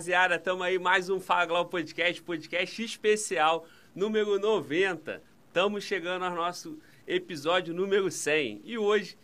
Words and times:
Rapaziada, 0.00 0.38
tamo 0.38 0.62
aí 0.62 0.78
mais 0.78 1.10
um 1.10 1.20
Fala 1.20 1.44
Glau 1.44 1.66
Podcast, 1.66 2.22
podcast 2.22 2.82
especial 2.82 3.66
número 3.94 4.38
90. 4.38 5.22
Estamos 5.46 5.84
chegando 5.84 6.24
ao 6.24 6.34
nosso 6.34 6.78
episódio 7.06 7.74
número 7.74 8.10
100. 8.10 8.62
E 8.64 8.78
hoje, 8.78 9.18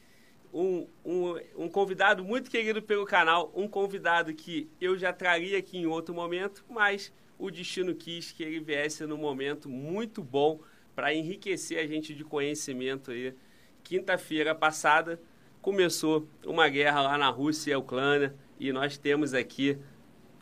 um, 0.53 0.87
um, 1.03 1.41
um 1.57 1.67
convidado 1.67 2.23
muito 2.23 2.51
querido 2.51 2.83
pelo 2.83 3.07
canal, 3.07 3.51
um 3.57 3.67
convidado 3.67 4.35
que 4.35 4.69
eu 4.79 4.99
já 4.99 5.15
traria 5.15 5.57
aqui 5.57 5.79
em 5.79 5.87
outro 5.87 6.15
momento, 6.15 6.63
mas 6.69 7.11
o 7.39 7.51
destino 7.51 7.95
quis 7.95 8.31
que 8.31 8.43
ele 8.43 8.61
viesse 8.61 9.07
num 9.07 9.17
momento 9.17 9.71
muito 9.71 10.23
bom 10.23 10.61
para 10.95 11.15
enriquecer 11.15 11.79
a 11.79 11.87
gente 11.87 12.15
de 12.15 12.23
conhecimento 12.23 13.13
aí. 13.13 13.35
Quinta-feira 13.83 14.55
passada 14.55 15.19
começou 15.63 16.29
uma 16.45 16.69
guerra 16.69 17.01
lá 17.01 17.17
na 17.17 17.31
Rússia 17.31 17.73
e 17.73 17.77
Ucrânia 17.77 18.37
e 18.61 18.71
nós 18.73 18.99
temos 18.99 19.33
aqui 19.33 19.79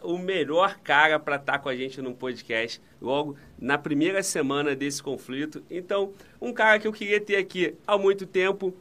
o 0.05 0.19
melhor 0.19 0.79
cara 0.81 1.19
para 1.19 1.37
estar 1.37 1.55
tá 1.55 1.59
com 1.59 1.69
a 1.69 1.77
gente 1.77 2.01
no 2.01 2.15
podcast 2.15 2.81
logo 3.01 3.37
na 3.59 3.79
primeira 3.79 4.23
semana 4.23 4.77
desse 4.77 5.03
conflito. 5.03 5.65
Então, 5.71 6.13
um 6.41 6.53
cara 6.53 6.79
que 6.79 6.87
eu 6.87 6.93
queria 6.93 7.21
ter 7.21 7.37
aqui 7.37 7.75
há 7.87 7.97
muito 7.97 8.27
tempo, 8.27 8.75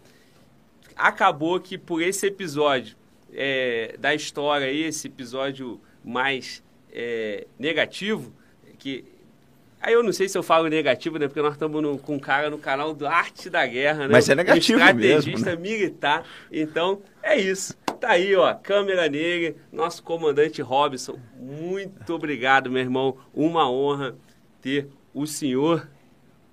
acabou 0.96 1.60
que 1.60 1.78
por 1.78 2.02
esse 2.02 2.28
episódio 2.28 2.96
é, 3.34 3.96
da 3.98 4.14
história, 4.14 4.72
esse 4.72 5.08
episódio 5.08 5.80
mais 6.04 6.64
é, 6.92 7.48
negativo, 7.58 8.34
que 8.78 9.06
Aí 9.84 9.92
eu 9.92 10.02
não 10.02 10.14
sei 10.14 10.30
se 10.30 10.38
eu 10.38 10.42
falo 10.42 10.70
negativo, 10.70 11.20
né? 11.20 11.28
Porque 11.28 11.42
nós 11.42 11.56
estamos 11.56 12.02
com 12.04 12.16
um 12.16 12.20
cara 12.20 12.50
no 12.50 12.58
canal 12.58 12.94
do 12.94 13.06
Arte 13.06 13.50
da 13.50 13.68
Guerra, 13.68 14.08
né? 14.08 14.14
Mas 14.14 14.30
é 14.30 14.34
negativo 14.34 14.80
um 14.80 14.82
estrategista 14.82 15.30
mesmo, 15.30 15.46
né? 15.46 15.56
militar. 15.58 16.24
Então, 16.50 17.02
é 17.22 17.38
isso. 17.38 17.76
Tá 18.04 18.10
aí, 18.10 18.36
ó, 18.36 18.54
câmera 18.54 19.08
negra, 19.08 19.56
nosso 19.72 20.04
comandante 20.04 20.62
Robson. 20.62 21.18
Muito 21.40 22.14
obrigado, 22.14 22.70
meu 22.70 22.82
irmão. 22.82 23.16
Uma 23.34 23.72
honra 23.72 24.14
ter 24.62 24.90
o 25.14 25.26
senhor 25.26 25.88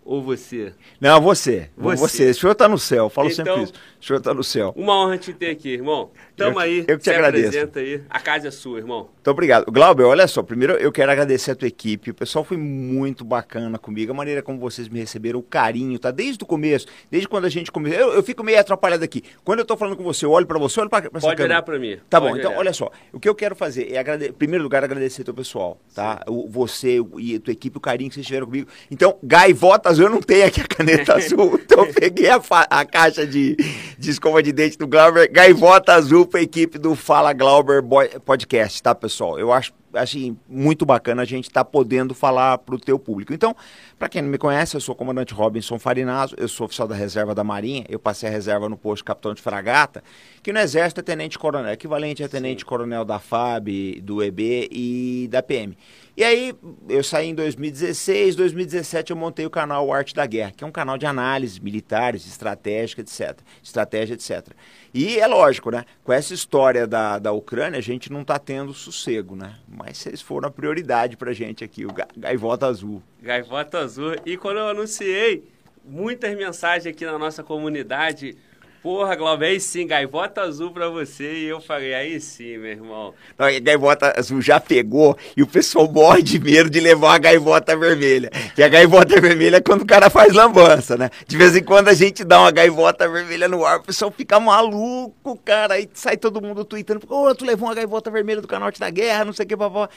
ou 0.04 0.22
você? 0.22 0.72
Não, 1.00 1.20
você. 1.20 1.68
Você. 1.76 1.96
você. 1.96 2.30
O 2.30 2.34
senhor 2.36 2.52
está 2.52 2.68
no 2.68 2.78
céu, 2.78 3.06
eu 3.06 3.10
falo 3.10 3.28
então, 3.28 3.44
sempre 3.44 3.62
isso. 3.64 3.72
O 4.00 4.04
senhor 4.04 4.18
está 4.20 4.32
no 4.32 4.44
céu. 4.44 4.72
Uma 4.76 4.94
honra 4.94 5.18
te 5.18 5.34
ter 5.34 5.50
aqui, 5.50 5.70
irmão. 5.70 6.12
Tamo 6.40 6.56
eu, 6.56 6.58
aí. 6.58 6.84
Eu 6.88 6.96
que 6.98 7.04
te 7.04 7.10
agradeço. 7.10 7.78
aí. 7.78 8.02
A 8.08 8.18
casa 8.18 8.48
é 8.48 8.50
sua, 8.50 8.78
irmão. 8.78 9.10
Muito 9.14 9.30
obrigado. 9.30 9.70
Glauber, 9.70 10.04
olha 10.04 10.26
só, 10.26 10.42
primeiro 10.42 10.72
eu 10.74 10.90
quero 10.90 11.12
agradecer 11.12 11.50
a 11.50 11.54
tua 11.54 11.68
equipe. 11.68 12.10
O 12.10 12.14
pessoal 12.14 12.42
foi 12.42 12.56
muito 12.56 13.24
bacana 13.24 13.78
comigo, 13.78 14.12
a 14.12 14.14
maneira 14.14 14.42
como 14.42 14.58
vocês 14.58 14.88
me 14.88 14.98
receberam, 14.98 15.38
o 15.38 15.42
carinho, 15.42 15.98
tá? 15.98 16.10
Desde 16.10 16.42
o 16.42 16.46
começo, 16.46 16.86
desde 17.10 17.28
quando 17.28 17.44
a 17.44 17.50
gente 17.50 17.70
começou. 17.70 18.00
Eu, 18.00 18.14
eu 18.14 18.22
fico 18.22 18.42
meio 18.42 18.58
atrapalhado 18.58 19.04
aqui. 19.04 19.22
Quando 19.44 19.58
eu 19.58 19.64
tô 19.64 19.76
falando 19.76 19.96
com 19.96 20.02
você, 20.02 20.24
eu 20.24 20.30
olho 20.30 20.46
para 20.46 20.58
você, 20.58 20.80
olho 20.80 20.88
para 20.88 21.10
essa 21.12 21.20
Pode 21.20 21.42
olhar 21.42 21.60
para 21.62 21.78
mim. 21.78 21.98
Tá 22.08 22.18
Pode 22.18 22.32
bom, 22.32 22.38
então 22.38 22.56
olha 22.56 22.72
só. 22.72 22.90
O 23.12 23.20
que 23.20 23.28
eu 23.28 23.34
quero 23.34 23.54
fazer 23.54 23.92
é, 23.92 23.98
agrade... 23.98 24.28
em 24.28 24.32
primeiro 24.32 24.64
lugar, 24.64 24.82
agradecer 24.82 25.22
teu 25.22 25.34
pessoal, 25.34 25.78
tá? 25.94 26.22
O, 26.26 26.48
você 26.48 26.98
e 27.18 27.36
a 27.36 27.40
tua 27.40 27.52
equipe, 27.52 27.76
o 27.76 27.80
carinho 27.80 28.08
que 28.08 28.14
vocês 28.14 28.26
tiveram 28.26 28.46
comigo. 28.46 28.68
Então, 28.90 29.18
gaivotas, 29.22 29.98
eu 29.98 30.08
não 30.08 30.22
tenho 30.22 30.46
aqui 30.46 30.62
a 30.62 30.66
caneta 30.66 31.12
azul, 31.16 31.60
então 31.62 31.84
eu 31.84 31.92
peguei 31.92 32.30
a, 32.30 32.40
a 32.70 32.84
caixa 32.86 33.26
de, 33.26 33.54
de 33.98 34.10
escova 34.10 34.42
de 34.42 34.50
dente 34.50 34.78
do 34.78 34.86
Glauber, 34.86 35.30
gaivota 35.30 35.92
azul 35.92 36.26
para 36.30 36.40
a 36.40 36.42
equipe 36.42 36.78
do 36.78 36.94
Fala 36.94 37.32
Glauber 37.32 37.82
Podcast, 38.24 38.82
tá, 38.82 38.94
pessoal? 38.94 39.38
Eu 39.38 39.52
acho 39.52 39.72
assim, 39.92 40.36
muito 40.48 40.86
bacana 40.86 41.22
a 41.22 41.24
gente 41.24 41.48
estar 41.48 41.64
tá 41.64 41.70
podendo 41.70 42.14
falar 42.14 42.58
para 42.58 42.74
o 42.74 42.78
teu 42.78 42.98
público. 42.98 43.32
Então, 43.32 43.54
para 43.98 44.08
quem 44.08 44.22
não 44.22 44.28
me 44.28 44.38
conhece, 44.38 44.76
eu 44.76 44.80
sou 44.80 44.94
o 44.94 44.96
comandante 44.96 45.34
Robinson 45.34 45.78
Farinazo, 45.78 46.34
eu 46.38 46.48
sou 46.48 46.66
oficial 46.66 46.86
da 46.86 46.94
reserva 46.94 47.34
da 47.34 47.42
Marinha, 47.42 47.84
eu 47.88 47.98
passei 47.98 48.28
a 48.28 48.32
reserva 48.32 48.68
no 48.68 48.76
posto 48.76 49.04
capitão 49.04 49.34
de 49.34 49.42
fragata, 49.42 50.02
que 50.42 50.52
no 50.52 50.58
Exército 50.58 51.00
é 51.00 51.02
tenente-coronel, 51.02 51.72
equivalente 51.72 52.22
a 52.22 52.28
tenente-coronel 52.28 53.04
da 53.04 53.18
FAB, 53.18 54.00
do 54.02 54.22
EB 54.22 54.68
e 54.70 55.28
da 55.30 55.42
PM. 55.42 55.76
E 56.20 56.22
aí, 56.22 56.54
eu 56.86 57.02
saí 57.02 57.28
em 57.28 57.34
2016, 57.34 58.36
2017 58.36 59.10
eu 59.10 59.16
montei 59.16 59.46
o 59.46 59.50
canal 59.50 59.90
Arte 59.90 60.14
da 60.14 60.26
Guerra, 60.26 60.52
que 60.54 60.62
é 60.62 60.66
um 60.66 60.70
canal 60.70 60.98
de 60.98 61.06
análise 61.06 61.58
militares, 61.62 62.26
estratégica, 62.26 63.00
etc. 63.00 63.38
Estratégia, 63.62 64.12
etc. 64.12 64.48
E 64.92 65.18
é 65.18 65.26
lógico, 65.26 65.70
né? 65.70 65.86
Com 66.04 66.12
essa 66.12 66.34
história 66.34 66.86
da, 66.86 67.18
da 67.18 67.32
Ucrânia, 67.32 67.78
a 67.78 67.82
gente 67.82 68.12
não 68.12 68.20
está 68.20 68.38
tendo 68.38 68.74
sossego, 68.74 69.34
né? 69.34 69.56
Mas 69.66 69.96
vocês 69.96 70.20
foram 70.20 70.48
a 70.48 70.50
prioridade 70.50 71.16
pra 71.16 71.32
gente 71.32 71.64
aqui, 71.64 71.86
o 71.86 71.94
Gaivota 72.14 72.66
Azul. 72.66 73.02
Gaivota 73.22 73.78
Azul. 73.78 74.14
E 74.26 74.36
quando 74.36 74.58
eu 74.58 74.68
anunciei, 74.68 75.42
muitas 75.82 76.36
mensagens 76.36 76.86
aqui 76.86 77.06
na 77.06 77.18
nossa 77.18 77.42
comunidade 77.42 78.36
Porra, 78.82 79.14
Glauber, 79.14 79.44
aí 79.44 79.60
sim, 79.60 79.86
gaivota 79.86 80.40
azul 80.40 80.70
pra 80.70 80.88
você. 80.88 81.40
E 81.40 81.44
eu 81.44 81.60
falei, 81.60 81.92
aí 81.92 82.18
sim, 82.18 82.56
meu 82.56 82.70
irmão. 82.70 83.14
Não, 83.38 83.46
a 83.46 83.58
gaivota 83.58 84.14
azul 84.18 84.40
já 84.40 84.58
pegou 84.58 85.18
e 85.36 85.42
o 85.42 85.46
pessoal 85.46 85.86
morre 85.86 86.22
de 86.22 86.38
medo 86.38 86.70
de 86.70 86.80
levar 86.80 87.14
a 87.14 87.18
gaivota 87.18 87.76
vermelha. 87.76 88.30
Que 88.54 88.62
a 88.62 88.68
gaivota 88.68 89.20
vermelha 89.20 89.58
é 89.58 89.60
quando 89.60 89.82
o 89.82 89.86
cara 89.86 90.08
faz 90.08 90.32
lambança, 90.32 90.96
né? 90.96 91.10
De 91.26 91.36
vez 91.36 91.54
em 91.54 91.62
quando 91.62 91.88
a 91.88 91.92
gente 91.92 92.24
dá 92.24 92.40
uma 92.40 92.50
gaivota 92.50 93.06
vermelha 93.06 93.48
no 93.48 93.66
ar, 93.66 93.80
o 93.80 93.82
pessoal 93.82 94.10
fica 94.10 94.40
maluco, 94.40 95.36
cara. 95.44 95.74
Aí 95.74 95.86
sai 95.92 96.16
todo 96.16 96.40
mundo 96.40 96.64
tweetando, 96.64 97.00
ô, 97.06 97.26
oh, 97.26 97.34
tu 97.34 97.44
levou 97.44 97.68
uma 97.68 97.74
gaivota 97.74 98.10
vermelha 98.10 98.40
do 98.40 98.48
canal 98.48 98.70
da 98.72 98.88
Guerra, 98.88 99.26
não 99.26 99.34
sei 99.34 99.44
o 99.44 99.48
que, 99.48 99.56
papá. 99.58 99.90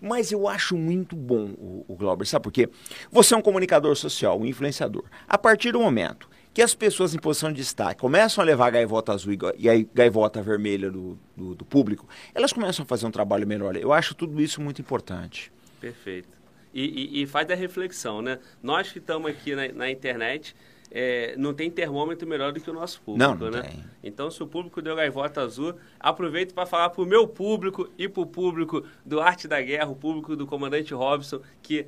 Mas 0.00 0.32
eu 0.32 0.48
acho 0.48 0.78
muito 0.78 1.14
bom 1.14 1.50
o, 1.58 1.84
o 1.86 1.94
Glauber, 1.94 2.24
sabe 2.24 2.44
por 2.44 2.52
quê? 2.52 2.70
Você 3.12 3.34
é 3.34 3.36
um 3.36 3.42
comunicador 3.42 3.94
social, 3.96 4.40
um 4.40 4.46
influenciador. 4.46 5.04
A 5.28 5.36
partir 5.36 5.72
do 5.72 5.80
momento 5.80 6.26
que 6.60 6.64
as 6.64 6.74
pessoas 6.74 7.14
em 7.14 7.18
posição 7.18 7.50
de 7.50 7.56
destaque 7.56 8.02
começam 8.02 8.42
a 8.42 8.44
levar 8.44 8.66
a 8.66 8.70
gaivota 8.70 9.14
azul 9.14 9.32
e 9.56 9.66
a 9.70 9.82
gaivota 9.94 10.42
vermelha 10.42 10.90
do, 10.90 11.18
do, 11.34 11.54
do, 11.54 11.64
público, 11.64 12.06
elas 12.34 12.52
começam 12.52 12.82
a 12.82 12.86
fazer 12.86 13.06
um 13.06 13.10
trabalho 13.10 13.46
melhor. 13.46 13.74
Eu 13.76 13.94
acho 13.94 14.14
tudo 14.14 14.38
isso 14.42 14.60
muito 14.60 14.78
importante. 14.78 15.50
Perfeito. 15.80 16.28
E, 16.74 17.20
e, 17.20 17.22
e 17.22 17.26
faz 17.26 17.48
a 17.48 17.54
reflexão, 17.54 18.20
né? 18.20 18.38
Nós 18.62 18.92
que 18.92 18.98
estamos 18.98 19.30
aqui 19.30 19.54
na, 19.54 19.68
na 19.68 19.90
internet, 19.90 20.54
é, 20.90 21.34
não 21.38 21.54
tem 21.54 21.70
termômetro 21.70 22.28
melhor 22.28 22.52
do 22.52 22.60
que 22.60 22.68
o 22.68 22.74
nosso 22.74 23.00
público, 23.00 23.26
não, 23.26 23.34
não 23.34 23.50
né? 23.50 23.62
Tem. 23.62 23.84
Então, 24.04 24.30
se 24.30 24.42
o 24.42 24.46
público 24.46 24.82
deu 24.82 24.94
gaivota 24.94 25.40
azul, 25.40 25.76
aproveito 25.98 26.52
para 26.52 26.66
falar 26.66 26.90
para 26.90 27.02
o 27.02 27.06
meu 27.06 27.26
público 27.26 27.88
e 27.96 28.06
para 28.06 28.22
o 28.22 28.26
público 28.26 28.84
do 29.02 29.18
Arte 29.18 29.48
da 29.48 29.62
Guerra, 29.62 29.88
o 29.88 29.96
público 29.96 30.36
do 30.36 30.46
Comandante 30.46 30.92
Robson, 30.92 31.40
que 31.62 31.86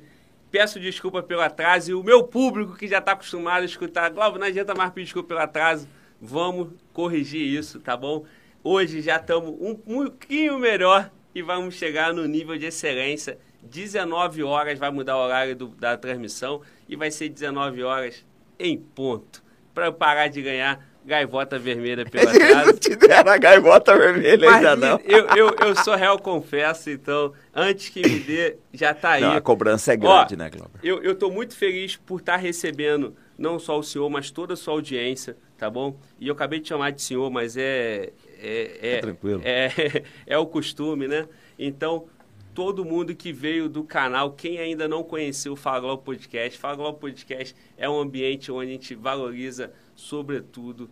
Peço 0.53 0.79
desculpa 0.79 1.23
pelo 1.23 1.41
atraso 1.41 1.89
e 1.89 1.93
o 1.95 2.03
meu 2.03 2.25
público 2.25 2.75
que 2.75 2.87
já 2.87 2.99
está 2.99 3.13
acostumado 3.13 3.63
a 3.63 3.65
escutar, 3.65 4.11
Glauber, 4.11 4.37
não 4.37 4.45
adianta 4.45 4.75
mais 4.75 4.91
pedir 4.91 5.05
desculpa 5.05 5.29
pelo 5.29 5.39
atraso, 5.39 5.89
vamos 6.21 6.69
corrigir 6.93 7.41
isso, 7.41 7.79
tá 7.79 7.97
bom? 7.97 8.23
Hoje 8.63 9.01
já 9.01 9.15
estamos 9.15 9.49
um 9.59 9.73
pouquinho 9.73 10.59
melhor 10.59 11.09
e 11.33 11.41
vamos 11.41 11.73
chegar 11.73 12.13
no 12.13 12.27
nível 12.27 12.55
de 12.55 12.67
excelência. 12.67 13.39
19 13.63 14.43
horas 14.43 14.77
vai 14.77 14.91
mudar 14.91 15.17
o 15.17 15.23
horário 15.23 15.55
do, 15.55 15.69
da 15.69 15.97
transmissão 15.97 16.61
e 16.87 16.95
vai 16.95 17.09
ser 17.09 17.29
19 17.29 17.81
horas 17.81 18.23
em 18.59 18.77
ponto. 18.77 19.43
Para 19.73 19.91
parar 19.91 20.27
de 20.27 20.39
ganhar 20.43 20.87
gaivota 21.05 21.59
vermelha 21.59 22.05
pelo 22.05 22.29
atraso. 22.29 22.65
não 22.67 22.73
te 22.73 22.95
deram 22.95 23.31
a 23.31 23.37
gaivota 23.37 23.97
vermelha 23.97 24.49
Mas 24.49 24.55
ainda 24.55 24.75
não. 24.75 24.99
Eu, 25.03 25.27
eu, 25.35 25.55
eu 25.67 25.75
sou 25.75 25.95
réu, 25.95 26.17
confesso, 26.17 26.89
então, 26.89 27.33
antes 27.53 27.89
que 27.89 28.01
me 28.01 28.19
dê, 28.19 28.57
já 28.73 28.93
tá 28.93 29.11
aí. 29.11 29.21
Não, 29.21 29.33
a 29.33 29.41
cobrança 29.41 29.93
é 29.93 29.97
grande, 29.97 30.35
Ó, 30.35 30.37
né, 30.37 30.49
Glauber? 30.49 30.79
Eu, 30.81 31.03
eu 31.03 31.15
tô 31.15 31.29
muito 31.29 31.55
feliz 31.55 31.95
por 31.95 32.19
estar 32.19 32.33
tá 32.33 32.37
recebendo 32.37 33.15
não 33.37 33.59
só 33.59 33.77
o 33.77 33.83
senhor, 33.83 34.09
mas 34.09 34.31
toda 34.31 34.53
a 34.53 34.57
sua 34.57 34.73
audiência, 34.73 35.35
tá 35.57 35.69
bom? 35.69 35.97
E 36.19 36.27
eu 36.27 36.33
acabei 36.33 36.59
de 36.59 36.67
chamar 36.67 36.91
de 36.91 37.01
senhor, 37.01 37.29
mas 37.29 37.57
é... 37.57 38.11
É, 38.45 38.95
é, 38.95 38.99
tranquilo. 38.99 39.41
É, 39.43 40.03
é 40.27 40.37
o 40.37 40.45
costume, 40.45 41.07
né? 41.07 41.27
Então, 41.57 42.07
todo 42.53 42.85
mundo 42.85 43.15
que 43.15 43.33
veio 43.33 43.67
do 43.67 43.83
canal, 43.83 44.31
quem 44.31 44.59
ainda 44.59 44.87
não 44.87 45.03
conheceu 45.03 45.53
o 45.53 45.55
Fala 45.55 45.79
Globo 45.79 46.03
Podcast, 46.03 46.59
Fala 46.59 46.75
Globo 46.75 46.99
Podcast 46.99 47.55
é 47.77 47.89
um 47.89 47.99
ambiente 47.99 48.51
onde 48.51 48.69
a 48.69 48.73
gente 48.73 48.95
valoriza 48.95 49.71
sobretudo, 49.95 50.89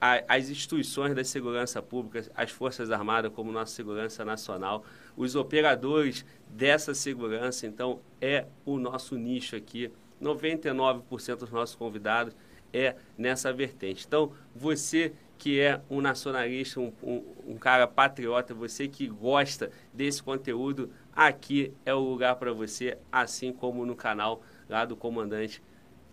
a, 0.00 0.22
as 0.28 0.48
instituições 0.48 1.14
da 1.14 1.22
segurança 1.22 1.82
pública, 1.82 2.30
as 2.34 2.50
Forças 2.50 2.90
Armadas, 2.90 3.32
como 3.32 3.52
nossa 3.52 3.74
Segurança 3.74 4.24
Nacional, 4.24 4.84
os 5.16 5.36
operadores 5.36 6.24
dessa 6.48 6.94
segurança. 6.94 7.66
Então, 7.66 8.00
é 8.20 8.46
o 8.64 8.78
nosso 8.78 9.16
nicho 9.16 9.56
aqui. 9.56 9.92
99% 10.20 11.36
dos 11.36 11.50
nossos 11.50 11.74
convidados 11.74 12.34
é 12.72 12.96
nessa 13.16 13.52
vertente. 13.52 14.04
Então, 14.06 14.32
você 14.54 15.12
que 15.40 15.58
é 15.58 15.80
um 15.88 16.02
nacionalista, 16.02 16.78
um, 16.78 16.92
um, 17.02 17.24
um 17.46 17.56
cara 17.56 17.86
patriota, 17.86 18.52
você 18.52 18.86
que 18.86 19.08
gosta 19.08 19.70
desse 19.92 20.22
conteúdo, 20.22 20.92
aqui 21.16 21.72
é 21.86 21.94
o 21.94 21.98
lugar 21.98 22.36
para 22.36 22.52
você, 22.52 22.98
assim 23.10 23.50
como 23.50 23.86
no 23.86 23.96
canal 23.96 24.42
lá 24.68 24.84
do 24.84 24.94
comandante, 24.94 25.62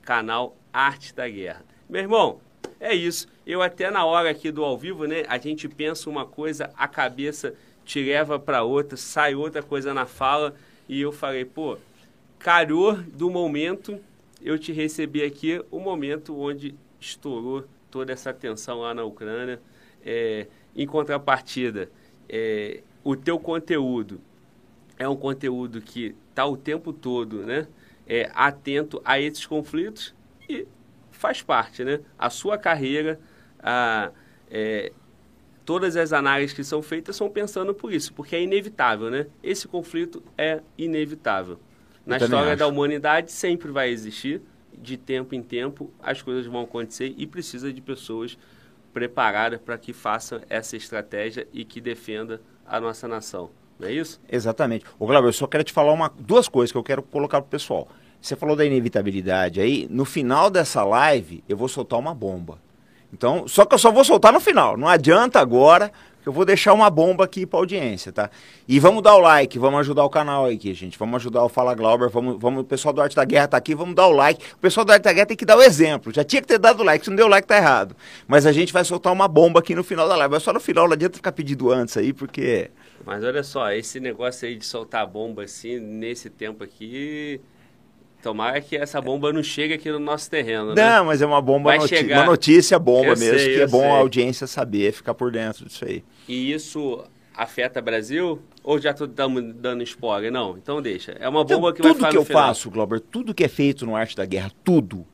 canal 0.01 0.56
Arte 0.71 1.13
da 1.13 1.27
Guerra. 1.27 1.65
Meu 1.89 2.01
irmão, 2.01 2.41
é 2.79 2.93
isso. 2.93 3.27
Eu 3.45 3.61
até 3.61 3.89
na 3.89 4.05
hora 4.05 4.29
aqui 4.29 4.51
do 4.51 4.63
ao 4.63 4.77
vivo, 4.77 5.05
né, 5.05 5.23
a 5.27 5.37
gente 5.37 5.69
pensa 5.69 6.09
uma 6.09 6.25
coisa, 6.25 6.69
a 6.75 6.87
cabeça 6.87 7.53
te 7.85 8.03
leva 8.03 8.37
para 8.37 8.63
outra, 8.63 8.97
sai 8.97 9.35
outra 9.35 9.63
coisa 9.63 9.93
na 9.93 10.05
fala, 10.05 10.53
e 10.89 10.99
eu 10.99 11.11
falei, 11.13 11.45
pô, 11.45 11.77
calhou 12.37 12.95
do 12.95 13.29
momento, 13.29 13.99
eu 14.41 14.59
te 14.59 14.73
recebi 14.73 15.23
aqui, 15.23 15.63
o 15.71 15.79
momento 15.79 16.37
onde 16.37 16.75
estourou 16.99 17.65
toda 17.89 18.11
essa 18.11 18.33
tensão 18.33 18.81
lá 18.81 18.93
na 18.93 19.03
Ucrânia. 19.03 19.59
É, 20.05 20.47
em 20.75 20.85
contrapartida, 20.85 21.89
é, 22.29 22.81
o 23.03 23.15
teu 23.15 23.39
conteúdo 23.39 24.21
é 24.99 25.07
um 25.07 25.15
conteúdo 25.15 25.81
que 25.81 26.15
está 26.29 26.45
o 26.45 26.57
tempo 26.57 26.91
todo 26.91 27.43
né, 27.43 27.67
é, 28.05 28.29
atento 28.33 29.01
a 29.03 29.19
esses 29.19 29.45
conflitos 29.45 30.13
e 30.47 30.67
faz 31.17 31.41
parte, 31.41 31.83
né? 31.83 31.99
A 32.17 32.29
sua 32.29 32.57
carreira, 32.57 33.19
a, 33.59 34.11
é, 34.49 34.91
todas 35.65 35.97
as 35.97 36.13
análises 36.13 36.53
que 36.53 36.63
são 36.63 36.81
feitas 36.81 37.15
são 37.15 37.29
pensando 37.29 37.73
por 37.73 37.91
isso, 37.91 38.13
porque 38.13 38.35
é 38.35 38.41
inevitável, 38.41 39.09
né? 39.09 39.27
Esse 39.43 39.67
conflito 39.67 40.23
é 40.37 40.61
inevitável. 40.77 41.59
Na 42.05 42.17
história 42.17 42.51
acho. 42.51 42.59
da 42.59 42.67
humanidade 42.67 43.31
sempre 43.31 43.69
vai 43.69 43.89
existir, 43.89 44.41
de 44.73 44.95
tempo 44.95 45.35
em 45.35 45.41
tempo 45.41 45.91
as 46.01 46.21
coisas 46.21 46.45
vão 46.45 46.61
acontecer 46.61 47.13
e 47.17 47.27
precisa 47.27 47.73
de 47.73 47.81
pessoas 47.81 48.37
preparadas 48.93 49.59
para 49.59 49.77
que 49.77 49.91
façam 49.91 50.41
essa 50.49 50.77
estratégia 50.77 51.47
e 51.51 51.65
que 51.65 51.81
defenda 51.81 52.41
a 52.65 52.79
nossa 52.79 53.07
nação. 53.07 53.49
Não 53.79 53.87
é 53.87 53.91
isso? 53.91 54.19
Exatamente. 54.31 54.85
O 54.97 55.05
Glauber, 55.05 55.27
eu 55.27 55.33
só 55.33 55.47
quero 55.47 55.63
te 55.63 55.73
falar 55.73 55.91
uma, 55.91 56.11
duas 56.17 56.47
coisas 56.47 56.71
que 56.71 56.77
eu 56.77 56.83
quero 56.83 57.03
colocar 57.03 57.41
para 57.41 57.47
o 57.47 57.49
pessoal. 57.49 57.87
Você 58.21 58.35
falou 58.35 58.55
da 58.55 58.65
inevitabilidade 58.65 59.61
aí. 59.61 59.87
No 59.89 60.05
final 60.05 60.49
dessa 60.49 60.83
live, 60.83 61.43
eu 61.47 61.55
vou 61.55 61.67
soltar 61.67 61.99
uma 61.99 62.13
bomba. 62.13 62.59
Então, 63.13 63.47
só 63.47 63.65
que 63.65 63.73
eu 63.73 63.79
só 63.79 63.91
vou 63.91 64.03
soltar 64.03 64.33
no 64.33 64.39
final. 64.39 64.75
Não 64.75 64.87
adianta 64.87 65.39
agora, 65.39 65.91
que 66.21 66.27
eu 66.27 66.33
vou 66.33 66.43
deixar 66.43 66.73
uma 66.73 66.89
bomba 66.89 67.23
aqui 67.23 67.45
para 67.45 67.59
audiência, 67.59 68.11
tá? 68.11 68.29
E 68.67 68.79
vamos 68.79 69.01
dar 69.01 69.15
o 69.15 69.19
like, 69.19 69.57
vamos 69.57 69.79
ajudar 69.79 70.03
o 70.03 70.09
canal 70.09 70.45
aqui, 70.45 70.73
gente. 70.73 70.99
Vamos 70.99 71.15
ajudar 71.21 71.41
o 71.43 71.47
Fala 71.47 71.73
Glauber, 71.73 72.09
vamos, 72.09 72.37
vamos, 72.37 72.61
o 72.61 72.65
pessoal 72.65 72.93
do 72.93 73.01
Arte 73.01 73.15
da 73.15 73.23
Guerra 73.23 73.47
tá 73.47 73.57
aqui, 73.57 73.73
vamos 73.73 73.95
dar 73.95 74.07
o 74.07 74.11
like. 74.11 74.43
O 74.55 74.57
pessoal 74.57 74.83
do 74.85 74.91
Arte 74.91 75.03
da 75.03 75.13
Guerra 75.13 75.27
tem 75.27 75.37
que 75.37 75.45
dar 75.45 75.55
o 75.55 75.61
exemplo. 75.61 76.11
Já 76.13 76.25
tinha 76.25 76.41
que 76.41 76.47
ter 76.47 76.59
dado 76.59 76.83
like, 76.83 77.05
se 77.05 77.09
não 77.09 77.15
deu 77.15 77.29
like 77.29 77.47
tá 77.47 77.55
errado. 77.55 77.95
Mas 78.27 78.45
a 78.45 78.51
gente 78.51 78.73
vai 78.73 78.83
soltar 78.83 79.13
uma 79.13 79.27
bomba 79.27 79.61
aqui 79.61 79.73
no 79.73 79.85
final 79.85 80.05
da 80.05 80.17
live. 80.17 80.33
Mas 80.33 80.43
só 80.43 80.51
no 80.51 80.59
final, 80.59 80.85
não 80.85 80.93
adianta 80.93 81.15
ficar 81.15 81.31
pedindo 81.31 81.71
antes 81.71 81.95
aí, 81.95 82.11
porque 82.11 82.69
mas 83.07 83.23
olha 83.23 83.41
só, 83.41 83.71
esse 83.71 84.01
negócio 84.01 84.45
aí 84.45 84.57
de 84.57 84.65
soltar 84.65 85.07
bomba 85.07 85.43
assim, 85.43 85.79
nesse 85.79 86.29
tempo 86.29 86.61
aqui, 86.61 87.39
Tomara 88.21 88.59
que 88.59 88.75
essa 88.75 88.99
bomba 88.99 89.31
não 89.31 89.43
chegue 89.43 89.73
aqui 89.73 89.91
no 89.91 89.99
nosso 89.99 90.29
terreno, 90.29 90.73
né? 90.73 90.75
Não, 90.75 91.05
mas 91.05 91.21
é 91.21 91.25
uma 91.25 91.41
bomba, 91.41 91.75
noti 91.75 91.89
chegar... 91.89 92.17
uma 92.17 92.25
notícia 92.25 92.79
bomba 92.79 93.09
eu 93.09 93.17
mesmo, 93.17 93.39
sei, 93.39 93.55
que 93.55 93.61
é 93.61 93.67
bom 93.67 93.81
sei. 93.81 93.89
a 93.89 93.97
audiência 93.97 94.47
saber, 94.47 94.91
ficar 94.91 95.13
por 95.13 95.31
dentro 95.31 95.65
disso 95.65 95.85
aí. 95.85 96.03
E 96.27 96.51
isso 96.51 97.03
afeta 97.35 97.79
o 97.79 97.83
Brasil? 97.83 98.41
Ou 98.63 98.79
já 98.79 98.91
estamos 98.91 99.43
dando 99.55 99.83
spoiler? 99.83 100.31
Não, 100.31 100.57
então 100.57 100.81
deixa. 100.81 101.11
É 101.19 101.29
uma 101.29 101.43
bomba 101.43 101.69
então, 101.69 101.73
que 101.73 101.81
vai 101.83 101.93
ficar 101.93 102.07
Tudo 102.07 102.11
que 102.11 102.17
eu 102.17 102.25
final. 102.25 102.47
faço, 102.47 102.71
Glauber, 102.71 102.99
tudo 102.99 103.33
que 103.33 103.43
é 103.43 103.47
feito 103.47 103.85
no 103.85 103.95
Arte 103.95 104.15
da 104.15 104.25
Guerra, 104.25 104.51
tudo 104.63 105.05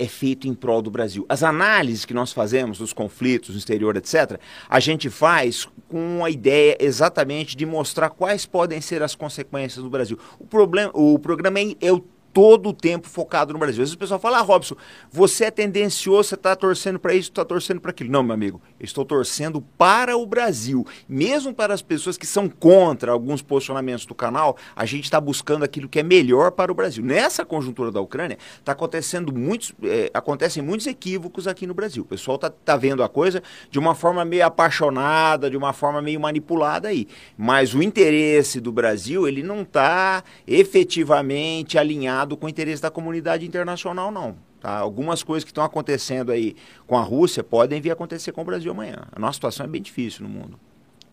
é 0.00 0.06
feito 0.06 0.48
em 0.48 0.54
prol 0.54 0.80
do 0.80 0.90
Brasil. 0.90 1.26
As 1.28 1.42
análises 1.42 2.04
que 2.06 2.14
nós 2.14 2.32
fazemos 2.32 2.78
dos 2.78 2.92
conflitos 2.92 3.50
no 3.50 3.58
exterior, 3.58 3.96
etc., 3.96 4.40
a 4.68 4.80
gente 4.80 5.10
faz 5.10 5.68
com 5.88 6.24
a 6.24 6.30
ideia 6.30 6.76
exatamente 6.80 7.54
de 7.54 7.66
mostrar 7.66 8.08
quais 8.08 8.46
podem 8.46 8.80
ser 8.80 9.02
as 9.02 9.14
consequências 9.14 9.82
do 9.82 9.90
Brasil. 9.90 10.18
O, 10.38 10.46
problema, 10.46 10.90
o 10.94 11.18
programa 11.18 11.60
é, 11.60 11.74
é 11.80 11.92
o 11.92 12.02
todo 12.32 12.68
o 12.70 12.72
tempo 12.72 13.08
focado 13.08 13.52
no 13.52 13.58
Brasil. 13.58 13.82
Às 13.82 13.88
vezes 13.88 13.94
o 13.94 13.98
pessoal 13.98 14.20
fala, 14.20 14.38
ah, 14.38 14.42
Robson, 14.42 14.76
você 15.10 15.46
é 15.46 15.50
tendencioso, 15.50 16.30
você 16.30 16.34
está 16.34 16.54
torcendo 16.54 16.98
para 16.98 17.14
isso, 17.14 17.30
está 17.30 17.44
torcendo 17.44 17.80
para 17.80 17.90
aquilo. 17.90 18.10
Não, 18.10 18.22
meu 18.22 18.34
amigo, 18.34 18.60
estou 18.78 19.04
torcendo 19.04 19.60
para 19.76 20.16
o 20.16 20.24
Brasil. 20.26 20.86
Mesmo 21.08 21.52
para 21.52 21.74
as 21.74 21.82
pessoas 21.82 22.16
que 22.16 22.26
são 22.26 22.48
contra 22.48 23.12
alguns 23.12 23.42
posicionamentos 23.42 24.06
do 24.06 24.14
canal, 24.14 24.56
a 24.74 24.86
gente 24.86 25.04
está 25.04 25.20
buscando 25.20 25.64
aquilo 25.64 25.88
que 25.88 25.98
é 25.98 26.02
melhor 26.02 26.52
para 26.52 26.70
o 26.70 26.74
Brasil. 26.74 27.04
Nessa 27.04 27.44
conjuntura 27.44 27.90
da 27.90 28.00
Ucrânia, 28.00 28.38
está 28.58 28.72
acontecendo 28.72 29.32
muitos, 29.34 29.72
é, 29.82 30.10
acontecem 30.14 30.62
muitos 30.62 30.86
equívocos 30.86 31.46
aqui 31.46 31.66
no 31.66 31.74
Brasil. 31.74 32.02
O 32.02 32.06
pessoal 32.06 32.36
está 32.36 32.50
tá 32.50 32.76
vendo 32.76 33.02
a 33.02 33.08
coisa 33.08 33.42
de 33.70 33.78
uma 33.78 33.94
forma 33.94 34.24
meio 34.24 34.46
apaixonada, 34.46 35.50
de 35.50 35.56
uma 35.56 35.72
forma 35.72 36.00
meio 36.00 36.20
manipulada 36.20 36.88
aí. 36.88 37.08
Mas 37.36 37.74
o 37.74 37.82
interesse 37.82 38.60
do 38.60 38.70
Brasil, 38.70 39.26
ele 39.26 39.42
não 39.42 39.62
está 39.62 40.22
efetivamente 40.46 41.78
alinhado 41.78 42.19
alinhado 42.20 42.36
com 42.36 42.46
o 42.46 42.48
interesse 42.48 42.82
da 42.82 42.90
comunidade 42.90 43.46
internacional, 43.46 44.10
não. 44.10 44.36
Tá? 44.60 44.78
Algumas 44.78 45.22
coisas 45.22 45.44
que 45.44 45.50
estão 45.50 45.64
acontecendo 45.64 46.30
aí 46.30 46.56
com 46.86 46.96
a 46.96 47.02
Rússia 47.02 47.42
podem 47.42 47.80
vir 47.80 47.90
a 47.90 47.92
acontecer 47.94 48.32
com 48.32 48.42
o 48.42 48.44
Brasil 48.44 48.70
amanhã. 48.70 49.06
A 49.12 49.18
nossa 49.18 49.34
situação 49.34 49.64
é 49.64 49.68
bem 49.68 49.82
difícil 49.82 50.22
no 50.22 50.28
mundo. 50.28 50.58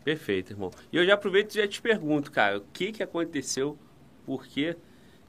Perfeito, 0.04 0.52
irmão. 0.52 0.70
E 0.92 0.96
eu 0.96 1.04
já 1.04 1.14
aproveito 1.14 1.52
e 1.52 1.56
já 1.56 1.66
te 1.66 1.80
pergunto, 1.80 2.30
cara, 2.30 2.58
o 2.58 2.64
que, 2.72 2.92
que 2.92 3.02
aconteceu, 3.02 3.76
por 4.24 4.46
que 4.46 4.76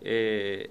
é, 0.01 0.69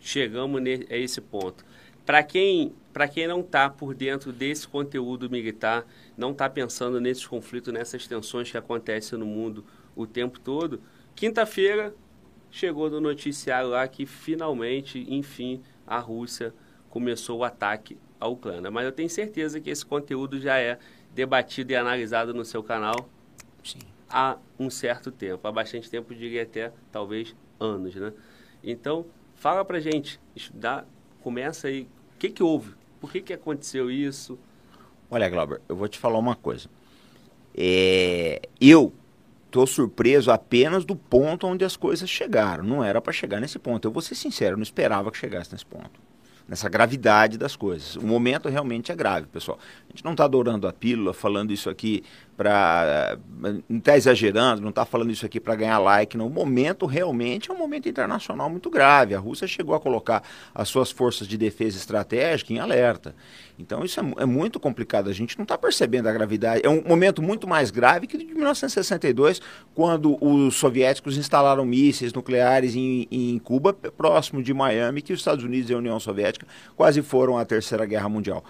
chegamos 0.00 0.60
a 0.90 0.96
esse 0.96 1.20
ponto? 1.20 1.64
Para 2.04 2.22
quem, 2.22 2.74
quem 3.12 3.26
não 3.26 3.40
está 3.40 3.70
por 3.70 3.94
dentro 3.94 4.32
desse 4.32 4.68
conteúdo 4.68 5.30
militar, 5.30 5.86
não 6.16 6.32
está 6.32 6.48
pensando 6.50 7.00
nesses 7.00 7.26
conflitos, 7.26 7.72
nessas 7.72 8.06
tensões 8.06 8.50
que 8.50 8.58
acontecem 8.58 9.18
no 9.18 9.24
mundo 9.24 9.64
o 9.96 10.06
tempo 10.06 10.38
todo, 10.38 10.80
quinta-feira 11.14 11.94
chegou 12.54 12.88
no 12.88 13.00
noticiário 13.00 13.70
lá 13.70 13.86
que 13.88 14.06
finalmente, 14.06 15.04
enfim, 15.12 15.60
a 15.84 15.98
Rússia 15.98 16.54
começou 16.88 17.38
o 17.38 17.44
ataque 17.44 17.98
à 18.20 18.28
Ucrânia. 18.28 18.70
Mas 18.70 18.84
eu 18.84 18.92
tenho 18.92 19.10
certeza 19.10 19.60
que 19.60 19.68
esse 19.68 19.84
conteúdo 19.84 20.40
já 20.40 20.56
é 20.56 20.78
debatido 21.12 21.72
e 21.72 21.76
analisado 21.76 22.32
no 22.32 22.44
seu 22.44 22.62
canal 22.62 23.08
Sim. 23.64 23.80
há 24.08 24.36
um 24.56 24.70
certo 24.70 25.10
tempo, 25.10 25.48
há 25.48 25.50
bastante 25.50 25.90
tempo, 25.90 26.14
diria 26.14 26.44
até 26.44 26.72
talvez 26.92 27.34
anos, 27.58 27.96
né? 27.96 28.12
Então, 28.62 29.04
fala 29.34 29.64
pra 29.64 29.80
gente, 29.80 30.20
dá, 30.54 30.84
começa 31.22 31.66
aí, 31.66 31.88
o 32.14 32.18
que 32.20 32.30
que 32.30 32.42
houve? 32.42 32.72
Por 33.00 33.10
que 33.10 33.20
que 33.20 33.32
aconteceu 33.32 33.90
isso? 33.90 34.38
Olha, 35.10 35.28
Glauber, 35.28 35.60
eu 35.68 35.74
vou 35.74 35.88
te 35.88 35.98
falar 35.98 36.20
uma 36.20 36.36
coisa. 36.36 36.70
É, 37.56 38.42
eu 38.60 38.92
estou 39.54 39.66
surpreso 39.68 40.32
apenas 40.32 40.84
do 40.84 40.96
ponto 40.96 41.46
onde 41.46 41.64
as 41.64 41.76
coisas 41.76 42.10
chegaram. 42.10 42.64
Não 42.64 42.82
era 42.82 43.00
para 43.00 43.12
chegar 43.12 43.40
nesse 43.40 43.56
ponto. 43.56 43.86
Eu 43.86 43.92
vou 43.92 44.02
ser 44.02 44.16
sincero, 44.16 44.56
não 44.56 44.64
esperava 44.64 45.12
que 45.12 45.16
chegasse 45.16 45.52
nesse 45.52 45.64
ponto. 45.64 46.02
Nessa 46.48 46.68
gravidade 46.68 47.38
das 47.38 47.54
coisas. 47.54 47.94
O 47.94 48.02
momento 48.02 48.48
realmente 48.48 48.90
é 48.90 48.96
grave, 48.96 49.28
pessoal. 49.28 49.58
A 49.88 49.92
gente 49.92 50.04
não 50.04 50.10
está 50.10 50.24
adorando 50.24 50.66
a 50.66 50.72
pílula, 50.72 51.14
falando 51.14 51.52
isso 51.52 51.70
aqui 51.70 52.02
para. 52.36 53.18
Não 53.68 53.78
está 53.78 53.96
exagerando, 53.96 54.62
não 54.62 54.70
está 54.70 54.84
falando 54.84 55.10
isso 55.10 55.24
aqui 55.24 55.38
para 55.38 55.54
ganhar 55.54 55.78
like. 55.78 56.16
Não. 56.16 56.26
O 56.26 56.30
momento 56.30 56.86
realmente 56.86 57.50
é 57.50 57.54
um 57.54 57.58
momento 57.58 57.88
internacional 57.88 58.48
muito 58.50 58.70
grave. 58.70 59.14
A 59.14 59.18
Rússia 59.18 59.46
chegou 59.46 59.74
a 59.74 59.80
colocar 59.80 60.22
as 60.54 60.68
suas 60.68 60.90
forças 60.90 61.26
de 61.26 61.36
defesa 61.36 61.76
estratégica 61.76 62.52
em 62.52 62.58
alerta. 62.58 63.14
Então 63.58 63.84
isso 63.84 64.00
é, 64.00 64.22
é 64.22 64.26
muito 64.26 64.58
complicado. 64.58 65.08
A 65.08 65.12
gente 65.12 65.36
não 65.38 65.44
está 65.44 65.56
percebendo 65.56 66.08
a 66.08 66.12
gravidade. 66.12 66.62
É 66.64 66.68
um 66.68 66.82
momento 66.82 67.22
muito 67.22 67.46
mais 67.46 67.70
grave 67.70 68.06
que 68.06 68.18
de 68.18 68.24
1962, 68.24 69.40
quando 69.74 70.16
os 70.20 70.56
soviéticos 70.56 71.16
instalaram 71.16 71.64
mísseis 71.64 72.12
nucleares 72.12 72.74
em, 72.74 73.06
em 73.10 73.38
Cuba, 73.38 73.72
próximo 73.72 74.42
de 74.42 74.52
Miami, 74.52 75.02
que 75.02 75.12
os 75.12 75.20
Estados 75.20 75.44
Unidos 75.44 75.70
e 75.70 75.74
a 75.74 75.78
União 75.78 75.98
Soviética 76.00 76.46
quase 76.76 77.02
foram 77.02 77.38
à 77.38 77.44
Terceira 77.44 77.86
Guerra 77.86 78.08
Mundial. 78.08 78.44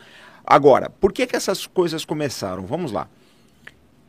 Agora, 0.47 0.91
por 0.91 1.12
que, 1.12 1.26
que 1.26 1.37
essas 1.37 1.67
coisas 1.67 2.05
começaram? 2.05 2.67
Vamos 2.67 2.93
lá. 2.93 3.09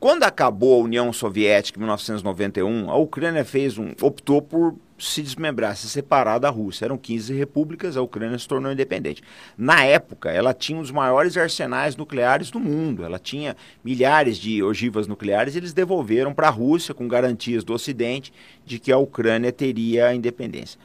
Quando 0.05 0.21
acabou 0.21 0.81
a 0.81 0.83
União 0.83 1.11
Soviética 1.11 1.79
em 1.79 1.81
1991, 1.81 2.91
a 2.91 2.95
Ucrânia 2.95 3.43
fez 3.43 3.79
um, 3.79 3.91
optou 4.03 4.39
por 4.39 4.75
se 4.99 5.19
desmembrar, 5.19 5.75
se 5.75 5.89
separar 5.89 6.37
da 6.37 6.47
Rússia. 6.47 6.85
Eram 6.85 6.95
15 6.95 7.33
repúblicas, 7.33 7.97
a 7.97 8.03
Ucrânia 8.03 8.37
se 8.37 8.47
tornou 8.47 8.71
independente. 8.71 9.23
Na 9.57 9.83
época, 9.83 10.29
ela 10.29 10.53
tinha 10.53 10.79
dos 10.79 10.91
maiores 10.91 11.35
arsenais 11.35 11.95
nucleares 11.95 12.51
do 12.51 12.59
mundo. 12.59 13.03
Ela 13.03 13.17
tinha 13.17 13.57
milhares 13.83 14.37
de 14.37 14.61
ogivas 14.61 15.07
nucleares 15.07 15.55
e 15.55 15.57
eles 15.57 15.73
devolveram 15.73 16.35
para 16.35 16.49
a 16.49 16.51
Rússia 16.51 16.93
com 16.93 17.07
garantias 17.07 17.63
do 17.63 17.73
Ocidente 17.73 18.31
de 18.63 18.77
que 18.77 18.91
a 18.91 18.99
Ucrânia 18.99 19.51
teria 19.51 20.09
a 20.09 20.13
independência. 20.13 20.79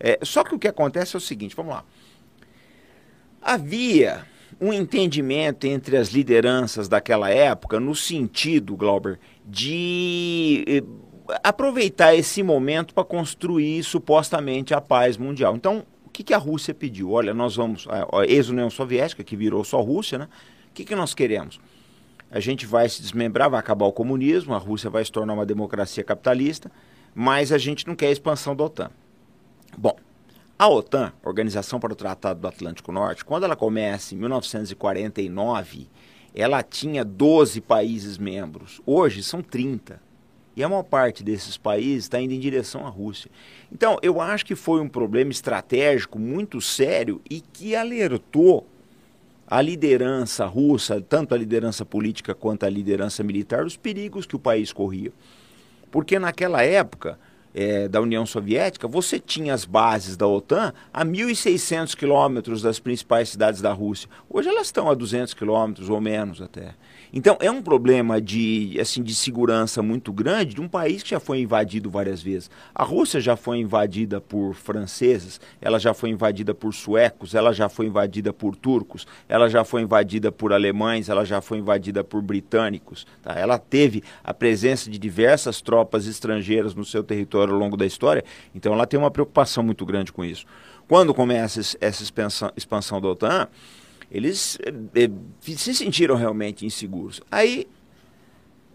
É, 0.00 0.18
só 0.22 0.42
que 0.42 0.54
o 0.54 0.58
que 0.58 0.66
acontece 0.66 1.14
é 1.14 1.18
o 1.18 1.20
seguinte, 1.20 1.54
vamos 1.54 1.74
lá. 1.74 1.84
Havia 3.42 4.31
um 4.60 4.72
entendimento 4.72 5.66
entre 5.66 5.96
as 5.96 6.08
lideranças 6.08 6.88
daquela 6.88 7.30
época 7.30 7.80
no 7.80 7.94
sentido, 7.94 8.76
Glauber, 8.76 9.18
de 9.44 10.64
eh, 10.66 10.82
aproveitar 11.42 12.14
esse 12.14 12.42
momento 12.42 12.94
para 12.94 13.04
construir 13.04 13.82
supostamente 13.82 14.74
a 14.74 14.80
paz 14.80 15.16
mundial. 15.16 15.56
Então, 15.56 15.84
o 16.04 16.10
que, 16.10 16.22
que 16.22 16.34
a 16.34 16.38
Rússia 16.38 16.74
pediu? 16.74 17.12
Olha, 17.12 17.32
nós 17.32 17.56
vamos, 17.56 17.86
a 17.88 18.26
ex-União 18.26 18.68
Soviética, 18.68 19.24
que 19.24 19.36
virou 19.36 19.64
só 19.64 19.80
Rússia, 19.80 20.18
né? 20.18 20.28
O 20.68 20.74
que, 20.74 20.84
que 20.84 20.94
nós 20.94 21.14
queremos? 21.14 21.60
A 22.30 22.40
gente 22.40 22.64
vai 22.64 22.88
se 22.88 23.02
desmembrar, 23.02 23.50
vai 23.50 23.60
acabar 23.60 23.86
o 23.86 23.92
comunismo, 23.92 24.54
a 24.54 24.58
Rússia 24.58 24.88
vai 24.88 25.04
se 25.04 25.12
tornar 25.12 25.34
uma 25.34 25.44
democracia 25.44 26.02
capitalista, 26.02 26.70
mas 27.14 27.52
a 27.52 27.58
gente 27.58 27.86
não 27.86 27.94
quer 27.94 28.06
a 28.06 28.10
expansão 28.10 28.56
da 28.56 28.64
OTAN. 28.64 28.90
Bom, 29.76 29.96
a 30.62 30.68
OTAN, 30.68 31.12
Organização 31.24 31.80
para 31.80 31.92
o 31.92 31.96
Tratado 31.96 32.38
do 32.38 32.46
Atlântico 32.46 32.92
Norte, 32.92 33.24
quando 33.24 33.42
ela 33.42 33.56
começa 33.56 34.14
em 34.14 34.18
1949, 34.18 35.88
ela 36.32 36.62
tinha 36.62 37.04
12 37.04 37.60
países 37.60 38.16
membros. 38.16 38.80
Hoje 38.86 39.24
são 39.24 39.42
30. 39.42 40.00
E 40.54 40.62
a 40.62 40.68
maior 40.68 40.84
parte 40.84 41.24
desses 41.24 41.56
países 41.56 42.04
está 42.04 42.20
indo 42.20 42.32
em 42.32 42.38
direção 42.38 42.86
à 42.86 42.88
Rússia. 42.88 43.28
Então, 43.72 43.98
eu 44.02 44.20
acho 44.20 44.46
que 44.46 44.54
foi 44.54 44.80
um 44.80 44.88
problema 44.88 45.32
estratégico 45.32 46.16
muito 46.16 46.60
sério 46.60 47.20
e 47.28 47.40
que 47.40 47.74
alertou 47.74 48.64
a 49.44 49.60
liderança 49.60 50.46
russa, 50.46 51.00
tanto 51.00 51.34
a 51.34 51.38
liderança 51.38 51.84
política 51.84 52.36
quanto 52.36 52.64
a 52.64 52.70
liderança 52.70 53.24
militar, 53.24 53.64
os 53.64 53.76
perigos 53.76 54.26
que 54.26 54.36
o 54.36 54.38
país 54.38 54.72
corria. 54.72 55.12
Porque 55.90 56.20
naquela 56.20 56.62
época 56.62 57.18
é, 57.54 57.88
da 57.88 58.00
União 58.00 58.24
Soviética, 58.24 58.88
você 58.88 59.18
tinha 59.18 59.54
as 59.54 59.64
bases 59.64 60.16
da 60.16 60.26
OTAN 60.26 60.72
a 60.92 61.04
1.600 61.04 61.94
quilômetros 61.96 62.62
das 62.62 62.78
principais 62.78 63.28
cidades 63.28 63.60
da 63.60 63.72
Rússia. 63.72 64.08
Hoje 64.28 64.48
elas 64.48 64.66
estão 64.66 64.90
a 64.90 64.94
200 64.94 65.34
quilômetros 65.34 65.88
ou 65.88 66.00
menos 66.00 66.40
até. 66.40 66.74
Então 67.12 67.36
é 67.40 67.50
um 67.50 67.60
problema 67.60 68.20
de, 68.20 68.78
assim, 68.80 69.02
de 69.02 69.14
segurança 69.14 69.82
muito 69.82 70.10
grande 70.12 70.54
de 70.54 70.60
um 70.60 70.68
país 70.68 71.02
que 71.02 71.10
já 71.10 71.20
foi 71.20 71.40
invadido 71.40 71.90
várias 71.90 72.22
vezes. 72.22 72.50
A 72.74 72.84
Rússia 72.84 73.20
já 73.20 73.36
foi 73.36 73.58
invadida 73.58 74.18
por 74.18 74.54
franceses, 74.54 75.38
ela 75.60 75.78
já 75.78 75.92
foi 75.92 76.08
invadida 76.08 76.54
por 76.54 76.72
suecos, 76.72 77.34
ela 77.34 77.52
já 77.52 77.68
foi 77.68 77.86
invadida 77.86 78.32
por 78.32 78.56
turcos, 78.56 79.06
ela 79.28 79.48
já 79.50 79.62
foi 79.62 79.82
invadida 79.82 80.32
por 80.32 80.54
alemães, 80.54 81.10
ela 81.10 81.24
já 81.24 81.42
foi 81.42 81.58
invadida 81.58 82.02
por 82.02 82.22
britânicos. 82.22 83.06
Tá? 83.22 83.34
Ela 83.34 83.58
teve 83.58 84.02
a 84.24 84.32
presença 84.32 84.90
de 84.90 84.98
diversas 84.98 85.60
tropas 85.60 86.06
estrangeiras 86.06 86.74
no 86.74 86.84
seu 86.84 87.04
território 87.04 87.52
ao 87.52 87.60
longo 87.60 87.76
da 87.76 87.84
história, 87.84 88.24
então 88.54 88.72
ela 88.72 88.86
tem 88.86 88.98
uma 88.98 89.10
preocupação 89.10 89.62
muito 89.62 89.84
grande 89.84 90.10
com 90.10 90.24
isso. 90.24 90.46
Quando 90.88 91.14
começa 91.14 91.60
essa 91.80 92.02
expansão, 92.56 93.00
da 93.00 93.08
OTAN, 93.08 93.48
eles 94.12 94.58
eh, 94.94 95.10
se 95.40 95.74
sentiram 95.74 96.14
realmente 96.14 96.66
inseguros. 96.66 97.22
Aí 97.30 97.66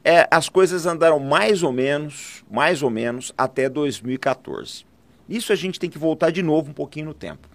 é, 0.04 0.28
as 0.32 0.50
coisas 0.50 0.88
andaram 0.88 1.20
mais 1.20 1.62
ou 1.62 1.72
menos, 1.72 2.44
mais 2.50 2.82
ou 2.82 2.90
menos 2.90 3.32
até 3.38 3.70
2014. 3.70 4.84
Isso 5.30 5.54
a 5.54 5.56
gente 5.56 5.80
tem 5.80 5.92
que 5.92 5.98
voltar 6.00 6.32
de 6.32 6.42
novo 6.42 6.72
um 6.72 6.74
pouquinho 6.74 7.06
no 7.06 7.14
tempo. 7.14 7.48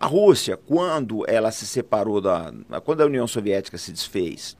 A 0.00 0.06
Rússia, 0.06 0.56
quando 0.56 1.24
ela 1.28 1.52
se 1.52 1.64
separou 1.64 2.20
da, 2.20 2.52
quando 2.84 3.02
a 3.02 3.06
União 3.06 3.26
Soviética 3.28 3.78
se 3.78 3.92
desfez, 3.92 4.56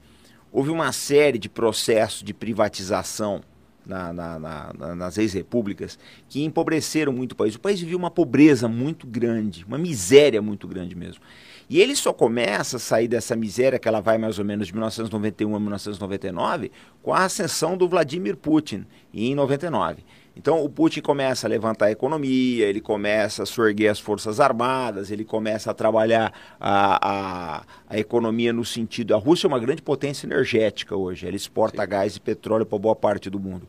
houve 0.53 0.69
uma 0.69 0.93
série 0.93 1.37
de 1.37 1.49
processos 1.49 2.23
de 2.23 2.33
privatização 2.33 3.41
na, 3.85 4.13
na, 4.13 4.39
na, 4.39 4.95
nas 4.95 5.17
ex-repúblicas 5.17 5.99
que 6.29 6.45
empobreceram 6.45 7.11
muito 7.11 7.33
o 7.33 7.35
país. 7.35 7.55
O 7.55 7.59
país 7.59 7.81
vivia 7.81 7.97
uma 7.97 8.11
pobreza 8.11 8.69
muito 8.69 9.05
grande, 9.05 9.65
uma 9.65 9.77
miséria 9.77 10.41
muito 10.41 10.65
grande 10.65 10.95
mesmo. 10.95 11.21
E 11.69 11.79
ele 11.79 11.95
só 11.95 12.11
começa 12.11 12.77
a 12.77 12.79
sair 12.79 13.07
dessa 13.07 13.35
miséria 13.35 13.79
que 13.79 13.87
ela 13.87 14.01
vai 14.01 14.17
mais 14.17 14.37
ou 14.39 14.45
menos 14.45 14.67
de 14.67 14.73
1991 14.73 15.55
a 15.55 15.59
1999 15.59 16.71
com 17.01 17.13
a 17.13 17.23
ascensão 17.23 17.77
do 17.77 17.87
Vladimir 17.87 18.35
Putin 18.35 18.85
em 19.13 19.33
99. 19.33 20.03
Então 20.35 20.63
o 20.63 20.69
Putin 20.69 21.01
começa 21.01 21.47
a 21.47 21.49
levantar 21.49 21.85
a 21.85 21.91
economia, 21.91 22.65
ele 22.65 22.81
começa 22.81 23.43
a 23.43 23.45
surgir 23.45 23.87
as 23.87 23.99
forças 23.99 24.39
armadas, 24.39 25.11
ele 25.11 25.23
começa 25.23 25.69
a 25.69 25.73
trabalhar 25.73 26.33
a, 26.59 27.59
a, 27.59 27.63
a 27.87 27.99
economia 27.99 28.51
no 28.51 28.65
sentido. 28.65 29.13
A 29.13 29.17
Rússia 29.17 29.45
é 29.45 29.49
uma 29.49 29.59
grande 29.59 29.81
potência 29.81 30.25
energética 30.25 30.95
hoje, 30.95 31.27
ela 31.27 31.35
exporta 31.35 31.83
Sim. 31.83 31.89
gás 31.89 32.15
e 32.15 32.19
petróleo 32.19 32.65
para 32.65 32.79
boa 32.79 32.95
parte 32.95 33.29
do 33.29 33.39
mundo. 33.39 33.67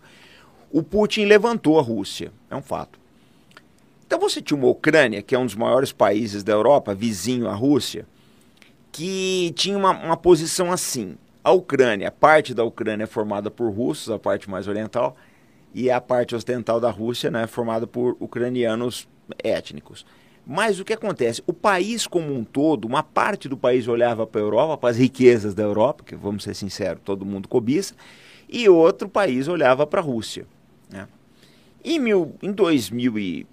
O 0.73 0.83
Putin 0.83 1.27
levantou 1.27 1.79
a 1.79 1.83
Rússia, 1.83 2.33
é 2.51 2.57
um 2.57 2.63
fato. 2.63 3.04
Então 4.15 4.29
você 4.29 4.41
tinha 4.41 4.57
uma 4.57 4.69
Ucrânia, 4.69 5.21
que 5.23 5.35
é 5.35 5.39
um 5.39 5.45
dos 5.45 5.57
maiores 5.57 5.91
países 5.91 6.45
da 6.45 6.53
Europa, 6.53 6.95
vizinho 6.95 7.49
à 7.49 7.53
Rússia, 7.53 8.07
que 8.93 9.53
tinha 9.57 9.77
uma, 9.77 9.91
uma 9.91 10.17
posição 10.17 10.71
assim. 10.71 11.17
A 11.43 11.51
Ucrânia, 11.51 12.13
parte 12.13 12.55
da 12.55 12.63
Ucrânia 12.63 13.03
é 13.03 13.07
formada 13.09 13.51
por 13.51 13.69
russos, 13.73 14.09
a 14.11 14.17
parte 14.17 14.49
mais 14.49 14.69
oriental, 14.69 15.17
e 15.75 15.91
a 15.91 16.01
parte 16.01 16.33
ocidental 16.33 16.79
da 16.79 16.91
Rússia 16.91 17.29
né, 17.29 17.43
é 17.43 17.47
formada 17.49 17.89
por 17.89 18.17
ucranianos 18.21 19.09
étnicos. 19.43 20.07
Mas 20.47 20.79
o 20.79 20.85
que 20.85 20.93
acontece? 20.93 21.43
O 21.45 21.53
país 21.53 22.07
como 22.07 22.33
um 22.33 22.45
todo, 22.45 22.85
uma 22.85 23.03
parte 23.03 23.49
do 23.49 23.57
país 23.57 23.89
olhava 23.89 24.25
para 24.29 24.41
a 24.41 24.45
Europa, 24.45 24.79
para 24.79 24.91
as 24.91 24.97
riquezas 24.97 25.55
da 25.55 25.65
Europa, 25.65 26.05
que 26.05 26.15
vamos 26.15 26.45
ser 26.45 26.55
sinceros, 26.55 27.03
todo 27.05 27.27
mundo 27.27 27.49
cobiça, 27.49 27.97
e 28.49 28.69
outro 28.69 29.09
país 29.09 29.49
olhava 29.49 29.85
para 29.85 30.01
a 30.01 30.05
Rússia. 30.05 30.47
Né? 30.89 31.09
Em, 31.85 31.99
mil, 31.99 32.37
em 32.41 32.53
2000 32.53 33.19
e 33.19 33.47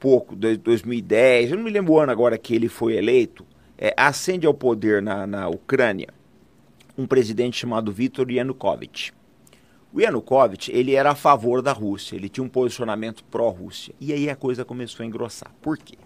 pouco, 0.00 0.34
2010, 0.34 1.50
eu 1.50 1.56
não 1.58 1.64
me 1.64 1.70
lembro 1.70 1.92
o 1.92 2.00
ano 2.00 2.10
agora 2.10 2.38
que 2.38 2.54
ele 2.54 2.68
foi 2.68 2.96
eleito, 2.96 3.46
é, 3.76 3.94
ascende 3.96 4.46
ao 4.46 4.54
poder 4.54 5.02
na, 5.02 5.26
na 5.26 5.48
Ucrânia 5.48 6.08
um 6.96 7.06
presidente 7.06 7.58
chamado 7.58 7.92
Viktor 7.92 8.30
Yanukovych. 8.30 9.12
O 9.92 10.00
Yanukovych, 10.00 10.70
ele 10.70 10.94
era 10.94 11.10
a 11.10 11.14
favor 11.14 11.62
da 11.62 11.72
Rússia, 11.72 12.16
ele 12.16 12.28
tinha 12.28 12.44
um 12.44 12.48
posicionamento 12.48 13.24
pró-Rússia. 13.24 13.94
E 14.00 14.12
aí 14.12 14.28
a 14.28 14.36
coisa 14.36 14.64
começou 14.64 15.02
a 15.02 15.06
engrossar. 15.06 15.52
Por 15.60 15.78
quê? 15.78 15.96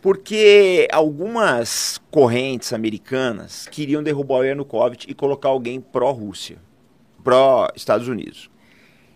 Porque 0.00 0.88
algumas 0.92 2.00
correntes 2.10 2.72
americanas 2.72 3.66
queriam 3.68 4.02
derrubar 4.02 4.38
o 4.38 4.44
Yanukovych 4.44 5.10
e 5.10 5.14
colocar 5.14 5.48
alguém 5.48 5.80
pró-Rússia, 5.80 6.58
pró-Estados 7.22 8.08
Unidos. 8.08 8.50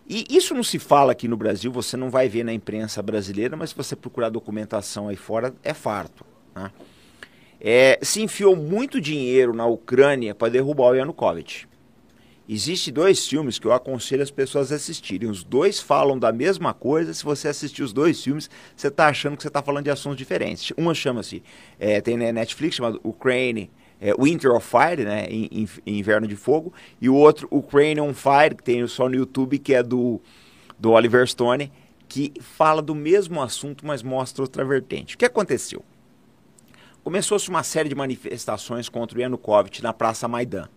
E 0.09 0.27
isso 0.29 0.55
não 0.55 0.63
se 0.63 0.79
fala 0.79 1.13
aqui 1.13 1.29
no 1.29 1.37
Brasil, 1.37 1.71
você 1.71 1.97
não 1.97 2.11
vai 2.11 2.29
ver 2.29 2.45
na 2.45 2.53
imprensa 2.53 3.03
brasileira, 3.03 3.57
mas 3.57 3.71
se 3.71 3.77
você 3.77 3.95
procurar 3.95 4.29
documentação 4.29 5.09
aí 5.09 5.17
fora, 5.17 5.55
é 5.63 5.73
farto. 5.73 6.25
Né? 6.55 6.71
É, 7.61 7.99
se 8.03 8.21
enfiou 8.21 8.57
muito 8.57 9.01
dinheiro 9.01 9.55
na 9.55 9.67
Ucrânia 9.67 10.35
para 10.35 10.49
derrubar 10.51 10.89
o 10.91 10.95
Yanukovych. 10.95 11.67
Existem 12.49 12.93
dois 12.93 13.27
filmes 13.27 13.59
que 13.59 13.67
eu 13.67 13.73
aconselho 13.73 14.23
as 14.23 14.31
pessoas 14.31 14.73
a 14.73 14.75
assistirem. 14.75 15.31
Os 15.31 15.45
dois 15.45 15.81
falam 15.81 16.19
da 16.19 16.33
mesma 16.33 16.75
coisa. 16.75 17.15
Se 17.15 17.25
você 17.25 17.49
assistir 17.49 17.83
os 17.83 17.93
dois 17.93 18.23
filmes, 18.23 18.51
você 18.77 18.89
está 18.89 19.07
achando 19.07 19.37
que 19.37 19.43
você 19.43 19.49
está 19.49 19.63
falando 19.63 19.85
de 19.85 19.91
assuntos 19.91 20.19
diferentes. 20.19 20.73
Uma 20.77 20.93
chama-se, 20.93 21.43
é, 21.79 22.01
tem 22.01 22.17
na 22.17 22.33
Netflix, 22.33 22.77
chamado 22.77 23.01
Ukraine, 23.05 23.71
é, 24.03 24.13
Winter 24.19 24.51
of 24.51 24.69
Fire, 24.69 25.05
né, 25.05 25.27
em, 25.31 25.69
em, 25.87 25.99
Inverno 25.99 26.27
de 26.27 26.35
Fogo, 26.35 26.73
e 27.01 27.09
o 27.09 27.15
outro, 27.15 27.47
Ukraine 27.53 28.01
on 28.01 28.13
Fire, 28.13 28.57
que 28.57 28.63
tem 28.65 28.85
só 28.89 29.09
no 29.09 29.15
YouTube, 29.15 29.61
que 29.61 29.73
é 29.73 29.83
do, 29.83 30.21
do 30.77 30.91
Oliver 30.91 31.25
Stone, 31.27 31.71
que 32.09 32.33
fala 32.41 32.83
do 32.83 32.97
mesmo 32.97 33.41
assunto, 33.41 33.87
mas 33.87 34.03
mostra 34.03 34.43
outra 34.43 34.65
vertente. 34.65 35.15
O 35.15 35.19
que 35.19 35.25
aconteceu? 35.25 35.85
Começou-se 37.05 37.49
uma 37.49 37.63
série 37.63 37.89
de 37.89 37.95
manifestações 37.95 38.89
contra 38.89 39.17
o 39.17 39.21
Yanukovych 39.21 39.83
na 39.83 39.93
Praça 39.93 40.27
Maidan. 40.27 40.69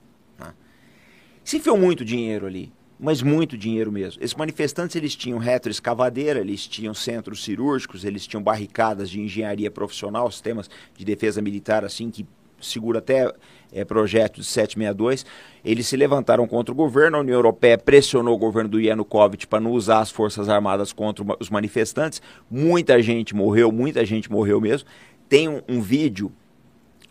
Se 1.44 1.58
enfiou 1.58 1.78
muito 1.78 2.04
dinheiro 2.04 2.48
ali, 2.48 2.74
mas 3.00 3.22
muito 3.22 3.56
dinheiro 3.56 3.92
mesmo. 3.92 4.24
Esses 4.24 4.36
manifestantes 4.36 4.96
eles 4.96 5.16
tinham 5.16 5.38
retroescavadeira, 5.38 6.40
eles 6.40 6.68
tinham 6.68 6.94
centros 6.94 7.44
cirúrgicos, 7.44 8.04
eles 8.04 8.26
tinham 8.26 8.42
barricadas 8.42 9.12
de 9.12 9.22
engenharia 9.22 9.70
profissional, 9.70 10.32
sistemas 10.32 10.68
de 10.98 11.06
defesa 11.06 11.44
militar 11.44 11.86
assim 11.86 12.10
que 12.10 12.26
segura 12.66 13.00
até 13.00 13.32
é, 13.72 13.86
projeto 13.86 14.42
de 14.42 14.46
762. 14.46 15.26
Eles 15.64 15.88
se 15.88 15.96
levantaram 15.96 16.48
contra 16.48 16.72
o 16.72 16.76
governo, 16.76 17.18
a 17.18 17.20
União 17.22 17.36
Europeia 17.36 17.78
pressionou 17.78 18.36
o 18.36 18.38
governo 18.38 18.70
do 18.70 18.80
Yanukovych 18.80 19.48
para 19.48 19.60
não 19.60 19.72
usar 19.72 20.00
as 20.00 20.12
forças 20.12 20.50
armadas 20.50 20.92
contra 20.94 21.24
os 21.40 21.50
manifestantes. 21.50 22.22
Muita 22.50 23.02
gente 23.02 23.36
morreu, 23.36 23.72
muita 23.72 24.06
gente 24.06 24.32
morreu 24.32 24.60
mesmo. 24.60 24.88
Tem 25.28 25.48
um, 25.48 25.62
um 25.68 25.82
vídeo, 25.82 26.32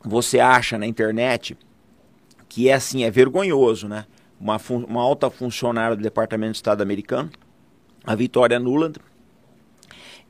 você 0.04 0.38
acha 0.38 0.78
na 0.78 0.86
internet, 0.86 1.56
que 2.48 2.68
é 2.68 2.74
assim, 2.74 3.04
é 3.04 3.10
vergonhoso, 3.10 3.88
né? 3.88 4.04
uma, 4.44 4.60
uma 4.86 5.00
alta 5.00 5.30
funcionária 5.30 5.96
do 5.96 6.02
Departamento 6.02 6.52
de 6.52 6.58
Estado 6.58 6.82
americano, 6.82 7.30
a 8.04 8.14
Vitória 8.14 8.58
Nuland, 8.58 8.98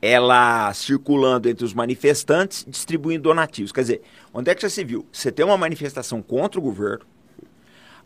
ela 0.01 0.73
circulando 0.73 1.49
entre 1.49 1.65
os 1.65 1.73
manifestantes, 1.73 2.65
distribuindo 2.67 3.23
donativos. 3.23 3.71
Quer 3.71 3.81
dizer, 3.81 4.01
onde 4.33 4.51
é 4.51 4.55
que 4.55 4.61
já 4.61 4.69
se 4.69 4.83
viu? 4.83 5.05
Você 5.11 5.31
tem 5.31 5.45
uma 5.45 5.57
manifestação 5.57 6.21
contra 6.21 6.59
o 6.59 6.63
governo, 6.63 7.05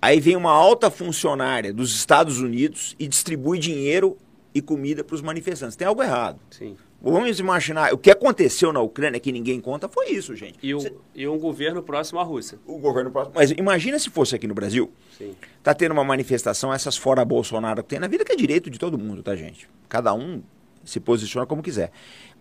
aí 0.02 0.20
vem 0.20 0.36
uma 0.36 0.52
alta 0.52 0.90
funcionária 0.90 1.74
dos 1.74 1.94
Estados 1.96 2.40
Unidos 2.40 2.96
e 3.00 3.08
distribui 3.08 3.60
dinheiro 3.60 4.18
e 4.54 4.62
comida 4.62 5.04
para 5.04 5.16
os 5.16 5.22
manifestantes. 5.22 5.76
Tem 5.76 5.88
algo 5.88 6.02
errado. 6.02 6.40
Sim. 6.52 6.76
Vamos 7.02 7.40
imaginar, 7.40 7.94
o 7.94 7.98
que 7.98 8.12
aconteceu 8.12 8.74
na 8.74 8.82
Ucrânia 8.82 9.20
que 9.22 9.32
ninguém 9.32 9.62
conta 9.62 9.88
foi 9.88 10.10
isso, 10.10 10.36
gente. 10.36 10.60
E, 10.62 10.74
o, 10.74 10.80
e 11.16 11.26
um 11.28 11.40
governo 11.40 11.82
próximo 11.82 12.20
à 12.20 12.24
Rússia. 12.24 12.60
O 12.68 12.78
governo 12.78 13.10
próximo. 13.10 13.36
Mas 13.36 13.52
imagina 13.52 13.98
se 13.98 14.10
fosse 14.10 14.36
aqui 14.36 14.46
no 14.46 14.54
Brasil. 14.54 14.92
Sim. 15.18 15.34
Tá 15.64 15.74
tendo 15.74 15.94
uma 15.94 16.04
manifestação, 16.04 16.74
essas 16.74 16.98
fora 16.98 17.24
Bolsonaro 17.24 17.84
que 17.84 17.90
tem 17.90 18.00
na 18.00 18.08
vida, 18.08 18.26
que 18.26 18.34
é 18.34 18.36
direito 18.36 18.70
de 18.70 18.78
todo 18.78 18.98
mundo, 18.98 19.24
tá, 19.24 19.34
gente? 19.34 19.70
Cada 19.88 20.14
um 20.14 20.42
se 20.90 21.00
posiciona 21.00 21.46
como 21.46 21.64
quiser. 21.64 21.92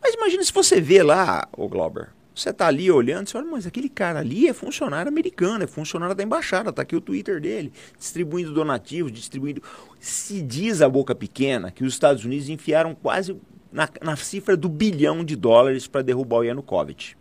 Mas 0.00 0.14
imagina 0.14 0.42
se 0.42 0.52
você 0.52 0.80
vê 0.80 1.02
lá, 1.02 1.48
o 1.56 1.68
Glauber, 1.68 2.10
você 2.34 2.52
tá 2.52 2.68
ali 2.68 2.90
olhando, 2.90 3.28
você 3.28 3.36
olha, 3.36 3.46
mas 3.46 3.66
aquele 3.66 3.88
cara 3.88 4.20
ali 4.20 4.46
é 4.46 4.52
funcionário 4.52 5.08
americano, 5.08 5.64
é 5.64 5.66
funcionário 5.66 6.14
da 6.14 6.22
embaixada, 6.22 6.72
tá 6.72 6.82
aqui 6.82 6.94
o 6.94 7.00
Twitter 7.00 7.40
dele, 7.40 7.72
distribuindo 7.98 8.52
donativos, 8.52 9.10
distribuindo. 9.10 9.60
Se 9.98 10.40
diz 10.40 10.80
a 10.80 10.88
boca 10.88 11.14
pequena 11.14 11.72
que 11.72 11.82
os 11.82 11.92
Estados 11.92 12.24
Unidos 12.24 12.48
enfiaram 12.48 12.94
quase 12.94 13.36
na, 13.72 13.88
na 14.00 14.16
cifra 14.16 14.56
do 14.56 14.68
bilhão 14.68 15.24
de 15.24 15.34
dólares 15.34 15.88
para 15.88 16.02
derrubar 16.02 16.38
o 16.38 16.44
Yanukovych. 16.44 17.16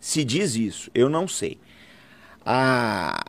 Se 0.00 0.24
diz 0.24 0.56
isso, 0.56 0.90
eu 0.94 1.08
não 1.08 1.28
sei. 1.28 1.58
A, 2.44 3.24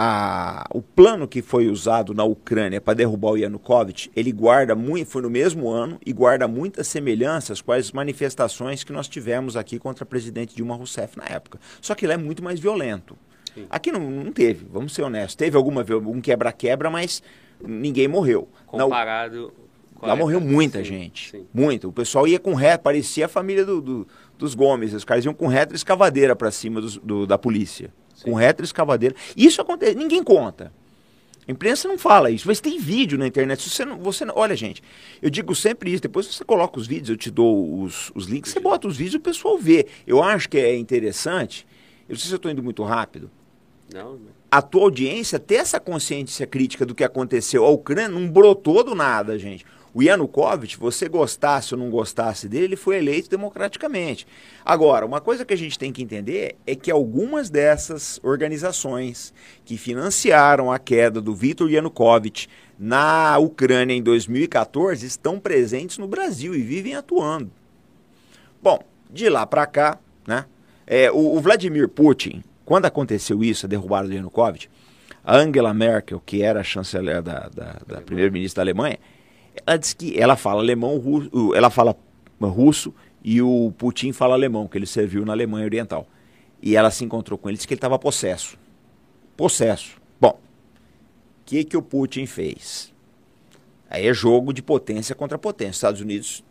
a, 0.00 0.64
o 0.72 0.80
plano 0.80 1.26
que 1.26 1.42
foi 1.42 1.66
usado 1.66 2.14
na 2.14 2.22
Ucrânia 2.22 2.80
para 2.80 2.94
derrubar 2.94 3.32
o 3.32 3.36
Yanukovych, 3.36 4.08
ele 4.14 4.30
guarda 4.30 4.76
muito, 4.76 5.10
foi 5.10 5.22
no 5.22 5.28
mesmo 5.28 5.68
ano 5.68 5.98
e 6.06 6.12
guarda 6.12 6.46
muitas 6.46 6.86
semelhanças 6.86 7.60
com 7.60 7.72
as 7.72 7.90
manifestações 7.90 8.84
que 8.84 8.92
nós 8.92 9.08
tivemos 9.08 9.56
aqui 9.56 9.76
contra 9.76 10.04
o 10.04 10.06
presidente 10.06 10.54
Dilma 10.54 10.76
Rousseff 10.76 11.18
na 11.18 11.24
época. 11.24 11.58
Só 11.80 11.96
que 11.96 12.06
ele 12.06 12.12
é 12.12 12.16
muito 12.16 12.44
mais 12.44 12.60
violento. 12.60 13.18
Sim. 13.52 13.66
Aqui 13.68 13.90
não, 13.90 14.08
não, 14.08 14.30
teve, 14.30 14.64
vamos 14.70 14.94
ser 14.94 15.02
honestos. 15.02 15.34
Teve 15.34 15.56
alguma 15.56 15.84
um 16.06 16.20
quebra-quebra, 16.20 16.88
mas 16.88 17.20
ninguém 17.60 18.06
morreu. 18.06 18.48
Comparado. 18.66 19.52
Na, 20.00 20.08
lá 20.08 20.16
morreu 20.16 20.40
muita 20.40 20.78
sim, 20.78 20.84
gente. 20.84 21.30
Sim. 21.32 21.46
Muito. 21.52 21.88
O 21.88 21.92
pessoal 21.92 22.28
ia 22.28 22.38
com 22.38 22.54
ré, 22.54 22.78
parecia 22.78 23.26
a 23.26 23.28
família 23.28 23.64
do, 23.64 23.80
do, 23.80 24.08
dos 24.38 24.54
Gomes. 24.54 24.94
Os 24.94 25.04
caras 25.04 25.24
iam 25.24 25.34
com 25.34 25.48
reta 25.48 25.74
escavadeira 25.74 26.36
para 26.36 26.52
cima 26.52 26.80
do, 26.80 26.88
do, 27.00 27.26
da 27.26 27.36
polícia. 27.36 27.92
Sim. 28.18 28.32
com 28.32 28.40
escavadeira. 28.62 29.14
Isso 29.36 29.60
acontece, 29.60 29.94
ninguém 29.94 30.22
conta. 30.22 30.72
A 31.46 31.52
imprensa 31.52 31.88
não 31.88 31.96
fala 31.96 32.30
isso, 32.30 32.46
mas 32.46 32.60
tem 32.60 32.78
vídeo 32.78 33.16
na 33.16 33.26
internet. 33.26 33.62
Se 33.62 33.70
você 33.70 33.84
não, 33.84 33.98
você 33.98 34.24
não, 34.24 34.34
olha, 34.36 34.54
gente, 34.54 34.82
eu 35.22 35.30
digo 35.30 35.54
sempre 35.54 35.90
isso. 35.90 36.02
Depois 36.02 36.26
você 36.26 36.44
coloca 36.44 36.78
os 36.78 36.86
vídeos, 36.86 37.08
eu 37.08 37.16
te 37.16 37.30
dou 37.30 37.82
os, 37.82 38.12
os 38.14 38.26
links, 38.26 38.52
você 38.52 38.60
bota 38.60 38.86
os 38.86 38.96
vídeos 38.96 39.14
e 39.14 39.16
o 39.18 39.20
pessoal 39.20 39.56
vê. 39.56 39.86
Eu 40.06 40.22
acho 40.22 40.48
que 40.48 40.58
é 40.58 40.76
interessante. 40.76 41.66
Eu 42.08 42.12
não 42.12 42.18
sei 42.18 42.28
se 42.28 42.34
eu 42.34 42.36
estou 42.36 42.50
indo 42.50 42.62
muito 42.62 42.82
rápido. 42.82 43.30
Não. 43.92 44.18
A 44.50 44.60
tua 44.60 44.82
audiência 44.82 45.38
ter 45.38 45.56
essa 45.56 45.80
consciência 45.80 46.46
crítica 46.46 46.84
do 46.84 46.94
que 46.94 47.04
aconteceu. 47.04 47.64
A 47.64 47.70
Ucrânia 47.70 48.08
não 48.08 48.28
brotou 48.28 48.84
do 48.84 48.94
nada, 48.94 49.38
gente. 49.38 49.64
O 49.94 50.02
Yanukovych, 50.02 50.76
você 50.76 51.08
gostasse 51.08 51.74
ou 51.74 51.80
não 51.80 51.90
gostasse 51.90 52.48
dele, 52.48 52.64
ele 52.64 52.76
foi 52.76 52.98
eleito 52.98 53.30
democraticamente. 53.30 54.26
Agora, 54.64 55.06
uma 55.06 55.20
coisa 55.20 55.44
que 55.44 55.54
a 55.54 55.56
gente 55.56 55.78
tem 55.78 55.92
que 55.92 56.02
entender 56.02 56.56
é 56.66 56.74
que 56.74 56.90
algumas 56.90 57.48
dessas 57.48 58.20
organizações 58.22 59.32
que 59.64 59.78
financiaram 59.78 60.70
a 60.70 60.78
queda 60.78 61.20
do 61.20 61.34
Viktor 61.34 61.70
Yanukovych 61.70 62.48
na 62.78 63.38
Ucrânia 63.38 63.94
em 63.94 64.02
2014 64.02 65.04
estão 65.06 65.40
presentes 65.40 65.98
no 65.98 66.06
Brasil 66.06 66.54
e 66.54 66.62
vivem 66.62 66.94
atuando. 66.94 67.50
Bom, 68.62 68.78
de 69.10 69.28
lá 69.28 69.46
para 69.46 69.66
cá, 69.66 69.98
né? 70.26 70.44
É, 70.86 71.10
o, 71.10 71.36
o, 71.36 71.40
Vladimir 71.40 71.88
Putin, 71.88 72.42
quando 72.64 72.86
aconteceu 72.86 73.42
isso, 73.42 73.66
a 73.66 73.68
derrubada 73.68 74.08
do 74.08 74.14
Yanukovych, 74.14 74.70
a 75.24 75.36
Angela 75.36 75.74
Merkel, 75.74 76.22
que 76.24 76.42
era 76.42 76.60
a 76.60 76.64
chanceler 76.64 77.20
da, 77.20 77.48
da, 77.54 77.76
da 77.86 78.00
primeira-ministra 78.00 78.64
da 78.64 78.70
Alemanha, 78.70 78.98
ela 79.66 79.76
diz 79.76 79.92
que 79.92 80.18
ela 80.18 80.36
fala 80.36 80.60
alemão, 80.60 80.98
russo, 80.98 81.54
ela 81.54 81.70
fala 81.70 81.96
russo 82.40 82.94
e 83.22 83.42
o 83.42 83.72
Putin 83.76 84.12
fala 84.12 84.34
alemão, 84.34 84.68
que 84.68 84.78
ele 84.78 84.86
serviu 84.86 85.24
na 85.24 85.32
Alemanha 85.32 85.64
Oriental. 85.64 86.06
E 86.62 86.76
ela 86.76 86.90
se 86.90 87.04
encontrou 87.04 87.38
com 87.38 87.48
ele, 87.48 87.56
disse 87.56 87.66
que 87.66 87.74
ele 87.74 87.78
estava 87.78 87.98
possesso. 87.98 88.58
Possesso. 89.36 90.00
Bom, 90.20 90.30
o 90.30 91.44
que, 91.44 91.64
que 91.64 91.76
o 91.76 91.82
Putin 91.82 92.26
fez? 92.26 92.92
Aí 93.88 94.06
é 94.06 94.14
jogo 94.14 94.52
de 94.52 94.62
potência 94.62 95.14
contra 95.14 95.38
potência. 95.38 95.70
Os 95.70 95.76
Estados 95.76 96.00
Unidos 96.00 96.44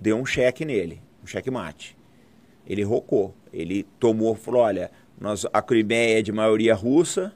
deu 0.00 0.16
um 0.16 0.24
cheque 0.24 0.64
nele, 0.64 1.00
um 1.22 1.26
cheque 1.26 1.50
mate. 1.50 1.96
Ele 2.66 2.82
rocou. 2.82 3.34
Ele 3.52 3.84
tomou, 3.98 4.34
falou: 4.34 4.62
olha, 4.62 4.90
nós, 5.20 5.46
a 5.52 5.60
Crimeia 5.60 6.18
é 6.18 6.22
de 6.22 6.32
maioria 6.32 6.74
russa, 6.74 7.32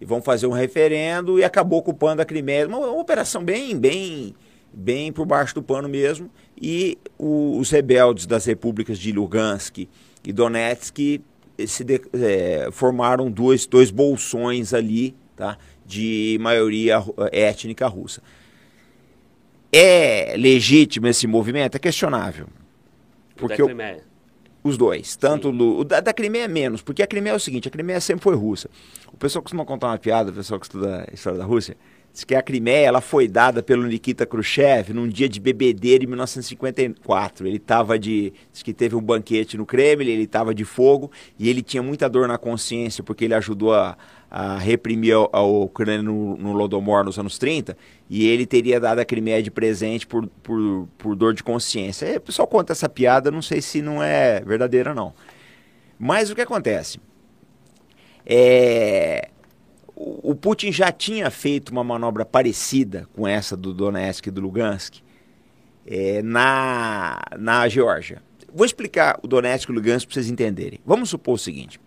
e 0.00 0.04
vão 0.04 0.20
fazer 0.20 0.46
um 0.46 0.52
referendo 0.52 1.38
e 1.38 1.44
acabou 1.44 1.78
ocupando 1.78 2.22
a 2.22 2.24
Crimeia. 2.24 2.66
Uma, 2.66 2.78
uma 2.78 3.00
operação 3.00 3.44
bem, 3.44 3.76
bem, 3.78 4.34
bem 4.72 5.12
por 5.12 5.26
baixo 5.26 5.54
do 5.54 5.62
pano 5.62 5.88
mesmo. 5.88 6.30
E 6.60 6.98
o, 7.18 7.58
os 7.58 7.70
rebeldes 7.70 8.26
das 8.26 8.44
repúblicas 8.44 8.98
de 8.98 9.12
Lugansk 9.12 9.88
e 10.24 10.32
Donetsk 10.32 11.20
se 11.66 11.84
de, 11.84 12.00
é, 12.12 12.68
formaram 12.70 13.30
dois, 13.30 13.66
dois 13.66 13.90
bolsões 13.90 14.74
ali, 14.74 15.14
tá? 15.34 15.56
De 15.86 16.36
maioria 16.40 17.02
étnica 17.32 17.86
russa. 17.86 18.20
É 19.72 20.34
legítimo 20.36 21.06
esse 21.06 21.26
movimento? 21.26 21.76
É 21.76 21.78
questionável. 21.78 22.48
Porque 23.36 23.62
Crimeia. 23.62 24.02
Os 24.66 24.76
dois. 24.76 25.14
Tanto 25.14 25.50
o 25.50 25.84
da, 25.84 26.00
da 26.00 26.12
Crimeia 26.12 26.48
menos, 26.48 26.82
porque 26.82 27.00
a 27.00 27.06
Crimeia 27.06 27.34
é 27.34 27.36
o 27.36 27.40
seguinte, 27.40 27.68
a 27.68 27.70
Crimeia 27.70 28.00
sempre 28.00 28.24
foi 28.24 28.34
russa. 28.34 28.68
O 29.12 29.16
pessoal 29.16 29.40
costuma 29.40 29.64
contar 29.64 29.86
uma 29.86 29.98
piada, 29.98 30.32
o 30.32 30.34
pessoal 30.34 30.58
que 30.58 30.66
estuda 30.66 31.06
a 31.08 31.14
história 31.14 31.38
da 31.38 31.44
Rússia, 31.44 31.76
diz 32.12 32.24
que 32.24 32.34
a 32.34 32.42
Crimeia 32.42 32.86
ela 32.86 33.00
foi 33.00 33.28
dada 33.28 33.62
pelo 33.62 33.86
Nikita 33.86 34.26
Khrushchev 34.26 34.92
num 34.92 35.06
dia 35.06 35.28
de 35.28 35.38
bebedeira 35.38 36.02
em 36.02 36.08
1954. 36.08 37.46
Ele 37.46 37.58
estava 37.58 37.96
de. 37.96 38.32
Diz 38.52 38.64
que 38.64 38.72
teve 38.72 38.96
um 38.96 39.00
banquete 39.00 39.56
no 39.56 39.64
Kremlin, 39.64 40.10
ele 40.10 40.24
estava 40.24 40.52
de 40.52 40.64
fogo 40.64 41.12
e 41.38 41.48
ele 41.48 41.62
tinha 41.62 41.82
muita 41.82 42.08
dor 42.08 42.26
na 42.26 42.36
consciência 42.36 43.04
porque 43.04 43.24
ele 43.24 43.34
ajudou 43.34 43.72
a, 43.72 43.96
a 44.30 44.58
reprimir 44.58 45.14
a, 45.32 45.40
Ucrânia 45.40 46.02
no, 46.02 46.36
no 46.36 46.52
Lodomor 46.52 47.04
nos 47.04 47.18
anos 47.18 47.38
30 47.38 47.76
e 48.10 48.26
ele 48.26 48.44
teria 48.44 48.80
dado 48.80 48.98
a 48.98 49.04
Crimeia 49.04 49.42
de 49.42 49.50
presente 49.50 50.06
por, 50.06 50.26
por, 50.42 50.88
por 50.98 51.14
dor 51.14 51.34
de 51.34 51.42
consciência. 51.42 52.08
Aí, 52.08 52.16
o 52.16 52.20
pessoal 52.20 52.46
conta 52.46 52.72
essa 52.72 52.88
piada, 52.88 53.30
não 53.30 53.42
sei 53.42 53.60
se 53.60 53.80
não 53.80 54.02
é 54.02 54.40
verdadeira 54.40 54.94
não. 54.94 55.14
Mas 55.98 56.30
o 56.30 56.34
que 56.34 56.40
acontece? 56.40 57.00
É, 58.24 59.28
o, 59.94 60.32
o 60.32 60.34
Putin 60.34 60.72
já 60.72 60.90
tinha 60.90 61.30
feito 61.30 61.70
uma 61.70 61.84
manobra 61.84 62.24
parecida 62.24 63.08
com 63.14 63.26
essa 63.26 63.56
do 63.56 63.72
Donetsk 63.72 64.26
e 64.26 64.30
do 64.30 64.40
Lugansk 64.40 64.96
é, 65.86 66.20
na, 66.22 67.20
na 67.38 67.68
Geórgia. 67.68 68.22
Vou 68.52 68.66
explicar 68.66 69.18
o 69.22 69.28
Donetsk 69.28 69.68
e 69.68 69.72
o 69.72 69.74
Lugansk 69.74 70.06
para 70.06 70.14
vocês 70.14 70.28
entenderem. 70.28 70.80
Vamos 70.84 71.10
supor 71.10 71.34
o 71.34 71.38
seguinte 71.38 71.78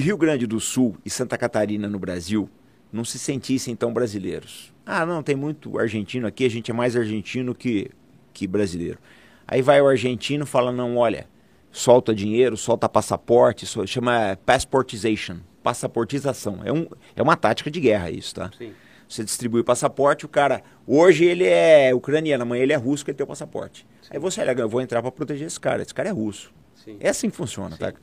Rio 0.00 0.16
Grande 0.16 0.46
do 0.46 0.60
Sul 0.60 0.96
e 1.04 1.10
Santa 1.10 1.38
Catarina 1.38 1.88
no 1.88 1.98
Brasil 1.98 2.48
não 2.92 3.04
se 3.04 3.18
sentissem 3.18 3.76
tão 3.76 3.92
brasileiros. 3.92 4.72
Ah, 4.84 5.04
não, 5.04 5.22
tem 5.22 5.36
muito 5.36 5.78
argentino 5.78 6.26
aqui, 6.26 6.44
a 6.44 6.50
gente 6.50 6.70
é 6.70 6.74
mais 6.74 6.96
argentino 6.96 7.54
que, 7.54 7.90
que 8.32 8.46
brasileiro. 8.46 8.98
Aí 9.46 9.62
vai 9.62 9.80
o 9.80 9.86
argentino 9.86 10.44
e 10.44 10.46
fala, 10.46 10.72
não, 10.72 10.96
olha, 10.96 11.26
solta 11.70 12.14
dinheiro, 12.14 12.56
solta 12.56 12.88
passaporte, 12.88 13.66
chama 13.86 14.38
passportization, 14.44 15.38
passaportização. 15.62 16.60
É, 16.64 16.72
um, 16.72 16.86
é 17.14 17.22
uma 17.22 17.36
tática 17.36 17.70
de 17.70 17.80
guerra 17.80 18.10
isso, 18.10 18.34
tá? 18.34 18.50
Sim. 18.56 18.72
Você 19.08 19.24
distribui 19.24 19.62
passaporte, 19.64 20.26
o 20.26 20.28
cara, 20.28 20.62
hoje 20.86 21.24
ele 21.24 21.44
é 21.44 21.94
ucraniano, 21.94 22.42
amanhã 22.42 22.62
ele 22.62 22.74
é 22.74 22.76
russo, 22.76 23.04
que 23.04 23.10
ele 23.10 23.16
tem 23.16 23.24
o 23.24 23.28
passaporte. 23.28 23.86
Sim. 24.02 24.08
Aí 24.12 24.18
você, 24.18 24.40
olha, 24.42 24.52
eu 24.52 24.68
vou 24.68 24.82
entrar 24.82 25.00
para 25.00 25.10
proteger 25.10 25.46
esse 25.46 25.58
cara, 25.58 25.82
esse 25.82 25.94
cara 25.94 26.10
é 26.10 26.12
russo. 26.12 26.52
Sim. 26.74 26.98
É 27.00 27.08
assim 27.08 27.30
que 27.30 27.36
funciona, 27.36 27.70
Sim. 27.70 27.78
tá? 27.78 27.94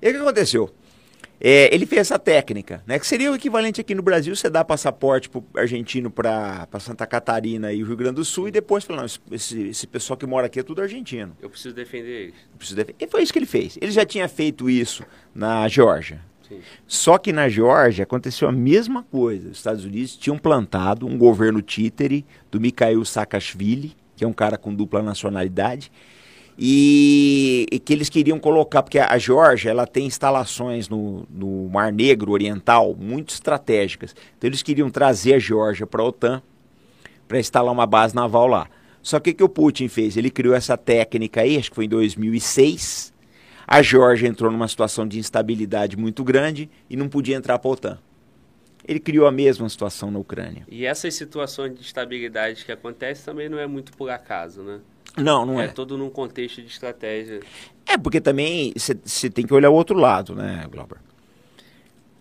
E 0.00 0.08
o 0.08 0.12
que 0.12 0.18
aconteceu? 0.18 0.70
É, 1.40 1.74
ele 1.74 1.86
fez 1.86 2.02
essa 2.02 2.18
técnica, 2.18 2.82
né? 2.86 2.98
Que 2.98 3.06
seria 3.06 3.32
o 3.32 3.34
equivalente 3.34 3.80
aqui 3.80 3.94
no 3.94 4.02
Brasil, 4.02 4.36
você 4.36 4.50
dá 4.50 4.62
passaporte 4.62 5.30
pro 5.30 5.42
argentino 5.56 6.10
para 6.10 6.68
Santa 6.78 7.06
Catarina 7.06 7.72
e 7.72 7.82
o 7.82 7.86
Rio 7.86 7.96
Grande 7.96 8.16
do 8.16 8.24
Sul 8.24 8.48
e 8.48 8.50
depois 8.50 8.84
falar, 8.84 9.00
não, 9.00 9.34
esse, 9.34 9.68
esse 9.68 9.86
pessoal 9.86 10.18
que 10.18 10.26
mora 10.26 10.46
aqui 10.46 10.60
é 10.60 10.62
tudo 10.62 10.82
argentino. 10.82 11.34
Eu 11.40 11.48
preciso 11.48 11.74
defender 11.74 12.24
eles. 12.24 12.34
Preciso 12.58 12.76
defender. 12.76 13.04
E 13.04 13.08
foi 13.08 13.22
isso 13.22 13.32
que 13.32 13.38
ele 13.38 13.46
fez. 13.46 13.78
Ele 13.80 13.90
já 13.90 14.04
tinha 14.04 14.28
feito 14.28 14.68
isso 14.68 15.02
na 15.34 15.66
Geórgia. 15.66 16.20
Só 16.86 17.16
que 17.16 17.32
na 17.32 17.48
Geórgia 17.48 18.02
aconteceu 18.02 18.48
a 18.48 18.52
mesma 18.52 19.04
coisa. 19.04 19.50
Os 19.50 19.56
Estados 19.56 19.84
Unidos 19.84 20.16
tinham 20.16 20.36
plantado 20.36 21.06
um 21.06 21.16
governo 21.16 21.62
títere 21.62 22.26
do 22.50 22.60
Mikhail 22.60 23.04
Saakashvili, 23.04 23.96
que 24.16 24.24
é 24.24 24.26
um 24.26 24.32
cara 24.32 24.58
com 24.58 24.74
dupla 24.74 25.02
nacionalidade, 25.02 25.92
e, 26.58 27.66
e, 27.70 27.78
que 27.78 27.92
eles 27.92 28.08
queriam 28.08 28.38
colocar, 28.38 28.82
porque 28.82 28.98
a 28.98 29.18
Geórgia 29.18 29.70
ela 29.70 29.86
tem 29.86 30.06
instalações 30.06 30.88
no, 30.88 31.26
no 31.30 31.68
Mar 31.68 31.92
Negro 31.92 32.32
Oriental 32.32 32.94
muito 32.98 33.30
estratégicas. 33.30 34.14
Então 34.36 34.48
eles 34.48 34.62
queriam 34.62 34.90
trazer 34.90 35.34
a 35.34 35.38
Geórgia 35.38 35.86
para 35.86 36.02
a 36.02 36.04
OTAN 36.04 36.42
para 37.26 37.38
instalar 37.38 37.72
uma 37.72 37.86
base 37.86 38.14
naval 38.14 38.46
lá. 38.46 38.68
Só 39.02 39.18
que 39.18 39.30
o 39.30 39.34
que 39.34 39.44
o 39.44 39.48
Putin 39.48 39.88
fez? 39.88 40.16
Ele 40.16 40.30
criou 40.30 40.54
essa 40.54 40.76
técnica 40.76 41.40
aí, 41.40 41.56
acho 41.56 41.70
que 41.70 41.76
foi 41.76 41.86
em 41.86 41.88
2006. 41.88 43.12
A 43.66 43.82
Geórgia 43.82 44.28
entrou 44.28 44.50
numa 44.50 44.68
situação 44.68 45.06
de 45.06 45.18
instabilidade 45.18 45.96
muito 45.96 46.24
grande 46.24 46.68
e 46.90 46.96
não 46.96 47.08
podia 47.08 47.36
entrar 47.36 47.58
para 47.58 47.70
a 47.70 47.72
OTAN. 47.72 47.98
Ele 48.86 48.98
criou 48.98 49.26
a 49.26 49.32
mesma 49.32 49.68
situação 49.68 50.10
na 50.10 50.18
Ucrânia. 50.18 50.64
E 50.68 50.84
essas 50.84 51.14
situações 51.14 51.74
de 51.74 51.80
instabilidade 51.80 52.64
que 52.64 52.72
acontecem 52.72 53.24
também 53.24 53.48
não 53.48 53.58
é 53.58 53.66
muito 53.66 53.92
por 53.92 54.10
acaso, 54.10 54.62
né? 54.62 54.80
Não, 55.20 55.44
não 55.46 55.60
é. 55.60 55.66
É 55.66 55.68
todo 55.68 55.96
num 55.96 56.10
contexto 56.10 56.62
de 56.62 56.68
estratégia. 56.68 57.40
É, 57.86 57.98
porque 57.98 58.20
também 58.20 58.72
você 58.76 59.28
tem 59.30 59.46
que 59.46 59.54
olhar 59.54 59.70
o 59.70 59.74
outro 59.74 59.96
lado, 59.96 60.34
né, 60.34 60.66
Glauber? 60.70 60.98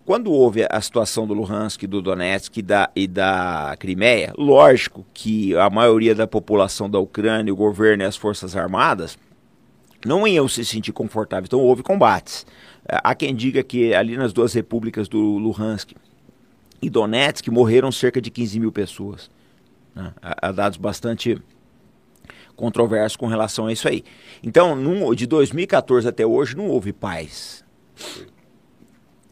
Quando 0.06 0.32
houve 0.32 0.66
a 0.68 0.82
situação 0.82 1.28
do 1.28 1.36
Luhansk, 1.36 1.84
do 1.84 2.02
Donetsk 2.02 2.58
e 2.58 2.62
da, 2.64 2.90
e 2.96 3.08
da 3.08 3.76
Crimeia, 3.78 4.34
lógico 4.36 5.06
que 5.14 5.56
a 5.56 5.70
maioria 5.70 6.16
da 6.16 6.26
população 6.26 6.90
da 6.90 6.98
Ucrânia, 6.98 7.54
o 7.54 7.56
governo 7.56 8.02
e 8.02 8.06
as 8.08 8.18
forças 8.18 8.56
armadas 8.56 9.20
não 10.04 10.28
iam 10.28 10.48
se 10.48 10.66
sentir 10.66 10.92
confortáveis, 10.94 11.48
então 11.48 11.60
houve 11.60 11.84
combates. 11.84 12.44
Há 12.88 13.14
quem 13.14 13.36
diga 13.36 13.62
que 13.62 13.94
ali 13.94 14.18
nas 14.18 14.34
duas 14.34 14.52
repúblicas 14.54 15.08
do 15.08 15.20
Luhansk 15.38 15.92
e 16.82 16.90
Donetsk 16.90 17.48
morreram 17.50 17.92
cerca 17.92 18.20
de 18.20 18.32
15 18.32 18.60
mil 18.60 18.72
pessoas. 18.72 19.30
Né? 19.94 20.12
Há 20.22 20.52
dados 20.52 20.80
bastante 20.80 21.40
controverso 22.60 23.18
com 23.18 23.26
relação 23.26 23.68
a 23.68 23.72
isso 23.72 23.88
aí. 23.88 24.04
Então, 24.44 24.76
de 25.16 25.26
2014 25.26 26.08
até 26.08 26.26
hoje, 26.26 26.58
não 26.58 26.68
houve 26.68 26.92
paz. 26.92 27.64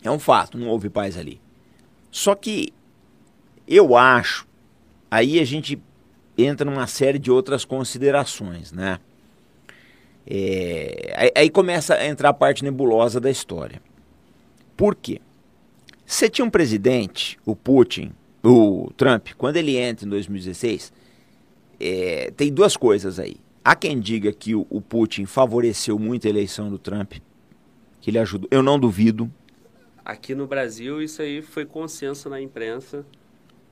É 0.02 0.10
um 0.10 0.18
fato, 0.18 0.58
não 0.58 0.70
houve 0.70 0.90
paz 0.90 1.18
ali. 1.18 1.42
Só 2.10 2.34
que 2.34 2.74
eu 3.68 3.98
acho, 3.98 4.48
aí 5.12 5.42
a 5.42 5.46
gente 5.46 5.78
entra 6.38 6.70
numa 6.70 6.88
série 6.88 7.20
de 7.20 7.30
outras 7.30 7.66
considerações, 7.66 8.72
né? 8.72 8.98
É, 10.26 11.14
aí, 11.16 11.32
aí 11.36 11.50
começa 11.50 11.96
a 11.96 12.08
entrar 12.08 12.30
a 12.30 12.34
parte 12.34 12.64
nebulosa 12.64 13.20
da 13.20 13.30
história. 13.30 13.82
Por 14.78 14.96
quê? 14.96 15.20
Você 16.06 16.30
tinha 16.30 16.46
um 16.46 16.50
presidente, 16.50 17.38
o 17.46 17.54
Putin, 17.54 18.14
o 18.42 18.90
Trump, 18.96 19.30
quando 19.38 19.58
ele 19.58 19.76
entra 19.76 20.06
em 20.06 20.10
2016, 20.10 20.94
é, 21.80 22.32
tem 22.36 22.52
duas 22.52 22.76
coisas 22.76 23.20
aí. 23.20 23.38
Há 23.64 23.76
quem 23.76 24.00
diga 24.00 24.32
que 24.32 24.56
o, 24.56 24.66
o, 24.70 24.80
Putin 24.80 25.26
favoreceu 25.26 26.00
muito 26.00 26.26
a 26.26 26.30
eleição 26.30 26.70
do 26.70 26.78
Trump, 26.78 27.14
que 28.00 28.10
ele 28.10 28.20
ajudou. 28.20 28.48
Eu 28.50 28.64
não 28.64 28.80
duvido. 28.80 29.32
Aqui 30.06 30.34
no 30.34 30.48
Brasil, 30.48 31.02
isso 31.02 31.22
aí 31.22 31.42
foi 31.42 31.66
consenso 31.66 32.30
na 32.30 32.42
imprensa. 32.42 33.06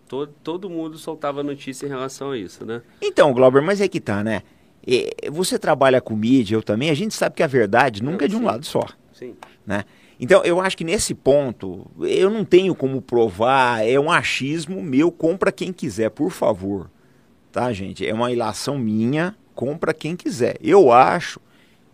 Todo, 0.07 0.33
todo 0.43 0.69
mundo 0.69 0.97
soltava 0.97 1.41
notícia 1.41 1.85
em 1.85 1.89
relação 1.89 2.31
a 2.31 2.37
isso, 2.37 2.65
né? 2.65 2.81
Então, 3.01 3.33
Glauber, 3.33 3.61
mas 3.61 3.79
é 3.79 3.87
que 3.87 4.01
tá, 4.01 4.23
né? 4.23 4.43
É, 4.85 5.31
você 5.31 5.57
trabalha 5.57 6.01
com 6.01 6.15
mídia, 6.15 6.55
eu 6.55 6.61
também, 6.61 6.89
a 6.89 6.93
gente 6.93 7.15
sabe 7.15 7.35
que 7.35 7.41
a 7.41 7.47
verdade 7.47 8.03
nunca 8.03 8.25
é 8.25 8.27
de 8.27 8.35
um 8.35 8.39
sim. 8.39 8.45
lado 8.45 8.65
só. 8.65 8.85
Sim. 9.13 9.33
Né? 9.65 9.83
Então, 10.19 10.43
eu 10.43 10.59
acho 10.59 10.77
que 10.77 10.83
nesse 10.83 11.15
ponto, 11.15 11.89
eu 12.01 12.29
não 12.29 12.45
tenho 12.45 12.75
como 12.75 13.01
provar, 13.01 13.85
é 13.87 13.99
um 13.99 14.11
achismo 14.11 14.81
meu, 14.83 15.11
compra 15.11 15.51
quem 15.51 15.73
quiser, 15.73 16.09
por 16.09 16.31
favor. 16.31 16.89
Tá, 17.55 17.71
gente? 17.71 18.05
É 18.05 18.13
uma 18.13 18.33
ilação 18.33 18.77
minha, 18.77 19.33
compra 19.53 19.93
quem 19.93 20.13
quiser. 20.13 20.57
Eu 20.59 20.91
acho 20.91 21.39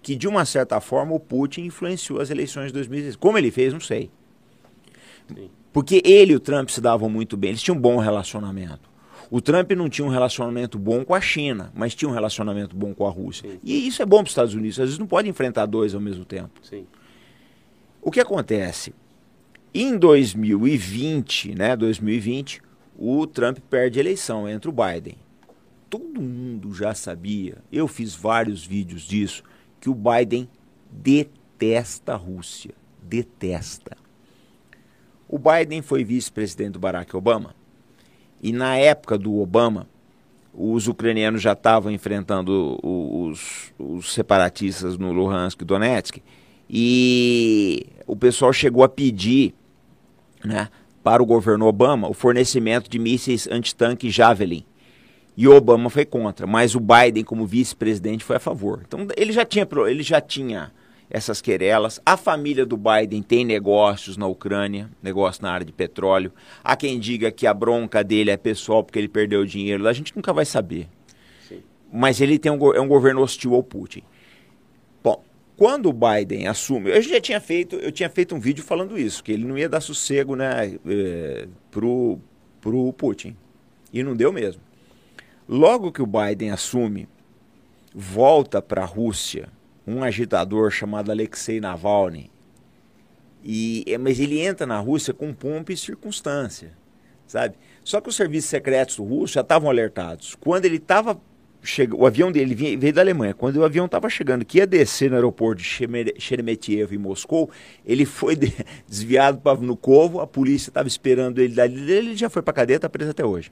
que, 0.01 0.15
de 0.15 0.27
uma 0.27 0.43
certa 0.43 0.81
forma, 0.81 1.13
o 1.13 1.19
Putin 1.19 1.65
influenciou 1.65 2.19
as 2.19 2.31
eleições 2.31 2.69
de 2.69 2.73
2016. 2.73 3.15
Como 3.15 3.37
ele 3.37 3.51
fez, 3.51 3.71
não 3.71 3.79
sei. 3.79 4.09
Sim. 5.27 5.51
Porque 5.71 6.01
ele 6.03 6.33
e 6.33 6.35
o 6.35 6.39
Trump 6.39 6.67
se 6.69 6.81
davam 6.81 7.07
muito 7.07 7.37
bem, 7.37 7.51
eles 7.51 7.61
tinham 7.61 7.77
um 7.77 7.79
bom 7.79 7.97
relacionamento. 7.97 8.89
O 9.29 9.39
Trump 9.39 9.69
não 9.73 9.87
tinha 9.87 10.03
um 10.03 10.09
relacionamento 10.09 10.79
bom 10.79 11.05
com 11.05 11.13
a 11.13 11.21
China, 11.21 11.71
mas 11.75 11.93
tinha 11.93 12.09
um 12.09 12.13
relacionamento 12.13 12.75
bom 12.75 12.91
com 12.95 13.05
a 13.05 13.11
Rússia. 13.11 13.47
Sim. 13.47 13.59
E 13.63 13.87
isso 13.87 14.01
é 14.01 14.05
bom 14.05 14.17
para 14.17 14.23
os 14.23 14.31
Estados 14.31 14.55
Unidos, 14.55 14.79
às 14.79 14.85
vezes 14.85 14.97
não 14.97 15.05
pode 15.05 15.29
enfrentar 15.29 15.67
dois 15.67 15.93
ao 15.93 16.01
mesmo 16.01 16.25
tempo. 16.25 16.59
Sim. 16.63 16.87
O 18.01 18.09
que 18.09 18.19
acontece? 18.19 18.95
Em 19.71 19.95
2020, 19.95 21.53
né, 21.53 21.75
2020, 21.75 22.63
o 22.97 23.27
Trump 23.27 23.59
perde 23.69 23.99
a 23.99 24.01
eleição, 24.01 24.49
entra 24.49 24.67
o 24.67 24.73
Biden. 24.73 25.17
Todo 25.91 26.21
mundo 26.21 26.73
já 26.73 26.93
sabia, 26.93 27.57
eu 27.69 27.85
fiz 27.85 28.15
vários 28.15 28.65
vídeos 28.65 29.01
disso, 29.01 29.43
que 29.77 29.89
o 29.89 29.93
Biden 29.93 30.47
detesta 30.89 32.13
a 32.13 32.15
Rússia. 32.15 32.73
Detesta. 33.03 33.97
O 35.27 35.37
Biden 35.37 35.81
foi 35.81 36.05
vice-presidente 36.05 36.71
do 36.71 36.79
Barack 36.79 37.13
Obama. 37.13 37.53
E 38.41 38.53
na 38.53 38.77
época 38.77 39.17
do 39.17 39.37
Obama, 39.41 39.85
os 40.53 40.87
ucranianos 40.87 41.41
já 41.41 41.51
estavam 41.51 41.91
enfrentando 41.91 42.79
os, 42.81 43.73
os 43.77 44.13
separatistas 44.13 44.97
no 44.97 45.11
Luhansk 45.11 45.61
e 45.61 45.65
Donetsk. 45.65 46.23
E 46.69 47.85
o 48.07 48.15
pessoal 48.15 48.53
chegou 48.53 48.81
a 48.85 48.87
pedir 48.87 49.53
né, 50.41 50.69
para 51.03 51.21
o 51.21 51.25
governo 51.25 51.65
Obama 51.65 52.07
o 52.07 52.13
fornecimento 52.13 52.89
de 52.89 52.97
mísseis 52.97 53.45
antitanque 53.51 54.09
Javelin. 54.09 54.63
E 55.35 55.47
o 55.47 55.55
Obama 55.55 55.89
foi 55.89 56.05
contra, 56.05 56.45
mas 56.45 56.75
o 56.75 56.79
Biden, 56.79 57.23
como 57.23 57.45
vice-presidente, 57.45 58.23
foi 58.23 58.35
a 58.35 58.39
favor. 58.39 58.81
Então 58.85 59.07
ele 59.15 59.31
já 59.31 59.45
tinha, 59.45 59.67
ele 59.87 60.03
já 60.03 60.19
tinha 60.19 60.71
essas 61.09 61.41
querelas. 61.41 62.01
A 62.05 62.15
família 62.15 62.65
do 62.65 62.77
Biden 62.77 63.21
tem 63.21 63.43
negócios 63.45 64.17
na 64.17 64.27
Ucrânia, 64.27 64.89
negócio 65.03 65.43
na 65.43 65.51
área 65.51 65.65
de 65.65 65.71
petróleo. 65.73 66.31
Há 66.63 66.75
quem 66.75 66.99
diga 66.99 67.31
que 67.31 67.45
a 67.45 67.53
bronca 67.53 68.03
dele 68.03 68.31
é 68.31 68.37
pessoal 68.37 68.83
porque 68.83 68.97
ele 68.97 69.09
perdeu 69.09 69.45
dinheiro. 69.45 69.87
A 69.87 69.93
gente 69.93 70.15
nunca 70.15 70.31
vai 70.31 70.45
saber. 70.45 70.87
Sim. 71.47 71.61
Mas 71.91 72.21
ele 72.21 72.39
tem 72.39 72.51
um, 72.51 72.73
é 72.73 72.79
um 72.79 72.87
governo 72.87 73.21
hostil 73.21 73.53
ao 73.53 73.61
Putin. 73.61 74.03
Bom, 75.03 75.23
quando 75.57 75.89
o 75.89 75.93
Biden 75.93 76.47
assume, 76.47 76.89
eu 76.89 77.01
já 77.01 77.19
tinha 77.19 77.41
feito, 77.41 77.75
eu 77.75 77.91
tinha 77.91 78.09
feito 78.09 78.33
um 78.33 78.39
vídeo 78.39 78.63
falando 78.63 78.97
isso, 78.97 79.23
que 79.23 79.31
ele 79.31 79.45
não 79.45 79.57
ia 79.57 79.67
dar 79.67 79.81
sossego, 79.81 80.35
né, 80.35 80.77
é, 80.87 81.47
pro 81.69 82.19
pro 82.61 82.93
Putin. 82.93 83.35
E 83.91 84.01
não 84.03 84.15
deu 84.15 84.31
mesmo. 84.31 84.61
Logo 85.51 85.91
que 85.91 86.01
o 86.01 86.07
Biden 86.07 86.49
assume, 86.51 87.09
volta 87.93 88.61
para 88.61 88.83
a 88.83 88.85
Rússia 88.85 89.49
um 89.85 90.01
agitador 90.01 90.71
chamado 90.71 91.11
Alexei 91.11 91.59
Navalny. 91.59 92.31
E, 93.43 93.83
é, 93.85 93.97
mas 93.97 94.17
ele 94.17 94.39
entra 94.39 94.65
na 94.65 94.79
Rússia 94.79 95.13
com 95.13 95.33
pompa 95.33 95.73
e 95.73 95.77
circunstância, 95.77 96.71
sabe? 97.27 97.55
Só 97.83 97.99
que 97.99 98.07
os 98.07 98.15
serviços 98.15 98.49
secretos 98.49 98.95
do 98.95 99.03
russo 99.03 99.33
já 99.33 99.41
estavam 99.41 99.69
alertados. 99.69 100.35
Quando 100.35 100.63
ele 100.63 100.77
estava 100.77 101.19
o 101.93 102.07
avião 102.07 102.31
dele 102.31 102.55
veio 102.55 102.93
da 102.93 103.01
Alemanha. 103.01 103.33
Quando 103.33 103.57
o 103.57 103.63
avião 103.65 103.85
estava 103.85 104.09
chegando, 104.09 104.45
que 104.45 104.57
ia 104.57 104.65
descer 104.65 105.09
no 105.09 105.15
aeroporto 105.15 105.61
de 105.61 105.67
Sheremetyevo 106.17 106.95
em 106.95 106.97
Moscou, 106.97 107.51
ele 107.85 108.05
foi 108.05 108.35
de, 108.35 108.51
desviado 108.87 109.39
para 109.39 109.53
Vnukovo, 109.53 110.21
a 110.21 110.25
polícia 110.25 110.69
estava 110.69 110.87
esperando 110.87 111.39
ele 111.39 111.53
dali, 111.53 111.91
ele 111.91 112.15
já 112.15 112.29
foi 112.29 112.41
para 112.41 112.53
cadeia, 112.53 112.77
está 112.77 112.89
preso 112.89 113.11
até 113.11 113.23
hoje. 113.23 113.51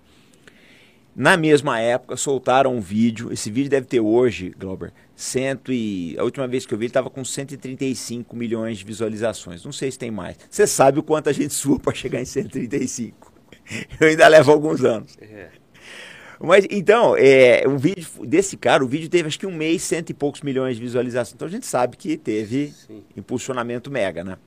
Na 1.19 1.36
mesma 1.36 1.82
época, 1.82 2.15
soltaram 2.15 2.73
um 2.73 2.79
vídeo. 2.79 3.29
Esse 3.29 3.51
vídeo 3.51 3.69
deve 3.69 3.86
ter 3.86 3.99
hoje, 3.99 4.55
Glauber, 4.58 4.93
cento 5.13 5.73
e... 5.73 6.15
a 6.17 6.23
última 6.23 6.47
vez 6.47 6.65
que 6.65 6.73
eu 6.73 6.77
vi 6.77 6.86
ele 6.86 6.91
estava 6.91 7.10
com 7.10 7.25
135 7.25 8.34
milhões 8.38 8.77
de 8.77 8.86
visualizações. 8.86 9.65
Não 9.65 9.73
sei 9.73 9.91
se 9.91 9.99
tem 9.99 10.10
mais. 10.10 10.38
Você 10.49 10.65
sabe 10.65 10.97
o 10.97 11.03
quanto 11.03 11.27
a 11.27 11.34
gente 11.34 11.53
sua 11.53 11.77
para 11.77 11.93
chegar 11.93 12.21
em 12.21 12.25
135. 12.25 13.34
Eu 13.99 14.08
ainda 14.08 14.29
levo 14.29 14.49
alguns 14.49 14.82
anos. 14.86 15.17
É. 15.19 15.49
Mas 16.39 16.65
então, 16.71 17.17
é, 17.17 17.67
o 17.67 17.77
vídeo 17.77 18.08
desse 18.25 18.55
cara, 18.55 18.82
o 18.82 18.88
vídeo 18.88 19.10
teve 19.10 19.27
acho 19.27 19.38
que 19.38 19.45
um 19.45 19.53
mês, 19.53 19.82
cento 19.82 20.12
e 20.12 20.13
poucos 20.13 20.39
milhões 20.39 20.77
de 20.77 20.82
visualizações. 20.82 21.36
Então 21.36 21.49
a 21.49 21.51
gente 21.51 21.65
sabe 21.65 21.97
que 21.97 22.15
teve 22.15 22.71
Sim. 22.88 23.03
impulsionamento 23.17 23.91
mega, 23.91 24.23
né? 24.23 24.38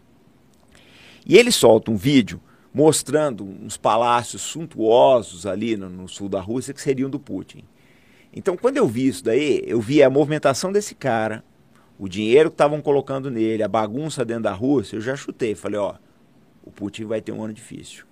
E 1.27 1.37
ele 1.37 1.53
solta 1.53 1.91
um 1.91 1.97
vídeo 1.97 2.41
mostrando 2.73 3.45
uns 3.45 3.77
palácios 3.77 4.43
suntuosos 4.43 5.47
ali 5.47 5.77
no, 5.77 5.89
no, 5.89 6.09
sul 6.09 6.29
da 6.29 6.41
Rússia 6.41 6.73
que 6.73 6.81
seriam 6.81 7.11
do 7.11 7.21
Putin. 7.21 7.65
Então, 8.35 8.57
quando 8.57 8.79
eu 8.79 8.87
vi 8.87 9.07
isso 9.07 9.23
daí, 9.23 9.63
eu 9.67 9.81
vi 9.81 10.03
a 10.03 10.09
movimentação 10.09 10.73
desse 10.73 10.95
cara, 10.95 11.45
o 11.99 12.09
dinheiro 12.09 12.51
que 12.51 12.55
estavam 12.55 12.81
colocando 12.81 13.31
nele, 13.31 13.63
a 13.63 13.69
bagunça 13.69 14.25
dentro 14.25 14.45
da 14.45 14.53
Rússia, 14.53 14.97
eu 14.97 15.01
já 15.01 15.15
chutei. 15.15 15.55
Falei, 15.55 15.79
ó, 15.79 15.95
o 16.65 16.71
Putin 16.71 17.05
vai 17.05 17.21
ter 17.21 17.33
um 17.33 17.43
ano 17.43 17.53
difícil. 17.53 18.05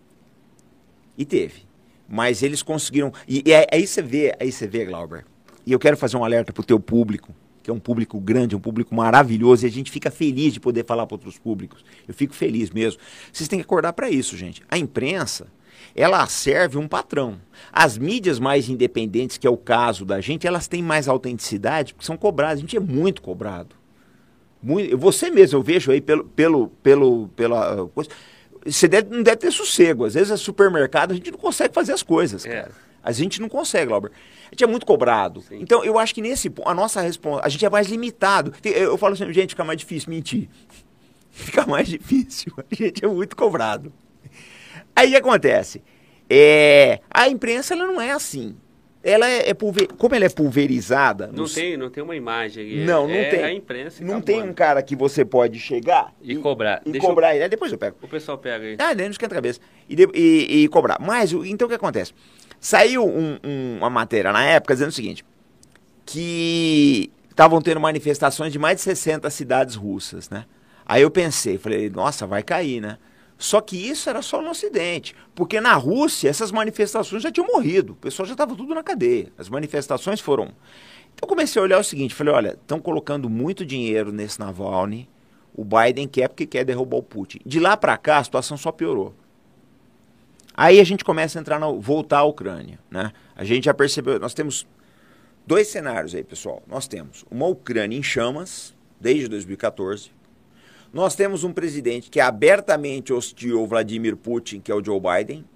E 1.16 1.25
teve. 1.25 1.62
Mas 2.07 2.42
eles 2.42 2.62
conseguiram. 2.62 3.12
E, 3.27 3.42
e 3.46 3.53
aí 3.55 3.87
você 3.87 4.03
vê, 4.03 4.37
aí 4.38 4.53
você 4.53 4.66
vê, 4.66 4.85
Glauber. 4.85 5.25
E 5.64 5.73
eu 5.73 5.79
quero 5.79 5.96
fazer 5.96 6.16
um 6.16 6.25
alerta 6.25 6.53
pro 6.53 6.62
teu 6.62 6.79
público 6.79 7.35
que 7.70 7.72
é 7.72 7.74
um 7.74 7.80
público 7.80 8.18
grande, 8.18 8.56
um 8.56 8.61
público 8.61 8.94
maravilhoso, 8.94 9.64
e 9.64 9.68
a 9.68 9.70
gente 9.70 9.90
fica 9.90 10.11
feliz 10.11 10.52
de 10.52 10.61
poder 10.61 10.85
falar 10.85 11.06
para 11.06 11.14
outros 11.14 11.38
públicos. 11.38 11.85
Eu 12.06 12.12
fico 12.12 12.35
feliz 12.35 12.70
mesmo. 12.70 13.00
Vocês 13.33 13.48
têm 13.48 13.61
que 13.61 13.64
acordar 13.64 13.92
para 13.92 14.11
isso, 14.11 14.37
gente. 14.37 14.62
A 14.68 14.76
imprensa, 14.76 15.46
ela 15.94 16.26
serve 16.26 16.76
um 16.76 16.88
patrão. 16.88 17.40
As 17.72 17.96
mídias 17.96 18.40
mais 18.40 18.68
independentes, 18.68 19.38
que 19.38 19.46
é 19.46 19.50
o 19.50 19.56
caso 19.56 20.04
da 20.04 20.20
gente, 20.20 20.46
elas 20.46 20.66
têm 20.66 20.83
mais 20.83 21.06
autenticidade, 21.06 21.94
porque 21.94 22.06
são 22.06 22.16
cobradas. 22.16 22.59
A 22.59 22.61
gente 22.61 22.76
é 22.76 22.80
muito 22.80 23.22
cobrado. 23.22 23.76
Muito, 24.61 24.98
você 24.98 25.30
mesmo, 25.30 25.59
eu 25.59 25.62
vejo 25.62 25.90
aí 25.92 26.00
pelo, 26.00 26.24
pelo, 26.24 26.68
pelo, 26.83 27.28
pela 27.28 27.88
coisa. 27.94 28.11
Você 28.66 28.88
deve, 28.88 29.14
não 29.14 29.22
deve 29.22 29.37
ter 29.37 29.52
sossego. 29.52 30.04
Às 30.04 30.14
vezes, 30.14 30.33
é 30.33 30.37
supermercado, 30.37 31.12
a 31.12 31.14
gente 31.14 31.30
não 31.30 31.38
consegue 31.38 31.72
fazer 31.72 31.92
as 31.92 32.02
coisas, 32.02 32.44
é. 32.44 32.62
cara. 32.62 32.89
A 33.02 33.12
gente 33.12 33.40
não 33.40 33.48
consegue, 33.48 33.86
Glauber. 33.86 34.10
A 34.46 34.50
gente 34.50 34.64
é 34.64 34.66
muito 34.66 34.84
cobrado. 34.84 35.40
Sim. 35.42 35.58
Então, 35.60 35.84
eu 35.84 35.98
acho 35.98 36.14
que 36.14 36.20
nesse 36.20 36.50
ponto, 36.50 36.68
a 36.68 36.74
nossa 36.74 37.00
resposta, 37.00 37.46
a 37.46 37.48
gente 37.48 37.64
é 37.64 37.70
mais 37.70 37.88
limitado. 37.88 38.52
Eu 38.64 38.98
falo 38.98 39.14
assim, 39.14 39.32
gente, 39.32 39.50
fica 39.50 39.64
mais 39.64 39.78
difícil 39.78 40.10
mentir. 40.10 40.48
Fica 41.32 41.64
mais 41.64 41.86
difícil. 41.86 42.52
A 42.58 42.74
gente 42.74 43.04
é 43.04 43.08
muito 43.08 43.36
cobrado. 43.36 43.92
Aí 44.94 45.08
o 45.08 45.10
que 45.12 45.16
acontece? 45.16 45.80
É, 46.28 47.00
a 47.08 47.28
imprensa 47.28 47.72
ela 47.72 47.86
não 47.86 48.00
é 48.00 48.10
assim. 48.10 48.56
Ela 49.02 49.26
é, 49.26 49.48
é 49.48 49.54
pulver, 49.54 49.88
como 49.96 50.14
ela 50.14 50.26
é 50.26 50.28
pulverizada. 50.28 51.28
Não 51.28 51.44
nos... 51.44 51.54
tem, 51.54 51.76
não 51.76 51.88
tem 51.88 52.02
uma 52.02 52.14
imagem. 52.14 52.84
Não, 52.84 53.08
não 53.08 53.14
é 53.14 53.30
tem. 53.30 53.42
A 53.42 53.52
imprensa. 53.52 54.04
Não 54.04 54.20
tem 54.20 54.42
um 54.42 54.52
cara 54.52 54.82
que 54.82 54.94
você 54.94 55.24
pode 55.24 55.58
chegar 55.58 56.12
e, 56.20 56.32
e 56.32 56.36
cobrar. 56.36 56.82
E 56.84 56.92
Deixa 56.92 57.06
cobrar 57.06 57.34
eu... 57.34 57.40
ele. 57.40 57.48
Depois 57.48 57.72
eu 57.72 57.78
pego. 57.78 57.96
O 58.02 58.08
pessoal 58.08 58.36
pega 58.36 58.66
aí. 58.66 58.76
Ah, 58.78 58.94
não 58.94 59.06
esquenta 59.06 59.34
a 59.34 59.36
cabeça. 59.36 59.58
E, 59.88 59.96
de... 59.96 60.06
e, 60.14 60.64
e 60.64 60.68
cobrar. 60.68 60.98
Mas 61.00 61.32
então 61.32 61.66
o 61.66 61.68
que 61.68 61.76
acontece? 61.76 62.12
Saiu 62.61 63.07
um, 63.07 63.38
um, 63.42 63.79
uma 63.79 63.88
matéria 63.88 64.33
na 64.33 64.44
época 64.44 64.75
dizendo 64.75 64.90
o 64.90 64.92
seguinte: 64.92 65.25
que 66.05 67.11
estavam 67.31 67.62
tendo 67.62 67.81
manifestações 67.81 68.53
de 68.53 68.59
mais 68.59 68.77
de 68.77 68.83
60 68.83 69.31
cidades 69.31 69.75
russas, 69.75 70.29
né? 70.29 70.44
Aí 70.85 71.03
eu 71.03 71.11
pensei, 71.11 71.57
falei, 71.57 71.88
nossa, 71.88 72.27
vai 72.27 72.42
cair, 72.42 72.81
né? 72.81 72.99
Só 73.38 73.62
que 73.62 73.77
isso 73.77 74.11
era 74.11 74.20
só 74.20 74.42
no 74.42 74.51
Ocidente, 74.51 75.14
porque 75.35 75.61
na 75.62 75.73
Rússia 75.73 76.29
essas 76.29 76.53
manifestações 76.53 77.23
já 77.23 77.33
tinham 77.33 77.46
morrido, 77.46 77.94
o 77.94 77.96
pessoal 77.96 78.27
já 78.27 78.33
estava 78.33 78.55
tudo 78.55 78.75
na 78.75 78.83
cadeia, 78.83 79.33
as 79.38 79.49
manifestações 79.49 80.20
foram. 80.20 80.44
Então 81.14 81.23
eu 81.23 81.29
comecei 81.29 81.59
a 81.59 81.62
olhar 81.62 81.79
o 81.79 81.85
seguinte, 81.85 82.14
falei, 82.14 82.35
olha, 82.35 82.49
estão 82.51 82.79
colocando 82.79 83.31
muito 83.31 83.64
dinheiro 83.64 84.12
nesse 84.12 84.38
Navalny, 84.38 85.09
O 85.55 85.64
Biden 85.64 86.07
quer 86.07 86.29
porque 86.29 86.44
quer 86.44 86.64
derrubar 86.64 86.99
o 86.99 87.03
Putin. 87.03 87.38
De 87.46 87.59
lá 87.59 87.77
para 87.77 87.96
cá, 87.96 88.18
a 88.18 88.25
situação 88.25 88.59
só 88.59 88.70
piorou. 88.70 89.14
Aí 90.61 90.79
a 90.79 90.85
gente 90.85 91.03
começa 91.03 91.38
a 91.38 91.40
entrar 91.40 91.59
no, 91.59 91.81
voltar 91.81 92.18
à 92.18 92.25
Ucrânia, 92.25 92.79
né? 92.90 93.14
A 93.35 93.44
gente 93.44 93.64
já 93.64 93.73
percebeu, 93.73 94.20
nós 94.20 94.35
temos 94.35 94.66
dois 95.46 95.68
cenários 95.68 96.14
aí, 96.14 96.23
pessoal. 96.23 96.62
Nós 96.68 96.87
temos 96.87 97.25
uma 97.31 97.46
Ucrânia 97.46 97.96
em 97.96 98.03
chamas 98.03 98.75
desde 99.01 99.27
2014. 99.29 100.11
Nós 100.92 101.16
temos 101.16 101.44
um 101.44 101.53
presidente 101.55 102.11
que 102.11 102.20
é 102.20 102.23
abertamente 102.23 103.11
hostil 103.11 103.66
Vladimir 103.66 104.18
Putin, 104.18 104.61
que 104.61 104.70
é 104.70 104.75
o 104.75 104.85
Joe 104.85 105.01
Biden. 105.01 105.46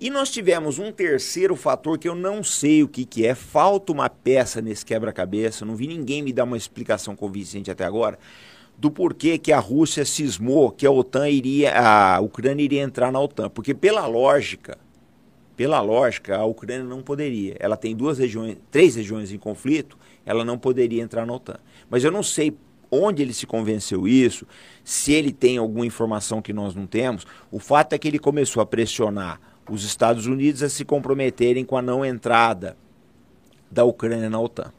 E 0.00 0.08
nós 0.08 0.30
tivemos 0.30 0.78
um 0.78 0.92
terceiro 0.92 1.56
fator 1.56 1.98
que 1.98 2.08
eu 2.08 2.14
não 2.14 2.44
sei 2.44 2.84
o 2.84 2.88
que, 2.88 3.04
que 3.04 3.26
é, 3.26 3.34
falta 3.34 3.90
uma 3.90 4.08
peça 4.08 4.62
nesse 4.62 4.86
quebra-cabeça, 4.86 5.64
não 5.64 5.74
vi 5.74 5.88
ninguém 5.88 6.22
me 6.22 6.32
dar 6.32 6.44
uma 6.44 6.56
explicação 6.56 7.16
convincente 7.16 7.72
até 7.72 7.84
agora, 7.84 8.16
do 8.78 8.90
porquê 8.90 9.36
que 9.36 9.52
a 9.52 9.58
Rússia 9.58 10.04
cismou 10.04 10.70
que 10.70 10.86
a 10.86 10.90
OTAN 10.90 11.28
iria, 11.28 11.76
a 11.76 12.20
Ucrânia 12.20 12.62
iria 12.62 12.80
entrar 12.80 13.10
na 13.10 13.20
OTAN. 13.20 13.50
Porque 13.50 13.74
pela 13.74 14.06
lógica, 14.06 14.78
pela 15.56 15.80
lógica, 15.80 16.36
a 16.36 16.44
Ucrânia 16.44 16.84
não 16.84 17.02
poderia. 17.02 17.56
Ela 17.58 17.76
tem 17.76 17.96
duas 17.96 18.18
regiões, 18.18 18.56
três 18.70 18.94
regiões 18.94 19.32
em 19.32 19.38
conflito, 19.38 19.98
ela 20.24 20.44
não 20.44 20.56
poderia 20.56 21.02
entrar 21.02 21.26
na 21.26 21.34
OTAN. 21.34 21.58
Mas 21.90 22.04
eu 22.04 22.12
não 22.12 22.22
sei 22.22 22.56
onde 22.90 23.20
ele 23.20 23.34
se 23.34 23.46
convenceu 23.46 24.06
isso, 24.06 24.46
se 24.84 25.12
ele 25.12 25.32
tem 25.32 25.58
alguma 25.58 25.84
informação 25.84 26.40
que 26.40 26.52
nós 26.52 26.74
não 26.74 26.86
temos. 26.86 27.26
O 27.50 27.58
fato 27.58 27.92
é 27.94 27.98
que 27.98 28.06
ele 28.06 28.18
começou 28.18 28.62
a 28.62 28.66
pressionar 28.66 29.40
os 29.68 29.84
Estados 29.84 30.26
Unidos 30.26 30.62
a 30.62 30.68
se 30.68 30.84
comprometerem 30.84 31.64
com 31.64 31.76
a 31.76 31.82
não 31.82 32.04
entrada 32.04 32.76
da 33.70 33.84
Ucrânia 33.84 34.30
na 34.30 34.40
OTAN. 34.40 34.72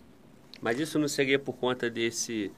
Mas 0.61 0.79
isso 0.79 0.97
não 0.97 1.07
seria 1.07 1.37
por 1.37 1.53
conta 1.53 1.89
desse 1.89 2.51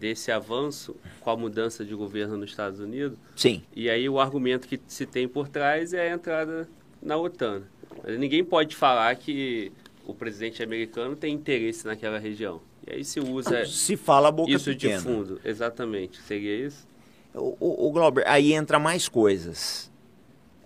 desse 0.00 0.32
avanço 0.32 0.96
com 1.20 1.30
a 1.30 1.36
mudança 1.36 1.84
de 1.84 1.94
governo 1.94 2.38
nos 2.38 2.50
Estados 2.50 2.80
Unidos? 2.80 3.18
Sim. 3.36 3.62
E 3.76 3.90
aí 3.90 4.08
o 4.08 4.18
argumento 4.18 4.66
que 4.66 4.80
se 4.86 5.04
tem 5.04 5.28
por 5.28 5.46
trás 5.46 5.92
é 5.92 6.10
a 6.10 6.14
entrada 6.14 6.66
na 7.02 7.18
OTAN. 7.18 7.62
Mas 8.02 8.18
ninguém 8.18 8.42
pode 8.42 8.74
falar 8.74 9.14
que 9.16 9.70
o 10.06 10.14
presidente 10.14 10.62
americano 10.62 11.14
tem 11.14 11.34
interesse 11.34 11.86
naquela 11.86 12.18
região. 12.18 12.62
E 12.86 12.94
aí 12.94 13.04
se 13.04 13.20
usa 13.20 13.66
se 13.66 13.94
fala 13.96 14.28
a 14.28 14.32
boca 14.32 14.50
isso 14.50 14.70
pequena. 14.70 14.96
de 14.96 15.02
fundo, 15.02 15.40
exatamente. 15.44 16.20
Seria 16.22 16.66
isso? 16.66 16.88
O, 17.34 17.56
o, 17.60 17.88
o 17.88 17.92
Glauber, 17.92 18.24
aí 18.26 18.54
entra 18.54 18.78
mais 18.78 19.06
coisas. 19.06 19.92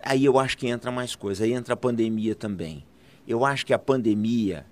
Aí 0.00 0.24
eu 0.24 0.38
acho 0.38 0.56
que 0.56 0.68
entra 0.68 0.92
mais 0.92 1.16
coisas. 1.16 1.42
Aí 1.42 1.52
entra 1.52 1.74
a 1.74 1.76
pandemia 1.76 2.36
também. 2.36 2.84
Eu 3.26 3.44
acho 3.44 3.66
que 3.66 3.72
a 3.72 3.78
pandemia, 3.78 4.64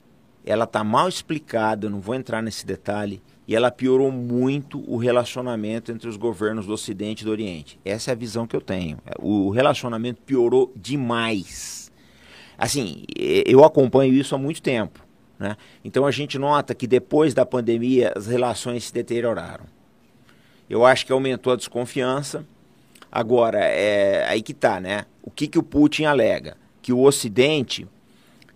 ela 0.44 0.64
está 0.64 0.84
mal 0.84 1.08
explicada, 1.08 1.86
eu 1.86 1.90
não 1.90 2.00
vou 2.00 2.14
entrar 2.14 2.42
nesse 2.42 2.64
detalhe, 2.64 3.20
e 3.46 3.56
ela 3.56 3.70
piorou 3.70 4.10
muito 4.10 4.82
o 4.90 4.96
relacionamento 4.96 5.90
entre 5.90 6.08
os 6.08 6.16
governos 6.16 6.66
do 6.66 6.72
Ocidente 6.72 7.22
e 7.22 7.24
do 7.24 7.30
Oriente. 7.30 7.78
Essa 7.84 8.10
é 8.10 8.12
a 8.12 8.16
visão 8.16 8.46
que 8.46 8.54
eu 8.54 8.60
tenho. 8.60 8.98
O 9.18 9.50
relacionamento 9.50 10.22
piorou 10.22 10.72
demais. 10.76 11.90
Assim, 12.56 13.04
eu 13.16 13.64
acompanho 13.64 14.14
isso 14.14 14.34
há 14.34 14.38
muito 14.38 14.62
tempo. 14.62 15.04
Né? 15.38 15.56
Então 15.84 16.06
a 16.06 16.10
gente 16.12 16.38
nota 16.38 16.74
que 16.74 16.86
depois 16.86 17.34
da 17.34 17.44
pandemia 17.44 18.12
as 18.14 18.28
relações 18.28 18.84
se 18.84 18.92
deterioraram. 18.92 19.64
Eu 20.70 20.86
acho 20.86 21.04
que 21.04 21.12
aumentou 21.12 21.52
a 21.52 21.56
desconfiança. 21.56 22.46
Agora, 23.10 23.58
é 23.58 24.24
aí 24.28 24.40
que 24.40 24.52
está, 24.52 24.80
né? 24.80 25.04
O 25.22 25.30
que, 25.30 25.46
que 25.46 25.58
o 25.58 25.62
Putin 25.62 26.04
alega? 26.04 26.56
Que 26.80 26.92
o 26.92 27.02
Ocidente 27.02 27.86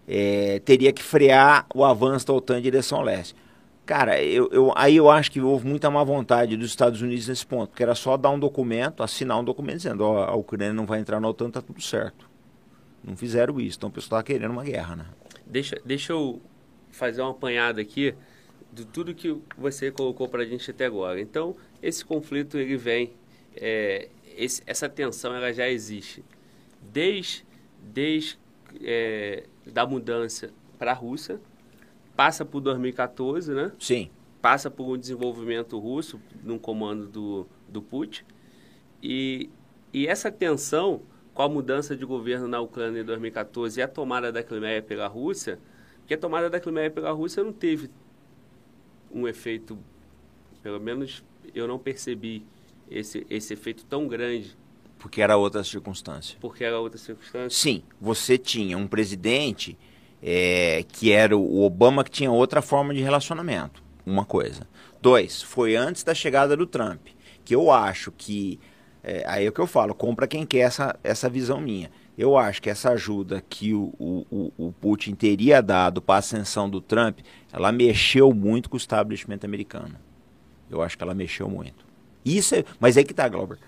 é, 0.09 0.61
teria 0.65 0.93
que 0.93 1.03
frear 1.03 1.67
o 1.75 1.85
avanço 1.85 2.27
da 2.27 2.33
OTAN 2.33 2.59
em 2.59 2.63
direção 2.63 2.99
ao 2.99 3.05
leste. 3.05 3.35
Cara, 3.87 4.21
eu, 4.21 4.49
eu, 4.51 4.73
aí 4.75 4.97
eu 4.97 5.09
acho 5.09 5.31
que 5.31 5.41
houve 5.41 5.65
muita 5.65 5.89
má 5.89 6.03
vontade 6.03 6.57
dos 6.57 6.71
Estados 6.71 7.01
Unidos 7.01 7.29
nesse 7.29 7.47
ponto, 7.47 7.69
porque 7.69 7.85
era 7.85 7.95
só 7.95 8.17
dar 8.17 8.31
um 8.31 8.39
documento, 8.39 9.01
assinar 9.01 9.39
um 9.39 9.45
documento 9.45 9.77
dizendo, 9.77 10.01
ó, 10.01 10.25
a 10.25 10.35
Ucrânia 10.35 10.73
não 10.73 10.85
vai 10.85 10.99
entrar 10.99 11.21
na 11.21 11.29
OTAN, 11.29 11.51
tá 11.51 11.63
tudo 11.63 11.81
certo. 11.81 12.29
Não 13.05 13.17
fizeram 13.17 13.61
isso, 13.61 13.79
então 13.79 13.89
o 13.89 13.93
pessoal 13.93 14.21
está 14.21 14.33
querendo 14.33 14.51
uma 14.51 14.65
guerra, 14.65 14.97
né? 14.97 15.07
Deixa, 15.47 15.81
deixa 15.85 16.13
eu 16.13 16.43
fazer 16.91 17.23
uma 17.23 17.31
apanhada 17.31 17.81
aqui 17.81 18.13
de 18.73 18.85
tudo 18.85 19.15
que 19.15 19.41
você 19.57 19.93
colocou 19.93 20.29
para 20.29 20.43
a 20.43 20.45
gente 20.45 20.69
até 20.69 20.85
agora. 20.85 21.21
Então, 21.21 21.55
esse 21.81 22.05
conflito 22.05 22.59
ele 22.59 22.77
vem, 22.77 23.13
é, 23.55 24.09
esse, 24.37 24.65
essa 24.67 24.89
tensão 24.89 25.33
ela 25.33 25.53
já 25.53 25.69
existe 25.69 26.25
desde, 26.83 27.47
desde 27.81 28.37
é, 28.83 29.45
da 29.65 29.87
mudança 29.87 30.51
para 30.77 30.91
a 30.91 30.95
Rússia, 30.95 31.41
passa 32.17 32.45
por 32.45 32.61
2014, 32.61 33.53
né? 33.53 33.73
Sim. 33.79 34.11
Passa 34.41 34.71
por 34.71 34.85
um 34.85 34.97
desenvolvimento 34.97 35.79
russo 35.79 36.21
no 36.43 36.59
comando 36.59 37.07
do, 37.07 37.47
do 37.69 37.83
Putin. 37.83 38.25
E, 39.03 39.51
e 39.93 40.07
essa 40.07 40.33
tensão 40.33 41.03
com 41.35 41.43
a 41.43 41.49
mudança 41.49 41.95
de 41.95 42.05
governo 42.07 42.49
na 42.49 42.61
Ucrânia 42.61 43.03
em 43.03 43.05
2014 43.05 43.79
e 43.79 43.83
a 43.83 43.89
tomada 43.89 44.33
da 44.33 44.43
Crimeia 44.43 44.81
pela 44.81 45.07
Rússia, 45.07 45.59
que 46.07 46.15
a 46.15 46.19
tomada 46.19 46.49
da 46.49 46.59
Crimeia 46.59 46.91
pela 46.91 47.11
Rússia 47.13 47.45
não 47.45 47.53
teve 47.53 47.91
um 49.13 49.29
efeito, 49.29 49.79
pelo 50.63 50.81
menos 50.81 51.23
eu 51.55 51.69
não 51.69 51.79
percebi 51.79 52.43
esse, 52.91 53.27
esse 53.29 53.53
efeito 53.53 53.85
tão 53.85 54.09
grande. 54.09 54.57
Porque 54.99 55.21
era 55.21 55.37
outra 55.37 55.63
circunstância. 55.63 56.39
Porque 56.41 56.65
era 56.65 56.81
outra 56.81 56.99
circunstância? 56.99 57.51
Sim, 57.51 57.83
você 58.01 58.39
tinha 58.39 58.79
um 58.79 58.87
presidente 58.87 59.77
é, 60.23 60.85
que 60.89 61.13
era 61.13 61.37
o 61.37 61.63
Obama 61.63 62.05
que 62.05 62.11
tinha 62.11 62.31
outra 62.31 62.63
forma 62.63 62.95
de 62.95 63.01
relacionamento, 63.01 63.83
uma 64.05 64.25
coisa. 64.25 64.67
Dois, 65.01 65.43
foi 65.43 65.77
antes 65.77 66.03
da 66.03 66.15
chegada 66.15 66.57
do 66.57 66.67
Trump, 66.67 67.07
que 67.45 67.55
eu 67.55 67.71
acho 67.71 68.11
que, 68.11 68.59
é, 69.03 69.25
aí 69.27 69.47
é 69.47 69.49
o 69.49 69.53
que 69.53 69.61
eu 69.61 69.67
falo, 69.67 69.95
compra 69.95 70.27
quem 70.27 70.45
quer 70.45 70.61
essa, 70.61 70.99
essa 71.05 71.29
visão 71.29 71.61
minha. 71.61 71.91
Eu 72.19 72.37
acho 72.37 72.63
que 72.63 72.71
essa 72.71 72.91
ajuda 72.93 73.45
que 73.47 73.75
o, 73.75 73.93
o, 73.99 74.53
o 74.57 74.73
Putin 74.73 75.15
teria 75.15 75.61
dado 75.61 76.01
para 76.01 76.15
a 76.15 76.19
ascensão 76.19 76.69
do 76.69 76.81
Trump, 76.81 77.19
ela 77.53 77.71
mexeu 77.71 78.33
muito 78.33 78.71
com 78.71 78.77
o 78.77 78.79
establishment 78.79 79.41
americano. 79.45 79.97
Eu 80.71 80.83
acho 80.83 80.97
que 80.97 81.05
ela 81.05 81.15
mexeu 81.15 81.49
muito. 81.49 81.85
Isso 82.25 82.55
é, 82.55 82.65
mas 82.81 82.97
é 82.97 83.05
que 83.05 83.15
tá, 83.15 83.29
Glauber. 83.29 83.59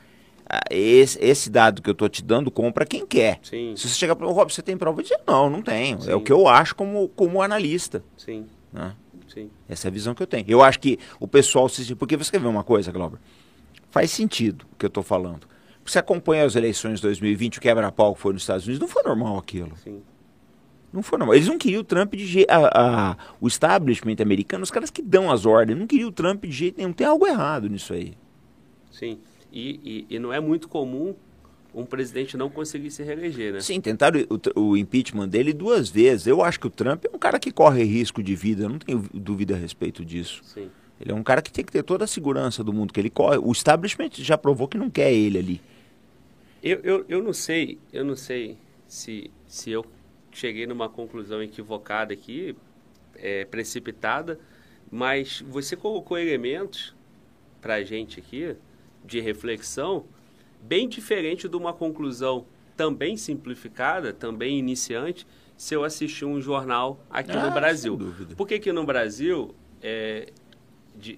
Ah, 0.48 0.62
esse, 0.70 1.18
esse, 1.22 1.50
dado 1.50 1.82
que 1.82 1.90
eu 1.90 1.92
estou 1.92 2.08
te 2.08 2.24
dando, 2.24 2.50
compra 2.50 2.86
quem 2.86 3.06
quer. 3.06 3.38
Sim. 3.42 3.74
Se 3.76 3.88
você 3.88 3.94
chegar 3.94 4.16
para 4.16 4.26
o 4.26 4.32
Rob, 4.32 4.52
você 4.52 4.62
tem 4.62 4.78
prova? 4.78 5.02
Eu 5.02 5.20
não, 5.26 5.50
não 5.50 5.62
tenho. 5.62 6.00
Sim. 6.00 6.10
É 6.10 6.14
o 6.14 6.22
que 6.22 6.32
eu 6.32 6.48
acho 6.48 6.74
como, 6.74 7.08
como 7.10 7.42
analista. 7.42 8.02
Sim. 8.16 8.46
Né? 8.72 8.94
Sim. 9.28 9.50
Essa 9.68 9.88
é 9.88 9.90
a 9.90 9.92
visão 9.92 10.14
que 10.14 10.22
eu 10.22 10.26
tenho. 10.26 10.46
Eu 10.48 10.62
acho 10.62 10.80
que 10.80 10.98
o 11.20 11.28
pessoal 11.28 11.68
se. 11.68 11.94
Porque 11.94 12.16
você 12.16 12.30
quer 12.30 12.40
ver 12.40 12.46
uma 12.46 12.64
coisa, 12.64 12.90
Glauber? 12.90 13.18
Faz 13.90 14.10
sentido 14.10 14.66
o 14.72 14.76
que 14.76 14.86
eu 14.86 14.88
estou 14.88 15.02
falando. 15.02 15.46
Você 15.84 15.98
acompanha 15.98 16.44
as 16.44 16.54
eleições 16.54 16.96
de 16.96 17.02
2020, 17.02 17.58
o 17.58 17.60
quebra-pau 17.60 18.14
que 18.14 18.20
foi 18.20 18.32
nos 18.32 18.42
Estados 18.42 18.66
Unidos, 18.66 18.80
não 18.80 18.88
foi 18.88 19.02
normal 19.02 19.38
aquilo. 19.38 19.76
Sim. 19.76 20.02
Não 20.92 21.02
foi 21.02 21.18
normal. 21.18 21.34
Eles 21.34 21.48
não 21.48 21.58
queriam 21.58 21.80
o 21.80 21.84
Trump 21.84 22.14
de 22.14 22.26
jeito. 22.26 22.50
O 23.40 23.46
establishment 23.46 24.16
americano, 24.20 24.64
os 24.64 24.70
caras 24.70 24.90
que 24.90 25.02
dão 25.02 25.30
as 25.30 25.44
ordens, 25.44 25.78
não 25.78 25.86
queriam 25.86 26.08
o 26.08 26.12
Trump 26.12 26.44
de 26.44 26.52
jeito 26.52 26.78
nenhum. 26.78 26.92
Tem 26.92 27.06
algo 27.06 27.26
errado 27.26 27.68
nisso 27.68 27.92
aí. 27.92 28.14
Sim. 28.90 29.18
E, 29.52 30.06
e, 30.10 30.16
e, 30.16 30.18
não 30.18 30.32
é 30.32 30.40
muito 30.40 30.68
comum 30.68 31.14
um 31.74 31.84
presidente 31.84 32.36
não 32.36 32.50
conseguir 32.50 32.90
se 32.90 33.02
reeleger, 33.02 33.52
né? 33.52 33.60
Sim, 33.60 33.80
tentaram 33.80 34.20
o, 34.54 34.60
o, 34.60 34.76
impeachment 34.76 35.28
dele 35.28 35.52
duas 35.52 35.88
vezes. 35.88 36.26
Eu 36.26 36.42
acho 36.42 36.58
que 36.58 36.66
o 36.66 36.70
Trump 36.70 37.04
é 37.04 37.10
um 37.14 37.18
cara 37.18 37.38
que 37.38 37.50
corre 37.50 37.82
risco 37.84 38.22
de 38.22 38.34
vida, 38.34 38.64
eu 38.64 38.68
não 38.68 38.78
tenho 38.78 39.04
dúvida 39.14 39.54
a 39.54 39.58
respeito 39.58 40.04
disso. 40.04 40.42
Sim. 40.44 40.70
Ele 41.00 41.12
é 41.12 41.14
um 41.14 41.22
cara 41.22 41.40
que 41.40 41.52
tem 41.52 41.64
que 41.64 41.70
ter 41.72 41.82
toda 41.82 42.04
a 42.04 42.08
segurança 42.08 42.64
do 42.64 42.72
mundo 42.72 42.92
que 42.92 43.00
ele 43.00 43.10
corre. 43.10 43.38
O 43.38 43.52
establishment 43.52 44.10
já 44.14 44.36
provou 44.36 44.66
que 44.66 44.76
não 44.76 44.90
quer 44.90 45.12
ele 45.12 45.38
ali. 45.38 45.60
Eu, 46.62 46.80
eu, 46.82 47.04
eu 47.08 47.22
não 47.22 47.32
sei, 47.32 47.78
eu 47.92 48.04
não 48.04 48.16
sei 48.16 48.58
se, 48.86 49.30
se 49.46 49.70
eu 49.70 49.86
cheguei 50.32 50.66
numa 50.66 50.88
conclusão 50.88 51.40
equivocada 51.40 52.12
aqui, 52.12 52.56
é, 53.16 53.44
precipitada, 53.44 54.40
mas 54.90 55.42
você 55.48 55.76
colocou 55.76 56.18
elementos 56.18 56.94
para 57.60 57.74
a 57.74 57.84
gente 57.84 58.18
aqui 58.18 58.56
de 59.08 59.20
reflexão 59.20 60.04
bem 60.60 60.88
diferente 60.88 61.48
de 61.48 61.56
uma 61.56 61.72
conclusão 61.72 62.46
também 62.76 63.16
simplificada, 63.16 64.12
também 64.12 64.58
iniciante, 64.58 65.26
se 65.56 65.74
eu 65.74 65.82
assistir 65.82 66.24
um 66.24 66.40
jornal 66.40 67.04
aqui 67.10 67.32
ah, 67.32 67.46
no 67.46 67.50
Brasil. 67.50 67.98
Por 68.36 68.46
que 68.46 68.60
que 68.60 68.72
no 68.72 68.84
Brasil, 68.84 69.54
é, 69.82 70.30
de, 70.94 71.16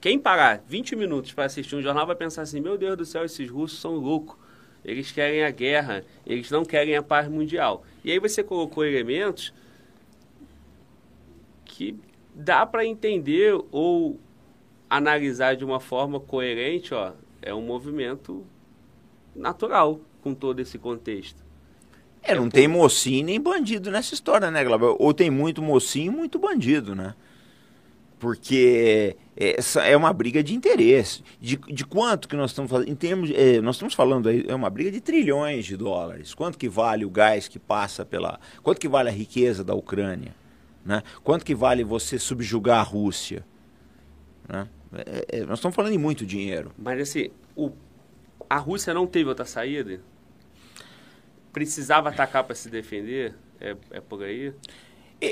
quem 0.00 0.18
parar 0.18 0.62
20 0.66 0.96
minutos 0.96 1.32
para 1.32 1.44
assistir 1.44 1.76
um 1.76 1.82
jornal 1.82 2.06
vai 2.06 2.16
pensar 2.16 2.42
assim, 2.42 2.60
meu 2.60 2.78
Deus 2.78 2.96
do 2.96 3.04
céu, 3.04 3.24
esses 3.24 3.50
russos 3.50 3.78
são 3.80 3.96
loucos. 3.96 4.38
Eles 4.82 5.12
querem 5.12 5.44
a 5.44 5.50
guerra, 5.50 6.04
eles 6.24 6.50
não 6.50 6.64
querem 6.64 6.96
a 6.96 7.02
paz 7.02 7.28
mundial. 7.28 7.84
E 8.02 8.10
aí 8.10 8.18
você 8.18 8.42
colocou 8.42 8.82
elementos 8.82 9.52
que 11.66 11.94
dá 12.34 12.64
para 12.64 12.86
entender 12.86 13.60
ou 13.70 14.18
analisar 14.90 15.56
de 15.56 15.64
uma 15.64 15.80
forma 15.80 16.20
coerente, 16.20 16.92
ó, 16.92 17.12
é 17.40 17.54
um 17.54 17.62
movimento 17.62 18.44
natural 19.34 20.00
com 20.20 20.34
todo 20.34 20.60
esse 20.60 20.76
contexto. 20.78 21.42
É, 22.22 22.34
não 22.34 22.48
é 22.48 22.50
tem 22.50 22.68
mocinho 22.68 23.24
nem 23.24 23.40
bandido 23.40 23.90
nessa 23.90 24.12
história, 24.12 24.50
né, 24.50 24.62
Glauber? 24.64 24.96
Ou 24.98 25.14
tem 25.14 25.30
muito 25.30 25.62
mocinho 25.62 26.12
e 26.12 26.16
muito 26.16 26.38
bandido, 26.38 26.94
né? 26.94 27.14
porque 28.20 29.16
essa 29.34 29.82
é 29.82 29.96
uma 29.96 30.12
briga 30.12 30.44
de 30.44 30.54
interesse. 30.54 31.24
De, 31.40 31.56
de 31.56 31.84
quanto 31.86 32.28
que 32.28 32.36
nós 32.36 32.50
estamos 32.50 32.70
falando? 32.70 32.88
Em 32.88 32.94
termos, 32.94 33.30
é, 33.34 33.60
nós 33.62 33.76
estamos 33.76 33.94
falando 33.94 34.28
aí, 34.28 34.44
é 34.46 34.54
uma 34.54 34.68
briga 34.68 34.92
de 34.92 35.00
trilhões 35.00 35.64
de 35.64 35.76
dólares. 35.76 36.34
Quanto 36.34 36.58
que 36.58 36.68
vale 36.68 37.06
o 37.06 37.10
gás 37.10 37.48
que 37.48 37.58
passa 37.58 38.04
pela. 38.04 38.38
Quanto 38.62 38.78
que 38.78 38.86
vale 38.86 39.08
a 39.08 39.12
riqueza 39.12 39.64
da 39.64 39.74
Ucrânia? 39.74 40.34
Né? 40.84 41.02
Quanto 41.24 41.44
que 41.44 41.54
vale 41.54 41.82
você 41.82 42.18
subjugar 42.18 42.80
a 42.80 42.82
Rússia? 42.82 43.44
Né? 44.46 44.68
É, 44.92 45.38
é, 45.38 45.46
nós 45.46 45.58
estamos 45.58 45.74
falando 45.74 45.92
de 45.92 45.98
muito 45.98 46.26
dinheiro. 46.26 46.72
Mas 46.76 47.00
assim, 47.00 47.30
o, 47.56 47.70
a 48.48 48.56
Rússia 48.56 48.92
não 48.92 49.06
teve 49.06 49.28
outra 49.28 49.44
saída? 49.44 50.00
Precisava 51.52 52.08
atacar 52.08 52.44
para 52.44 52.54
se 52.54 52.68
defender? 52.68 53.34
É, 53.60 53.76
é 53.90 54.00
por 54.00 54.22
aí? 54.22 54.52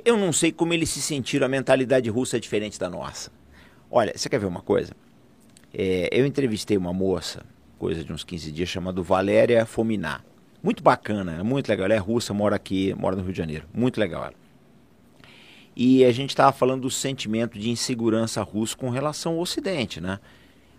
Eu 0.05 0.16
não 0.16 0.33
sei 0.33 0.53
como 0.53 0.75
eles 0.75 0.90
se 0.90 1.01
sentiram, 1.01 1.47
a 1.47 1.49
mentalidade 1.49 2.11
russa 2.11 2.37
é 2.37 2.40
diferente 2.40 2.79
da 2.79 2.90
nossa. 2.90 3.31
Olha, 3.90 4.12
você 4.14 4.29
quer 4.29 4.38
ver 4.38 4.47
uma 4.47 4.61
coisa? 4.61 4.92
É, 5.73 6.09
eu 6.12 6.27
entrevistei 6.27 6.77
uma 6.77 6.92
moça, 6.92 7.44
coisa 7.79 8.05
de 8.05 8.12
uns 8.12 8.23
15 8.23 8.53
dias, 8.53 8.68
chamada 8.68 9.01
Valéria 9.01 9.64
Fominá. 9.64 10.21
Muito 10.62 10.83
bacana, 10.83 11.42
muito 11.42 11.68
legal. 11.68 11.87
Ela 11.87 11.94
é 11.94 11.99
russa, 11.99 12.35
mora 12.35 12.57
aqui, 12.57 12.92
mora 12.94 13.16
no 13.16 13.23
Rio 13.23 13.33
de 13.33 13.38
Janeiro. 13.38 13.66
Muito 13.73 13.99
legal 13.99 14.25
ela. 14.25 14.35
E 15.80 16.04
a 16.04 16.10
gente 16.10 16.30
estava 16.30 16.50
falando 16.50 16.82
do 16.82 16.90
sentimento 16.90 17.56
de 17.56 17.70
insegurança 17.70 18.42
russo 18.42 18.76
com 18.76 18.90
relação 18.90 19.34
ao 19.34 19.38
Ocidente, 19.38 20.00
né? 20.00 20.18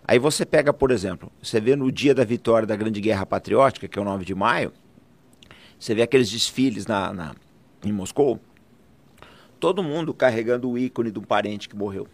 Aí 0.06 0.18
você 0.18 0.44
pega, 0.44 0.74
por 0.74 0.90
exemplo, 0.90 1.32
você 1.42 1.58
vê 1.58 1.74
no 1.74 1.90
dia 1.90 2.14
da 2.14 2.22
vitória 2.22 2.66
da 2.66 2.76
Grande 2.76 3.00
Guerra 3.00 3.24
Patriótica, 3.24 3.88
que 3.88 3.98
é 3.98 4.02
o 4.02 4.04
9 4.04 4.26
de 4.26 4.34
maio, 4.34 4.74
você 5.78 5.94
vê 5.94 6.02
aqueles 6.02 6.28
desfiles 6.30 6.86
na, 6.86 7.14
na 7.14 7.34
em 7.82 7.90
Moscou, 7.90 8.38
todo 9.58 9.82
mundo 9.82 10.12
carregando 10.12 10.68
o 10.68 10.76
ícone 10.76 11.10
de 11.10 11.18
um 11.18 11.22
parente 11.22 11.66
que 11.66 11.74
morreu. 11.74 12.06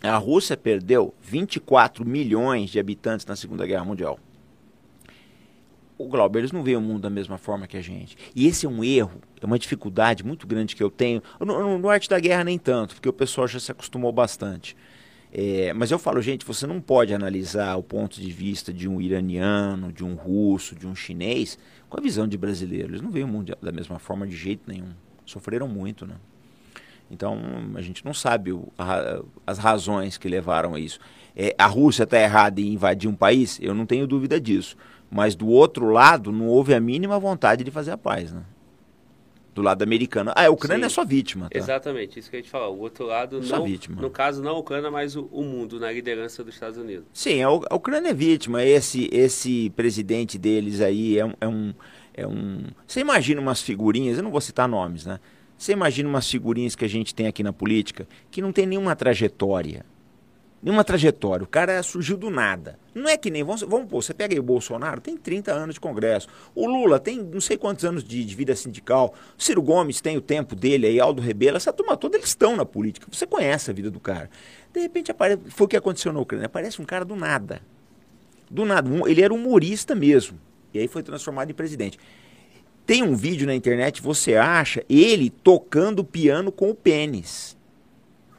A 0.00 0.16
Rússia 0.16 0.56
perdeu 0.56 1.12
24 1.20 2.06
milhões 2.06 2.70
de 2.70 2.78
habitantes 2.78 3.26
na 3.26 3.34
Segunda 3.34 3.66
Guerra 3.66 3.84
Mundial. 3.84 4.20
O 5.98 6.08
Glauber, 6.08 6.40
eles 6.40 6.52
não 6.52 6.62
veem 6.62 6.76
o 6.76 6.80
mundo 6.80 7.00
da 7.00 7.10
mesma 7.10 7.38
forma 7.38 7.66
que 7.66 7.76
a 7.76 7.82
gente. 7.82 8.16
E 8.34 8.46
esse 8.46 8.66
é 8.66 8.68
um 8.68 8.84
erro, 8.84 9.20
é 9.40 9.46
uma 9.46 9.58
dificuldade 9.58 10.24
muito 10.24 10.46
grande 10.46 10.76
que 10.76 10.82
eu 10.82 10.90
tenho. 10.90 11.22
No, 11.40 11.78
no 11.78 11.88
arte 11.88 12.08
da 12.08 12.20
guerra 12.20 12.44
nem 12.44 12.58
tanto, 12.58 12.94
porque 12.94 13.08
o 13.08 13.12
pessoal 13.12 13.48
já 13.48 13.58
se 13.58 13.72
acostumou 13.72 14.12
bastante. 14.12 14.76
É, 15.32 15.72
mas 15.72 15.90
eu 15.90 15.98
falo, 15.98 16.20
gente, 16.22 16.44
você 16.46 16.66
não 16.66 16.80
pode 16.80 17.12
analisar 17.12 17.76
o 17.76 17.82
ponto 17.82 18.20
de 18.20 18.30
vista 18.30 18.72
de 18.72 18.88
um 18.88 19.00
iraniano, 19.00 19.92
de 19.92 20.04
um 20.04 20.14
russo, 20.14 20.74
de 20.74 20.86
um 20.86 20.94
chinês, 20.94 21.58
com 21.88 21.98
a 21.98 22.02
visão 22.02 22.26
de 22.26 22.36
brasileiro. 22.38 22.92
Eles 22.92 23.02
não 23.02 23.10
veem 23.10 23.24
o 23.24 23.28
mundo 23.28 23.56
da 23.60 23.72
mesma 23.72 23.98
forma 23.98 24.26
de 24.26 24.36
jeito 24.36 24.62
nenhum. 24.66 24.90
Sofreram 25.24 25.66
muito, 25.66 26.06
né? 26.06 26.14
Então, 27.10 27.38
a 27.74 27.80
gente 27.80 28.04
não 28.04 28.12
sabe 28.12 28.52
o, 28.52 28.72
a, 28.78 29.22
as 29.46 29.58
razões 29.58 30.18
que 30.18 30.28
levaram 30.28 30.74
a 30.74 30.80
isso. 30.80 30.98
É, 31.36 31.54
a 31.58 31.66
Rússia 31.66 32.04
está 32.04 32.20
errada 32.20 32.60
em 32.60 32.72
invadir 32.72 33.08
um 33.08 33.14
país? 33.14 33.58
Eu 33.60 33.74
não 33.74 33.86
tenho 33.86 34.06
dúvida 34.06 34.40
disso. 34.40 34.76
Mas 35.10 35.34
do 35.34 35.48
outro 35.48 35.88
lado, 35.90 36.32
não 36.32 36.46
houve 36.46 36.74
a 36.74 36.80
mínima 36.80 37.18
vontade 37.18 37.64
de 37.64 37.70
fazer 37.70 37.92
a 37.92 37.98
paz, 37.98 38.32
né? 38.32 38.42
Do 39.54 39.62
lado 39.62 39.82
americano. 39.82 40.32
Ah, 40.34 40.44
a 40.44 40.50
Ucrânia 40.50 40.88
Sim, 40.88 40.92
é 40.92 40.94
só 40.94 41.04
vítima, 41.04 41.48
tá? 41.48 41.58
Exatamente, 41.58 42.18
isso 42.18 42.28
que 42.28 42.36
a 42.36 42.38
gente 42.38 42.50
falou. 42.50 42.76
O 42.76 42.80
outro 42.80 43.06
lado, 43.06 43.40
não, 43.40 43.64
vítima. 43.64 44.02
no 44.02 44.10
caso, 44.10 44.42
não 44.42 44.56
a 44.56 44.58
Ucrânia, 44.58 44.90
mas 44.90 45.16
o, 45.16 45.28
o, 45.32 45.42
mundo, 45.42 45.80
na 45.80 45.90
liderança 45.90 46.44
dos 46.44 46.52
Estados 46.52 46.76
Unidos. 46.76 47.06
Sim, 47.12 47.42
a, 47.42 47.46
a 47.48 47.74
Ucrânia 47.74 48.10
é 48.10 48.14
vítima. 48.14 48.62
Esse, 48.62 49.08
esse 49.10 49.70
presidente 49.70 50.36
deles 50.36 50.82
aí 50.82 51.18
é 51.18 51.34
é 51.40 51.48
um, 51.48 51.74
é 52.12 52.26
um... 52.26 52.64
Você 52.86 53.00
imagina 53.00 53.40
umas 53.40 53.62
figurinhas, 53.62 54.18
eu 54.18 54.24
não 54.24 54.30
vou 54.30 54.42
citar 54.42 54.68
nomes, 54.68 55.06
né? 55.06 55.18
Você 55.56 55.72
imagina 55.72 56.08
umas 56.08 56.30
figurinhas 56.30 56.76
que 56.76 56.84
a 56.84 56.88
gente 56.88 57.14
tem 57.14 57.26
aqui 57.26 57.42
na 57.42 57.52
política 57.52 58.06
que 58.30 58.42
não 58.42 58.52
tem 58.52 58.66
nenhuma 58.66 58.94
trajetória. 58.94 59.86
Nenhuma 60.66 60.82
trajetória. 60.82 61.44
O 61.44 61.46
cara 61.46 61.80
surgiu 61.84 62.16
do 62.16 62.28
nada. 62.28 62.76
Não 62.92 63.08
é 63.08 63.16
que 63.16 63.30
nem. 63.30 63.44
Vamos, 63.44 63.60
vamos 63.62 63.88
pôr, 63.88 64.02
você 64.02 64.12
pega 64.12 64.34
aí 64.34 64.40
o 64.40 64.42
Bolsonaro, 64.42 65.00
tem 65.00 65.16
30 65.16 65.52
anos 65.52 65.76
de 65.76 65.80
Congresso. 65.80 66.26
O 66.56 66.66
Lula 66.66 66.98
tem 66.98 67.22
não 67.22 67.40
sei 67.40 67.56
quantos 67.56 67.84
anos 67.84 68.02
de, 68.02 68.24
de 68.24 68.34
vida 68.34 68.52
sindical. 68.56 69.14
O 69.38 69.40
Ciro 69.40 69.62
Gomes 69.62 70.00
tem 70.00 70.16
o 70.16 70.20
tempo 70.20 70.56
dele 70.56 70.88
aí, 70.88 70.98
Aldo 70.98 71.22
Rebelo. 71.22 71.56
Essa 71.56 71.72
turma 71.72 71.96
toda, 71.96 72.16
eles 72.16 72.30
estão 72.30 72.56
na 72.56 72.64
política. 72.64 73.06
Você 73.08 73.28
conhece 73.28 73.70
a 73.70 73.72
vida 73.72 73.92
do 73.92 74.00
cara. 74.00 74.28
De 74.74 74.80
repente 74.80 75.08
aparece. 75.08 75.40
Foi 75.50 75.66
o 75.66 75.68
que 75.68 75.76
aconteceu 75.76 76.12
na 76.12 76.18
Ucrânia. 76.18 76.46
Aparece 76.46 76.82
um 76.82 76.84
cara 76.84 77.04
do 77.04 77.14
nada. 77.14 77.62
Do 78.50 78.64
nada. 78.64 78.90
Ele 79.08 79.22
era 79.22 79.32
humorista 79.32 79.94
mesmo. 79.94 80.36
E 80.74 80.80
aí 80.80 80.88
foi 80.88 81.04
transformado 81.04 81.48
em 81.48 81.54
presidente. 81.54 81.96
Tem 82.84 83.04
um 83.04 83.14
vídeo 83.14 83.46
na 83.46 83.54
internet, 83.54 84.02
você 84.02 84.34
acha 84.34 84.84
ele 84.88 85.30
tocando 85.30 86.02
piano 86.02 86.50
com 86.50 86.70
o 86.70 86.74
pênis. 86.74 87.55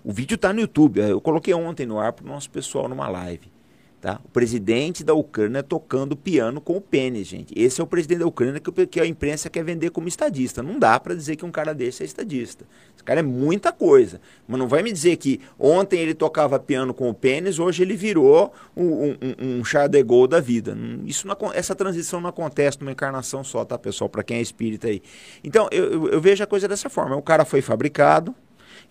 O 0.08 0.13
vídeo 0.13 0.36
está 0.36 0.54
no 0.54 0.62
YouTube. 0.62 1.02
Eu 1.02 1.20
coloquei 1.20 1.54
ontem 1.54 1.86
no 1.86 2.00
ar 2.00 2.13
para 2.13 2.24
o 2.24 2.28
nosso 2.30 2.50
pessoal 2.50 2.88
numa 2.88 3.10
live. 3.10 3.52
Tá? 4.00 4.22
O 4.24 4.30
presidente 4.30 5.04
da 5.04 5.13
Ucrânia 5.13 5.62
tocando 5.62 6.15
piano 6.15 6.62
com 6.62 6.78
o 6.78 6.82
pênis, 6.82 7.28
gente. 7.28 7.54
Esse 7.54 7.82
é 7.82 7.84
o 7.84 7.88
presidente 7.88 8.20
da 8.20 8.26
Ucrânia 8.26 8.62
que, 8.62 8.88
que 8.88 9.02
a 9.02 9.06
imprensa 9.06 9.50
quer 9.50 9.65
vender 9.65 9.89
como 9.89 10.08
estadista. 10.08 10.63
Não 10.63 10.80
dá 10.80 10.98
para 10.98 11.13
dizer 11.13 11.36
que 11.36 11.43
um 11.43 11.52
cara 11.52 11.76
desse 11.76 12.04
é 12.04 12.06
estadista. 12.06 12.63
Esse 12.96 13.04
cara 13.04 13.20
é 13.20 13.24
muita 13.24 13.74
coisa. 13.74 14.22
Mas 14.48 14.58
não 14.58 14.70
vai 14.70 14.82
me 14.82 14.93
dizer 14.93 15.17
que 15.17 15.41
ontem 15.60 16.00
ele 16.00 16.13
tocava 16.13 16.58
piano 16.58 16.93
com 16.93 17.10
o 17.10 17.13
pênis, 17.13 17.60
hoje 17.60 17.84
ele 17.84 17.98
virou 17.98 18.54
um, 18.78 18.86
um, 18.86 19.17
um 19.60 19.65
char 19.65 19.89
de 19.89 20.02
gol 20.04 20.26
da 20.26 20.39
vida. 20.39 20.74
Isso 21.04 21.28
não, 21.28 21.36
essa 21.54 21.76
transição 21.76 22.22
não 22.22 22.30
acontece 22.30 22.80
numa 22.80 22.93
encarnação 22.93 23.43
só, 23.43 23.65
tá, 23.65 23.78
pessoal? 23.78 24.10
Para 24.10 24.24
quem 24.24 24.38
é 24.38 24.41
espírita 24.41 24.88
aí. 24.88 25.02
Então, 25.43 25.67
eu, 25.70 25.91
eu, 25.91 26.08
eu 26.12 26.22
vejo 26.22 26.41
a 26.41 26.48
coisa 26.48 26.65
dessa 26.65 26.89
forma. 26.89 27.17
O 27.17 27.22
cara 27.22 27.43
foi 27.43 27.62
fabricado, 27.62 28.34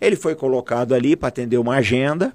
ele 0.00 0.16
foi 0.16 0.34
colocado 0.34 0.94
ali 0.94 1.16
para 1.16 1.28
atender 1.28 1.58
uma 1.58 1.76
agenda 1.76 2.32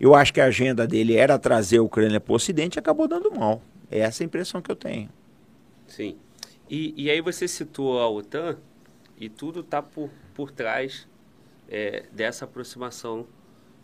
eu 0.00 0.14
acho 0.14 0.32
que 0.32 0.40
a 0.40 0.44
agenda 0.44 0.86
dele 0.86 1.16
era 1.16 1.38
trazer 1.38 1.78
a 1.78 1.82
Ucrânia 1.82 2.20
para 2.20 2.32
o 2.32 2.36
Ocidente 2.36 2.78
e 2.78 2.80
acabou 2.80 3.08
dando 3.08 3.30
mal. 3.32 3.60
É 3.90 4.00
essa 4.00 4.22
a 4.22 4.26
impressão 4.26 4.62
que 4.62 4.70
eu 4.70 4.76
tenho. 4.76 5.08
Sim. 5.86 6.16
E, 6.70 6.94
e 6.96 7.10
aí 7.10 7.20
você 7.20 7.48
citou 7.48 8.00
a 8.00 8.08
OTAN 8.08 8.56
e 9.18 9.28
tudo 9.28 9.60
está 9.60 9.82
por, 9.82 10.10
por 10.34 10.50
trás 10.52 11.08
é, 11.68 12.04
dessa 12.12 12.44
aproximação 12.44 13.26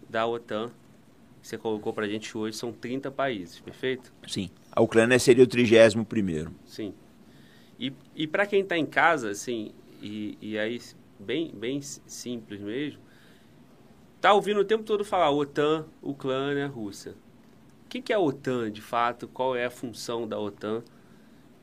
da 0.09 0.27
OTAN. 0.27 0.71
Você 1.43 1.59
colocou 1.59 1.93
para 1.93 2.07
a 2.07 2.09
gente 2.09 2.37
hoje, 2.39 2.57
são 2.57 2.73
30 2.73 3.11
países, 3.11 3.59
perfeito? 3.59 4.13
Sim. 4.27 4.51
A 4.71 4.81
Ucrânia 4.81 5.19
seria 5.19 5.45
o 5.45 5.47
31 5.47 6.05
primeiro. 6.05 6.55
Sim. 6.65 6.95
E, 7.79 7.93
e 8.15 8.27
para 8.27 8.47
quem 8.47 8.61
está 8.61 8.79
em 8.79 8.87
casa, 8.87 9.31
assim, 9.31 9.73
e, 10.01 10.39
e 10.41 10.59
aí 10.59 10.81
bem, 11.25 11.51
bem 11.55 11.81
simples 11.81 12.61
mesmo, 12.61 13.01
tá 14.21 14.33
ouvindo 14.33 14.61
o 14.61 14.65
tempo 14.65 14.85
todo 14.85 15.05
falar 15.05 15.31
OTAN, 15.31 15.87
Ucrânia, 16.01 16.67
Rússia. 16.67 17.15
O 17.85 17.89
que, 17.89 18.01
que 18.01 18.13
é 18.13 18.17
a 18.17 18.21
OTAN, 18.21 18.71
de 18.71 18.81
fato? 18.81 19.29
Qual 19.29 19.55
é 19.57 19.65
a 19.65 19.71
função 19.71 20.27
da 20.27 20.39
OTAN? 20.39 20.83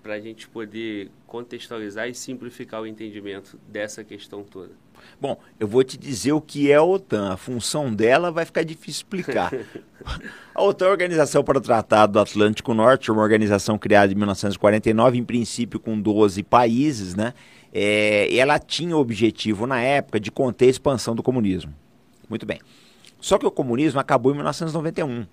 Para 0.01 0.15
a 0.15 0.19
gente 0.19 0.49
poder 0.49 1.11
contextualizar 1.27 2.07
e 2.07 2.15
simplificar 2.15 2.81
o 2.81 2.87
entendimento 2.87 3.59
dessa 3.67 4.03
questão 4.03 4.43
toda. 4.43 4.71
Bom, 5.19 5.39
eu 5.59 5.67
vou 5.67 5.83
te 5.83 5.97
dizer 5.97 6.31
o 6.31 6.41
que 6.41 6.71
é 6.71 6.75
a 6.75 6.83
OTAN. 6.83 7.33
A 7.33 7.37
função 7.37 7.93
dela 7.93 8.31
vai 8.31 8.45
ficar 8.45 8.63
difícil 8.63 9.01
explicar. 9.03 9.51
a 10.53 10.63
OTAN 10.63 10.85
é 10.85 10.87
a 10.89 10.91
Organização 10.91 11.43
para 11.43 11.57
o 11.57 11.61
Tratado 11.61 12.13
do 12.13 12.19
Atlântico 12.19 12.73
Norte, 12.73 13.11
uma 13.11 13.21
organização 13.21 13.77
criada 13.77 14.11
em 14.11 14.15
1949, 14.15 15.17
em 15.17 15.23
princípio 15.23 15.79
com 15.79 15.99
12 15.99 16.43
países, 16.43 17.15
né? 17.15 17.33
É, 17.73 18.35
ela 18.35 18.59
tinha 18.59 18.95
o 18.95 18.99
objetivo, 18.99 19.65
na 19.65 19.81
época, 19.81 20.19
de 20.19 20.31
conter 20.31 20.65
a 20.67 20.69
expansão 20.69 21.15
do 21.15 21.23
comunismo. 21.23 21.73
Muito 22.29 22.45
bem. 22.45 22.59
Só 23.19 23.37
que 23.37 23.45
o 23.45 23.51
comunismo 23.51 23.99
acabou 23.99 24.31
em 24.31 24.35
1991. 24.35 25.25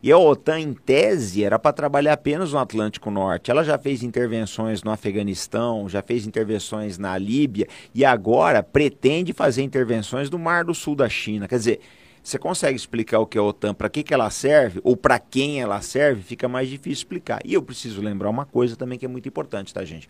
E 0.00 0.12
a 0.12 0.16
OTAN, 0.16 0.60
em 0.60 0.72
tese, 0.72 1.42
era 1.42 1.58
para 1.58 1.72
trabalhar 1.72 2.12
apenas 2.12 2.52
no 2.52 2.58
Atlântico 2.58 3.10
Norte. 3.10 3.50
Ela 3.50 3.64
já 3.64 3.76
fez 3.76 4.04
intervenções 4.04 4.84
no 4.84 4.92
Afeganistão, 4.92 5.88
já 5.88 6.00
fez 6.00 6.24
intervenções 6.24 6.98
na 6.98 7.18
Líbia 7.18 7.66
e 7.92 8.04
agora 8.04 8.62
pretende 8.62 9.32
fazer 9.32 9.62
intervenções 9.62 10.30
no 10.30 10.38
Mar 10.38 10.64
do 10.64 10.72
Sul 10.72 10.94
da 10.94 11.08
China. 11.08 11.48
Quer 11.48 11.58
dizer, 11.58 11.80
você 12.22 12.38
consegue 12.38 12.76
explicar 12.76 13.18
o 13.18 13.26
que 13.26 13.36
é 13.36 13.40
a 13.40 13.44
OTAN, 13.44 13.74
para 13.74 13.88
que, 13.88 14.04
que 14.04 14.14
ela 14.14 14.30
serve 14.30 14.80
ou 14.84 14.96
para 14.96 15.18
quem 15.18 15.60
ela 15.60 15.80
serve, 15.80 16.22
fica 16.22 16.46
mais 16.46 16.68
difícil 16.68 17.02
explicar. 17.02 17.40
E 17.44 17.54
eu 17.54 17.62
preciso 17.62 18.00
lembrar 18.00 18.30
uma 18.30 18.46
coisa 18.46 18.76
também 18.76 19.00
que 19.00 19.04
é 19.04 19.08
muito 19.08 19.28
importante, 19.28 19.74
tá, 19.74 19.84
gente? 19.84 20.08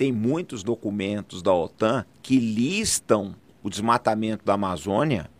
Tem 0.00 0.10
muitos 0.10 0.62
documentos 0.62 1.42
da 1.42 1.52
OTAN 1.52 2.06
que 2.22 2.38
listam 2.38 3.34
o 3.62 3.68
desmatamento 3.68 4.42
da 4.42 4.54
Amazônia 4.54 5.30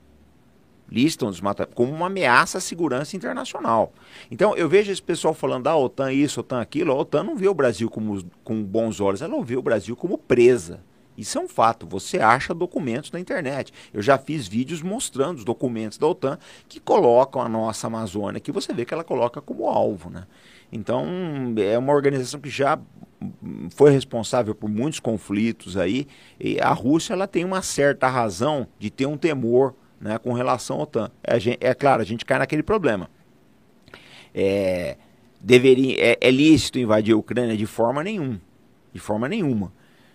listam 0.87 1.31
os 1.31 1.41
como 1.75 1.91
uma 1.91 2.09
ameaça 2.09 2.59
à 2.59 2.61
segurança 2.61 3.17
internacional. 3.17 3.95
Então, 4.31 4.55
eu 4.57 4.69
vejo 4.69 4.93
esse 4.93 5.01
pessoal 5.01 5.33
falando 5.33 5.65
da 5.65 5.71
ah, 5.71 5.79
OTAN 5.79 6.13
isso, 6.13 6.41
OTAN 6.41 6.61
aquilo. 6.61 6.93
A 6.93 6.95
OTAN 6.95 7.23
não 7.23 7.37
vê 7.37 7.49
o 7.49 7.55
Brasil 7.55 7.89
como, 7.89 8.23
com 8.45 8.63
bons 8.63 9.01
olhos, 9.01 9.23
ela 9.23 9.43
vê 9.43 9.57
o 9.57 9.63
Brasil 9.63 9.97
como 9.97 10.19
presa. 10.19 10.81
Isso 11.17 11.39
é 11.39 11.41
um 11.41 11.49
fato, 11.49 11.87
você 11.87 12.19
acha 12.19 12.53
documentos 12.53 13.11
na 13.13 13.21
internet. 13.21 13.73
Eu 13.95 14.03
já 14.03 14.19
fiz 14.19 14.47
vídeos 14.47 14.83
mostrando 14.83 15.39
os 15.39 15.45
documentos 15.45 15.97
da 15.97 16.07
OTAN 16.07 16.39
que 16.69 16.81
colocam 16.81 17.41
a 17.41 17.49
nossa 17.49 17.87
Amazônia, 17.87 18.41
que 18.41 18.53
você 18.53 18.75
vê 18.75 18.85
que 18.85 18.93
ela 18.93 19.05
coloca 19.05 19.41
como 19.41 19.69
alvo. 19.69 20.11
Né? 20.11 20.27
Então, 20.73 21.07
é 21.59 21.77
uma 21.77 21.93
organização 21.93 22.41
que 22.41 22.49
já 22.49 22.79
foi 23.71 23.91
responsável 23.91 24.55
por 24.55 24.69
muitos 24.69 25.01
conflitos 25.01 25.77
aí. 25.77 26.07
E 26.39 26.61
a 26.61 26.73
Rússia 26.73 27.13
ela 27.13 27.27
tem 27.27 27.45
uma 27.45 27.63
certa 27.63 28.09
razão 28.09 28.67
de 28.79 28.91
ter 28.91 29.07
um 29.07 29.17
temor 29.17 29.75
né, 30.01 30.19
com 30.19 30.33
relação 30.33 30.79
à 30.81 30.83
OTAN. 30.83 31.11
É, 31.23 31.69
é 31.69 31.75
claro, 31.75 32.01
a 32.01 32.05
gente 32.05 32.25
cai 32.25 32.39
naquele 32.39 32.63
problema. 32.63 33.11
É, 34.35 34.97
deveria, 35.41 35.97
é, 35.99 36.19
é 36.21 36.31
lícito 36.31 36.79
invadir 36.79 37.15
a 37.15 37.19
Ucrânia 37.19 37.57
de 37.57 37.67
forma 37.67 38.03
nenhuma. 38.03 38.41
De 38.93 39.01
forma 39.01 39.29
nenhuma. 39.29 39.73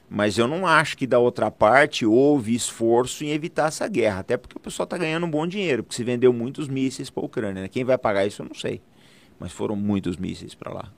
Mas 0.10 0.38
eu 0.38 0.48
não 0.48 0.68
acho 0.68 0.98
que 0.98 1.08
da 1.08 1.20
outra 1.20 1.50
parte 1.50 2.06
houve 2.06 2.54
esforço 2.54 3.24
em 3.24 3.30
evitar 3.30 3.68
essa 3.68 3.88
guerra. 3.88 4.20
Até 4.20 4.38
porque 4.38 4.58
o 4.58 4.60
pessoal 4.60 4.86
está 4.86 4.98
ganhando 4.98 5.26
um 5.26 5.30
bom 5.30 5.48
dinheiro, 5.48 5.84
porque 5.84 5.96
se 5.96 6.04
vendeu 6.04 6.32
muitos 6.32 6.68
mísseis 6.68 7.10
para 7.10 7.24
a 7.24 7.26
Ucrânia. 7.26 7.64
Né? 7.64 7.68
Quem 7.68 7.84
vai 7.84 7.98
pagar 7.98 8.26
isso 8.26 8.42
eu 8.42 8.48
não 8.48 8.56
sei. 8.56 8.82
Mas 9.40 9.52
foram 9.52 9.76
muitos 9.76 10.18
mísseis 10.18 10.56
para 10.56 10.74
lá. 10.74 10.92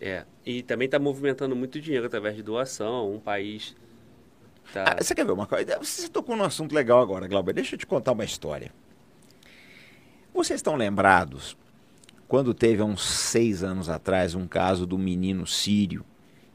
É, 0.00 0.24
e 0.44 0.62
também 0.62 0.86
está 0.86 0.98
movimentando 0.98 1.54
muito 1.54 1.80
dinheiro 1.80 2.06
através 2.06 2.34
de 2.34 2.42
doação. 2.42 3.14
Um 3.14 3.20
país. 3.20 3.76
Tá... 4.72 4.84
Ah, 4.88 5.02
você 5.02 5.14
quer 5.14 5.24
ver 5.24 5.32
uma 5.32 5.46
coisa? 5.46 5.78
Você 5.78 6.08
tocou 6.08 6.36
num 6.36 6.44
assunto 6.44 6.74
legal 6.74 7.00
agora, 7.00 7.28
Glauber. 7.28 7.52
Deixa 7.52 7.74
eu 7.74 7.78
te 7.78 7.86
contar 7.86 8.12
uma 8.12 8.24
história. 8.24 8.72
Vocês 10.34 10.58
estão 10.58 10.76
lembrados 10.76 11.56
quando 12.26 12.54
teve 12.54 12.80
há 12.80 12.84
uns 12.86 13.04
seis 13.04 13.62
anos 13.62 13.90
atrás 13.90 14.34
um 14.34 14.46
caso 14.46 14.86
do 14.86 14.96
menino 14.96 15.46
sírio 15.46 16.02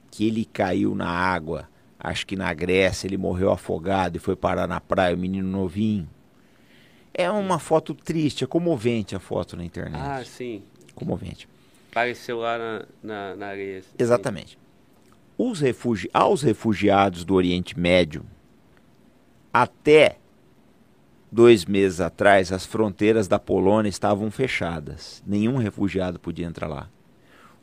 que 0.10 0.26
ele 0.26 0.44
caiu 0.44 0.96
na 0.96 1.08
água, 1.08 1.70
acho 2.00 2.26
que 2.26 2.36
na 2.36 2.52
Grécia, 2.52 3.06
ele 3.06 3.18
morreu 3.18 3.52
afogado 3.52 4.18
e 4.18 4.20
foi 4.20 4.36
parar 4.36 4.68
na 4.68 4.82
praia, 4.82 5.16
o 5.16 5.20
menino 5.20 5.48
novinho. 5.48 6.10
É 7.18 7.32
uma 7.32 7.58
foto 7.58 7.96
triste, 7.96 8.44
é 8.44 8.48
comovente 8.48 9.16
a 9.16 9.20
foto 9.20 9.58
na 9.58 9.66
internet. 9.66 10.00
Ah, 10.00 10.24
sim. 10.24 10.62
Comovente. 10.94 11.50
Apareceu 11.90 12.38
lá 12.38 12.58
na, 12.60 12.86
na, 13.02 13.36
na 13.36 13.48
areia. 13.48 13.82
Exatamente. 13.98 14.58
Os 15.36 15.60
refugi 15.60 16.08
aos 16.14 16.44
refugiados 16.44 17.26
do 17.26 17.34
Oriente 17.34 17.78
Médio, 17.78 18.24
até 19.52 20.18
dois 21.32 21.66
meses 21.66 22.00
atrás, 22.00 22.52
as 22.52 22.66
fronteiras 22.66 23.28
da 23.28 23.40
Polônia 23.40 23.90
estavam 23.90 24.30
fechadas. 24.30 25.24
Nenhum 25.26 25.58
refugiado 25.58 26.20
podia 26.20 26.46
entrar 26.46 26.68
lá. 26.68 26.88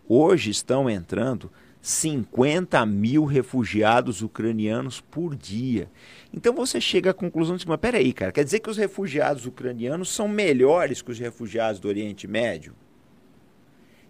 Hoje 0.08 0.50
estão 0.50 0.90
entrando 0.90 1.50
50 1.84 2.86
mil 2.86 3.26
refugiados 3.26 4.22
ucranianos 4.22 5.02
por 5.02 5.36
dia. 5.36 5.90
Então 6.32 6.54
você 6.54 6.80
chega 6.80 7.10
à 7.10 7.14
conclusão 7.14 7.58
de 7.58 7.64
que, 7.66 7.68
mas 7.68 7.78
peraí, 7.78 8.10
cara, 8.14 8.32
quer 8.32 8.42
dizer 8.42 8.60
que 8.60 8.70
os 8.70 8.78
refugiados 8.78 9.44
ucranianos 9.44 10.08
são 10.08 10.26
melhores 10.26 11.02
que 11.02 11.10
os 11.10 11.18
refugiados 11.18 11.78
do 11.78 11.86
Oriente 11.86 12.26
Médio? 12.26 12.74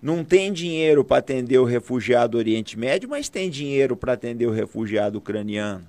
Não 0.01 0.23
tem 0.23 0.53
dinheiro 0.53 1.05
para 1.05 1.17
atender 1.17 1.59
o 1.59 1.65
refugiado 1.65 2.33
do 2.33 2.39
Oriente 2.39 2.79
Médio, 2.79 3.09
mas 3.09 3.29
tem 3.29 3.51
dinheiro 3.51 3.97
para 3.97 4.13
atender 4.13 4.47
o 4.47 4.53
refugiado 4.53 5.19
ucraniano. 5.19 5.85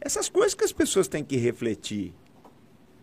Essas 0.00 0.28
coisas 0.28 0.54
que 0.54 0.64
as 0.64 0.72
pessoas 0.72 1.06
têm 1.06 1.22
que 1.22 1.36
refletir. 1.36 2.12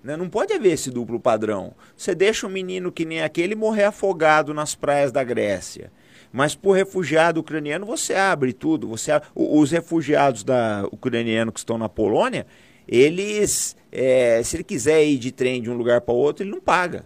Né? 0.03 0.17
Não 0.17 0.27
pode 0.27 0.51
haver 0.51 0.73
esse 0.73 0.91
duplo 0.91 1.21
padrão. 1.21 1.73
Você 1.95 2.13
deixa 2.13 2.47
um 2.47 2.49
menino 2.49 2.91
que 2.91 3.05
nem 3.05 3.21
aquele 3.21 3.55
morrer 3.55 3.85
afogado 3.85 4.53
nas 4.53 4.75
praias 4.75 5.09
da 5.09 5.23
Grécia. 5.23 5.89
Mas 6.35 6.53
por 6.53 6.73
refugiado 6.73 7.39
ucraniano 7.39 7.85
você 7.85 8.13
abre 8.13 8.51
tudo. 8.51 8.89
Você 8.89 9.09
abre, 9.09 9.29
os 9.33 9.71
refugiados 9.71 10.43
da 10.43 10.85
ucraniano 10.91 11.49
que 11.49 11.59
estão 11.59 11.77
na 11.77 11.87
Polônia, 11.87 12.45
eles, 12.85 13.73
é, 13.89 14.43
se 14.43 14.57
ele 14.57 14.65
quiser 14.65 15.01
ir 15.05 15.17
de 15.17 15.31
trem 15.31 15.61
de 15.61 15.69
um 15.69 15.77
lugar 15.77 16.01
para 16.01 16.13
outro, 16.13 16.43
ele 16.43 16.51
não 16.51 16.59
paga. 16.59 17.05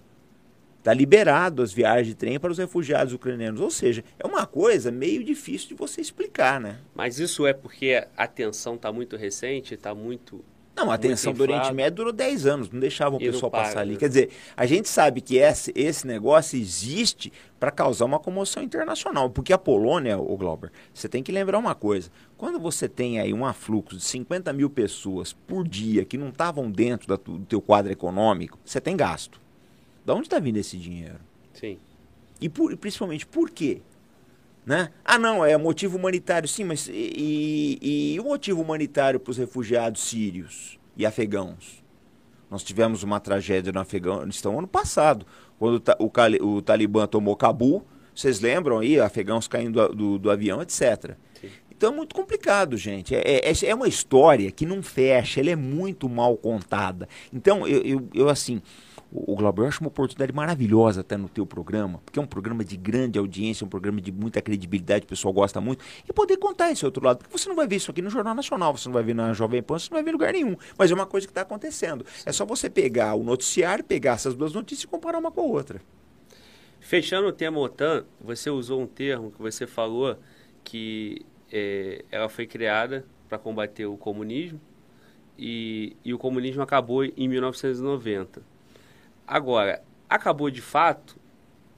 Está 0.80 0.92
liberado 0.96 1.62
as 1.62 1.72
viagens 1.72 2.08
de 2.08 2.16
trem 2.16 2.40
para 2.40 2.52
os 2.52 2.58
refugiados 2.58 3.14
ucranianos. 3.14 3.62
Ou 3.62 3.70
seja, 3.70 4.04
é 4.18 4.26
uma 4.26 4.48
coisa 4.48 4.90
meio 4.90 5.24
difícil 5.24 5.68
de 5.68 5.76
você 5.76 6.02
explicar, 6.02 6.60
né? 6.60 6.80
Mas 6.96 7.20
isso 7.20 7.46
é 7.46 7.54
porque 7.54 8.04
a 8.18 8.26
tensão 8.26 8.74
está 8.74 8.92
muito 8.92 9.16
recente, 9.16 9.76
está 9.76 9.94
muito 9.94 10.44
não, 10.80 10.92
a 10.92 10.94
atenção 10.94 11.34
do 11.34 11.42
Oriente 11.42 11.74
Médio 11.74 11.98
durou 11.98 12.14
10 12.14 12.46
anos, 12.46 12.70
não 12.70 12.80
deixava 12.80 13.16
o 13.16 13.20
pessoal 13.20 13.52
passar 13.52 13.82
ali. 13.82 13.98
Quer 13.98 14.08
dizer, 14.08 14.30
a 14.56 14.66
gente 14.66 14.88
sabe 14.88 15.20
que 15.20 15.38
esse, 15.38 15.74
esse 15.76 16.08
negócio 16.08 16.58
existe 16.58 17.34
para 17.60 17.70
causar 17.70 18.06
uma 18.06 18.20
comoção 18.20 18.64
internacional. 18.64 19.30
Porque 19.30 19.52
a 19.52 19.58
Polônia, 19.58 20.18
o 20.18 20.38
Glauber, 20.38 20.72
você 20.94 21.10
tem 21.10 21.22
que 21.22 21.32
lembrar 21.32 21.58
uma 21.58 21.76
coisa. 21.76 22.10
Quando 22.38 22.60
você 22.60 22.88
tem 22.88 23.20
aí 23.20 23.34
um 23.34 23.46
afluxo 23.46 23.98
de 23.98 24.04
50 24.04 24.54
mil 24.54 24.70
pessoas 24.70 25.34
por 25.34 25.68
dia 25.68 26.06
que 26.06 26.18
não 26.18 26.30
estavam 26.30 26.72
dentro 26.72 27.08
da, 27.08 27.18
do 27.18 27.40
teu 27.46 27.62
quadro 27.62 27.92
econômico, 27.92 28.58
você 28.64 28.80
tem 28.80 28.96
gasto. 28.96 29.42
Da 30.06 30.14
onde 30.14 30.28
está 30.28 30.40
vindo 30.40 30.58
esse 30.58 30.78
dinheiro? 30.78 31.20
Sim. 31.54 31.78
E 32.40 32.48
por, 32.48 32.76
principalmente 32.78 33.28
por 33.28 33.50
quê? 33.50 33.82
Né? 34.70 34.92
Ah, 35.04 35.18
não, 35.18 35.44
é 35.44 35.58
motivo 35.58 35.98
humanitário, 35.98 36.48
sim, 36.48 36.64
mas 36.64 36.88
e, 36.88 36.92
e, 37.82 38.14
e 38.14 38.20
o 38.20 38.24
motivo 38.24 38.62
humanitário 38.62 39.20
para 39.20 39.32
os 39.32 39.38
refugiados 39.38 40.00
sírios 40.04 40.78
e 40.96 41.08
afegãos? 41.08 41.84
Nós 42.52 42.64
tivemos 42.64 43.02
uma 43.02 43.20
tragédia 43.20 43.74
no 43.74 43.80
Afeganistão 43.80 44.60
ano 44.60 44.68
passado, 44.68 45.26
quando 45.58 45.82
o, 45.98 46.46
o, 46.46 46.58
o 46.58 46.62
Talibã 46.62 47.08
tomou 47.08 47.36
Cabul, 47.36 47.84
vocês 48.14 48.40
lembram 48.42 48.78
aí, 48.78 49.00
afegãos 49.00 49.48
caindo 49.48 49.88
do, 49.88 49.96
do, 49.96 50.20
do 50.20 50.30
avião, 50.30 50.62
etc. 50.62 51.16
Sim. 51.42 51.50
Então 51.72 51.92
é 51.92 51.96
muito 51.96 52.14
complicado, 52.14 52.78
gente. 52.78 53.16
É, 53.16 53.50
é, 53.50 53.52
é, 53.66 53.74
uma 53.74 53.88
história 53.88 54.52
que 54.52 54.68
não 54.68 54.84
fecha, 54.84 55.40
ela 55.40 55.50
é 55.50 55.56
muito 55.56 56.08
mal 56.08 56.38
contada. 56.38 57.10
Então, 57.34 57.68
eu, 57.68 57.82
eu, 57.82 58.10
eu 58.14 58.30
assim, 58.30 58.62
o, 59.12 59.36
Glauber, 59.36 59.64
eu 59.64 59.68
acho 59.68 59.82
uma 59.82 59.88
oportunidade 59.88 60.32
maravilhosa 60.32 61.02
até 61.02 61.18
no 61.18 61.28
teu 61.28 61.46
programa, 61.46 62.00
porque 62.06 62.20
é 62.20 62.22
um 62.22 62.28
programa 62.28 62.64
de 62.64 62.78
grande 62.78 63.18
audiência, 63.18 63.66
um 63.66 63.70
programa 63.70 64.00
de 64.00 64.12
muita 64.12 64.42
credibilidade, 64.42 65.06
o 65.06 65.08
pessoal 65.08 65.34
gosta 65.34 65.60
muito, 65.60 65.84
e 66.08 66.14
poder 66.14 66.38
contar 66.38 66.72
esse 66.72 66.86
outro 66.86 67.04
lado, 67.04 67.18
porque 67.18 67.36
você 67.36 67.50
não 67.50 67.56
vai 67.56 67.68
ver 67.68 67.78
isso 67.78 67.90
aqui 67.90 68.02
no 68.02 68.10
Jornal 68.10 68.36
Nacional, 68.36 68.78
você 68.78 68.88
não 68.88 68.94
vai 68.94 69.04
ver 69.04 69.16
na 69.16 69.34
Jovem 69.34 69.64
Pan, 69.64 69.80
você 69.80 69.90
não 69.90 69.96
vai 69.96 70.04
ver 70.04 70.12
em 70.12 70.14
lugar 70.14 70.34
nenhum, 70.34 70.56
mas 70.78 70.92
é 70.92 70.94
uma 70.94 71.08
coisa 71.08 71.26
que 71.26 71.32
está 71.32 71.42
acontecendo. 71.42 72.06
É 72.26 72.32
só 72.32 72.46
você 72.46 72.70
pegar 72.70 73.16
o 73.16 73.24
noticiário, 73.24 73.84
pegar 73.84 74.14
essas 74.14 74.36
duas 74.36 74.54
notícias 74.54 74.84
e 74.84 74.88
comparar 74.88 75.18
uma 75.18 75.32
com 75.32 75.42
a 75.42 75.46
outra. 75.46 75.82
Fechando 76.80 77.28
o 77.28 77.32
tema 77.32 77.60
OTAN, 77.60 78.06
você 78.22 78.50
usou 78.50 78.82
um 78.82 78.88
termo 78.88 79.32
que 79.32 79.42
você 79.42 79.66
falou 79.66 80.18
que 80.64 81.26
é, 81.52 82.06
ela 82.12 82.30
foi 82.30 82.46
criada 82.46 83.06
para 83.28 83.38
combater 83.38 83.86
o 83.86 83.98
comunismo 83.98 84.60
e, 85.38 85.96
e 86.06 86.14
o 86.14 86.18
comunismo 86.18 86.62
acabou 86.62 87.04
em 87.04 87.28
1990. 87.28 88.42
Agora, 89.30 89.84
acabou 90.10 90.50
de 90.50 90.60
fato 90.60 91.16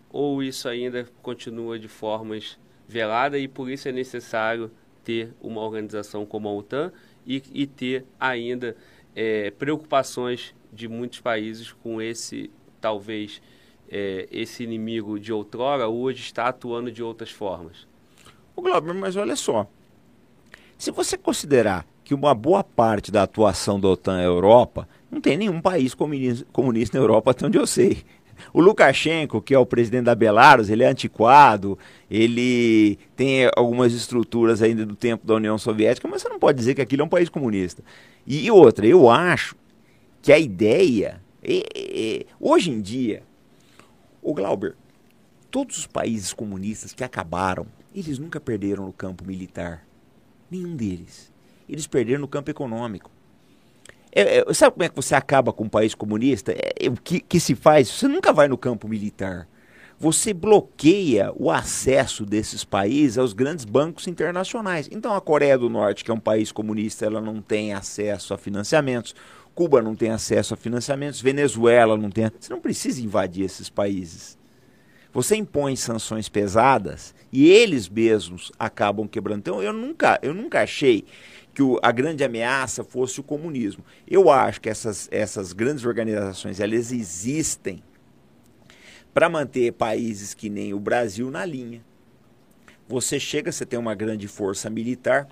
ou 0.10 0.42
isso 0.42 0.70
ainda 0.70 1.06
continua 1.22 1.78
de 1.78 1.90
formas 1.90 2.58
veladas 2.88 3.42
e 3.42 3.48
por 3.50 3.70
isso 3.70 3.90
é 3.90 3.92
necessário 3.92 4.72
ter 5.04 5.34
uma 5.42 5.60
organização 5.60 6.26
como 6.26 6.48
a 6.48 6.54
OTAN 6.54 6.94
e, 7.28 7.44
e 7.52 7.68
ter 7.68 8.06
ainda 8.18 8.74
é, 9.14 9.52
preocupações 9.52 10.56
de 10.72 10.88
muitos 10.88 11.20
países 11.20 11.74
com 11.74 12.02
esse, 12.02 12.50
talvez, 12.80 13.42
é, 13.90 14.30
esse 14.32 14.64
inimigo 14.64 15.20
de 15.20 15.34
outrora 15.34 15.90
hoje 15.90 16.22
está 16.22 16.48
atuando 16.48 16.90
de 16.90 17.04
outras 17.04 17.32
formas. 17.32 17.86
O 18.56 18.62
Glauber, 18.62 18.94
mas 18.94 19.18
olha 19.18 19.36
só, 19.36 19.68
se 20.78 20.90
você 20.90 21.18
considerar 21.18 21.86
que 22.02 22.14
uma 22.14 22.34
boa 22.34 22.64
parte 22.64 23.12
da 23.12 23.24
atuação 23.24 23.78
da 23.78 23.90
OTAN 23.90 24.22
é 24.22 24.26
Europa, 24.26 24.88
não 25.12 25.20
tem 25.20 25.38
nenhum 25.38 25.60
país 25.60 25.94
comunista 25.94 26.98
na 26.98 27.04
Europa, 27.04 27.32
até 27.32 27.46
onde 27.46 27.58
eu 27.58 27.68
sei. 27.68 28.04
O 28.54 28.62
Lukashenko, 28.62 29.42
que 29.42 29.54
é 29.54 29.60
o 29.60 29.66
presidente 29.66 30.06
da 30.06 30.16
Belarus, 30.16 30.70
ele 30.70 30.84
é 30.84 30.88
antiquado, 30.88 31.78
ele 32.10 32.98
tem 33.16 33.48
algumas 33.56 33.94
estruturas 33.94 34.62
ainda 34.64 34.86
do 34.86 34.96
tempo 34.96 35.28
da 35.28 35.36
União 35.36 35.58
Soviética, 35.58 36.08
mas 36.08 36.22
você 36.24 36.30
não 36.30 36.40
pode 36.40 36.58
dizer 36.58 36.74
que 36.74 36.82
aquilo 36.82 37.04
é 37.04 37.06
um 37.06 37.10
país 37.10 37.30
comunista. 37.30 37.84
E, 38.26 38.50
outra, 38.50 38.88
eu 38.88 39.10
acho 39.10 39.56
que 40.22 40.32
a 40.32 40.40
ideia. 40.40 41.22
Hoje 42.40 42.72
em 42.72 42.82
dia, 42.82 43.22
o 44.24 44.34
Glauber, 44.34 44.76
todos 45.52 45.78
os 45.78 45.86
países 45.86 46.34
comunistas 46.34 46.94
que 46.94 47.04
acabaram, 47.04 47.68
eles 47.94 48.18
nunca 48.18 48.40
perderam 48.40 48.86
no 48.86 48.94
campo 48.94 49.24
militar. 49.26 49.86
Nenhum 50.50 50.76
deles. 50.76 51.32
Eles 51.70 51.86
perderam 51.86 52.22
no 52.22 52.28
campo 52.28 52.50
econômico. 52.50 53.12
É, 54.14 54.40
é, 54.40 54.54
sabe 54.54 54.74
como 54.74 54.84
é 54.84 54.90
que 54.90 54.96
você 54.96 55.16
acaba 55.16 55.54
com 55.54 55.64
um 55.64 55.70
país 55.70 55.96
comunista? 55.96 56.52
É, 56.52 56.74
é, 56.86 56.90
o 56.90 56.94
que, 56.94 57.20
que 57.22 57.40
se 57.40 57.56
faz? 57.56 57.90
Você 57.90 58.08
nunca 58.08 58.34
vai 58.34 58.48
no 58.48 58.58
campo 58.58 58.88
militar. 58.88 59.48
Você 59.98 60.34
bloqueia 60.34 61.32
o 61.36 61.52
acesso 61.52 62.26
desses 62.26 62.64
países 62.64 63.18
aos 63.20 63.34
grandes 63.34 63.64
bancos 63.64 64.08
internacionais. 64.08 64.90
Então, 64.92 65.14
a 65.14 65.22
Coreia 65.22 65.58
do 65.58 65.70
Norte, 65.70 66.04
que 66.04 66.10
é 66.10 66.14
um 66.14 66.20
país 66.20 66.52
comunista, 66.52 67.06
ela 67.06 67.22
não 67.22 67.40
tem 67.40 67.74
acesso 67.74 68.34
a 68.34 68.38
financiamentos. 68.38 69.16
Cuba 69.54 69.82
não 69.82 69.96
tem 69.96 70.10
acesso 70.10 70.56
a 70.56 70.58
financiamentos. 70.58 71.22
Venezuela 71.22 71.96
não 71.96 72.10
tem. 72.10 72.32
Você 72.40 72.52
não 72.52 72.60
precisa 72.60 73.02
invadir 73.02 73.46
esses 73.46 73.70
países. 73.70 74.38
Você 75.14 75.36
impõe 75.36 75.76
sanções 75.76 76.28
pesadas 76.28 77.14
e 77.32 77.50
eles 77.50 77.88
mesmos 77.88 78.52
acabam 78.58 79.08
quebrando. 79.08 79.40
Então, 79.40 79.62
eu 79.62 79.74
nunca, 79.74 80.18
eu 80.24 80.34
nunca 80.34 80.64
achei 80.64 81.06
que 81.62 81.64
o, 81.64 81.80
a 81.84 81.92
grande 81.92 82.24
ameaça 82.24 82.84
fosse 82.84 83.20
o 83.20 83.24
comunismo. 83.24 83.86
Eu 84.10 84.32
acho 84.32 84.60
que 84.60 84.68
essas, 84.68 85.08
essas 85.12 85.54
grandes 85.54 85.86
organizações 85.86 86.60
elas 86.60 86.92
existem 86.92 87.84
para 89.14 89.30
manter 89.30 89.72
países 89.74 90.34
que 90.34 90.50
nem 90.50 90.74
o 90.74 90.80
Brasil 90.80 91.30
na 91.30 91.46
linha. 91.46 91.86
Você 92.88 93.20
chega, 93.20 93.52
você 93.52 93.64
tem 93.64 93.78
uma 93.78 93.94
grande 93.94 94.28
força 94.28 94.72
militar, 94.72 95.28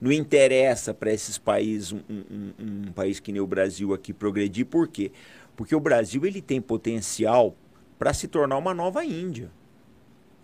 Não 0.00 0.12
interessa 0.12 0.94
para 0.94 1.12
esses 1.12 1.38
países, 1.38 1.92
um, 1.92 2.00
um, 2.08 2.52
um, 2.58 2.92
país 2.92 3.18
que 3.18 3.32
nem 3.32 3.40
o 3.40 3.46
Brasil 3.46 3.92
aqui, 3.92 4.12
progredir. 4.12 4.66
Por 4.66 4.86
quê? 4.86 5.10
Porque 5.56 5.74
o 5.74 5.80
Brasil 5.80 6.24
ele 6.24 6.40
tem 6.40 6.60
potencial 6.60 7.56
para 7.98 8.14
se 8.14 8.28
tornar 8.28 8.58
uma 8.58 8.72
nova 8.72 9.04
Índia. 9.04 9.50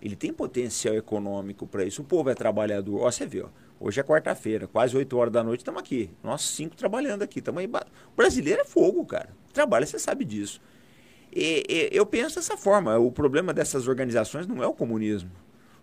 Ele 0.02 0.16
tem 0.16 0.32
potencial 0.32 0.96
econômico 0.96 1.64
para 1.64 1.84
isso. 1.84 2.02
O 2.02 2.04
povo 2.04 2.28
é 2.28 2.34
trabalhador. 2.34 3.02
Ó, 3.02 3.10
você 3.10 3.24
vê, 3.24 3.42
ó, 3.42 3.48
hoje 3.78 4.00
é 4.00 4.02
quarta-feira, 4.02 4.66
quase 4.66 4.96
8 4.96 5.16
horas 5.16 5.32
da 5.32 5.44
noite, 5.44 5.60
estamos 5.60 5.80
aqui. 5.80 6.10
Nós 6.24 6.42
cinco 6.42 6.74
trabalhando 6.74 7.22
aqui. 7.22 7.40
Tamo 7.40 7.60
aí. 7.60 7.66
O 7.66 8.16
brasileiro 8.16 8.62
é 8.62 8.64
fogo, 8.64 9.06
cara. 9.06 9.28
Trabalha, 9.52 9.86
você 9.86 10.00
sabe 10.00 10.24
disso. 10.24 10.60
E, 11.32 11.62
e, 11.68 11.96
eu 11.96 12.04
penso 12.04 12.36
dessa 12.36 12.56
forma. 12.56 12.98
O 12.98 13.12
problema 13.12 13.54
dessas 13.54 13.86
organizações 13.86 14.46
não 14.46 14.60
é 14.60 14.66
o 14.66 14.74
comunismo. 14.74 15.30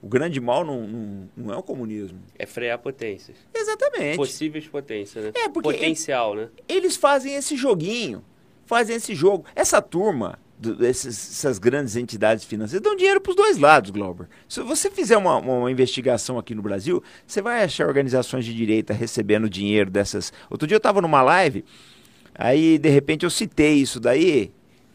O 0.02 0.08
grande 0.08 0.40
mal 0.40 0.66
não, 0.66 0.86
não, 0.86 1.30
não 1.36 1.54
é 1.54 1.58
o 1.58 1.64
comunismo. 1.64 2.20
É 2.38 2.46
frear 2.46 2.78
potências. 2.80 3.38
Exatamente. 3.54 4.18
Possíveis 4.18 4.68
potências, 4.68 5.26
né? 5.26 5.32
É, 5.34 5.50
porque 5.50 5.72
Potencial, 5.72 6.36
né? 6.36 6.50
Eles 6.68 6.98
fazem 6.98 7.36
esse 7.36 7.56
joguinho, 7.56 8.24
fazem 8.66 8.98
esse 8.98 9.16
jogo. 9.16 9.46
Essa 9.56 9.82
turma, 9.82 10.40
do, 10.60 10.86
essas 10.86 11.58
grandes 11.58 11.96
entidades 11.96 12.44
financeiras, 12.44 12.84
dão 12.84 12.96
dinheiro 12.96 13.22
para 13.22 13.30
os 13.30 13.36
dois 13.36 13.58
lados, 13.58 13.92
Glauber. 13.92 14.28
Se 14.48 14.62
você 14.62 14.92
fizer 14.92 15.18
uma, 15.18 15.38
uma, 15.38 15.72
investigação 15.72 16.38
aqui 16.38 16.54
no 16.54 16.62
Brasil, 16.62 17.02
você 17.26 17.42
vai 17.42 17.64
achar 17.64 17.88
organizações 17.88 18.44
de 18.44 18.54
direita 18.54 18.94
recebendo 18.94 19.50
dinheiro 19.50 19.90
dessas. 19.90 20.34
Outro 20.50 20.68
dia 20.68 20.76
eu 20.76 20.80
estava 20.80 21.02
numa 21.02 21.22
live, 21.22 21.64
aí 22.36 22.78
de 22.78 22.90
repente 22.90 23.24
eu 23.24 23.30
citei 23.30 23.76
isso 23.76 24.00
daí. 24.00 24.52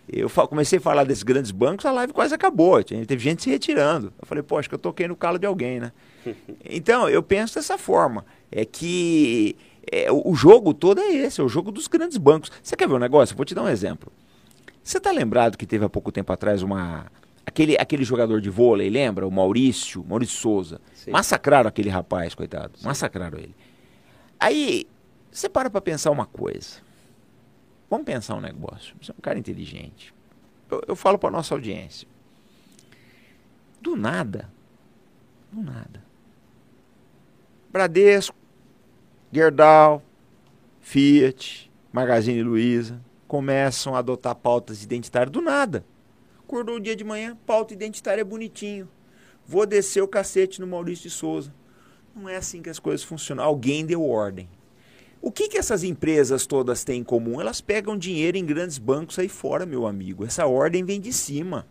Eu 0.06 0.28
comecei 0.28 0.78
a 0.78 0.82
falar 0.82 1.04
desses 1.04 1.22
grandes 1.22 1.50
bancos, 1.50 1.86
a 1.86 1.90
live 1.90 2.12
quase 2.12 2.34
acabou. 2.34 2.84
Teve 2.84 3.16
gente 3.16 3.42
se 3.42 3.48
retirando. 3.48 4.12
Eu 4.20 4.26
falei, 4.26 4.44
acho 4.58 4.68
que 4.68 4.74
eu 4.74 4.78
toquei 4.78 5.08
no 5.08 5.16
calo 5.16 5.38
de 5.38 5.46
alguém, 5.46 5.80
né? 5.80 5.92
Então, 6.62 7.08
eu 7.08 7.22
penso 7.22 7.54
dessa 7.54 7.78
forma. 7.78 8.24
É 8.52 8.66
que 8.66 9.56
é, 9.90 10.12
o 10.12 10.34
jogo 10.34 10.74
todo 10.74 11.00
é 11.00 11.10
esse, 11.14 11.40
é 11.40 11.44
o 11.44 11.48
jogo 11.48 11.72
dos 11.72 11.88
grandes 11.88 12.18
bancos. 12.18 12.52
Você 12.62 12.76
quer 12.76 12.86
ver 12.86 12.94
um 12.94 12.98
negócio? 12.98 13.32
Eu 13.32 13.36
vou 13.38 13.46
te 13.46 13.54
dar 13.54 13.62
um 13.62 13.68
exemplo. 13.68 14.12
Você 14.84 14.98
está 14.98 15.10
lembrado 15.10 15.56
que 15.56 15.66
teve 15.66 15.86
há 15.86 15.88
pouco 15.88 16.12
tempo 16.12 16.30
atrás 16.30 16.62
uma. 16.62 17.06
Aquele, 17.46 17.74
aquele 17.78 18.04
jogador 18.04 18.40
de 18.40 18.50
vôlei, 18.50 18.90
lembra? 18.90 19.26
O 19.26 19.30
Maurício, 19.30 20.04
Maurício 20.04 20.36
Souza. 20.36 20.80
Sim. 20.94 21.10
Massacraram 21.10 21.68
aquele 21.68 21.88
rapaz, 21.88 22.34
coitado. 22.34 22.78
Sim. 22.78 22.84
Massacraram 22.84 23.38
ele. 23.38 23.56
Aí, 24.38 24.86
você 25.30 25.48
para 25.48 25.70
para 25.70 25.80
pensar 25.80 26.10
uma 26.10 26.26
coisa. 26.26 26.82
Vamos 27.88 28.04
pensar 28.04 28.34
um 28.34 28.40
negócio. 28.40 28.94
Você 29.00 29.10
é 29.10 29.14
um 29.18 29.22
cara 29.22 29.38
inteligente. 29.38 30.14
Eu, 30.70 30.82
eu 30.88 30.96
falo 30.96 31.18
para 31.18 31.30
nossa 31.30 31.54
audiência. 31.54 32.06
Do 33.80 33.96
nada, 33.96 34.50
do 35.50 35.62
nada. 35.62 36.02
Bradesco, 37.72 38.36
Gerdau, 39.32 40.02
Fiat, 40.80 41.70
Magazine 41.92 42.42
Luiza 42.42 43.00
começam 43.34 43.96
a 43.96 43.98
adotar 43.98 44.36
pautas 44.36 44.84
identitárias 44.84 45.32
do 45.32 45.42
nada. 45.42 45.84
Acordou 46.38 46.76
o 46.76 46.80
dia 46.80 46.94
de 46.94 47.02
manhã, 47.02 47.36
pauta 47.44 47.74
identitária 47.74 48.20
é 48.20 48.24
bonitinho. 48.24 48.88
Vou 49.44 49.66
descer 49.66 50.04
o 50.04 50.06
cacete 50.06 50.60
no 50.60 50.68
Maurício 50.68 51.08
de 51.08 51.10
Souza. 51.10 51.52
Não 52.14 52.28
é 52.28 52.36
assim 52.36 52.62
que 52.62 52.70
as 52.70 52.78
coisas 52.78 53.02
funcionam. 53.02 53.42
Alguém 53.42 53.84
deu 53.84 54.08
ordem. 54.08 54.48
O 55.20 55.32
que, 55.32 55.48
que 55.48 55.58
essas 55.58 55.82
empresas 55.82 56.46
todas 56.46 56.84
têm 56.84 57.00
em 57.00 57.02
comum? 57.02 57.40
Elas 57.40 57.60
pegam 57.60 57.98
dinheiro 57.98 58.36
em 58.36 58.46
grandes 58.46 58.78
bancos 58.78 59.18
aí 59.18 59.28
fora, 59.28 59.66
meu 59.66 59.84
amigo. 59.84 60.24
Essa 60.24 60.46
ordem 60.46 60.84
vem 60.84 61.00
de 61.00 61.12
cima. 61.12 61.66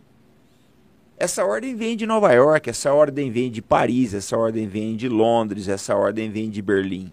Essa 1.16 1.46
ordem 1.46 1.74
vem 1.74 1.96
de 1.96 2.04
Nova 2.04 2.30
York, 2.30 2.68
essa 2.68 2.92
ordem 2.92 3.30
vem 3.30 3.50
de 3.50 3.62
Paris, 3.62 4.12
essa 4.12 4.36
ordem 4.36 4.68
vem 4.68 4.96
de 4.96 5.08
Londres, 5.08 5.66
essa 5.66 5.96
ordem 5.96 6.30
vem 6.30 6.50
de 6.50 6.60
Berlim. 6.60 7.10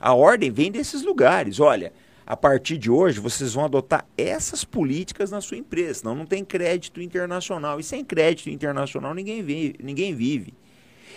A 0.00 0.14
ordem 0.14 0.50
vem 0.50 0.72
desses 0.72 1.02
lugares. 1.02 1.60
Olha, 1.60 1.92
a 2.30 2.36
partir 2.36 2.78
de 2.78 2.88
hoje 2.88 3.18
vocês 3.18 3.54
vão 3.54 3.64
adotar 3.64 4.06
essas 4.16 4.62
políticas 4.62 5.32
na 5.32 5.40
sua 5.40 5.56
empresa, 5.56 5.94
senão 5.94 6.14
não 6.14 6.24
tem 6.24 6.44
crédito 6.44 7.02
internacional. 7.02 7.80
E 7.80 7.82
sem 7.82 8.04
crédito 8.04 8.48
internacional 8.48 9.12
ninguém 9.12 9.42
vive. 9.42 9.74
Ninguém 9.82 10.14
vive. 10.14 10.54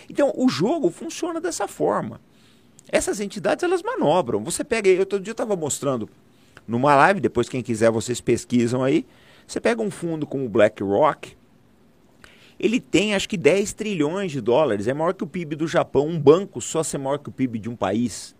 Então 0.10 0.34
o 0.36 0.50
jogo 0.50 0.90
funciona 0.90 1.40
dessa 1.40 1.68
forma. 1.68 2.20
Essas 2.90 3.20
entidades 3.20 3.64
elas 3.64 3.84
manobram. 3.84 4.44
Você 4.44 4.64
pega, 4.64 4.90
eu 4.90 5.06
todo 5.06 5.22
dia 5.22 5.34
estava 5.34 5.56
mostrando 5.56 6.10
numa 6.68 6.96
live, 6.96 7.20
depois 7.20 7.48
quem 7.48 7.62
quiser 7.62 7.92
vocês 7.92 8.20
pesquisam 8.20 8.84
aí. 8.84 9.06
Você 9.46 9.62
pega 9.62 9.84
um 9.84 9.92
fundo 9.92 10.26
como 10.26 10.46
o 10.46 10.50
BlackRock, 10.50 11.38
ele 12.60 12.80
tem 12.80 13.14
acho 13.14 13.30
que 13.30 13.38
10 13.38 13.72
trilhões 13.74 14.32
de 14.32 14.42
dólares, 14.42 14.88
é 14.88 14.96
maior 14.96 15.14
que 15.14 15.24
o 15.24 15.28
PIB 15.28 15.58
do 15.58 15.68
Japão, 15.68 16.08
um 16.08 16.20
banco 16.20 16.60
só 16.60 16.82
ser 16.82 16.98
maior 16.98 17.20
que 17.20 17.30
o 17.30 17.32
PIB 17.32 17.60
de 17.60 17.70
um 17.70 17.76
país. 17.76 18.36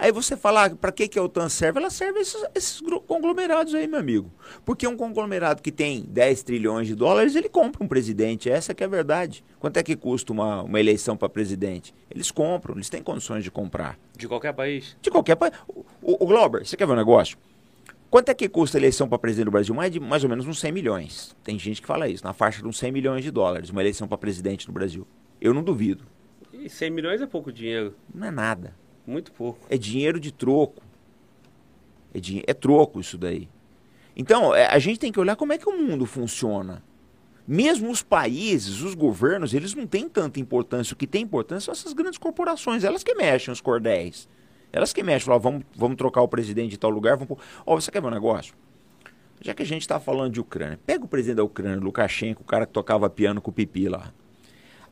Aí 0.00 0.10
você 0.10 0.34
fala, 0.34 0.64
ah, 0.64 0.70
para 0.70 0.90
que, 0.90 1.06
que 1.06 1.18
a 1.18 1.22
OTAN 1.22 1.50
serve? 1.50 1.78
Ela 1.78 1.90
serve 1.90 2.20
esses, 2.20 2.42
esses, 2.54 2.80
conglomerados 3.06 3.74
aí, 3.74 3.86
meu 3.86 4.00
amigo. 4.00 4.32
Porque 4.64 4.88
um 4.88 4.96
conglomerado 4.96 5.60
que 5.60 5.70
tem 5.70 6.06
10 6.08 6.42
trilhões 6.42 6.86
de 6.86 6.94
dólares, 6.94 7.36
ele 7.36 7.50
compra 7.50 7.84
um 7.84 7.86
presidente. 7.86 8.48
Essa 8.48 8.72
que 8.72 8.82
é 8.82 8.86
a 8.86 8.88
verdade. 8.88 9.44
Quanto 9.58 9.76
é 9.76 9.82
que 9.82 9.94
custa 9.94 10.32
uma, 10.32 10.62
uma 10.62 10.80
eleição 10.80 11.18
para 11.18 11.28
presidente? 11.28 11.94
Eles 12.10 12.30
compram, 12.30 12.76
eles 12.76 12.88
têm 12.88 13.02
condições 13.02 13.44
de 13.44 13.50
comprar. 13.50 13.98
De 14.16 14.26
qualquer 14.26 14.54
país? 14.54 14.96
De 15.02 15.10
qualquer 15.10 15.36
país. 15.36 15.52
O, 15.68 15.84
o, 16.00 16.24
o 16.24 16.26
Glauber, 16.26 16.64
você 16.64 16.78
quer 16.78 16.86
ver 16.86 16.94
um 16.94 16.96
negócio? 16.96 17.36
Quanto 18.08 18.30
é 18.30 18.34
que 18.34 18.48
custa 18.48 18.78
a 18.78 18.80
eleição 18.80 19.06
para 19.06 19.18
presidente 19.18 19.44
do 19.44 19.50
Brasil? 19.50 19.74
Mais, 19.74 19.92
de, 19.92 20.00
mais 20.00 20.24
ou 20.24 20.30
menos 20.30 20.46
uns 20.46 20.60
100 20.60 20.72
milhões. 20.72 21.36
Tem 21.44 21.58
gente 21.58 21.82
que 21.82 21.86
fala 21.86 22.08
isso, 22.08 22.24
na 22.24 22.32
faixa 22.32 22.62
de 22.62 22.66
uns 22.66 22.78
100 22.78 22.90
milhões 22.90 23.22
de 23.22 23.30
dólares, 23.30 23.68
uma 23.68 23.82
eleição 23.82 24.08
para 24.08 24.16
presidente 24.16 24.66
no 24.66 24.72
Brasil. 24.72 25.06
Eu 25.38 25.52
não 25.52 25.62
duvido. 25.62 26.04
E 26.54 26.70
100 26.70 26.90
milhões 26.90 27.20
é 27.20 27.26
pouco 27.26 27.52
dinheiro. 27.52 27.94
Não 28.14 28.26
é 28.26 28.30
nada. 28.30 28.79
Muito 29.10 29.32
pouco. 29.32 29.66
É 29.68 29.76
dinheiro 29.76 30.20
de 30.20 30.30
troco. 30.30 30.80
É, 32.14 32.20
é 32.46 32.54
troco 32.54 33.00
isso 33.00 33.18
daí. 33.18 33.48
Então, 34.16 34.54
é, 34.54 34.66
a 34.66 34.78
gente 34.78 35.00
tem 35.00 35.10
que 35.10 35.18
olhar 35.18 35.34
como 35.34 35.52
é 35.52 35.58
que 35.58 35.68
o 35.68 35.76
mundo 35.76 36.06
funciona. 36.06 36.80
Mesmo 37.46 37.90
os 37.90 38.04
países, 38.04 38.82
os 38.82 38.94
governos, 38.94 39.52
eles 39.52 39.74
não 39.74 39.84
têm 39.84 40.08
tanta 40.08 40.38
importância. 40.38 40.94
O 40.94 40.96
que 40.96 41.08
tem 41.08 41.22
importância 41.22 41.66
são 41.66 41.72
essas 41.72 41.92
grandes 41.92 42.18
corporações. 42.18 42.84
Elas 42.84 43.02
que 43.02 43.12
mexem 43.14 43.50
os 43.50 43.60
cordéis. 43.60 44.28
Elas 44.72 44.92
que 44.92 45.02
mexem. 45.02 45.26
Falam, 45.26 45.40
vamos, 45.40 45.64
vamos 45.74 45.96
trocar 45.96 46.22
o 46.22 46.28
presidente 46.28 46.70
de 46.70 46.78
tal 46.78 46.90
lugar. 46.90 47.16
Vamos... 47.16 47.36
Ó, 47.66 47.74
você 47.74 47.90
quer 47.90 48.00
ver 48.00 48.06
um 48.06 48.12
negócio? 48.12 48.54
Já 49.40 49.54
que 49.54 49.62
a 49.64 49.66
gente 49.66 49.82
está 49.82 49.98
falando 49.98 50.34
de 50.34 50.40
Ucrânia, 50.40 50.78
pega 50.86 51.04
o 51.04 51.08
presidente 51.08 51.38
da 51.38 51.44
Ucrânia, 51.44 51.80
Lukashenko, 51.80 52.42
o 52.42 52.44
cara 52.46 52.64
que 52.64 52.72
tocava 52.72 53.10
piano 53.10 53.40
com 53.40 53.50
o 53.50 53.54
pipi 53.54 53.88
lá. 53.88 54.12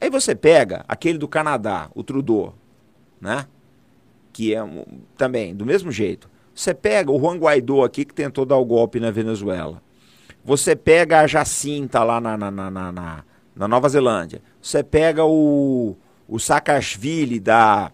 Aí 0.00 0.10
você 0.10 0.34
pega 0.34 0.84
aquele 0.88 1.18
do 1.18 1.28
Canadá, 1.28 1.88
o 1.94 2.02
Trudeau, 2.02 2.56
né? 3.20 3.46
Que 4.33 4.55
é 4.55 4.61
também 5.16 5.55
do 5.55 5.66
mesmo 5.66 5.91
jeito. 5.91 6.29
Você 6.55 6.74
pega 6.74 7.11
o 7.12 7.18
Juan 7.18 7.39
Guaidó 7.39 7.85
aqui 7.85 8.05
que 8.05 8.14
tentou 8.14 8.45
dar 8.45 8.57
o 8.57 8.64
golpe 8.64 8.99
na 8.99 9.11
Venezuela. 9.11 9.81
Você 10.45 10.74
pega 10.74 11.20
a 11.20 11.26
Jacinta 11.26 12.03
lá 12.03 12.20
na, 12.20 12.37
na, 12.37 12.51
na, 12.51 12.70
na, 12.70 13.24
na 13.55 13.68
Nova 13.68 13.89
Zelândia. 13.89 14.43
Você 14.61 14.83
pega 14.83 15.24
o, 15.24 15.97
o 16.26 16.39
Saakashvili 16.39 17.39
da, 17.39 17.93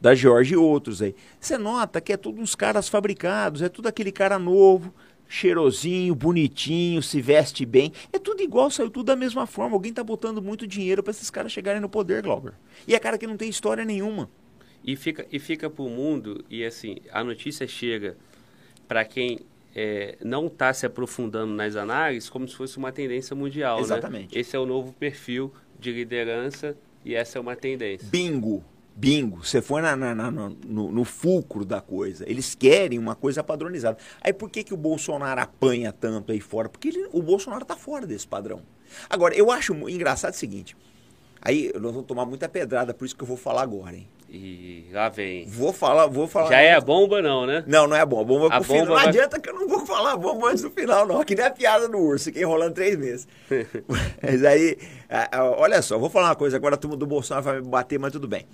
da 0.00 0.14
Georgia 0.14 0.54
e 0.54 0.58
outros 0.58 1.02
aí. 1.02 1.14
Você 1.40 1.58
nota 1.58 2.00
que 2.00 2.12
é 2.12 2.16
tudo 2.16 2.40
uns 2.40 2.54
caras 2.54 2.88
fabricados, 2.88 3.62
é 3.62 3.68
tudo 3.68 3.88
aquele 3.88 4.12
cara 4.12 4.38
novo, 4.38 4.94
cheirosinho, 5.28 6.14
bonitinho, 6.14 7.02
se 7.02 7.20
veste 7.20 7.66
bem. 7.66 7.92
É 8.12 8.18
tudo 8.18 8.42
igual, 8.42 8.70
saiu 8.70 8.90
tudo 8.90 9.06
da 9.06 9.16
mesma 9.16 9.46
forma. 9.46 9.74
Alguém 9.74 9.92
tá 9.92 10.02
botando 10.02 10.40
muito 10.40 10.66
dinheiro 10.66 11.02
para 11.02 11.10
esses 11.10 11.30
caras 11.30 11.52
chegarem 11.52 11.80
no 11.80 11.88
poder, 11.88 12.22
Glauber. 12.22 12.54
E 12.86 12.94
é 12.94 12.98
cara 12.98 13.18
que 13.18 13.26
não 13.26 13.36
tem 13.36 13.48
história 13.48 13.84
nenhuma. 13.84 14.30
E 14.84 14.96
fica, 14.96 15.26
e 15.30 15.38
fica 15.38 15.68
para 15.68 15.84
o 15.84 15.90
mundo, 15.90 16.44
e 16.48 16.64
assim, 16.64 16.98
a 17.12 17.22
notícia 17.22 17.66
chega 17.66 18.16
para 18.86 19.04
quem 19.04 19.40
é, 19.74 20.16
não 20.24 20.46
está 20.46 20.72
se 20.72 20.86
aprofundando 20.86 21.52
nas 21.52 21.76
análises 21.76 22.28
como 22.28 22.48
se 22.48 22.56
fosse 22.56 22.78
uma 22.78 22.90
tendência 22.90 23.36
mundial. 23.36 23.76
Né? 23.76 23.82
Exatamente. 23.82 24.34
Né? 24.34 24.40
Esse 24.40 24.56
é 24.56 24.58
o 24.58 24.66
novo 24.66 24.92
perfil 24.92 25.52
de 25.78 25.92
liderança 25.92 26.76
e 27.04 27.14
essa 27.14 27.38
é 27.38 27.40
uma 27.40 27.54
tendência. 27.54 28.08
Bingo! 28.10 28.64
Bingo, 28.96 29.44
você 29.44 29.62
foi 29.62 29.80
na, 29.80 29.94
na, 29.94 30.12
na, 30.12 30.30
no, 30.32 30.50
no, 30.90 31.04
fulcro 31.04 31.64
da 31.64 31.80
coisa. 31.80 32.28
Eles 32.28 32.56
querem 32.56 32.98
uma 32.98 33.14
coisa 33.14 33.44
padronizada. 33.44 33.96
Aí 34.20 34.32
por 34.32 34.50
que, 34.50 34.64
que 34.64 34.74
o 34.74 34.76
Bolsonaro 34.76 35.40
apanha 35.40 35.92
tanto 35.92 36.32
aí 36.32 36.40
fora? 36.40 36.68
Porque 36.68 36.88
ele, 36.88 37.08
o 37.12 37.22
Bolsonaro 37.22 37.62
está 37.62 37.76
fora 37.76 38.04
desse 38.04 38.26
padrão. 38.26 38.60
Agora, 39.08 39.36
eu 39.36 39.52
acho 39.52 39.72
engraçado 39.88 40.32
o 40.32 40.36
seguinte. 40.36 40.76
Aí 41.40 41.70
nós 41.74 41.92
vamos 41.92 42.08
tomar 42.08 42.26
muita 42.26 42.48
pedrada, 42.48 42.92
por 42.92 43.04
isso 43.04 43.14
que 43.14 43.22
eu 43.22 43.28
vou 43.28 43.36
falar 43.36 43.62
agora, 43.62 43.96
hein? 43.96 44.08
E 44.30 44.90
lá 44.92 45.08
vem. 45.08 45.46
Vou 45.46 45.72
falar, 45.72 46.06
vou 46.06 46.28
falar. 46.28 46.50
Já 46.50 46.60
é 46.60 46.74
a 46.74 46.80
bomba, 46.82 47.22
não, 47.22 47.46
né? 47.46 47.64
Não, 47.66 47.86
não 47.86 47.96
é 47.96 48.00
a 48.00 48.06
bomba. 48.06 48.22
A 48.22 48.24
bomba 48.24 48.44
é 48.44 48.56
a 48.56 48.60
bomba 48.60 48.64
final. 48.64 48.86
Não 48.86 48.96
adianta 48.96 49.40
que 49.40 49.48
eu 49.48 49.54
não 49.54 49.66
vou 49.66 49.86
falar 49.86 50.12
a 50.12 50.16
bomba 50.18 50.50
antes 50.50 50.62
do 50.62 50.70
final, 50.70 51.06
não. 51.06 51.24
Que 51.24 51.34
nem 51.34 51.46
a 51.46 51.50
piada 51.50 51.88
do 51.88 51.96
urso, 51.96 52.26
fiquei 52.26 52.42
enrolando 52.42 52.74
três 52.74 52.96
meses. 52.98 53.26
mas 54.22 54.44
aí, 54.44 54.76
olha 55.56 55.80
só, 55.80 55.98
vou 55.98 56.10
falar 56.10 56.28
uma 56.28 56.36
coisa, 56.36 56.56
agora 56.56 56.74
a 56.74 56.78
turma 56.78 56.94
do 56.94 57.06
Bolsonaro 57.06 57.42
vai 57.42 57.60
me 57.60 57.68
bater, 57.68 57.98
mas 57.98 58.12
tudo 58.12 58.28
bem. 58.28 58.46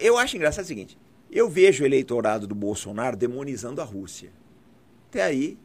Eu 0.00 0.18
acho 0.18 0.36
engraçado 0.36 0.66
o 0.66 0.68
seguinte: 0.68 0.98
eu 1.30 1.48
vejo 1.48 1.82
o 1.82 1.86
eleitorado 1.86 2.46
do 2.46 2.54
Bolsonaro 2.54 3.16
demonizando 3.16 3.80
a 3.80 3.84
Rússia. 3.84 4.30
Até 5.08 5.22
aí, 5.22 5.58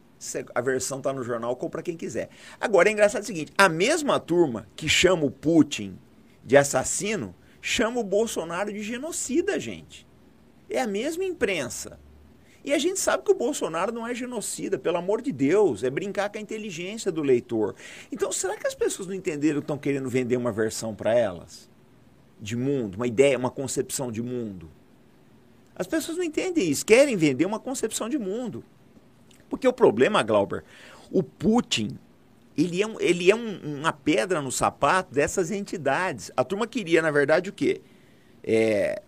a 0.54 0.60
versão 0.62 0.96
está 0.98 1.12
no 1.12 1.22
jornal, 1.22 1.54
compra 1.56 1.82
quem 1.82 1.96
quiser. 1.96 2.30
Agora 2.58 2.88
é 2.88 2.92
engraçado 2.92 3.22
o 3.22 3.26
seguinte: 3.26 3.52
a 3.58 3.68
mesma 3.68 4.18
turma 4.18 4.66
que 4.74 4.88
chama 4.88 5.26
o 5.26 5.30
Putin 5.30 5.98
de 6.42 6.56
assassino 6.56 7.34
chama 7.66 7.98
o 7.98 8.04
Bolsonaro 8.04 8.70
de 8.70 8.82
genocida, 8.82 9.58
gente. 9.58 10.06
É 10.68 10.82
a 10.82 10.86
mesma 10.86 11.24
imprensa. 11.24 11.98
E 12.62 12.74
a 12.74 12.78
gente 12.78 13.00
sabe 13.00 13.22
que 13.24 13.32
o 13.32 13.34
Bolsonaro 13.34 13.90
não 13.90 14.06
é 14.06 14.14
genocida, 14.14 14.78
pelo 14.78 14.98
amor 14.98 15.22
de 15.22 15.32
Deus, 15.32 15.82
é 15.82 15.88
brincar 15.88 16.28
com 16.28 16.36
a 16.36 16.40
inteligência 16.42 17.10
do 17.10 17.22
leitor. 17.22 17.74
Então, 18.12 18.30
será 18.30 18.54
que 18.54 18.66
as 18.66 18.74
pessoas 18.74 19.08
não 19.08 19.14
entenderam 19.14 19.60
que 19.60 19.64
estão 19.64 19.78
querendo 19.78 20.10
vender 20.10 20.36
uma 20.36 20.52
versão 20.52 20.94
para 20.94 21.14
elas? 21.14 21.70
De 22.38 22.54
mundo, 22.54 22.96
uma 22.96 23.06
ideia, 23.06 23.38
uma 23.38 23.50
concepção 23.50 24.12
de 24.12 24.22
mundo? 24.22 24.70
As 25.74 25.86
pessoas 25.86 26.18
não 26.18 26.24
entendem 26.24 26.70
isso, 26.70 26.84
querem 26.84 27.16
vender 27.16 27.46
uma 27.46 27.58
concepção 27.58 28.10
de 28.10 28.18
mundo. 28.18 28.62
Porque 29.48 29.66
o 29.66 29.72
problema, 29.72 30.22
Glauber, 30.22 30.64
o 31.10 31.22
Putin, 31.22 31.98
ele 32.56 32.80
é, 32.80 32.86
um, 32.86 33.00
ele 33.00 33.30
é 33.30 33.34
um, 33.34 33.78
uma 33.80 33.92
pedra 33.92 34.40
no 34.40 34.52
sapato 34.52 35.12
dessas 35.12 35.50
entidades. 35.50 36.30
A 36.36 36.44
turma 36.44 36.66
queria, 36.66 37.02
na 37.02 37.10
verdade, 37.10 37.50
o 37.50 37.52
quê? 37.52 37.80
É, 38.42 39.02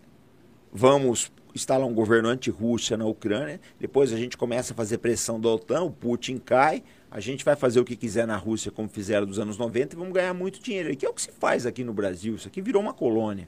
vamos 0.71 1.31
instalar 1.55 1.87
um 1.87 1.93
governo 1.93 2.29
anti-Rússia 2.29 2.95
na 2.95 3.05
Ucrânia, 3.05 3.59
depois 3.79 4.13
a 4.13 4.17
gente 4.17 4.37
começa 4.37 4.73
a 4.73 4.75
fazer 4.75 4.99
pressão 4.99 5.39
da 5.39 5.49
OTAN, 5.49 5.81
o 5.83 5.91
Putin 5.91 6.37
cai, 6.37 6.83
a 7.09 7.19
gente 7.19 7.43
vai 7.43 7.55
fazer 7.55 7.79
o 7.79 7.85
que 7.85 7.95
quiser 7.95 8.27
na 8.27 8.37
Rússia, 8.37 8.71
como 8.71 8.87
fizeram 8.87 9.25
nos 9.25 9.39
anos 9.39 9.57
90, 9.57 9.95
e 9.95 9.97
vamos 9.97 10.13
ganhar 10.13 10.33
muito 10.33 10.61
dinheiro. 10.61 10.95
Que 10.95 11.05
é 11.05 11.09
o 11.09 11.13
que 11.13 11.21
se 11.21 11.31
faz 11.31 11.65
aqui 11.65 11.83
no 11.83 11.93
Brasil, 11.93 12.35
isso 12.35 12.47
aqui 12.47 12.61
virou 12.61 12.81
uma 12.81 12.93
colônia. 12.93 13.47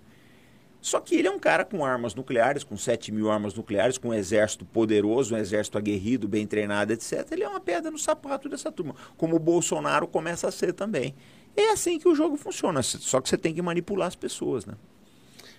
Só 0.81 0.99
que 0.99 1.15
ele 1.15 1.27
é 1.27 1.31
um 1.31 1.39
cara 1.39 1.65
com 1.65 1.83
armas 1.83 2.15
nucleares, 2.15 2.63
com 2.63 2.77
7 2.77 3.11
mil 3.11 3.29
armas 3.29 3.53
nucleares, 3.53 3.97
com 3.97 4.09
um 4.09 4.13
exército 4.13 4.65
poderoso, 4.65 5.35
um 5.35 5.37
exército 5.37 5.77
aguerrido, 5.77 6.27
bem 6.27 6.47
treinado, 6.47 6.93
etc. 6.93 7.27
Ele 7.31 7.43
é 7.43 7.49
uma 7.49 7.59
pedra 7.59 7.91
no 7.91 7.97
sapato 7.97 8.47
dessa 8.47 8.71
turma, 8.71 8.95
como 9.17 9.35
o 9.35 9.39
Bolsonaro 9.39 10.07
começa 10.07 10.47
a 10.47 10.51
ser 10.51 10.73
também. 10.73 11.13
É 11.55 11.71
assim 11.71 11.99
que 11.99 12.07
o 12.07 12.15
jogo 12.15 12.37
funciona, 12.37 12.81
só 12.81 13.19
que 13.19 13.27
você 13.27 13.37
tem 13.37 13.53
que 13.53 13.61
manipular 13.61 14.07
as 14.07 14.15
pessoas, 14.15 14.65
né? 14.65 14.75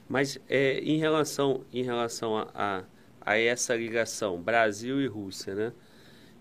Mas 0.09 0.39
é, 0.49 0.81
em 0.81 0.99
relação, 0.99 1.64
em 1.73 1.83
relação 1.83 2.37
a, 2.37 2.49
a, 2.55 2.85
a, 3.21 3.39
essa 3.39 3.77
ligação 3.77 4.41
Brasil 4.41 5.01
e 5.01 5.07
Rússia, 5.07 5.55
né? 5.55 5.73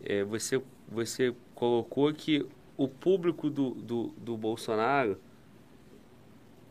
É, 0.01 0.23
você, 0.23 0.61
você 0.87 1.35
colocou 1.53 2.11
que 2.13 2.45
o 2.77 2.87
público 2.87 3.49
do, 3.49 3.71
do, 3.71 4.13
do 4.17 4.37
Bolsonaro, 4.37 5.19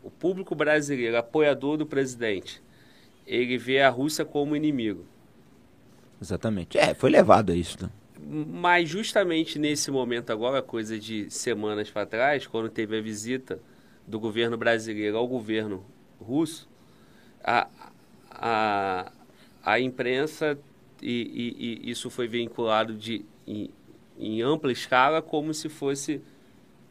o 0.09 0.11
público 0.11 0.55
brasileiro, 0.55 1.15
apoiador 1.15 1.77
do 1.77 1.85
presidente, 1.85 2.61
ele 3.25 3.57
vê 3.57 3.79
a 3.79 3.89
Rússia 3.89 4.25
como 4.25 4.55
inimigo. 4.55 5.05
Exatamente. 6.19 6.77
É, 6.77 6.95
foi 6.95 7.11
levado 7.11 7.51
a 7.51 7.55
isso, 7.55 7.77
né? 7.81 7.89
Mas 8.19 8.89
justamente 8.89 9.57
nesse 9.57 9.89
momento 9.91 10.31
agora, 10.31 10.61
coisa 10.61 10.99
de 10.99 11.29
semanas 11.29 11.89
para 11.89 12.05
trás, 12.05 12.47
quando 12.47 12.69
teve 12.69 12.97
a 12.97 13.01
visita 13.01 13.59
do 14.05 14.19
governo 14.19 14.57
brasileiro 14.57 15.15
ao 15.15 15.27
governo 15.27 15.85
russo, 16.19 16.67
a, 17.43 17.67
a, 18.31 19.11
a 19.63 19.79
imprensa, 19.79 20.57
e, 21.01 21.85
e, 21.85 21.87
e 21.87 21.91
isso 21.91 22.09
foi 22.09 22.27
vinculado 22.27 22.93
de, 22.95 23.23
em, 23.47 23.69
em, 24.19 24.41
ampla 24.41 24.71
escala, 24.71 25.21
como 25.21 25.53
se 25.53 25.69
fosse 25.69 26.21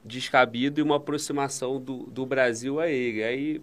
descabido 0.04 0.80
e 0.80 0.82
uma 0.82 0.96
aproximação 0.96 1.80
do, 1.80 2.04
do 2.04 2.24
Brasil 2.24 2.80
a 2.80 2.88
ele. 2.88 3.22
Aí, 3.22 3.62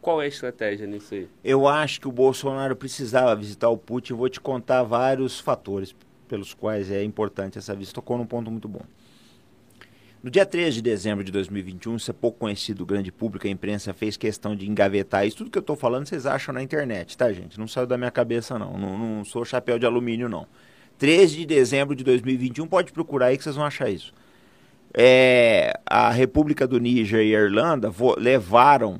qual 0.00 0.20
é 0.20 0.24
a 0.24 0.28
estratégia 0.28 0.86
nisso 0.86 1.14
aí? 1.14 1.28
Eu 1.44 1.68
acho 1.68 2.00
que 2.00 2.08
o 2.08 2.12
Bolsonaro 2.12 2.74
precisava 2.74 3.34
visitar 3.36 3.68
o 3.68 3.76
Putin. 3.76 4.14
Vou 4.14 4.28
te 4.28 4.40
contar 4.40 4.82
vários 4.82 5.38
fatores 5.38 5.94
pelos 6.28 6.54
quais 6.54 6.90
é 6.90 7.02
importante 7.02 7.58
essa 7.58 7.74
visita. 7.74 7.96
Tocou 7.96 8.16
num 8.16 8.26
ponto 8.26 8.50
muito 8.50 8.68
bom. 8.68 8.82
No 10.22 10.30
dia 10.30 10.44
13 10.44 10.76
de 10.76 10.82
dezembro 10.82 11.24
de 11.24 11.32
2021, 11.32 11.96
isso 11.96 12.10
é 12.10 12.14
pouco 12.14 12.40
conhecido, 12.40 12.82
o 12.82 12.86
grande 12.86 13.10
público, 13.10 13.46
a 13.46 13.50
imprensa 13.50 13.94
fez 13.94 14.18
questão 14.18 14.54
de 14.54 14.68
engavetar 14.68 15.26
isso. 15.26 15.38
Tudo 15.38 15.50
que 15.50 15.56
eu 15.56 15.62
estou 15.62 15.74
falando 15.74 16.06
vocês 16.06 16.26
acham 16.26 16.52
na 16.52 16.62
internet, 16.62 17.16
tá, 17.16 17.32
gente? 17.32 17.58
Não 17.58 17.66
saiu 17.66 17.86
da 17.86 17.96
minha 17.96 18.10
cabeça, 18.10 18.58
não. 18.58 18.76
Não, 18.76 18.98
não 18.98 19.24
sou 19.24 19.46
chapéu 19.46 19.78
de 19.78 19.86
alumínio, 19.86 20.28
não. 20.28 20.46
13 20.98 21.38
de 21.38 21.46
dezembro 21.46 21.96
de 21.96 22.04
2021, 22.04 22.66
pode 22.66 22.92
procurar 22.92 23.26
aí 23.26 23.38
que 23.38 23.42
vocês 23.42 23.56
vão 23.56 23.64
achar 23.64 23.88
isso. 23.88 24.12
É, 24.92 25.78
a 25.86 26.10
República 26.10 26.66
do 26.66 26.78
Níger 26.78 27.20
e 27.20 27.34
a 27.34 27.40
Irlanda 27.40 27.92
levaram 28.18 28.98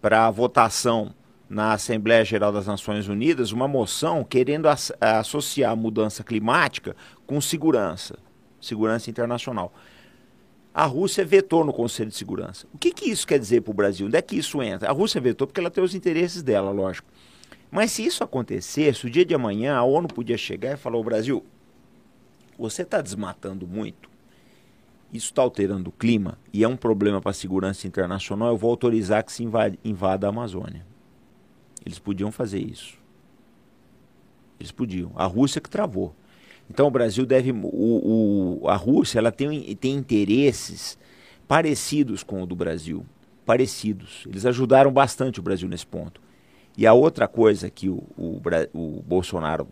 para 0.00 0.30
votação 0.30 1.14
na 1.48 1.72
Assembleia 1.72 2.24
Geral 2.24 2.52
das 2.52 2.66
Nações 2.66 3.08
Unidas 3.08 3.52
uma 3.52 3.68
moção 3.68 4.24
querendo 4.24 4.66
as 4.66 4.92
associar 5.00 5.72
a 5.72 5.76
mudança 5.76 6.24
climática 6.24 6.96
com 7.26 7.40
segurança, 7.40 8.18
segurança 8.60 9.10
internacional 9.10 9.72
a 10.72 10.84
Rússia 10.84 11.24
vetou 11.24 11.64
no 11.64 11.72
Conselho 11.72 12.10
de 12.10 12.16
Segurança. 12.16 12.66
O 12.72 12.78
que, 12.78 12.92
que 12.92 13.10
isso 13.10 13.26
quer 13.26 13.38
dizer 13.38 13.60
para 13.60 13.70
o 13.70 13.74
Brasil? 13.74 14.06
Onde 14.06 14.16
é 14.16 14.22
que 14.22 14.36
isso 14.36 14.62
entra? 14.62 14.88
A 14.88 14.92
Rússia 14.92 15.20
vetou 15.20 15.46
porque 15.46 15.60
ela 15.60 15.70
tem 15.70 15.82
os 15.82 15.94
interesses 15.94 16.42
dela, 16.42 16.70
lógico. 16.70 17.08
Mas 17.70 17.92
se 17.92 18.04
isso 18.04 18.22
acontecesse, 18.22 19.06
o 19.06 19.10
dia 19.10 19.24
de 19.24 19.34
amanhã 19.34 19.76
a 19.76 19.82
ONU 19.82 20.08
podia 20.08 20.36
chegar 20.36 20.72
e 20.72 20.76
falar: 20.76 20.98
o 20.98 21.04
Brasil, 21.04 21.44
você 22.58 22.82
está 22.82 23.00
desmatando 23.00 23.66
muito, 23.66 24.09
isso 25.12 25.26
está 25.26 25.42
alterando 25.42 25.90
o 25.90 25.92
clima 25.92 26.38
e 26.52 26.62
é 26.62 26.68
um 26.68 26.76
problema 26.76 27.20
para 27.20 27.30
a 27.30 27.34
segurança 27.34 27.86
internacional, 27.86 28.48
eu 28.48 28.56
vou 28.56 28.70
autorizar 28.70 29.24
que 29.24 29.32
se 29.32 29.42
invade, 29.42 29.78
invada 29.84 30.26
a 30.26 30.30
Amazônia. 30.30 30.86
Eles 31.84 31.98
podiam 31.98 32.30
fazer 32.30 32.60
isso. 32.60 32.98
Eles 34.58 34.70
podiam. 34.70 35.12
A 35.16 35.24
Rússia 35.24 35.60
que 35.60 35.70
travou. 35.70 36.14
Então 36.68 36.86
o 36.86 36.90
Brasil 36.90 37.24
deve. 37.26 37.50
O, 37.50 38.60
o, 38.62 38.68
a 38.68 38.76
Rússia 38.76 39.18
ela 39.18 39.32
tem, 39.32 39.74
tem 39.76 39.94
interesses 39.94 40.98
parecidos 41.48 42.22
com 42.22 42.42
o 42.42 42.46
do 42.46 42.54
Brasil. 42.54 43.04
Parecidos. 43.44 44.24
Eles 44.28 44.46
ajudaram 44.46 44.92
bastante 44.92 45.40
o 45.40 45.42
Brasil 45.42 45.68
nesse 45.68 45.86
ponto. 45.86 46.20
E 46.76 46.86
a 46.86 46.92
outra 46.92 47.26
coisa 47.26 47.68
que 47.68 47.88
o, 47.88 48.04
o, 48.16 48.40
o 48.72 49.02
Bolsonaro, 49.02 49.66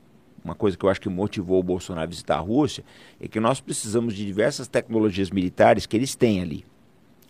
uma 0.49 0.55
coisa 0.55 0.77
que 0.77 0.85
eu 0.85 0.89
acho 0.89 1.01
que 1.01 1.09
motivou 1.09 1.61
o 1.61 1.63
Bolsonaro 1.63 2.05
a 2.05 2.09
visitar 2.09 2.37
a 2.37 2.41
Rússia, 2.41 2.83
é 3.21 3.29
que 3.29 3.39
nós 3.39 3.61
precisamos 3.61 4.15
de 4.15 4.25
diversas 4.25 4.67
tecnologias 4.67 5.31
militares 5.31 5.87
que 5.87 5.97
eles 5.97 6.15
têm 6.15 6.41
ali. 6.41 6.65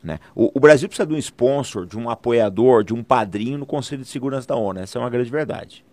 Né? 0.03 0.21
O, 0.35 0.51
o, 0.55 0.61
Brasil 0.61 0.89
precisa 0.89 1.07
de 1.07 1.15
um 1.15 1.19
sponsor, 1.19 1.85
de 1.85 1.99
um 1.99 2.09
apoiador, 2.09 2.85
de 2.85 2.95
um 2.95 3.03
padrinho 3.03 3.59
no 3.59 3.67
Conselho 3.67 4.03
de 4.03 4.09
Segurança 4.09 4.47
da 4.47 4.57
ONU. 4.57 4.79
Essa 4.79 4.99
é 4.99 5.01
uma 5.01 5.11
grande 5.11 5.31
verdade. 5.31 5.85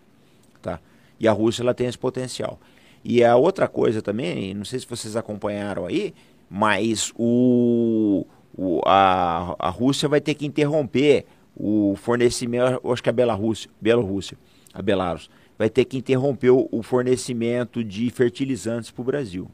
Tá? 0.62 0.78
E 1.18 1.26
a 1.26 1.32
Rússia 1.32 1.62
ela 1.62 1.74
tem 1.74 1.88
esse 1.88 1.98
potencial. 1.98 2.60
E 3.04 3.24
a 3.24 3.36
outra 3.36 3.66
coisa 3.66 4.00
também, 4.00 4.54
não 4.54 4.64
sei 4.64 4.78
se 4.78 4.86
vocês 4.86 5.16
acompanharam 5.16 5.86
aí, 5.86 6.14
mas 6.48 7.12
o, 7.16 8.24
o 8.56 8.80
a, 8.86 9.56
a 9.58 9.68
Rússia 9.70 10.08
vai 10.08 10.20
ter 10.20 10.34
que 10.34 10.46
interromper 10.46 11.26
o 11.56 11.96
fornecimento, 11.96 12.80
acho 12.90 13.02
que 13.02 13.08
a 13.08 13.12
Belarússia, 13.12 13.70
Bielorrússia, 13.80 14.36
a 14.74 14.82
Belarus, 14.82 15.30
vai 15.58 15.70
ter 15.70 15.84
que 15.84 15.98
interromper 15.98 16.50
o, 16.50 16.82
fornecimento 16.82 17.82
de 17.82 18.10
fertilizantes 18.10 18.90
para 18.90 19.02
o 19.02 19.04
Brasil. 19.04 19.50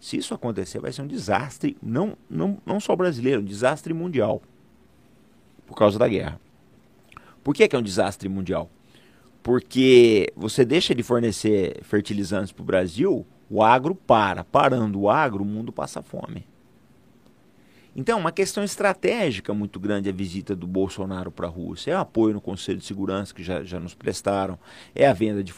Se 0.00 0.16
isso 0.16 0.34
acontecer, 0.34 0.78
vai 0.78 0.92
ser 0.92 1.02
um 1.02 1.06
desastre, 1.06 1.76
não, 1.82 2.16
não, 2.28 2.58
não 2.64 2.78
só 2.78 2.94
brasileiro, 2.94 3.40
um 3.40 3.44
desastre 3.44 3.92
mundial, 3.92 4.42
por 5.66 5.76
causa 5.76 5.98
da 5.98 6.06
guerra. 6.06 6.40
Por 7.42 7.54
que, 7.54 7.66
que 7.66 7.74
é 7.74 7.78
um 7.78 7.82
desastre 7.82 8.28
mundial? 8.28 8.70
Porque 9.42 10.32
você 10.36 10.64
deixa 10.64 10.94
de 10.94 11.02
fornecer 11.02 11.82
fertilizantes 11.82 12.52
para 12.52 12.62
o 12.62 12.66
Brasil, 12.66 13.26
o 13.50 13.62
agro 13.62 13.94
para. 13.94 14.44
Parando 14.44 15.00
o 15.00 15.10
agro, 15.10 15.42
o 15.42 15.46
mundo 15.46 15.72
passa 15.72 16.02
fome. 16.02 16.44
Então, 17.96 18.18
uma 18.18 18.30
questão 18.30 18.62
estratégica 18.62 19.52
muito 19.52 19.80
grande 19.80 20.08
a 20.08 20.12
visita 20.12 20.54
do 20.54 20.66
Bolsonaro 20.66 21.30
para 21.30 21.46
a 21.46 21.50
Rússia. 21.50 21.92
É 21.92 21.96
o 21.96 22.00
apoio 22.00 22.34
no 22.34 22.40
Conselho 22.40 22.78
de 22.78 22.84
Segurança, 22.84 23.34
que 23.34 23.42
já, 23.42 23.62
já 23.64 23.80
nos 23.80 23.94
prestaram, 23.94 24.58
é 24.94 25.06
a 25.06 25.12
venda 25.12 25.42
de, 25.42 25.52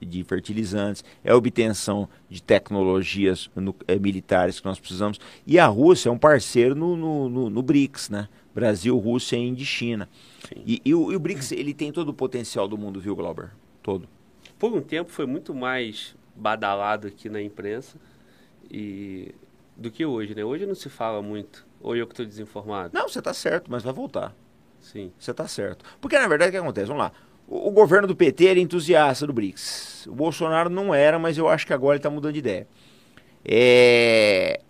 de 0.00 0.24
fertilizantes, 0.24 1.04
é 1.22 1.32
a 1.32 1.36
obtenção 1.36 2.08
de 2.30 2.42
tecnologias 2.42 3.50
no, 3.54 3.74
é, 3.86 3.98
militares 3.98 4.58
que 4.58 4.66
nós 4.66 4.78
precisamos. 4.78 5.20
E 5.46 5.58
a 5.58 5.66
Rússia 5.66 6.08
é 6.08 6.12
um 6.12 6.18
parceiro 6.18 6.74
no, 6.74 6.96
no, 6.96 7.28
no, 7.28 7.50
no 7.50 7.62
BRICS, 7.62 8.10
né? 8.10 8.28
Brasil, 8.54 8.96
Rússia, 8.98 9.36
Índia 9.36 9.62
e 9.62 9.66
China. 9.66 10.08
E, 10.66 10.80
e, 10.84 10.94
o, 10.94 11.12
e, 11.12 11.16
o, 11.16 11.20
BRICS, 11.20 11.52
ele 11.52 11.74
tem 11.74 11.90
todo 11.90 12.10
o 12.10 12.14
potencial 12.14 12.68
do 12.68 12.76
mundo, 12.76 13.00
viu, 13.00 13.16
Glauber? 13.16 13.50
Todo. 13.82 14.08
Por 14.58 14.72
um 14.72 14.80
tempo 14.80 15.10
foi 15.10 15.26
muito 15.26 15.54
mais 15.54 16.14
badalado 16.36 17.08
aqui 17.08 17.28
na 17.28 17.42
imprensa 17.42 17.98
e 18.70 19.34
do 19.76 19.90
que 19.90 20.04
hoje, 20.04 20.34
né? 20.34 20.44
Hoje 20.44 20.66
não 20.66 20.74
se 20.74 20.88
fala 20.88 21.22
muito. 21.22 21.66
Ou 21.82 21.96
eu 21.96 22.06
que 22.06 22.12
estou 22.12 22.26
desinformado? 22.26 22.90
Não, 22.94 23.08
você 23.08 23.18
está 23.18 23.34
certo, 23.34 23.70
mas 23.70 23.82
vai 23.82 23.92
voltar. 23.92 24.34
Sim. 24.80 25.12
Você 25.18 25.30
está 25.30 25.46
certo. 25.48 25.84
Porque, 26.00 26.18
na 26.18 26.28
verdade, 26.28 26.50
o 26.50 26.52
que 26.52 26.58
acontece? 26.58 26.86
Vamos 26.86 27.02
lá. 27.02 27.12
O, 27.46 27.68
o, 27.68 27.70
governo 27.70 28.06
do 28.06 28.16
PT 28.16 28.46
era 28.46 28.60
entusiasta 28.60 29.26
do 29.26 29.32
BRICS. 29.32 30.06
O 30.06 30.14
Bolsonaro 30.14 30.70
não 30.70 30.94
era, 30.94 31.18
mas 31.18 31.36
eu 31.38 31.48
acho 31.48 31.66
que 31.66 31.72
agora 31.72 31.94
ele 31.94 31.98
está 31.98 32.10
mudando 32.10 32.32
de 32.32 32.38
ideia. 32.38 32.68
É... 33.44 34.60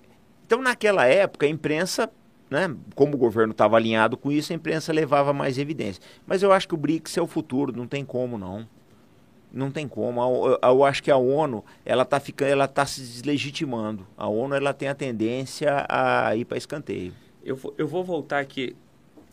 Então, 0.47 0.61
naquela 0.61 1.07
época, 1.07 1.47
a 1.47 1.49
imprensa 1.49 2.11
né? 2.53 2.77
Como 2.95 3.15
o 3.15 3.19
governo 3.19 3.53
estava 3.53 3.79
alinhado 3.79 4.15
com 4.15 4.31
isso, 4.31 4.53
a 4.53 4.57
imprensa 4.57 4.93
levava 4.93 5.33
mais 5.33 5.57
evidência. 5.57 6.03
Mas 6.27 6.43
eu 6.43 6.53
acho 6.53 6.69
que 6.69 6.75
o 6.75 6.77
BRICS 6.77 7.17
é 7.17 7.23
o 7.23 7.27
futuro, 7.27 7.75
não 7.75 7.87
tem 7.87 8.05
como 8.05 8.37
não. 8.37 8.69
Não 9.53 9.71
tem 9.71 9.87
como. 9.87 10.21
Eu, 10.21 10.59
eu 10.63 10.85
acho 10.85 11.03
que 11.03 11.11
a 11.11 11.17
ONU 11.17 11.63
ela 11.85 12.05
está 12.05 12.19
ficando, 12.19 12.49
ela 12.49 12.65
está 12.65 12.87
se 12.87 13.01
deslegitimando. 13.01 14.07
A 14.17 14.27
ONU 14.27 14.55
ela 14.55 14.73
tem 14.73 14.89
a 14.89 14.95
tendência 14.95 15.85
a 15.89 16.35
ir 16.35 16.45
para 16.47 16.57
escanteio. 16.57 17.13
Eu 17.45 17.57
vou, 17.57 17.75
eu 17.77 17.87
vou 17.87 18.03
voltar 18.03 18.39
aqui 18.39 18.75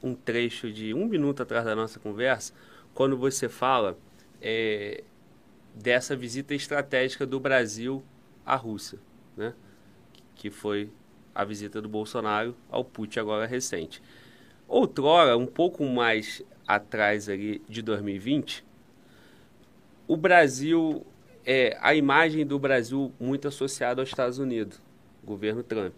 um 0.04 0.14
trecho 0.14 0.72
de 0.72 0.94
um 0.94 1.06
minuto 1.06 1.44
atrás 1.44 1.66
da 1.66 1.76
nossa 1.76 2.00
conversa, 2.00 2.54
quando 2.94 3.18
você 3.18 3.48
fala 3.48 3.98
é, 4.42 5.04
dessa 5.74 6.16
visita 6.16 6.54
estratégica 6.54 7.26
do 7.26 7.40
Brasil 7.40 8.04
à 8.46 8.56
Rússia, 8.56 9.00
né? 9.36 9.54
que 10.36 10.50
foi 10.50 10.90
a 11.34 11.44
visita 11.44 11.82
do 11.82 11.88
Bolsonaro 11.88 12.56
ao 12.70 12.84
Putin 12.84 13.20
agora 13.20 13.46
recente. 13.46 14.02
Outrora, 14.68 15.38
um 15.38 15.46
pouco 15.46 15.84
mais 15.86 16.44
atrás 16.68 17.28
ali 17.30 17.62
de 17.68 17.82
2020, 17.82 18.66
o 20.10 20.18
Brasil, 20.18 21.06
é, 21.46 21.78
a 21.80 21.94
imagem 21.94 22.44
do 22.44 22.58
Brasil 22.58 23.14
muito 23.20 23.48
associada 23.48 24.02
aos 24.02 24.10
Estados 24.10 24.40
Unidos, 24.40 24.82
governo 25.24 25.62
Trump. 25.62 25.94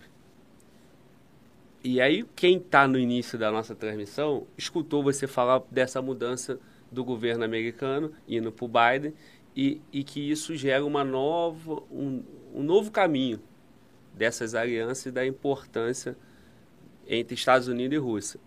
E 1.82 2.01
aí, 2.01 2.26
quem 2.36 2.57
está 2.57 2.86
no 2.89 2.99
início 2.99 3.39
da 3.39 3.49
nossa 3.49 3.74
transmissão, 3.74 4.45
escutou 4.57 5.01
você 5.01 5.28
falar 5.28 5.64
dessa 5.72 6.01
mudança 6.01 6.59
do 6.91 7.05
governo 7.05 7.45
americano 7.45 8.12
indo 8.28 8.51
para 8.51 8.66
o 8.66 8.68
Biden 8.68 9.14
e, 9.55 9.82
e 9.93 10.03
que 10.03 10.30
isso 10.30 10.57
gera 10.57 10.86
uma 10.86 11.05
nova, 11.05 11.82
um, 11.89 12.22
um 12.53 12.62
novo 12.62 12.91
caminho 12.91 13.39
dessas 14.14 14.53
alianças 14.53 15.05
e 15.05 15.12
da 15.12 15.26
importância 15.26 16.18
entre 17.07 17.34
Estados 17.34 17.70
Unidos 17.70 17.95
e 17.95 17.99
Rússia. 17.99 18.41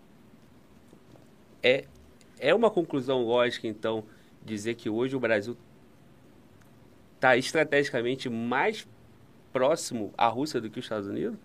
É, 1.63 1.85
é 2.39 2.53
uma 2.53 2.69
conclusão 2.69 3.23
lógica, 3.23 3.67
então, 3.67 4.03
dizer 4.45 4.75
que 4.75 4.89
hoje 4.89 5.15
o 5.15 5.19
Brasil 5.19 5.57
está 7.15 7.35
estrategicamente 7.35 8.29
mais 8.29 8.87
próximo 9.51 10.13
à 10.17 10.27
Rússia 10.27 10.61
do 10.61 10.69
que 10.69 10.79
os 10.79 10.85
Estados 10.85 11.07
Unidos? 11.07 11.37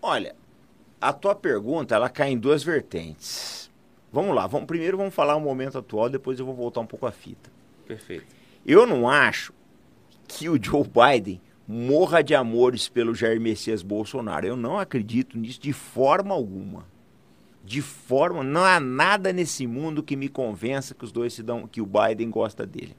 Olha, 0.00 0.34
a 1.00 1.12
tua 1.12 1.34
pergunta 1.34 1.94
ela 1.94 2.08
cai 2.08 2.30
em 2.30 2.38
duas 2.38 2.62
vertentes. 2.62 3.70
Vamos 4.12 4.34
lá, 4.34 4.46
vamos, 4.46 4.66
primeiro 4.66 4.96
vamos 4.96 5.14
falar 5.14 5.36
o 5.36 5.40
momento 5.40 5.78
atual, 5.78 6.08
depois 6.08 6.38
eu 6.38 6.46
vou 6.46 6.54
voltar 6.54 6.80
um 6.80 6.86
pouco 6.86 7.06
à 7.06 7.12
fita. 7.12 7.50
Perfeito. 7.86 8.26
Eu 8.64 8.86
não 8.86 9.08
acho 9.08 9.52
que 10.28 10.48
o 10.48 10.62
Joe 10.62 10.84
Biden 10.84 11.40
morra 11.66 12.22
de 12.22 12.34
amores 12.34 12.88
pelo 12.88 13.14
Jair 13.14 13.40
Messias 13.40 13.82
Bolsonaro. 13.82 14.46
Eu 14.46 14.56
não 14.56 14.78
acredito 14.78 15.38
nisso 15.38 15.60
de 15.60 15.72
forma 15.72 16.34
alguma. 16.34 16.84
De 17.64 17.80
forma, 17.80 18.42
não 18.42 18.64
há 18.64 18.80
nada 18.80 19.32
nesse 19.32 19.66
mundo 19.66 20.02
que 20.02 20.16
me 20.16 20.28
convença 20.28 20.94
que 20.94 21.04
os 21.04 21.12
dois 21.12 21.32
se 21.32 21.42
dão, 21.42 21.66
que 21.66 21.80
o 21.80 21.86
Biden 21.86 22.30
gosta 22.30 22.66
dele. 22.66 22.96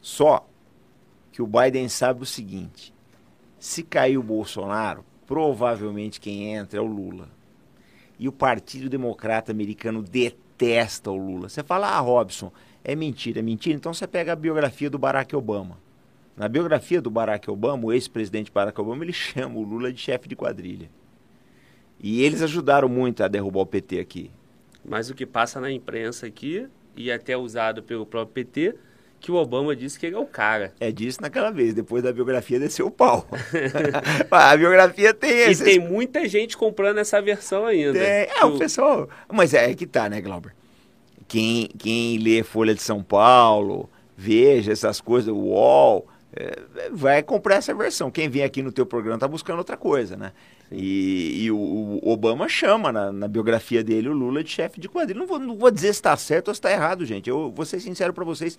Só 0.00 0.48
que 1.32 1.42
o 1.42 1.46
Biden 1.46 1.88
sabe 1.88 2.22
o 2.22 2.26
seguinte: 2.26 2.94
se 3.58 3.82
cair 3.82 4.16
o 4.16 4.22
Bolsonaro, 4.22 5.04
provavelmente 5.26 6.20
quem 6.20 6.54
entra 6.54 6.78
é 6.78 6.82
o 6.82 6.86
Lula. 6.86 7.28
E 8.18 8.28
o 8.28 8.32
Partido 8.32 8.88
Democrata 8.88 9.52
Americano 9.52 10.02
detesta 10.02 11.10
o 11.10 11.16
Lula. 11.16 11.48
Você 11.48 11.62
fala, 11.62 11.88
ah, 11.88 12.00
Robson, 12.00 12.52
é 12.82 12.96
mentira, 12.96 13.40
é 13.40 13.42
mentira. 13.42 13.76
Então 13.76 13.92
você 13.92 14.06
pega 14.06 14.32
a 14.32 14.36
biografia 14.36 14.90
do 14.90 14.98
Barack 14.98 15.34
Obama. 15.36 15.78
Na 16.36 16.48
biografia 16.48 17.02
do 17.02 17.10
Barack 17.10 17.50
Obama, 17.50 17.86
o 17.86 17.92
ex-presidente 17.92 18.50
Barack 18.50 18.80
Obama, 18.80 19.04
ele 19.04 19.12
chama 19.14 19.56
o 19.58 19.62
Lula 19.62 19.92
de 19.92 20.00
chefe 20.00 20.28
de 20.28 20.36
quadrilha. 20.36 20.88
E 22.00 22.22
eles 22.22 22.42
ajudaram 22.42 22.88
muito 22.88 23.22
a 23.22 23.28
derrubar 23.28 23.60
o 23.60 23.66
PT 23.66 23.98
aqui. 23.98 24.30
Mas 24.84 25.10
o 25.10 25.14
que 25.14 25.26
passa 25.26 25.60
na 25.60 25.70
imprensa 25.70 26.26
aqui, 26.26 26.66
e 26.96 27.10
até 27.10 27.36
usado 27.36 27.82
pelo 27.82 28.06
próprio 28.06 28.44
PT, 28.44 28.74
que 29.20 29.32
o 29.32 29.34
Obama 29.34 29.74
disse 29.74 29.98
que 29.98 30.06
ele 30.06 30.14
é 30.14 30.18
o 30.18 30.26
cara. 30.26 30.72
É 30.78 30.92
disso 30.92 31.20
naquela 31.20 31.50
vez, 31.50 31.74
depois 31.74 32.02
da 32.02 32.12
biografia 32.12 32.58
desceu 32.58 32.86
o 32.86 32.90
pau. 32.90 33.26
a 34.30 34.56
biografia 34.56 35.12
tem 35.12 35.30
esse. 35.30 35.62
E 35.62 35.64
tem 35.64 35.78
muita 35.78 36.28
gente 36.28 36.56
comprando 36.56 36.98
essa 36.98 37.20
versão 37.20 37.66
ainda. 37.66 37.92
Tem. 37.98 38.02
É, 38.02 38.44
o 38.44 38.56
pessoal. 38.58 39.08
Mas 39.32 39.54
é 39.54 39.74
que 39.74 39.86
tá, 39.86 40.08
né, 40.08 40.20
Glauber? 40.20 40.54
Quem, 41.26 41.68
quem 41.78 42.18
lê 42.18 42.42
Folha 42.42 42.74
de 42.74 42.80
São 42.80 43.02
Paulo, 43.02 43.90
veja 44.16 44.72
essas 44.72 45.00
coisas, 45.00 45.28
o 45.28 45.36
UOL, 45.36 46.06
é, 46.34 46.62
vai 46.90 47.22
comprar 47.22 47.56
essa 47.56 47.74
versão. 47.74 48.10
Quem 48.10 48.28
vem 48.28 48.44
aqui 48.44 48.62
no 48.62 48.72
teu 48.72 48.86
programa 48.86 49.18
tá 49.18 49.28
buscando 49.28 49.58
outra 49.58 49.76
coisa, 49.76 50.16
né? 50.16 50.32
E, 50.70 51.44
e 51.44 51.50
o, 51.50 51.56
o, 51.56 52.10
Obama 52.10 52.46
chama 52.48 52.92
na, 52.92 53.10
na, 53.10 53.26
biografia 53.26 53.82
dele 53.82 54.08
o 54.08 54.12
Lula 54.12 54.44
de 54.44 54.50
chefe 54.50 54.78
de 54.78 54.88
quadrilha. 54.88 55.18
Não 55.18 55.26
vou, 55.26 55.38
não 55.38 55.56
vou 55.56 55.70
dizer 55.70 55.88
se 55.88 56.00
está 56.00 56.14
certo 56.16 56.48
ou 56.48 56.54
se 56.54 56.58
está 56.58 56.70
errado, 56.70 57.06
gente. 57.06 57.30
Eu 57.30 57.50
vou 57.50 57.64
ser 57.64 57.80
sincero 57.80 58.12
para 58.12 58.24
vocês. 58.24 58.58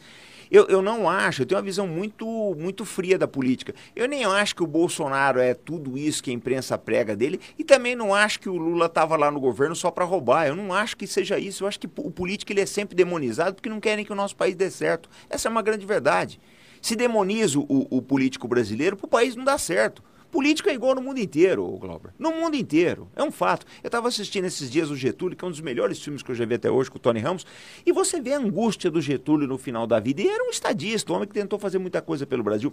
Eu, 0.50 0.66
eu 0.66 0.82
não 0.82 1.08
acho, 1.08 1.44
eu 1.44 1.46
tenho 1.46 1.60
uma 1.60 1.66
visão 1.66 1.88
muito, 1.88 2.26
muito 2.58 2.84
fria 2.84 3.20
da 3.20 3.28
política. 3.28 3.76
Eu 3.96 4.08
nem 4.08 4.26
acho 4.26 4.56
que 4.56 4.64
o 4.64 4.68
Bolsonaro 4.68 5.40
é 5.40 5.54
tudo 5.54 5.96
isso 5.96 6.24
que 6.24 6.32
a 6.32 6.34
imprensa 6.34 6.76
prega 6.76 7.16
dele 7.16 7.40
e 7.58 7.64
também 7.64 7.96
não 7.96 8.16
acho 8.16 8.40
que 8.40 8.50
o 8.50 8.58
Lula 8.58 8.88
estava 8.88 9.16
lá 9.16 9.30
no 9.30 9.40
governo 9.40 9.76
só 9.76 9.92
para 9.92 10.04
roubar. 10.04 10.48
Eu 10.48 10.56
não 10.56 10.74
acho 10.74 10.98
que 10.98 11.06
seja 11.06 11.38
isso. 11.38 11.64
Eu 11.64 11.68
acho 11.68 11.80
que 11.80 11.88
o 11.98 12.10
político 12.10 12.52
ele 12.52 12.62
é 12.62 12.66
sempre 12.66 12.96
demonizado 12.96 13.56
porque 13.56 13.70
não 13.70 13.80
querem 13.80 14.04
que 14.04 14.12
o 14.12 14.16
nosso 14.16 14.36
país 14.36 14.56
dê 14.56 14.72
certo. 14.72 15.08
Essa 15.30 15.48
é 15.48 15.52
uma 15.52 15.62
grande 15.62 15.86
verdade. 15.86 16.40
Se 16.82 16.96
demoniza 16.96 17.60
o, 17.60 17.88
o 17.98 18.02
político 18.02 18.48
brasileiro, 18.48 18.98
para 18.98 19.06
o 19.06 19.10
país 19.10 19.36
não 19.36 19.44
dá 19.44 19.58
certo. 19.58 20.02
Política 20.32 20.70
é 20.70 20.74
igual 20.76 20.94
no 20.94 21.02
mundo 21.02 21.20
inteiro, 21.20 21.66
Glauber. 21.78 22.14
No 22.20 22.32
mundo 22.32 22.56
inteiro. 22.56 23.10
É 23.16 23.24
um 23.24 23.32
fato. 23.32 23.66
Eu 23.84 23.88
estava 23.88 24.08
assistindo 24.08 24.46
esses 24.46 24.70
dias 24.70 24.92
o 24.92 24.96
Getúlio, 24.96 25.36
que 25.36 25.44
é 25.44 25.48
um 25.48 25.52
dos 25.52 25.62
melhores 25.62 26.00
filmes 26.02 26.22
que 26.22 26.30
eu 26.30 26.36
já 26.36 26.46
vi 26.46 26.54
até 26.54 26.70
hoje, 26.70 26.92
com 26.92 26.98
o 26.98 27.00
Tony 27.00 27.20
Ramos, 27.20 27.46
e 27.86 27.92
você 27.92 28.22
vê 28.22 28.34
a 28.34 28.38
angústia 28.38 28.92
do 28.92 29.02
Getúlio 29.02 29.48
no 29.48 29.58
final 29.58 29.88
da 29.88 30.00
vida. 30.00 30.22
E 30.22 30.28
era 30.28 30.44
um 30.44 30.50
estadista, 30.50 31.12
um 31.12 31.16
homem 31.16 31.28
que 31.28 31.34
tentou 31.34 31.58
fazer 31.58 31.80
muita 31.80 32.02
coisa 32.02 32.28
pelo 32.28 32.44
Brasil, 32.44 32.72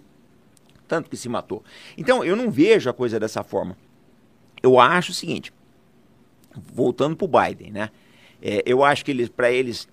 tanto 0.86 1.08
que 1.08 1.16
se 1.16 1.28
matou. 1.28 1.64
Então, 1.96 2.22
eu 2.22 2.36
não 2.36 2.50
vejo 2.50 2.90
a 2.90 2.92
coisa 2.92 3.18
dessa 3.18 3.42
forma. 3.42 3.76
Eu 4.62 4.78
acho 4.78 5.12
o 5.12 5.14
seguinte, 5.14 5.52
voltando 6.54 7.16
para 7.16 7.24
o 7.24 7.28
Biden, 7.28 7.70
né? 7.70 7.90
É, 8.42 8.62
eu 8.66 8.84
acho 8.84 9.04
que 9.04 9.28
para 9.30 9.50
eles 9.50 9.88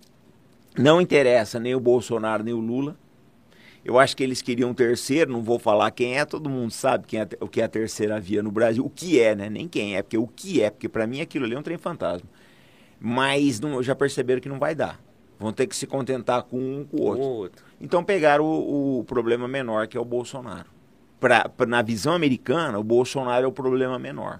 não 0.78 1.00
interessa 1.00 1.60
nem 1.60 1.76
o 1.76 1.80
Bolsonaro 1.80 2.44
nem 2.44 2.54
o 2.54 2.60
Lula. 2.60 2.98
Eu 3.86 4.00
acho 4.00 4.16
que 4.16 4.24
eles 4.24 4.42
queriam 4.42 4.70
um 4.70 4.74
terceiro, 4.74 5.32
não 5.32 5.42
vou 5.42 5.60
falar 5.60 5.92
quem 5.92 6.18
é, 6.18 6.24
todo 6.24 6.50
mundo 6.50 6.72
sabe 6.72 7.06
quem 7.06 7.20
é, 7.20 7.28
o 7.42 7.48
que 7.48 7.60
é 7.60 7.66
a 7.66 7.68
terceira 7.68 8.20
via 8.20 8.42
no 8.42 8.50
Brasil. 8.50 8.86
O 8.86 8.90
que 8.90 9.20
é, 9.20 9.36
né? 9.36 9.50
Nem 9.50 9.68
quem 9.68 9.98
é, 9.98 10.02
porque 10.02 10.18
o 10.18 10.28
que 10.28 10.62
é, 10.62 10.70
porque 10.70 10.88
para 10.88 11.06
mim 11.06 11.20
aquilo 11.20 11.46
ali 11.46 11.54
é 11.54 11.60
um 11.60 11.64
trem 11.64 11.78
fantasma. 11.78 12.28
Mas 13.00 13.60
não, 13.60 13.84
já 13.84 13.94
perceberam 13.94 14.40
que 14.40 14.48
não 14.48 14.58
vai 14.60 14.74
dar. 14.74 15.02
Vão 15.38 15.52
ter 15.52 15.68
que 15.68 15.76
se 15.76 15.86
contentar 15.86 16.44
com 16.44 16.58
um 16.58 16.86
com 16.86 16.98
o 16.98 17.02
outro. 17.02 17.24
outro. 17.24 17.66
Então 17.82 18.02
pegaram 18.02 18.46
o, 18.46 19.00
o, 19.00 19.04
problema 19.04 19.46
menor, 19.46 19.88
que 19.88 19.98
é 19.98 20.00
o 20.00 20.06
Bolsonaro. 20.06 20.70
Pra, 21.20 21.50
pra, 21.50 21.66
na 21.66 21.82
visão 21.82 22.14
americana, 22.14 22.80
o 22.80 22.84
Bolsonaro 22.84 23.44
é 23.44 23.48
o 23.48 23.52
problema 23.52 24.00
menor. 24.00 24.40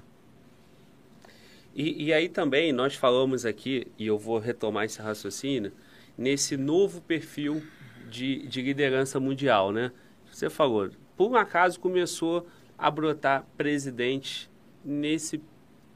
E, 1.76 2.06
e 2.06 2.14
aí 2.14 2.30
também 2.30 2.72
nós 2.72 2.96
falamos 2.96 3.46
aqui, 3.46 3.88
e 4.00 4.08
eu 4.08 4.18
vou 4.18 4.40
retomar 4.40 4.86
esse 4.86 5.02
raciocínio, 5.02 5.74
nesse 6.18 6.56
novo 6.56 7.02
perfil 7.02 7.62
de, 8.10 8.48
de 8.48 8.62
liderança 8.62 9.20
mundial, 9.20 9.72
né? 9.72 9.92
Você 10.32 10.50
falou, 10.50 10.90
por 11.16 11.32
um 11.32 11.36
acaso 11.36 11.80
começou 11.80 12.48
a 12.78 12.90
brotar 12.90 13.46
presidente 13.56 14.50
nesse 14.84 15.42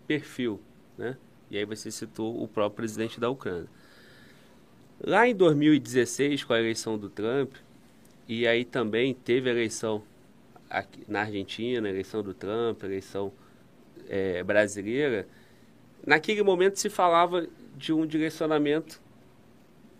perfil, 0.07 0.61
né? 0.97 1.17
E 1.49 1.57
aí 1.57 1.65
você 1.65 1.89
citou 1.89 2.41
o 2.41 2.47
próprio 2.47 2.75
presidente 2.75 3.19
da 3.19 3.29
Ucrânia. 3.29 3.67
Lá 5.03 5.27
em 5.27 5.35
2016, 5.35 6.43
com 6.43 6.53
a 6.53 6.59
eleição 6.59 6.97
do 6.97 7.09
Trump, 7.09 7.53
e 8.27 8.47
aí 8.47 8.65
também 8.65 9.13
teve 9.13 9.49
eleição 9.49 10.03
aqui 10.69 11.03
na 11.07 11.21
Argentina, 11.21 11.87
eleição 11.87 12.21
do 12.21 12.33
Trump, 12.33 12.83
eleição 12.83 13.31
é, 14.09 14.43
brasileira, 14.43 15.27
naquele 16.05 16.43
momento 16.43 16.77
se 16.77 16.89
falava 16.89 17.47
de 17.75 17.93
um 17.93 18.05
direcionamento 18.05 19.01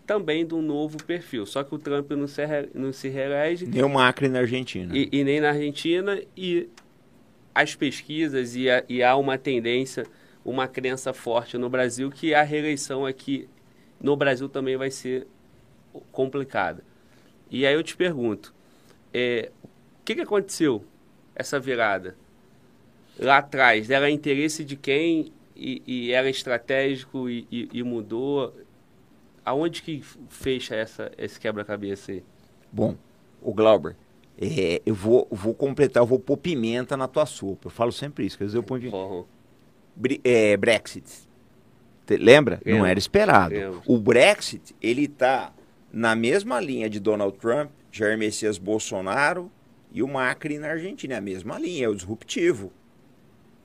também 0.08 0.48
de 0.48 0.56
um 0.56 0.62
novo 0.62 0.98
perfil. 1.04 1.46
Só 1.46 1.64
que 1.64 1.76
o 1.76 1.78
Trump 1.78 2.10
não 2.12 2.28
se, 2.28 2.42
não 2.74 2.94
se 2.94 3.10
reelege. 3.10 3.68
Nem 3.68 3.84
o 3.84 3.90
Macri 3.90 4.30
na 4.30 4.40
Argentina. 4.40 4.98
E, 4.98 5.10
e, 5.12 5.24
nem 5.24 5.42
na 5.42 5.50
Argentina. 5.50 6.20
E 6.36 6.70
as 7.54 7.76
pesquisas, 7.76 8.56
e, 8.56 8.70
a, 8.70 8.84
e 8.88 9.04
há 9.04 9.16
uma 9.18 9.38
tendência, 9.38 10.08
uma 10.46 10.68
crença 10.68 11.12
forte 11.12 11.58
no 11.58 11.70
Brasil, 11.70 12.10
que 12.10 12.34
a 12.34 12.42
reeleição 12.42 13.06
aqui 13.06 13.50
no 14.02 14.16
Brasil 14.16 14.48
também 14.48 14.78
vai 14.78 14.90
ser 14.90 15.28
complicada. 16.12 16.82
E 17.52 17.66
aí 17.66 17.74
eu 17.74 17.84
te 17.84 17.96
pergunto, 17.96 18.54
é, 19.14 19.52
o 19.64 20.06
que, 20.06 20.16
que 20.16 20.22
aconteceu 20.22 20.86
essa 21.36 21.60
virada? 21.60 22.16
Lá 23.20 23.40
atrás, 23.40 23.90
era 23.90 24.10
interesse 24.10 24.64
de 24.64 24.76
quem 24.76 25.34
e, 25.56 25.82
e 25.86 26.12
era 26.12 26.30
estratégico 26.30 27.30
e, 27.30 27.48
e, 27.52 27.70
e 27.74 27.84
mudou? 27.84 28.54
Aonde 29.48 29.82
que 29.82 30.04
fecha 30.28 30.76
essa, 30.76 31.10
esse 31.18 31.40
quebra-cabeça 31.40 32.12
aí? 32.12 32.22
Bom, 32.70 32.98
o 33.42 33.54
Glauber, 33.54 33.96
é, 34.38 34.82
eu 34.86 34.94
vou, 34.94 35.26
vou 35.32 35.54
completar, 35.54 36.04
eu 36.04 36.08
vou 36.08 36.20
pôr 36.20 36.36
pimenta 36.36 36.98
na 36.98 37.08
tua 37.08 37.26
sopa. 37.26 37.68
Eu 37.68 37.72
falo 37.72 37.94
sempre 37.94 38.26
isso, 38.26 38.38
quer 38.38 38.44
dizer, 38.44 38.58
eu 38.58 38.64
ponho... 38.64 38.94
Uhum. 38.94 39.26
É, 40.22 40.58
Brexit. 40.58 41.06
Lembra? 42.10 42.62
Não 42.66 42.86
era 42.86 43.00
esperado. 43.00 43.56
O 43.86 43.98
Brexit, 43.98 44.76
ele 44.82 45.08
tá 45.08 45.54
na 45.94 46.14
mesma 46.14 46.60
linha 46.60 46.90
de 46.90 47.00
Donald 47.00 47.38
Trump, 47.38 47.72
Jair 47.90 48.18
Messias 48.18 48.58
Bolsonaro 48.58 49.50
e 49.94 50.04
o 50.04 50.08
Macri 50.10 50.58
na 50.58 50.68
Argentina. 50.68 51.16
É 51.16 51.18
a 51.18 51.22
mesma 51.22 51.58
linha, 51.58 51.86
é 51.86 51.90
o 51.90 51.96
disruptivo. 51.96 52.72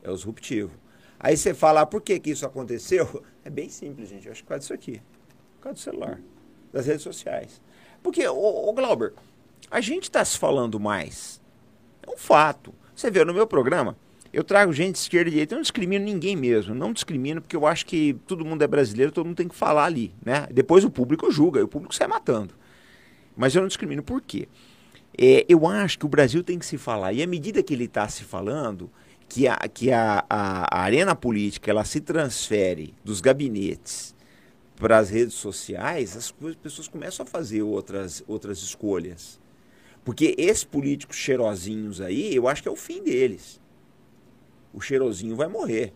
É 0.02 0.10
o 0.10 0.14
disruptivo. 0.14 0.70
Aí 1.18 1.36
você 1.36 1.52
fala, 1.52 1.82
ah, 1.82 1.86
por 1.86 2.00
que, 2.00 2.18
que 2.20 2.30
isso 2.30 2.46
aconteceu? 2.46 3.24
É 3.44 3.50
bem 3.50 3.68
simples, 3.68 4.08
gente. 4.08 4.26
Eu 4.26 4.30
acho 4.30 4.42
que 4.44 4.48
causa 4.48 4.60
disso 4.60 4.72
aqui. 4.72 5.02
Causa 5.62 5.76
do 5.76 5.80
celular, 5.80 6.20
das 6.72 6.86
redes 6.86 7.02
sociais. 7.02 7.60
Porque, 8.02 8.26
ô, 8.26 8.68
ô 8.68 8.72
Glauber, 8.72 9.12
a 9.70 9.80
gente 9.80 10.04
está 10.04 10.24
se 10.24 10.36
falando 10.36 10.80
mais. 10.80 11.40
É 12.06 12.10
um 12.10 12.16
fato. 12.16 12.74
Você 12.94 13.10
vê, 13.10 13.24
no 13.24 13.32
meu 13.32 13.46
programa, 13.46 13.96
eu 14.32 14.42
trago 14.42 14.72
gente 14.72 14.94
de 14.94 14.98
esquerda 14.98 15.28
e 15.28 15.32
direita, 15.32 15.54
eu 15.54 15.56
não 15.56 15.62
discrimino 15.62 16.04
ninguém 16.04 16.34
mesmo. 16.34 16.74
Não 16.74 16.92
discrimino 16.92 17.40
porque 17.40 17.54
eu 17.54 17.64
acho 17.64 17.86
que 17.86 18.14
todo 18.26 18.44
mundo 18.44 18.62
é 18.62 18.66
brasileiro, 18.66 19.12
todo 19.12 19.26
mundo 19.26 19.36
tem 19.36 19.46
que 19.46 19.54
falar 19.54 19.84
ali, 19.84 20.12
né? 20.24 20.48
Depois 20.50 20.84
o 20.84 20.90
público 20.90 21.30
julga, 21.30 21.60
e 21.60 21.62
o 21.62 21.68
público 21.68 21.94
sai 21.94 22.08
matando. 22.08 22.54
Mas 23.36 23.54
eu 23.54 23.62
não 23.62 23.68
discrimino 23.68 24.02
por 24.02 24.20
quê? 24.20 24.48
É, 25.16 25.44
eu 25.48 25.66
acho 25.66 25.98
que 25.98 26.06
o 26.06 26.08
Brasil 26.08 26.42
tem 26.42 26.58
que 26.58 26.66
se 26.66 26.76
falar. 26.76 27.12
E 27.12 27.22
à 27.22 27.26
medida 27.26 27.62
que 27.62 27.72
ele 27.72 27.84
está 27.84 28.08
se 28.08 28.24
falando, 28.24 28.90
que, 29.28 29.46
a, 29.46 29.56
que 29.72 29.92
a, 29.92 30.24
a, 30.28 30.78
a, 30.78 30.82
arena 30.82 31.14
política 31.14 31.70
ela 31.70 31.84
se 31.84 32.00
transfere 32.00 32.94
dos 33.04 33.20
gabinetes 33.20 34.11
para 34.82 34.98
as 34.98 35.10
redes 35.10 35.34
sociais, 35.34 36.16
as 36.16 36.34
pessoas 36.60 36.88
começam 36.88 37.24
a 37.24 37.26
fazer 37.26 37.62
outras, 37.62 38.24
outras 38.26 38.58
escolhas. 38.58 39.40
Porque 40.04 40.34
esses 40.36 40.64
políticos 40.64 41.16
cheirosinhos 41.16 42.00
aí, 42.00 42.34
eu 42.34 42.48
acho 42.48 42.60
que 42.60 42.68
é 42.68 42.72
o 42.72 42.74
fim 42.76 43.00
deles. 43.00 43.60
O 44.74 44.80
cheirosinho 44.80 45.36
vai 45.36 45.46
morrer. 45.46 45.92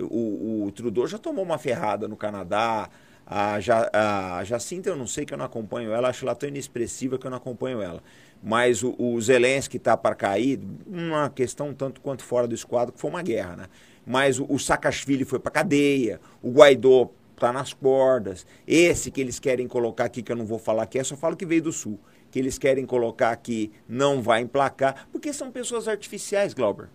O, 0.00 0.64
o 0.64 0.72
Trudeau 0.72 1.06
já 1.06 1.18
tomou 1.18 1.44
uma 1.44 1.58
ferrada 1.58 2.08
no 2.08 2.16
Canadá. 2.16 2.88
A, 3.26 3.56
a, 3.92 4.38
a 4.38 4.44
Jacinta, 4.44 4.88
eu 4.88 4.96
não 4.96 5.06
sei 5.06 5.26
que 5.26 5.34
eu 5.34 5.38
não 5.38 5.44
acompanho 5.44 5.92
ela, 5.92 6.08
acho 6.08 6.24
ela 6.24 6.34
tão 6.34 6.48
inexpressiva 6.48 7.18
que 7.18 7.26
eu 7.26 7.30
não 7.30 7.36
acompanho 7.36 7.82
ela. 7.82 8.02
Mas 8.42 8.82
o, 8.82 8.94
o 8.98 9.20
Zelensky 9.20 9.76
está 9.76 9.94
para 9.94 10.14
cair, 10.14 10.58
uma 10.86 11.28
questão 11.28 11.74
tanto 11.74 12.00
quanto 12.00 12.24
fora 12.24 12.48
do 12.48 12.54
esquadro, 12.54 12.94
que 12.94 13.00
foi 13.00 13.10
uma 13.10 13.22
guerra, 13.22 13.56
né? 13.56 13.66
Mas 14.06 14.38
o, 14.38 14.46
o 14.48 14.58
Saakashvili 14.58 15.24
foi 15.24 15.38
para 15.38 15.50
cadeia, 15.50 16.18
o 16.40 16.50
Guaidó 16.50 17.10
está 17.36 17.52
nas 17.52 17.72
cordas. 17.72 18.46
Esse 18.66 19.10
que 19.10 19.20
eles 19.20 19.38
querem 19.38 19.68
colocar 19.68 20.04
aqui, 20.04 20.22
que 20.22 20.32
eu 20.32 20.36
não 20.36 20.46
vou 20.46 20.58
falar 20.58 20.84
aqui, 20.84 20.98
é 20.98 21.04
só 21.04 21.16
falo 21.16 21.36
que 21.36 21.46
veio 21.46 21.62
do 21.62 21.72
Sul 21.72 21.98
que 22.30 22.38
eles 22.38 22.58
querem 22.58 22.84
colocar 22.84 23.30
aqui 23.30 23.72
não 23.88 24.20
vai 24.20 24.42
emplacar, 24.42 25.08
porque 25.10 25.32
são 25.32 25.50
pessoas 25.50 25.88
artificiais, 25.88 26.52
Glauber. 26.52 26.90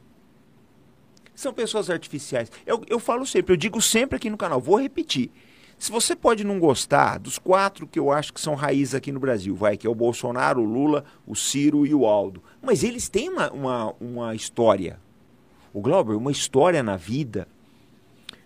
São 1.33 1.51
pessoas 1.51 1.89
artificiais. 1.89 2.51
Eu, 2.65 2.83
eu 2.87 2.99
falo 2.99 3.25
sempre, 3.25 3.53
eu 3.53 3.57
digo 3.57 3.81
sempre 3.81 4.17
aqui 4.17 4.29
no 4.29 4.37
canal, 4.37 4.61
vou 4.61 4.79
repetir. 4.79 5.31
Se 5.79 5.91
você 5.91 6.15
pode 6.15 6.43
não 6.43 6.59
gostar 6.59 7.17
dos 7.17 7.39
quatro 7.39 7.87
que 7.87 7.97
eu 7.97 8.11
acho 8.11 8.31
que 8.31 8.39
são 8.39 8.53
raiz 8.53 8.93
aqui 8.93 9.11
no 9.11 9.19
Brasil, 9.19 9.55
vai, 9.55 9.77
que 9.77 9.87
é 9.87 9.89
o 9.89 9.95
Bolsonaro, 9.95 10.61
o 10.61 10.65
Lula, 10.65 11.03
o 11.25 11.35
Ciro 11.35 11.87
e 11.87 11.95
o 11.95 12.05
Aldo. 12.05 12.43
Mas 12.61 12.83
eles 12.83 13.09
têm 13.09 13.29
uma, 13.29 13.51
uma, 13.51 13.95
uma 13.99 14.35
história. 14.35 14.99
O 15.73 15.81
Glauber, 15.81 16.13
uma 16.13 16.31
história 16.31 16.83
na 16.83 16.97
vida, 16.97 17.47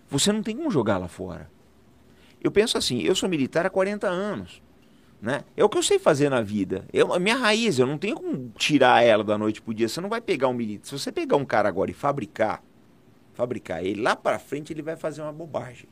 você 0.08 0.32
não 0.32 0.42
tem 0.42 0.56
como 0.56 0.70
jogar 0.70 0.96
lá 0.96 1.08
fora. 1.08 1.50
Eu 2.42 2.50
penso 2.50 2.78
assim, 2.78 3.00
eu 3.00 3.14
sou 3.14 3.28
militar 3.28 3.66
há 3.66 3.70
40 3.70 4.06
anos. 4.06 4.62
Né? 5.20 5.42
É 5.56 5.64
o 5.64 5.68
que 5.68 5.78
eu 5.78 5.82
sei 5.82 5.98
fazer 5.98 6.28
na 6.28 6.42
vida. 6.42 6.86
Eu, 6.92 7.12
a 7.12 7.18
minha 7.18 7.36
raiz, 7.36 7.78
eu 7.78 7.86
não 7.86 7.96
tenho 7.96 8.16
como 8.16 8.52
tirar 8.56 9.02
ela 9.02 9.24
da 9.24 9.38
noite 9.38 9.62
pro 9.62 9.74
dia. 9.74 9.88
Você 9.88 10.00
não 10.00 10.08
vai 10.08 10.20
pegar 10.20 10.48
um 10.48 10.52
militar. 10.52 10.86
Se 10.86 10.92
você 10.92 11.10
pegar 11.10 11.36
um 11.36 11.44
cara 11.44 11.68
agora 11.68 11.90
e 11.90 11.94
fabricar, 11.94 12.62
fabricar 13.32 13.84
ele, 13.84 14.00
lá 14.00 14.14
para 14.14 14.38
frente 14.38 14.72
ele 14.72 14.82
vai 14.82 14.96
fazer 14.96 15.22
uma 15.22 15.32
bobagem. 15.32 15.88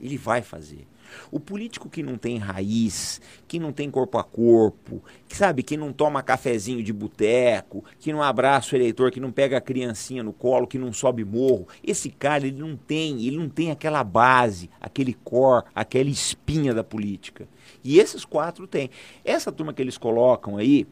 Ele 0.00 0.16
vai 0.16 0.42
fazer. 0.42 0.86
O 1.30 1.38
político 1.40 1.88
que 1.88 2.02
não 2.02 2.16
tem 2.16 2.38
raiz, 2.38 3.20
que 3.46 3.58
não 3.58 3.72
tem 3.72 3.90
corpo 3.90 4.18
a 4.18 4.24
corpo, 4.24 5.02
que 5.28 5.36
sabe, 5.36 5.62
que 5.62 5.76
não 5.76 5.92
toma 5.92 6.22
cafezinho 6.22 6.82
de 6.82 6.92
boteco, 6.92 7.84
que 7.98 8.12
não 8.12 8.22
abraça 8.22 8.74
o 8.74 8.78
eleitor, 8.78 9.10
que 9.10 9.20
não 9.20 9.32
pega 9.32 9.58
a 9.58 9.60
criancinha 9.60 10.22
no 10.22 10.32
colo, 10.32 10.66
que 10.66 10.78
não 10.78 10.92
sobe 10.92 11.24
morro, 11.24 11.68
esse 11.84 12.10
cara 12.10 12.46
ele 12.46 12.58
não 12.58 12.76
tem, 12.76 13.26
ele 13.26 13.36
não 13.36 13.48
tem 13.48 13.70
aquela 13.70 14.02
base, 14.02 14.70
aquele 14.80 15.14
cor, 15.14 15.64
aquela 15.74 16.10
espinha 16.10 16.72
da 16.74 16.84
política. 16.84 17.48
E 17.82 17.98
esses 17.98 18.24
quatro 18.24 18.66
têm. 18.66 18.90
Essa 19.24 19.52
turma 19.52 19.72
que 19.72 19.82
eles 19.82 19.98
colocam 19.98 20.56
aí, 20.56 20.86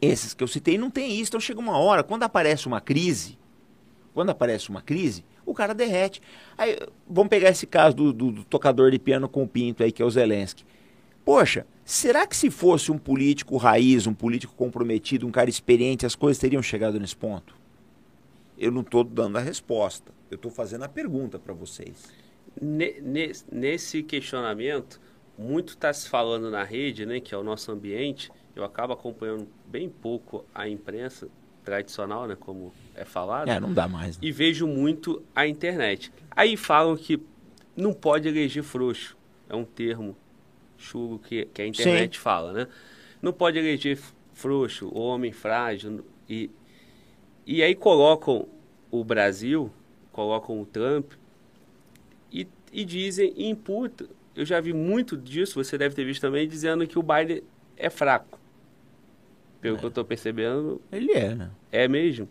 esses 0.00 0.34
que 0.34 0.42
eu 0.42 0.48
citei, 0.48 0.76
não 0.76 0.90
tem 0.90 1.20
isso. 1.20 1.30
Então 1.30 1.40
chega 1.40 1.60
uma 1.60 1.78
hora, 1.78 2.02
quando 2.02 2.24
aparece 2.24 2.66
uma 2.66 2.80
crise, 2.80 3.38
quando 4.12 4.30
aparece 4.30 4.68
uma 4.68 4.82
crise, 4.82 5.24
o 5.44 5.54
cara 5.54 5.74
derrete. 5.74 6.20
Aí, 6.56 6.78
vamos 7.08 7.30
pegar 7.30 7.50
esse 7.50 7.66
caso 7.66 7.96
do, 7.96 8.12
do, 8.12 8.32
do 8.32 8.44
tocador 8.44 8.90
de 8.90 8.98
piano 8.98 9.28
com 9.28 9.46
pinto 9.46 9.82
aí, 9.82 9.92
que 9.92 10.02
é 10.02 10.04
o 10.04 10.10
Zelensky. 10.10 10.64
Poxa, 11.24 11.66
será 11.84 12.26
que 12.26 12.36
se 12.36 12.50
fosse 12.50 12.90
um 12.90 12.98
político 12.98 13.56
raiz, 13.56 14.06
um 14.06 14.14
político 14.14 14.54
comprometido, 14.54 15.26
um 15.26 15.30
cara 15.30 15.48
experiente, 15.48 16.04
as 16.04 16.14
coisas 16.14 16.40
teriam 16.40 16.62
chegado 16.62 16.98
nesse 16.98 17.16
ponto? 17.16 17.54
Eu 18.58 18.70
não 18.72 18.80
estou 18.80 19.04
dando 19.04 19.38
a 19.38 19.40
resposta. 19.40 20.12
Eu 20.30 20.36
estou 20.36 20.50
fazendo 20.50 20.84
a 20.84 20.88
pergunta 20.88 21.38
para 21.38 21.52
vocês. 21.52 22.10
Nesse 22.60 24.02
questionamento, 24.02 25.00
muito 25.38 25.70
está 25.70 25.92
se 25.92 26.08
falando 26.08 26.50
na 26.50 26.64
rede, 26.64 27.06
né, 27.06 27.20
que 27.20 27.34
é 27.34 27.38
o 27.38 27.42
nosso 27.42 27.70
ambiente. 27.70 28.30
Eu 28.54 28.64
acabo 28.64 28.92
acompanhando 28.92 29.48
bem 29.66 29.88
pouco 29.88 30.44
a 30.54 30.68
imprensa 30.68 31.28
tradicional, 31.64 32.26
né, 32.26 32.36
como 32.38 32.72
é 32.94 33.04
falado. 33.04 33.48
É, 33.48 33.58
não 33.58 33.72
dá 33.72 33.88
mais. 33.88 34.16
Né? 34.16 34.26
E 34.26 34.32
vejo 34.32 34.66
muito 34.66 35.22
a 35.34 35.46
internet. 35.46 36.12
Aí 36.30 36.56
falam 36.56 36.96
que 36.96 37.20
não 37.76 37.92
pode 37.92 38.28
eleger 38.28 38.62
frouxo. 38.62 39.16
É 39.48 39.54
um 39.54 39.64
termo 39.64 40.16
chulo 40.76 41.18
que, 41.18 41.46
que 41.46 41.62
a 41.62 41.66
internet 41.66 42.16
Sim. 42.16 42.22
fala, 42.22 42.52
né? 42.52 42.68
Não 43.20 43.32
pode 43.32 43.58
eleger 43.58 43.98
frouxo, 44.32 44.92
homem 44.96 45.32
frágil. 45.32 46.04
E, 46.28 46.50
e 47.46 47.62
aí 47.62 47.74
colocam 47.74 48.48
o 48.90 49.04
Brasil, 49.04 49.70
colocam 50.10 50.60
o 50.60 50.66
Trump 50.66 51.12
e, 52.30 52.46
e 52.72 52.84
dizem, 52.84 53.32
imputam. 53.36 54.08
Eu 54.34 54.44
já 54.44 54.60
vi 54.60 54.72
muito 54.72 55.16
disso, 55.16 55.62
você 55.62 55.76
deve 55.76 55.94
ter 55.94 56.04
visto 56.04 56.22
também, 56.22 56.48
dizendo 56.48 56.86
que 56.86 56.98
o 56.98 57.02
Biden 57.02 57.42
é 57.76 57.90
fraco. 57.90 58.38
Pelo 59.62 59.76
é. 59.76 59.78
que 59.78 59.84
eu 59.86 59.88
estou 59.88 60.04
percebendo. 60.04 60.82
Ele 60.90 61.12
é, 61.12 61.34
né? 61.34 61.50
É 61.70 61.88
mesmo? 61.88 62.28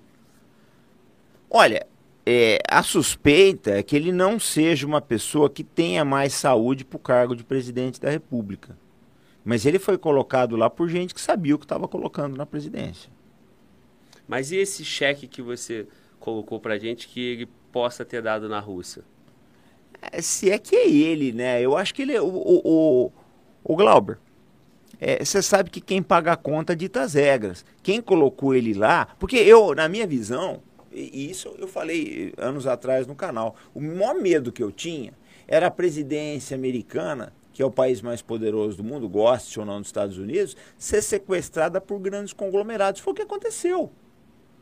Olha, 1.50 1.88
é, 2.26 2.60
a 2.70 2.84
suspeita 2.84 3.72
é 3.72 3.82
que 3.82 3.96
ele 3.96 4.12
não 4.12 4.40
seja 4.40 4.86
uma 4.86 5.02
pessoa 5.02 5.50
que 5.50 5.64
tenha 5.64 6.06
mais 6.06 6.34
saúde 6.34 6.86
para 6.86 6.98
o 6.98 7.00
cargo 7.00 7.36
de 7.36 7.44
presidente 7.44 8.00
da 8.00 8.10
República. 8.10 8.78
Mas 9.44 9.66
ele 9.66 9.80
foi 9.80 9.98
colocado 9.98 10.56
lá 10.56 10.70
por 10.70 10.88
gente 10.88 11.16
que 11.16 11.22
sabia 11.22 11.56
o 11.56 11.58
que 11.58 11.66
estava 11.66 11.88
colocando 11.88 12.38
na 12.38 12.46
presidência. 12.46 13.10
Mas 14.28 14.52
e 14.52 14.58
esse 14.58 14.86
cheque 14.86 15.28
que 15.28 15.42
você 15.42 15.88
colocou 16.20 16.60
para 16.60 16.78
gente 16.78 17.08
que 17.08 17.20
ele 17.20 17.50
possa 17.72 18.06
ter 18.06 18.22
dado 18.22 18.48
na 18.48 18.60
Rússia? 18.60 19.04
É, 20.02 20.22
se 20.22 20.52
é 20.52 20.60
que 20.60 20.76
é 20.76 20.88
ele, 20.88 21.32
né? 21.32 21.62
Eu 21.62 21.76
acho 21.76 21.94
que 21.94 22.02
ele 22.02 22.14
é 22.14 22.22
o, 22.22 22.28
o, 22.28 22.62
o, 22.64 23.12
o 23.64 23.76
Glauber. 23.76 24.20
Você 25.20 25.40
é, 25.40 25.42
sabe 25.42 25.72
que 25.72 25.82
quem 25.82 26.04
paga 26.04 26.34
a 26.34 26.38
conta 26.38 26.76
dita 26.76 27.02
as 27.02 27.16
regras. 27.16 27.66
Quem 27.82 28.00
colocou 28.00 28.54
ele 28.54 28.76
lá, 28.76 29.08
porque 29.20 29.38
eu, 29.38 29.74
na 29.74 29.90
minha 29.90 30.06
visão, 30.06 30.62
e 30.94 31.32
isso 31.32 31.56
eu 31.58 31.68
falei 31.68 32.34
anos 32.38 32.68
atrás 32.68 33.08
no 33.08 33.16
canal. 33.16 33.56
O 33.74 33.82
maior 33.82 34.14
medo 34.14 34.52
que 34.52 34.62
eu 34.62 34.72
tinha 34.72 35.14
era 35.48 35.68
a 35.68 35.72
presidência 35.72 36.56
americana, 36.56 37.34
que 37.52 37.64
é 37.64 37.66
o 37.66 37.72
país 37.72 38.00
mais 38.00 38.22
poderoso 38.22 38.78
do 38.78 38.84
mundo, 38.84 39.10
goste 39.10 39.60
ou 39.60 39.66
não 39.66 39.80
dos 39.80 39.88
Estados 39.88 40.20
Unidos, 40.20 40.56
ser 40.78 41.02
sequestrada 41.02 41.82
por 41.82 42.00
grandes 42.00 42.32
conglomerados. 42.32 43.02
Foi 43.02 43.14
o 43.14 43.16
que 43.16 43.24
aconteceu. 43.24 43.92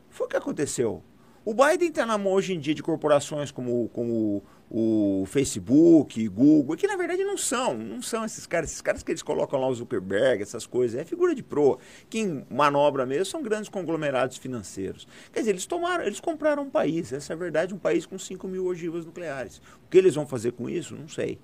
Foi 0.08 0.26
o 0.26 0.30
que 0.30 0.36
aconteceu. 0.36 1.02
O 1.42 1.54
Biden 1.54 1.88
está 1.88 2.04
na 2.04 2.18
mão 2.18 2.34
hoje 2.34 2.52
em 2.52 2.60
dia 2.60 2.74
de 2.74 2.82
corporações 2.82 3.50
como, 3.50 3.88
como 3.94 4.42
o 4.70 5.24
Facebook, 5.26 6.28
Google, 6.28 6.76
que 6.76 6.86
na 6.86 6.96
verdade 6.96 7.24
não 7.24 7.38
são, 7.38 7.72
não 7.72 8.02
são 8.02 8.26
esses 8.26 8.46
caras, 8.46 8.70
esses 8.70 8.82
caras 8.82 9.02
que 9.02 9.10
eles 9.10 9.22
colocam 9.22 9.58
lá 9.58 9.66
o 9.66 9.74
Zuckerberg, 9.74 10.42
essas 10.42 10.66
coisas, 10.66 11.00
é 11.00 11.04
figura 11.04 11.34
de 11.34 11.42
proa. 11.42 11.78
Quem 12.10 12.46
manobra 12.50 13.06
mesmo 13.06 13.24
são 13.24 13.42
grandes 13.42 13.70
conglomerados 13.70 14.36
financeiros. 14.36 15.08
Quer 15.32 15.40
dizer, 15.40 15.52
eles 15.52 15.64
tomaram, 15.64 16.04
eles 16.04 16.20
compraram 16.20 16.64
um 16.64 16.70
país, 16.70 17.10
essa 17.10 17.32
é 17.32 17.34
a 17.34 17.38
verdade, 17.38 17.72
um 17.72 17.78
país 17.78 18.04
com 18.04 18.18
5 18.18 18.46
mil 18.46 18.66
ogivas 18.66 19.06
nucleares. 19.06 19.62
O 19.86 19.88
que 19.88 19.96
eles 19.96 20.14
vão 20.14 20.26
fazer 20.26 20.52
com 20.52 20.68
isso, 20.68 20.94
não 20.94 21.08
sei. 21.08 21.38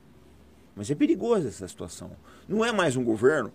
Mas 0.74 0.90
é 0.90 0.94
perigoso 0.94 1.48
essa 1.48 1.66
situação. 1.66 2.10
Não 2.46 2.62
é 2.62 2.70
mais 2.70 2.96
um 2.96 3.02
governo 3.02 3.50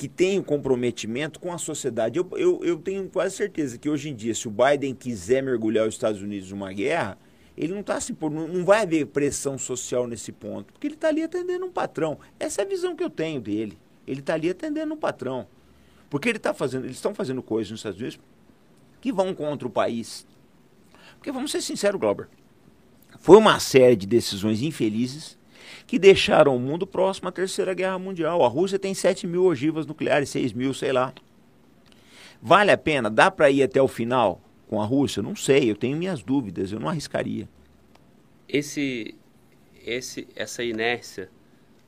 que 0.00 0.08
tem 0.08 0.38
um 0.38 0.42
comprometimento 0.42 1.38
com 1.38 1.52
a 1.52 1.58
sociedade. 1.58 2.18
Eu, 2.18 2.26
eu, 2.32 2.64
eu 2.64 2.78
tenho 2.78 3.06
quase 3.10 3.36
certeza 3.36 3.76
que 3.76 3.86
hoje 3.86 4.08
em 4.08 4.14
dia, 4.14 4.34
se 4.34 4.48
o 4.48 4.50
Biden 4.50 4.94
quiser 4.94 5.42
mergulhar 5.42 5.86
os 5.86 5.92
Estados 5.92 6.22
Unidos 6.22 6.50
numa 6.50 6.72
guerra, 6.72 7.18
ele 7.54 7.74
não 7.74 7.82
está 7.82 7.96
assim, 7.96 8.16
não, 8.18 8.48
não 8.48 8.64
vai 8.64 8.80
haver 8.80 9.04
pressão 9.08 9.58
social 9.58 10.06
nesse 10.06 10.32
ponto, 10.32 10.72
porque 10.72 10.86
ele 10.86 10.94
está 10.94 11.08
ali 11.08 11.22
atendendo 11.22 11.66
um 11.66 11.70
patrão. 11.70 12.18
Essa 12.38 12.62
é 12.62 12.64
a 12.64 12.66
visão 12.66 12.96
que 12.96 13.04
eu 13.04 13.10
tenho 13.10 13.42
dele. 13.42 13.76
Ele 14.06 14.20
está 14.20 14.32
ali 14.32 14.48
atendendo 14.48 14.94
um 14.94 14.96
patrão. 14.96 15.46
Porque 16.08 16.30
ele 16.30 16.38
tá 16.38 16.54
fazendo, 16.54 16.86
eles 16.86 16.96
estão 16.96 17.14
fazendo 17.14 17.42
coisas 17.42 17.70
nos 17.70 17.80
Estados 17.80 18.00
Unidos 18.00 18.18
que 19.02 19.12
vão 19.12 19.34
contra 19.34 19.68
o 19.68 19.70
país. 19.70 20.26
Porque 21.18 21.30
vamos 21.30 21.50
ser 21.50 21.60
sinceros, 21.60 22.00
Glauber. 22.00 22.26
Foi 23.18 23.36
uma 23.36 23.60
série 23.60 23.96
de 23.96 24.06
decisões 24.06 24.62
infelizes 24.62 25.38
que 25.90 25.98
deixaram 25.98 26.54
o 26.54 26.60
mundo 26.60 26.86
próximo 26.86 27.28
à 27.28 27.32
Terceira 27.32 27.74
Guerra 27.74 27.98
Mundial. 27.98 28.44
A 28.44 28.46
Rússia 28.46 28.78
tem 28.78 28.94
7 28.94 29.26
mil 29.26 29.42
ogivas 29.42 29.86
nucleares, 29.86 30.28
6 30.28 30.52
mil, 30.52 30.72
sei 30.72 30.92
lá. 30.92 31.12
Vale 32.40 32.70
a 32.70 32.78
pena? 32.78 33.10
Dá 33.10 33.28
para 33.28 33.50
ir 33.50 33.64
até 33.64 33.82
o 33.82 33.88
final 33.88 34.40
com 34.68 34.80
a 34.80 34.84
Rússia? 34.84 35.20
Não 35.20 35.34
sei, 35.34 35.68
eu 35.68 35.74
tenho 35.74 35.96
minhas 35.96 36.22
dúvidas, 36.22 36.70
eu 36.70 36.78
não 36.78 36.88
arriscaria. 36.88 37.48
esse, 38.48 39.16
esse, 39.84 40.28
essa 40.36 40.62
inércia 40.62 41.28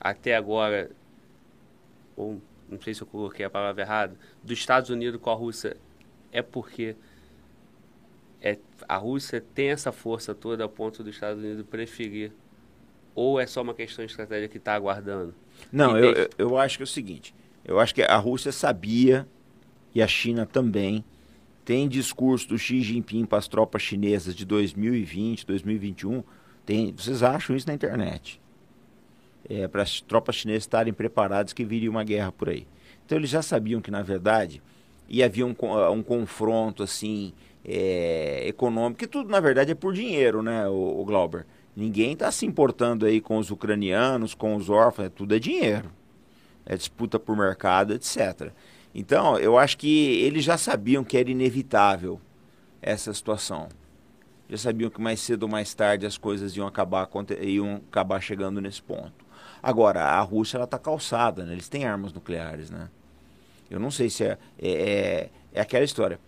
até 0.00 0.34
agora, 0.34 0.90
ou 2.16 2.42
não 2.68 2.80
sei 2.80 2.94
se 2.94 3.02
eu 3.02 3.06
coloquei 3.06 3.46
a 3.46 3.50
palavra 3.50 3.82
errada, 3.82 4.16
dos 4.42 4.58
Estados 4.58 4.90
Unidos 4.90 5.20
com 5.20 5.30
a 5.30 5.34
Rússia 5.34 5.76
é 6.32 6.42
porque 6.42 6.96
é, 8.40 8.58
a 8.88 8.96
Rússia 8.96 9.40
tem 9.54 9.68
essa 9.68 9.92
força 9.92 10.34
toda 10.34 10.64
a 10.64 10.68
ponto 10.68 11.04
dos 11.04 11.14
Estados 11.14 11.40
Unidos 11.40 11.64
preferir 11.70 12.32
ou 13.14 13.40
é 13.40 13.46
só 13.46 13.62
uma 13.62 13.74
questão 13.74 14.04
de 14.04 14.10
estratégia 14.10 14.48
que 14.48 14.58
está 14.58 14.74
aguardando? 14.74 15.34
Não, 15.70 15.96
eu, 15.96 16.12
eu, 16.12 16.30
eu 16.38 16.58
acho 16.58 16.78
que 16.78 16.82
é 16.82 16.84
o 16.84 16.86
seguinte, 16.86 17.34
eu 17.64 17.78
acho 17.78 17.94
que 17.94 18.02
a 18.02 18.16
Rússia 18.16 18.52
sabia 18.52 19.26
e 19.94 20.02
a 20.02 20.06
China 20.06 20.46
também 20.46 21.04
tem 21.64 21.88
discurso 21.88 22.48
do 22.48 22.58
Xi 22.58 22.82
Jinping 22.82 23.24
para 23.24 23.38
as 23.38 23.46
tropas 23.46 23.82
chinesas 23.82 24.34
de 24.34 24.44
2020, 24.44 25.46
2021, 25.46 26.24
tem, 26.66 26.92
vocês 26.92 27.22
acham 27.22 27.54
isso 27.54 27.66
na 27.66 27.74
internet 27.74 28.40
é, 29.48 29.68
para 29.68 29.82
as 29.82 30.00
tropas 30.00 30.36
chinesas 30.36 30.62
estarem 30.64 30.92
preparadas 30.92 31.52
que 31.52 31.64
viria 31.64 31.90
uma 31.90 32.04
guerra 32.04 32.32
por 32.32 32.48
aí. 32.48 32.66
Então 33.04 33.18
eles 33.18 33.30
já 33.30 33.42
sabiam 33.42 33.80
que, 33.80 33.90
na 33.90 34.02
verdade, 34.02 34.62
ia 35.08 35.26
haver 35.26 35.44
um, 35.44 35.54
um 35.92 36.02
confronto 36.02 36.82
assim 36.82 37.32
é, 37.64 38.46
econômico, 38.46 39.00
que 39.00 39.06
tudo, 39.06 39.30
na 39.30 39.40
verdade, 39.40 39.72
é 39.72 39.74
por 39.74 39.92
dinheiro, 39.92 40.42
né, 40.42 40.68
o, 40.68 41.00
o 41.00 41.04
Glauber? 41.04 41.46
Ninguém 41.74 42.12
está 42.12 42.30
se 42.30 42.44
importando 42.44 43.06
aí 43.06 43.20
com 43.20 43.38
os 43.38 43.50
ucranianos, 43.50 44.34
com 44.34 44.54
os 44.56 44.68
órfãos, 44.68 45.10
tudo 45.14 45.34
é 45.34 45.38
dinheiro. 45.38 45.90
É 46.66 46.76
disputa 46.76 47.18
por 47.18 47.36
mercado, 47.36 47.94
etc. 47.94 48.52
Então, 48.94 49.38
eu 49.38 49.58
acho 49.58 49.78
que 49.78 50.20
eles 50.20 50.44
já 50.44 50.58
sabiam 50.58 51.02
que 51.02 51.16
era 51.16 51.30
inevitável 51.30 52.20
essa 52.80 53.12
situação. 53.14 53.68
Já 54.48 54.58
sabiam 54.58 54.90
que 54.90 55.00
mais 55.00 55.20
cedo 55.20 55.44
ou 55.44 55.48
mais 55.48 55.72
tarde 55.72 56.04
as 56.04 56.18
coisas 56.18 56.54
iam 56.56 56.66
acabar, 56.66 57.08
iam 57.40 57.80
acabar 57.90 58.20
chegando 58.20 58.60
nesse 58.60 58.82
ponto. 58.82 59.24
Agora, 59.62 60.04
a 60.04 60.20
Rússia 60.20 60.62
está 60.62 60.78
calçada, 60.78 61.44
né? 61.44 61.52
eles 61.52 61.68
têm 61.68 61.84
armas 61.86 62.12
nucleares, 62.12 62.68
né? 62.68 62.90
Eu 63.70 63.80
não 63.80 63.90
sei 63.90 64.10
se 64.10 64.24
é, 64.24 64.38
é, 64.58 64.70
é, 64.70 65.30
é 65.54 65.60
aquela 65.62 65.84
história. 65.84 66.20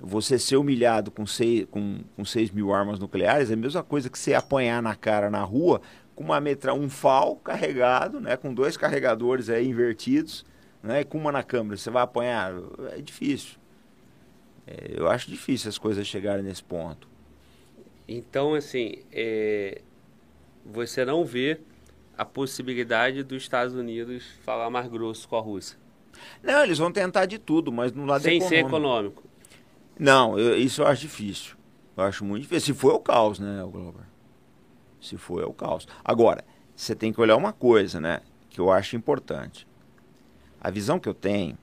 Você 0.00 0.38
ser 0.38 0.56
humilhado 0.56 1.10
com 1.10 1.26
6 1.26 1.66
com, 1.70 2.00
com 2.14 2.24
seis 2.24 2.50
mil 2.50 2.72
armas 2.72 2.98
nucleares 2.98 3.50
é 3.50 3.54
a 3.54 3.56
mesma 3.56 3.82
coisa 3.82 4.08
que 4.08 4.18
você 4.18 4.32
apanhar 4.34 4.82
na 4.82 4.94
cara 4.94 5.28
na 5.28 5.42
rua 5.42 5.80
com 6.14 6.24
uma 6.24 6.40
metra, 6.40 6.74
um 6.74 6.90
FAL 6.90 7.36
carregado, 7.36 8.20
né? 8.20 8.36
Com 8.36 8.52
dois 8.52 8.76
carregadores 8.76 9.48
aí 9.48 9.66
invertidos, 9.68 10.44
né? 10.82 11.04
Com 11.04 11.18
uma 11.18 11.30
na 11.30 11.44
câmera. 11.44 11.76
Você 11.76 11.90
vai 11.90 12.02
apanhar? 12.02 12.52
É 12.92 13.00
difícil. 13.00 13.56
É, 14.66 14.94
eu 14.96 15.08
acho 15.08 15.30
difícil 15.30 15.68
as 15.68 15.78
coisas 15.78 16.06
chegarem 16.06 16.42
nesse 16.42 16.62
ponto. 16.62 17.08
Então, 18.08 18.54
assim, 18.54 18.96
é, 19.12 19.80
você 20.66 21.04
não 21.04 21.24
vê 21.24 21.60
a 22.16 22.24
possibilidade 22.24 23.22
dos 23.22 23.42
Estados 23.42 23.74
Unidos 23.74 24.24
falar 24.42 24.68
mais 24.70 24.88
grosso 24.88 25.28
com 25.28 25.36
a 25.36 25.40
Rússia. 25.40 25.78
Não, 26.42 26.64
eles 26.64 26.78
vão 26.78 26.90
tentar 26.90 27.26
de 27.26 27.38
tudo, 27.38 27.70
mas 27.70 27.92
no 27.92 28.04
lado 28.04 28.22
Sem 28.22 28.38
econômico. 28.38 28.48
ser 28.48 28.66
econômico. 28.66 29.27
Não, 29.98 30.38
eu, 30.38 30.56
isso 30.56 30.82
eu 30.82 30.86
acho 30.86 31.02
difícil. 31.02 31.56
Eu 31.96 32.04
acho 32.04 32.24
muito 32.24 32.42
difícil. 32.42 32.74
Se 32.74 32.80
for, 32.80 32.92
é 32.92 32.94
o 32.94 33.00
caos, 33.00 33.38
né, 33.38 33.62
Glover? 33.70 34.02
Se 35.00 35.16
for, 35.16 35.42
é 35.42 35.46
o 35.46 35.52
caos. 35.52 35.86
Agora, 36.04 36.44
você 36.74 36.94
tem 36.94 37.12
que 37.12 37.20
olhar 37.20 37.36
uma 37.36 37.52
coisa, 37.52 38.00
né, 38.00 38.20
que 38.48 38.60
eu 38.60 38.70
acho 38.70 38.96
importante. 38.96 39.66
A 40.60 40.70
visão 40.70 40.98
que 40.98 41.08
eu 41.08 41.14
tenho 41.14 41.56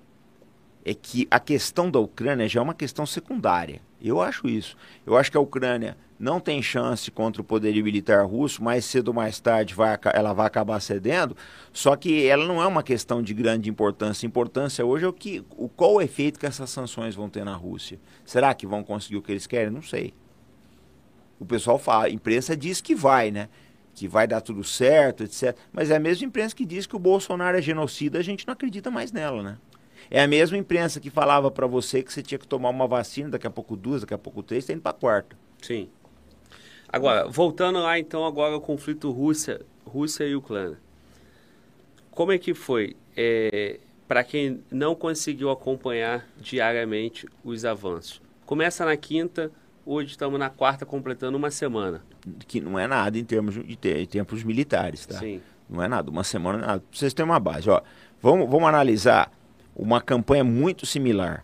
é 0.83 0.93
que 0.93 1.27
a 1.31 1.39
questão 1.39 1.89
da 1.89 1.99
Ucrânia 1.99 2.47
já 2.47 2.59
é 2.59 2.63
uma 2.63 2.73
questão 2.73 3.05
secundária. 3.05 3.81
Eu 4.01 4.21
acho 4.21 4.47
isso. 4.47 4.77
Eu 5.05 5.17
acho 5.17 5.31
que 5.31 5.38
a 5.38 5.41
Ucrânia 5.41 5.97
não 6.18 6.39
tem 6.39 6.61
chance 6.61 7.11
contra 7.11 7.41
o 7.41 7.45
poderio 7.45 7.84
militar 7.84 8.26
russo, 8.26 8.63
mais 8.63 8.86
cedo 8.86 9.09
ou 9.09 9.13
mais 9.13 9.39
tarde 9.39 9.74
vai, 9.74 9.97
ela 10.13 10.34
vai 10.34 10.47
acabar 10.47 10.80
cedendo, 10.80 11.36
só 11.74 11.95
que 11.95 12.26
ela 12.26 12.45
não 12.45 12.61
é 12.61 12.68
uma 12.68 12.82
questão 12.82 13.22
de 13.22 13.34
grande 13.34 13.70
importância. 13.70 14.26
A 14.26 14.30
importância 14.30 14.86
hoje 14.86 15.05
é 15.05 15.07
o 15.07 15.13
que, 15.13 15.45
o, 15.57 15.68
qual 15.68 15.95
o 15.95 16.01
efeito 16.01 16.39
que 16.39 16.45
essas 16.45 16.70
sanções 16.70 17.16
vão 17.16 17.30
ter 17.30 17.43
na 17.43 17.55
Rússia. 17.55 17.99
Será 18.24 18.53
que 18.53 18.66
vão 18.66 18.84
conseguir 18.84 19.18
o 19.18 19.22
que 19.22 19.32
eles 19.32 19.45
querem? 19.45 19.70
Não 19.70 19.82
sei. 19.82 20.13
O 21.39 21.45
pessoal 21.45 21.78
fala, 21.78 22.05
a 22.05 22.09
imprensa 22.09 22.55
diz 22.55 22.80
que 22.80 22.95
vai, 22.95 23.30
né? 23.30 23.49
Que 23.93 24.07
vai 24.07 24.26
dar 24.26 24.39
tudo 24.39 24.63
certo, 24.63 25.24
etc. 25.24 25.55
Mas 25.72 25.91
é 25.91 25.97
a 25.97 25.99
mesma 25.99 26.26
imprensa 26.26 26.55
que 26.55 26.66
diz 26.66 26.88
que 26.88 26.95
o 26.95 26.99
Bolsonaro 26.99 27.57
é 27.57 27.61
genocida, 27.61 28.20
a 28.20 28.24
gente 28.24 28.47
não 28.47 28.53
acredita 28.53 28.89
mais 28.89 29.11
nela, 29.11 29.43
né? 29.43 29.57
É 30.09 30.22
a 30.22 30.28
mesma 30.28 30.57
imprensa 30.57 30.99
que 30.99 31.09
falava 31.09 31.49
para 31.49 31.68
você 31.68 32.03
que 32.03 32.13
você 32.13 32.22
tinha 32.22 32.38
que 32.38 32.47
tomar 32.47 32.70
uma 32.70 32.88
vacina, 32.88 33.30
daqui 33.30 33.47
a 33.47 33.49
pouco 33.49 33.76
duas, 33.76 34.01
daqui 34.01 34.13
a 34.13 34.18
pouco 34.18 34.43
três, 34.43 34.63
está 34.63 34.74
indo 34.74 34.82
para 34.82 34.93
quarta. 34.93 35.36
Sim. 35.61 35.89
Agora, 36.96 37.28
voltando 37.28 37.80
lá 37.80 38.00
então 38.00 38.26
agora 38.26 38.54
ao 38.54 38.62
conflito 38.62 39.12
Rússia, 39.12 39.60
Rússia 39.86 40.24
e 40.24 40.34
Ucrânia. 40.34 40.78
Como 42.10 42.32
é 42.32 42.38
que 42.38 42.54
foi? 42.54 42.96
É, 43.18 43.82
para 44.08 44.24
quem 44.24 44.64
não 44.72 44.96
conseguiu 44.96 45.52
acompanhar 45.52 46.26
diariamente 46.39 47.28
os 47.43 47.66
avanços. 47.66 48.22
Começa 48.46 48.86
na 48.86 48.96
quinta, 48.96 49.52
hoje 49.86 50.12
estamos 50.12 50.39
na 50.39 50.50
quarta, 50.50 50.86
completando 50.86 51.38
uma 51.38 51.52
semana. 51.52 52.02
Que 52.48 52.62
não 52.62 52.80
é 52.80 52.88
nada 52.88 53.20
em 53.20 53.26
termos 53.26 53.56
de, 53.56 53.76
de 53.76 54.08
tempos 54.08 54.41
militares, 54.46 55.06
tá? 55.06 55.20
Sim. 55.20 55.41
Não 55.70 55.84
é 55.84 55.89
nada, 55.89 56.10
uma 56.10 56.24
semana 56.24 56.60
não 56.60 56.64
é 56.64 56.68
nada. 56.68 56.80
Pra 56.80 56.98
vocês 56.98 57.14
terem 57.14 57.30
uma 57.30 57.41
base, 57.41 57.70
ó. 57.70 57.82
Vamos, 58.22 58.50
vamos 58.50 58.70
analisar 58.70 59.30
uma 59.76 60.00
campanha 60.00 60.46
muito 60.46 60.86
similar. 60.86 61.43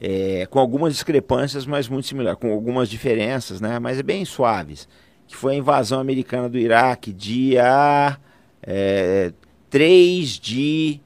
É, 0.00 0.46
com 0.50 0.58
algumas 0.58 0.92
discrepâncias, 0.92 1.64
mas 1.64 1.88
muito 1.88 2.06
similar, 2.06 2.36
com 2.36 2.52
algumas 2.52 2.88
diferenças, 2.88 3.60
né? 3.60 3.78
Mas 3.78 3.98
é 3.98 4.02
bem 4.02 4.24
suaves. 4.24 4.88
Que 5.26 5.36
foi 5.36 5.54
a 5.54 5.56
invasão 5.56 5.98
americana 5.98 6.48
do 6.48 6.58
Iraque, 6.58 7.12
dia 7.12 8.18
é, 8.62 9.32
3 9.70 10.28
de 10.38 11.00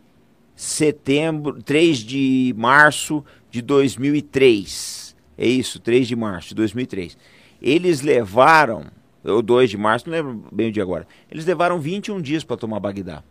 setembro, 0.55 1.63
3 1.63 1.99
de 1.99 2.55
março 2.57 3.25
de 3.51 3.63
2003. 3.63 5.17
É 5.37 5.47
isso, 5.47 5.81
3 5.81 6.07
de 6.07 6.17
março 6.17 6.51
de 6.51 6.55
2003. 6.57 7.17
Eles 7.63 8.03
levaram, 8.03 8.87
ou 9.25 9.43
2 9.43 9.71
de 9.71 9.77
março, 9.77 10.09
não 10.09 10.17
lembro 10.17 10.45
bem 10.53 10.69
o 10.69 10.73
dia 10.73 10.83
agora. 10.83 11.07
Eles 11.31 11.47
levaram 11.47 11.81
21 11.81 12.21
dias 12.21 12.45
para 12.45 12.57
tomar 12.57 12.81
Bagdá. 12.81 13.23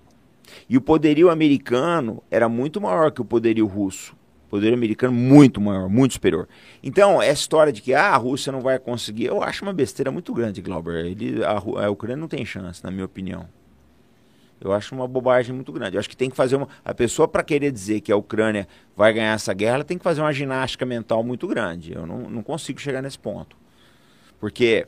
E 0.67 0.75
o 0.77 0.81
poderio 0.81 1.29
americano 1.29 2.23
era 2.31 2.49
muito 2.49 2.81
maior 2.81 3.11
que 3.11 3.21
o 3.21 3.25
poderio 3.25 3.67
russo. 3.67 4.15
O 4.49 4.57
poderio 4.57 4.75
americano 4.75 5.13
muito 5.13 5.61
maior, 5.61 5.87
muito 5.87 6.15
superior. 6.15 6.49
Então, 6.81 7.21
essa 7.21 7.41
história 7.41 7.71
de 7.71 7.83
que 7.83 7.93
ah, 7.93 8.09
a 8.09 8.17
Rússia 8.17 8.51
não 8.51 8.61
vai 8.61 8.79
conseguir, 8.79 9.25
eu 9.25 9.43
acho 9.43 9.63
uma 9.63 9.71
besteira 9.71 10.11
muito 10.11 10.33
grande, 10.33 10.59
Glauber. 10.59 11.05
Ele, 11.05 11.43
a, 11.43 11.51
a 11.51 11.89
Ucrânia 11.91 12.17
não 12.17 12.27
tem 12.27 12.43
chance, 12.43 12.83
na 12.83 12.89
minha 12.89 13.05
opinião. 13.05 13.47
Eu 14.59 14.73
acho 14.73 14.95
uma 14.95 15.07
bobagem 15.07 15.53
muito 15.53 15.71
grande. 15.71 15.95
Eu 15.95 15.99
acho 15.99 16.09
que 16.09 16.17
tem 16.17 16.31
que 16.31 16.35
fazer 16.35 16.55
uma. 16.55 16.67
A 16.83 16.95
pessoa, 16.95 17.27
para 17.27 17.43
querer 17.43 17.71
dizer 17.71 18.01
que 18.01 18.11
a 18.11 18.17
Ucrânia 18.17 18.67
vai 18.97 19.13
ganhar 19.13 19.33
essa 19.33 19.53
guerra, 19.53 19.75
ela 19.75 19.83
tem 19.83 19.99
que 19.99 20.03
fazer 20.03 20.19
uma 20.19 20.33
ginástica 20.33 20.83
mental 20.83 21.23
muito 21.23 21.47
grande. 21.47 21.93
Eu 21.93 22.07
não, 22.07 22.29
não 22.29 22.41
consigo 22.41 22.81
chegar 22.81 23.03
nesse 23.03 23.19
ponto. 23.19 23.55
Porque 24.39 24.87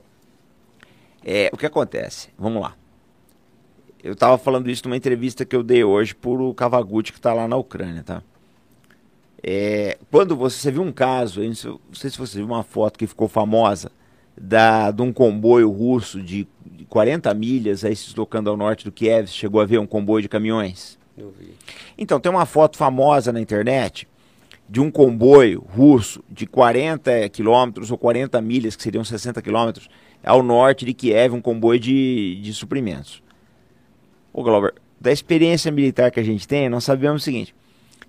é, 1.24 1.52
o 1.54 1.58
que 1.58 1.68
acontece? 1.68 2.30
Vamos 2.38 2.62
lá. 2.62 2.76
Eu 4.04 4.14
estava 4.14 4.38
falando 4.38 4.70
isso 4.70 4.84
numa 4.86 4.98
entrevista 4.98 5.46
que 5.46 5.56
eu 5.56 5.62
dei 5.62 5.84
hoje 5.84 6.16
por 6.16 6.42
o 6.42 6.54
Cavaguti, 6.54 7.12
que 7.12 7.20
está 7.20 7.34
lá 7.34 7.48
na 7.48 7.56
Ucrânia, 7.56 8.04
tá? 8.04 8.24
É, 9.44 9.98
quando 10.12 10.36
você, 10.36 10.58
você 10.58 10.72
viu 10.72 10.84
um 10.84 10.92
caso, 10.92 11.42
não 11.42 11.54
sei 11.94 12.10
se 12.10 12.18
você 12.18 12.38
viu 12.38 12.46
uma 12.46 12.64
foto 12.64 13.00
que 13.00 13.08
ficou 13.08 13.28
famosa, 13.28 13.92
da, 14.40 14.92
de 14.92 15.02
um 15.02 15.12
comboio 15.12 15.70
russo 15.70 16.22
de 16.22 16.48
40 16.90 17.34
milhas 17.34 17.84
aí 17.84 17.96
se 17.96 18.06
deslocando 18.08 18.50
ao 18.50 18.58
norte 18.58 18.86
do 18.86 18.92
Kiev, 18.92 19.28
chegou 19.28 19.62
a 19.62 19.66
ver 19.66 19.80
um 19.80 19.88
comboio 19.88 20.22
de 20.22 20.30
caminhões? 20.30 20.98
Eu 21.18 21.34
vi. 21.38 21.54
Então, 21.98 22.20
tem 22.20 22.32
uma 22.32 22.46
foto 22.46 22.78
famosa 22.78 23.32
na 23.32 23.40
internet 23.40 24.08
de 24.70 24.80
um 24.80 24.90
comboio 24.90 25.66
russo 25.70 26.24
de 26.30 26.46
40 26.46 27.30
quilômetros 27.30 27.92
ou 27.92 27.98
40 27.98 28.42
milhas, 28.42 28.76
que 28.76 28.84
seriam 28.84 29.04
60 29.04 29.42
quilômetros, 29.42 29.90
ao 30.24 30.42
norte 30.42 30.86
de 30.86 30.94
Kiev, 30.94 31.34
um 31.34 31.42
comboio 31.42 31.80
de, 31.80 32.40
de 32.42 32.54
suprimentos. 32.54 33.22
Ô 34.32 34.44
Glauber, 34.44 34.74
da 35.00 35.12
experiência 35.12 35.72
militar 35.72 36.10
que 36.12 36.20
a 36.20 36.24
gente 36.24 36.48
tem, 36.48 36.70
nós 36.70 36.84
sabemos 36.84 37.22
o 37.22 37.26
seguinte: 37.26 37.54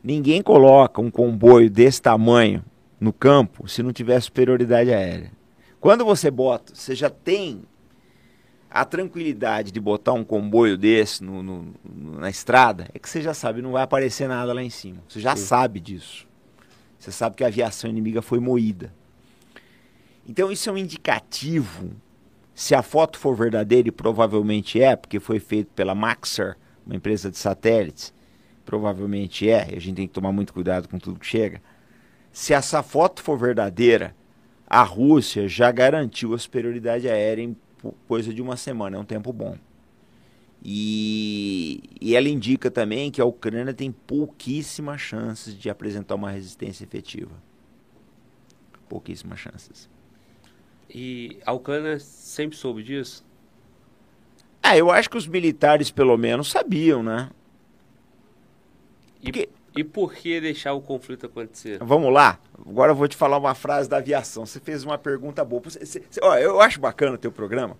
ninguém 0.02 0.42
coloca 0.42 1.00
um 1.00 1.10
comboio 1.10 1.70
desse 1.70 2.00
tamanho 2.00 2.64
no 3.00 3.12
campo 3.12 3.68
se 3.68 3.82
não 3.82 3.92
tiver 3.92 4.20
superioridade 4.20 4.92
aérea. 4.92 5.30
Quando 5.80 6.04
você 6.04 6.30
bota, 6.30 6.74
você 6.74 6.94
já 6.94 7.10
tem 7.10 7.62
a 8.70 8.84
tranquilidade 8.84 9.70
de 9.70 9.80
botar 9.80 10.12
um 10.12 10.24
comboio 10.24 10.78
desse 10.78 11.22
no, 11.22 11.42
no, 11.42 11.74
na 12.18 12.30
estrada, 12.30 12.88
é 12.94 12.98
que 12.98 13.08
você 13.08 13.20
já 13.20 13.34
sabe, 13.34 13.60
não 13.60 13.72
vai 13.72 13.82
aparecer 13.82 14.28
nada 14.28 14.52
lá 14.52 14.62
em 14.62 14.70
cima. 14.70 15.02
Você 15.08 15.20
já 15.20 15.36
Sim. 15.36 15.44
sabe 15.44 15.80
disso. 15.80 16.26
Você 16.98 17.10
sabe 17.12 17.36
que 17.36 17.44
a 17.44 17.48
aviação 17.48 17.90
inimiga 17.90 18.22
foi 18.22 18.38
moída. 18.38 18.94
Então 20.26 20.50
isso 20.50 20.70
é 20.70 20.72
um 20.72 20.78
indicativo 20.78 21.90
se 22.54 22.74
a 22.74 22.82
foto 22.82 23.18
for 23.18 23.34
verdadeira, 23.34 23.88
e 23.88 23.92
provavelmente 23.92 24.80
é, 24.80 24.94
porque 24.94 25.18
foi 25.18 25.40
feito 25.40 25.72
pela 25.74 25.94
Maxar, 25.94 26.56
uma 26.86 26.94
empresa 26.94 27.30
de 27.30 27.38
satélites, 27.38 28.12
provavelmente 28.64 29.48
é, 29.48 29.72
e 29.72 29.76
a 29.76 29.80
gente 29.80 29.96
tem 29.96 30.06
que 30.06 30.12
tomar 30.12 30.32
muito 30.32 30.52
cuidado 30.52 30.88
com 30.88 30.98
tudo 30.98 31.18
que 31.18 31.26
chega. 31.26 31.60
Se 32.32 32.54
essa 32.54 32.82
foto 32.82 33.22
for 33.22 33.36
verdadeira, 33.36 34.14
a 34.66 34.82
Rússia 34.82 35.48
já 35.48 35.70
garantiu 35.70 36.34
a 36.34 36.38
superioridade 36.38 37.08
aérea 37.08 37.42
em 37.42 37.56
coisa 38.08 38.32
de 38.32 38.40
uma 38.40 38.56
semana, 38.56 38.96
é 38.96 39.00
um 39.00 39.04
tempo 39.04 39.32
bom. 39.32 39.56
E, 40.64 41.82
e 42.00 42.14
ela 42.14 42.28
indica 42.28 42.70
também 42.70 43.10
que 43.10 43.20
a 43.20 43.24
Ucrânia 43.24 43.74
tem 43.74 43.90
pouquíssimas 43.90 45.00
chances 45.00 45.58
de 45.58 45.68
apresentar 45.68 46.14
uma 46.14 46.30
resistência 46.30 46.84
efetiva. 46.84 47.32
Pouquíssimas 48.88 49.40
chances. 49.40 49.90
E 50.88 51.38
a 51.44 51.52
Ucrânia 51.52 51.98
sempre 51.98 52.56
soube 52.56 52.82
disso? 52.82 53.24
Ah, 54.62 54.76
eu 54.76 54.90
acho 54.90 55.10
que 55.10 55.16
os 55.16 55.26
militares, 55.26 55.90
pelo 55.90 56.16
menos, 56.16 56.50
sabiam, 56.50 57.02
né? 57.02 57.30
Porque... 59.22 59.48
E, 59.74 59.82
por 59.82 60.12
que 60.12 60.38
deixar 60.38 60.74
o 60.74 60.82
conflito 60.82 61.24
acontecer? 61.24 61.78
Vamos 61.82 62.12
lá. 62.12 62.38
Agora 62.66 62.92
eu 62.92 62.96
vou 62.96 63.08
te 63.08 63.16
falar 63.16 63.38
uma 63.38 63.54
frase 63.54 63.88
da 63.88 63.96
aviação. 63.96 64.44
Você 64.44 64.60
fez 64.60 64.84
uma 64.84 64.98
pergunta 64.98 65.42
boa. 65.44 65.62
Você, 65.64 65.84
você, 65.84 66.20
ó, 66.20 66.36
eu 66.36 66.60
acho 66.60 66.78
bacana 66.78 67.14
o 67.14 67.18
teu 67.18 67.32
programa. 67.32 67.78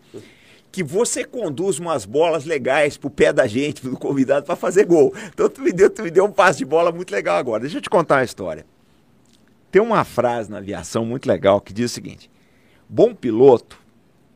Que 0.70 0.82
você 0.82 1.22
conduz 1.22 1.78
umas 1.78 2.06
bolas 2.06 2.46
legais 2.46 2.96
pro 2.96 3.10
pé 3.10 3.30
da 3.30 3.46
gente, 3.46 3.82
pro 3.82 3.94
convidado, 3.98 4.46
para 4.46 4.56
fazer 4.56 4.86
gol. 4.86 5.12
Então 5.28 5.50
tu 5.50 5.60
me, 5.60 5.70
deu, 5.70 5.90
tu 5.90 6.02
me 6.02 6.10
deu 6.10 6.24
um 6.24 6.32
passe 6.32 6.60
de 6.60 6.64
bola 6.64 6.90
muito 6.90 7.10
legal 7.10 7.36
agora. 7.36 7.60
Deixa 7.60 7.76
eu 7.76 7.82
te 7.82 7.90
contar 7.90 8.16
uma 8.16 8.24
história. 8.24 8.64
Tem 9.70 9.82
uma 9.82 10.02
frase 10.02 10.50
na 10.50 10.58
aviação 10.58 11.04
muito 11.04 11.26
legal 11.26 11.60
que 11.60 11.74
diz 11.74 11.90
o 11.90 11.94
seguinte: 11.94 12.30
Bom 12.88 13.14
piloto 13.14 13.78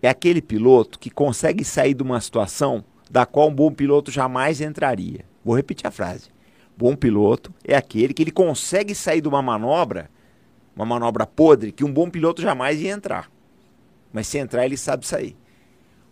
é 0.03 0.09
aquele 0.09 0.43
piloto 0.43 0.99
que 0.99 1.09
consegue 1.09 1.65
sair 1.65 1.95
de 1.95 2.03
uma 2.03 2.21
situação 2.21 2.85
da 3.11 3.25
qual 3.25 3.49
um 3.49 3.55
bom 3.55 3.73
piloto 3.73 4.11
jamais 4.11 4.61
entraria. 4.61 5.25
Vou 5.43 5.57
repetir 5.57 5.87
a 5.87 5.91
frase. 5.91 6.36
Bom 6.77 6.95
piloto 6.95 7.55
é 7.65 7.75
aquele 7.75 8.13
que 8.13 8.23
ele 8.23 8.31
consegue 8.31 8.95
sair 8.95 9.23
de 9.23 9.29
uma 9.29 9.41
manobra, 9.41 10.11
uma 10.75 10.85
manobra 10.85 11.27
podre, 11.27 11.73
que 11.73 11.83
um 11.85 11.93
bom 11.93 12.11
piloto 12.11 12.43
jamais 12.43 12.81
ia 12.81 12.93
entrar. 12.93 13.31
Mas 14.13 14.27
se 14.27 14.37
entrar, 14.37 14.67
ele 14.67 14.77
sabe 14.77 15.07
sair. 15.07 15.35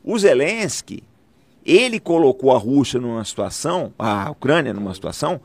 O 0.02 0.18
Zelensky, 0.18 1.02
ele 1.64 2.00
colocou 2.00 2.50
a 2.50 2.58
Rússia 2.58 2.98
numa 2.98 3.24
situação, 3.24 3.92
a 3.98 4.30
Ucrânia 4.30 4.72
numa 4.72 4.94
situação, 4.94 5.40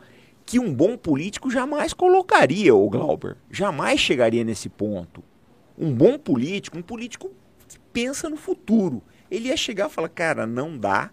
que 0.46 0.58
um 0.58 0.74
bom 0.74 0.98
político 0.98 1.52
jamais 1.52 1.94
colocaria, 1.94 2.74
o 2.74 2.90
Glauber. 2.90 3.38
Jamais 3.52 4.00
chegaria 4.00 4.44
nesse 4.44 4.68
ponto. 4.68 5.24
Um 5.78 5.94
bom 5.94 6.18
político, 6.18 6.78
um 6.78 6.82
político 6.82 7.30
que 7.68 7.78
pensa 7.94 8.30
no 8.30 8.38
futuro. 8.38 9.02
Ele 9.30 9.50
ia 9.50 9.58
chegar 9.58 9.90
e 9.90 9.94
falar, 9.94 10.10
cara, 10.10 10.48
não 10.48 10.78
dá, 10.78 11.12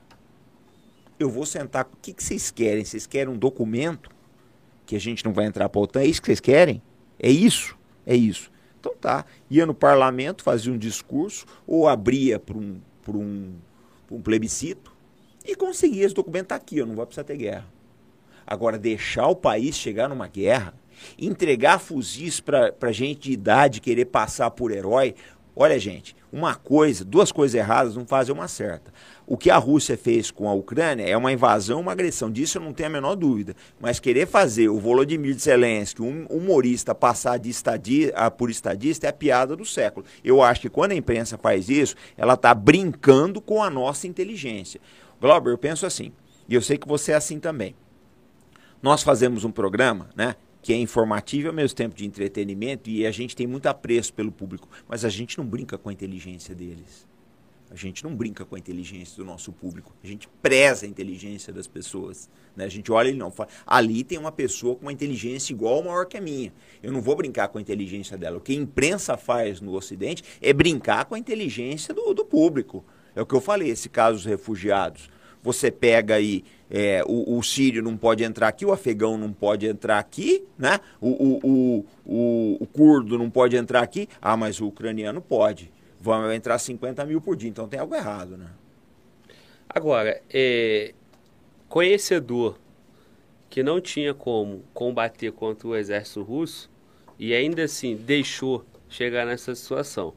eu 1.18 1.30
vou 1.30 1.46
sentar. 1.46 1.84
O 1.84 1.96
que, 2.00 2.12
que 2.12 2.22
vocês 2.22 2.50
querem? 2.50 2.84
Vocês 2.84 3.06
querem 3.06 3.32
um 3.32 3.38
documento 3.38 4.10
que 4.84 4.96
a 4.96 5.00
gente 5.00 5.24
não 5.24 5.32
vai 5.32 5.46
entrar 5.46 5.68
para 5.68 5.80
a 5.80 5.84
OTAN? 5.84 6.00
É 6.00 6.06
isso 6.06 6.20
que 6.20 6.26
vocês 6.26 6.40
querem? 6.40 6.82
É 7.18 7.30
isso? 7.30 7.76
É 8.04 8.14
isso. 8.14 8.50
Então 8.78 8.94
tá. 8.94 9.24
Ia 9.50 9.66
no 9.66 9.74
parlamento, 9.74 10.42
fazia 10.42 10.72
um 10.72 10.78
discurso, 10.78 11.46
ou 11.66 11.88
abria 11.88 12.38
para 12.38 12.56
um, 12.56 12.80
um, 13.08 13.54
um 14.10 14.20
plebiscito 14.20 14.94
e 15.44 15.54
conseguia 15.54 16.04
esse 16.04 16.14
documento. 16.14 16.48
Tá 16.48 16.56
aqui, 16.56 16.78
eu 16.78 16.86
não 16.86 16.94
vou 16.94 17.06
precisar 17.06 17.24
ter 17.24 17.36
guerra. 17.36 17.66
Agora, 18.46 18.78
deixar 18.78 19.26
o 19.26 19.34
país 19.34 19.76
chegar 19.76 20.08
numa 20.08 20.28
guerra, 20.28 20.72
entregar 21.18 21.80
fuzis 21.80 22.38
para 22.38 22.92
gente 22.92 23.22
de 23.22 23.32
idade 23.32 23.80
querer 23.80 24.04
passar 24.04 24.50
por 24.52 24.70
herói. 24.70 25.14
Olha, 25.54 25.78
gente, 25.78 26.14
uma 26.36 26.54
coisa, 26.54 27.02
duas 27.02 27.32
coisas 27.32 27.54
erradas 27.54 27.96
não 27.96 28.04
fazem 28.04 28.34
uma 28.34 28.46
certa. 28.46 28.92
O 29.26 29.38
que 29.38 29.50
a 29.50 29.56
Rússia 29.56 29.96
fez 29.96 30.30
com 30.30 30.50
a 30.50 30.52
Ucrânia 30.52 31.02
é 31.02 31.16
uma 31.16 31.32
invasão, 31.32 31.80
uma 31.80 31.92
agressão. 31.92 32.30
Disso 32.30 32.58
eu 32.58 32.62
não 32.62 32.74
tenho 32.74 32.90
a 32.90 32.92
menor 32.92 33.14
dúvida. 33.14 33.56
Mas 33.80 33.98
querer 33.98 34.26
fazer 34.26 34.68
o 34.68 34.78
Volodymyr 34.78 35.34
Zelensky, 35.38 36.02
um 36.02 36.26
humorista, 36.26 36.94
passar 36.94 37.38
de 37.38 37.48
estadia, 37.48 38.12
por 38.36 38.50
estadista 38.50 39.06
é 39.06 39.10
a 39.10 39.14
piada 39.14 39.56
do 39.56 39.64
século. 39.64 40.04
Eu 40.22 40.42
acho 40.42 40.60
que 40.60 40.68
quando 40.68 40.92
a 40.92 40.94
imprensa 40.94 41.38
faz 41.38 41.70
isso, 41.70 41.96
ela 42.18 42.34
está 42.34 42.52
brincando 42.52 43.40
com 43.40 43.62
a 43.62 43.70
nossa 43.70 44.06
inteligência. 44.06 44.78
Glauber, 45.18 45.52
eu 45.52 45.58
penso 45.58 45.86
assim, 45.86 46.12
e 46.46 46.54
eu 46.54 46.60
sei 46.60 46.76
que 46.76 46.86
você 46.86 47.12
é 47.12 47.14
assim 47.14 47.40
também. 47.40 47.74
Nós 48.82 49.02
fazemos 49.02 49.42
um 49.42 49.50
programa, 49.50 50.10
né? 50.14 50.36
Que 50.66 50.72
é 50.72 50.76
informativo 50.76 51.46
e 51.46 51.48
ao 51.48 51.54
mesmo 51.54 51.76
tempo 51.76 51.94
de 51.94 52.04
entretenimento, 52.04 52.90
e 52.90 53.06
a 53.06 53.12
gente 53.12 53.36
tem 53.36 53.46
muito 53.46 53.66
apreço 53.66 54.12
pelo 54.12 54.32
público, 54.32 54.68
mas 54.88 55.04
a 55.04 55.08
gente 55.08 55.38
não 55.38 55.46
brinca 55.46 55.78
com 55.78 55.88
a 55.88 55.92
inteligência 55.92 56.56
deles. 56.56 57.06
A 57.70 57.76
gente 57.76 58.02
não 58.02 58.16
brinca 58.16 58.44
com 58.44 58.56
a 58.56 58.58
inteligência 58.58 59.16
do 59.16 59.24
nosso 59.24 59.52
público. 59.52 59.94
A 60.02 60.06
gente 60.08 60.28
preza 60.42 60.84
a 60.84 60.88
inteligência 60.88 61.52
das 61.52 61.68
pessoas. 61.68 62.28
Né? 62.56 62.64
A 62.64 62.68
gente 62.68 62.90
olha 62.90 63.10
e 63.10 63.14
não 63.14 63.30
fala. 63.30 63.48
Ali 63.64 64.02
tem 64.02 64.18
uma 64.18 64.32
pessoa 64.32 64.74
com 64.74 64.82
uma 64.82 64.92
inteligência 64.92 65.52
igual 65.52 65.76
ou 65.76 65.84
maior 65.84 66.04
que 66.04 66.16
a 66.16 66.20
minha. 66.20 66.52
Eu 66.82 66.90
não 66.90 67.00
vou 67.00 67.14
brincar 67.14 67.46
com 67.46 67.58
a 67.58 67.60
inteligência 67.60 68.18
dela. 68.18 68.38
O 68.38 68.40
que 68.40 68.50
a 68.50 68.56
imprensa 68.56 69.16
faz 69.16 69.60
no 69.60 69.72
Ocidente 69.72 70.24
é 70.42 70.52
brincar 70.52 71.04
com 71.04 71.14
a 71.14 71.18
inteligência 71.18 71.94
do, 71.94 72.12
do 72.12 72.24
público. 72.24 72.84
É 73.14 73.22
o 73.22 73.26
que 73.26 73.36
eu 73.36 73.40
falei, 73.40 73.68
esse 73.68 73.88
caso 73.88 74.16
dos 74.16 74.24
refugiados. 74.24 75.10
Você 75.44 75.70
pega 75.70 76.16
aí, 76.16 76.42
é, 76.70 77.02
o, 77.06 77.38
o, 77.38 77.42
sírio 77.42 77.82
não 77.82 77.96
pode 77.96 78.24
entrar 78.24 78.48
aqui, 78.48 78.66
o 78.66 78.72
afegão 78.72 79.16
não 79.16 79.32
pode 79.32 79.66
entrar 79.66 79.98
aqui, 79.98 80.44
né? 80.58 80.80
O, 81.00 81.08
o, 81.08 81.86
o, 82.04 82.56
o, 82.60 82.66
curdo 82.66 83.16
não 83.16 83.30
pode 83.30 83.56
entrar 83.56 83.82
aqui. 83.82 84.08
Ah, 84.20 84.36
mas 84.36 84.60
o 84.60 84.66
ucraniano 84.66 85.20
pode 85.20 85.70
vão 86.00 86.32
entrar 86.32 86.58
50 86.58 87.04
mil 87.04 87.20
por 87.20 87.36
dia, 87.36 87.48
então 87.48 87.68
tem 87.68 87.80
algo 87.80 87.94
errado, 87.94 88.36
né? 88.36 88.48
Agora, 89.68 90.22
é, 90.32 90.94
conhecedor 91.68 92.58
que 93.50 93.62
não 93.62 93.80
tinha 93.80 94.14
como 94.14 94.62
combater 94.72 95.32
contra 95.32 95.66
o 95.66 95.76
exército 95.76 96.22
russo 96.22 96.70
e 97.18 97.34
ainda 97.34 97.64
assim 97.64 97.96
deixou 97.96 98.64
chegar 98.88 99.26
nessa 99.26 99.54
situação. 99.54 100.14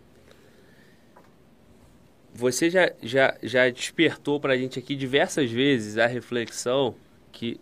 Você 2.39 2.69
já, 2.69 2.89
já, 3.03 3.37
já 3.43 3.69
despertou 3.69 4.39
para 4.39 4.53
a 4.53 4.57
gente 4.57 4.79
aqui 4.79 4.95
diversas 4.95 5.51
vezes 5.51 5.97
a 5.97 6.07
reflexão 6.07 6.95
que 7.33 7.59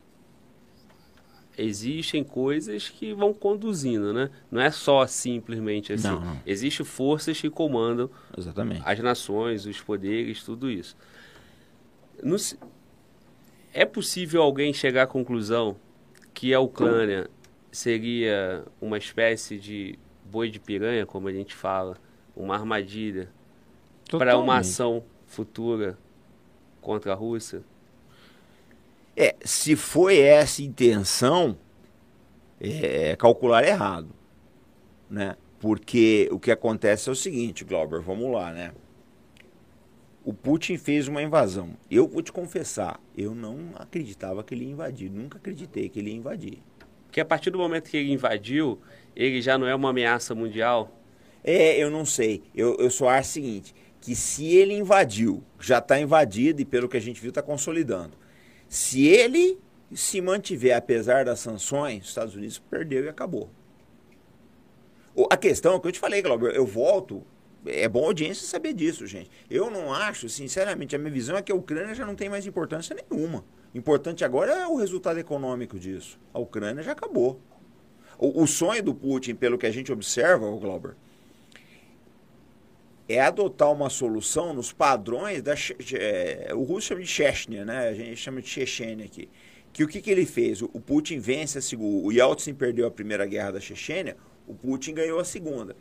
existem 1.57 2.23
coisas 2.23 2.87
que 2.87 3.11
vão 3.11 3.33
conduzindo, 3.33 4.13
né? 4.13 4.29
Não 4.51 4.61
é 4.61 4.69
só 4.69 5.07
simplesmente 5.07 5.93
assim. 5.93 6.07
Não, 6.07 6.19
não. 6.19 6.41
Existem 6.45 6.85
forças 6.85 7.41
que 7.41 7.49
comandam 7.49 8.07
Exatamente. 8.37 8.83
as 8.85 8.99
nações, 8.99 9.65
os 9.65 9.81
poderes, 9.81 10.43
tudo 10.43 10.69
isso. 10.69 10.95
No, 12.21 12.35
é 13.73 13.83
possível 13.83 14.43
alguém 14.43 14.71
chegar 14.73 15.03
à 15.03 15.07
conclusão 15.07 15.75
que 16.35 16.53
a 16.53 16.59
Ucrânia 16.59 17.27
seria 17.71 18.63
uma 18.79 18.99
espécie 18.99 19.57
de 19.57 19.97
boi 20.23 20.51
de 20.51 20.59
piranha, 20.59 21.03
como 21.03 21.27
a 21.27 21.33
gente 21.33 21.55
fala, 21.55 21.97
uma 22.35 22.53
armadilha 22.53 23.27
para 24.09 24.37
uma 24.37 24.57
ação 24.57 25.03
futura 25.25 25.97
contra 26.81 27.13
a 27.13 27.15
Rússia? 27.15 27.61
É, 29.15 29.35
se 29.43 29.75
foi 29.75 30.19
essa 30.19 30.61
intenção, 30.61 31.57
é, 32.61 33.11
é 33.11 33.15
calcular 33.15 33.63
errado, 33.65 34.09
né? 35.09 35.35
Porque 35.59 36.29
o 36.31 36.39
que 36.39 36.51
acontece 36.51 37.09
é 37.09 37.11
o 37.11 37.15
seguinte, 37.15 37.65
Glauber, 37.65 37.99
vamos 37.99 38.31
lá, 38.31 38.51
né? 38.51 38.71
O 40.23 40.33
Putin 40.33 40.77
fez 40.77 41.07
uma 41.07 41.23
invasão. 41.23 41.71
Eu 41.89 42.07
vou 42.07 42.21
te 42.21 42.31
confessar, 42.31 42.99
eu 43.17 43.33
não 43.33 43.71
acreditava 43.75 44.43
que 44.43 44.53
ele 44.53 44.65
ia 44.65 44.71
invadir, 44.71 45.09
nunca 45.09 45.37
acreditei 45.37 45.89
que 45.89 45.99
ele 45.99 46.11
ia 46.11 46.17
invadir. 46.17 46.59
Porque 47.05 47.19
a 47.19 47.25
partir 47.25 47.49
do 47.49 47.57
momento 47.57 47.89
que 47.89 47.97
ele 47.97 48.11
invadiu, 48.11 48.79
ele 49.15 49.41
já 49.41 49.57
não 49.57 49.65
é 49.65 49.73
uma 49.73 49.89
ameaça 49.89 50.35
mundial? 50.35 50.91
É, 51.43 51.81
eu 51.81 51.89
não 51.89 52.05
sei. 52.05 52.43
Eu, 52.53 52.75
eu 52.75 52.91
só 52.91 53.09
acho 53.09 53.29
o 53.29 53.33
seguinte, 53.33 53.73
que 54.07 54.15
se 54.15 54.55
ele 54.55 54.73
invadiu, 54.73 55.43
já 55.59 55.79
está 55.79 55.99
invadido 55.99 56.61
e 56.61 56.65
pelo 56.65 56.87
que 56.87 56.95
a 56.95 56.99
gente 57.01 57.19
viu 57.19 57.27
está 57.27 57.41
consolidando. 57.41 58.13
Se 58.69 59.05
ele 59.05 59.59
se 59.93 60.21
mantiver, 60.21 60.77
apesar 60.77 61.25
das 61.25 61.41
sanções, 61.41 62.03
os 62.03 62.09
Estados 62.11 62.33
Unidos 62.33 62.57
perdeu 62.57 63.03
e 63.03 63.09
acabou. 63.09 63.49
A 65.29 65.35
questão 65.35 65.75
é 65.75 65.79
que 65.81 65.87
eu 65.89 65.91
te 65.91 65.99
falei, 65.99 66.21
Glauber, 66.21 66.55
eu 66.55 66.65
volto. 66.65 67.21
É 67.65 67.89
bom 67.89 68.05
audiência 68.05 68.47
saber 68.47 68.71
disso, 68.71 69.05
gente. 69.05 69.29
Eu 69.49 69.69
não 69.69 69.93
acho, 69.93 70.29
sinceramente, 70.29 70.95
a 70.95 70.99
minha 70.99 71.11
visão 71.11 71.35
é 71.35 71.41
que 71.41 71.51
a 71.51 71.55
Ucrânia 71.55 71.93
já 71.93 72.05
não 72.05 72.15
tem 72.15 72.29
mais 72.29 72.47
importância 72.47 72.95
nenhuma. 72.95 73.43
Importante 73.75 74.23
agora 74.23 74.53
é 74.53 74.67
o 74.67 74.77
resultado 74.77 75.19
econômico 75.19 75.77
disso. 75.77 76.17
A 76.33 76.39
Ucrânia 76.39 76.81
já 76.81 76.93
acabou. 76.93 77.41
O, 78.17 78.41
o 78.41 78.47
sonho 78.47 78.81
do 78.81 78.95
Putin, 78.95 79.35
pelo 79.35 79.57
que 79.57 79.65
a 79.65 79.71
gente 79.71 79.91
observa, 79.91 80.49
Glauber, 80.51 80.95
é 83.09 83.21
adotar 83.21 83.71
uma 83.71 83.89
solução 83.89 84.53
nos 84.53 84.73
padrões 84.73 85.41
da. 85.41 85.55
É, 85.93 86.51
o 86.53 86.63
russo 86.63 86.87
chama 86.87 87.01
de 87.01 87.07
Chechnya, 87.07 87.63
né? 87.63 87.87
A 87.89 87.93
gente 87.93 88.17
chama 88.17 88.41
de 88.41 88.49
Chechênia 88.49 89.05
aqui. 89.05 89.29
Que 89.71 89.83
o 89.83 89.87
que, 89.87 90.01
que 90.01 90.09
ele 90.09 90.25
fez? 90.25 90.61
O, 90.61 90.67
Putin 90.67 91.19
vence 91.19 91.57
a 91.57 91.61
segunda. 91.61 92.07
O 92.07 92.11
Yeltsin 92.11 92.53
perdeu 92.53 92.87
a 92.87 92.91
primeira 92.91 93.25
guerra 93.25 93.51
da 93.51 93.59
Chechênia, 93.59 94.17
o 94.47 94.53
Putin 94.53 94.93
ganhou 94.93 95.19
a 95.19 95.23
segunda. 95.23 95.75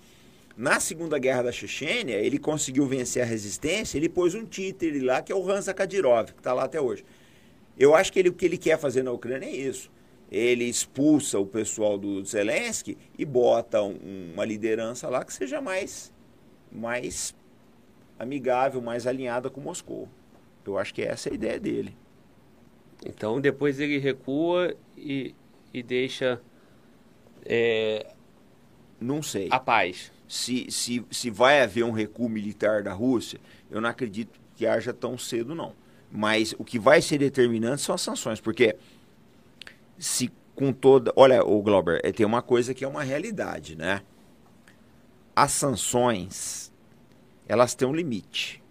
Na 0.56 0.80
segunda 0.80 1.18
guerra 1.18 1.44
da 1.44 1.52
Chechênia, 1.52 2.14
ele 2.14 2.38
conseguiu 2.38 2.86
vencer 2.86 3.22
a 3.22 3.26
resistência, 3.26 3.98
ele 3.98 4.08
pôs 4.08 4.34
um 4.34 4.44
títere 4.44 5.00
lá, 5.00 5.20
que 5.20 5.32
é 5.32 5.34
o 5.34 5.50
Hansa 5.50 5.74
Kadyrov, 5.74 6.32
que 6.32 6.38
está 6.40 6.52
lá 6.52 6.64
até 6.64 6.80
hoje. 6.80 7.04
Eu 7.78 7.94
acho 7.94 8.12
que 8.12 8.18
ele, 8.18 8.30
o 8.30 8.32
que 8.32 8.46
ele 8.46 8.56
quer 8.56 8.78
fazer 8.78 9.02
na 9.02 9.12
Ucrânia 9.12 9.46
é 9.46 9.54
isso. 9.54 9.90
Ele 10.30 10.64
expulsa 10.64 11.38
o 11.38 11.46
pessoal 11.46 11.98
do 11.98 12.24
Zelensky 12.24 12.96
e 13.18 13.24
bota 13.24 13.82
um, 13.82 14.32
uma 14.34 14.44
liderança 14.44 15.08
lá 15.08 15.24
que 15.24 15.32
seja 15.32 15.60
mais 15.60 16.12
mais 16.70 17.34
amigável, 18.18 18.80
mais 18.80 19.06
alinhada 19.06 19.51
com 19.51 19.60
Moscou. 19.60 20.09
Eu 20.64 20.78
acho 20.78 20.93
que 20.93 21.02
essa 21.02 21.28
é 21.28 21.32
a 21.32 21.34
ideia 21.34 21.60
dele. 21.60 21.97
Então 23.05 23.40
depois 23.40 23.78
ele 23.78 23.98
recua 23.98 24.74
e, 24.97 25.34
e 25.72 25.82
deixa 25.82 26.40
é, 27.44 28.06
Não 29.01 29.22
sei. 29.22 29.48
a 29.51 29.60
paz. 29.60 30.12
Se, 30.28 30.70
se, 30.70 31.05
se 31.10 31.30
vai 31.30 31.62
haver 31.62 31.84
um 31.84 31.93
recuo 31.93 32.28
militar 32.28 32.82
da 32.82 32.93
Rússia, 32.93 33.38
eu 33.70 33.80
não 33.80 33.88
acredito 33.88 34.40
que 34.56 34.66
haja 34.66 34.93
tão 34.93 35.16
cedo, 35.16 35.55
não. 35.55 35.72
Mas 36.10 36.55
o 36.59 36.64
que 36.64 36.78
vai 36.78 37.01
ser 37.01 37.18
determinante 37.18 37.82
são 37.82 37.94
as 37.94 38.01
sanções, 38.01 38.40
porque 38.40 38.76
se 39.98 40.32
com 40.56 40.72
toda. 40.72 41.12
Olha, 41.14 41.44
o 41.44 41.62
Glauber, 41.62 42.01
é, 42.02 42.10
tem 42.10 42.24
uma 42.26 42.43
coisa 42.43 42.74
que 42.74 42.84
é 42.84 42.88
uma 42.88 43.02
realidade, 43.02 43.76
né? 43.76 44.02
As 45.36 45.52
sanções, 45.52 46.72
elas 47.46 47.74
têm 47.74 47.86
um 47.86 47.94
limite. 47.94 48.62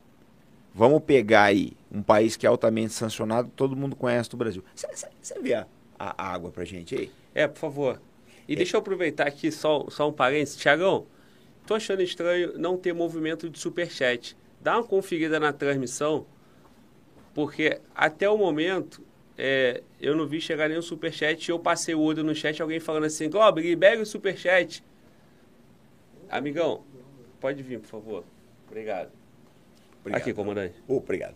Vamos 0.73 1.03
pegar 1.03 1.43
aí 1.43 1.73
um 1.91 2.01
país 2.01 2.35
que 2.35 2.47
é 2.47 2.49
altamente 2.49 2.91
sancionado, 2.91 3.51
todo 3.55 3.75
mundo 3.75 3.95
conhece 3.95 4.31
do 4.31 4.35
Brasil. 4.35 4.63
Você 4.73 5.39
vê 5.39 5.53
a, 5.53 5.67
a 5.99 6.33
água 6.33 6.49
pra 6.49 6.65
gente 6.65 6.95
aí? 6.95 7.11
É, 7.35 7.47
por 7.47 7.59
favor. 7.59 8.01
E 8.47 8.55
deixa 8.55 8.75
eu 8.75 8.79
aproveitar 8.79 9.27
aqui 9.27 9.51
só, 9.51 9.85
só 9.89 10.09
um 10.09 10.11
parênteses. 10.11 10.57
Tiagão, 10.57 11.05
tô 11.67 11.75
achando 11.75 12.01
estranho 12.01 12.57
não 12.57 12.77
ter 12.77 12.93
movimento 12.93 13.47
de 13.47 13.59
superchat. 13.59 14.35
Dá 14.59 14.77
uma 14.77 14.83
conferida 14.83 15.39
na 15.39 15.53
transmissão, 15.53 16.25
porque 17.33 17.79
até 17.93 18.27
o 18.27 18.37
momento 18.37 19.03
é, 19.37 19.83
eu 20.01 20.15
não 20.15 20.25
vi 20.25 20.41
chegar 20.41 20.67
nenhum 20.67 20.81
superchat 20.81 21.47
e 21.47 21.51
eu 21.51 21.59
passei 21.59 21.93
o 21.93 22.01
olho 22.01 22.23
no 22.23 22.33
chat 22.33 22.59
alguém 22.59 22.79
falando 22.79 23.05
assim, 23.05 23.29
Globo, 23.29 23.59
libere 23.59 24.01
o 24.01 24.05
superchat. 24.05 24.83
Amigão, 26.29 26.81
pode 27.39 27.61
vir, 27.63 27.79
por 27.79 27.87
favor. 27.87 28.23
Obrigado. 28.67 29.09
Obrigado. 30.01 30.21
Aqui, 30.21 30.33
comandante. 30.33 30.75
Obrigado. 30.87 31.35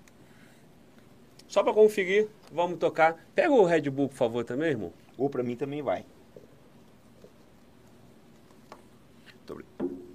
Só 1.48 1.64
para 1.64 1.74
conferir, 1.74 2.28
vamos 2.52 2.78
tocar. 2.78 3.18
Pega 3.34 3.52
o 3.52 3.66
Red 3.66 3.90
Bull, 3.90 4.10
por 4.10 4.16
favor, 4.16 4.44
também, 4.44 4.70
irmão. 4.70 4.94
Ou 5.18 5.30
pra 5.30 5.42
mim 5.44 5.56
também 5.56 5.82
vai. 5.82 6.06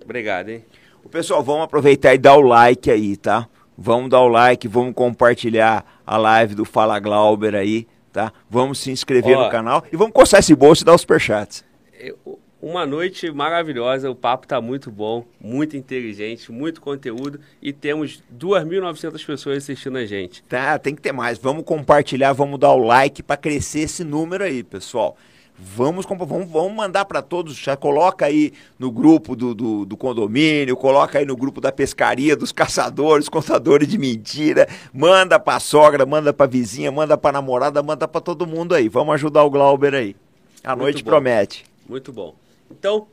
Obrigado, 0.02 0.50
hein? 0.50 0.64
O 1.02 1.08
pessoal, 1.08 1.42
vamos 1.42 1.64
aproveitar 1.64 2.14
e 2.14 2.18
dar 2.18 2.36
o 2.36 2.40
like 2.40 2.90
aí, 2.90 3.16
tá? 3.16 3.48
Vamos 3.76 4.08
dar 4.10 4.20
o 4.20 4.28
like, 4.28 4.68
vamos 4.68 4.94
compartilhar 4.94 5.84
a 6.06 6.16
live 6.16 6.54
do 6.54 6.64
Fala 6.64 6.98
Glauber 7.00 7.54
aí, 7.56 7.88
tá? 8.12 8.32
Vamos 8.48 8.78
se 8.78 8.90
inscrever 8.90 9.36
Ó. 9.36 9.44
no 9.44 9.50
canal 9.50 9.84
e 9.92 9.96
vamos 9.96 10.12
coçar 10.12 10.40
esse 10.40 10.54
bolso 10.54 10.82
e 10.82 10.86
dar 10.86 10.94
os 10.94 11.00
superchats. 11.00 11.64
Eu- 11.92 12.38
Uma 12.64 12.86
noite 12.86 13.30
maravilhosa, 13.30 14.10
o 14.10 14.14
papo 14.14 14.46
tá 14.46 14.58
muito 14.58 14.90
bom, 14.90 15.26
muito 15.38 15.76
inteligente, 15.76 16.50
muito 16.50 16.80
conteúdo 16.80 17.38
e 17.60 17.74
temos 17.74 18.22
2.900 18.34 19.26
pessoas 19.26 19.58
assistindo 19.58 19.98
a 19.98 20.06
gente. 20.06 20.42
Tá, 20.44 20.78
tem 20.78 20.94
que 20.94 21.02
ter 21.02 21.12
mais. 21.12 21.36
Vamos 21.36 21.62
compartilhar, 21.64 22.32
vamos 22.32 22.58
dar 22.58 22.72
o 22.72 22.78
like 22.78 23.22
para 23.22 23.36
crescer 23.36 23.80
esse 23.80 24.02
número 24.02 24.44
aí, 24.44 24.62
pessoal. 24.62 25.14
Vamos, 25.58 26.06
vamos, 26.06 26.50
vamos 26.50 26.72
mandar 26.72 27.04
para 27.04 27.20
todos, 27.20 27.54
já 27.54 27.76
coloca 27.76 28.24
aí 28.24 28.54
no 28.78 28.90
grupo 28.90 29.36
do, 29.36 29.54
do, 29.54 29.84
do 29.84 29.94
condomínio, 29.94 30.74
coloca 30.74 31.18
aí 31.18 31.26
no 31.26 31.36
grupo 31.36 31.60
da 31.60 31.70
pescaria, 31.70 32.34
dos 32.34 32.50
caçadores, 32.50 33.28
contadores 33.28 33.86
de 33.86 33.98
mentira, 33.98 34.66
manda 34.90 35.38
pra 35.38 35.60
sogra, 35.60 36.06
manda 36.06 36.32
pra 36.32 36.46
vizinha, 36.46 36.90
manda 36.90 37.18
pra 37.18 37.30
namorada, 37.30 37.82
manda 37.82 38.08
pra 38.08 38.22
todo 38.22 38.46
mundo 38.46 38.74
aí. 38.74 38.88
Vamos 38.88 39.16
ajudar 39.16 39.44
o 39.44 39.50
Glauber 39.50 39.94
aí. 39.94 40.16
A 40.64 40.70
Muito 40.70 40.80
noite 40.80 41.04
bom. 41.04 41.10
promete. 41.10 41.66
Muito 41.86 42.10
bom. 42.10 42.34
Então, 42.78 43.06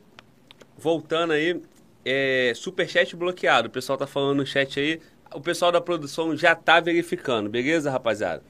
voltando 0.76 1.32
aí, 1.32 1.60
é, 2.04 2.52
superchat 2.54 3.14
bloqueado. 3.14 3.68
O 3.68 3.70
pessoal 3.70 3.96
tá 3.96 4.06
falando 4.06 4.38
no 4.38 4.46
chat 4.46 4.78
aí. 4.78 5.00
O 5.32 5.40
pessoal 5.40 5.72
da 5.72 5.80
produção 5.80 6.36
já 6.36 6.54
tá 6.54 6.80
verificando, 6.80 7.48
beleza, 7.48 7.90
rapaziada? 7.90 8.42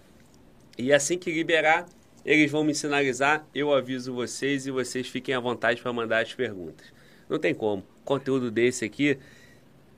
E 0.77 0.93
assim 0.93 1.17
que 1.19 1.31
liberar, 1.31 1.87
eles 2.25 2.51
vão 2.51 2.65
me 2.65 2.75
sinalizar, 2.75 3.47
eu 3.55 3.73
aviso 3.73 4.13
vocês 4.15 4.67
e 4.67 4.71
vocês 4.71 5.07
fiquem 5.07 5.35
à 5.35 5.39
vontade 5.39 5.81
para 5.81 5.93
mandar 5.93 6.23
as 6.23 6.35
perguntas. 6.35 6.87
Não 7.29 7.39
tem 7.39 7.55
como. 7.55 7.85
Conteúdo 8.05 8.51
desse 8.51 8.85
aqui, 8.85 9.17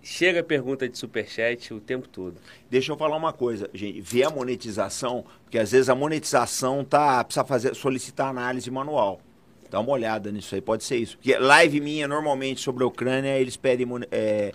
chega 0.03 0.43
pergunta 0.43 0.87
de 0.87 0.99
superchat 0.99 1.73
o 1.73 1.81
tempo 1.81 2.07
todo. 2.07 2.37
Deixa 2.69 2.93
eu 2.93 2.99
falar 2.99 3.17
uma 3.17 3.33
coisa, 3.33 3.71
gente, 3.73 4.01
ver 4.03 4.25
a 4.25 4.31
monetização, 4.31 5.25
porque 5.45 5.59
às 5.59 5.73
vezes 5.73 5.89
a 5.89 5.95
monetização 5.95 6.85
tá 6.85 7.25
precisa 7.25 7.47
fazer 7.47 7.75
solicitar 7.75 8.29
análise 8.29 8.71
manual. 8.71 9.21
Dá 9.75 9.81
uma 9.81 9.91
olhada 9.91 10.31
nisso 10.31 10.55
aí, 10.55 10.61
pode 10.61 10.85
ser 10.85 10.99
isso. 10.99 11.17
Porque 11.17 11.37
live 11.37 11.81
minha 11.81 12.07
normalmente 12.07 12.61
sobre 12.61 12.85
a 12.85 12.87
Ucrânia, 12.87 13.37
eles 13.37 13.57
pedem 13.57 13.85
é, 14.13 14.53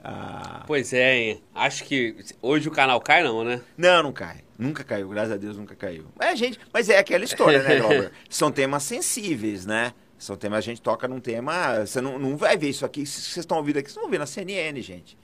a- 0.00 0.62
Pois 0.64 0.92
é, 0.92 1.16
hein? 1.18 1.42
acho 1.52 1.82
que 1.82 2.14
hoje 2.40 2.68
o 2.68 2.70
canal 2.70 3.00
cai 3.00 3.24
não, 3.24 3.42
né? 3.42 3.60
Não, 3.76 4.00
não 4.00 4.12
cai. 4.12 4.44
Nunca 4.56 4.84
caiu, 4.84 5.08
graças 5.08 5.32
a 5.32 5.36
Deus 5.36 5.56
nunca 5.56 5.74
caiu. 5.74 6.04
É, 6.20 6.36
gente, 6.36 6.60
mas 6.72 6.88
é 6.88 6.98
aquela 6.98 7.24
história, 7.24 7.60
né, 7.64 7.78
Glauber? 7.82 8.12
São 8.28 8.52
temas 8.52 8.84
sensíveis, 8.84 9.66
né? 9.66 9.92
São 10.16 10.36
temas, 10.36 10.58
a 10.58 10.60
gente 10.60 10.80
toca 10.80 11.08
num 11.08 11.18
tema. 11.18 11.84
Você 11.84 12.00
não, 12.00 12.16
não 12.16 12.36
vai 12.36 12.56
ver 12.56 12.68
isso 12.68 12.86
aqui. 12.86 13.04
Vocês 13.04 13.36
estão 13.38 13.56
ouvindo 13.58 13.78
aqui, 13.78 13.90
vocês 13.90 14.00
vão 14.00 14.08
ver 14.08 14.18
na 14.18 14.26
CNN, 14.26 14.80
gente. 14.80 15.18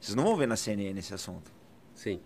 Vocês 0.00 0.14
não 0.14 0.22
vão 0.22 0.36
ver 0.36 0.46
na 0.46 0.54
CNN 0.54 0.96
esse 0.96 1.12
assunto. 1.12 1.50
Sim. 1.92 2.20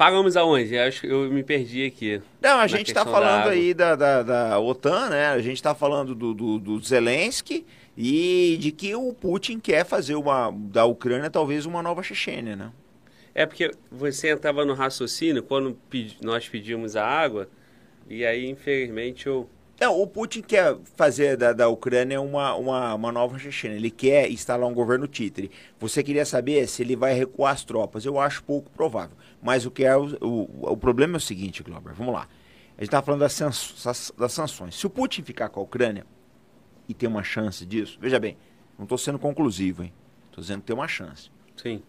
Pagamos 0.00 0.34
aonde? 0.34 0.78
Acho 0.78 1.02
que 1.02 1.08
eu 1.08 1.30
me 1.30 1.42
perdi 1.42 1.84
aqui. 1.84 2.22
Não, 2.40 2.58
a 2.58 2.66
gente 2.66 2.88
está 2.88 3.04
questão 3.04 3.12
da 3.12 3.18
falando 3.28 3.40
água. 3.42 3.52
aí 3.52 3.74
da, 3.74 3.94
da, 3.94 4.22
da 4.22 4.58
OTAN, 4.58 5.10
né? 5.10 5.26
A 5.26 5.40
gente 5.42 5.56
está 5.56 5.74
falando 5.74 6.14
do, 6.14 6.32
do, 6.32 6.58
do 6.58 6.80
Zelensky 6.80 7.66
e 7.94 8.56
de 8.58 8.72
que 8.72 8.94
o 8.94 9.12
Putin 9.12 9.60
quer 9.60 9.84
fazer 9.84 10.14
uma, 10.14 10.50
da 10.50 10.86
Ucrânia 10.86 11.28
talvez 11.28 11.66
uma 11.66 11.82
nova 11.82 12.02
Chechênia, 12.02 12.56
né? 12.56 12.72
É 13.34 13.44
porque 13.44 13.72
você 13.92 14.30
entrava 14.30 14.64
no 14.64 14.72
raciocínio 14.72 15.42
quando 15.42 15.76
pedi- 15.90 16.16
nós 16.22 16.48
pedimos 16.48 16.96
a 16.96 17.04
água, 17.06 17.46
e 18.08 18.24
aí, 18.24 18.48
infelizmente, 18.48 19.26
eu. 19.26 19.50
Não, 19.78 20.00
o 20.00 20.06
Putin 20.06 20.40
quer 20.40 20.76
fazer 20.96 21.36
da, 21.36 21.52
da 21.52 21.68
Ucrânia 21.68 22.22
uma, 22.22 22.54
uma, 22.54 22.94
uma 22.94 23.12
nova 23.12 23.38
Chechênia. 23.38 23.76
Ele 23.76 23.90
quer 23.90 24.30
instalar 24.30 24.66
um 24.66 24.74
governo 24.74 25.06
títere. 25.06 25.50
Você 25.78 26.02
queria 26.02 26.24
saber 26.24 26.66
se 26.68 26.82
ele 26.82 26.96
vai 26.96 27.12
recuar 27.14 27.52
as 27.52 27.64
tropas. 27.64 28.04
Eu 28.06 28.18
acho 28.18 28.42
pouco 28.44 28.70
provável. 28.70 29.16
Mas 29.42 29.64
o 29.64 29.70
que 29.70 29.84
é 29.84 29.96
o, 29.96 30.16
o, 30.20 30.72
o 30.72 30.76
problema 30.76 31.16
é 31.16 31.18
o 31.18 31.20
seguinte, 31.20 31.62
Glauber. 31.62 31.94
Vamos 31.94 32.12
lá. 32.14 32.28
A 32.76 32.80
gente 32.82 32.88
está 32.88 33.02
falando 33.02 33.20
das, 33.20 33.32
sans- 33.32 34.12
das 34.16 34.32
sanções. 34.32 34.74
Se 34.74 34.86
o 34.86 34.90
Putin 34.90 35.22
ficar 35.22 35.48
com 35.48 35.60
a 35.60 35.62
Ucrânia 35.62 36.06
e 36.88 36.94
ter 36.94 37.06
uma 37.06 37.22
chance 37.22 37.64
disso, 37.64 37.98
veja 38.00 38.18
bem, 38.18 38.36
não 38.78 38.84
estou 38.84 38.98
sendo 38.98 39.18
conclusivo, 39.18 39.82
hein? 39.82 39.92
Estou 40.26 40.40
dizendo 40.42 40.60
que 40.60 40.66
tem 40.66 40.74
uma 40.74 40.88
chance. 40.88 41.30
Sim. 41.56 41.82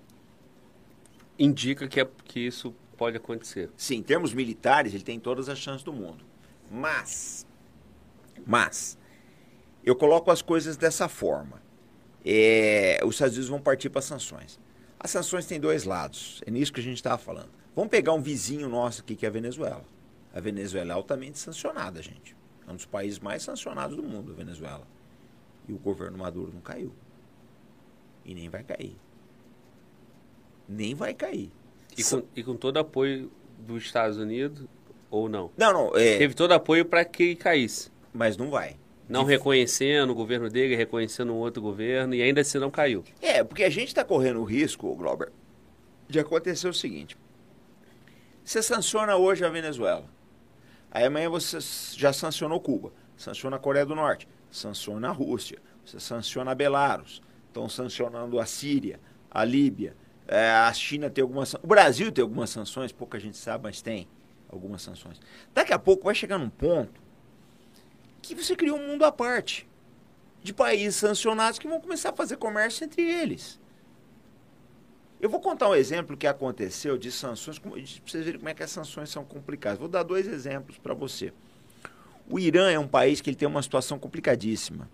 Indica 1.38 1.88
que, 1.88 2.00
é, 2.00 2.08
que 2.26 2.40
isso 2.40 2.76
pode 2.98 3.18
acontecer. 3.18 3.70
Sim, 3.76 3.98
em 3.98 4.04
termos 4.04 4.34
militares, 4.34 4.94
ele 4.94 5.04
tem 5.04 5.20
todas 5.20 5.50
as 5.50 5.58
chances 5.58 5.84
do 5.84 5.94
mundo. 5.94 6.24
Mas, 6.70 7.48
mas, 8.46 8.98
eu 9.84 9.96
coloco 9.96 10.30
as 10.30 10.42
coisas 10.42 10.78
dessa 10.78 11.08
forma. 11.08 11.62
É, 12.24 13.00
os 13.04 13.16
Estados 13.16 13.34
Unidos 13.36 13.50
vão 13.50 13.60
partir 13.60 13.90
para 13.90 14.02
sanções. 14.02 14.60
As 15.04 15.10
sanções 15.10 15.48
têm 15.48 15.60
dois 15.60 15.84
lados. 15.84 16.42
É 16.46 16.52
nisso 16.52 16.72
que 16.72 16.80
a 16.80 16.84
gente 16.84 16.98
estava 16.98 17.18
falando. 17.18 17.50
Vamos 17.76 17.90
pegar 17.90 18.14
um 18.14 18.22
vizinho 18.22 18.70
nosso 18.70 19.02
aqui, 19.02 19.16
que 19.16 19.26
é 19.26 19.30
a 19.30 19.32
Venezuela. 19.32 19.84
A 20.32 20.40
Venezuela 20.40 20.92
é 20.92 20.94
altamente 20.94 21.40
sancionada, 21.40 22.02
gente. 22.04 22.36
É 22.68 22.72
um 22.72 22.76
dos 22.76 22.86
países 22.86 23.18
mais 23.18 23.42
sancionados 23.42 23.98
do 23.98 24.04
mundo, 24.04 24.32
a 24.32 24.36
Venezuela. 24.36 24.88
E 25.68 25.74
o 25.74 25.78
governo 25.80 26.20
Maduro 26.20 26.52
não 26.54 26.62
caiu. 26.62 26.94
E 28.24 28.36
nem 28.36 28.48
vai 28.48 28.64
cair. 28.64 28.96
Nem 30.70 30.94
vai 30.94 31.16
cair. 31.16 31.52
E 31.98 32.04
com, 32.04 32.24
e 32.36 32.44
com 32.44 32.56
todo 32.56 32.78
apoio 32.78 33.32
dos 33.58 33.84
Estados 33.84 34.18
Unidos, 34.18 34.68
ou 35.10 35.28
não? 35.28 35.50
Não, 35.58 35.74
não, 35.74 35.98
é, 35.98 36.20
Teve 36.20 36.36
todo 36.36 36.52
apoio 36.52 36.86
para 36.86 37.04
que 37.04 37.36
caísse. 37.36 37.92
mas 38.14 38.38
não 38.38 38.52
vai. 38.52 38.78
Não 39.12 39.26
reconhecendo 39.26 40.12
o 40.12 40.16
governo 40.16 40.50
dele, 40.50 40.74
reconhecendo 40.74 41.34
um 41.34 41.38
outro 41.38 41.62
governo, 41.62 42.16
e 42.16 42.22
ainda 42.22 42.40
assim 42.40 42.58
não 42.60 42.72
caiu. 42.72 43.04
É, 43.22 43.44
porque 43.44 43.66
a 43.66 43.70
gente 43.70 43.90
está 43.90 44.06
correndo 44.06 44.40
o 44.40 44.46
risco, 44.46 44.96
Glauber, 44.96 45.34
de 46.08 46.18
acontecer 46.18 46.70
o 46.70 46.74
seguinte. 46.74 47.18
Você 48.42 48.64
sanciona 48.64 49.18
hoje 49.18 49.44
a 49.44 49.50
Venezuela. 49.50 50.06
Aí 50.90 51.04
amanhã 51.04 51.30
você 51.30 51.58
já 51.98 52.14
sancionou 52.14 52.62
Cuba, 52.62 52.94
sanciona 53.18 53.58
a 53.58 53.60
Coreia 53.60 53.86
do 53.86 53.96
Norte, 53.96 54.30
sanciona 54.50 55.10
a 55.10 55.12
Rússia, 55.12 55.60
você 55.86 56.00
sanciona 56.00 56.52
a 56.52 56.56
Belarus, 56.56 57.22
estão 57.48 57.68
sancionando 57.68 58.40
a 58.40 58.46
Síria, 58.46 58.98
a 59.30 59.44
Líbia, 59.44 59.94
é, 60.26 60.52
a 60.52 60.72
China 60.72 61.10
tem 61.10 61.22
algumas 61.22 61.54
O 61.56 61.68
Brasil 61.68 62.14
tem 62.14 62.22
algumas 62.22 62.50
sanções, 62.50 62.94
pouca 62.94 63.20
gente 63.20 63.36
sabe, 63.36 63.66
mas 63.66 63.82
tem 63.82 64.08
algumas 64.50 64.82
sanções. 64.82 65.20
Daqui 65.54 65.74
a 65.74 65.80
pouco 65.80 66.06
vai 66.06 66.16
chegar 66.16 66.38
num 66.38 66.50
ponto 66.50 67.11
que 68.22 68.36
você 68.36 68.56
cria 68.56 68.74
um 68.74 68.88
mundo 68.88 69.04
à 69.04 69.12
parte 69.12 69.68
de 70.44 70.54
países 70.54 70.96
sancionados 70.96 71.60
que 71.60 71.68
vão 71.68 71.80
começar 71.80 72.10
a 72.10 72.14
fazer 72.14 72.38
comércio 72.38 72.84
entre 72.84 73.02
eles. 73.02 73.60
Eu 75.20 75.30
vou 75.30 75.40
contar 75.40 75.70
um 75.70 75.76
exemplo 75.76 76.18
que 76.18 76.26
aconteceu 76.26 76.98
de 76.98 77.12
sanções, 77.12 77.60
para 77.60 77.72
vocês 77.72 78.26
verem 78.26 78.40
como 78.40 78.50
é 78.50 78.56
que 78.56 78.64
as 78.64 78.72
sanções 78.72 79.10
são 79.10 79.24
complicadas. 79.24 79.78
Vou 79.78 79.88
dar 79.88 80.02
dois 80.02 80.28
exemplos 80.28 80.80
para 80.80 80.96
você. 80.96 81.32
O 82.28 82.40
Irã 82.40 82.72
é 82.72 82.80
um 82.80 82.88
país 82.88 83.22
que 83.22 83.30
ele 83.30 83.38
tem 83.38 83.48
uma 83.48 83.62
situação 83.62 84.00
complicadíssima. 84.00 84.90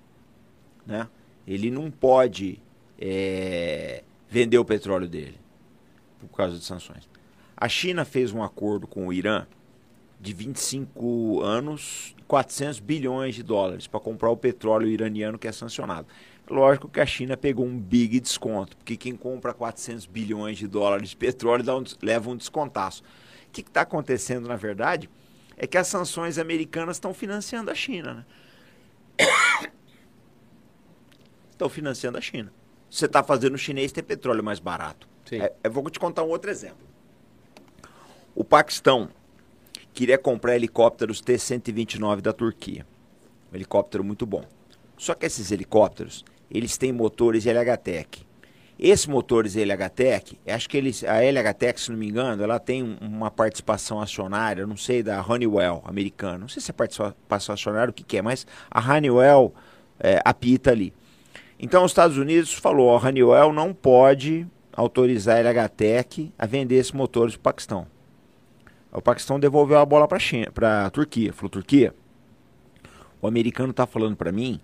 Né? 0.86 1.08
Ele 1.48 1.72
não 1.72 1.90
pode 1.90 2.62
é, 3.00 4.04
vender 4.30 4.58
o 4.58 4.66
petróleo 4.66 5.08
dele. 5.08 5.40
por 6.20 6.36
causa 6.36 6.58
de 6.58 6.66
sanções. 6.66 7.08
A 7.56 7.70
China 7.70 8.04
fez 8.04 8.34
um 8.34 8.44
acordo 8.44 8.86
com 8.86 9.08
o 9.08 9.14
Irã 9.14 9.48
de 10.20 10.34
25 10.34 11.42
anos, 11.42 12.16
400 12.28 12.80
bilhões 12.80 13.36
de 13.36 13.44
dólares 13.44 13.88
para 13.88 14.00
comprar 14.00 14.30
o 14.30 14.38
petróleo 14.38 14.88
iraniano 14.88 15.40
que 15.40 15.48
é 15.48 15.52
sancionado. 15.52 16.08
Lógico 16.50 16.88
que 16.88 17.00
a 17.00 17.06
China 17.06 17.36
pegou 17.36 17.66
um 17.66 17.78
big 17.78 18.20
desconto, 18.20 18.76
porque 18.78 18.96
quem 18.96 19.16
compra 19.16 19.54
400 19.54 20.06
bilhões 20.06 20.58
de 20.58 20.68
dólares 20.68 21.10
de 21.10 21.18
petróleo 21.18 21.64
um, 21.78 21.84
leva 22.02 22.30
um 22.30 22.36
descontaço. 22.36 23.04
O 23.48 23.52
que 23.52 23.62
está 23.62 23.82
acontecendo, 23.82 24.48
na 24.48 24.56
verdade, 24.56 25.10
é 25.58 25.66
que 25.66 25.78
as 25.78 25.88
sanções 25.88 26.38
americanas 26.38 26.98
estão 26.98 27.14
financiando 27.14 27.72
a 27.72 27.76
China. 27.76 28.26
Né? 29.20 29.70
Estão 31.52 31.70
financiando 31.70 32.20
a 32.20 32.22
China. 32.22 32.54
Você 32.88 33.06
está 33.06 33.24
fazendo 33.24 33.56
o 33.56 33.58
chinês 33.58 33.92
ter 33.92 34.04
petróleo 34.04 34.44
mais 34.44 34.60
barato. 34.60 35.10
É, 35.32 35.52
eu 35.64 35.72
vou 35.72 35.90
te 35.90 36.00
contar 36.00 36.24
um 36.24 36.30
outro 36.30 36.52
exemplo. 36.52 36.88
O 38.36 38.44
Paquistão 38.44 39.10
queria 39.98 40.18
comprar 40.20 40.56
helicópteros 40.56 41.22
T-129 41.22 42.22
da 42.22 42.32
Turquia. 42.32 42.86
Um 43.52 43.56
helicóptero 43.56 44.04
muito 44.04 44.28
bom. 44.28 44.44
Só 44.96 45.16
que 45.16 45.26
esses 45.26 45.52
helicópteros, 45.52 46.24
eles 46.52 46.78
têm 46.78 46.94
motores 46.94 47.46
LHTEC. 47.46 48.22
Esses 48.78 49.08
motores 49.08 49.56
LHTEC, 49.56 50.38
acho 50.48 50.70
que 50.70 50.78
eles, 50.78 51.04
a 51.04 51.16
LHTEC, 51.20 51.82
se 51.82 51.90
não 51.90 51.98
me 51.98 52.08
engano, 52.08 52.44
ela 52.44 52.60
tem 52.60 52.96
uma 53.02 53.32
participação 53.32 54.00
acionária, 54.00 54.68
não 54.68 54.78
sei, 54.78 55.02
da 55.02 55.20
Honeywell 55.20 55.82
americana. 55.84 56.38
Não 56.38 56.48
sei 56.48 56.62
se 56.62 56.70
é 56.70 56.74
participação 56.76 57.56
acionária, 57.56 57.90
o 57.90 57.94
que, 57.94 58.04
que 58.04 58.18
é, 58.18 58.22
mas 58.22 58.46
a 58.70 58.80
Honeywell 58.80 59.52
é, 60.00 60.22
apita 60.24 60.70
ali. 60.70 60.94
Então, 61.60 61.84
os 61.84 61.90
Estados 61.90 62.20
Unidos 62.20 62.54
falou, 62.54 62.96
a 62.96 63.04
Honeywell 63.04 63.52
não 63.52 63.74
pode 63.74 64.46
autorizar 64.74 65.44
a 65.44 65.50
LHTEC 65.50 66.32
a 66.38 66.46
vender 66.46 66.76
esses 66.76 66.92
motores 66.92 67.36
para 67.36 67.40
o 67.40 67.44
Paquistão. 67.46 67.97
O 68.92 69.02
Paquistão 69.02 69.40
devolveu 69.40 69.80
a 69.80 69.86
bola 69.86 70.08
para 70.08 70.86
a 70.86 70.90
Turquia. 70.90 71.34
Falou, 71.34 71.50
Turquia, 71.50 71.94
o 73.22 73.28
americano 73.28 73.72
está 73.72 73.86
falando 73.86 74.16
para 74.16 74.32
mim 74.32 74.60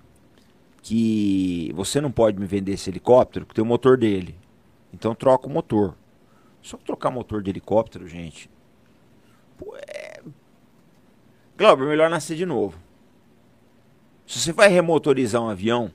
que 0.81 1.71
você 1.75 2.01
não 2.01 2.11
pode 2.11 2.39
me 2.39 2.45
vender 2.45 2.73
esse 2.73 2.89
helicóptero 2.89 3.45
que 3.45 3.53
tem 3.53 3.63
o 3.63 3.67
motor 3.67 3.97
dele. 3.97 4.35
Então 4.93 5.15
troca 5.15 5.47
o 5.47 5.49
motor. 5.49 5.95
Só 6.61 6.77
trocar 6.77 7.11
motor 7.11 7.41
de 7.41 7.49
helicóptero, 7.49 8.07
gente. 8.07 8.49
Pô, 9.57 9.75
é... 9.87 10.21
Glauber, 11.57 11.85
melhor 11.85 12.09
nascer 12.09 12.35
de 12.35 12.45
novo. 12.45 12.77
Se 14.25 14.39
você 14.39 14.53
vai 14.53 14.69
remotorizar 14.69 15.41
um 15.41 15.49
avião, 15.49 15.91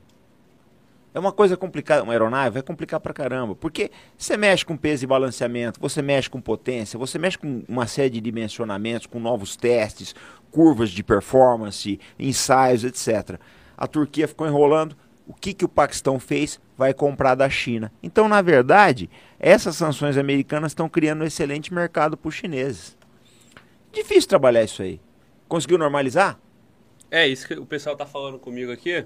é 1.18 1.20
uma 1.20 1.32
coisa 1.32 1.56
complicada, 1.56 2.04
uma 2.04 2.12
aeronave 2.12 2.54
vai 2.54 2.62
complicar 2.62 3.00
pra 3.00 3.12
caramba. 3.12 3.54
Porque 3.54 3.90
você 4.16 4.36
mexe 4.36 4.64
com 4.64 4.76
peso 4.76 5.04
e 5.04 5.06
balanceamento, 5.06 5.80
você 5.80 6.00
mexe 6.00 6.30
com 6.30 6.40
potência, 6.40 6.98
você 6.98 7.18
mexe 7.18 7.36
com 7.36 7.64
uma 7.68 7.86
série 7.86 8.10
de 8.10 8.20
dimensionamentos, 8.20 9.06
com 9.06 9.18
novos 9.18 9.56
testes, 9.56 10.14
curvas 10.52 10.90
de 10.90 11.02
performance, 11.02 11.98
ensaios, 12.18 12.84
etc. 12.84 13.38
A 13.76 13.86
Turquia 13.86 14.28
ficou 14.28 14.46
enrolando. 14.46 14.96
O 15.26 15.34
que, 15.34 15.52
que 15.52 15.64
o 15.64 15.68
Paquistão 15.68 16.18
fez? 16.18 16.58
Vai 16.76 16.94
comprar 16.94 17.34
da 17.34 17.50
China. 17.50 17.92
Então, 18.02 18.28
na 18.28 18.40
verdade, 18.40 19.10
essas 19.38 19.76
sanções 19.76 20.16
americanas 20.16 20.70
estão 20.70 20.88
criando 20.88 21.22
um 21.22 21.26
excelente 21.26 21.74
mercado 21.74 22.16
para 22.16 22.28
os 22.28 22.34
chineses. 22.34 22.96
Difícil 23.92 24.28
trabalhar 24.28 24.62
isso 24.62 24.82
aí. 24.82 25.00
Conseguiu 25.48 25.76
normalizar? 25.76 26.38
É, 27.10 27.26
isso 27.26 27.46
que 27.46 27.54
o 27.54 27.66
pessoal 27.66 27.94
está 27.94 28.06
falando 28.06 28.38
comigo 28.38 28.70
aqui. 28.70 29.04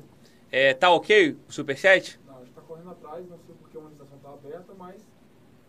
É, 0.53 0.75
tá 0.75 0.91
ok 0.91 1.35
o 1.49 1.53
superchat? 1.53 2.21
Não, 2.27 2.37
a 2.37 2.39
gente 2.41 2.51
está 2.51 2.61
correndo 2.61 2.91
atrás, 2.91 3.27
não 3.27 3.39
sei 3.39 3.55
porque 3.59 3.79
a 3.79 3.81
monetização 3.81 4.17
está 4.19 4.29
aberta, 4.29 4.75
mas 4.77 4.97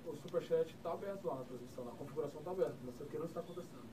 o 0.06 0.16
superchat 0.18 0.76
está 0.76 0.92
aberto 0.92 1.26
lá 1.26 1.36
na 1.36 1.44
posição, 1.46 1.88
a 1.88 1.92
configuração 1.92 2.40
está 2.40 2.52
aberta, 2.52 2.76
não 2.84 2.92
sei 2.92 3.06
o 3.06 3.10
que 3.10 3.18
não 3.18 3.26
está 3.26 3.40
acontecendo. 3.40 3.84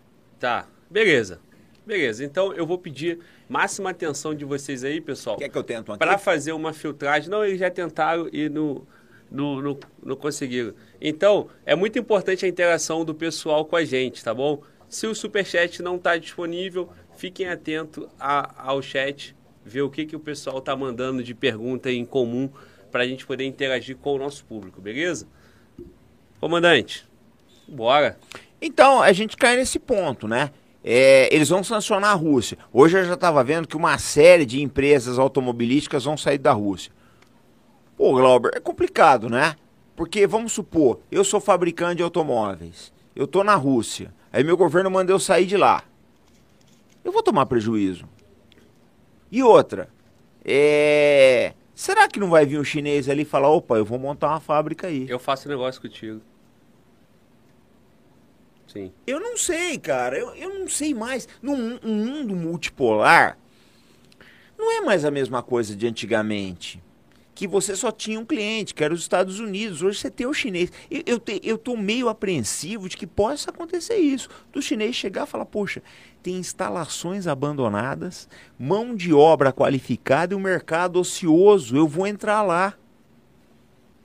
Tá, 0.40 0.66
beleza. 0.90 1.40
Beleza, 1.86 2.24
então 2.24 2.52
eu 2.52 2.66
vou 2.66 2.76
pedir 2.76 3.20
máxima 3.48 3.90
atenção 3.90 4.34
de 4.34 4.44
vocês 4.44 4.82
aí, 4.82 5.00
pessoal. 5.00 5.36
Quer 5.36 5.48
que 5.48 5.56
eu 5.56 5.62
tento 5.62 5.96
Para 5.96 6.18
fazer 6.18 6.52
uma 6.52 6.72
filtragem. 6.72 7.30
Não, 7.30 7.44
eles 7.44 7.58
já 7.58 7.70
tentaram 7.70 8.28
e 8.32 8.48
não, 8.48 8.86
não, 9.30 9.62
não, 9.62 9.78
não 10.02 10.16
conseguiram. 10.16 10.74
Então, 11.00 11.48
é 11.64 11.74
muito 11.74 11.98
importante 11.98 12.44
a 12.44 12.48
interação 12.48 13.04
do 13.04 13.14
pessoal 13.14 13.64
com 13.64 13.76
a 13.76 13.84
gente, 13.84 14.22
tá 14.22 14.34
bom? 14.34 14.62
Se 14.88 15.06
o 15.06 15.14
superchat 15.14 15.82
não 15.82 15.96
está 15.96 16.16
disponível, 16.16 16.90
fiquem 17.16 17.48
atentos 17.48 18.06
ao 18.18 18.82
chat 18.82 19.34
ver 19.64 19.82
o 19.82 19.90
que, 19.90 20.06
que 20.06 20.16
o 20.16 20.20
pessoal 20.20 20.58
está 20.58 20.74
mandando 20.74 21.22
de 21.22 21.34
pergunta 21.34 21.90
em 21.90 22.04
comum 22.04 22.48
para 22.90 23.02
a 23.02 23.06
gente 23.06 23.26
poder 23.26 23.44
interagir 23.44 23.96
com 23.96 24.14
o 24.14 24.18
nosso 24.18 24.44
público, 24.44 24.80
beleza? 24.80 25.26
Comandante, 26.40 27.06
bora. 27.68 28.18
Então, 28.60 29.00
a 29.00 29.12
gente 29.12 29.36
cai 29.36 29.56
nesse 29.56 29.78
ponto, 29.78 30.26
né? 30.26 30.50
É, 30.82 31.32
eles 31.34 31.50
vão 31.50 31.62
sancionar 31.62 32.10
a 32.10 32.14
Rússia. 32.14 32.56
Hoje 32.72 32.98
eu 32.98 33.04
já 33.04 33.14
estava 33.14 33.44
vendo 33.44 33.68
que 33.68 33.76
uma 33.76 33.98
série 33.98 34.46
de 34.46 34.62
empresas 34.62 35.18
automobilísticas 35.18 36.04
vão 36.04 36.16
sair 36.16 36.38
da 36.38 36.52
Rússia. 36.52 36.92
Pô, 37.96 38.14
Glauber, 38.14 38.52
é 38.54 38.60
complicado, 38.60 39.28
né? 39.28 39.54
Porque, 39.94 40.26
vamos 40.26 40.52
supor, 40.52 41.00
eu 41.12 41.22
sou 41.22 41.38
fabricante 41.38 41.96
de 41.96 42.02
automóveis. 42.02 42.90
Eu 43.14 43.26
estou 43.26 43.44
na 43.44 43.54
Rússia. 43.54 44.14
Aí 44.32 44.42
meu 44.42 44.56
governo 44.56 44.90
mandou 44.90 45.14
eu 45.14 45.20
sair 45.20 45.44
de 45.44 45.56
lá. 45.56 45.82
Eu 47.04 47.12
vou 47.12 47.22
tomar 47.22 47.44
prejuízo. 47.44 48.06
E 49.30 49.42
outra, 49.42 49.88
é... 50.44 51.54
será 51.74 52.08
que 52.08 52.18
não 52.18 52.30
vai 52.30 52.44
vir 52.44 52.58
um 52.58 52.64
chinês 52.64 53.08
ali 53.08 53.22
e 53.22 53.24
falar, 53.24 53.48
opa, 53.48 53.76
eu 53.76 53.84
vou 53.84 53.98
montar 53.98 54.28
uma 54.28 54.40
fábrica 54.40 54.88
aí? 54.88 55.08
Eu 55.08 55.18
faço 55.18 55.48
negócio 55.48 55.80
contigo. 55.80 56.20
Sim. 58.66 58.92
Eu 59.06 59.18
não 59.18 59.36
sei, 59.36 59.78
cara. 59.78 60.16
Eu, 60.16 60.34
eu 60.34 60.58
não 60.60 60.68
sei 60.68 60.94
mais. 60.94 61.28
Num 61.42 61.78
um 61.82 61.94
mundo 61.94 62.36
multipolar, 62.36 63.36
não 64.56 64.70
é 64.70 64.80
mais 64.80 65.04
a 65.04 65.10
mesma 65.10 65.42
coisa 65.42 65.74
de 65.74 65.86
antigamente 65.86 66.80
que 67.40 67.48
você 67.48 67.74
só 67.74 67.90
tinha 67.90 68.20
um 68.20 68.24
cliente, 68.26 68.74
que 68.74 68.84
era 68.84 68.92
os 68.92 69.00
Estados 69.00 69.40
Unidos. 69.40 69.82
Hoje 69.82 69.98
você 69.98 70.10
tem 70.10 70.26
o 70.26 70.34
chinês. 70.34 70.70
Eu, 70.90 71.02
eu, 71.06 71.18
te, 71.18 71.40
eu 71.42 71.56
tô 71.56 71.74
meio 71.74 72.10
apreensivo 72.10 72.86
de 72.86 72.98
que 72.98 73.06
possa 73.06 73.48
acontecer 73.48 73.96
isso. 73.96 74.28
Do 74.52 74.60
chinês 74.60 74.94
chegar 74.94 75.26
e 75.26 75.26
falar, 75.26 75.46
poxa, 75.46 75.82
tem 76.22 76.36
instalações 76.36 77.26
abandonadas, 77.26 78.28
mão 78.58 78.94
de 78.94 79.12
obra 79.12 79.52
qualificada 79.52 80.34
e 80.34 80.36
um 80.36 80.40
mercado 80.40 80.98
ocioso. 80.98 81.76
Eu 81.76 81.88
vou 81.88 82.06
entrar 82.06 82.42
lá. 82.42 82.74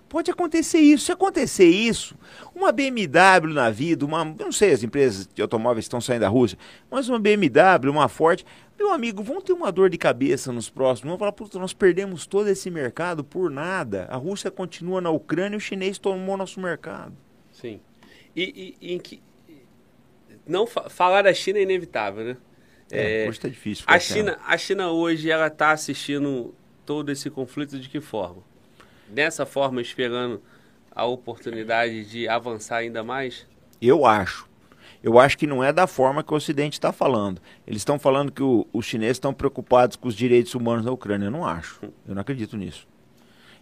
Pode 0.07 0.31
acontecer 0.31 0.79
isso. 0.79 1.05
Se 1.05 1.11
acontecer 1.11 1.67
isso, 1.67 2.15
uma 2.53 2.71
BMW 2.71 3.53
na 3.53 3.69
vida, 3.69 4.05
uma, 4.05 4.23
não 4.23 4.51
sei, 4.51 4.71
as 4.71 4.83
empresas 4.83 5.27
de 5.33 5.41
automóveis 5.41 5.85
estão 5.85 5.99
saindo 5.99 6.21
da 6.21 6.29
Rússia, 6.29 6.57
mas 6.89 7.09
uma 7.09 7.19
BMW, 7.19 7.89
uma 7.89 8.07
Ford, 8.07 8.45
meu 8.77 8.91
amigo, 8.91 9.23
vão 9.23 9.41
ter 9.41 9.53
uma 9.53 9.71
dor 9.71 9.89
de 9.89 9.97
cabeça 9.97 10.51
nos 10.51 10.69
próximos. 10.69 11.09
Vão 11.09 11.17
falar, 11.17 11.31
puta, 11.31 11.57
nós 11.57 11.73
perdemos 11.73 12.25
todo 12.25 12.47
esse 12.47 12.69
mercado 12.69 13.23
por 13.23 13.49
nada. 13.49 14.05
A 14.09 14.17
Rússia 14.17 14.51
continua 14.51 14.99
na 14.99 15.09
Ucrânia 15.09 15.55
e 15.55 15.57
o 15.57 15.61
chinês 15.61 15.97
tomou 15.97 16.37
nosso 16.37 16.59
mercado. 16.59 17.13
Sim. 17.51 17.79
E, 18.35 18.75
e, 18.81 18.93
em 18.93 18.99
que. 18.99 19.21
Não 20.47 20.67
falar 20.67 21.23
da 21.23 21.33
China 21.33 21.59
é 21.59 21.63
inevitável, 21.63 22.23
né? 22.23 22.37
É, 22.91 23.23
é 23.23 23.27
hoje 23.27 23.37
está 23.37 23.49
difícil. 23.49 23.85
A 23.87 23.99
China, 23.99 24.39
a 24.45 24.57
China 24.57 24.91
hoje 24.91 25.29
ela 25.29 25.47
está 25.47 25.71
assistindo 25.71 26.53
todo 26.85 27.11
esse 27.11 27.29
conflito 27.29 27.79
de 27.79 27.89
que 27.89 27.99
forma? 27.99 28.43
Dessa 29.07 29.45
forma, 29.45 29.81
esperando 29.81 30.41
a 30.91 31.05
oportunidade 31.05 32.05
de 32.05 32.27
avançar 32.27 32.77
ainda 32.77 33.03
mais? 33.03 33.47
Eu 33.81 34.05
acho 34.05 34.47
eu 35.05 35.19
acho 35.19 35.37
que 35.37 35.45
não 35.45 35.63
é 35.63 35.71
da 35.71 35.85
forma 35.85 36.23
que 36.23 36.33
o 36.33 36.35
Ocidente 36.35 36.79
está 36.79 36.91
falando. 36.91 37.39
Eles 37.67 37.81
estão 37.81 37.99
falando 37.99 38.31
que 38.31 38.41
o, 38.41 38.65
os 38.73 38.87
chineses 38.87 39.17
estão 39.17 39.31
preocupados 39.31 39.95
com 39.95 40.07
os 40.07 40.15
direitos 40.15 40.55
humanos 40.55 40.83
na 40.83 40.91
Ucrânia. 40.91 41.27
Eu 41.27 41.31
não 41.31 41.45
acho. 41.45 41.79
Eu 42.07 42.15
não 42.15 42.21
acredito 42.21 42.57
nisso. 42.57 42.87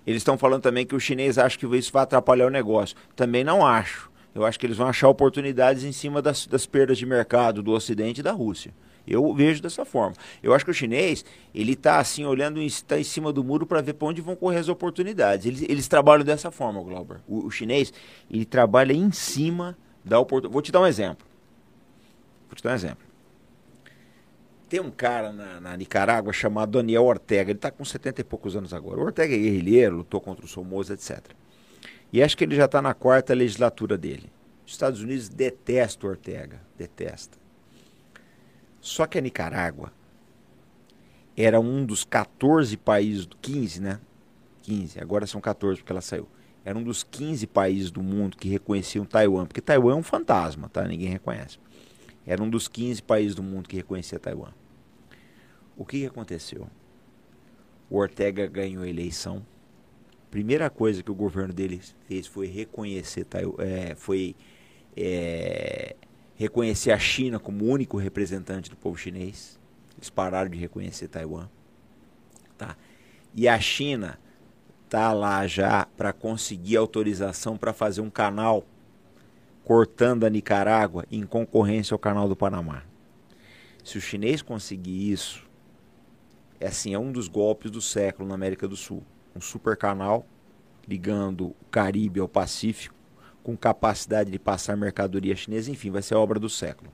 Eles 0.08 0.22
estão 0.22 0.38
falando 0.38 0.62
também 0.62 0.86
que 0.86 0.96
o 0.96 1.00
chinês 1.02 1.38
acha 1.38 1.58
que 1.58 1.66
isso 1.76 1.92
vai 1.92 2.04
atrapalhar 2.04 2.48
o 2.48 2.50
negócio. 2.50 2.96
Também 3.14 3.44
não 3.44 3.66
acho. 3.66 4.10
Eu 4.34 4.46
acho 4.46 4.60
que 4.60 4.66
eles 4.66 4.78
vão 4.78 4.88
achar 4.88 5.08
oportunidades 5.08 5.84
em 5.84 5.92
cima 5.92 6.22
das, 6.22 6.48
das 6.48 6.66
perdas 6.66 6.98
de 6.98 7.06
mercado 7.06 7.62
do 7.62 7.72
Ocidente 7.72 8.22
e 8.22 8.24
da 8.24 8.32
Rússia. 8.32 8.74
Eu 9.06 9.34
vejo 9.34 9.62
dessa 9.62 9.84
forma. 9.86 10.16
Eu 10.42 10.54
acho 10.54 10.64
que 10.64 10.72
o 10.72 10.74
chinês, 10.74 11.26
ele 11.54 11.74
está 11.74 12.00
assim, 12.00 12.26
olhando, 12.26 12.62
está 12.62 12.98
em 12.98 13.04
cima 13.04 13.34
do 13.34 13.44
muro 13.44 13.66
para 13.66 13.82
ver 13.82 13.94
para 13.94 14.08
onde 14.08 14.22
vão 14.22 14.36
correr 14.36 14.60
as 14.60 14.70
oportunidades. 14.70 15.46
Eles, 15.46 15.62
eles 15.64 15.88
trabalham 15.88 16.24
dessa 16.24 16.50
forma, 16.50 16.82
Glauber. 16.82 17.20
O, 17.28 17.46
o 17.46 17.52
chinês, 17.52 17.94
ele 18.32 18.46
trabalha 18.46 18.94
em 18.94 19.12
cima 19.12 19.78
da 20.04 20.20
oportunidade. 20.20 20.54
Vou 20.54 20.62
te 20.62 20.72
dar 20.72 20.82
um 20.82 20.88
exemplo. 20.88 21.28
Vou 22.48 22.56
te 22.56 22.64
dar 22.64 22.72
um 22.72 22.76
exemplo. 22.76 23.06
Tem 24.70 24.80
um 24.80 24.90
cara 24.90 25.32
na, 25.32 25.60
na 25.60 25.78
Nicarágua 25.78 26.32
chamado 26.34 26.72
Daniel 26.72 27.04
Ortega. 27.04 27.52
Ele 27.52 27.58
está 27.58 27.70
com 27.70 27.84
70 27.84 28.22
e 28.22 28.24
poucos 28.24 28.56
anos 28.56 28.74
agora. 28.74 29.00
O 29.00 29.04
Ortega 29.04 29.36
é 29.36 29.38
guerrilheiro, 29.38 29.98
lutou 29.98 30.22
contra 30.22 30.46
o 30.46 30.48
Somoza, 30.48 30.94
etc. 30.94 31.20
E 32.14 32.22
acho 32.22 32.38
que 32.38 32.44
ele 32.44 32.56
já 32.56 32.66
está 32.66 32.80
na 32.80 32.94
quarta 32.94 33.34
legislatura 33.34 33.98
dele. 33.98 34.32
Os 34.64 34.74
Estados 34.74 35.02
Unidos 35.02 35.28
detestam 35.28 36.08
o 36.08 36.12
Ortega. 36.12 36.62
Detesta. 36.78 37.40
Só 38.80 39.08
que 39.08 39.18
a 39.18 39.22
Nicarágua 39.22 39.92
era 41.36 41.60
um 41.60 41.84
dos 41.84 42.04
14 42.04 42.78
países, 42.78 43.28
15, 43.42 43.82
né? 43.82 44.00
15, 44.62 45.00
agora 45.00 45.26
são 45.26 45.42
14 45.42 45.80
porque 45.80 45.92
ela 45.92 46.02
saiu. 46.02 46.28
era 46.64 46.78
um 46.78 46.84
dos 46.84 47.04
15 47.04 47.48
países 47.48 47.90
do 47.90 48.04
mundo 48.04 48.38
que 48.38 48.48
reconheciam 48.48 49.06
Taiwan, 49.06 49.46
porque 49.46 49.60
Taiwan 49.60 49.94
é 49.94 49.96
um 49.96 50.04
fantasma, 50.04 50.70
tá? 50.70 50.88
Ninguém 50.88 51.10
reconhece. 51.10 51.58
Era 52.26 52.42
um 52.42 52.50
dos 52.50 52.68
15 52.68 53.02
países 53.02 53.36
do 53.36 53.42
mundo 53.42 53.68
que 53.68 53.76
reconhecia 53.76 54.20
Taiwan. 54.20 54.54
O 55.76 55.84
que 55.84 56.06
aconteceu? 56.06 56.70
O 57.90 57.98
Ortega 57.98 58.48
ganhou 58.48 58.84
a 58.84 58.88
eleição. 58.88 59.44
Primeira 60.34 60.68
coisa 60.68 61.04
que 61.04 61.12
o 61.12 61.14
governo 61.14 61.54
dele 61.54 61.80
fez 62.08 62.26
foi 62.26 62.48
reconhecer 62.48 63.24
Taiwan, 63.24 63.54
é, 63.60 63.94
foi 63.94 64.36
é, 64.98 65.96
reconhecer 66.34 66.90
a 66.90 66.98
China 66.98 67.40
como 67.40 67.66
o 67.66 67.68
único 67.70 67.98
representante 67.98 68.68
do 68.68 68.76
povo 68.76 68.98
chinês. 68.98 69.60
Eles 69.96 70.10
pararam 70.10 70.50
de 70.50 70.58
reconhecer 70.58 71.08
Taiwan. 71.08 71.48
Tá? 72.58 72.76
E 73.36 73.48
a 73.48 73.60
China 73.60 74.20
tá 74.90 75.14
lá 75.14 75.46
já 75.46 75.86
para 75.96 76.12
conseguir 76.12 76.78
autorização 76.78 77.56
para 77.56 77.72
fazer 77.72 78.02
um 78.02 78.10
canal 78.10 78.66
cortando 79.64 80.24
a 80.24 80.32
Nicarágua 80.32 81.06
em 81.12 81.28
concorrência 81.28 81.94
ao 81.94 82.00
canal 82.00 82.28
do 82.28 82.36
Panamá. 82.36 82.82
Se 83.84 84.00
o 84.00 84.02
chinês 84.02 84.42
conseguir 84.42 85.12
isso, 85.12 85.48
é 86.60 86.70
assim, 86.70 86.92
é 86.92 86.98
um 86.98 87.12
dos 87.12 87.28
golpes 87.28 87.70
do 87.70 87.80
século 87.80 88.28
na 88.28 88.34
América 88.34 88.68
do 88.68 88.76
Sul. 88.76 89.04
Um 89.36 89.42
super 89.42 89.76
canal 89.76 90.26
ligando 90.88 91.48
o 91.48 91.56
Caribe 91.72 92.20
ao 92.20 92.28
Pacífico, 92.28 92.96
com 93.42 93.58
capacidade 93.58 94.32
de 94.32 94.40
passar 94.40 94.78
mercadoria 94.78 95.36
chinesa, 95.36 95.72
enfim, 95.72 95.92
vai 95.92 96.02
ser 96.02 96.16
a 96.16 96.20
obra 96.20 96.40
do 96.40 96.50
século. 96.50 96.92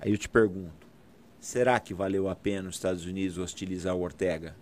Aí 0.00 0.10
eu 0.10 0.18
te 0.18 0.28
pergunto, 0.28 0.86
será 1.38 1.78
que 1.78 1.94
valeu 1.94 2.28
a 2.28 2.34
pena 2.34 2.68
os 2.68 2.76
Estados 2.76 3.04
Unidos 3.04 3.38
hostilizar 3.38 3.94
o 3.94 4.02
Ortega? 4.02 4.56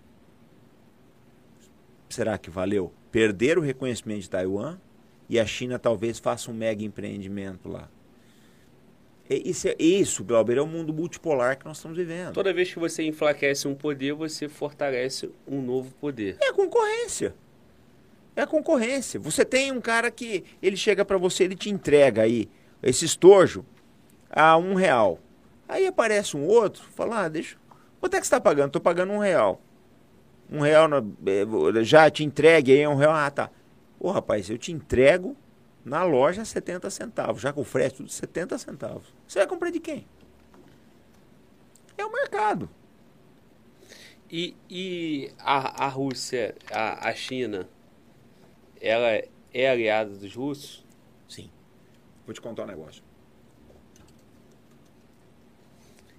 Será 2.08 2.36
que 2.38 2.50
valeu? 2.50 2.92
Perder 3.10 3.58
o 3.58 3.62
reconhecimento 3.62 4.22
de 4.22 4.30
Taiwan 4.30 4.78
e 5.28 5.38
a 5.38 5.46
China 5.46 5.78
talvez 5.78 6.18
faça 6.18 6.50
um 6.50 6.54
mega 6.54 6.84
empreendimento 6.84 7.68
lá. 7.68 7.88
Isso, 9.34 9.68
é, 9.68 9.76
isso, 9.78 10.24
Glauber, 10.24 10.58
é 10.58 10.60
o 10.60 10.66
mundo 10.66 10.92
multipolar 10.92 11.58
que 11.58 11.64
nós 11.64 11.76
estamos 11.76 11.96
vivendo. 11.96 12.32
Toda 12.32 12.52
vez 12.52 12.72
que 12.72 12.78
você 12.78 13.02
enfraquece 13.02 13.68
um 13.68 13.74
poder, 13.74 14.12
você 14.12 14.48
fortalece 14.48 15.30
um 15.46 15.60
novo 15.62 15.92
poder. 15.94 16.36
É 16.40 16.48
a 16.48 16.52
concorrência. 16.52 17.34
É 18.34 18.42
a 18.42 18.46
concorrência. 18.46 19.20
Você 19.20 19.44
tem 19.44 19.70
um 19.70 19.80
cara 19.80 20.10
que 20.10 20.44
ele 20.62 20.76
chega 20.76 21.04
para 21.04 21.18
você, 21.18 21.44
ele 21.44 21.54
te 21.54 21.70
entrega 21.70 22.22
aí 22.22 22.48
esse 22.82 23.04
estojo 23.04 23.64
a 24.30 24.56
um 24.56 24.74
real. 24.74 25.18
Aí 25.68 25.86
aparece 25.86 26.36
um 26.36 26.46
outro, 26.46 26.82
fala, 26.82 27.24
ah, 27.24 27.28
deixa. 27.28 27.56
Quanto 28.00 28.14
é 28.14 28.20
que 28.20 28.26
você 28.26 28.34
está 28.34 28.40
pagando? 28.40 28.66
Estou 28.68 28.82
pagando 28.82 29.12
um 29.12 29.18
real. 29.18 29.60
Um 30.50 30.60
real, 30.60 30.88
eh, 31.26 31.84
já 31.84 32.10
te 32.10 32.24
entregue 32.24 32.72
aí 32.72 32.86
um 32.86 32.96
real. 32.96 33.12
Ah, 33.12 33.30
tá. 33.30 33.50
Ô 33.98 34.10
rapaz, 34.10 34.50
eu 34.50 34.58
te 34.58 34.72
entrego 34.72 35.36
na 35.84 36.04
loja 36.04 36.44
70 36.44 36.88
centavos, 36.90 37.42
já 37.42 37.52
com 37.52 37.62
o 37.62 37.64
frete 37.64 37.96
tudo 37.96 38.10
70 38.10 38.58
centavos. 38.58 39.12
Você 39.26 39.38
vai 39.40 39.48
comprar 39.48 39.70
de 39.70 39.80
quem? 39.80 40.06
É 41.96 42.04
o 42.04 42.12
mercado. 42.12 42.68
E, 44.30 44.56
e 44.70 45.30
a, 45.38 45.84
a 45.84 45.88
Rússia, 45.88 46.54
a, 46.70 47.08
a 47.08 47.14
China, 47.14 47.68
ela 48.80 49.22
é 49.52 49.68
aliada 49.68 50.10
dos 50.10 50.34
russos? 50.34 50.84
Sim. 51.28 51.50
Vou 52.24 52.32
te 52.32 52.40
contar 52.40 52.62
um 52.62 52.66
negócio. 52.66 53.02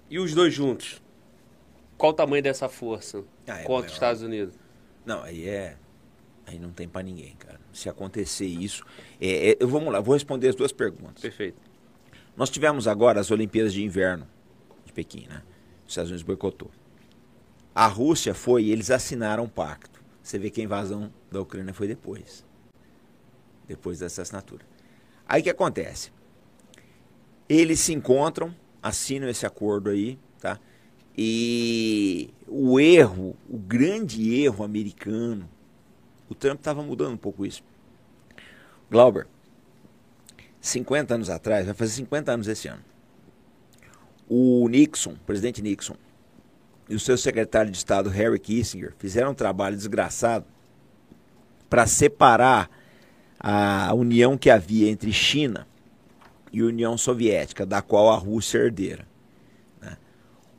E 0.08 0.18
os 0.18 0.34
dois 0.34 0.54
juntos? 0.54 1.02
Qual 1.98 2.12
o 2.12 2.14
tamanho 2.14 2.42
dessa 2.42 2.68
força 2.68 3.24
ah, 3.48 3.60
é 3.60 3.64
contra 3.64 3.88
os 3.88 3.94
Estados 3.94 4.22
Unidos? 4.22 4.54
Não, 5.04 5.22
aí 5.22 5.48
é. 5.48 5.76
Aí 6.46 6.58
não 6.58 6.70
tem 6.70 6.88
para 6.88 7.02
ninguém, 7.02 7.34
cara. 7.36 7.60
Se 7.72 7.88
acontecer 7.88 8.46
isso. 8.46 8.84
É, 9.20 9.50
é, 9.50 9.56
eu, 9.58 9.68
vamos 9.68 9.92
lá, 9.92 10.00
vou 10.00 10.14
responder 10.14 10.48
as 10.48 10.54
duas 10.54 10.72
perguntas. 10.72 11.22
Perfeito. 11.22 11.58
Nós 12.36 12.50
tivemos 12.50 12.86
agora 12.86 13.20
as 13.20 13.30
Olimpíadas 13.30 13.72
de 13.72 13.82
Inverno 13.82 14.26
de 14.84 14.92
Pequim, 14.92 15.26
né? 15.28 15.42
Os 15.86 15.92
Estados 15.92 16.10
Unidos 16.10 16.22
boicotou. 16.22 16.70
A 17.74 17.86
Rússia 17.86 18.34
foi 18.34 18.64
e 18.64 18.70
eles 18.70 18.90
assinaram 18.90 19.44
um 19.44 19.48
pacto. 19.48 20.02
Você 20.22 20.38
vê 20.38 20.50
que 20.50 20.60
a 20.60 20.64
invasão 20.64 21.12
da 21.30 21.40
Ucrânia 21.40 21.74
foi 21.74 21.86
depois. 21.86 22.44
Depois 23.66 23.98
dessa 23.98 24.22
assinatura. 24.22 24.64
Aí 25.26 25.40
o 25.40 25.44
que 25.44 25.50
acontece? 25.50 26.12
Eles 27.48 27.80
se 27.80 27.92
encontram, 27.92 28.54
assinam 28.82 29.28
esse 29.28 29.44
acordo 29.46 29.90
aí, 29.90 30.18
tá? 30.40 30.58
E 31.16 32.30
o 32.48 32.80
erro, 32.80 33.36
o 33.48 33.58
grande 33.58 34.34
erro 34.34 34.64
americano, 34.64 35.48
o 36.28 36.34
Trump 36.34 36.58
estava 36.58 36.82
mudando 36.82 37.14
um 37.14 37.18
pouco 37.18 37.44
isso. 37.44 37.62
Glauber, 38.90 39.26
50 40.60 41.14
anos 41.14 41.30
atrás, 41.30 41.66
vai 41.66 41.74
fazer 41.74 41.92
50 41.92 42.32
anos 42.32 42.48
esse 42.48 42.68
ano. 42.68 42.82
O 44.28 44.66
Nixon, 44.68 45.14
presidente 45.26 45.60
Nixon, 45.60 45.96
e 46.88 46.94
o 46.94 47.00
seu 47.00 47.16
secretário 47.16 47.70
de 47.70 47.76
Estado, 47.76 48.08
Harry 48.10 48.38
Kissinger, 48.38 48.94
fizeram 48.98 49.32
um 49.32 49.34
trabalho 49.34 49.76
desgraçado 49.76 50.44
para 51.68 51.86
separar 51.86 52.70
a 53.38 53.92
união 53.94 54.38
que 54.38 54.48
havia 54.48 54.90
entre 54.90 55.12
China 55.12 55.66
e 56.52 56.62
União 56.62 56.96
Soviética, 56.96 57.66
da 57.66 57.82
qual 57.82 58.10
a 58.10 58.16
Rússia 58.16 58.58
é 58.58 58.62
herdeira. 58.62 59.13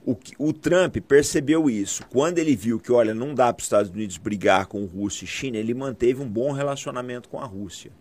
O, 0.05 0.15
o, 0.37 0.53
Trump 0.53 0.97
percebeu 0.97 1.67
isso. 1.67 2.05
Quando 2.11 2.37
ele 2.37 2.55
viu 2.55 2.79
que, 2.79 2.91
olha, 2.91 3.11
não 3.11 3.33
dá 3.33 3.51
para 3.51 3.61
os 3.61 3.65
Estados 3.65 3.89
Unidos 3.89 4.17
brigar 4.17 4.67
com 4.67 4.85
Rússia 4.85 5.25
e 5.25 5.27
China, 5.27 5.57
ele 5.57 5.73
manteve 5.73 6.21
um 6.21 6.29
bom 6.29 6.51
relacionamento 6.51 7.27
com 7.27 7.39
a 7.39 7.45
Rússia. 7.45 7.91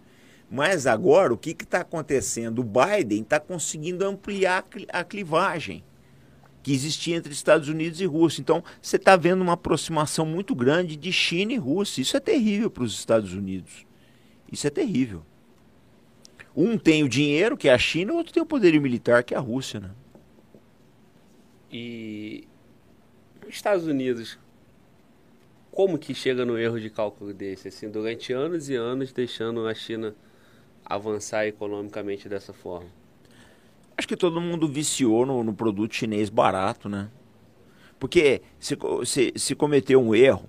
Mas 0.50 0.86
agora, 0.86 1.32
o 1.32 1.38
que 1.38 1.50
está 1.50 1.80
acontecendo? 1.80 2.58
O 2.58 2.62
Biden 2.62 3.22
está 3.22 3.40
conseguindo 3.40 4.04
ampliar 4.04 4.66
a 4.92 5.02
clivagem 5.02 5.82
que 6.62 6.72
existia 6.72 7.16
entre 7.16 7.32
Estados 7.32 7.70
Unidos 7.70 8.00
e 8.02 8.04
Rússia. 8.04 8.42
Então, 8.42 8.62
você 8.82 8.96
está 8.96 9.16
vendo 9.16 9.40
uma 9.40 9.54
aproximação 9.54 10.26
muito 10.26 10.54
grande 10.54 10.96
de 10.96 11.10
China 11.10 11.54
e 11.54 11.56
Rússia. 11.56 12.02
Isso 12.02 12.16
é 12.18 12.20
terrível 12.20 12.70
para 12.70 12.84
os 12.84 12.98
Estados 12.98 13.32
Unidos. 13.32 13.86
Isso 14.52 14.66
é 14.66 14.70
terrível. 14.70 15.22
Um 16.54 16.76
tem 16.76 17.02
o 17.02 17.08
dinheiro, 17.08 17.56
que 17.56 17.68
é 17.68 17.72
a 17.72 17.78
China, 17.78 18.12
o 18.12 18.16
outro 18.16 18.32
tem 18.32 18.42
o 18.42 18.46
poderio 18.46 18.80
militar, 18.80 19.24
que 19.24 19.34
é 19.34 19.36
a 19.36 19.40
Rússia. 19.40 19.80
Né? 19.80 19.90
E 21.76 22.46
os 23.44 23.52
Estados 23.52 23.84
Unidos, 23.84 24.38
como 25.72 25.98
que 25.98 26.14
chega 26.14 26.44
no 26.44 26.56
erro 26.56 26.78
de 26.78 26.88
cálculo 26.88 27.34
desse? 27.34 27.66
Assim, 27.66 27.90
durante 27.90 28.32
anos 28.32 28.68
e 28.68 28.76
anos, 28.76 29.12
deixando 29.12 29.66
a 29.66 29.74
China 29.74 30.14
avançar 30.84 31.48
economicamente 31.48 32.28
dessa 32.28 32.52
forma? 32.52 32.86
Acho 33.98 34.06
que 34.06 34.16
todo 34.16 34.40
mundo 34.40 34.68
viciou 34.68 35.26
no, 35.26 35.42
no 35.42 35.52
produto 35.52 35.96
chinês 35.96 36.28
barato, 36.30 36.88
né? 36.88 37.10
Porque 37.98 38.40
se, 38.60 38.78
se, 39.04 39.32
se 39.34 39.54
cometeu 39.56 40.00
um 40.00 40.14
erro 40.14 40.48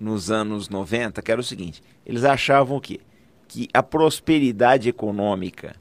nos 0.00 0.30
anos 0.30 0.68
90, 0.68 1.22
que 1.22 1.32
era 1.32 1.40
o 1.40 1.44
seguinte: 1.44 1.82
eles 2.06 2.22
achavam 2.22 2.78
que, 2.78 3.00
que 3.48 3.68
a 3.74 3.82
prosperidade 3.82 4.88
econômica 4.88 5.74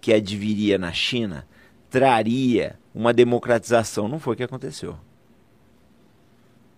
que 0.00 0.12
adviria 0.12 0.78
na 0.78 0.92
China 0.92 1.44
traria 1.90 2.78
uma 2.94 3.12
democratização. 3.12 4.08
Não 4.08 4.18
foi 4.18 4.34
o 4.34 4.36
que 4.36 4.42
aconteceu. 4.42 4.96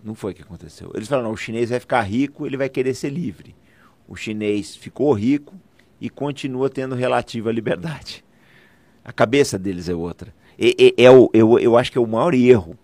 Não 0.02 0.14
foi 0.14 0.32
o 0.32 0.34
que 0.34 0.42
aconteceu. 0.42 0.90
Eles 0.94 1.08
falaram: 1.08 1.28
não, 1.28 1.34
o 1.34 1.38
chinês 1.38 1.70
vai 1.70 1.80
ficar 1.80 2.02
rico, 2.02 2.46
ele 2.46 2.56
vai 2.56 2.68
querer 2.68 2.94
ser 2.94 3.10
livre. 3.10 3.54
O 4.06 4.16
chinês 4.16 4.76
ficou 4.76 5.12
rico, 5.12 5.54
e 6.04 6.10
continua 6.10 6.68
tendo 6.68 6.94
relativa 6.94 7.50
liberdade. 7.50 8.22
A 9.02 9.10
cabeça 9.10 9.58
deles 9.58 9.88
é 9.88 9.94
outra. 9.94 10.34
É, 10.58 10.68
é, 10.68 11.04
é 11.04 11.10
o, 11.10 11.30
eu, 11.32 11.58
eu 11.58 11.78
acho 11.78 11.90
que 11.90 11.96
é 11.96 12.00
o 12.00 12.06
maior 12.06 12.34
erro 12.34 12.78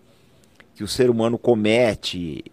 que 0.73 0.83
o 0.83 0.87
ser 0.87 1.07
humano 1.07 1.37
comete, 1.37 2.43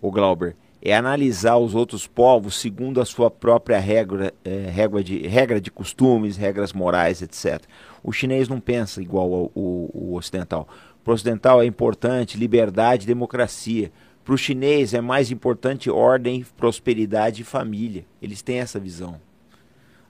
o 0.00 0.10
Glauber, 0.10 0.56
é 0.82 0.94
analisar 0.94 1.56
os 1.56 1.74
outros 1.74 2.06
povos 2.06 2.60
segundo 2.60 3.00
a 3.00 3.04
sua 3.04 3.30
própria 3.30 3.78
regra, 3.78 4.34
é, 4.44 4.68
regra, 4.68 5.02
de, 5.02 5.26
regra 5.26 5.60
de 5.60 5.70
costumes, 5.70 6.36
regras 6.36 6.72
morais, 6.72 7.22
etc. 7.22 7.62
O 8.02 8.12
chinês 8.12 8.48
não 8.48 8.60
pensa 8.60 9.00
igual 9.00 9.32
ao, 9.32 9.52
ao, 9.54 9.90
ao 9.94 10.12
ocidental. 10.14 10.68
Para 11.04 11.12
o 11.12 11.14
ocidental 11.14 11.62
é 11.62 11.66
importante 11.66 12.36
liberdade 12.36 13.04
e 13.04 13.06
democracia. 13.06 13.92
Para 14.24 14.34
o 14.34 14.38
chinês 14.38 14.92
é 14.92 15.00
mais 15.00 15.30
importante 15.30 15.88
ordem, 15.88 16.44
prosperidade 16.56 17.42
e 17.42 17.44
família. 17.44 18.04
Eles 18.20 18.42
têm 18.42 18.58
essa 18.58 18.78
visão 18.80 19.20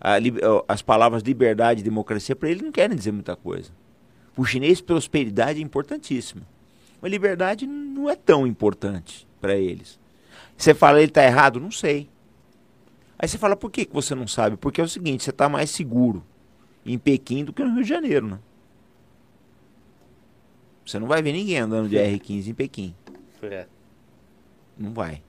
a, 0.03 0.19
as 0.67 0.83
palavras 0.83 1.23
liberdade 1.23 1.81
e 1.81 1.85
democracia 1.85 2.35
para 2.35 2.51
ele 2.51 2.63
não 2.63 2.73
querem 2.73 2.97
dizer 2.97 3.13
muita 3.13 3.37
coisa. 3.37 3.71
Para 4.35 4.43
o 4.43 4.45
chinês, 4.45 4.81
prosperidade 4.81 5.61
é 5.61 5.63
importantíssima. 5.63 6.43
Mas 7.01 7.11
liberdade 7.11 7.67
não 7.67 8.11
é 8.11 8.17
tão 8.17 8.47
importante 8.47 9.27
para 9.41 9.55
eles. 9.55 10.01
Você 10.57 10.75
fala, 10.75 10.99
ele 10.99 11.09
está 11.09 11.25
errado? 11.25 11.61
Não 11.61 11.71
sei. 11.71 12.09
Aí 13.19 13.29
você 13.29 13.39
fala, 13.39 13.57
por 13.57 13.71
que, 13.71 13.85
que 13.85 13.93
você 13.93 14.15
não 14.15 14.27
sabe? 14.27 14.57
Porque 14.57 14.81
é 14.81 14.85
o 14.85 14.89
seguinte, 14.89 15.23
você 15.23 15.31
está 15.31 15.49
mais 15.49 15.71
seguro 15.71 16.25
em 16.85 16.99
Pequim 16.99 17.45
do 17.45 17.53
que 17.53 17.63
no 17.63 17.75
Rio 17.75 17.83
de 17.83 17.89
Janeiro, 17.89 18.27
né? 18.27 18.39
Você 20.85 20.99
não 20.99 21.07
vai 21.07 21.23
ver 21.23 21.33
ninguém 21.33 21.59
andando 21.59 21.89
de 21.89 21.95
R15 21.99 22.49
em 22.49 22.55
Pequim. 22.55 22.95
É. 23.43 23.67
Não 24.77 24.93
vai. 24.93 25.23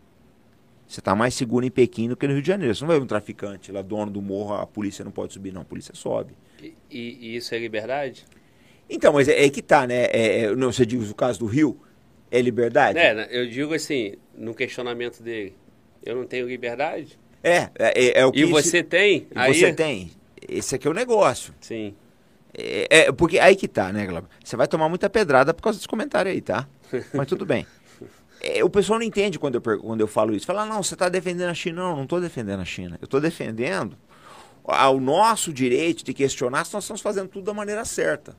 Você 0.87 0.99
está 0.99 1.15
mais 1.15 1.33
seguro 1.33 1.65
em 1.65 1.71
Pequim 1.71 2.07
do 2.09 2.15
que 2.15 2.27
no 2.27 2.33
Rio 2.33 2.41
de 2.41 2.47
Janeiro. 2.47 2.73
Você 2.73 2.81
não 2.81 2.87
vai 2.87 2.97
ver 2.97 3.03
um 3.03 3.07
traficante 3.07 3.71
lá, 3.71 3.81
dono 3.81 4.11
do 4.11 4.21
morro, 4.21 4.55
a 4.55 4.65
polícia 4.67 5.03
não 5.03 5.11
pode 5.11 5.33
subir, 5.33 5.51
não. 5.51 5.61
A 5.61 5.65
polícia 5.65 5.93
sobe. 5.95 6.35
E, 6.61 6.73
e 6.91 7.35
isso 7.35 7.53
é 7.53 7.59
liberdade? 7.59 8.25
Então, 8.89 9.13
mas 9.13 9.27
é, 9.27 9.45
é 9.45 9.49
que 9.49 9.61
tá, 9.61 9.87
né? 9.87 10.05
É, 10.05 10.41
é, 10.41 10.55
não, 10.55 10.71
você 10.71 10.85
diz 10.85 11.09
o 11.09 11.15
caso 11.15 11.39
do 11.39 11.45
Rio, 11.45 11.79
é 12.33 12.41
liberdade? 12.41 12.97
É, 12.97 13.27
eu 13.29 13.47
digo 13.47 13.75
assim, 13.75 14.15
no 14.35 14.55
questionamento 14.55 15.21
dele, 15.21 15.55
eu 16.03 16.15
não 16.15 16.25
tenho 16.25 16.47
liberdade? 16.47 17.19
É, 17.43 17.69
é, 17.77 18.21
é 18.21 18.25
o 18.25 18.31
que... 18.31 18.39
E 18.39 18.45
você 18.45 18.79
isso, 18.79 18.87
tem? 18.87 19.27
E 19.29 19.37
aí... 19.37 19.53
você 19.53 19.71
tem. 19.71 20.11
Esse 20.49 20.75
aqui 20.75 20.87
é 20.87 20.89
o 20.89 20.93
negócio. 20.93 21.53
Sim. 21.61 21.95
É, 22.57 22.87
é, 22.89 23.11
porque 23.11 23.37
aí 23.37 23.55
que 23.55 23.67
tá, 23.67 23.93
né, 23.93 24.07
Glauber? 24.07 24.27
Você 24.43 24.55
vai 24.55 24.67
tomar 24.67 24.89
muita 24.89 25.09
pedrada 25.09 25.53
por 25.53 25.61
causa 25.61 25.77
desse 25.77 25.87
comentário 25.87 26.31
aí, 26.31 26.41
tá? 26.41 26.67
Mas 27.13 27.27
tudo 27.27 27.45
bem. 27.45 27.67
É, 28.41 28.63
o 28.63 28.69
pessoal 28.69 28.97
não 28.97 29.05
entende 29.05 29.37
quando 29.37 29.55
eu, 29.55 29.61
quando 29.61 30.01
eu 30.01 30.07
falo 30.07 30.35
isso. 30.35 30.47
Fala, 30.47 30.65
não, 30.65 30.81
você 30.81 30.95
está 30.95 31.09
defendendo 31.09 31.49
a 31.49 31.53
China. 31.53 31.83
Não, 31.83 31.95
não 31.97 32.03
estou 32.03 32.19
defendendo 32.19 32.61
a 32.61 32.65
China. 32.65 32.97
Eu 32.99 33.05
estou 33.05 33.21
defendendo 33.21 33.95
ao 34.63 34.99
nosso 34.99 35.53
direito 35.53 36.03
de 36.03 36.13
questionar 36.15 36.65
se 36.65 36.73
nós 36.73 36.83
estamos 36.83 37.01
fazendo 37.01 37.27
tudo 37.27 37.45
da 37.45 37.53
maneira 37.53 37.85
certa. 37.85 38.35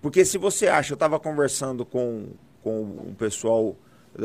Porque 0.00 0.24
se 0.24 0.38
você 0.38 0.68
acha, 0.68 0.92
eu 0.92 0.96
estava 0.96 1.18
conversando 1.18 1.84
com, 1.84 2.28
com 2.64 2.80
um 2.80 3.14
pessoal 3.14 3.76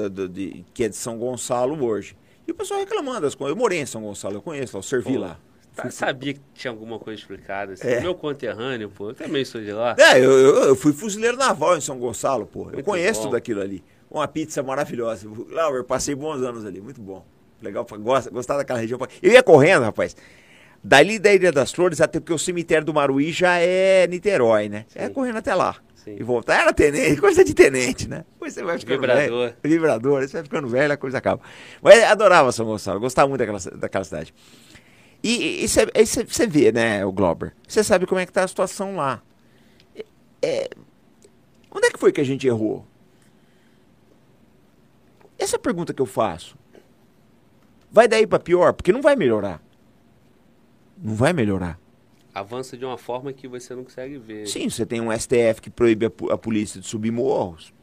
de, 0.10 0.28
de, 0.30 0.66
que 0.74 0.86
é 0.86 0.90
de 0.90 0.96
São 0.96 1.20
Gonçalo 1.20 1.84
hoje. 1.86 2.16
E 2.48 2.52
o 2.52 2.56
pessoal 2.56 2.80
reclamando 2.80 3.22
das 3.22 3.36
coisas. 3.36 3.56
Eu 3.56 3.60
morei 3.60 3.82
em 3.82 3.86
São 3.86 4.02
Gonçalo, 4.02 4.36
eu 4.36 4.42
conheço, 4.42 4.78
eu 4.78 4.82
servi 4.82 5.14
Pô. 5.14 5.20
lá. 5.20 5.38
Tá, 5.76 5.92
sabia 5.92 6.34
que 6.34 6.42
tinha 6.54 6.72
alguma 6.72 6.98
coisa 6.98 7.20
explicada. 7.20 7.74
Assim. 7.74 7.88
É. 7.88 8.02
Meu 8.02 8.16
conterrâneo, 8.16 8.90
pô, 8.90 9.10
eu 9.10 9.14
também 9.14 9.46
sou 9.46 9.62
de 9.62 9.72
lá. 9.72 9.96
É, 10.00 10.18
eu, 10.18 10.32
eu, 10.32 10.56
eu 10.70 10.76
fui 10.76 10.94
fuzileiro 10.94 11.38
naval 11.38 11.78
em 11.78 11.82
São 11.82 12.00
Gonçalo, 12.00 12.46
pô. 12.46 12.64
Muito 12.64 12.80
eu 12.80 12.84
conheço 12.84 13.20
bom. 13.20 13.28
tudo 13.28 13.36
aquilo 13.36 13.62
ali. 13.62 13.84
Uma 14.10 14.28
pizza 14.28 14.64
maravilhosa. 14.64 15.30
Laura, 15.52 15.84
passei 15.84 16.16
bons 16.16 16.42
anos 16.42 16.66
ali, 16.66 16.82
muito 16.82 17.00
bom. 17.00 17.24
Legal, 17.62 17.86
gosta, 18.00 18.32
gostar 18.32 18.58
daquela 18.58 18.80
região. 18.80 19.00
Eu 19.22 19.32
ia 19.32 19.44
correndo, 19.44 19.84
rapaz. 19.84 20.16
Dali 20.84 21.20
da 21.20 21.34
Ilha 21.34 21.52
das 21.52 21.72
Flores, 21.72 22.00
até 22.00 22.20
porque 22.20 22.34
o 22.34 22.40
cemitério 22.40 22.86
do 22.86 22.94
Maruí 22.94 23.32
já 23.32 23.58
é 23.60 24.08
Niterói, 24.08 24.70
né? 24.70 24.86
Sim. 24.88 25.00
É 25.00 25.10
correndo 25.10 25.38
até 25.38 25.54
lá. 25.54 25.76
Sim. 26.10 26.16
E 26.20 26.24
voltar. 26.24 26.62
Era 26.62 26.74
tenente, 26.74 27.20
coisa 27.20 27.44
de 27.44 27.54
tenente, 27.54 28.08
né? 28.08 28.26
Depois 28.34 28.54
você 28.54 28.64
vai 28.64 28.78
ficando 28.78 29.02
Vibrador. 29.02 29.40
velho. 29.48 29.56
Vibrador. 29.64 30.22
Você 30.22 30.34
vai 30.34 30.44
ficando 30.44 30.68
velho, 30.68 30.94
a 30.94 30.98
coisa 30.98 31.18
acaba. 31.18 31.42
Mas 31.82 32.04
adorava 32.04 32.52
São 32.52 32.66
Gonçalo, 32.66 33.00
gostava 33.00 33.28
muito 33.28 33.40
daquela, 33.40 33.60
daquela 33.78 34.04
cidade. 34.04 34.34
E 35.24 35.66
você 35.68 36.48
vê, 36.48 36.72
né, 36.72 37.06
o 37.06 37.12
Glauber? 37.12 37.54
Você 37.68 37.84
sabe 37.84 38.06
como 38.06 38.20
é 38.22 38.26
que 38.26 38.32
tá 38.32 38.44
a 38.44 38.48
situação 38.48 38.96
lá. 38.96 39.22
É, 40.42 40.70
onde 41.70 41.88
é 41.88 41.92
que 41.92 42.00
foi 42.00 42.12
que 42.12 42.22
a 42.22 42.26
gente 42.26 42.48
errou? 42.48 42.88
Essa 45.38 45.60
pergunta 45.60 45.94
que 45.94 46.02
eu 46.02 46.06
faço. 46.06 46.58
Vai 47.92 48.08
daí 48.08 48.26
para 48.26 48.40
pior? 48.40 48.74
Porque 48.74 48.94
não 48.94 49.02
vai 49.02 49.16
melhorar. 49.16 49.62
Não 50.98 51.16
vai 51.16 51.34
melhorar. 51.34 51.80
Avança 52.40 52.78
de 52.78 52.86
uma 52.86 52.98
forma 52.98 53.34
que 53.34 53.48
você 53.48 53.76
não 53.76 53.84
consegue 53.84 54.18
ver. 54.18 54.48
Sim, 54.48 54.70
você 54.70 54.86
tem 54.86 55.02
um 55.02 55.12
STF 55.12 55.62
que 55.62 55.70
proíbe 55.70 56.06
a, 56.06 56.34
a 56.34 56.38
polícia 56.38 56.80
de 56.80 56.88
subir 56.88 57.12
morros. 57.12 57.74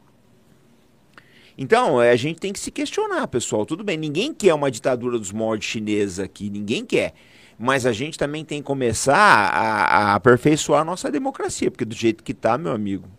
Então, 1.57 2.01
é, 2.01 2.11
a 2.11 2.15
gente 2.15 2.39
tem 2.39 2.53
que 2.53 2.59
se 2.59 2.71
questionar, 2.71 3.27
pessoal. 3.27 3.65
Tudo 3.65 3.83
bem, 3.83 3.97
ninguém 3.97 4.33
quer 4.33 4.53
uma 4.53 4.69
ditadura 4.69 5.17
dos 5.17 5.31
mortos 5.31 5.67
chinesa 5.67 6.23
aqui, 6.23 6.49
ninguém 6.49 6.85
quer. 6.85 7.13
Mas 7.57 7.85
a 7.85 7.91
gente 7.91 8.17
também 8.17 8.45
tem 8.45 8.61
que 8.61 8.67
começar 8.67 9.15
a, 9.15 10.11
a 10.11 10.15
aperfeiçoar 10.15 10.81
a 10.81 10.85
nossa 10.85 11.11
democracia, 11.11 11.71
porque 11.71 11.85
do 11.85 11.95
jeito 11.95 12.23
que 12.23 12.31
está, 12.31 12.57
meu 12.57 12.71
amigo. 12.71 13.09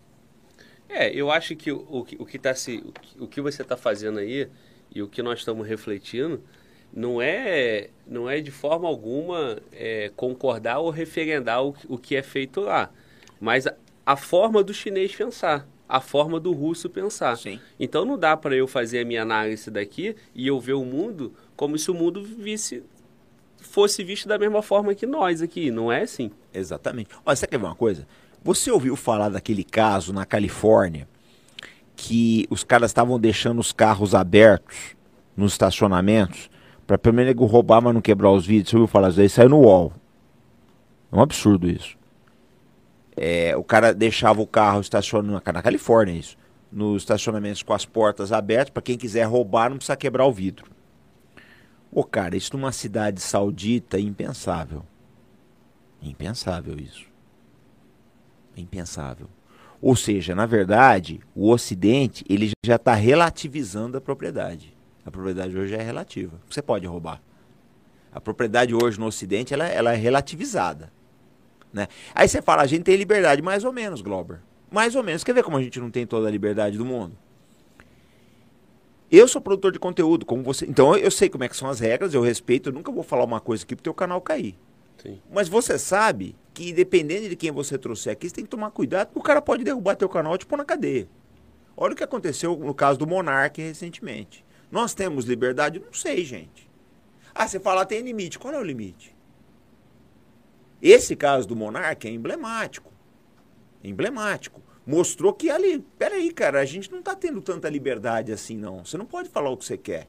É, 0.87 1.13
eu 1.13 1.29
acho 1.29 1.55
que 1.55 1.71
o, 1.71 1.79
o, 1.79 1.99
o 1.99 2.25
que, 2.25 2.39
tá 2.39 2.55
se, 2.55 2.77
o, 2.77 2.91
que, 2.91 3.23
o 3.23 3.27
que 3.27 3.41
você 3.41 3.61
está 3.61 3.77
fazendo 3.77 4.19
aí 4.19 4.49
e 4.93 5.01
o 5.01 5.07
que 5.07 5.21
nós 5.21 5.39
estamos 5.39 5.67
refletindo 5.67 6.41
não 6.93 7.21
é, 7.21 7.89
não 8.07 8.29
é 8.29 8.41
de 8.41 8.51
forma 8.51 8.87
alguma 8.87 9.57
é, 9.71 10.11
concordar 10.15 10.79
ou 10.79 10.89
referendar 10.89 11.63
o, 11.63 11.75
o 11.87 11.97
que 11.97 12.15
é 12.15 12.21
feito 12.21 12.61
lá, 12.61 12.89
mas 13.39 13.67
a, 13.67 13.73
a 14.05 14.15
forma 14.15 14.63
do 14.63 14.73
chinês 14.73 15.15
pensar 15.15 15.67
a 15.89 15.99
forma 15.99 16.39
do 16.39 16.53
russo 16.53 16.87
pensar. 16.87 17.35
Sim. 17.35 17.59
Então 17.79 18.05
não 18.05 18.15
dá 18.15 18.37
para 18.37 18.55
eu 18.55 18.67
fazer 18.67 18.99
a 18.99 19.05
minha 19.05 19.23
análise 19.23 19.71
daqui 19.71 20.15
e 20.35 20.45
eu 20.45 20.59
ver 20.59 20.73
o 20.73 20.85
mundo 20.85 21.33
como 21.55 21.75
se 21.79 21.89
o 21.89 21.95
mundo 21.95 22.23
visse 22.23 22.83
fosse 23.57 24.03
visto 24.03 24.27
da 24.27 24.37
mesma 24.37 24.61
forma 24.61 24.95
que 24.95 25.05
nós 25.05 25.41
aqui, 25.41 25.71
não 25.71 25.91
é 25.91 26.03
assim? 26.03 26.31
Exatamente. 26.53 27.09
Olha, 27.25 27.35
você 27.35 27.47
quer 27.47 27.57
ver 27.57 27.65
uma 27.65 27.75
coisa? 27.75 28.07
Você 28.43 28.71
ouviu 28.71 28.95
falar 28.95 29.29
daquele 29.29 29.63
caso 29.63 30.13
na 30.13 30.25
Califórnia 30.25 31.07
que 31.95 32.47
os 32.49 32.63
caras 32.63 32.91
estavam 32.91 33.19
deixando 33.19 33.59
os 33.59 33.73
carros 33.73 34.15
abertos 34.15 34.95
nos 35.35 35.53
estacionamentos 35.53 36.49
para 36.89 36.97
pelo 36.97 37.15
menos 37.15 37.35
roubar, 37.51 37.83
mas 37.83 37.93
não 37.93 38.01
quebrar 38.01 38.31
os 38.31 38.47
vidros? 38.47 38.71
Você 38.71 38.75
ouviu 38.75 38.87
falar 38.87 39.09
isso 39.09 39.21
aí? 39.21 39.29
Saiu 39.29 39.49
no 39.49 39.59
UOL. 39.59 39.93
É 41.11 41.15
um 41.15 41.21
absurdo 41.21 41.69
isso. 41.69 41.95
É, 43.15 43.55
o 43.55 43.63
cara 43.63 43.93
deixava 43.93 44.41
o 44.41 44.47
carro 44.47 44.81
estacionando 44.81 45.31
na 45.33 45.61
Califórnia, 45.61 46.13
isso, 46.15 46.35
nos 46.71 47.03
estacionamentos 47.03 47.61
com 47.61 47.73
as 47.73 47.85
portas 47.85 48.31
abertas 48.31 48.71
para 48.71 48.81
quem 48.81 48.97
quiser 48.97 49.25
roubar 49.25 49.69
não 49.69 49.77
precisa 49.77 49.95
quebrar 49.95 50.25
o 50.25 50.33
vidro. 50.33 50.65
Ô, 51.91 52.03
cara, 52.03 52.35
isso 52.35 52.57
numa 52.57 52.71
cidade 52.71 53.21
saudita 53.21 53.97
é 53.97 54.01
impensável. 54.01 54.83
Impensável 56.01 56.75
isso. 56.79 57.05
Impensável. 58.57 59.27
Ou 59.79 59.95
seja, 59.95 60.33
na 60.33 60.47
verdade, 60.47 61.19
o 61.35 61.51
Ocidente 61.51 62.25
ele 62.27 62.49
já 62.65 62.77
está 62.77 62.95
relativizando 62.95 63.95
a 63.95 64.01
propriedade. 64.01 64.78
A 65.05 65.11
propriedade 65.11 65.57
hoje 65.57 65.73
é 65.73 65.81
relativa. 65.81 66.39
Você 66.49 66.61
pode 66.61 66.85
roubar. 66.85 67.21
A 68.11 68.19
propriedade 68.19 68.73
hoje 68.73 68.99
no 68.99 69.05
Ocidente 69.05 69.53
ela, 69.53 69.67
ela 69.67 69.93
é 69.93 69.95
relativizada. 69.95 70.91
Né? 71.71 71.87
Aí 72.13 72.27
você 72.27 72.41
fala, 72.41 72.63
a 72.63 72.67
gente 72.67 72.83
tem 72.83 72.95
liberdade, 72.95 73.41
mais 73.41 73.63
ou 73.63 73.71
menos, 73.71 74.01
Glauber. 74.01 74.39
Mais 74.71 74.95
ou 74.95 75.03
menos. 75.03 75.23
Quer 75.23 75.33
ver 75.33 75.43
como 75.43 75.57
a 75.57 75.61
gente 75.61 75.79
não 75.79 75.89
tem 75.89 76.05
toda 76.05 76.27
a 76.27 76.31
liberdade 76.31 76.77
do 76.77 76.85
mundo? 76.85 77.17
Eu 79.11 79.27
sou 79.27 79.41
produtor 79.41 79.71
de 79.71 79.79
conteúdo, 79.79 80.25
como 80.25 80.43
você. 80.43 80.65
Então 80.65 80.95
eu 80.95 81.09
sei 81.09 81.29
como 81.29 81.43
é 81.43 81.49
que 81.49 81.57
são 81.57 81.67
as 81.67 81.79
regras, 81.79 82.13
eu 82.13 82.21
respeito, 82.21 82.69
eu 82.69 82.73
nunca 82.73 82.91
vou 82.91 83.01
falar 83.01 83.23
uma 83.23 83.39
coisa 83.39 83.63
aqui 83.63 83.75
pro 83.75 83.83
teu 83.83 83.93
canal 83.93 84.21
cair. 84.21 84.55
Sim. 85.01 85.19
Mas 85.31 85.49
você 85.49 85.79
sabe 85.79 86.35
que 86.53 86.71
dependendo 86.71 87.27
de 87.27 87.35
quem 87.35 87.51
você 87.51 87.77
trouxer 87.77 88.13
aqui, 88.13 88.29
você 88.29 88.35
tem 88.35 88.43
que 88.43 88.49
tomar 88.49 88.69
cuidado, 88.69 89.07
porque 89.07 89.19
o 89.19 89.23
cara 89.23 89.41
pode 89.41 89.63
derrubar 89.63 89.95
teu 89.95 90.09
canal 90.09 90.35
e 90.35 90.37
te 90.37 90.45
pôr 90.45 90.57
na 90.57 90.65
cadeia. 90.65 91.07
Olha 91.75 91.93
o 91.93 91.95
que 91.95 92.03
aconteceu 92.03 92.55
no 92.57 92.73
caso 92.73 92.99
do 92.99 93.07
Monark 93.07 93.59
recentemente. 93.59 94.45
Nós 94.71 94.93
temos 94.93 95.25
liberdade? 95.25 95.79
Não 95.79 95.93
sei, 95.93 96.23
gente. 96.23 96.69
Ah, 97.33 97.47
você 97.47 97.59
fala 97.59 97.85
tem 97.85 98.01
limite. 98.01 98.37
Qual 98.37 98.53
é 98.53 98.59
o 98.59 98.63
limite? 98.63 99.15
Esse 100.81 101.15
caso 101.15 101.47
do 101.47 101.55
Monark 101.55 102.07
é 102.07 102.11
emblemático. 102.11 102.91
Emblemático. 103.83 104.61
Mostrou 104.85 105.33
que 105.33 105.49
ali, 105.49 105.79
peraí, 105.97 106.31
cara, 106.31 106.59
a 106.59 106.65
gente 106.65 106.91
não 106.91 106.99
está 106.99 107.15
tendo 107.15 107.41
tanta 107.41 107.69
liberdade 107.69 108.31
assim, 108.31 108.57
não. 108.57 108.83
Você 108.83 108.97
não 108.97 109.05
pode 109.05 109.29
falar 109.29 109.49
o 109.49 109.57
que 109.57 109.65
você 109.65 109.77
quer. 109.77 110.07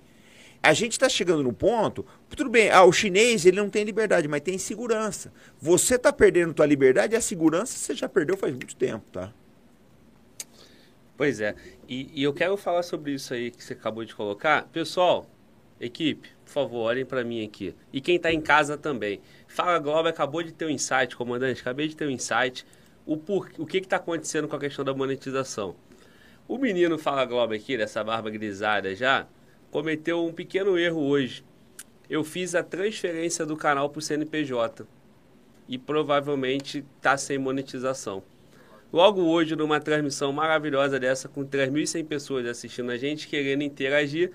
A 0.63 0.75
gente 0.75 0.93
está 0.93 1.09
chegando 1.09 1.43
no 1.43 1.55
ponto, 1.55 2.05
tudo 2.29 2.51
bem, 2.51 2.71
ah, 2.71 2.85
o 2.85 2.93
chinês 2.93 3.47
ele 3.47 3.57
não 3.57 3.71
tem 3.71 3.83
liberdade, 3.83 4.29
mas 4.29 4.43
tem 4.43 4.59
segurança. 4.59 5.33
Você 5.59 5.95
está 5.95 6.13
perdendo 6.13 6.53
tua 6.53 6.67
liberdade 6.67 7.15
e 7.15 7.17
a 7.17 7.21
segurança 7.21 7.79
você 7.79 7.95
já 7.95 8.09
perdeu 8.09 8.37
faz 8.37 8.53
muito 8.53 8.77
tempo, 8.77 9.05
tá? 9.11 9.33
Pois 11.21 11.39
é. 11.39 11.55
E, 11.87 12.11
e 12.15 12.23
eu 12.23 12.33
quero 12.33 12.57
falar 12.57 12.83
sobre 12.83 13.13
isso 13.13 13.35
aí 13.35 13.51
que 13.51 13.63
você 13.63 13.75
acabou 13.75 14.03
de 14.07 14.15
colocar. 14.15 14.67
Pessoal, 14.73 15.27
equipe, 15.79 16.31
por 16.47 16.51
favor, 16.51 16.79
olhem 16.85 17.05
para 17.05 17.23
mim 17.23 17.45
aqui. 17.45 17.75
E 17.93 18.01
quem 18.01 18.17
está 18.17 18.33
em 18.33 18.41
casa 18.41 18.79
também. 18.79 19.21
Fala 19.47 19.79
Globo 19.79 20.09
acabou 20.09 20.43
de 20.43 20.51
ter 20.51 20.65
um 20.65 20.71
insight, 20.71 21.15
comandante, 21.15 21.61
acabei 21.61 21.89
de 21.89 21.95
ter 21.95 22.07
um 22.07 22.11
insight. 22.11 22.65
O, 23.05 23.19
por, 23.19 23.51
o 23.59 23.67
que 23.67 23.77
está 23.77 23.97
acontecendo 23.97 24.49
com 24.49 24.57
a 24.57 24.59
questão 24.59 24.83
da 24.83 24.95
monetização? 24.95 25.77
O 26.49 26.57
menino 26.57 26.97
Fala 26.97 27.27
Globo 27.27 27.53
aqui, 27.53 27.77
dessa 27.77 28.03
barba 28.03 28.31
grisalha 28.31 28.97
já, 28.97 29.27
cometeu 29.71 30.25
um 30.25 30.33
pequeno 30.33 30.79
erro 30.79 31.03
hoje. 31.03 31.45
Eu 32.09 32.25
fiz 32.25 32.55
a 32.55 32.63
transferência 32.63 33.45
do 33.45 33.59
canal 33.59 33.91
para 33.91 33.99
o 33.99 34.03
CNPJ 34.03 34.87
e 35.69 35.77
provavelmente 35.77 36.83
está 36.97 37.19
sem 37.19 37.37
monetização. 37.37 38.23
Logo 38.93 39.23
hoje, 39.23 39.55
numa 39.55 39.81
transmissão 39.81 40.33
maravilhosa 40.33 40.99
dessa, 40.99 41.29
com 41.29 41.45
3.100 41.45 42.05
pessoas 42.07 42.47
assistindo 42.47 42.91
a 42.91 42.97
gente, 42.97 43.29
querendo 43.29 43.63
interagir, 43.63 44.33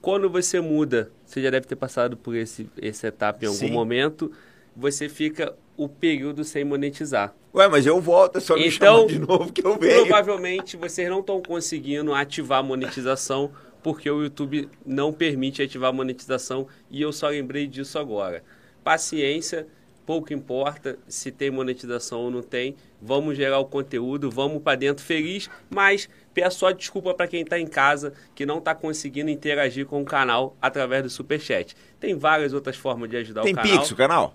quando 0.00 0.28
você 0.28 0.60
muda, 0.60 1.10
você 1.24 1.40
já 1.40 1.50
deve 1.50 1.66
ter 1.66 1.76
passado 1.76 2.16
por 2.16 2.34
esse, 2.34 2.68
essa 2.80 3.06
etapa 3.06 3.44
em 3.44 3.48
algum 3.48 3.58
Sim. 3.58 3.70
momento, 3.70 4.32
você 4.76 5.08
fica 5.08 5.54
o 5.76 5.88
período 5.88 6.42
sem 6.42 6.64
monetizar. 6.64 7.34
Ué, 7.54 7.68
mas 7.68 7.86
eu 7.86 8.00
volto, 8.00 8.38
é 8.38 8.40
só 8.40 8.56
me 8.56 8.66
então, 8.66 9.06
de 9.06 9.18
novo 9.18 9.52
que 9.52 9.64
eu 9.64 9.78
venho. 9.78 10.06
Provavelmente 10.06 10.76
vocês 10.76 11.08
não 11.08 11.20
estão 11.20 11.40
conseguindo 11.40 12.12
ativar 12.12 12.58
a 12.60 12.62
monetização 12.62 13.52
porque 13.82 14.10
o 14.10 14.22
YouTube 14.22 14.68
não 14.86 15.12
permite 15.12 15.62
ativar 15.62 15.90
a 15.90 15.92
monetização 15.92 16.66
e 16.90 17.02
eu 17.02 17.12
só 17.12 17.28
lembrei 17.28 17.66
disso 17.66 17.98
agora. 17.98 18.42
Paciência, 18.82 19.66
pouco 20.06 20.32
importa 20.32 20.98
se 21.06 21.30
tem 21.30 21.50
monetização 21.50 22.20
ou 22.20 22.30
não 22.30 22.42
tem. 22.42 22.76
Vamos 23.00 23.36
gerar 23.36 23.58
o 23.58 23.64
conteúdo, 23.64 24.30
vamos 24.30 24.62
para 24.62 24.76
dentro 24.76 25.04
feliz, 25.04 25.48
mas 25.70 26.08
Peço 26.34 26.60
só 26.60 26.70
desculpa 26.70 27.12
para 27.14 27.28
quem 27.28 27.42
está 27.42 27.58
em 27.58 27.66
casa 27.66 28.12
que 28.34 28.46
não 28.46 28.58
está 28.58 28.74
conseguindo 28.74 29.30
interagir 29.30 29.86
com 29.86 30.00
o 30.00 30.04
canal 30.04 30.56
através 30.60 31.02
do 31.02 31.10
Superchat. 31.10 31.76
Tem 32.00 32.16
várias 32.16 32.52
outras 32.52 32.76
formas 32.76 33.10
de 33.10 33.16
ajudar 33.18 33.42
Tem 33.42 33.52
o 33.52 33.56
canal. 33.56 33.78
Pix 33.78 33.90
o 33.90 33.96
canal? 33.96 34.34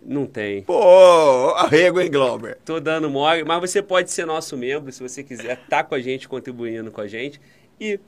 Não 0.00 0.26
tem. 0.26 0.62
Pô, 0.62 1.54
arrego, 1.56 2.00
hein, 2.00 2.10
Glauber? 2.10 2.58
Tô 2.64 2.78
dando 2.78 3.10
mole, 3.10 3.44
mas 3.44 3.60
você 3.60 3.82
pode 3.82 4.10
ser 4.10 4.26
nosso 4.26 4.56
membro 4.56 4.92
se 4.92 5.02
você 5.02 5.24
quiser 5.24 5.58
estar 5.58 5.84
com 5.84 5.94
a 5.94 6.00
gente, 6.00 6.28
contribuindo 6.28 6.90
com 6.90 7.00
a 7.00 7.08
gente. 7.08 7.40
E 7.80 7.98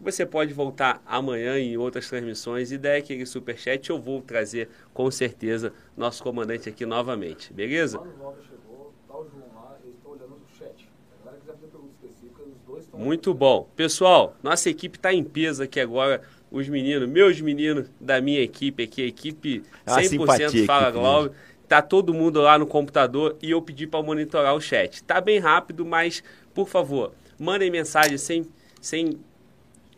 você 0.00 0.24
pode 0.24 0.52
voltar 0.54 1.02
amanhã 1.04 1.58
em 1.58 1.76
outras 1.76 2.08
transmissões 2.08 2.72
e 2.72 2.78
der 2.78 2.96
aquele 2.96 3.26
superchat. 3.26 3.90
Eu 3.90 4.00
vou 4.00 4.22
trazer 4.22 4.68
com 4.94 5.10
certeza 5.10 5.72
nosso 5.96 6.22
comandante 6.22 6.68
aqui 6.68 6.86
novamente, 6.86 7.52
beleza? 7.52 7.98
Chegou, 7.98 8.94
tá 9.06 9.18
o 9.18 9.28
João 9.28 9.46
lá, 9.54 9.76
eu 9.84 9.90
estou 9.90 10.12
olhando 10.12 10.30
no 10.30 10.58
chat. 10.58 10.74
Se 10.76 10.88
a 11.20 11.24
galera 11.24 11.40
quiser 11.40 11.52
fazer 11.52 11.66
perguntas 11.66 11.94
específicas, 11.94 12.46
os 12.46 12.66
dois 12.66 12.84
estão. 12.84 12.98
Muito 12.98 13.34
bom. 13.34 13.68
Pessoal, 13.76 14.34
nossa 14.42 14.70
equipe 14.70 14.96
está 14.96 15.12
em 15.12 15.22
peso 15.22 15.62
aqui 15.62 15.78
agora. 15.78 16.22
Os 16.50 16.68
meninos, 16.68 17.08
meus 17.08 17.40
meninos 17.40 17.88
da 18.00 18.20
minha 18.20 18.40
equipe 18.40 18.82
aqui, 18.82 19.02
a 19.02 19.06
equipe 19.06 19.62
É 19.86 19.92
uma 19.92 20.00
100% 20.00 20.08
simpatia, 20.08 20.66
Fala 20.66 20.90
Globo. 20.90 21.32
Tá 21.68 21.80
todo 21.80 22.12
mundo 22.12 22.40
lá 22.40 22.58
no 22.58 22.66
computador 22.66 23.36
e 23.40 23.52
eu 23.52 23.62
pedi 23.62 23.86
para 23.86 24.02
monitorar 24.02 24.56
o 24.56 24.60
chat. 24.60 25.04
Tá 25.04 25.20
bem 25.20 25.38
rápido, 25.38 25.86
mas 25.86 26.24
por 26.52 26.66
favor, 26.66 27.12
mandem 27.38 27.70
mensagem 27.70 28.18
sem, 28.18 28.44
sem 28.80 29.20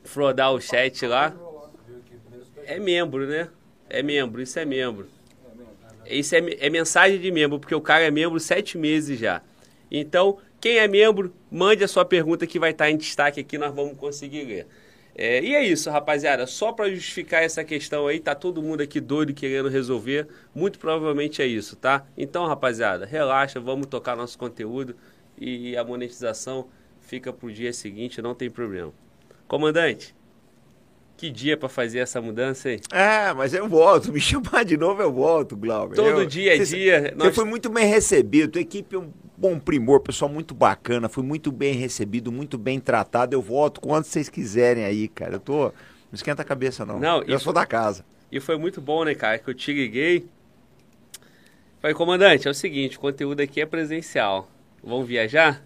flodar 0.04 0.52
o 0.52 0.60
chat 0.60 1.06
lá. 1.06 1.34
É 2.64 2.78
membro, 2.78 3.26
né? 3.26 3.48
É 3.88 4.02
membro, 4.02 4.40
isso 4.40 4.58
é 4.58 4.64
membro. 4.64 5.06
Isso 6.06 6.34
é, 6.34 6.38
é 6.58 6.70
mensagem 6.70 7.18
de 7.18 7.30
membro, 7.30 7.58
porque 7.58 7.74
o 7.74 7.80
cara 7.80 8.04
é 8.04 8.10
membro 8.10 8.38
sete 8.40 8.76
meses 8.76 9.18
já. 9.18 9.42
Então, 9.90 10.38
quem 10.60 10.78
é 10.78 10.88
membro, 10.88 11.34
mande 11.50 11.84
a 11.84 11.88
sua 11.88 12.04
pergunta 12.04 12.46
que 12.46 12.58
vai 12.58 12.70
estar 12.70 12.90
em 12.90 12.96
destaque 12.96 13.40
aqui, 13.40 13.58
nós 13.58 13.74
vamos 13.74 13.96
conseguir 13.96 14.44
ler. 14.44 14.66
É, 15.14 15.42
e 15.42 15.54
é 15.54 15.62
isso, 15.62 15.90
rapaziada. 15.90 16.46
Só 16.46 16.72
para 16.72 16.88
justificar 16.88 17.42
essa 17.42 17.62
questão 17.62 18.06
aí, 18.06 18.18
tá 18.18 18.34
todo 18.34 18.62
mundo 18.62 18.80
aqui 18.80 19.00
doido 19.00 19.34
querendo 19.34 19.68
resolver. 19.68 20.26
Muito 20.54 20.78
provavelmente 20.78 21.42
é 21.42 21.46
isso, 21.46 21.76
tá? 21.76 22.06
Então, 22.16 22.46
rapaziada, 22.46 23.04
relaxa, 23.04 23.60
vamos 23.60 23.86
tocar 23.86 24.16
nosso 24.16 24.38
conteúdo 24.38 24.96
e 25.38 25.76
a 25.76 25.84
monetização 25.84 26.68
fica 27.00 27.32
pro 27.32 27.52
dia 27.52 27.72
seguinte, 27.72 28.22
não 28.22 28.34
tem 28.34 28.50
problema. 28.50 28.92
Comandante, 29.48 30.14
que 31.16 31.30
dia 31.30 31.56
para 31.56 31.68
fazer 31.68 31.98
essa 32.00 32.20
mudança 32.20 32.68
aí? 32.70 32.80
É, 32.92 33.32
mas 33.34 33.52
eu 33.54 33.68
volto. 33.68 34.10
Me 34.12 34.20
chamar 34.20 34.64
de 34.64 34.76
novo, 34.76 35.02
eu 35.02 35.12
volto, 35.12 35.56
Glauber. 35.56 35.94
Todo 35.96 36.22
Eu- 36.22 36.26
dia 36.26 36.56
é 36.56 36.58
dia. 36.58 37.14
Nós- 37.16 37.34
foi 37.34 37.44
muito 37.44 37.68
bem 37.70 37.86
recebido. 37.86 38.52
Tua 38.52 38.62
equipe 38.62 38.96
é 38.96 38.98
um 38.98 39.12
bom 39.36 39.58
primor, 39.58 40.00
pessoal 40.00 40.30
muito 40.30 40.54
bacana. 40.54 41.08
Fui 41.08 41.22
muito 41.22 41.52
bem 41.52 41.74
recebido, 41.74 42.32
muito 42.32 42.56
bem 42.58 42.80
tratado. 42.80 43.34
Eu 43.34 43.42
volto 43.42 43.80
quando 43.80 44.04
vocês 44.04 44.28
quiserem 44.28 44.84
aí, 44.84 45.08
cara. 45.08 45.34
Eu 45.34 45.40
tô. 45.40 45.64
Não 45.66 45.72
esquenta 46.14 46.42
a 46.42 46.44
cabeça, 46.44 46.84
não. 46.84 46.98
Não, 46.98 47.22
eu 47.22 47.38
sou 47.38 47.52
da 47.52 47.64
casa. 47.66 48.04
E 48.30 48.40
foi 48.40 48.56
muito 48.58 48.80
bom, 48.80 49.04
né, 49.04 49.14
cara? 49.14 49.38
Que 49.38 49.48
eu 49.48 49.54
te 49.54 49.72
liguei. 49.72 50.26
Falei, 51.80 51.94
comandante, 51.94 52.46
é 52.46 52.50
o 52.50 52.54
seguinte, 52.54 52.96
o 52.96 53.00
conteúdo 53.00 53.40
aqui 53.40 53.60
é 53.60 53.66
presencial. 53.66 54.48
Vamos 54.82 55.06
viajar? 55.06 55.62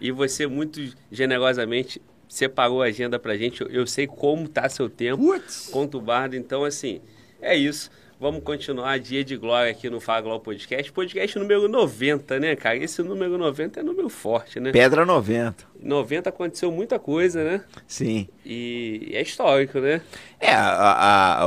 E 0.00 0.10
você 0.10 0.46
muito 0.46 0.80
generosamente 1.10 2.02
separou 2.36 2.80
a 2.82 2.86
agenda 2.86 3.18
pra 3.18 3.36
gente. 3.36 3.60
Eu, 3.60 3.68
eu 3.68 3.86
sei 3.86 4.06
como 4.06 4.48
tá 4.48 4.66
seu 4.66 4.88
tempo, 4.88 5.22
Putz! 5.22 5.68
conturbado. 5.70 6.34
Então, 6.34 6.64
assim, 6.64 7.00
é 7.42 7.54
isso. 7.54 7.90
Vamos 8.18 8.42
continuar 8.42 8.98
dia 9.00 9.22
de 9.22 9.36
glória 9.36 9.70
aqui 9.70 9.90
no 9.90 10.00
Fala 10.00 10.20
Glória 10.22 10.40
Podcast. 10.40 10.90
Podcast 10.92 11.38
número 11.38 11.68
90, 11.68 12.38
né, 12.40 12.56
cara? 12.56 12.76
Esse 12.78 13.02
número 13.02 13.36
90 13.36 13.80
é 13.80 13.82
número 13.82 14.08
forte, 14.08 14.58
né? 14.60 14.70
Pedra 14.72 15.04
90. 15.04 15.64
90 15.78 16.28
aconteceu 16.30 16.70
muita 16.72 16.98
coisa, 17.00 17.42
né? 17.44 17.64
Sim. 17.86 18.28
E 18.46 19.10
é 19.12 19.20
histórico, 19.20 19.78
né? 19.80 20.00
É, 20.40 20.52
a, 20.54 21.42
a- 21.42 21.44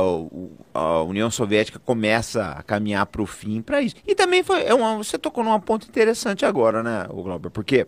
a- 0.74 1.02
União 1.02 1.30
Soviética 1.30 1.78
começa 1.80 2.44
a 2.44 2.62
caminhar 2.62 3.06
para 3.06 3.22
o 3.22 3.26
fim 3.26 3.60
para 3.62 3.80
isso. 3.80 3.96
E 4.06 4.14
também 4.14 4.44
foi. 4.44 4.62
É 4.62 4.74
uma, 4.74 4.98
você 4.98 5.18
tocou 5.18 5.42
num 5.42 5.58
ponto 5.58 5.88
interessante 5.88 6.44
agora, 6.44 6.82
né, 6.82 7.06
o 7.10 7.22
Glauber? 7.22 7.50
Porque 7.50 7.86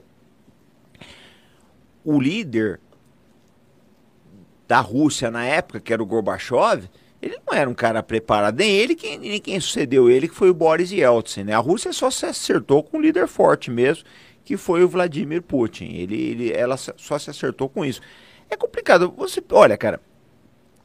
o 2.05 2.19
líder 2.19 2.81
da 4.69 4.81
Rússia 4.81 5.31
na 5.31 5.45
época, 5.47 5.81
que 5.81 5.93
era 5.93 6.03
o 6.03 6.07
Gorbachev, 6.07 6.89
ele 7.21 7.41
não 7.47 7.57
era 7.57 7.69
um 7.69 7.75
cara 7.75 8.03
preparado. 8.03 8.59
Nem 8.59 8.71
ele, 8.71 8.95
quem, 8.95 9.19
nem 9.19 9.41
quem 9.41 9.59
sucedeu 9.59 10.11
ele, 10.11 10.29
que 10.29 10.35
foi 10.35 10.51
o 10.51 10.55
Boris 10.55 10.93
Yeltsin. 10.93 11.45
Né? 11.45 11.55
A 11.55 11.59
Rússia 11.59 11.93
só 11.93 12.11
se 12.11 12.27
acertou 12.27 12.83
com 12.83 12.99
um 12.99 13.01
líder 13.01 13.27
forte 13.27 13.71
mesmo, 13.71 14.05
que 14.45 14.57
foi 14.57 14.85
o 14.85 14.89
Vladimir 14.89 15.43
Putin. 15.43 15.87
Ele, 15.87 16.15
ele, 16.15 16.53
ela 16.53 16.77
só 16.77 17.19
se 17.19 17.31
acertou 17.31 17.69
com 17.69 17.85
isso. 17.85 18.01
É 18.51 18.57
complicado. 18.57 19.13
Você, 19.17 19.43
olha, 19.51 19.77
cara, 19.77 20.01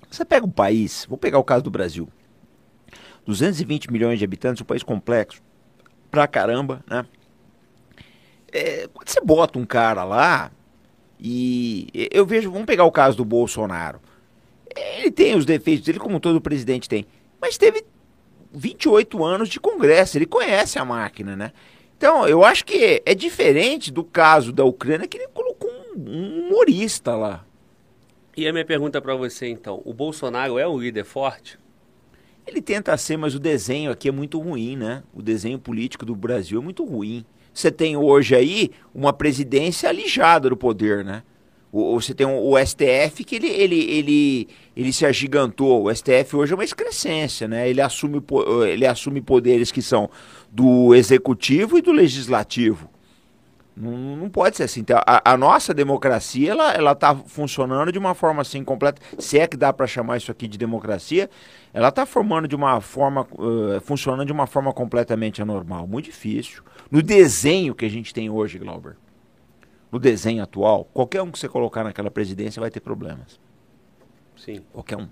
você 0.09 0.23
pega 0.23 0.45
um 0.45 0.51
país, 0.51 1.05
vou 1.07 1.17
pegar 1.17 1.37
o 1.37 1.43
caso 1.43 1.63
do 1.63 1.69
Brasil. 1.69 2.07
220 3.25 3.91
milhões 3.91 4.17
de 4.17 4.25
habitantes, 4.25 4.61
um 4.61 4.65
país 4.65 4.81
complexo 4.81 5.41
pra 6.09 6.27
caramba, 6.27 6.83
né? 6.87 7.05
É, 8.51 8.87
quando 8.93 9.09
você 9.09 9.19
bota 9.19 9.57
um 9.57 9.65
cara 9.65 10.03
lá 10.03 10.51
e 11.23 11.87
eu 12.11 12.25
vejo, 12.25 12.51
vamos 12.51 12.65
pegar 12.65 12.83
o 12.83 12.91
caso 12.91 13.15
do 13.15 13.23
Bolsonaro. 13.23 14.01
Ele 14.97 15.09
tem 15.09 15.35
os 15.35 15.45
defeitos 15.45 15.85
dele, 15.85 15.99
como 15.99 16.19
todo 16.19 16.41
presidente 16.41 16.89
tem, 16.89 17.05
mas 17.39 17.57
teve 17.57 17.85
28 18.51 19.23
anos 19.23 19.47
de 19.47 19.59
Congresso, 19.59 20.17
ele 20.17 20.25
conhece 20.25 20.77
a 20.77 20.83
máquina, 20.83 21.35
né? 21.35 21.53
Então, 21.97 22.27
eu 22.27 22.43
acho 22.43 22.65
que 22.65 23.01
é 23.05 23.15
diferente 23.15 23.89
do 23.89 24.03
caso 24.03 24.51
da 24.51 24.65
Ucrânia, 24.65 25.07
que 25.07 25.17
ele 25.17 25.29
colocou 25.29 25.71
um, 25.71 26.09
um 26.09 26.47
humorista 26.47 27.15
lá. 27.15 27.45
E 28.35 28.45
a 28.45 28.51
minha 28.51 28.65
pergunta 28.65 29.01
pra 29.01 29.15
você, 29.15 29.47
então, 29.47 29.81
o 29.85 29.93
Bolsonaro 29.93 30.59
é 30.59 30.67
um 30.67 30.77
líder 30.77 31.05
forte? 31.05 31.57
Ele 32.45 32.61
tenta 32.61 32.97
ser, 32.97 33.15
mas 33.15 33.33
o 33.35 33.39
desenho 33.39 33.91
aqui 33.91 34.09
é 34.09 34.11
muito 34.11 34.39
ruim, 34.39 34.75
né? 34.75 35.01
O 35.13 35.21
desenho 35.21 35.57
político 35.57 36.05
do 36.05 36.15
Brasil 36.15 36.59
é 36.59 36.63
muito 36.63 36.83
ruim. 36.83 37.25
Você 37.53 37.71
tem 37.71 37.95
hoje 37.95 38.35
aí 38.35 38.71
uma 38.93 39.13
presidência 39.13 39.89
alijada 39.89 40.49
do 40.49 40.57
poder, 40.57 41.05
né? 41.05 41.23
Você 41.71 42.13
tem 42.13 42.27
o, 42.27 42.55
STF 42.63 43.23
que 43.23 43.35
ele, 43.35 43.47
ele, 43.47 43.79
ele, 43.91 44.47
ele 44.77 44.93
se 44.93 45.07
agigantou. 45.07 45.85
O 45.85 45.95
STF 45.95 46.35
hoje 46.35 46.51
é 46.51 46.55
uma 46.55 46.63
excrescência, 46.63 47.47
né? 47.47 47.67
Ele 47.67 47.81
assume, 47.81 48.21
ele 48.69 48.85
assume 48.85 49.21
poderes 49.21 49.71
que 49.71 49.81
são 49.81 50.07
do 50.51 50.93
executivo 50.93 51.75
e 51.75 51.81
do 51.81 51.91
legislativo. 51.91 52.87
Não, 53.75 54.15
não 54.15 54.29
pode 54.29 54.55
ser 54.55 54.63
assim. 54.63 54.81
Então, 54.81 54.99
a, 55.05 55.31
a 55.33 55.35
nossa 55.35 55.73
democracia, 55.73 56.51
ela, 56.51 56.71
ela 56.73 56.93
tá 56.93 57.15
funcionando 57.15 57.91
de 57.91 57.97
uma 57.97 58.13
forma 58.13 58.43
assim 58.43 58.63
completa. 58.63 59.01
Se 59.17 59.39
é 59.39 59.47
que 59.47 59.57
dá 59.57 59.73
para 59.73 59.87
chamar 59.87 60.17
isso 60.17 60.31
aqui 60.31 60.47
de 60.47 60.59
democracia, 60.59 61.27
ela 61.73 61.89
está 61.89 62.05
formando 62.05 62.47
de 62.47 62.55
uma 62.55 62.79
forma, 62.81 63.27
eh, 63.75 63.79
funcionando 63.79 64.27
de 64.27 64.31
uma 64.31 64.45
forma 64.45 64.71
completamente 64.71 65.41
anormal. 65.41 65.87
Muito 65.87 66.05
difícil. 66.05 66.61
No 66.93 67.01
desenho 67.01 67.73
que 67.73 67.85
a 67.85 67.89
gente 67.89 68.13
tem 68.13 68.29
hoje, 68.29 68.59
Glauber, 68.59 68.95
no 69.91 69.97
desenho 69.97 70.43
atual, 70.43 70.85
qualquer 70.93 71.23
um 71.23 71.31
que 71.31 71.39
você 71.39 71.49
colocar 71.49 71.83
naquela 71.83 72.11
presidência 72.11 72.59
vai 72.59 72.69
ter 72.69 72.81
problemas. 72.81 73.39
Sim. 74.37 74.63
Qualquer 74.71 74.97
um. 74.97 75.07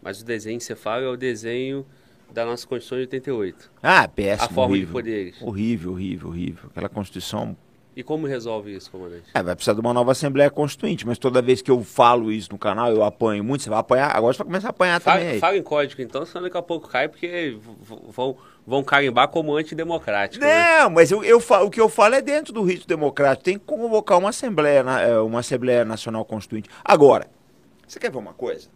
Mas 0.00 0.20
o 0.20 0.24
desenho 0.24 0.56
que 0.56 0.62
você 0.64 0.76
fala 0.76 1.02
é 1.02 1.08
o 1.08 1.16
desenho 1.16 1.84
da 2.32 2.44
nossa 2.44 2.64
Constituição 2.64 2.98
de 2.98 3.02
88. 3.06 3.72
Ah, 3.82 4.06
péssimo. 4.06 4.44
a 4.44 4.54
forma 4.54 4.74
horrível. 4.74 4.86
de 4.86 4.92
poderes. 4.92 5.42
Horrível, 5.42 5.92
horrível, 5.94 6.28
horrível. 6.28 6.70
Aquela 6.70 6.88
Constituição 6.88 7.56
E 7.96 8.02
como 8.02 8.26
resolve 8.26 8.76
isso, 8.76 8.90
comandante? 8.90 9.24
É, 9.32 9.42
vai 9.42 9.54
precisar 9.54 9.72
de 9.72 9.80
uma 9.80 9.94
nova 9.94 10.12
Assembleia 10.12 10.50
Constituinte, 10.50 11.06
mas 11.06 11.16
toda 11.16 11.40
vez 11.40 11.62
que 11.62 11.70
eu 11.70 11.82
falo 11.82 12.30
isso 12.30 12.52
no 12.52 12.58
canal, 12.58 12.92
eu 12.92 13.02
apanho 13.02 13.42
muito, 13.42 13.62
você 13.62 13.70
vai 13.70 13.78
apanhar, 13.78 14.14
agora 14.14 14.34
você 14.34 14.38
vai 14.38 14.46
começar 14.48 14.68
a 14.68 14.70
apanhar 14.70 15.00
também 15.00 15.20
Fala, 15.20 15.32
aí. 15.32 15.40
fala 15.40 15.56
em 15.56 15.62
código, 15.62 16.02
então, 16.02 16.26
senão 16.26 16.42
daqui 16.42 16.58
a 16.58 16.62
pouco 16.62 16.88
cai, 16.88 17.08
porque 17.08 17.56
vão, 18.10 18.36
vão 18.66 18.84
carimbar 18.84 19.28
como 19.28 19.56
antidemocrático. 19.56 20.44
né? 20.44 20.80
Não, 20.82 20.90
mas 20.90 21.10
eu, 21.10 21.24
eu 21.24 21.40
falo, 21.40 21.68
o 21.68 21.70
que 21.70 21.80
eu 21.80 21.88
falo 21.88 22.14
é 22.16 22.20
dentro 22.20 22.52
do 22.52 22.62
rito 22.62 22.86
democrático, 22.86 23.44
tem 23.44 23.58
que 23.58 23.64
convocar 23.64 24.18
uma 24.18 24.28
Assembleia, 24.28 24.80
é, 25.00 25.18
uma 25.18 25.40
Assembleia 25.40 25.82
Nacional 25.82 26.22
Constituinte. 26.26 26.68
Agora, 26.84 27.28
você 27.88 27.98
quer 27.98 28.10
ver 28.10 28.18
uma 28.18 28.34
coisa? 28.34 28.68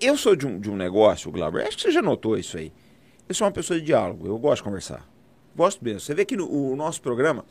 Eu 0.00 0.16
sou 0.16 0.34
de 0.34 0.46
um, 0.46 0.58
de 0.58 0.70
um 0.70 0.76
negócio, 0.76 1.30
Glauber, 1.30 1.66
acho 1.66 1.76
que 1.76 1.82
você 1.82 1.90
já 1.90 2.00
notou 2.00 2.38
isso 2.38 2.56
aí. 2.56 2.72
Eu 3.28 3.34
sou 3.34 3.46
uma 3.46 3.52
pessoa 3.52 3.78
de 3.78 3.84
diálogo, 3.84 4.26
eu 4.26 4.38
gosto 4.38 4.62
de 4.62 4.64
conversar. 4.64 5.13
Gosto 5.56 5.84
mesmo. 5.84 6.00
Você 6.00 6.14
vê 6.14 6.24
que 6.24 6.36
no 6.36 6.50
o 6.50 6.74
nosso 6.76 7.00
programa, 7.00 7.44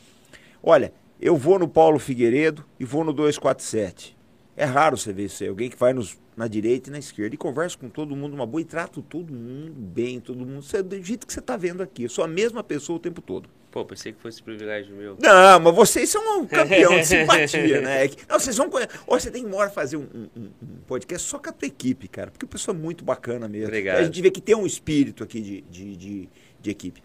olha, 0.62 0.94
eu 1.22 1.36
vou 1.38 1.58
no 1.58 1.68
Paulo 1.68 2.00
Figueiredo 2.00 2.66
e 2.80 2.86
vou 2.86 3.04
no 3.04 3.14
247. 3.14 4.16
É 4.56 4.66
raro 4.66 4.98
você 4.98 5.12
ver 5.12 5.26
isso 5.26 5.42
aí, 5.44 5.50
alguém 5.50 5.70
que 5.70 5.78
vai 5.78 5.94
nos, 5.94 6.16
na 6.38 6.48
direita 6.48 6.90
e 6.90 6.92
na 6.92 7.00
esquerda 7.00 7.34
e 7.34 7.38
conversa 7.38 7.76
com 7.78 7.90
todo 7.90 8.16
mundo 8.16 8.34
uma 8.36 8.46
boa 8.46 8.62
e 8.62 8.66
trato 8.66 9.02
todo 9.02 9.34
mundo 9.34 9.72
bem, 9.76 10.20
todo 10.20 10.38
mundo. 10.46 10.62
Você, 10.62 10.84
do 10.84 11.02
jeito 11.02 11.26
que 11.26 11.34
você 11.34 11.40
está 11.40 11.58
vendo 11.58 11.82
aqui. 11.82 12.04
Eu 12.04 12.10
sou 12.10 12.24
a 12.24 12.28
mesma 12.28 12.64
pessoa 12.64 12.98
o 12.98 13.00
tempo 13.00 13.20
todo. 13.20 13.50
Pô, 13.72 13.84
pensei 13.84 14.14
que 14.14 14.22
fosse 14.22 14.44
privilégio 14.44 14.96
meu. 14.96 15.18
Não, 15.20 15.60
mas 15.60 15.74
vocês 15.76 16.08
são 16.08 16.42
um 16.42 16.46
campeão 16.46 16.92
de 17.00 17.06
simpatia, 17.08 17.82
né? 17.82 18.06
É 18.06 18.10
Não, 18.30 18.40
vocês 18.40 18.56
vão 18.56 18.70
conhecer. 18.70 18.92
Ó, 19.08 19.18
você 19.20 19.32
tem 19.32 19.42
que 19.42 19.48
uma 19.50 19.58
hora 19.58 19.72
fazer 19.72 19.98
um, 19.98 20.02
um- 20.14 20.30
um- 20.38 20.50
um 20.62 20.78
podcast 20.86 21.28
só 21.28 21.40
com 21.40 21.50
a 21.50 21.52
tua 21.52 21.68
equipe, 21.68 22.08
cara. 22.08 22.30
Porque 22.30 22.46
o 22.46 22.48
pessoal 22.48 22.78
é 22.78 22.80
muito 22.80 23.04
bacana 23.04 23.48
mesmo. 23.48 23.66
Obrigado. 23.70 23.98
A 23.98 24.04
gente 24.04 24.22
vê 24.22 24.30
que 24.30 24.40
tem 24.40 24.54
um 24.56 24.68
espírito 24.68 25.24
aqui 25.24 25.42
de, 25.42 25.62
de, 25.62 25.96
de, 25.96 26.30
de 26.62 26.70
equipe. 26.70 27.02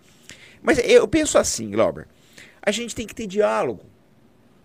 Mas 0.69 0.77
eu 0.85 1.09
penso 1.09 1.39
assim, 1.39 1.71
Glauber. 1.71 2.07
A 2.61 2.71
gente 2.71 2.95
tem 2.95 3.07
que 3.07 3.15
ter 3.15 3.27
diálogo. 3.27 3.87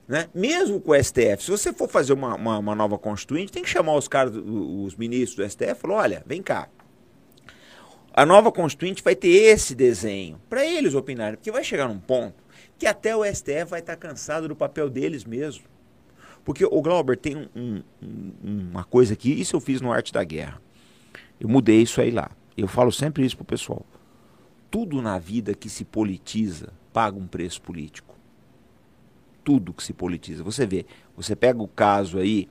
Né? 0.05 0.27
Mesmo 0.35 0.81
com 0.81 0.91
o 0.91 1.01
STF, 1.01 1.45
se 1.45 1.49
você 1.49 1.71
for 1.71 1.87
fazer 1.87 2.11
uma, 2.11 2.35
uma, 2.35 2.57
uma 2.57 2.75
nova 2.75 2.99
constituinte, 2.99 3.53
tem 3.53 3.63
que 3.63 3.69
chamar 3.69 3.95
os 3.95 4.09
caras, 4.09 4.35
os 4.35 4.97
ministros 4.97 5.37
do 5.37 5.49
STF 5.49 5.71
e 5.71 5.75
falar, 5.75 5.95
olha, 5.95 6.23
vem 6.25 6.43
cá. 6.43 6.67
A 8.13 8.25
nova 8.25 8.51
constituinte 8.51 9.01
vai 9.01 9.15
ter 9.15 9.29
esse 9.29 9.73
desenho 9.73 10.41
para 10.49 10.65
eles 10.65 10.93
opinarem, 10.93 11.37
porque 11.37 11.49
vai 11.49 11.63
chegar 11.63 11.87
num 11.87 11.99
ponto 11.99 12.43
que 12.77 12.85
até 12.85 13.15
o 13.15 13.23
STF 13.23 13.63
vai 13.69 13.79
estar 13.79 13.95
tá 13.95 14.07
cansado 14.09 14.49
do 14.49 14.57
papel 14.57 14.89
deles 14.89 15.23
mesmo. 15.23 15.63
Porque 16.43 16.65
o 16.65 16.81
Glauber 16.81 17.15
tem 17.15 17.49
um, 17.55 17.81
um, 18.01 18.33
uma 18.71 18.83
coisa 18.83 19.13
aqui, 19.13 19.31
isso 19.31 19.55
eu 19.55 19.61
fiz 19.61 19.79
no 19.79 19.89
Arte 19.89 20.11
da 20.11 20.25
Guerra. 20.25 20.61
Eu 21.39 21.47
mudei 21.47 21.81
isso 21.81 22.01
aí 22.01 22.11
lá. 22.11 22.29
Eu 22.57 22.67
falo 22.67 22.91
sempre 22.91 23.25
isso 23.25 23.37
pro 23.37 23.45
pessoal. 23.45 23.85
Tudo 24.73 25.03
na 25.03 25.19
vida 25.19 25.53
que 25.53 25.69
se 25.69 25.85
politiza 25.85 26.73
paga 26.91 27.15
um 27.15 27.27
preço 27.27 27.61
político. 27.61 28.15
Tudo 29.43 29.71
que 29.71 29.83
se 29.83 29.93
politiza. 29.93 30.43
Você 30.43 30.65
vê, 30.65 30.87
você 31.15 31.35
pega 31.35 31.61
o 31.61 31.67
caso 31.67 32.17
aí 32.17 32.49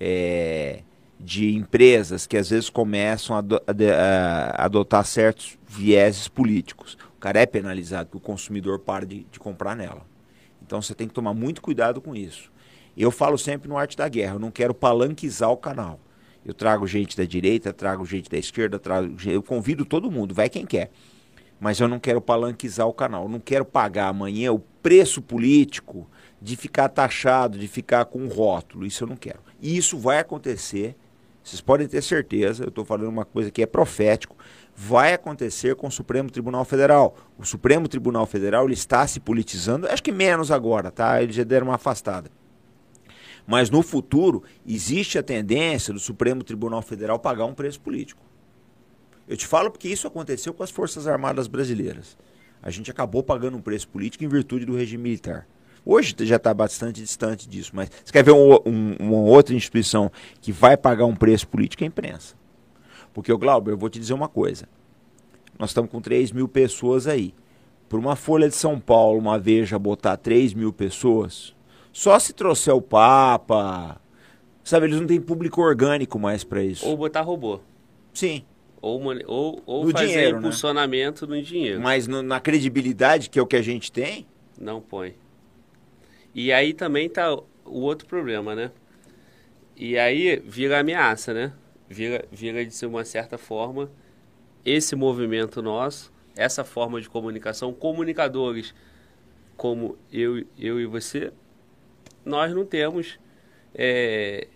é, 0.00 0.80
de 1.20 1.54
empresas 1.54 2.26
que 2.26 2.38
às 2.38 2.48
vezes 2.48 2.70
começam 2.70 3.36
a, 3.36 3.40
a, 3.40 4.62
a, 4.62 4.64
adotar 4.64 5.04
certos 5.04 5.58
vieses 5.66 6.26
políticos. 6.26 6.96
O 7.18 7.20
cara 7.20 7.40
é 7.40 7.44
penalizado, 7.44 8.08
porque 8.08 8.16
o 8.16 8.32
consumidor 8.32 8.78
para 8.78 9.04
de, 9.04 9.26
de 9.30 9.38
comprar 9.38 9.76
nela. 9.76 10.06
Então 10.62 10.80
você 10.80 10.94
tem 10.94 11.06
que 11.06 11.12
tomar 11.12 11.34
muito 11.34 11.60
cuidado 11.60 12.00
com 12.00 12.16
isso. 12.16 12.50
Eu 12.96 13.10
falo 13.10 13.36
sempre 13.36 13.68
no 13.68 13.76
Arte 13.76 13.94
da 13.94 14.08
Guerra, 14.08 14.36
eu 14.36 14.40
não 14.40 14.50
quero 14.50 14.72
palanquizar 14.72 15.50
o 15.50 15.56
canal. 15.58 16.00
Eu 16.46 16.54
trago 16.54 16.86
gente 16.86 17.14
da 17.14 17.26
direita, 17.26 17.74
trago 17.74 18.06
gente 18.06 18.30
da 18.30 18.38
esquerda, 18.38 18.78
trago, 18.78 19.14
eu 19.26 19.42
convido 19.42 19.84
todo 19.84 20.10
mundo, 20.10 20.34
vai 20.34 20.48
quem 20.48 20.64
quer. 20.64 20.90
Mas 21.60 21.80
eu 21.80 21.88
não 21.88 21.98
quero 21.98 22.20
palanquizar 22.20 22.86
o 22.86 22.92
canal, 22.92 23.24
eu 23.24 23.28
não 23.28 23.40
quero 23.40 23.64
pagar 23.64 24.08
amanhã 24.08 24.52
o 24.52 24.60
preço 24.82 25.20
político 25.20 26.08
de 26.40 26.56
ficar 26.56 26.88
taxado, 26.88 27.58
de 27.58 27.66
ficar 27.66 28.04
com 28.04 28.20
um 28.20 28.28
rótulo. 28.28 28.86
Isso 28.86 29.04
eu 29.04 29.08
não 29.08 29.16
quero. 29.16 29.40
E 29.60 29.76
isso 29.76 29.98
vai 29.98 30.20
acontecer, 30.20 30.94
vocês 31.42 31.60
podem 31.60 31.88
ter 31.88 32.02
certeza, 32.02 32.64
eu 32.64 32.68
estou 32.68 32.84
falando 32.84 33.08
uma 33.08 33.24
coisa 33.24 33.50
que 33.50 33.62
é 33.62 33.66
profético, 33.66 34.36
vai 34.76 35.12
acontecer 35.12 35.74
com 35.74 35.88
o 35.88 35.90
Supremo 35.90 36.30
Tribunal 36.30 36.64
Federal. 36.64 37.16
O 37.36 37.44
Supremo 37.44 37.88
Tribunal 37.88 38.26
Federal 38.26 38.64
ele 38.64 38.74
está 38.74 39.04
se 39.06 39.18
politizando, 39.18 39.88
acho 39.88 40.02
que 40.02 40.12
menos 40.12 40.52
agora, 40.52 40.92
tá? 40.92 41.20
Eles 41.20 41.34
já 41.34 41.42
deram 41.42 41.66
uma 41.66 41.74
afastada. 41.74 42.30
Mas 43.44 43.70
no 43.70 43.82
futuro, 43.82 44.44
existe 44.66 45.18
a 45.18 45.22
tendência 45.22 45.92
do 45.92 45.98
Supremo 45.98 46.44
Tribunal 46.44 46.82
Federal 46.82 47.18
pagar 47.18 47.46
um 47.46 47.54
preço 47.54 47.80
político. 47.80 48.27
Eu 49.28 49.36
te 49.36 49.46
falo 49.46 49.70
porque 49.70 49.88
isso 49.88 50.06
aconteceu 50.06 50.54
com 50.54 50.62
as 50.62 50.70
Forças 50.70 51.06
Armadas 51.06 51.46
Brasileiras. 51.46 52.16
A 52.62 52.70
gente 52.70 52.90
acabou 52.90 53.22
pagando 53.22 53.58
um 53.58 53.60
preço 53.60 53.86
político 53.88 54.24
em 54.24 54.28
virtude 54.28 54.64
do 54.64 54.74
regime 54.74 55.02
militar. 55.02 55.46
Hoje 55.84 56.14
já 56.20 56.36
está 56.36 56.52
bastante 56.52 57.00
distante 57.00 57.48
disso, 57.48 57.72
mas 57.74 57.90
você 58.04 58.10
quer 58.10 58.24
ver 58.24 58.32
um, 58.32 58.54
um, 58.66 58.96
uma 58.98 59.18
outra 59.18 59.54
instituição 59.54 60.10
que 60.40 60.50
vai 60.50 60.76
pagar 60.76 61.04
um 61.04 61.14
preço 61.14 61.46
político? 61.46 61.84
É 61.84 61.86
a 61.86 61.88
imprensa. 61.88 62.34
Porque, 63.12 63.32
o 63.32 63.38
Glauber, 63.38 63.72
eu 63.72 63.78
vou 63.78 63.90
te 63.90 63.98
dizer 63.98 64.14
uma 64.14 64.28
coisa. 64.28 64.66
Nós 65.58 65.70
estamos 65.70 65.90
com 65.90 66.00
3 66.00 66.32
mil 66.32 66.48
pessoas 66.48 67.06
aí. 67.06 67.34
Por 67.88 67.98
uma 67.98 68.16
Folha 68.16 68.48
de 68.48 68.56
São 68.56 68.78
Paulo, 68.80 69.18
uma 69.18 69.38
Veja, 69.38 69.78
botar 69.78 70.16
3 70.16 70.54
mil 70.54 70.72
pessoas, 70.72 71.54
só 71.92 72.18
se 72.18 72.32
trouxer 72.32 72.74
o 72.74 72.82
Papa. 72.82 74.00
Sabe, 74.62 74.86
eles 74.86 75.00
não 75.00 75.06
têm 75.06 75.20
público 75.20 75.62
orgânico 75.62 76.18
mais 76.18 76.44
para 76.44 76.62
isso. 76.62 76.86
Ou 76.86 76.96
botar 76.96 77.22
robô. 77.22 77.60
Sim. 78.12 78.44
Ou, 78.80 79.02
ou, 79.26 79.62
ou 79.66 79.90
fazer 79.90 80.06
dinheiro, 80.06 80.32
né? 80.32 80.38
impulsionamento 80.38 81.26
né? 81.26 81.36
no 81.36 81.42
dinheiro. 81.42 81.80
Mas 81.80 82.06
no, 82.06 82.22
na 82.22 82.40
credibilidade, 82.40 83.28
que 83.28 83.38
é 83.38 83.42
o 83.42 83.46
que 83.46 83.56
a 83.56 83.62
gente 83.62 83.90
tem. 83.90 84.26
Não 84.58 84.80
põe. 84.80 85.14
E 86.34 86.52
aí 86.52 86.72
também 86.72 87.08
tá 87.08 87.34
o 87.34 87.80
outro 87.80 88.06
problema, 88.06 88.54
né? 88.54 88.70
E 89.76 89.98
aí 89.98 90.42
vira 90.44 90.80
ameaça, 90.80 91.32
né? 91.32 91.52
Vira, 91.88 92.24
vira 92.30 92.64
de 92.64 92.74
ser 92.74 92.86
uma 92.86 93.04
certa 93.04 93.38
forma 93.38 93.90
esse 94.64 94.94
movimento 94.94 95.62
nosso, 95.62 96.12
essa 96.36 96.64
forma 96.64 97.00
de 97.00 97.08
comunicação, 97.08 97.72
comunicadores 97.72 98.74
como 99.56 99.98
eu, 100.12 100.44
eu 100.56 100.80
e 100.80 100.86
você, 100.86 101.32
nós 102.24 102.54
não 102.54 102.64
temos. 102.64 103.18
É, 103.74 104.46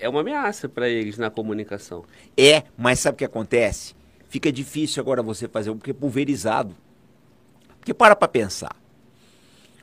é 0.00 0.08
uma 0.08 0.20
ameaça 0.20 0.68
para 0.68 0.88
eles 0.88 1.18
na 1.18 1.30
comunicação. 1.30 2.04
É, 2.36 2.64
mas 2.76 2.98
sabe 2.98 3.14
o 3.14 3.18
que 3.18 3.24
acontece? 3.24 3.94
Fica 4.28 4.50
difícil 4.50 5.00
agora 5.00 5.22
você 5.22 5.46
fazer, 5.46 5.72
porque 5.72 5.90
é 5.90 5.94
pulverizado. 5.94 6.74
Porque 7.78 7.92
para 7.92 8.16
para 8.16 8.28
pensar. 8.28 8.74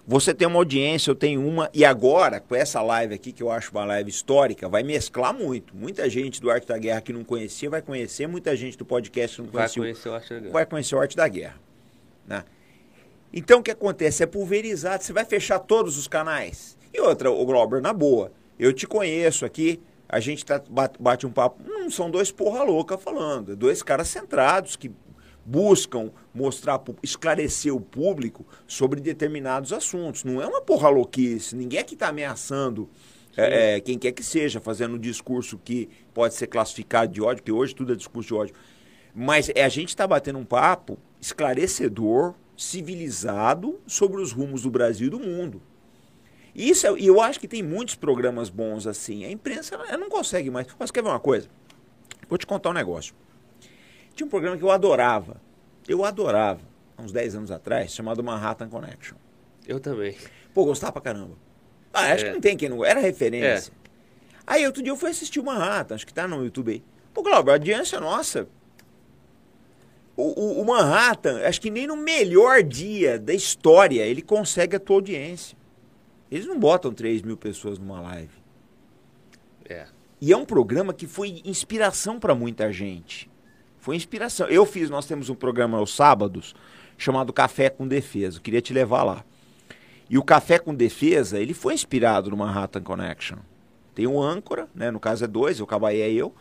Você 0.10 0.34
tem 0.34 0.48
uma 0.48 0.58
audiência, 0.58 1.12
eu 1.12 1.16
tenho 1.16 1.46
uma, 1.46 1.70
e 1.74 1.84
agora, 1.84 2.40
com 2.40 2.56
essa 2.56 2.82
live 2.82 3.14
aqui, 3.14 3.34
que 3.34 3.44
eu 3.44 3.52
acho 3.52 3.72
uma 3.72 3.84
live 3.84 4.10
histórica, 4.10 4.70
vai 4.70 4.82
mesclar 4.82 5.34
muito. 5.34 5.76
Muita 5.76 6.10
gente 6.10 6.40
do 6.40 6.50
Arte 6.50 6.66
da 6.66 6.78
Guerra 6.78 7.02
que 7.02 7.12
não 7.12 7.26
conhecia 7.26 7.70
vai 7.70 7.82
conhecer, 7.82 8.26
muita 8.26 8.56
gente 8.56 8.78
do 8.78 8.86
podcast 8.86 9.36
que 9.36 9.42
não 9.42 9.50
conhecia. 9.50 9.82
Vai 9.82 9.92
conhecer 9.92 10.10
o 10.10 10.14
Arte 10.14 10.30
da 10.30 10.40
Guerra. 10.40 10.54
Vai 10.54 10.66
conhecer 10.66 10.96
o 10.96 11.00
Arte 11.00 11.18
da 11.18 11.28
Guerra. 11.28 11.60
Né? 12.26 12.46
Então 13.34 13.60
o 13.60 13.64
que 13.64 13.72
acontece? 13.72 14.24
É 14.24 14.26
pulverizado, 14.26 15.04
você 15.04 15.12
vai 15.12 15.26
fechar 15.26 15.60
todos 15.60 15.98
os 15.98 16.08
canais. 16.08 16.78
E 16.94 17.02
outra, 17.02 17.30
o 17.30 17.46
Glauber, 17.46 17.82
na 17.82 17.92
boa, 17.92 18.32
eu 18.58 18.72
te 18.72 18.88
conheço 18.88 19.46
aqui, 19.46 19.82
a 20.10 20.20
gente 20.20 20.46
tá, 20.46 20.62
bate, 21.00 21.26
um 21.26 21.32
papo. 21.32 21.62
Não 21.64 21.90
são 21.90 22.10
dois 22.10 22.32
porra 22.32 22.64
louca 22.64 22.98
falando, 22.98 23.52
é 23.52 23.56
dois 23.56 23.84
caras 23.84 24.08
centrados 24.08 24.76
que 24.76 24.92
buscam 25.46 26.12
mostrar, 26.34 26.82
esclarecer 27.02 27.74
o 27.74 27.80
público 27.80 28.46
sobre 28.68 29.00
determinados 29.00 29.72
assuntos. 29.72 30.24
Não 30.24 30.42
é 30.42 30.48
uma 30.48 30.62
porra 30.62 30.90
louquice, 30.90 31.56
ninguém 31.56 31.80
aqui 31.80 31.94
está 31.94 32.10
ameaçando 32.10 32.90
é, 33.38 33.76
é, 33.76 33.80
quem 33.80 34.00
quer 34.00 34.12
que 34.12 34.24
seja, 34.24 34.60
fazendo 34.60 34.96
um 34.96 35.00
discurso 35.00 35.60
que 35.64 35.88
pode 36.14 36.34
ser 36.34 36.48
classificado 36.48 37.14
de 37.14 37.22
ódio, 37.22 37.44
que 37.44 37.52
hoje 37.52 37.76
tudo 37.76 37.94
é 37.94 37.96
discurso 37.96 38.28
de 38.28 38.34
ódio. 38.34 38.56
Mas 39.14 39.50
é, 39.54 39.64
a 39.64 39.70
gente 39.70 39.90
está 39.90 40.08
batendo 40.08 40.40
um 40.40 40.46
papo 40.46 40.98
esclarecedor, 41.22 42.34
civilizado 42.58 43.80
sobre 43.86 44.20
os 44.20 44.32
rumos 44.32 44.64
do 44.64 44.72
Brasil 44.72 45.08
e 45.08 45.12
do 45.12 45.20
mundo. 45.20 45.62
Isso 46.58 46.88
é, 46.88 47.00
e 47.00 47.06
eu 47.06 47.22
acho 47.22 47.40
que 47.40 47.48
tem 47.48 47.62
muitos 47.62 47.94
programas 47.94 48.50
bons 48.50 48.88
assim. 48.88 49.24
A 49.24 49.32
imprensa 49.32 49.76
ela 49.76 49.96
não 49.96 50.10
consegue 50.10 50.50
mais. 50.50 50.66
Mas 50.80 50.90
quer 50.90 51.04
ver 51.04 51.10
uma 51.10 51.20
coisa? 51.20 51.48
Vou 52.28 52.36
te 52.36 52.48
contar 52.48 52.72
um 52.72 52.74
negócio. 52.74 53.14
Tinha 54.16 54.26
um 54.26 54.30
programa 54.30 54.58
que 54.58 54.64
eu 54.64 54.72
adorava. 54.72 55.40
Eu 55.88 56.04
adorava, 56.04 56.62
há 56.98 57.02
uns 57.04 57.12
10 57.12 57.36
anos 57.36 57.52
atrás, 57.52 57.94
chamado 57.94 58.24
Manhattan 58.24 58.68
Connection. 58.68 59.16
Eu 59.68 59.80
também. 59.80 60.18
Pô, 60.54 60.66
gostava 60.66 60.94
pra 60.94 61.02
caramba. 61.02 61.36
Ah, 61.94 62.12
acho 62.12 62.26
é. 62.26 62.28
que 62.30 62.34
não 62.34 62.42
tem 62.42 62.58
quem 62.58 62.68
não. 62.68 62.84
Era 62.84 63.00
referência. 63.00 63.72
É. 63.72 63.88
Aí 64.48 64.66
outro 64.66 64.82
dia 64.82 64.92
eu 64.92 64.98
fui 64.98 65.12
assistir 65.12 65.40
o 65.40 65.44
Manhattan, 65.44 65.96
acho 65.96 66.08
que 66.08 66.14
tá 66.14 66.28
no 66.28 66.44
YouTube 66.44 66.72
aí. 66.72 66.84
Pô, 67.14 67.22
Glauber, 67.22 67.52
a 67.52 67.54
audiência 67.56 68.00
nossa. 68.00 68.48
O, 70.16 70.24
o, 70.24 70.62
o, 70.62 70.66
Manhattan, 70.66 71.42
acho 71.48 71.62
que 71.62 71.70
nem 71.70 71.86
no 71.86 71.96
melhor 71.96 72.64
dia 72.64 73.20
da 73.20 73.34
história 73.34 74.02
ele 74.02 74.24
consegue 74.24 74.76
a 74.76 74.80
tua 74.80 74.96
audiência. 74.96 75.56
Eles 76.32 76.46
não 76.46 76.60
botam 76.60 76.94
3 76.94 77.22
mil 77.22 77.38
pessoas 77.38 77.80
numa 77.80 78.02
live. 78.02 78.34
É. 79.68 79.88
E 80.20 80.32
é 80.32 80.38
um 80.38 80.46
programa 80.46 80.94
que 80.94 81.08
foi 81.08 81.42
inspiração 81.46 82.20
para 82.20 82.34
muita 82.34 82.72
gente. 82.72 83.30
Foi 83.80 83.96
inspiração. 83.96 84.48
Eu 84.48 84.66
fiz, 84.66 84.90
nós 84.90 85.06
temos 85.06 85.30
um 85.30 85.36
programa 85.36 85.78
aos 85.78 85.96
sábados 85.96 86.56
chamado 86.98 87.32
Café 87.32 87.70
com 87.70 87.88
Defesa. 87.88 88.38
Eu 88.38 88.42
queria 88.42 88.62
te 88.62 88.74
levar 88.74 89.04
lá. 89.04 89.24
E 90.10 90.18
o 90.18 90.24
Café 90.24 90.58
com 90.58 90.74
Defesa, 90.74 91.40
ele 91.40 91.54
foi 91.54 91.74
inspirado 91.74 92.30
no 92.30 92.38
Manhattan 92.38 92.82
Connection. 92.82 93.38
Tem 93.94 94.08
um 94.08 94.22
âncora, 94.22 94.68
né? 94.74 94.90
No 94.92 95.00
caso 95.00 95.24
é 95.24 95.28
dois, 95.28 95.60
o 95.60 95.68
Cabaí 95.68 96.02
é 96.02 96.12
eu. 96.12 96.34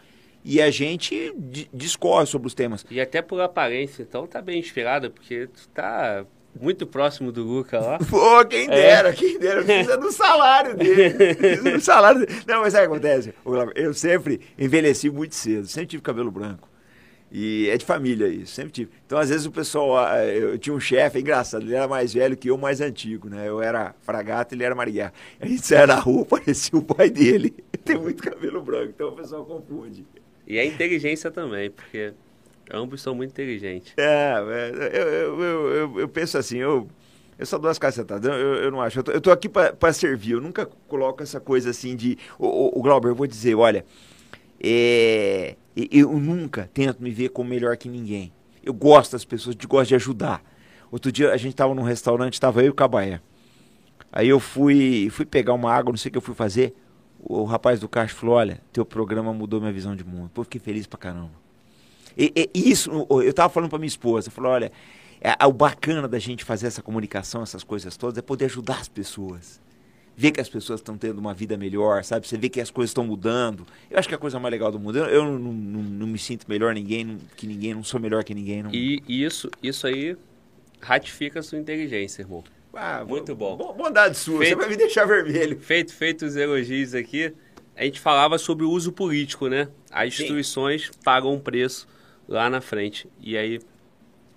E 0.44 0.62
a 0.62 0.70
gente 0.70 1.34
discorre 1.72 2.26
sobre 2.26 2.46
os 2.46 2.54
temas. 2.54 2.86
E 2.88 3.00
até 3.00 3.20
por 3.20 3.40
aparência, 3.40 4.02
então 4.02 4.26
tá 4.26 4.40
bem 4.40 4.60
inspirado, 4.60 5.10
porque 5.10 5.48
tu 5.48 5.68
tá 5.70 6.24
muito 6.60 6.86
próximo 6.86 7.30
do 7.30 7.42
Luca 7.42 7.78
lá. 7.78 7.98
Pô, 8.10 8.44
quem 8.44 8.68
dera, 8.68 9.10
é. 9.10 9.12
quem 9.12 9.38
dera. 9.38 9.62
Precisa 9.62 9.96
do 9.96 10.12
salário 10.12 10.76
dele. 10.76 11.10
Precisa 11.34 11.70
do 11.70 11.80
salário 11.80 12.26
dele. 12.26 12.40
Não, 12.46 12.60
mas 12.60 12.72
sabe 12.72 12.86
o 12.86 12.90
que 12.90 12.96
acontece? 12.96 13.34
Eu 13.74 13.94
sempre 13.94 14.40
envelheci 14.58 15.10
muito 15.10 15.34
cedo, 15.34 15.66
sempre 15.66 15.88
tive 15.88 16.02
cabelo 16.02 16.30
branco. 16.30 16.68
E 17.30 17.68
é 17.68 17.76
de 17.76 17.84
família 17.84 18.28
isso, 18.28 18.54
sempre 18.54 18.70
tive. 18.70 18.90
Então, 19.04 19.18
às 19.18 19.28
vezes, 19.28 19.46
o 19.46 19.50
pessoal. 19.50 19.98
Ah, 19.98 20.24
eu 20.24 20.56
tinha 20.58 20.74
um 20.74 20.80
chefe, 20.80 21.18
é 21.18 21.20
engraçado, 21.20 21.62
ele 21.64 21.74
era 21.74 21.88
mais 21.88 22.14
velho 22.14 22.36
que 22.36 22.48
eu, 22.48 22.56
mais 22.56 22.80
antigo, 22.80 23.28
né? 23.28 23.48
Eu 23.48 23.60
era 23.60 23.94
fragata, 24.02 24.54
ele 24.54 24.62
era 24.62 24.74
Marighella. 24.74 25.12
A 25.40 25.46
gente 25.46 25.66
saia 25.66 25.86
na 25.86 25.96
rua, 25.96 26.24
parecia 26.26 26.78
o 26.78 26.82
pai 26.82 27.10
dele. 27.10 27.52
Tem 27.84 27.98
muito 27.98 28.22
cabelo 28.22 28.62
branco, 28.62 28.92
então 28.94 29.08
o 29.08 29.12
pessoal 29.12 29.44
confunde. 29.44 30.06
E 30.46 30.58
a 30.58 30.64
inteligência 30.64 31.30
também, 31.30 31.70
porque 31.70 32.14
Ambos 32.72 33.00
são 33.00 33.14
muito 33.14 33.30
inteligentes. 33.30 33.92
É, 33.96 34.34
é 34.34 35.00
eu, 35.00 35.42
eu, 35.42 35.74
eu, 35.74 36.00
eu 36.00 36.08
penso 36.08 36.36
assim, 36.36 36.58
eu, 36.58 36.88
eu 37.38 37.46
só 37.46 37.58
dou 37.58 37.70
as 37.70 37.78
cacetadas, 37.78 38.24
eu, 38.24 38.54
eu 38.54 38.70
não 38.70 38.80
acho. 38.80 38.98
Eu 38.98 39.04
tô, 39.04 39.12
eu 39.12 39.20
tô 39.20 39.30
aqui 39.30 39.48
para 39.48 39.92
servir, 39.92 40.32
eu 40.32 40.40
nunca 40.40 40.66
coloco 40.66 41.22
essa 41.22 41.38
coisa 41.38 41.70
assim 41.70 41.94
de. 41.94 42.18
O, 42.38 42.46
o, 42.46 42.78
o 42.78 42.82
Glauber, 42.82 43.10
eu 43.10 43.14
vou 43.14 43.26
dizer, 43.26 43.54
olha, 43.54 43.84
é, 44.62 45.56
eu 45.76 46.12
nunca 46.18 46.70
tento 46.72 47.02
me 47.02 47.10
ver 47.10 47.28
como 47.28 47.50
melhor 47.50 47.76
que 47.76 47.88
ninguém. 47.88 48.32
Eu 48.64 48.74
gosto 48.74 49.12
das 49.12 49.24
pessoas, 49.24 49.56
eu 49.60 49.68
gosto 49.68 49.88
de 49.88 49.94
ajudar. 49.94 50.42
Outro 50.90 51.12
dia 51.12 51.32
a 51.32 51.36
gente 51.36 51.52
estava 51.52 51.74
num 51.74 51.82
restaurante, 51.82 52.34
estava 52.34 52.62
eu 52.62 52.66
e 52.66 52.70
o 52.70 52.74
Cabaé. 52.74 53.20
Aí 54.10 54.28
eu 54.28 54.40
fui, 54.40 55.08
fui 55.10 55.26
pegar 55.26 55.52
uma 55.52 55.72
água, 55.72 55.92
não 55.92 55.98
sei 55.98 56.08
o 56.08 56.12
que 56.12 56.18
eu 56.18 56.22
fui 56.22 56.34
fazer. 56.34 56.74
O, 57.20 57.44
rapaz 57.44 57.80
do 57.80 57.88
caixa 57.88 58.14
falou: 58.14 58.36
Olha, 58.36 58.60
teu 58.72 58.84
programa 58.84 59.32
mudou 59.32 59.60
minha 59.60 59.72
visão 59.72 59.94
de 59.94 60.04
mundo. 60.04 60.30
Pô, 60.32 60.42
fiquei 60.42 60.60
feliz 60.60 60.86
pra 60.86 60.98
caramba. 60.98 61.45
E, 62.16 62.50
e 62.54 62.70
isso, 62.70 63.06
eu 63.10 63.32
tava 63.32 63.52
falando 63.52 63.68
pra 63.68 63.78
minha 63.78 63.88
esposa, 63.88 64.28
eu 64.28 64.32
falei: 64.32 64.50
Olha, 64.50 64.72
é, 65.20 65.44
o 65.44 65.52
bacana 65.52 66.08
da 66.08 66.18
gente 66.18 66.44
fazer 66.44 66.66
essa 66.66 66.82
comunicação, 66.82 67.42
essas 67.42 67.64
coisas 67.64 67.96
todas, 67.96 68.16
é 68.18 68.22
poder 68.22 68.46
ajudar 68.46 68.78
as 68.80 68.88
pessoas. 68.88 69.60
Ver 70.18 70.30
que 70.30 70.40
as 70.40 70.48
pessoas 70.48 70.80
estão 70.80 70.96
tendo 70.96 71.18
uma 71.18 71.34
vida 71.34 71.58
melhor, 71.58 72.02
sabe? 72.02 72.26
Você 72.26 72.38
vê 72.38 72.48
que 72.48 72.58
as 72.58 72.70
coisas 72.70 72.90
estão 72.90 73.04
mudando. 73.04 73.66
Eu 73.90 73.98
acho 73.98 74.08
que 74.08 74.14
é 74.14 74.16
a 74.16 74.18
coisa 74.18 74.40
mais 74.40 74.50
legal 74.50 74.72
do 74.72 74.80
mundo. 74.80 74.96
Eu, 74.96 75.04
eu 75.04 75.24
não, 75.24 75.52
não, 75.52 75.82
não, 75.82 76.06
me 76.06 76.18
sinto 76.18 76.46
melhor 76.48 76.72
ninguém, 76.72 77.18
que 77.36 77.46
ninguém, 77.46 77.74
não 77.74 77.84
sou 77.84 78.00
melhor 78.00 78.24
que 78.24 78.34
ninguém. 78.34 78.62
Não... 78.62 78.70
E 78.72 79.02
isso, 79.06 79.50
isso 79.62 79.86
aí 79.86 80.16
ratifica 80.80 81.40
a 81.40 81.42
sua 81.42 81.58
inteligência, 81.58 82.22
irmão. 82.22 82.42
Ah, 82.72 83.04
Muito 83.06 83.34
bom. 83.34 83.56
Bondade 83.76 84.16
sua, 84.16 84.38
feito, 84.38 84.50
você 84.50 84.56
vai 84.56 84.68
me 84.70 84.76
deixar 84.76 85.04
vermelho. 85.06 85.58
Feito, 85.60 85.92
feito 85.92 86.24
os 86.24 86.34
elogios 86.34 86.94
aqui, 86.94 87.32
a 87.74 87.84
gente 87.84 88.00
falava 88.00 88.38
sobre 88.38 88.64
o 88.64 88.70
uso 88.70 88.92
político, 88.92 89.48
né? 89.48 89.68
As 89.90 90.08
instituições 90.08 90.86
Sim. 90.86 90.92
pagam 91.04 91.32
um 91.32 91.40
preço 91.40 91.86
lá 92.28 92.50
na 92.50 92.60
frente. 92.60 93.08
E 93.20 93.36
aí, 93.36 93.60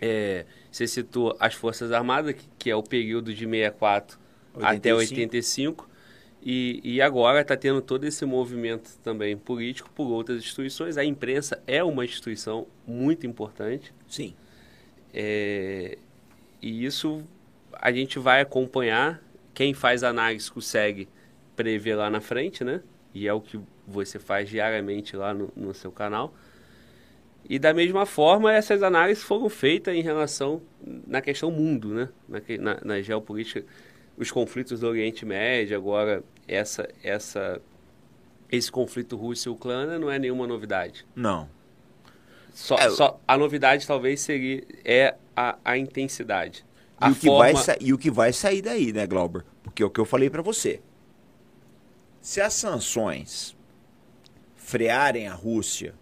é, 0.02 0.46
você 0.72 0.88
citou 0.88 1.36
as 1.40 1.54
Forças 1.54 1.92
Armadas, 1.92 2.36
que, 2.36 2.46
que 2.58 2.70
é 2.70 2.76
o 2.76 2.84
período 2.84 3.34
de 3.34 3.46
64 3.46 4.20
85. 4.54 4.78
até 4.78 4.94
85. 4.94 5.90
E, 6.42 6.80
e 6.84 7.02
agora 7.02 7.42
está 7.42 7.58
tendo 7.58 7.82
todo 7.82 8.06
esse 8.06 8.26
movimento 8.26 8.98
também 9.04 9.36
político 9.36 9.90
por 9.94 10.08
outras 10.08 10.40
instituições. 10.40 10.98
A 10.98 11.04
imprensa 11.04 11.62
é 11.68 11.84
uma 11.84 12.06
instituição 12.06 12.66
muito 12.88 13.28
importante. 13.28 13.94
Sim. 14.08 14.34
É, 15.14 15.98
e 16.62 16.86
isso 16.86 17.24
a 17.74 17.92
gente 17.92 18.18
vai 18.20 18.42
acompanhar. 18.42 19.22
Quem 19.54 19.74
faz 19.74 20.04
análise 20.04 20.50
consegue 20.50 21.10
prever 21.56 21.96
lá 21.96 22.10
na 22.10 22.22
frente, 22.22 22.64
né? 22.64 22.82
E 23.14 23.28
é 23.28 23.34
o 23.34 23.42
que 23.42 23.60
você 23.86 24.18
faz 24.18 24.50
diariamente 24.50 25.18
lá 25.18 25.34
no, 25.34 25.52
no 25.56 25.74
seu 25.74 25.92
canal. 25.92 26.34
E 27.48 27.58
da 27.58 27.74
mesma 27.74 28.06
forma, 28.06 28.54
essas 28.54 28.84
análises 28.84 29.24
foram 29.24 29.50
feitas 29.50 29.96
em 29.96 30.02
relação 30.02 30.62
na 31.08 31.22
questão 31.22 31.52
mundo, 31.52 31.94
né? 31.94 32.10
Na, 32.28 32.42
na, 32.60 32.82
na 32.84 33.02
geopolítica, 33.02 33.66
os 34.18 34.32
conflitos 34.32 34.82
do 34.82 34.88
Oriente 34.88 35.26
Médio, 35.26 35.78
agora 35.78 36.24
essa, 36.48 36.88
essa, 37.04 37.62
esse 38.52 38.72
conflito 38.72 39.16
Rússia-Ucrânia 39.16 39.98
não 39.98 40.12
é 40.12 40.20
nenhuma 40.20 40.46
novidade. 40.46 41.06
Não. 41.16 41.50
Só, 42.54 42.76
é, 42.78 42.90
só 42.90 43.20
a 43.28 43.38
novidade 43.38 43.88
talvez 43.88 44.20
seria 44.20 44.64
é 44.84 45.16
a, 45.36 45.58
a 45.64 45.78
intensidade. 45.78 46.66
E, 47.02 47.06
a 47.06 47.10
o 47.10 47.16
que 47.16 47.28
forma... 47.28 47.54
vai 47.54 47.78
e 47.80 47.94
o 47.94 47.98
que 47.98 48.12
vai 48.12 48.34
sair 48.34 48.62
daí, 48.62 48.92
né, 48.92 49.08
Glauber? 49.08 49.46
Porque 49.64 49.82
é 49.82 49.86
o 49.86 49.90
que 49.90 50.00
eu 50.00 50.06
falei 50.06 50.30
para 50.30 50.42
você. 50.42 50.82
Se 52.20 52.42
as 52.42 52.54
sanções 52.54 53.56
frearem 54.56 55.28
a 55.28 55.34
Rússia, 55.34 55.96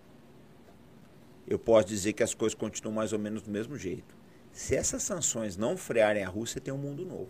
eu 1.48 1.58
posso 1.58 1.88
dizer 1.88 2.14
que 2.14 2.24
as 2.24 2.34
coisas 2.34 2.54
continuam 2.54 2.96
mais 2.96 3.14
ou 3.14 3.20
menos 3.20 3.42
do 3.42 3.50
mesmo 3.50 3.78
jeito. 3.78 4.16
Se 4.52 4.76
essas 4.76 5.04
sanções 5.04 5.56
não 5.56 5.78
frearem 5.78 6.24
a 6.24 6.30
Rússia, 6.30 6.60
tem 6.60 6.74
um 6.74 6.78
mundo 6.78 7.06
novo. 7.06 7.30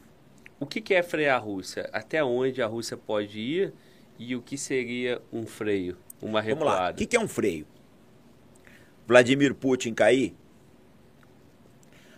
O 0.59 0.65
que, 0.65 0.81
que 0.81 0.93
é 0.93 1.03
frear 1.03 1.37
a 1.37 1.39
Rússia? 1.39 1.89
Até 1.93 2.23
onde 2.23 2.61
a 2.61 2.67
Rússia 2.67 2.97
pode 2.97 3.39
ir 3.39 3.73
e 4.17 4.35
o 4.35 4.41
que 4.41 4.57
seria 4.57 5.21
um 5.31 5.45
freio, 5.45 5.97
uma 6.21 6.41
recuada? 6.41 6.65
Vamos 6.65 6.81
lá. 6.81 6.91
O 6.91 6.95
que, 6.95 7.05
que 7.05 7.15
é 7.15 7.19
um 7.19 7.27
freio? 7.27 7.67
Vladimir 9.05 9.53
Putin 9.53 9.93
cair? 9.93 10.35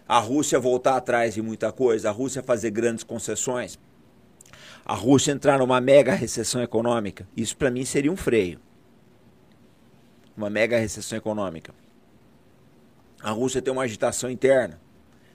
a 0.09 0.17
Rússia 0.17 0.59
voltar 0.59 0.97
atrás 0.97 1.35
de 1.35 1.41
muita 1.43 1.71
coisa, 1.71 2.09
a 2.09 2.11
Rússia 2.11 2.41
fazer 2.41 2.71
grandes 2.71 3.03
concessões, 3.03 3.77
a 4.84 4.95
Rússia 4.95 5.31
entrar 5.31 5.59
numa 5.59 5.80
mega 5.80 6.15
recessão 6.15 6.63
econômica, 6.63 7.27
isso 7.38 7.55
para 7.55 7.69
mim 7.69 7.85
seria 7.85 8.11
um 8.11 8.15
freio. 8.15 8.59
Uma 10.35 10.49
mega 10.49 10.80
recessão 10.80 11.15
econômica. 11.15 11.76
A 13.21 13.31
Rússia 13.31 13.61
tem 13.61 13.71
uma 13.71 13.83
agitação 13.83 14.29
interna, 14.29 14.79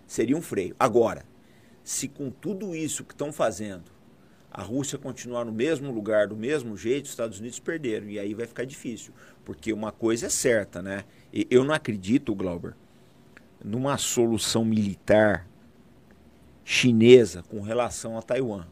seria 0.07 0.37
um 0.37 0.43
freio. 0.43 0.75
Agora, 0.79 1.25
se 1.83 2.09
com 2.09 2.31
tudo 2.31 2.75
isso 2.75 3.05
que 3.05 3.13
estão 3.13 3.33
fazendo, 3.33 3.93
a 4.51 4.63
Rússia 4.63 4.97
continuar 4.97 5.45
no 5.45 5.53
mesmo 5.53 5.91
lugar, 5.91 6.29
do 6.29 6.37
mesmo 6.37 6.77
jeito, 6.77 7.07
os 7.07 7.11
Estados 7.11 7.41
Unidos 7.41 7.59
perderam. 7.59 8.09
E 8.09 8.19
aí 8.21 8.33
vai 8.35 8.47
ficar 8.47 8.65
difícil. 8.65 9.13
Porque 9.45 9.73
uma 9.73 9.91
coisa 9.91 10.27
é 10.27 10.31
certa, 10.31 10.81
né? 10.81 11.05
Eu 11.51 11.65
não 11.65 11.75
acredito, 11.75 12.35
Glauber, 12.35 12.77
numa 13.63 13.99
solução 13.99 14.65
militar 14.65 15.49
chinesa 16.65 17.43
com 17.43 17.61
relação 17.61 18.17
a 18.17 18.23
Taiwan. 18.23 18.65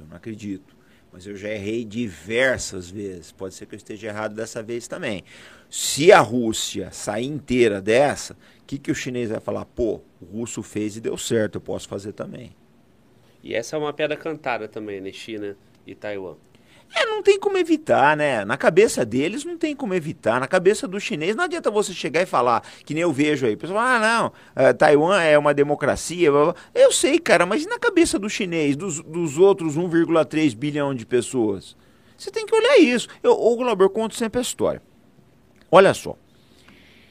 Eu 0.00 0.06
não 0.06 0.16
acredito. 0.16 0.74
Mas 1.12 1.26
eu 1.26 1.36
já 1.36 1.50
errei 1.50 1.84
diversas 1.84 2.88
vezes. 2.88 3.30
Pode 3.30 3.54
ser 3.54 3.66
que 3.66 3.74
eu 3.74 3.76
esteja 3.76 4.08
errado 4.08 4.34
dessa 4.34 4.62
vez 4.62 4.88
também. 4.88 5.22
Se 5.68 6.10
a 6.10 6.20
Rússia 6.20 6.90
sair 6.90 7.26
inteira 7.26 7.80
dessa, 7.82 8.32
o 8.32 8.36
que, 8.66 8.78
que 8.78 8.90
o 8.90 8.94
chinês 8.94 9.28
vai 9.30 9.40
falar? 9.40 9.66
Pô, 9.66 10.00
o 10.20 10.24
russo 10.24 10.62
fez 10.62 10.96
e 10.96 11.00
deu 11.00 11.18
certo, 11.18 11.56
eu 11.56 11.60
posso 11.60 11.86
fazer 11.88 12.12
também. 12.12 12.56
E 13.42 13.54
essa 13.54 13.76
é 13.76 13.78
uma 13.78 13.92
pedra 13.92 14.16
cantada 14.16 14.66
também, 14.68 15.00
né? 15.00 15.12
China 15.12 15.56
e 15.86 15.94
Taiwan. 15.94 16.36
É, 16.94 17.06
não 17.06 17.22
tem 17.22 17.38
como 17.38 17.56
evitar, 17.56 18.16
né? 18.16 18.44
Na 18.44 18.56
cabeça 18.56 19.04
deles 19.04 19.44
não 19.44 19.56
tem 19.56 19.74
como 19.74 19.94
evitar. 19.94 20.38
Na 20.38 20.46
cabeça 20.46 20.86
do 20.86 21.00
chinês 21.00 21.34
não 21.34 21.44
adianta 21.44 21.70
você 21.70 21.92
chegar 21.92 22.22
e 22.22 22.26
falar, 22.26 22.62
que 22.84 22.92
nem 22.92 23.02
eu 23.02 23.12
vejo 23.12 23.46
aí. 23.46 23.54
O 23.54 23.58
pessoal 23.58 23.78
fala, 23.78 23.96
ah, 23.96 24.00
não, 24.00 24.26
uh, 24.68 24.74
Taiwan 24.74 25.20
é 25.20 25.38
uma 25.38 25.54
democracia. 25.54 26.30
Blá, 26.30 26.44
blá. 26.44 26.54
Eu 26.74 26.92
sei, 26.92 27.18
cara, 27.18 27.46
mas 27.46 27.66
na 27.66 27.78
cabeça 27.78 28.18
do 28.18 28.28
chinês, 28.28 28.76
dos, 28.76 29.00
dos 29.00 29.38
outros 29.38 29.76
1,3 29.76 30.54
bilhão 30.54 30.94
de 30.94 31.06
pessoas? 31.06 31.76
Você 32.16 32.30
tem 32.30 32.46
que 32.46 32.54
olhar 32.54 32.78
isso. 32.78 33.08
Eu, 33.22 33.32
o 33.32 33.56
Glauber, 33.56 33.88
conto 33.88 34.14
sempre 34.14 34.38
a 34.38 34.42
história. 34.42 34.82
Olha 35.70 35.94
só. 35.94 36.16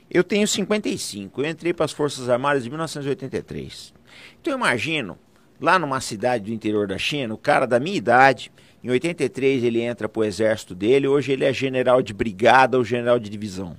Eu 0.09 0.23
tenho 0.23 0.47
55. 0.47 1.41
Eu 1.41 1.49
entrei 1.49 1.73
para 1.73 1.85
as 1.85 1.91
Forças 1.91 2.29
Armadas 2.29 2.65
em 2.65 2.69
1983. 2.69 3.93
Então 4.39 4.53
eu 4.53 4.57
imagino, 4.57 5.17
lá 5.59 5.79
numa 5.79 5.99
cidade 5.99 6.45
do 6.45 6.51
interior 6.51 6.87
da 6.87 6.97
China, 6.97 7.33
o 7.33 7.37
cara 7.37 7.65
da 7.65 7.79
minha 7.79 7.97
idade 7.97 8.51
em 8.83 8.89
83 8.89 9.63
ele 9.63 9.81
entra 9.81 10.09
para 10.09 10.19
o 10.19 10.23
exército 10.23 10.73
dele, 10.73 11.07
hoje 11.07 11.31
ele 11.31 11.45
é 11.45 11.53
general 11.53 12.01
de 12.01 12.13
brigada 12.13 12.77
ou 12.77 12.83
general 12.83 13.19
de 13.19 13.29
divisão. 13.29 13.77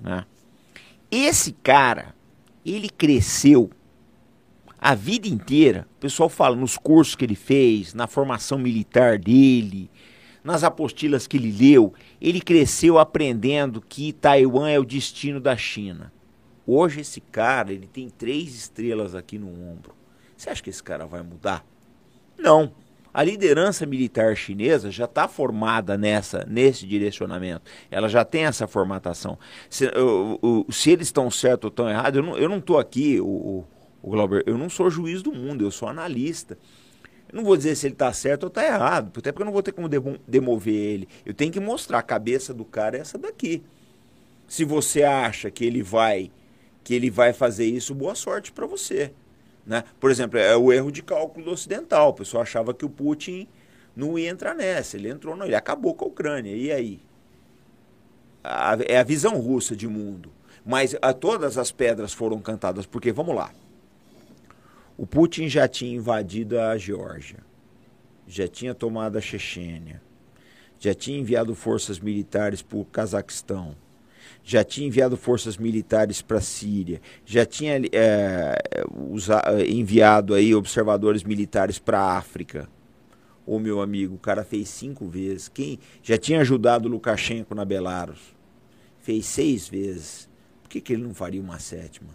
Né? 0.00 0.24
Esse 1.10 1.52
cara, 1.52 2.14
ele 2.64 2.88
cresceu 2.88 3.70
a 4.80 4.94
vida 4.94 5.26
inteira. 5.26 5.86
O 5.96 6.00
pessoal 6.00 6.28
fala 6.28 6.54
nos 6.54 6.76
cursos 6.76 7.16
que 7.16 7.24
ele 7.24 7.34
fez, 7.34 7.94
na 7.94 8.06
formação 8.06 8.58
militar 8.58 9.18
dele, 9.18 9.90
nas 10.44 10.62
apostilas 10.62 11.26
que 11.26 11.36
ele 11.36 11.50
leu, 11.50 11.92
ele 12.20 12.40
cresceu 12.40 12.98
aprendendo 12.98 13.80
que 13.80 14.12
Taiwan 14.12 14.68
é 14.68 14.78
o 14.78 14.84
destino 14.84 15.40
da 15.40 15.56
China. 15.56 16.12
Hoje 16.66 17.00
esse 17.00 17.20
cara, 17.20 17.72
ele 17.72 17.86
tem 17.86 18.08
três 18.08 18.54
estrelas 18.54 19.14
aqui 19.14 19.38
no 19.38 19.48
ombro. 19.48 19.94
Você 20.36 20.50
acha 20.50 20.62
que 20.62 20.70
esse 20.70 20.82
cara 20.82 21.06
vai 21.06 21.22
mudar? 21.22 21.64
Não. 22.38 22.72
A 23.18 23.24
liderança 23.24 23.84
militar 23.84 24.36
chinesa 24.36 24.92
já 24.92 25.04
está 25.04 25.26
formada 25.26 25.98
nessa, 25.98 26.46
nesse 26.48 26.86
direcionamento. 26.86 27.68
Ela 27.90 28.08
já 28.08 28.24
tem 28.24 28.44
essa 28.44 28.68
formatação. 28.68 29.36
Se, 29.68 29.86
o, 29.88 30.38
o, 30.40 30.72
se 30.72 30.92
eles 30.92 31.08
estão 31.08 31.28
certos 31.28 31.64
ou 31.64 31.70
estão 31.70 31.90
errados, 31.90 32.16
eu 32.38 32.48
não 32.48 32.58
estou 32.58 32.78
aqui, 32.78 33.20
o, 33.20 33.64
o 34.00 34.10
Glauber, 34.10 34.44
eu 34.46 34.56
não 34.56 34.70
sou 34.70 34.88
juiz 34.88 35.20
do 35.20 35.32
mundo, 35.32 35.64
eu 35.64 35.70
sou 35.72 35.88
analista. 35.88 36.56
Eu 37.28 37.38
não 37.38 37.42
vou 37.42 37.56
dizer 37.56 37.74
se 37.74 37.88
ele 37.88 37.94
está 37.94 38.12
certo 38.12 38.44
ou 38.44 38.48
está 38.50 38.64
errado, 38.64 39.10
até 39.18 39.32
porque 39.32 39.42
eu 39.42 39.46
não 39.46 39.52
vou 39.52 39.64
ter 39.64 39.72
como 39.72 39.88
demover 40.24 40.72
ele. 40.72 41.08
Eu 41.26 41.34
tenho 41.34 41.50
que 41.50 41.58
mostrar 41.58 41.98
a 41.98 42.02
cabeça 42.02 42.54
do 42.54 42.64
cara 42.64 42.98
é 42.98 43.00
essa 43.00 43.18
daqui. 43.18 43.64
Se 44.46 44.64
você 44.64 45.02
acha 45.02 45.50
que 45.50 45.64
ele 45.64 45.82
vai 45.82 46.30
que 46.84 46.94
ele 46.94 47.10
vai 47.10 47.32
fazer 47.32 47.66
isso, 47.66 47.96
boa 47.96 48.14
sorte 48.14 48.52
para 48.52 48.64
você. 48.64 49.12
Né? 49.68 49.84
Por 50.00 50.10
exemplo, 50.10 50.38
é 50.38 50.56
o 50.56 50.72
erro 50.72 50.90
de 50.90 51.02
cálculo 51.02 51.52
ocidental. 51.52 52.08
O 52.08 52.14
pessoal 52.14 52.42
achava 52.42 52.72
que 52.72 52.86
o 52.86 52.88
Putin 52.88 53.46
não 53.94 54.18
ia 54.18 54.30
entrar 54.30 54.54
nessa. 54.54 54.96
Ele 54.96 55.10
entrou, 55.10 55.36
não, 55.36 55.44
ele 55.44 55.54
acabou 55.54 55.94
com 55.94 56.06
a 56.06 56.08
Ucrânia. 56.08 56.56
E 56.56 56.72
aí? 56.72 57.00
A, 58.42 58.78
é 58.86 58.96
a 58.96 59.02
visão 59.02 59.38
russa 59.38 59.76
de 59.76 59.86
mundo. 59.86 60.32
Mas 60.64 60.96
a, 61.02 61.12
todas 61.12 61.58
as 61.58 61.70
pedras 61.70 62.14
foram 62.14 62.40
cantadas, 62.40 62.86
porque, 62.86 63.12
vamos 63.12 63.36
lá, 63.36 63.52
o 64.96 65.06
Putin 65.06 65.48
já 65.48 65.68
tinha 65.68 65.94
invadido 65.94 66.58
a 66.58 66.76
Geórgia, 66.78 67.38
já 68.26 68.48
tinha 68.48 68.74
tomado 68.74 69.18
a 69.18 69.20
Chechênia, 69.20 70.02
já 70.78 70.94
tinha 70.94 71.18
enviado 71.18 71.54
forças 71.54 71.98
militares 71.98 72.62
para 72.62 72.78
o 72.78 72.84
Cazaquistão, 72.84 73.76
já 74.48 74.64
tinha 74.64 74.86
enviado 74.86 75.14
forças 75.14 75.58
militares 75.58 76.22
para 76.22 76.38
a 76.38 76.40
Síria, 76.40 77.02
já 77.22 77.44
tinha 77.44 77.82
é, 77.92 78.56
usa, 79.10 79.42
enviado 79.68 80.32
aí 80.32 80.54
observadores 80.54 81.22
militares 81.22 81.78
para 81.78 82.00
a 82.00 82.16
África. 82.16 82.66
Ô 83.44 83.58
meu 83.58 83.82
amigo, 83.82 84.14
o 84.14 84.18
cara 84.18 84.42
fez 84.42 84.70
cinco 84.70 85.06
vezes. 85.06 85.48
Quem 85.48 85.78
já 86.02 86.16
tinha 86.16 86.40
ajudado 86.40 86.88
Lukashenko 86.88 87.54
na 87.54 87.62
Belarus? 87.62 88.34
Fez 89.00 89.26
seis 89.26 89.68
vezes. 89.68 90.30
Por 90.62 90.70
que, 90.70 90.80
que 90.80 90.94
ele 90.94 91.02
não 91.02 91.12
faria 91.12 91.42
uma 91.42 91.58
sétima? 91.58 92.08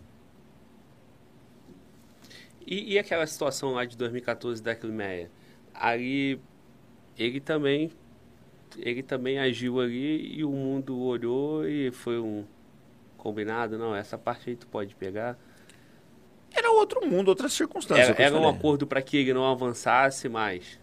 E, 2.65 2.93
e 2.93 2.97
aquela 2.97 3.27
situação 3.27 3.73
lá 3.73 3.85
de 3.85 3.95
2014 3.95 4.59
da 4.63 4.73
Crimeia? 4.73 5.29
Ali, 5.71 6.41
ele 7.15 7.39
também, 7.39 7.91
ele 8.77 9.03
também 9.03 9.39
agiu 9.39 9.79
ali 9.79 10.37
e 10.37 10.43
o 10.43 10.49
mundo 10.49 10.97
olhou 10.99 11.67
e 11.67 11.91
foi 11.91 12.19
um 12.19 12.43
combinado, 13.17 13.77
não, 13.77 13.95
essa 13.95 14.17
parte 14.17 14.49
aí 14.49 14.55
tu 14.55 14.67
pode 14.67 14.95
pegar. 14.95 15.37
Era 16.53 16.71
outro 16.71 17.05
mundo, 17.05 17.29
outra 17.29 17.49
circunstância. 17.49 18.11
Era, 18.11 18.23
era 18.23 18.37
um 18.37 18.47
acordo 18.47 18.85
para 18.85 19.01
que 19.01 19.17
ele 19.17 19.33
não 19.33 19.49
avançasse 19.49 20.29
mais. 20.29 20.79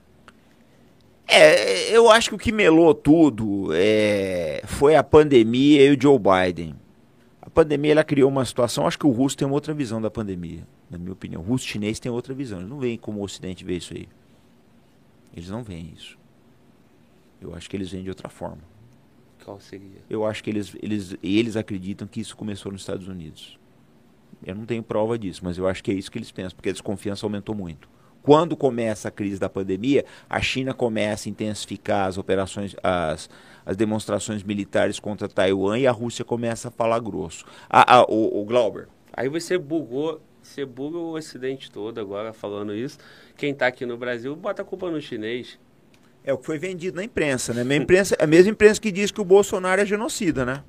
É, 1.29 1.97
eu 1.97 2.11
acho 2.11 2.31
que 2.31 2.35
o 2.35 2.39
que 2.39 2.51
melou 2.51 2.93
tudo 2.93 3.69
é, 3.73 4.63
foi 4.67 4.97
a 4.97 5.05
pandemia 5.05 5.87
e 5.87 5.95
o 5.95 6.01
Joe 6.01 6.19
Biden. 6.19 6.75
A 7.41 7.49
pandemia 7.49 7.93
ela 7.93 8.05
criou 8.05 8.29
uma 8.29 8.45
situação, 8.45 8.87
acho 8.87 8.99
que 8.99 9.07
o 9.07 9.11
russo 9.11 9.37
tem 9.37 9.47
uma 9.47 9.55
outra 9.55 9.73
visão 9.73 10.03
da 10.03 10.11
pandemia, 10.11 10.67
na 10.91 10.99
minha 10.99 11.13
opinião. 11.13 11.41
O 11.41 11.45
russo 11.45 11.67
chinês 11.67 12.01
tem 12.01 12.11
outra 12.11 12.35
visão, 12.35 12.59
eles 12.59 12.71
não 12.71 12.81
veem 12.81 12.99
como 12.99 13.21
o 13.21 13.23
ocidente 13.23 13.65
vê 13.65 13.77
isso 13.77 13.95
aí. 13.95 14.09
Eles 15.33 15.49
não 15.49 15.63
veem 15.63 15.93
isso. 15.97 16.19
Eu 17.41 17.55
acho 17.55 17.69
que 17.69 17.77
eles 17.77 17.91
veem 17.91 18.05
de 18.05 18.11
outra 18.11 18.29
forma. 18.29 18.63
Qual 19.45 19.59
seria? 19.59 20.03
Eu 20.09 20.25
acho 20.25 20.45
que 20.45 20.51
eles, 20.51 20.77
eles, 20.83 21.17
eles 21.23 21.57
acreditam 21.57 22.07
que 22.07 22.21
isso 22.21 22.37
começou 22.37 22.71
nos 22.71 22.83
Estados 22.83 23.09
Unidos. 23.09 23.59
Eu 24.45 24.55
não 24.55 24.67
tenho 24.67 24.83
prova 24.83 25.19
disso, 25.19 25.41
mas 25.45 25.59
eu 25.59 25.67
acho 25.67 25.83
que 25.83 25.91
é 25.91 25.95
isso 25.95 26.11
que 26.11 26.19
eles 26.19 26.31
pensam, 26.31 26.57
porque 26.57 26.69
a 26.69 26.73
desconfiança 26.73 27.27
aumentou 27.27 27.55
muito. 27.55 27.89
Quando 28.23 28.57
começa 28.57 29.09
a 29.09 29.11
crise 29.11 29.39
da 29.39 29.49
pandemia, 29.49 30.05
a 30.29 30.41
China 30.43 30.75
começa 30.75 31.29
a 31.29 31.31
intensificar 31.31 32.07
as 32.07 32.19
operações, 32.19 32.77
as, 32.83 33.31
as 33.65 33.77
demonstrações 33.77 34.43
militares 34.43 35.01
contra 35.01 35.27
Taiwan 35.27 35.79
e 35.79 35.87
a 35.87 35.93
Rússia 35.93 36.25
começa 36.25 36.69
a 36.69 36.71
falar 36.71 37.01
grosso. 37.01 37.47
Ah, 37.69 38.01
ah, 38.01 38.07
o, 38.09 38.43
o 38.43 38.45
Glauber, 38.45 38.89
Aí 39.13 39.29
você 39.29 39.59
bugou, 39.59 40.21
você 40.43 40.65
buga 40.65 40.97
o 40.97 41.13
ocidente 41.13 41.71
todo 41.71 42.01
agora 42.01 42.33
falando 42.33 42.75
isso. 42.75 42.99
Quem 43.37 43.55
tá 43.55 43.67
aqui 43.67 43.85
no 43.85 43.97
Brasil 43.97 44.35
bota 44.37 44.63
a 44.63 44.65
culpa 44.65 44.91
no 44.91 45.01
chinês. 45.01 45.59
É 46.25 46.33
o 46.33 46.39
que 46.39 46.47
foi 46.47 46.59
vendido 46.59 46.97
na 46.97 47.05
imprensa, 47.05 47.53
né? 47.53 47.63
A, 47.63 47.77
imprensa, 47.77 48.17
a 48.19 48.27
mesma 48.27 48.51
imprensa 48.51 48.81
que 48.81 48.93
diz 48.93 49.11
que 49.11 49.21
o 49.21 49.25
Bolsonaro 49.25 49.81
é 49.81 49.87
genocida, 49.87 50.45
né? 50.45 50.63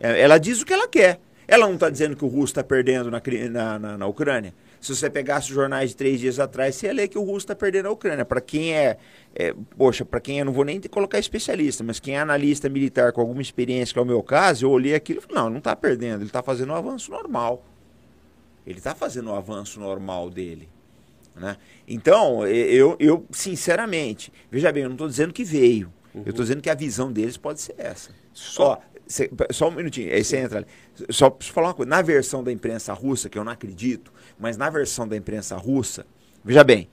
É, 0.00 0.20
Ela 0.20 0.38
diz 0.38 0.60
o 0.60 0.66
que 0.66 0.72
ela 0.72 0.88
quer. 0.88 1.20
Ela 1.48 1.66
não 1.66 1.74
está 1.74 1.88
dizendo 1.88 2.16
que 2.16 2.24
o 2.24 2.28
russo 2.28 2.52
está 2.52 2.64
perdendo 2.64 3.10
na, 3.10 3.22
na, 3.50 3.78
na, 3.78 3.98
na 3.98 4.06
Ucrânia. 4.06 4.52
Se 4.80 4.94
você 4.94 5.08
pegasse 5.08 5.48
os 5.48 5.54
jornais 5.54 5.90
de 5.90 5.96
três 5.96 6.20
dias 6.20 6.38
atrás, 6.38 6.74
você 6.74 6.86
ia 6.86 6.92
ler 6.92 7.08
que 7.08 7.18
o 7.18 7.22
russo 7.22 7.38
está 7.38 7.54
perdendo 7.54 7.86
a 7.86 7.90
Ucrânia. 7.90 8.24
Para 8.24 8.40
quem 8.40 8.74
é, 8.74 8.98
é 9.34 9.54
poxa, 9.76 10.04
para 10.04 10.20
quem 10.20 10.40
é, 10.40 10.44
não 10.44 10.52
vou 10.52 10.64
nem 10.64 10.80
colocar 10.82 11.18
especialista, 11.18 11.84
mas 11.84 12.00
quem 12.00 12.16
é 12.16 12.20
analista 12.20 12.68
militar 12.68 13.12
com 13.12 13.20
alguma 13.20 13.40
experiência, 13.40 13.92
que 13.92 13.98
é 13.98 14.02
o 14.02 14.06
meu 14.06 14.22
caso, 14.22 14.66
eu 14.66 14.70
olhei 14.70 14.94
aquilo 14.94 15.20
e 15.20 15.22
falei, 15.22 15.36
não, 15.36 15.50
não 15.50 15.58
está 15.58 15.74
perdendo, 15.74 16.20
ele 16.20 16.26
está 16.26 16.42
fazendo 16.42 16.72
um 16.72 16.76
avanço 16.76 17.10
normal. 17.10 17.64
Ele 18.66 18.78
está 18.78 18.94
fazendo 18.94 19.30
o 19.30 19.34
avanço 19.34 19.78
normal 19.78 20.28
dele. 20.28 20.68
Né? 21.36 21.56
Então, 21.86 22.46
eu, 22.46 22.96
eu, 22.98 23.26
sinceramente, 23.30 24.32
veja 24.50 24.72
bem, 24.72 24.84
eu 24.84 24.88
não 24.88 24.94
estou 24.94 25.08
dizendo 25.08 25.32
que 25.34 25.44
veio. 25.44 25.92
Eu 26.14 26.30
estou 26.30 26.42
dizendo 26.42 26.62
que 26.62 26.70
a 26.70 26.74
visão 26.74 27.12
deles 27.12 27.36
pode 27.36 27.60
ser 27.60 27.74
essa. 27.76 28.10
Só, 28.32 28.80
cê- 29.06 29.30
só 29.50 29.68
um 29.68 29.72
minutinho, 29.72 30.10
aí 30.12 30.24
você 30.24 30.38
entra 30.38 30.58
ali. 30.58 30.66
Só 31.10 31.28
preciso 31.28 31.52
falar 31.52 31.68
uma 31.68 31.74
coisa. 31.74 31.90
Na 31.90 32.00
versão 32.00 32.42
da 32.42 32.50
imprensa 32.50 32.94
russa, 32.94 33.28
que 33.28 33.38
eu 33.38 33.44
não 33.44 33.52
acredito, 33.52 34.10
mas 34.38 34.56
na 34.56 34.70
versão 34.70 35.06
da 35.06 35.14
imprensa 35.14 35.56
russa, 35.56 36.06
veja 36.42 36.64
bem, 36.64 36.88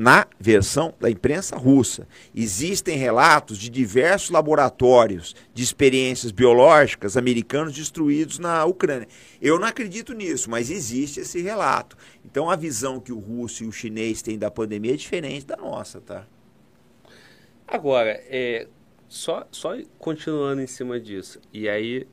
na 0.00 0.26
versão 0.38 0.94
da 0.98 1.10
imprensa 1.10 1.58
russa, 1.58 2.08
existem 2.34 2.96
relatos 2.96 3.58
de 3.58 3.68
diversos 3.68 4.30
laboratórios 4.30 5.36
de 5.52 5.62
experiências 5.62 6.32
biológicas 6.32 7.18
americanos 7.18 7.74
destruídos 7.74 8.38
na 8.38 8.64
Ucrânia. 8.64 9.06
Eu 9.42 9.58
não 9.58 9.68
acredito 9.68 10.14
nisso, 10.14 10.48
mas 10.48 10.70
existe 10.70 11.20
esse 11.20 11.42
relato. 11.42 11.98
Então 12.24 12.48
a 12.48 12.56
visão 12.56 12.98
que 12.98 13.12
o 13.12 13.18
russo 13.18 13.62
e 13.62 13.66
o 13.66 13.72
chinês 13.72 14.22
têm 14.22 14.38
da 14.38 14.50
pandemia 14.50 14.94
é 14.94 14.96
diferente 14.96 15.44
da 15.44 15.58
nossa, 15.58 16.00
tá? 16.00 16.26
Agora, 17.68 18.24
é, 18.26 18.68
só, 19.06 19.46
só 19.50 19.76
continuando 19.98 20.62
em 20.62 20.66
cima 20.66 20.98
disso, 20.98 21.38
e 21.52 21.68
aí, 21.68 22.08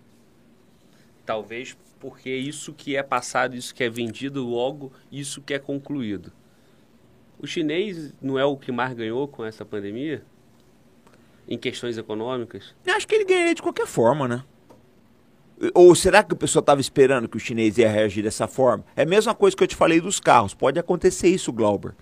talvez 1.25 1.77
porque 2.01 2.35
isso 2.35 2.73
que 2.73 2.97
é 2.97 3.01
passado, 3.01 3.55
isso 3.55 3.73
que 3.73 3.81
é 3.81 3.89
vendido, 3.89 4.43
logo 4.43 4.91
isso 5.09 5.41
que 5.41 5.53
é 5.53 5.57
concluído. 5.59 6.33
O 7.39 7.45
chinês 7.45 8.13
não 8.21 8.37
é 8.37 8.45
o 8.45 8.57
que 8.57 8.71
mais 8.71 8.93
ganhou 8.93 9.27
com 9.27 9.45
essa 9.45 9.63
pandemia? 9.63 10.23
Em 11.47 11.57
questões 11.57 11.97
econômicas? 11.97 12.75
Eu 12.85 12.95
acho 12.95 13.07
que 13.07 13.15
ele 13.15 13.25
ganharia 13.25 13.55
de 13.55 13.61
qualquer 13.61 13.87
forma, 13.87 14.27
né? 14.27 14.43
Ou 15.73 15.95
será 15.95 16.23
que 16.23 16.33
o 16.33 16.37
pessoal 16.37 16.61
estava 16.61 16.81
esperando 16.81 17.27
que 17.27 17.37
o 17.37 17.39
chinês 17.39 17.77
ia 17.77 17.89
reagir 17.89 18.23
dessa 18.23 18.47
forma? 18.47 18.83
É 18.95 19.03
a 19.03 19.05
mesma 19.05 19.33
coisa 19.33 19.55
que 19.55 19.63
eu 19.63 19.67
te 19.67 19.75
falei 19.75 19.99
dos 19.99 20.19
carros. 20.19 20.53
Pode 20.53 20.79
acontecer 20.79 21.29
isso, 21.29 21.51
Glauber. 21.51 21.95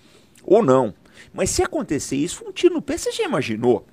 Ou 0.44 0.64
não. 0.64 0.94
Mas 1.34 1.49
se 1.49 1.64
acontecer 1.64 2.18
isso, 2.18 2.38
foi 2.38 2.49
um 2.49 2.52
tiro 2.52 2.74
no 2.74 2.82
pé. 2.82 2.98
Você 2.98 3.12
já 3.12 3.24
imaginou? 3.24 3.86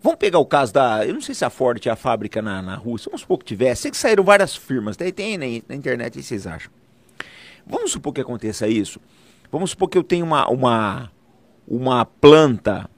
Vamos 0.00 0.18
pegar 0.18 0.38
o 0.38 0.46
caso 0.46 0.72
da. 0.72 1.04
Eu 1.04 1.14
não 1.14 1.20
sei 1.20 1.34
se 1.34 1.44
a 1.44 1.50
Ford 1.50 1.80
tinha 1.80 1.94
a 1.94 1.96
fábrica 1.96 2.42
na, 2.42 2.60
na 2.60 2.76
Rússia. 2.76 3.08
Vamos 3.08 3.22
supor 3.22 3.38
que 3.38 3.44
tivesse. 3.46 3.82
Sei 3.82 3.90
que 3.90 3.96
saíram 3.96 4.22
várias 4.22 4.54
firmas. 4.54 4.96
Tem, 4.96 5.12
tem 5.12 5.38
na, 5.38 5.46
na 5.68 5.74
internet, 5.74 6.14
o 6.14 6.20
que 6.20 6.22
vocês 6.22 6.46
acham? 6.46 6.70
Vamos 7.66 7.90
supor 7.90 8.12
que 8.12 8.20
aconteça 8.20 8.68
isso. 8.68 9.00
Vamos 9.50 9.70
supor 9.70 9.88
que 9.88 9.98
eu 9.98 10.04
tenho 10.04 10.24
uma, 10.24 10.48
uma, 10.48 11.12
uma 11.66 12.04
planta 12.04 12.88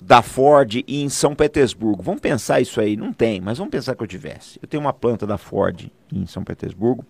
da 0.00 0.20
Ford 0.22 0.84
em 0.86 1.08
São 1.08 1.34
Petersburgo. 1.34 2.02
Vamos 2.02 2.20
pensar 2.20 2.60
isso 2.60 2.80
aí. 2.80 2.96
Não 2.96 3.12
tem, 3.12 3.40
mas 3.40 3.58
vamos 3.58 3.70
pensar 3.70 3.94
que 3.94 4.02
eu 4.02 4.06
tivesse. 4.06 4.58
Eu 4.62 4.68
tenho 4.68 4.82
uma 4.82 4.92
planta 4.92 5.26
da 5.26 5.38
Ford 5.38 5.90
em 6.12 6.26
São 6.26 6.44
Petersburgo. 6.44 7.04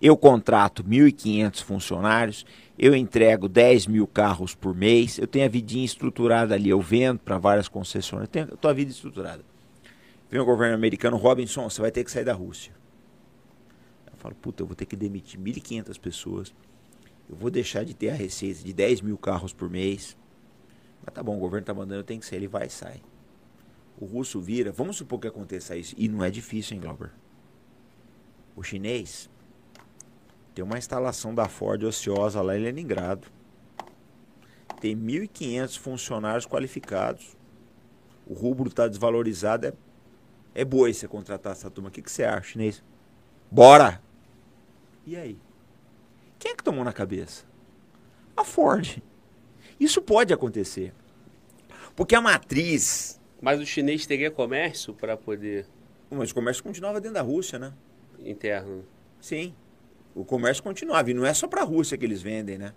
Eu 0.00 0.16
contrato 0.16 0.84
1.500 0.84 1.62
funcionários. 1.62 2.44
Eu 2.78 2.94
entrego 2.94 3.48
10 3.48 3.86
mil 3.86 4.06
carros 4.06 4.54
por 4.54 4.74
mês. 4.74 5.18
Eu 5.18 5.26
tenho 5.26 5.44
a 5.44 5.48
vidinha 5.48 5.84
estruturada 5.84 6.54
ali. 6.54 6.68
Eu 6.68 6.80
vendo 6.80 7.20
para 7.20 7.38
várias 7.38 7.68
concessionárias. 7.68 8.28
Eu 8.34 8.56
tenho 8.56 8.70
a 8.70 8.74
vida 8.74 8.90
estruturada. 8.90 9.44
Vem 10.30 10.40
o 10.40 10.44
governo 10.44 10.74
americano, 10.74 11.18
Robinson, 11.18 11.68
você 11.68 11.80
vai 11.80 11.90
ter 11.90 12.02
que 12.04 12.10
sair 12.10 12.24
da 12.24 12.32
Rússia. 12.32 12.72
Eu 14.06 14.16
falo, 14.16 14.34
puta, 14.34 14.62
eu 14.62 14.66
vou 14.66 14.74
ter 14.74 14.86
que 14.86 14.96
demitir 14.96 15.38
1.500 15.38 16.00
pessoas. 16.00 16.54
Eu 17.32 17.38
vou 17.38 17.50
deixar 17.50 17.82
de 17.82 17.94
ter 17.94 18.10
a 18.10 18.14
receita 18.14 18.62
de 18.62 18.74
10 18.74 19.00
mil 19.00 19.16
carros 19.16 19.54
por 19.54 19.70
mês. 19.70 20.18
Mas 21.02 21.14
tá 21.14 21.22
bom, 21.22 21.34
o 21.34 21.40
governo 21.40 21.64
tá 21.64 21.72
mandando, 21.72 22.04
tenho 22.04 22.20
que 22.20 22.26
sair, 22.26 22.40
ele 22.40 22.46
vai 22.46 22.66
e 22.66 22.70
sai. 22.70 23.00
O 23.98 24.04
russo 24.04 24.38
vira, 24.38 24.70
vamos 24.70 24.96
supor 24.98 25.18
que 25.18 25.26
aconteça 25.26 25.74
isso. 25.74 25.94
E 25.96 26.10
não 26.10 26.22
é 26.22 26.30
difícil, 26.30 26.74
hein, 26.74 26.82
Glauber? 26.82 27.10
O 28.54 28.62
chinês 28.62 29.30
tem 30.54 30.62
uma 30.62 30.76
instalação 30.76 31.34
da 31.34 31.48
Ford 31.48 31.82
ociosa 31.82 32.42
lá 32.42 32.54
em 32.54 32.60
Leningrado. 32.60 33.26
Tem 34.78 34.94
1.500 34.94 35.78
funcionários 35.78 36.44
qualificados. 36.44 37.34
O 38.26 38.34
rubro 38.34 38.68
está 38.68 38.86
desvalorizado. 38.86 39.68
É, 39.68 39.72
é 40.54 40.66
boi 40.66 40.92
você 40.92 41.08
contratar 41.08 41.52
essa 41.52 41.70
turma. 41.70 41.88
O 41.88 41.92
que, 41.92 42.02
que 42.02 42.12
você 42.12 42.24
acha, 42.24 42.42
chinês? 42.50 42.84
Bora! 43.50 44.02
E 45.06 45.16
aí? 45.16 45.38
Quem 46.42 46.50
é 46.50 46.56
que 46.56 46.64
tomou 46.64 46.84
na 46.84 46.92
cabeça? 46.92 47.44
A 48.36 48.42
Ford. 48.44 49.00
Isso 49.78 50.02
pode 50.02 50.32
acontecer. 50.34 50.92
Porque 51.94 52.16
a 52.16 52.20
matriz. 52.20 53.20
Mas 53.40 53.60
o 53.60 53.64
chinês 53.64 54.04
teria 54.06 54.28
comércio 54.28 54.92
para 54.92 55.16
poder 55.16 55.66
Mas 56.10 56.32
o 56.32 56.34
comércio 56.34 56.60
continuava 56.60 57.00
dentro 57.00 57.14
da 57.14 57.22
Rússia, 57.22 57.60
né? 57.60 57.72
interno? 58.24 58.84
Sim. 59.20 59.54
O 60.16 60.24
comércio 60.24 60.64
continuava. 60.64 61.08
E 61.12 61.14
não 61.14 61.24
é 61.24 61.32
só 61.32 61.46
para 61.46 61.60
a 61.60 61.64
Rússia 61.64 61.96
que 61.96 62.04
eles 62.04 62.20
vendem, 62.20 62.58
né? 62.58 62.74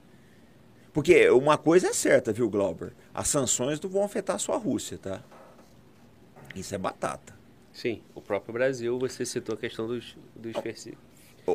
Porque 0.94 1.28
uma 1.32 1.58
coisa 1.58 1.88
é 1.88 1.94
certa, 1.94 2.32
viu, 2.32 2.48
Glauber? 2.48 2.94
As 3.16 3.28
sanções 3.30 3.82
não 3.82 3.90
vão 3.90 4.04
afetar 4.04 4.38
só 4.38 4.54
a 4.54 4.58
Rússia, 4.58 5.00
tá? 5.00 5.24
Isso 6.56 6.76
é 6.76 6.78
batata. 6.78 7.34
Sim, 7.74 8.04
o 8.14 8.22
próprio 8.22 8.54
Brasil, 8.54 9.00
você 9.00 9.26
citou 9.26 9.56
a 9.56 9.58
questão 9.58 9.88
dos, 9.88 10.16
dos 10.36 10.54
ferti- 10.58 10.96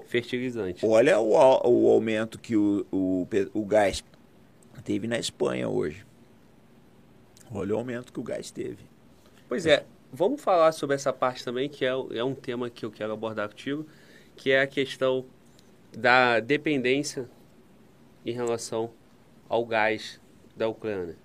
fertilizantes. 0.07 0.83
Olha 0.85 1.19
o, 1.19 1.33
o 1.33 1.89
aumento 1.91 2.39
que 2.39 2.57
o, 2.57 2.87
o, 2.91 3.27
o 3.53 3.65
gás 3.65 4.05
teve 4.85 5.07
na 5.07 5.19
Espanha 5.19 5.69
hoje. 5.69 6.07
Olha 7.53 7.75
o 7.75 7.79
aumento 7.79 8.12
que 8.12 8.21
o 8.21 8.23
gás 8.23 8.51
teve. 8.51 8.79
Pois 9.49 9.67
é, 9.67 9.85
vamos 10.12 10.41
falar 10.41 10.73
sobre 10.73 10.95
essa 10.95 11.12
parte 11.12 11.45
também, 11.45 11.69
que 11.69 11.85
é, 11.85 11.89
é 11.89 12.25
um 12.25 12.35
tema 12.35 12.71
que 12.71 12.85
eu 12.85 12.91
quero 12.91 13.12
abordar 13.12 13.49
contigo, 13.49 13.87
que 14.37 14.51
é 14.51 14.61
a 14.61 14.67
questão 14.67 15.25
da 15.97 16.39
dependência 16.41 17.29
em 18.25 18.33
relação 18.33 18.91
ao 19.49 19.65
gás 19.67 20.21
da 20.57 20.69
Ucrânia. 20.69 21.17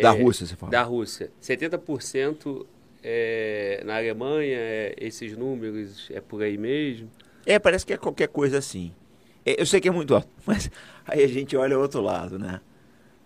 Da 0.00 0.14
É, 0.14 0.22
Rússia, 0.22 0.46
você 0.46 0.56
fala. 0.56 0.70
Da 0.70 0.82
Rússia. 0.82 1.30
70% 1.42 2.66
é, 3.08 3.82
na 3.84 3.98
Alemanha, 3.98 4.56
é, 4.58 4.94
esses 4.98 5.36
números 5.36 6.08
é 6.12 6.20
por 6.20 6.42
aí 6.42 6.58
mesmo. 6.58 7.08
É, 7.46 7.56
parece 7.56 7.86
que 7.86 7.92
é 7.92 7.96
qualquer 7.96 8.26
coisa 8.26 8.58
assim. 8.58 8.92
É, 9.44 9.60
eu 9.60 9.64
sei 9.64 9.80
que 9.80 9.86
é 9.86 9.92
muito 9.92 10.12
alto, 10.12 10.28
mas 10.44 10.68
aí 11.06 11.22
a 11.22 11.28
gente 11.28 11.56
olha 11.56 11.78
o 11.78 11.80
outro 11.82 12.00
lado, 12.00 12.36
né? 12.36 12.60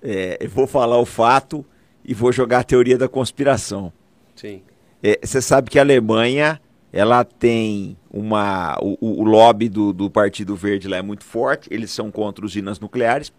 É, 0.02 0.36
eu 0.38 0.50
vou 0.50 0.66
falar 0.66 0.98
o 0.98 1.06
fato 1.06 1.64
e 2.04 2.12
vou 2.12 2.30
jogar 2.30 2.58
a 2.58 2.64
teoria 2.64 2.98
da 2.98 3.08
conspiração. 3.08 3.90
Sim. 4.36 4.62
É, 5.02 5.18
Você 5.22 5.40
sabe 5.40 5.70
que 5.70 5.78
a 5.78 5.82
Alemanha 5.82 6.60
ela 6.92 7.24
tem 7.24 7.96
uma. 8.10 8.76
O, 8.82 9.22
o 9.22 9.24
lobby 9.24 9.70
do, 9.70 9.94
do 9.94 10.10
Partido 10.10 10.54
Verde 10.56 10.88
lá 10.88 10.98
é 10.98 11.02
muito 11.02 11.24
forte, 11.24 11.68
eles 11.72 11.90
são 11.90 12.10
contra 12.10 12.44
usinas 12.44 12.78
nucleares. 12.78 13.32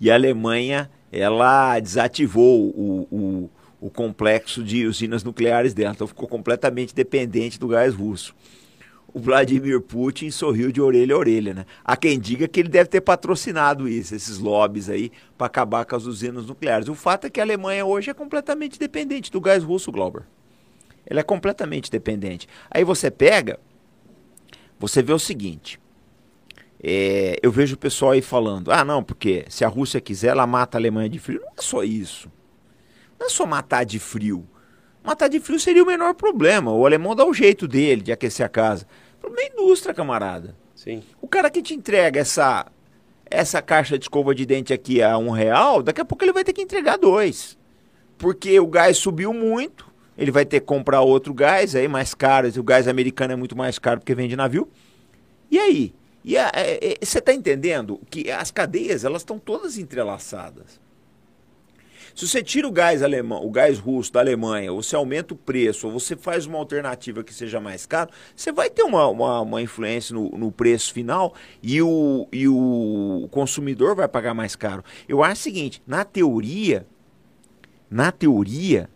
E 0.00 0.10
a 0.10 0.14
Alemanha, 0.14 0.90
ela 1.12 1.78
desativou 1.78 2.70
o, 2.70 3.06
o, 3.12 3.50
o 3.80 3.88
complexo 3.88 4.62
de 4.62 4.86
usinas 4.86 5.24
nucleares 5.24 5.72
dela, 5.72 5.92
então 5.94 6.06
ficou 6.06 6.28
completamente 6.28 6.94
dependente 6.94 7.58
do 7.58 7.66
gás 7.66 7.94
russo. 7.94 8.34
O 9.12 9.18
Vladimir 9.18 9.80
Putin 9.80 10.30
sorriu 10.30 10.70
de 10.70 10.80
orelha 10.80 11.16
a 11.16 11.18
orelha, 11.18 11.52
né? 11.52 11.66
Há 11.84 11.96
quem 11.96 12.20
diga 12.20 12.46
que 12.46 12.60
ele 12.60 12.68
deve 12.68 12.88
ter 12.88 13.00
patrocinado 13.00 13.88
isso, 13.88 14.14
esses 14.14 14.38
lobbies 14.38 14.88
aí, 14.88 15.10
para 15.36 15.48
acabar 15.48 15.84
com 15.84 15.96
as 15.96 16.04
usinas 16.04 16.46
nucleares. 16.46 16.88
O 16.88 16.94
fato 16.94 17.26
é 17.26 17.30
que 17.30 17.40
a 17.40 17.42
Alemanha 17.42 17.84
hoje 17.84 18.10
é 18.10 18.14
completamente 18.14 18.78
dependente 18.78 19.32
do 19.32 19.40
gás 19.40 19.64
russo, 19.64 19.90
Glauber. 19.90 20.22
Ela 21.04 21.20
é 21.20 21.24
completamente 21.24 21.90
dependente. 21.90 22.46
Aí 22.70 22.84
você 22.84 23.10
pega, 23.10 23.58
você 24.78 25.02
vê 25.02 25.12
o 25.12 25.18
seguinte. 25.18 25.80
É, 26.80 27.36
eu 27.42 27.50
vejo 27.50 27.74
o 27.74 27.78
pessoal 27.78 28.12
aí 28.12 28.22
falando: 28.22 28.70
ah, 28.70 28.84
não, 28.84 29.02
porque 29.02 29.44
se 29.48 29.64
a 29.64 29.68
Rússia 29.68 30.00
quiser, 30.00 30.28
ela 30.28 30.46
mata 30.46 30.78
a 30.78 30.80
Alemanha 30.80 31.08
de 31.08 31.18
frio. 31.18 31.40
Não 31.40 31.48
é 31.48 31.62
só 31.62 31.82
isso. 31.82 32.30
Não 33.20 33.26
é 33.26 33.30
só 33.30 33.44
matar 33.44 33.84
de 33.84 33.98
frio. 33.98 34.48
Matar 35.04 35.28
de 35.28 35.38
frio 35.38 35.60
seria 35.60 35.82
o 35.82 35.86
menor 35.86 36.14
problema. 36.14 36.72
O 36.72 36.86
alemão 36.86 37.14
dá 37.14 37.26
o 37.26 37.34
jeito 37.34 37.68
dele 37.68 38.00
de 38.00 38.12
aquecer 38.12 38.46
a 38.46 38.48
casa. 38.48 38.86
O 39.18 39.20
problema 39.20 39.42
é 39.42 39.50
a 39.50 39.52
indústria, 39.52 39.94
camarada. 39.94 40.56
Sim. 40.74 41.02
O 41.20 41.28
cara 41.28 41.50
que 41.50 41.60
te 41.60 41.74
entrega 41.74 42.18
essa, 42.18 42.66
essa 43.30 43.60
caixa 43.60 43.98
de 43.98 44.06
escova 44.06 44.34
de 44.34 44.46
dente 44.46 44.72
aqui 44.72 45.02
a 45.02 45.18
um 45.18 45.28
real, 45.28 45.82
daqui 45.82 46.00
a 46.00 46.04
pouco 46.04 46.24
ele 46.24 46.32
vai 46.32 46.42
ter 46.42 46.54
que 46.54 46.62
entregar 46.62 46.96
dois. 46.96 47.58
Porque 48.16 48.58
o 48.58 48.66
gás 48.66 48.96
subiu 48.96 49.34
muito, 49.34 49.86
ele 50.16 50.30
vai 50.30 50.46
ter 50.46 50.60
que 50.60 50.66
comprar 50.66 51.02
outro 51.02 51.34
gás 51.34 51.74
aí 51.74 51.88
mais 51.88 52.14
caro. 52.14 52.48
O 52.58 52.62
gás 52.62 52.88
americano 52.88 53.34
é 53.34 53.36
muito 53.36 53.56
mais 53.56 53.78
caro 53.78 54.00
porque 54.00 54.14
vem 54.14 54.28
de 54.28 54.36
navio. 54.36 54.66
E 55.50 55.58
aí? 55.58 55.94
E 56.24 56.36
é, 56.36 56.50
é, 56.54 56.98
você 57.02 57.18
está 57.18 57.34
entendendo 57.34 58.00
que 58.08 58.30
as 58.30 58.50
cadeias 58.50 59.04
elas 59.04 59.22
estão 59.22 59.38
todas 59.38 59.76
entrelaçadas. 59.76 60.80
Se 62.14 62.26
você 62.26 62.42
tira 62.42 62.66
o 62.66 62.72
gás 62.72 63.02
alemão, 63.02 63.44
o 63.44 63.50
gás 63.50 63.78
russo 63.78 64.12
da 64.12 64.20
Alemanha, 64.20 64.72
ou 64.72 64.82
você 64.82 64.96
aumenta 64.96 65.34
o 65.34 65.36
preço, 65.36 65.86
ou 65.86 65.92
você 65.92 66.16
faz 66.16 66.46
uma 66.46 66.58
alternativa 66.58 67.22
que 67.22 67.32
seja 67.32 67.60
mais 67.60 67.86
caro, 67.86 68.10
você 68.34 68.52
vai 68.52 68.68
ter 68.68 68.82
uma, 68.82 69.06
uma, 69.08 69.40
uma 69.40 69.62
influência 69.62 70.14
no, 70.14 70.30
no, 70.30 70.52
preço 70.52 70.92
final 70.92 71.34
e 71.62 71.80
o, 71.80 72.26
e 72.32 72.48
o 72.48 73.28
consumidor 73.30 73.94
vai 73.94 74.08
pagar 74.08 74.34
mais 74.34 74.56
caro. 74.56 74.84
Eu 75.08 75.22
acho 75.22 75.40
o 75.40 75.44
seguinte, 75.44 75.82
na 75.86 76.04
teoria, 76.04 76.86
na 77.90 78.12
teoria, 78.12 78.88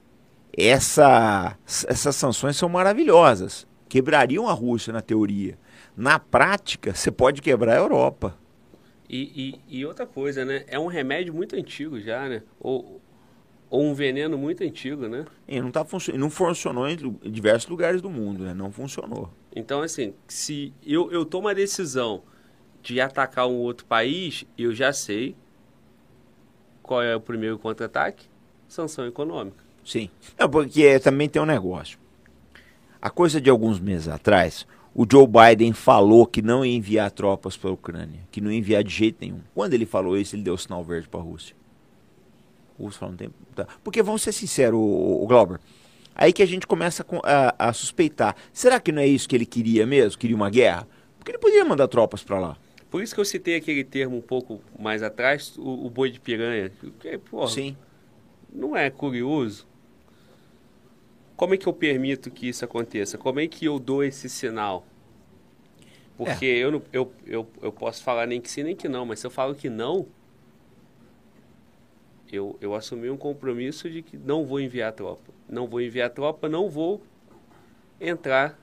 essa, 0.56 1.56
essas 1.66 2.14
sanções 2.14 2.56
são 2.56 2.68
maravilhosas. 2.68 3.66
Quebrariam 3.88 4.48
a 4.48 4.52
Rússia 4.52 4.92
na 4.92 5.00
teoria. 5.00 5.58
Na 5.96 6.18
prática, 6.18 6.94
você 6.94 7.10
pode 7.10 7.40
quebrar 7.40 7.74
a 7.74 7.78
Europa. 7.78 8.36
E, 9.08 9.54
e, 9.68 9.78
e, 9.78 9.86
outra 9.86 10.06
coisa, 10.06 10.44
né? 10.44 10.64
É 10.66 10.78
um 10.78 10.86
remédio 10.86 11.34
muito 11.34 11.54
antigo 11.54 12.00
já, 12.00 12.28
né? 12.28 12.42
Ou, 12.58 13.00
ou 13.70 13.84
um 13.84 13.94
veneno 13.94 14.38
muito 14.38 14.62
antigo, 14.62 15.08
né? 15.08 15.24
E 15.48 15.60
não, 15.60 15.70
tá 15.70 15.84
func... 15.84 16.08
não 16.12 16.30
funcionou 16.30 16.88
em 16.88 16.96
diversos 17.24 17.68
lugares 17.68 18.00
do 18.00 18.10
mundo, 18.10 18.44
né? 18.44 18.54
Não 18.54 18.70
funcionou. 18.70 19.30
Então, 19.54 19.82
assim, 19.82 20.14
se 20.28 20.72
eu, 20.84 21.10
eu 21.10 21.24
tomo 21.24 21.48
a 21.48 21.54
decisão 21.54 22.22
de 22.82 23.00
atacar 23.00 23.46
um 23.46 23.56
outro 23.56 23.86
país, 23.86 24.44
eu 24.58 24.74
já 24.74 24.92
sei 24.92 25.34
qual 26.82 27.02
é 27.02 27.16
o 27.16 27.20
primeiro 27.20 27.58
contra-ataque? 27.58 28.26
Sanção 28.68 29.06
econômica. 29.06 29.64
Sim. 29.84 30.10
Não, 30.38 30.48
porque 30.48 30.98
também 31.00 31.28
tem 31.28 31.40
um 31.40 31.46
negócio. 31.46 31.98
A 33.00 33.10
coisa 33.10 33.40
de 33.40 33.50
alguns 33.50 33.80
meses 33.80 34.08
atrás, 34.08 34.66
o 34.94 35.06
Joe 35.10 35.26
Biden 35.26 35.72
falou 35.72 36.26
que 36.26 36.40
não 36.40 36.64
ia 36.64 36.76
enviar 36.76 37.10
tropas 37.10 37.56
para 37.56 37.70
a 37.70 37.72
Ucrânia, 37.72 38.20
que 38.30 38.40
não 38.40 38.50
ia 38.50 38.58
enviar 38.58 38.84
de 38.84 38.94
jeito 38.94 39.18
nenhum. 39.20 39.40
Quando 39.54 39.74
ele 39.74 39.86
falou 39.86 40.16
isso, 40.16 40.36
ele 40.36 40.42
deu 40.42 40.56
sinal 40.56 40.84
verde 40.84 41.08
para 41.08 41.20
a 41.20 41.22
Rússia. 41.22 41.56
O 42.78 42.84
russo 42.84 42.98
falou, 42.98 43.12
não 43.12 43.18
tem... 43.18 43.30
Tá. 43.54 43.66
Porque 43.82 44.02
vamos 44.02 44.22
ser 44.22 44.32
sinceros, 44.32 44.78
o, 44.78 45.22
o 45.22 45.26
Glauber, 45.26 45.60
aí 46.14 46.32
que 46.32 46.42
a 46.42 46.46
gente 46.46 46.66
começa 46.66 47.04
a, 47.22 47.68
a, 47.68 47.72
suspeitar. 47.72 48.36
Será 48.52 48.80
que 48.80 48.90
não 48.90 49.02
é 49.02 49.06
isso 49.06 49.28
que 49.28 49.36
ele 49.36 49.46
queria 49.46 49.86
mesmo? 49.86 50.18
Queria 50.18 50.36
uma 50.36 50.50
guerra? 50.50 50.86
Porque 51.18 51.30
ele 51.32 51.38
podia 51.38 51.64
mandar 51.64 51.88
tropas 51.88 52.22
para 52.22 52.38
lá. 52.38 52.56
Por 52.90 53.02
isso 53.02 53.14
que 53.14 53.20
eu 53.20 53.24
citei 53.24 53.56
aquele 53.56 53.82
termo 53.82 54.16
um 54.16 54.20
pouco 54.20 54.60
mais 54.78 55.02
atrás, 55.02 55.56
o, 55.58 55.86
o 55.86 55.90
boi 55.90 56.10
de 56.10 56.20
piranha. 56.20 56.70
Que, 57.00 57.18
porra, 57.18 57.48
Sim. 57.48 57.76
Não 58.52 58.76
é 58.76 58.88
curioso? 58.88 59.66
Como 61.36 61.54
é 61.54 61.56
que 61.56 61.66
eu 61.66 61.72
permito 61.72 62.30
que 62.30 62.48
isso 62.48 62.64
aconteça? 62.64 63.18
Como 63.18 63.40
é 63.40 63.48
que 63.48 63.64
eu 63.64 63.80
dou 63.80 64.04
esse 64.04 64.28
sinal? 64.28 64.86
Porque 66.16 66.46
é. 66.46 66.58
eu, 66.58 66.70
não, 66.70 66.82
eu, 66.92 67.12
eu, 67.26 67.48
eu 67.60 67.72
posso 67.72 68.04
falar 68.04 68.26
nem 68.26 68.40
que 68.40 68.48
sim, 68.48 68.62
nem 68.62 68.76
que 68.76 68.88
não, 68.88 69.04
mas 69.04 69.18
se 69.18 69.26
eu 69.26 69.30
falo 69.30 69.54
que 69.54 69.68
não, 69.68 70.06
eu, 72.30 72.56
eu 72.60 72.74
assumi 72.74 73.10
um 73.10 73.16
compromisso 73.16 73.88
de 73.88 74.02
que 74.02 74.16
não 74.16 74.44
vou 74.44 74.60
enviar 74.60 74.92
tropa. 74.92 75.32
Não 75.48 75.66
vou 75.66 75.80
enviar 75.80 76.10
tropa, 76.10 76.48
não 76.48 76.68
vou 76.68 77.02
entrar 78.00 78.58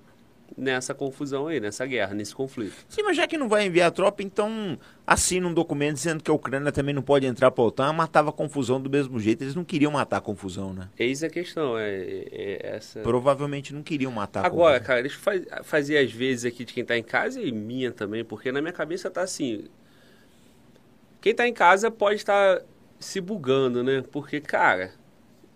nessa 0.57 0.93
confusão 0.93 1.47
aí, 1.47 1.59
nessa 1.59 1.85
guerra, 1.85 2.13
nesse 2.13 2.35
conflito. 2.35 2.75
Sim, 2.89 3.03
mas 3.03 3.15
já 3.15 3.27
que 3.27 3.37
não 3.37 3.47
vai 3.47 3.65
enviar 3.65 3.91
tropa, 3.91 4.21
então 4.21 4.77
assina 5.05 5.47
um 5.47 5.53
documento 5.53 5.95
dizendo 5.95 6.23
que 6.23 6.29
a 6.29 6.33
Ucrânia 6.33 6.71
também 6.71 6.93
não 6.93 7.01
pode 7.01 7.25
entrar 7.25 7.51
para 7.51 7.63
a 7.63 7.67
OTAN, 7.67 7.93
matava 7.93 8.29
a 8.29 8.33
confusão 8.33 8.81
do 8.81 8.89
mesmo 8.89 9.19
jeito. 9.19 9.43
Eles 9.43 9.55
não 9.55 9.63
queriam 9.63 9.91
matar 9.91 10.17
a 10.17 10.21
confusão, 10.21 10.73
né? 10.73 10.89
Eis 10.97 11.23
a 11.23 11.29
questão, 11.29 11.77
é, 11.77 11.89
é, 11.89 12.27
é 12.31 12.75
essa... 12.75 12.99
Provavelmente 13.01 13.73
não 13.73 13.83
queriam 13.83 14.11
matar 14.11 14.45
Agora, 14.45 14.79
cara, 14.79 15.01
deixa 15.01 15.17
eu 15.17 15.63
fazer 15.63 15.97
às 15.97 16.11
vezes 16.11 16.45
aqui 16.45 16.65
de 16.65 16.73
quem 16.73 16.81
está 16.81 16.97
em 16.97 17.03
casa 17.03 17.41
e 17.41 17.51
minha 17.51 17.91
também, 17.91 18.23
porque 18.23 18.51
na 18.51 18.61
minha 18.61 18.73
cabeça 18.73 19.09
tá 19.09 19.21
assim... 19.21 19.65
Quem 21.19 21.31
está 21.31 21.47
em 21.47 21.53
casa 21.53 21.91
pode 21.91 22.15
estar 22.15 22.57
tá 22.57 22.65
se 23.01 23.19
bugando, 23.19 23.83
né? 23.83 24.03
Porque, 24.11 24.39
cara, 24.39 24.91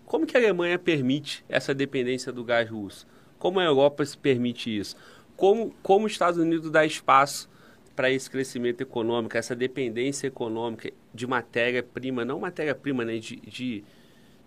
como 0.04 0.26
que 0.26 0.36
a 0.36 0.40
Alemanha 0.40 0.78
permite 0.78 1.44
essa 1.48 1.74
dependência 1.74 2.32
do 2.32 2.44
gás 2.44 2.68
russo? 2.68 3.06
Como 3.38 3.60
a 3.60 3.64
Europa 3.64 4.04
se 4.04 4.18
permite 4.18 4.76
isso? 4.76 4.96
Como, 5.36 5.74
como 5.82 6.06
os 6.06 6.12
Estados 6.12 6.38
Unidos 6.38 6.70
dá 6.70 6.84
espaço 6.84 7.48
para 7.94 8.10
esse 8.10 8.30
crescimento 8.30 8.80
econômico, 8.80 9.36
essa 9.36 9.54
dependência 9.54 10.26
econômica 10.26 10.92
de 11.14 11.26
matéria-prima, 11.26 12.24
não 12.24 12.40
matéria-prima, 12.40 13.04
né, 13.04 13.18
de, 13.18 13.36
de, 13.36 13.84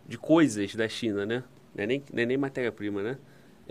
de, 0.08 0.18
coisas 0.18 0.76
da 0.76 0.88
China, 0.88 1.26
né? 1.26 1.44
Não 1.76 1.84
é 1.84 1.88
nem, 1.88 2.04
é 2.14 2.26
nem 2.26 2.38
matéria-prima, 2.38 3.02
né? 3.02 3.18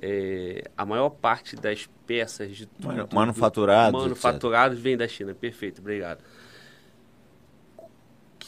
É, 0.01 0.65
a 0.77 0.87
maior 0.87 1.11
parte 1.11 1.57
das 1.57 1.89
peças 2.07 2.57
de 2.57 2.67
tudo, 2.67 3.09
manufaturados, 3.13 4.01
manufaturados 4.01 4.79
vem 4.79 4.97
da 4.97 5.09
China. 5.09 5.35
Perfeito, 5.35 5.81
obrigado. 5.81 6.23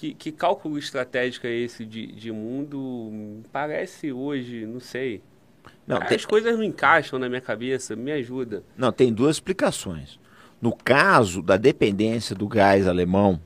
Que, 0.00 0.14
que 0.14 0.32
cálculo 0.32 0.78
estratégico 0.78 1.46
é 1.46 1.54
esse 1.54 1.84
de, 1.84 2.06
de 2.06 2.32
mundo? 2.32 3.42
Parece 3.52 4.10
hoje, 4.10 4.64
não 4.64 4.80
sei, 4.80 5.20
não, 5.86 6.00
tem... 6.00 6.16
As 6.16 6.24
coisas 6.24 6.56
não 6.56 6.64
encaixam 6.64 7.18
na 7.18 7.28
minha 7.28 7.40
cabeça, 7.40 7.94
me 7.94 8.10
ajuda. 8.10 8.62
Não, 8.78 8.90
tem 8.90 9.12
duas 9.12 9.36
explicações. 9.36 10.18
No 10.58 10.74
caso 10.74 11.42
da 11.42 11.58
dependência 11.58 12.34
do 12.34 12.48
gás 12.48 12.88
alemão, 12.88 13.38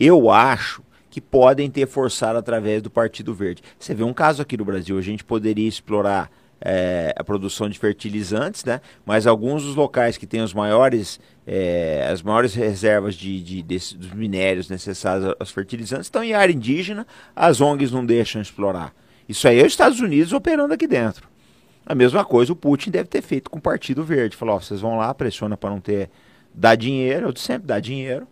eu 0.00 0.30
acho 0.30 0.82
que 1.10 1.20
podem 1.20 1.70
ter 1.70 1.86
forçado 1.86 2.38
através 2.38 2.80
do 2.80 2.88
Partido 2.88 3.34
Verde. 3.34 3.62
Você 3.78 3.94
vê 3.94 4.02
um 4.02 4.14
caso 4.14 4.40
aqui 4.40 4.56
no 4.56 4.64
Brasil, 4.64 4.96
a 4.96 5.02
gente 5.02 5.22
poderia 5.22 5.68
explorar 5.68 6.30
é, 6.58 7.12
a 7.14 7.22
produção 7.22 7.68
de 7.68 7.78
fertilizantes, 7.78 8.64
né? 8.64 8.80
mas 9.04 9.26
alguns 9.26 9.62
dos 9.62 9.74
locais 9.74 10.16
que 10.16 10.26
têm 10.26 10.40
os 10.40 10.54
maiores, 10.54 11.20
é, 11.46 12.08
as 12.10 12.22
maiores 12.22 12.54
reservas 12.54 13.14
de, 13.14 13.42
de 13.42 13.62
desse, 13.62 13.96
dos 13.96 14.12
minérios 14.12 14.68
necessários 14.68 15.34
aos 15.38 15.50
fertilizantes 15.50 16.06
estão 16.06 16.22
em 16.22 16.34
área 16.34 16.52
indígena, 16.52 17.06
as 17.34 17.60
ONGs 17.60 17.90
não 17.90 18.04
deixam 18.06 18.40
explorar. 18.40 18.94
Isso 19.28 19.46
aí 19.48 19.60
é 19.60 19.66
os 19.66 19.72
Estados 19.72 20.00
Unidos 20.00 20.32
operando 20.32 20.74
aqui 20.74 20.86
dentro. 20.86 21.28
A 21.84 21.94
mesma 21.94 22.24
coisa 22.24 22.52
o 22.52 22.56
Putin 22.56 22.90
deve 22.90 23.08
ter 23.08 23.22
feito 23.22 23.50
com 23.50 23.58
o 23.58 23.62
Partido 23.62 24.04
Verde. 24.04 24.36
Falou, 24.36 24.56
ó, 24.56 24.60
vocês 24.60 24.80
vão 24.80 24.96
lá, 24.96 25.12
pressiona 25.12 25.56
para 25.56 25.70
não 25.70 25.80
ter... 25.80 26.10
Dá 26.54 26.74
dinheiro, 26.74 27.28
eu 27.28 27.36
sempre 27.36 27.66
dá 27.66 27.80
dinheiro. 27.80 28.26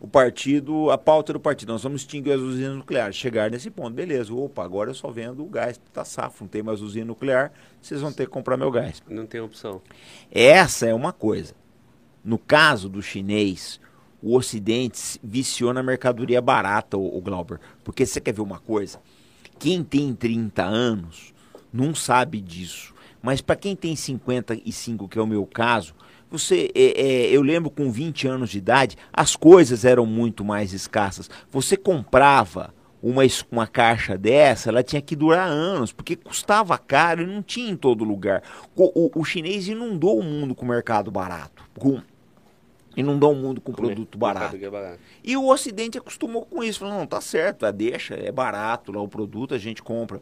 O 0.00 0.08
partido, 0.08 0.90
a 0.90 0.98
pauta 0.98 1.32
do 1.32 1.40
partido, 1.40 1.72
nós 1.72 1.82
vamos 1.82 2.02
extinguir 2.02 2.32
as 2.32 2.40
usinas 2.40 2.76
nucleares. 2.76 3.16
Chegar 3.16 3.50
nesse 3.50 3.70
ponto, 3.70 3.94
beleza. 3.94 4.34
Opa, 4.34 4.62
agora 4.62 4.90
eu 4.90 4.94
só 4.94 5.10
vendo 5.10 5.42
o 5.42 5.48
gás 5.48 5.80
tá 5.94 6.04
safo, 6.04 6.44
não 6.44 6.48
tem 6.48 6.62
mais 6.62 6.82
usina 6.82 7.06
nuclear, 7.06 7.52
vocês 7.80 8.00
vão 8.02 8.12
ter 8.12 8.26
que 8.26 8.32
comprar 8.32 8.56
meu 8.56 8.70
gás. 8.70 9.02
Não 9.08 9.24
tem 9.24 9.40
opção. 9.40 9.80
Essa 10.30 10.86
é 10.86 10.92
uma 10.92 11.12
coisa. 11.12 11.54
No 12.24 12.38
caso 12.38 12.88
do 12.88 13.02
chinês, 13.02 13.78
o 14.22 14.34
Ocidente 14.36 15.20
viciou 15.22 15.72
na 15.74 15.82
mercadoria 15.82 16.40
barata, 16.40 16.96
o, 16.96 17.18
o 17.18 17.20
Glauber. 17.20 17.60
Porque 17.82 18.06
você 18.06 18.20
quer 18.20 18.32
ver 18.32 18.40
uma 18.40 18.58
coisa? 18.58 18.98
Quem 19.58 19.84
tem 19.84 20.14
30 20.14 20.62
anos 20.62 21.34
não 21.72 21.94
sabe 21.94 22.40
disso. 22.40 22.94
Mas 23.22 23.40
para 23.40 23.56
quem 23.56 23.74
tem 23.76 23.94
55, 23.96 25.08
que 25.08 25.18
é 25.18 25.22
o 25.22 25.26
meu 25.26 25.46
caso, 25.46 25.94
você, 26.30 26.70
é, 26.74 27.00
é, 27.00 27.26
eu 27.30 27.42
lembro 27.42 27.70
com 27.70 27.90
20 27.90 28.26
anos 28.26 28.50
de 28.50 28.58
idade, 28.58 28.96
as 29.12 29.36
coisas 29.36 29.84
eram 29.84 30.04
muito 30.06 30.44
mais 30.44 30.72
escassas. 30.72 31.30
Você 31.50 31.76
comprava 31.76 32.74
uma, 33.02 33.22
uma 33.52 33.66
caixa 33.66 34.16
dessa, 34.18 34.70
ela 34.70 34.82
tinha 34.82 35.00
que 35.00 35.14
durar 35.14 35.48
anos, 35.48 35.92
porque 35.92 36.16
custava 36.16 36.76
caro 36.78 37.22
e 37.22 37.26
não 37.26 37.42
tinha 37.42 37.70
em 37.70 37.76
todo 37.76 38.02
lugar. 38.04 38.42
O, 38.74 39.06
o- 39.06 39.20
o 39.20 39.24
chinês 39.24 39.68
inundou 39.68 40.18
o 40.18 40.22
mundo 40.22 40.54
com 40.54 40.64
mercado 40.66 41.10
barato. 41.10 41.62
Com, 41.78 42.00
inundou 42.96 43.32
o 43.32 43.36
mundo 43.36 43.60
com 43.60 43.72
produto 43.72 44.16
barato. 44.18 44.56
É 44.56 44.70
barato. 44.70 44.98
E 45.22 45.36
o 45.36 45.46
Ocidente 45.48 45.98
acostumou 45.98 46.44
com 46.46 46.62
isso. 46.62 46.80
Falou, 46.80 46.94
não, 46.94 47.06
tá 47.06 47.20
certo, 47.20 47.66
ah, 47.66 47.70
deixa, 47.70 48.14
é 48.14 48.30
barato 48.30 48.92
lá 48.92 49.00
o 49.00 49.08
produto, 49.08 49.54
a 49.54 49.58
gente 49.58 49.82
compra. 49.82 50.20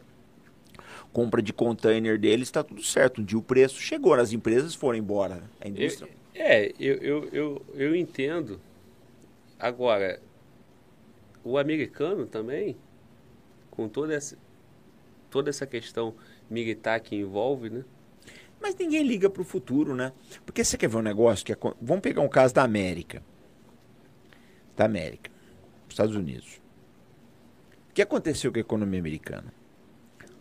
Compra 1.11 1.41
de 1.41 1.53
container 1.53 2.17
deles, 2.17 2.47
está 2.47 2.63
tudo 2.63 2.81
certo. 2.81 3.21
Um 3.21 3.23
dia 3.23 3.37
o 3.37 3.41
preço 3.43 3.79
chegou, 3.79 4.13
as 4.15 4.33
empresas 4.33 4.73
foram 4.73 4.97
embora. 4.97 5.43
A 5.61 5.67
indústria. 5.67 6.09
Eu- 6.09 6.23
é, 6.41 6.71
eu, 6.79 6.95
eu, 6.95 7.29
eu, 7.31 7.65
eu 7.75 7.95
entendo. 7.95 8.59
Agora, 9.59 10.19
o 11.43 11.57
americano 11.59 12.25
também, 12.25 12.75
com 13.69 13.87
toda 13.87 14.15
essa, 14.15 14.35
toda 15.29 15.51
essa 15.51 15.67
questão 15.67 16.15
militar 16.49 16.99
que 16.99 17.15
envolve, 17.15 17.69
né? 17.69 17.83
Mas 18.63 18.75
ninguém 18.75 19.03
liga 19.03 19.29
pro 19.29 19.43
futuro, 19.43 19.93
né? 19.93 20.13
Porque 20.45 20.63
você 20.63 20.77
quer 20.77 20.87
ver 20.87 20.95
um 20.95 21.01
negócio 21.01 21.45
que 21.45 21.51
é. 21.51 21.57
Vamos 21.81 22.01
pegar 22.01 22.21
um 22.21 22.29
caso 22.29 22.53
da 22.53 22.63
América. 22.63 23.21
Da 24.77 24.85
América. 24.85 25.29
Estados 25.89 26.15
Unidos. 26.15 26.61
O 27.89 27.93
que 27.93 28.01
aconteceu 28.01 28.53
com 28.53 28.57
a 28.57 28.61
economia 28.61 29.01
americana? 29.01 29.53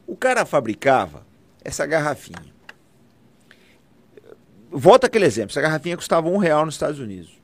O 0.07 0.17
cara 0.17 0.47
fabricava 0.47 1.27
essa 1.65 1.85
garrafinha. 1.85 2.55
Volta 4.71 5.09
aquele 5.09 5.27
exemplo. 5.27 5.51
Essa 5.51 5.61
garrafinha 5.61 5.97
custava 5.97 6.29
um 6.29 6.39
real 6.39 6.65
nos 6.65 6.77
Estados 6.77 7.01
Unidos. 7.01 7.37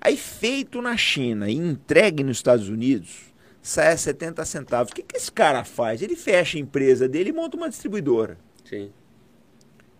Aí 0.00 0.16
feito 0.16 0.82
na 0.82 0.96
China 0.96 1.48
e 1.48 1.54
entregue 1.54 2.24
nos 2.24 2.38
Estados 2.38 2.68
Unidos, 2.68 3.32
sai 3.62 3.92
a 3.92 3.96
70 3.96 4.44
centavos. 4.44 4.90
O 4.90 4.94
que, 4.96 5.02
que 5.04 5.16
esse 5.16 5.30
cara 5.30 5.62
faz? 5.62 6.02
Ele 6.02 6.16
fecha 6.16 6.58
a 6.58 6.60
empresa 6.60 7.08
dele 7.08 7.30
e 7.30 7.32
monta 7.32 7.56
uma 7.56 7.68
distribuidora. 7.68 8.36
Sim. 8.64 8.90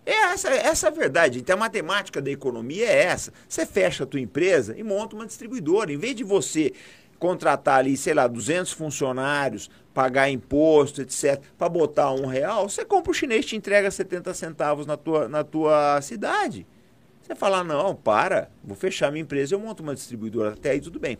É 0.09 0.31
essa, 0.31 0.49
essa 0.49 0.87
é 0.87 0.89
a 0.89 0.91
verdade. 0.91 1.37
Então 1.37 1.55
a 1.55 1.59
matemática 1.59 2.19
da 2.19 2.31
economia 2.31 2.87
é 2.87 3.03
essa. 3.03 3.31
Você 3.47 3.63
fecha 3.63 4.05
a 4.05 4.07
tua 4.07 4.19
empresa 4.19 4.75
e 4.75 4.81
monta 4.81 5.15
uma 5.15 5.27
distribuidora. 5.27 5.93
Em 5.93 5.97
vez 5.97 6.15
de 6.15 6.23
você 6.23 6.73
contratar 7.19 7.77
ali, 7.77 7.95
sei 7.95 8.15
lá, 8.15 8.25
200 8.25 8.71
funcionários, 8.71 9.69
pagar 9.93 10.27
imposto, 10.27 11.03
etc., 11.03 11.39
para 11.55 11.69
botar 11.69 12.11
um 12.11 12.25
real, 12.25 12.67
você 12.67 12.83
compra 12.83 13.11
o 13.11 13.13
chinês 13.13 13.45
te 13.45 13.55
entrega 13.55 13.91
70 13.91 14.33
centavos 14.33 14.87
na 14.87 14.97
tua, 14.97 15.27
na 15.27 15.43
tua 15.43 16.01
cidade. 16.01 16.65
Você 17.21 17.35
fala, 17.35 17.63
não, 17.63 17.93
para, 17.93 18.49
vou 18.63 18.75
fechar 18.75 19.11
minha 19.11 19.21
empresa, 19.21 19.53
eu 19.53 19.59
monto 19.59 19.83
uma 19.83 19.93
distribuidora, 19.93 20.53
até 20.53 20.71
aí 20.71 20.81
tudo 20.81 20.99
bem. 20.99 21.19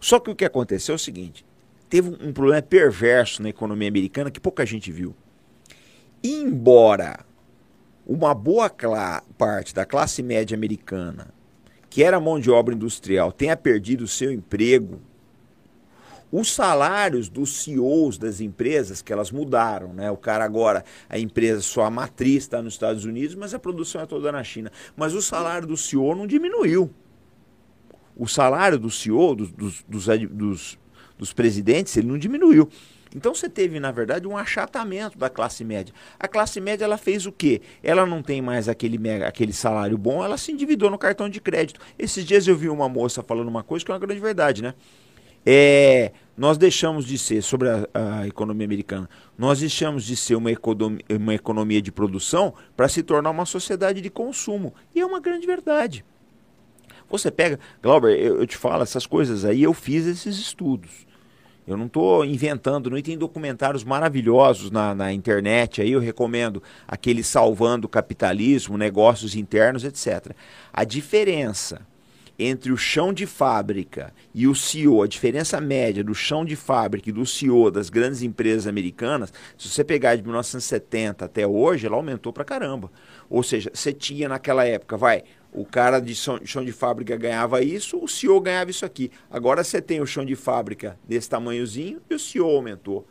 Só 0.00 0.18
que 0.18 0.30
o 0.30 0.34
que 0.34 0.46
aconteceu 0.46 0.94
é 0.94 0.96
o 0.96 0.98
seguinte, 0.98 1.44
teve 1.90 2.08
um 2.08 2.32
problema 2.32 2.62
perverso 2.62 3.42
na 3.42 3.50
economia 3.50 3.88
americana 3.88 4.30
que 4.30 4.40
pouca 4.40 4.64
gente 4.64 4.90
viu. 4.90 5.14
Embora 6.24 7.30
uma 8.06 8.34
boa 8.34 8.70
parte 9.38 9.74
da 9.74 9.84
classe 9.84 10.22
média 10.22 10.56
americana, 10.56 11.28
que 11.88 12.02
era 12.02 12.20
mão 12.20 12.40
de 12.40 12.50
obra 12.50 12.74
industrial, 12.74 13.32
tenha 13.32 13.56
perdido 13.56 14.04
o 14.04 14.08
seu 14.08 14.32
emprego, 14.32 15.00
os 16.32 16.50
salários 16.50 17.28
dos 17.28 17.62
CEOs 17.62 18.16
das 18.16 18.40
empresas, 18.40 19.02
que 19.02 19.12
elas 19.12 19.30
mudaram, 19.30 19.92
né? 19.92 20.10
O 20.10 20.16
cara 20.16 20.42
agora, 20.42 20.82
a 21.06 21.18
empresa, 21.18 21.60
sua 21.60 21.90
matriz 21.90 22.44
está 22.44 22.62
nos 22.62 22.72
Estados 22.72 23.04
Unidos, 23.04 23.34
mas 23.34 23.52
a 23.52 23.58
produção 23.58 24.00
é 24.00 24.06
toda 24.06 24.32
na 24.32 24.42
China. 24.42 24.72
Mas 24.96 25.12
o 25.12 25.20
salário 25.20 25.68
do 25.68 25.76
CEO 25.76 26.14
não 26.14 26.26
diminuiu. 26.26 26.90
O 28.16 28.26
salário 28.26 28.78
do 28.78 28.90
CEO, 28.90 29.34
dos, 29.34 29.52
dos, 29.52 29.84
dos, 30.30 30.78
dos 31.18 31.32
presidentes, 31.34 31.94
ele 31.98 32.08
não 32.08 32.16
diminuiu. 32.16 32.66
Então 33.14 33.34
você 33.34 33.48
teve, 33.48 33.78
na 33.78 33.90
verdade, 33.90 34.26
um 34.26 34.36
achatamento 34.36 35.18
da 35.18 35.28
classe 35.28 35.64
média. 35.64 35.94
A 36.18 36.26
classe 36.26 36.60
média 36.60 36.84
ela 36.84 36.96
fez 36.96 37.26
o 37.26 37.32
quê? 37.32 37.60
Ela 37.82 38.06
não 38.06 38.22
tem 38.22 38.40
mais 38.40 38.68
aquele, 38.68 38.98
mega, 38.98 39.26
aquele 39.26 39.52
salário 39.52 39.98
bom, 39.98 40.24
ela 40.24 40.36
se 40.36 40.52
endividou 40.52 40.90
no 40.90 40.98
cartão 40.98 41.28
de 41.28 41.40
crédito. 41.40 41.80
Esses 41.98 42.24
dias 42.24 42.46
eu 42.46 42.56
vi 42.56 42.68
uma 42.68 42.88
moça 42.88 43.22
falando 43.22 43.48
uma 43.48 43.62
coisa 43.62 43.84
que 43.84 43.90
é 43.90 43.94
uma 43.94 44.00
grande 44.00 44.20
verdade, 44.20 44.62
né? 44.62 44.74
É, 45.44 46.12
nós 46.36 46.56
deixamos 46.56 47.04
de 47.04 47.18
ser, 47.18 47.42
sobre 47.42 47.68
a, 47.68 47.88
a 47.92 48.26
economia 48.28 48.64
americana, 48.64 49.10
nós 49.36 49.58
deixamos 49.58 50.04
de 50.04 50.16
ser 50.16 50.36
uma, 50.36 50.52
economia, 50.52 51.04
uma 51.10 51.34
economia 51.34 51.82
de 51.82 51.90
produção 51.90 52.54
para 52.76 52.88
se 52.88 53.02
tornar 53.02 53.30
uma 53.30 53.44
sociedade 53.44 54.00
de 54.00 54.08
consumo. 54.08 54.72
E 54.94 55.00
é 55.00 55.06
uma 55.06 55.20
grande 55.20 55.46
verdade. 55.46 56.04
Você 57.10 57.30
pega, 57.30 57.58
Glauber, 57.82 58.16
eu, 58.18 58.38
eu 58.38 58.46
te 58.46 58.56
falo, 58.56 58.82
essas 58.82 59.04
coisas 59.04 59.44
aí, 59.44 59.62
eu 59.64 59.74
fiz 59.74 60.06
esses 60.06 60.38
estudos. 60.38 61.06
Eu 61.72 61.78
não 61.78 61.86
estou 61.86 62.24
inventando, 62.24 62.90
não 62.90 62.98
e 62.98 63.02
tem 63.02 63.16
documentários 63.16 63.84
maravilhosos 63.84 64.70
na, 64.70 64.94
na 64.94 65.12
internet, 65.12 65.80
aí 65.80 65.92
eu 65.92 66.00
recomendo 66.00 66.62
aquele 66.86 67.22
Salvando 67.22 67.86
o 67.86 67.90
Capitalismo, 67.90 68.78
Negócios 68.78 69.34
Internos, 69.34 69.84
etc. 69.84 70.32
A 70.72 70.84
diferença 70.84 71.86
entre 72.38 72.72
o 72.72 72.76
chão 72.76 73.12
de 73.12 73.26
fábrica 73.26 74.12
e 74.34 74.46
o 74.46 74.54
CEO, 74.54 75.02
a 75.02 75.06
diferença 75.06 75.60
média 75.60 76.02
do 76.02 76.14
chão 76.14 76.44
de 76.44 76.56
fábrica 76.56 77.10
e 77.10 77.12
do 77.12 77.26
CEO 77.26 77.70
das 77.70 77.90
grandes 77.90 78.22
empresas 78.22 78.66
americanas, 78.66 79.32
se 79.56 79.68
você 79.68 79.84
pegar 79.84 80.16
de 80.16 80.22
1970 80.22 81.24
até 81.24 81.46
hoje, 81.46 81.86
ela 81.86 81.96
aumentou 81.96 82.32
pra 82.32 82.44
caramba. 82.44 82.90
Ou 83.28 83.42
seja, 83.42 83.70
você 83.72 83.92
tinha 83.92 84.28
naquela 84.28 84.64
época, 84.64 84.96
vai, 84.96 85.24
o 85.52 85.64
cara 85.66 86.00
de 86.00 86.14
chão, 86.14 86.38
de 86.38 86.72
fábrica 86.72 87.14
ganhava 87.16 87.62
isso, 87.62 88.02
o 88.02 88.08
CEO 88.08 88.40
ganhava 88.40 88.70
isso 88.70 88.86
aqui. 88.86 89.10
Agora 89.30 89.62
você 89.62 89.82
tem 89.82 90.00
o 90.00 90.06
chão 90.06 90.24
de 90.24 90.34
fábrica 90.34 90.98
desse 91.06 91.28
tamanhozinho 91.28 92.00
e 92.08 92.14
o 92.14 92.18
CEO 92.18 92.48
aumentou. 92.48 93.06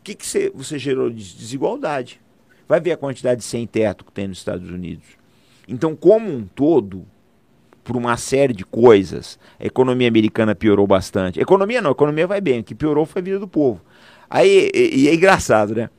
O 0.00 0.02
que, 0.02 0.14
que 0.14 0.26
você, 0.26 0.50
você 0.54 0.78
gerou 0.78 1.10
de 1.10 1.34
desigualdade? 1.34 2.20
Vai 2.66 2.80
ver 2.80 2.92
a 2.92 2.96
quantidade 2.96 3.40
de 3.40 3.46
sem 3.46 3.66
teto 3.66 4.04
que 4.04 4.12
tem 4.12 4.26
nos 4.26 4.38
Estados 4.38 4.70
Unidos. 4.70 5.04
Então, 5.68 5.94
como 5.94 6.32
um 6.32 6.46
todo, 6.46 7.06
por 7.84 7.96
uma 7.96 8.16
série 8.16 8.54
de 8.54 8.64
coisas, 8.64 9.38
a 9.60 9.66
economia 9.66 10.08
americana 10.08 10.54
piorou 10.54 10.86
bastante. 10.86 11.40
Economia 11.40 11.82
não, 11.82 11.90
economia 11.90 12.26
vai 12.26 12.40
bem, 12.40 12.60
o 12.60 12.64
que 12.64 12.74
piorou 12.74 13.04
foi 13.04 13.20
a 13.20 13.24
vida 13.24 13.38
do 13.38 13.46
povo. 13.46 13.82
Aí, 14.30 14.70
e, 14.74 15.02
e 15.02 15.08
é 15.08 15.14
engraçado, 15.14 15.74
né? 15.74 15.90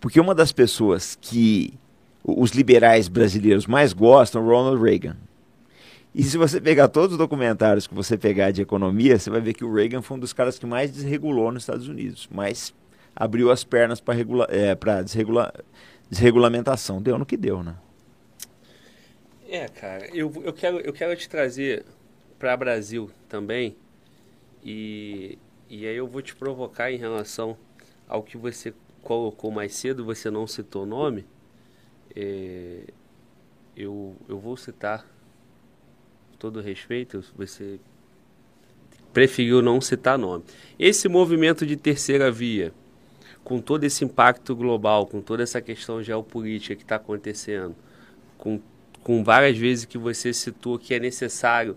Porque 0.00 0.18
uma 0.18 0.34
das 0.34 0.50
pessoas 0.50 1.16
que 1.20 1.74
os 2.24 2.50
liberais 2.52 3.08
brasileiros 3.08 3.66
mais 3.66 3.92
gostam, 3.92 4.44
Ronald 4.44 4.82
Reagan. 4.82 5.16
E 6.14 6.22
se 6.22 6.36
você 6.36 6.60
pegar 6.60 6.88
todos 6.88 7.12
os 7.12 7.18
documentários 7.18 7.86
que 7.86 7.94
você 7.94 8.18
pegar 8.18 8.50
de 8.50 8.60
economia, 8.60 9.18
você 9.18 9.30
vai 9.30 9.40
ver 9.40 9.54
que 9.54 9.64
o 9.64 9.72
Reagan 9.72 10.02
foi 10.02 10.18
um 10.18 10.20
dos 10.20 10.32
caras 10.32 10.58
que 10.58 10.66
mais 10.66 10.92
desregulou 10.92 11.50
nos 11.50 11.62
Estados 11.62 11.88
Unidos, 11.88 12.28
mais 12.30 12.74
abriu 13.16 13.50
as 13.50 13.64
pernas 13.64 14.00
para 14.00 14.14
regula 14.14 14.46
é, 14.50 14.74
desregula 15.02 15.52
desregulamentação. 16.10 17.00
Deu 17.00 17.18
no 17.18 17.24
que 17.24 17.36
deu, 17.36 17.62
né? 17.62 17.74
É, 19.48 19.68
cara, 19.68 20.06
eu, 20.14 20.32
eu, 20.44 20.52
quero, 20.52 20.80
eu 20.80 20.92
quero 20.92 21.16
te 21.16 21.28
trazer 21.28 21.84
para 22.38 22.56
Brasil 22.56 23.10
também 23.28 23.76
e, 24.64 25.38
e 25.68 25.86
aí 25.86 25.96
eu 25.96 26.06
vou 26.06 26.22
te 26.22 26.34
provocar 26.34 26.90
em 26.92 26.96
relação 26.96 27.56
ao 28.06 28.22
que 28.22 28.36
você 28.36 28.74
colocou 29.02 29.50
mais 29.50 29.74
cedo, 29.74 30.04
você 30.04 30.30
não 30.30 30.46
citou 30.46 30.84
o 30.84 30.86
nome, 30.86 31.24
é, 32.14 32.84
eu, 33.76 34.16
eu 34.28 34.38
vou 34.38 34.56
citar, 34.56 35.06
todo 36.38 36.60
respeito, 36.60 37.24
você 37.36 37.78
preferiu 39.12 39.62
não 39.62 39.80
citar 39.80 40.18
nome. 40.18 40.44
Esse 40.78 41.08
movimento 41.08 41.66
de 41.66 41.76
terceira 41.76 42.30
via, 42.30 42.72
com 43.44 43.60
todo 43.60 43.84
esse 43.84 44.04
impacto 44.04 44.54
global, 44.54 45.06
com 45.06 45.20
toda 45.20 45.42
essa 45.42 45.60
questão 45.60 46.02
geopolítica 46.02 46.74
que 46.74 46.82
está 46.82 46.96
acontecendo, 46.96 47.74
com, 48.38 48.60
com 49.02 49.22
várias 49.22 49.56
vezes 49.56 49.84
que 49.84 49.98
você 49.98 50.32
citou 50.32 50.78
que 50.78 50.94
é 50.94 50.98
necessário 50.98 51.76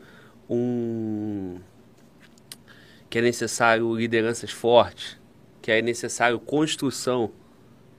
um 0.49 1.57
que 3.09 3.19
é 3.19 3.21
necessário 3.21 3.95
lideranças 3.95 4.51
fortes, 4.51 5.17
que 5.61 5.71
é 5.71 5.81
necessário 5.81 6.39
construção, 6.39 7.31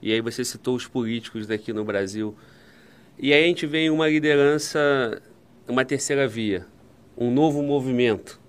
e 0.01 0.13
aí 0.13 0.21
você 0.21 0.43
citou 0.43 0.75
os 0.75 0.87
políticos 0.87 1.47
daqui 1.47 1.73
no 1.73 1.83
Brasil. 1.83 2.35
E 3.17 3.33
aí 3.33 3.43
a 3.43 3.47
gente 3.47 3.65
vê 3.65 3.89
uma 3.89 4.07
liderança, 4.07 5.21
uma 5.67 5.83
terceira 5.83 6.27
via, 6.27 6.65
um 7.17 7.31
novo 7.31 7.63
movimento. 7.63 8.39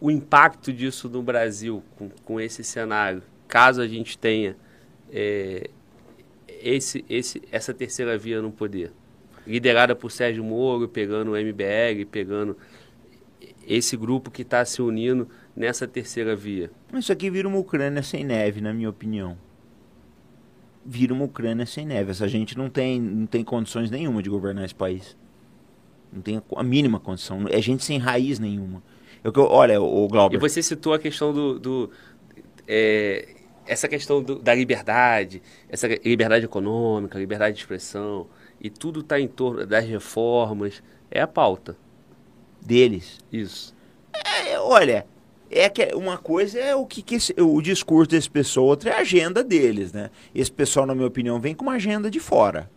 O 0.00 0.10
impacto 0.10 0.72
disso 0.72 1.08
no 1.10 1.22
Brasil, 1.22 1.82
com, 1.96 2.08
com 2.24 2.40
esse 2.40 2.64
cenário, 2.64 3.22
caso 3.46 3.82
a 3.82 3.86
gente 3.86 4.16
tenha 4.16 4.56
é, 5.12 5.68
esse, 6.48 7.04
esse, 7.08 7.42
essa 7.52 7.74
terceira 7.74 8.16
via 8.16 8.40
no 8.40 8.50
poder, 8.50 8.92
liderada 9.46 9.94
por 9.94 10.10
Sérgio 10.10 10.42
Moro, 10.42 10.88
pegando 10.88 11.32
o 11.32 11.36
MBL, 11.36 12.06
pegando 12.10 12.56
esse 13.66 13.94
grupo 13.94 14.30
que 14.30 14.40
está 14.40 14.64
se 14.64 14.80
unindo 14.80 15.28
nessa 15.54 15.86
terceira 15.86 16.34
via. 16.34 16.70
Isso 16.94 17.12
aqui 17.12 17.30
vira 17.30 17.48
uma 17.48 17.58
Ucrânia 17.58 18.02
sem 18.02 18.24
neve, 18.24 18.60
na 18.60 18.72
minha 18.72 18.88
opinião. 18.88 19.36
Vira 20.84 21.12
uma 21.12 21.24
Ucrânia 21.24 21.66
sem 21.66 21.86
neve. 21.86 22.10
Essa 22.10 22.26
gente 22.26 22.56
não 22.56 22.70
tem, 22.70 23.00
não 23.00 23.26
tem 23.26 23.44
condições 23.44 23.90
nenhuma 23.90 24.22
de 24.22 24.30
governar 24.30 24.64
esse 24.64 24.74
país. 24.74 25.16
Não 26.12 26.22
tem 26.22 26.42
a 26.56 26.62
mínima 26.62 26.98
condição. 26.98 27.44
É 27.48 27.60
gente 27.60 27.84
sem 27.84 27.98
raiz 27.98 28.38
nenhuma. 28.38 28.82
Eu, 29.22 29.32
olha, 29.36 29.80
o 29.80 30.08
Glauber. 30.08 30.36
E 30.36 30.40
você 30.40 30.62
citou 30.62 30.94
a 30.94 30.98
questão 30.98 31.32
do. 31.32 31.58
do 31.58 31.90
é, 32.66 33.36
essa 33.66 33.86
questão 33.86 34.22
do, 34.22 34.38
da 34.38 34.54
liberdade, 34.54 35.42
essa 35.68 35.86
liberdade 35.86 36.44
econômica, 36.44 37.18
liberdade 37.18 37.54
de 37.54 37.62
expressão, 37.62 38.26
e 38.60 38.68
tudo 38.68 39.00
está 39.00 39.20
em 39.20 39.28
torno 39.28 39.66
das 39.66 39.84
reformas. 39.84 40.82
É 41.10 41.20
a 41.20 41.26
pauta. 41.26 41.76
Deles. 42.60 43.18
Isso. 43.32 43.74
É, 44.46 44.58
olha, 44.58 45.06
é 45.50 45.68
que 45.68 45.94
uma 45.94 46.16
coisa 46.16 46.58
é 46.58 46.74
o 46.74 46.86
que, 46.86 47.02
que 47.02 47.16
esse, 47.16 47.34
o 47.38 47.60
discurso 47.60 48.10
desse 48.10 48.30
pessoal, 48.30 48.66
outra 48.66 48.90
é 48.90 48.94
a 48.94 49.00
agenda 49.00 49.42
deles, 49.42 49.92
né? 49.92 50.10
Esse 50.34 50.52
pessoal, 50.52 50.86
na 50.86 50.94
minha 50.94 51.08
opinião, 51.08 51.40
vem 51.40 51.54
com 51.54 51.64
uma 51.64 51.74
agenda 51.74 52.08
de 52.08 52.20
fora. 52.20 52.70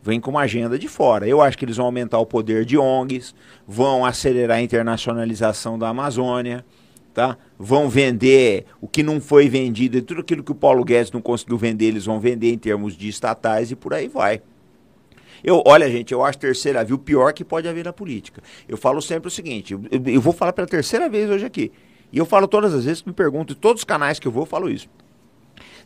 Vem 0.00 0.20
com 0.20 0.30
uma 0.30 0.42
agenda 0.42 0.78
de 0.78 0.86
fora. 0.86 1.26
Eu 1.26 1.40
acho 1.40 1.58
que 1.58 1.64
eles 1.64 1.76
vão 1.76 1.86
aumentar 1.86 2.18
o 2.18 2.26
poder 2.26 2.64
de 2.64 2.78
ONGs, 2.78 3.34
vão 3.66 4.04
acelerar 4.04 4.58
a 4.58 4.62
internacionalização 4.62 5.78
da 5.78 5.88
Amazônia, 5.88 6.64
tá? 7.12 7.36
Vão 7.58 7.88
vender 7.88 8.66
o 8.80 8.86
que 8.86 9.02
não 9.02 9.20
foi 9.20 9.48
vendido, 9.48 9.96
e 9.96 10.02
tudo 10.02 10.20
aquilo 10.20 10.44
que 10.44 10.52
o 10.52 10.56
Paulo 10.56 10.84
Guedes 10.84 11.10
não 11.10 11.22
conseguiu 11.22 11.56
vender, 11.56 11.86
eles 11.86 12.04
vão 12.04 12.20
vender 12.20 12.52
em 12.52 12.58
termos 12.58 12.96
de 12.96 13.08
estatais 13.08 13.70
e 13.70 13.76
por 13.76 13.94
aí 13.94 14.06
vai. 14.06 14.42
Eu, 15.44 15.62
olha, 15.66 15.90
gente, 15.90 16.12
eu 16.12 16.24
acho 16.24 16.38
terceira 16.38 16.82
via 16.82 16.96
o 16.96 16.98
pior 16.98 17.34
que 17.34 17.44
pode 17.44 17.68
haver 17.68 17.84
na 17.84 17.92
política. 17.92 18.42
Eu 18.66 18.78
falo 18.78 19.02
sempre 19.02 19.28
o 19.28 19.30
seguinte, 19.30 19.74
eu, 19.74 19.82
eu 20.06 20.20
vou 20.20 20.32
falar 20.32 20.54
pela 20.54 20.66
terceira 20.66 21.06
vez 21.06 21.28
hoje 21.28 21.44
aqui. 21.44 21.70
E 22.10 22.16
eu 22.16 22.24
falo 22.24 22.48
todas 22.48 22.72
as 22.72 22.86
vezes 22.86 23.02
que 23.02 23.08
me 23.08 23.14
perguntam, 23.14 23.54
em 23.54 23.58
todos 23.58 23.82
os 23.82 23.84
canais 23.84 24.18
que 24.18 24.26
eu 24.26 24.32
vou, 24.32 24.44
eu 24.44 24.46
falo 24.46 24.70
isso. 24.70 24.88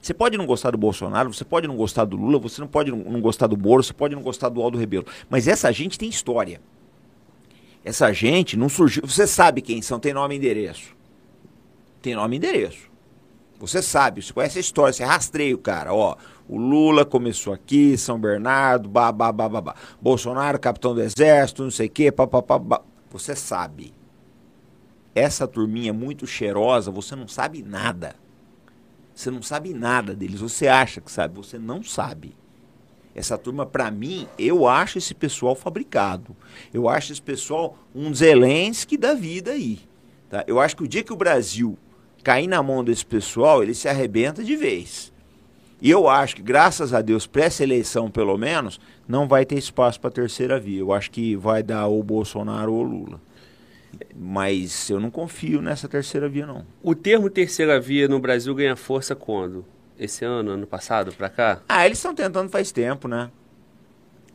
Você 0.00 0.14
pode 0.14 0.38
não 0.38 0.46
gostar 0.46 0.70
do 0.70 0.78
Bolsonaro, 0.78 1.32
você 1.32 1.44
pode 1.44 1.66
não 1.66 1.76
gostar 1.76 2.04
do 2.04 2.16
Lula, 2.16 2.38
você 2.38 2.60
não 2.60 2.68
pode 2.68 2.92
não 2.92 3.20
gostar 3.20 3.48
do 3.48 3.56
Moro, 3.56 3.82
você 3.82 3.92
pode 3.92 4.14
não 4.14 4.22
gostar 4.22 4.48
do 4.48 4.62
Aldo 4.62 4.78
Rebelo. 4.78 5.06
Mas 5.28 5.48
essa 5.48 5.72
gente 5.72 5.98
tem 5.98 6.08
história. 6.08 6.60
Essa 7.84 8.12
gente 8.12 8.56
não 8.56 8.68
surgiu. 8.68 9.02
Você 9.04 9.26
sabe 9.26 9.60
quem 9.60 9.82
são, 9.82 9.98
tem 9.98 10.12
nome 10.12 10.34
e 10.34 10.38
endereço. 10.38 10.96
Tem 12.00 12.14
nome 12.14 12.36
e 12.36 12.38
endereço. 12.38 12.88
Você 13.58 13.82
sabe, 13.82 14.22
você 14.22 14.32
conhece 14.32 14.58
a 14.58 14.60
história, 14.60 14.92
você 14.92 15.04
rastreia 15.04 15.54
o 15.54 15.58
cara, 15.58 15.92
ó. 15.92 16.16
O 16.48 16.56
Lula 16.56 17.04
começou 17.04 17.52
aqui, 17.52 17.98
São 17.98 18.18
Bernardo, 18.18 18.88
babá, 18.88 19.30
babá. 19.30 19.74
Bolsonaro, 20.00 20.58
capitão 20.58 20.94
do 20.94 21.02
exército, 21.02 21.62
não 21.62 21.70
sei 21.70 21.88
o 21.88 21.90
quê, 21.90 22.10
papapá. 22.10 22.80
Você 23.10 23.36
sabe. 23.36 23.92
Essa 25.14 25.46
turminha 25.46 25.92
muito 25.92 26.26
cheirosa, 26.26 26.90
você 26.90 27.14
não 27.14 27.28
sabe 27.28 27.62
nada. 27.62 28.14
Você 29.14 29.30
não 29.30 29.42
sabe 29.42 29.74
nada 29.74 30.14
deles. 30.14 30.40
Você 30.40 30.68
acha 30.68 31.00
que 31.00 31.10
sabe, 31.10 31.34
você 31.34 31.58
não 31.58 31.82
sabe. 31.82 32.34
Essa 33.14 33.36
turma, 33.36 33.66
para 33.66 33.90
mim, 33.90 34.28
eu 34.38 34.66
acho 34.66 34.96
esse 34.96 35.12
pessoal 35.12 35.54
fabricado. 35.54 36.36
Eu 36.72 36.88
acho 36.88 37.12
esse 37.12 37.20
pessoal 37.20 37.76
um 37.94 38.14
Zelensky 38.14 38.96
da 38.96 39.12
vida 39.12 39.50
aí. 39.50 39.80
Tá? 40.30 40.44
Eu 40.46 40.60
acho 40.60 40.76
que 40.76 40.84
o 40.84 40.88
dia 40.88 41.02
que 41.02 41.12
o 41.12 41.16
Brasil 41.16 41.76
cair 42.22 42.46
na 42.46 42.62
mão 42.62 42.84
desse 42.84 43.04
pessoal, 43.04 43.62
ele 43.62 43.74
se 43.74 43.88
arrebenta 43.88 44.44
de 44.44 44.54
vez. 44.54 45.12
E 45.80 45.90
eu 45.90 46.08
acho 46.08 46.36
que, 46.36 46.42
graças 46.42 46.92
a 46.92 47.00
Deus, 47.00 47.26
para 47.26 47.44
essa 47.44 47.62
eleição, 47.62 48.10
pelo 48.10 48.36
menos, 48.36 48.80
não 49.06 49.28
vai 49.28 49.46
ter 49.46 49.56
espaço 49.56 50.00
para 50.00 50.08
a 50.08 50.12
terceira 50.12 50.58
via. 50.58 50.80
Eu 50.80 50.92
acho 50.92 51.10
que 51.10 51.36
vai 51.36 51.62
dar 51.62 51.86
ou 51.86 52.02
Bolsonaro 52.02 52.72
ou 52.72 52.82
Lula. 52.82 53.20
Mas 54.14 54.90
eu 54.90 54.98
não 54.98 55.10
confio 55.10 55.62
nessa 55.62 55.88
terceira 55.88 56.28
via, 56.28 56.46
não. 56.46 56.66
O 56.82 56.94
termo 56.94 57.30
terceira 57.30 57.80
via 57.80 58.08
no 58.08 58.18
Brasil 58.18 58.54
ganha 58.54 58.76
força 58.76 59.14
quando? 59.14 59.64
Esse 59.98 60.24
ano, 60.24 60.50
ano 60.50 60.66
passado, 60.66 61.12
para 61.12 61.28
cá? 61.28 61.60
Ah, 61.68 61.86
eles 61.86 61.98
estão 61.98 62.14
tentando 62.14 62.50
faz 62.50 62.72
tempo, 62.72 63.08
né? 63.08 63.30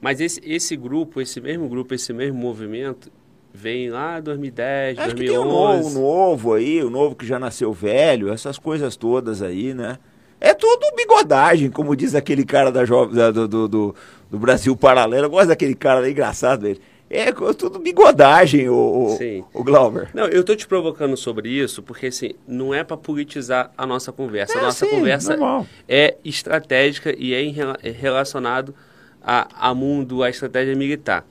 Mas 0.02 0.20
esse, 0.20 0.42
esse 0.44 0.76
grupo, 0.76 1.22
esse 1.22 1.40
mesmo 1.40 1.68
grupo, 1.70 1.94
esse 1.94 2.12
mesmo 2.12 2.38
movimento, 2.38 3.10
vem 3.54 3.90
lá 3.90 4.20
2010, 4.20 4.98
Acho 4.98 5.16
2011. 5.16 5.16
Que 5.16 5.30
tem 5.30 5.40
um 5.40 5.50
novo, 5.50 5.90
novo 6.00 6.54
aí, 6.54 6.84
o 6.84 6.90
novo 6.90 7.16
que 7.16 7.26
já 7.26 7.40
nasceu 7.40 7.72
velho, 7.72 8.32
essas 8.32 8.58
coisas 8.58 8.96
todas 8.96 9.42
aí, 9.42 9.74
né? 9.74 9.98
É 10.44 10.54
tudo 10.54 10.94
bigodagem, 10.94 11.72
como 11.72 11.96
diz 11.96 12.14
aquele 12.14 12.44
cara 12.44 12.70
da, 12.70 12.84
da 12.84 13.32
do, 13.32 13.48
do, 13.48 13.68
do, 13.70 13.96
do, 14.30 14.38
Brasil 14.38 14.76
Paralelo. 14.76 15.28
Eu 15.28 15.30
gosto 15.30 15.48
daquele 15.48 15.74
cara 15.74 16.10
engraçado 16.10 16.64
dele. 16.64 16.82
É 17.10 17.32
tudo 17.32 17.80
bigodagem, 17.80 18.68
o, 18.68 19.16
Sim. 19.18 19.46
o 19.54 19.64
Glauber. 19.64 20.10
Não, 20.14 20.28
eu 20.28 20.44
tô 20.44 20.54
te 20.54 20.68
provocando 20.68 21.16
sobre 21.16 21.48
isso 21.48 21.82
porque, 21.82 22.08
assim, 22.08 22.32
não 22.46 22.74
é 22.74 22.84
para 22.84 22.98
politizar 22.98 23.72
a 23.78 23.88
nossa 23.88 24.12
conversa. 24.12 24.58
É, 24.58 24.60
a 24.60 24.64
nossa 24.64 24.86
sim, 24.86 24.92
conversa 24.92 25.38
normal. 25.38 25.66
é 25.88 26.18
estratégica 26.26 27.16
e 27.18 27.34
é, 27.34 27.46
é 27.82 27.90
relacionado 27.90 28.76
a, 29.24 29.70
a 29.70 29.74
mundo, 29.74 30.24
a 30.24 30.30
estratégia 30.30 30.76
militar. 30.76 31.26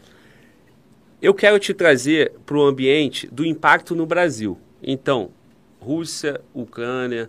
Eu 1.21 1.35
quero 1.35 1.59
te 1.59 1.75
trazer 1.75 2.33
para 2.47 2.57
o 2.57 2.65
ambiente 2.65 3.27
do 3.27 3.45
impacto 3.45 3.95
no 3.95 4.07
Brasil. 4.07 4.59
Então, 4.83 5.31
Rússia, 5.79 6.41
Ucrânia, 6.55 7.29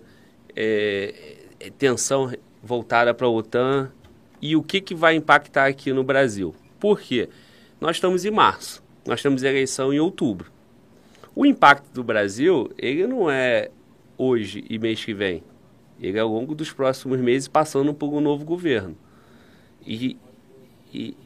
é, 0.56 1.14
é, 1.18 1.33
tensão 1.72 2.32
voltada 2.62 3.14
para 3.14 3.28
a 3.28 3.30
OTAN 3.30 3.92
e 4.42 4.56
o 4.56 4.64
que, 4.64 4.82
que 4.82 4.96
vai 4.96 5.16
impactar 5.16 5.68
aqui 5.68 5.92
no 5.94 6.04
Brasil. 6.04 6.56
Por 6.80 7.00
quê? 7.00 7.30
Nós 7.80 7.98
estamos 7.98 8.26
em 8.26 8.32
março, 8.32 8.84
nós 9.06 9.22
temos 9.22 9.44
eleição 9.44 9.94
em 9.94 10.00
outubro. 10.00 10.52
O 11.36 11.46
impacto 11.46 11.92
do 11.94 12.04
Brasil, 12.04 12.72
ele 12.78 13.08
não 13.08 13.30
é 13.30 13.70
hoje 14.18 14.64
e 14.70 14.78
mês 14.78 15.04
que 15.04 15.14
vem. 15.14 15.44
Ele 16.00 16.18
é 16.18 16.22
ao 16.22 16.30
longo 16.30 16.54
dos 16.54 16.72
próximos 16.72 17.20
meses 17.20 17.48
passando 17.48 17.94
por 17.94 18.14
um 18.14 18.20
novo 18.20 18.46
governo. 18.46 18.96
E, 19.86 20.18
e 20.94 21.18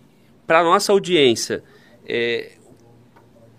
para 0.45 0.59
a 0.59 0.63
nossa 0.63 0.91
audiência, 0.91 1.63
é, 2.05 2.53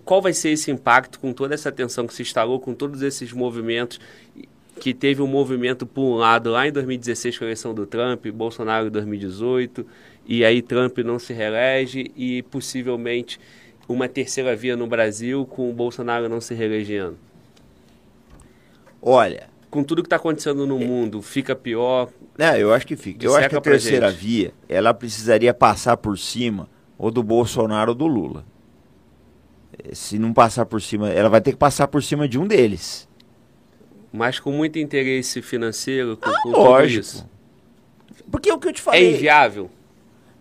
qual 0.05 0.23
vai 0.23 0.33
ser 0.33 0.51
esse 0.51 0.71
impacto 0.71 1.21
com 1.21 1.33
toda 1.33 1.55
essa 1.55 1.71
tensão 1.71 2.07
que 2.07 2.15
se 2.15 2.23
instalou, 2.23 2.59
com 2.59 2.75
todos 2.75 3.03
esses 3.03 3.33
movimentos 3.33 4.01
que 4.79 4.95
teve 4.95 5.21
um 5.21 5.27
movimento 5.27 5.85
por 5.85 6.03
um 6.03 6.15
lado 6.15 6.51
lá 6.51 6.67
em 6.67 6.73
2016 6.73 7.37
com 7.37 7.45
a 7.45 7.49
eleição 7.49 7.75
do 7.75 7.85
Trump, 7.85 8.27
Bolsonaro 8.29 8.87
em 8.87 8.91
2018, 8.91 9.85
e 10.27 10.45
aí 10.45 10.63
Trump 10.63 10.99
não 10.99 11.19
se 11.19 11.33
reelege 11.33 12.11
e 12.17 12.43
possivelmente 12.45 13.41
uma 13.89 14.09
terceira 14.09 14.55
via 14.55 14.77
no 14.77 14.87
Brasil 14.87 15.45
com 15.47 15.69
o 15.69 15.73
Bolsonaro 15.73 16.29
não 16.29 16.41
se 16.41 16.55
reelegendo? 16.55 17.19
Olha, 19.03 19.49
com 19.71 19.83
tudo 19.83 20.03
que 20.03 20.07
está 20.07 20.17
acontecendo 20.17 20.67
no 20.67 20.79
mundo, 20.79 21.23
fica 21.23 21.57
pior? 21.57 22.09
É, 22.39 22.63
eu 22.63 22.73
acho 22.73 22.87
que 22.87 22.97
fica. 22.97 23.25
Eu 23.25 23.35
acho 23.35 23.49
que 23.49 23.57
a 23.57 23.61
terceira 23.61 24.11
via, 24.11 24.53
ela 24.69 24.95
precisaria 24.95 25.53
passar 25.53 25.97
por 25.97 26.17
cima 26.19 26.69
ou 26.97 27.11
do 27.11 27.23
Bolsonaro 27.23 27.91
ou 27.91 27.95
do 27.95 28.07
Lula. 28.07 28.45
Se 29.93 30.19
não 30.19 30.33
passar 30.33 30.67
por 30.67 30.83
cima, 30.83 31.09
ela 31.11 31.29
vai 31.29 31.41
ter 31.41 31.53
que 31.53 31.59
passar 31.59 31.89
por 31.89 32.03
cima 32.03 32.29
de 32.29 32.39
um 32.39 32.47
deles 32.47 33.08
mas 34.13 34.41
com 34.41 34.53
muito 34.53 34.79
interesse 34.79 35.43
financeiro, 35.43 36.17
com, 36.17 36.31
ah, 36.31 36.43
com 36.43 36.51
lógico. 36.51 37.01
isso. 37.01 37.29
Porque 38.31 38.51
é 38.51 38.55
o 38.55 38.59
que 38.59 38.69
eu 38.69 38.73
te 38.73 38.83
falei. 38.83 39.07
É 39.07 39.17
inviável? 39.17 39.71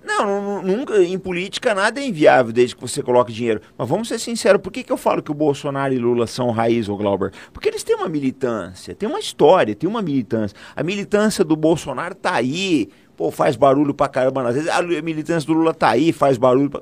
Não, 0.08 0.64
nunca, 0.64 1.04
em 1.04 1.20
política 1.20 1.76
nada 1.76 2.00
é 2.00 2.06
inviável 2.06 2.54
desde 2.54 2.74
que 2.76 2.82
você 2.82 3.04
coloque 3.04 3.34
dinheiro. 3.34 3.60
Mas 3.78 3.90
vamos 3.90 4.08
ser 4.08 4.18
sinceros, 4.18 4.62
por 4.62 4.72
que, 4.72 4.82
que 4.82 4.92
eu 4.92 4.96
falo 4.96 5.22
que 5.22 5.32
o 5.32 5.34
Bolsonaro 5.34 5.94
e 5.94 5.98
Lula 5.98 6.26
são 6.26 6.50
raiz, 6.50 6.88
ou 6.88 6.96
Glauber? 6.96 7.34
Porque 7.52 7.68
eles 7.68 7.84
têm 7.84 7.96
uma 7.98 8.08
militância, 8.08 8.96
tem 8.96 9.08
uma 9.08 9.20
história, 9.20 9.76
tem 9.76 9.90
uma 9.90 10.02
militância. 10.02 10.56
A 10.74 10.82
militância 10.82 11.44
do 11.44 11.58
Bolsonaro 11.58 12.16
tá 12.16 12.36
aí, 12.36 12.88
pô, 13.18 13.32
faz 13.32 13.58
barulho 13.58 13.94
pra 13.94 14.08
caramba. 14.08 14.48
Às 14.48 14.56
vezes 14.56 14.70
a 14.70 14.82
militância 14.82 15.46
do 15.46 15.54
Lula 15.54 15.74
tá 15.74 15.90
aí, 15.90 16.14
faz 16.14 16.38
barulho 16.38 16.70
pra... 16.70 16.82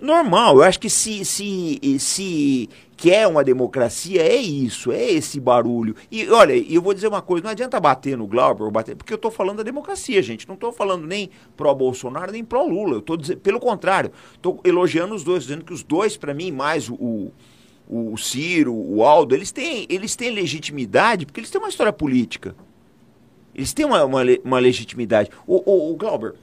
Normal, 0.00 0.58
eu 0.58 0.62
acho 0.62 0.78
que 0.78 0.88
se, 0.88 1.24
se, 1.24 1.98
se 1.98 2.68
quer 2.96 3.26
uma 3.26 3.42
democracia, 3.42 4.22
é 4.22 4.36
isso, 4.36 4.92
é 4.92 5.10
esse 5.10 5.40
barulho. 5.40 5.96
E 6.08 6.28
olha, 6.28 6.52
eu 6.52 6.80
vou 6.80 6.94
dizer 6.94 7.08
uma 7.08 7.20
coisa, 7.20 7.42
não 7.42 7.50
adianta 7.50 7.80
bater 7.80 8.16
no 8.16 8.24
Glauber, 8.26 8.70
bater, 8.70 8.94
porque 8.94 9.12
eu 9.12 9.16
estou 9.16 9.30
falando 9.30 9.58
da 9.58 9.64
democracia, 9.64 10.22
gente. 10.22 10.46
Não 10.46 10.54
estou 10.54 10.70
falando 10.72 11.04
nem 11.04 11.30
pró-Bolsonaro, 11.56 12.30
nem 12.30 12.44
pró-Lula. 12.44 12.94
Eu 12.94 12.98
estou 13.00 13.16
dizendo, 13.16 13.40
pelo 13.40 13.58
contrário, 13.58 14.12
estou 14.34 14.60
elogiando 14.62 15.16
os 15.16 15.24
dois, 15.24 15.42
dizendo 15.42 15.64
que 15.64 15.72
os 15.72 15.82
dois, 15.82 16.16
para 16.16 16.32
mim, 16.32 16.52
mais 16.52 16.88
o, 16.88 17.32
o, 17.88 18.12
o 18.12 18.16
Ciro, 18.16 18.72
o 18.72 19.02
Aldo, 19.02 19.34
eles 19.34 19.50
têm, 19.50 19.84
eles 19.88 20.14
têm 20.14 20.30
legitimidade 20.30 21.26
porque 21.26 21.40
eles 21.40 21.50
têm 21.50 21.60
uma 21.60 21.70
história 21.70 21.92
política. 21.92 22.54
Eles 23.52 23.72
têm 23.72 23.84
uma, 23.84 24.04
uma, 24.04 24.22
uma 24.44 24.58
legitimidade. 24.60 25.28
O, 25.44 25.56
o, 25.68 25.92
o 25.92 25.96
Glauber, 25.96 26.34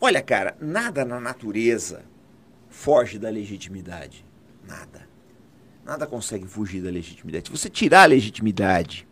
olha, 0.00 0.22
cara, 0.22 0.56
nada 0.60 1.04
na 1.04 1.18
natureza 1.18 2.07
foge 2.78 3.18
da 3.18 3.28
legitimidade. 3.28 4.24
Nada. 4.66 5.08
Nada 5.84 6.06
consegue 6.06 6.46
fugir 6.46 6.80
da 6.80 6.90
legitimidade. 6.90 7.46
Se 7.46 7.50
você 7.50 7.68
tirar 7.68 8.02
a 8.02 8.06
legitimidade 8.06 9.06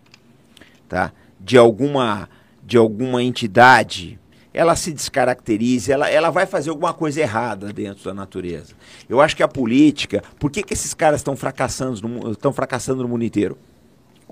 tá, 0.88 1.12
de, 1.40 1.58
alguma, 1.58 2.28
de 2.62 2.76
alguma 2.76 3.24
entidade, 3.24 4.20
ela 4.54 4.76
se 4.76 4.92
descaracteriza, 4.92 5.92
ela, 5.92 6.08
ela 6.08 6.30
vai 6.30 6.46
fazer 6.46 6.70
alguma 6.70 6.94
coisa 6.94 7.20
errada 7.20 7.72
dentro 7.72 8.04
da 8.04 8.14
natureza. 8.14 8.74
Eu 9.08 9.20
acho 9.20 9.34
que 9.34 9.42
a 9.42 9.48
política, 9.48 10.22
por 10.38 10.48
que, 10.48 10.62
que 10.62 10.72
esses 10.72 10.94
caras 10.94 11.18
estão 11.20 11.34
fracassando, 11.34 12.06
no, 12.06 12.30
estão 12.30 12.52
fracassando 12.52 13.02
no 13.02 13.08
mundo 13.08 13.24
inteiro? 13.24 13.58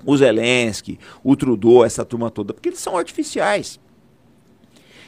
O 0.05 0.15
Zelensky, 0.15 0.97
o 1.21 1.35
Trudeau, 1.35 1.83
essa 1.83 2.05
turma 2.05 2.31
toda, 2.31 2.53
porque 2.53 2.69
eles 2.69 2.79
são 2.79 2.97
artificiais. 2.97 3.81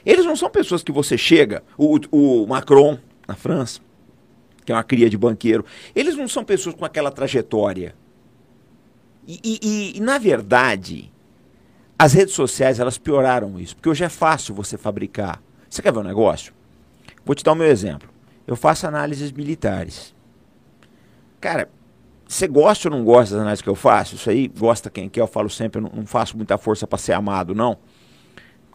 Eles 0.06 0.26
não 0.26 0.36
são 0.36 0.49
pessoas 0.49 0.84
que 0.84 0.91
você 0.91 1.18
chega, 1.18 1.64
o, 1.78 1.98
o 2.12 2.45
Macron 2.48 2.98
na 3.26 3.36
França, 3.36 3.86
que 4.68 4.73
é 4.73 4.76
uma 4.76 4.84
cria 4.84 5.10
de 5.10 5.18
banqueiro. 5.18 5.64
Eles 5.95 6.18
não 6.18 6.27
são 6.27 6.44
pessoas 6.44 6.76
com 6.76 6.84
aquela 6.84 7.10
trajetória. 7.10 7.95
E, 9.26 9.39
e, 9.41 9.98
e, 9.98 10.02
na 10.02 10.18
verdade, 10.18 11.10
as 11.98 12.11
redes 12.11 12.34
sociais 12.34 12.77
elas 12.77 12.98
pioraram 12.98 13.57
isso, 13.57 13.77
porque 13.77 13.88
hoje 13.88 14.03
é 14.03 14.10
fácil 14.10 14.53
você 14.53 14.77
fabricar. 14.77 15.41
Você 15.69 15.81
quer 15.81 15.94
ver 15.94 15.99
um 15.99 16.03
negócio? 16.03 16.53
Vou 17.26 17.34
te 17.34 17.45
dar 17.45 17.53
o 17.53 17.56
meu 17.56 17.68
exemplo. 17.68 18.10
Eu 18.45 18.57
faço 18.57 18.85
análises 18.85 19.31
militares. 19.31 20.14
Cara, 21.39 21.69
você 22.27 22.45
gosta 22.45 22.89
ou 22.89 22.98
não 22.98 23.06
gosta 23.06 23.35
das 23.35 23.41
análises 23.41 23.61
que 23.61 23.69
eu 23.69 23.76
faço? 23.76 24.15
Isso 24.15 24.30
aí, 24.30 24.49
gosta 24.49 24.89
quem 24.89 25.07
quer, 25.07 25.22
eu 25.22 25.27
falo 25.27 25.49
sempre, 25.49 25.80
eu 25.80 25.84
não, 25.84 25.91
não 26.02 26.06
faço 26.06 26.35
muita 26.35 26.57
força 26.57 26.85
para 26.85 26.98
ser 26.98 27.14
amado, 27.14 27.56
não. 27.56 27.77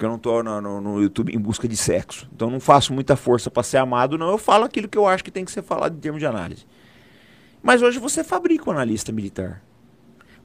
Porque 0.02 0.06
eu 0.06 0.10
não 0.10 0.16
estou 0.16 0.42
no, 0.42 0.80
no, 0.80 1.00
YouTube 1.00 1.32
em 1.32 1.38
busca 1.38 1.68
de 1.68 1.76
sexo. 1.76 2.28
Então 2.34 2.50
não 2.50 2.58
faço 2.58 2.92
muita 2.92 3.14
força 3.14 3.48
para 3.48 3.62
ser 3.62 3.76
amado, 3.76 4.18
não. 4.18 4.30
Eu 4.30 4.38
falo 4.38 4.64
aquilo 4.64 4.88
que 4.88 4.98
eu 4.98 5.06
acho 5.06 5.22
que 5.22 5.30
tem 5.30 5.44
que 5.44 5.52
ser 5.52 5.62
falado 5.62 5.96
em 5.96 6.00
termos 6.00 6.18
de 6.18 6.26
análise. 6.26 6.66
Mas 7.62 7.82
hoje 7.82 8.00
você 8.00 8.24
fabrica 8.24 8.68
um 8.68 8.72
analista 8.72 9.12
militar. 9.12 9.62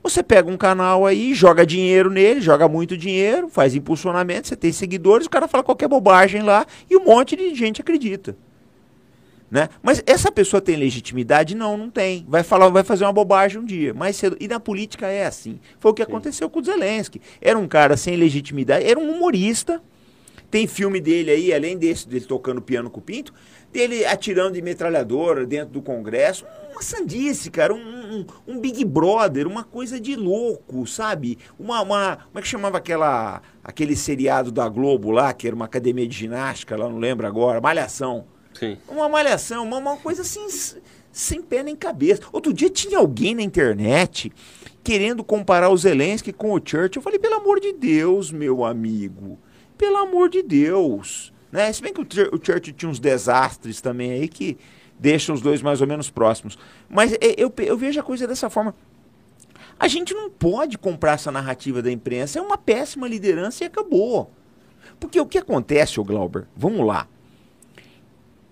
Você 0.04 0.22
pega 0.22 0.48
um 0.48 0.58
canal 0.58 1.08
aí, 1.08 1.34
joga 1.34 1.66
dinheiro 1.66 2.12
nele, 2.12 2.40
joga 2.40 2.68
muito 2.68 2.96
dinheiro, 2.96 3.50
faz 3.50 3.74
impulsionamento, 3.74 4.48
você 4.48 4.56
tem 4.56 4.72
seguidores, 4.72 5.26
o 5.26 5.30
cara 5.30 5.48
fala 5.48 5.64
qualquer 5.64 5.88
bobagem 5.88 6.44
lá 6.44 6.64
e 6.88 6.96
um 6.96 7.06
monte 7.06 7.36
de 7.36 7.56
gente 7.56 7.82
acredita. 7.82 8.38
Né? 9.50 9.70
Mas 9.82 10.04
essa 10.06 10.32
pessoa 10.32 10.60
tem 10.60 10.76
legitimidade? 10.76 11.56
Não, 11.56 11.78
não 11.78 11.90
tem. 11.90 12.26
Vai 12.28 12.44
falar, 12.44 12.70
vai 12.70 12.84
fazer 12.84 13.06
uma 13.06 13.14
bobagem 13.14 13.62
um 13.62 13.66
dia, 13.66 13.94
mais 13.94 14.18
cedo. 14.18 14.36
E 14.40 14.48
na 14.48 14.60
política 14.60 15.08
é 15.08 15.26
assim. 15.26 15.60
Foi 15.80 15.92
o 15.92 15.94
que 15.94 16.04
Sim. 16.04 16.10
aconteceu 16.12 16.50
com 16.50 16.60
o 16.60 16.64
Zelensky. 16.64 17.22
Era 17.42 17.58
um 17.58 17.68
cara 17.68 17.96
sem 17.96 18.16
legitimidade, 18.18 18.86
era 18.86 19.00
um 19.00 19.10
humorista. 19.10 19.82
Tem 20.52 20.66
filme 20.66 21.02
dele 21.02 21.32
aí, 21.32 21.54
além 21.54 21.78
desse, 21.78 22.08
dele 22.08 22.26
tocando 22.26 22.62
piano 22.62 22.90
com 22.90 23.00
o 23.00 23.04
Pinto, 23.04 23.34
dele 23.72 24.06
atirando 24.06 24.54
de 24.54 24.62
metralhadora 24.62 25.46
dentro 25.46 25.74
do 25.74 25.82
Congresso 25.82 26.46
uma 26.78 26.84
sandice, 26.84 27.50
cara, 27.50 27.74
um, 27.74 27.80
um, 27.80 28.26
um, 28.48 28.60
Big 28.60 28.86
Brother, 28.86 29.48
uma 29.48 29.64
coisa 29.64 30.00
de 30.00 30.16
louco, 30.16 30.86
sabe? 30.86 31.38
Uma, 31.58 31.82
uma, 31.82 32.18
como 32.18 32.38
é 32.38 32.42
que 32.42 32.48
chamava 32.48 32.78
aquela, 32.78 33.42
aquele 33.64 33.96
seriado 33.96 34.52
da 34.52 34.70
Globo 34.70 35.10
lá, 35.10 35.34
que 35.34 35.48
era 35.48 35.56
uma 35.56 35.66
academia 35.66 36.08
de 36.08 36.16
ginástica, 36.16 36.78
lá 36.78 36.88
não 36.88 37.00
lembro 37.00 37.26
agora, 37.26 37.60
Malhação. 37.60 38.26
Sim. 38.58 38.78
Uma 38.88 39.08
malhação, 39.08 39.64
uma, 39.64 39.78
uma 39.78 39.98
coisa 39.98 40.22
assim, 40.22 40.48
sem 41.12 41.42
pé 41.42 41.64
nem 41.64 41.76
cabeça. 41.76 42.22
Outro 42.32 42.54
dia 42.54 42.70
tinha 42.70 42.98
alguém 42.98 43.36
na 43.36 43.42
internet 43.42 44.32
querendo 44.84 45.24
comparar 45.24 45.70
o 45.70 45.78
Zelensky 45.78 46.32
com 46.32 46.54
o 46.54 46.62
Churchill. 46.64 47.00
Eu 47.00 47.02
falei, 47.02 47.20
pelo 47.20 47.36
amor 47.36 47.60
de 47.60 47.74
Deus, 47.74 48.32
meu 48.32 48.64
amigo, 48.64 49.38
pelo 49.78 49.98
amor 49.98 50.30
de 50.30 50.42
Deus. 50.42 51.34
Né? 51.52 51.72
Se 51.74 51.82
bem 51.82 51.94
que 51.94 52.02
o, 52.02 52.04
o 52.04 52.40
Churchill 52.44 52.74
tinha 52.74 52.90
uns 52.90 53.00
desastres 53.00 53.82
também 53.82 54.12
aí 54.12 54.28
que 54.28 54.58
deixam 54.98 55.36
os 55.36 55.42
dois 55.42 55.62
mais 55.62 55.82
ou 55.82 55.88
menos 55.88 56.10
próximos. 56.10 56.58
Mas 56.90 57.14
é, 57.14 57.36
eu, 57.38 57.54
eu 57.58 57.78
vejo 57.78 58.00
a 58.00 58.04
coisa 58.04 58.26
dessa 58.26 58.50
forma. 58.50 58.74
A 59.80 59.88
gente 59.88 60.14
não 60.14 60.30
pode 60.30 60.78
comprar 60.78 61.14
essa 61.14 61.32
narrativa 61.32 61.82
da 61.82 61.92
imprensa. 61.92 62.40
É 62.40 62.42
uma 62.42 62.58
péssima 62.58 63.08
liderança 63.08 63.64
e 63.64 63.68
acabou. 63.68 64.32
Porque 65.00 65.20
o 65.20 65.26
que 65.26 65.38
acontece, 65.38 66.00
ô 66.00 66.04
Glauber? 66.04 66.48
Vamos 66.56 66.86
lá. 66.86 67.08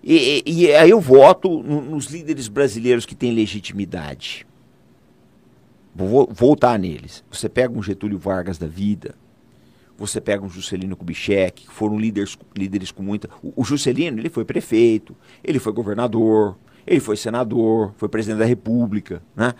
E, 0.08 0.44
e, 0.46 0.72
aí 0.76 0.92
eu 0.92 1.02
voto 1.02 1.64
no, 1.64 1.82
nos 1.82 2.06
líderes 2.06 2.48
brasileiros 2.48 3.08
que 3.08 3.16
têm 3.16 3.32
legitimidade. 3.32 4.46
Vou 5.96 6.30
voltar 6.32 6.78
neles. 6.78 7.24
Você 7.32 7.50
pega 7.50 7.76
um 7.76 7.82
Getúlio 7.82 8.20
Vargas 8.20 8.60
da 8.60 8.68
vida, 8.68 9.16
você 9.98 10.22
pega 10.22 10.46
um 10.46 10.50
Juscelino 10.50 10.96
Kubitschek, 10.96 11.66
que 11.66 11.74
foram 11.74 11.98
líderes, 11.98 12.38
líderes 12.56 12.92
com 12.92 13.02
muita. 13.02 13.28
O, 13.42 13.62
o 13.62 13.64
Juscelino, 13.64 14.20
ele 14.20 14.30
foi 14.30 14.46
prefeito, 14.46 15.16
ele 15.44 15.58
foi 15.58 15.74
governador, 15.74 16.56
ele 16.86 17.00
foi 17.00 17.18
senador, 17.18 17.92
foi 17.98 18.08
presidente 18.08 18.40
da 18.40 18.46
República, 18.46 19.24
né? 19.36 19.56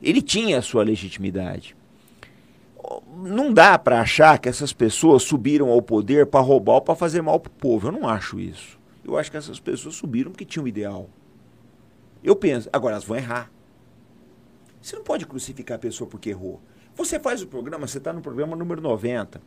Ele 0.00 0.22
tinha 0.22 0.58
a 0.58 0.62
sua 0.62 0.82
legitimidade. 0.82 1.76
Não 3.22 3.52
dá 3.52 3.78
para 3.78 4.00
achar 4.00 4.38
que 4.38 4.48
essas 4.48 4.72
pessoas 4.72 5.22
subiram 5.22 5.68
ao 5.68 5.82
poder 5.82 6.26
para 6.26 6.40
roubar 6.40 6.76
ou 6.76 6.80
para 6.80 6.96
fazer 6.96 7.20
mal 7.20 7.38
para 7.38 7.50
o 7.50 7.54
povo. 7.54 7.88
Eu 7.88 7.92
não 7.92 8.08
acho 8.08 8.40
isso. 8.40 8.80
Eu 9.04 9.16
acho 9.16 9.30
que 9.30 9.36
essas 9.36 9.58
pessoas 9.58 9.94
subiram 9.94 10.30
porque 10.30 10.44
tinham 10.44 10.64
um 10.64 10.68
ideal. 10.68 11.10
Eu 12.22 12.36
penso, 12.36 12.68
agora 12.72 12.94
elas 12.94 13.04
vão 13.04 13.16
errar. 13.16 13.50
Você 14.80 14.96
não 14.96 15.02
pode 15.02 15.26
crucificar 15.26 15.76
a 15.76 15.80
pessoa 15.80 16.08
porque 16.08 16.30
errou. 16.30 16.60
Você 16.94 17.18
faz 17.18 17.42
o 17.42 17.46
programa, 17.46 17.86
você 17.86 17.98
está 17.98 18.12
no 18.12 18.20
programa 18.20 18.54
número 18.56 18.80
90. 18.80 19.40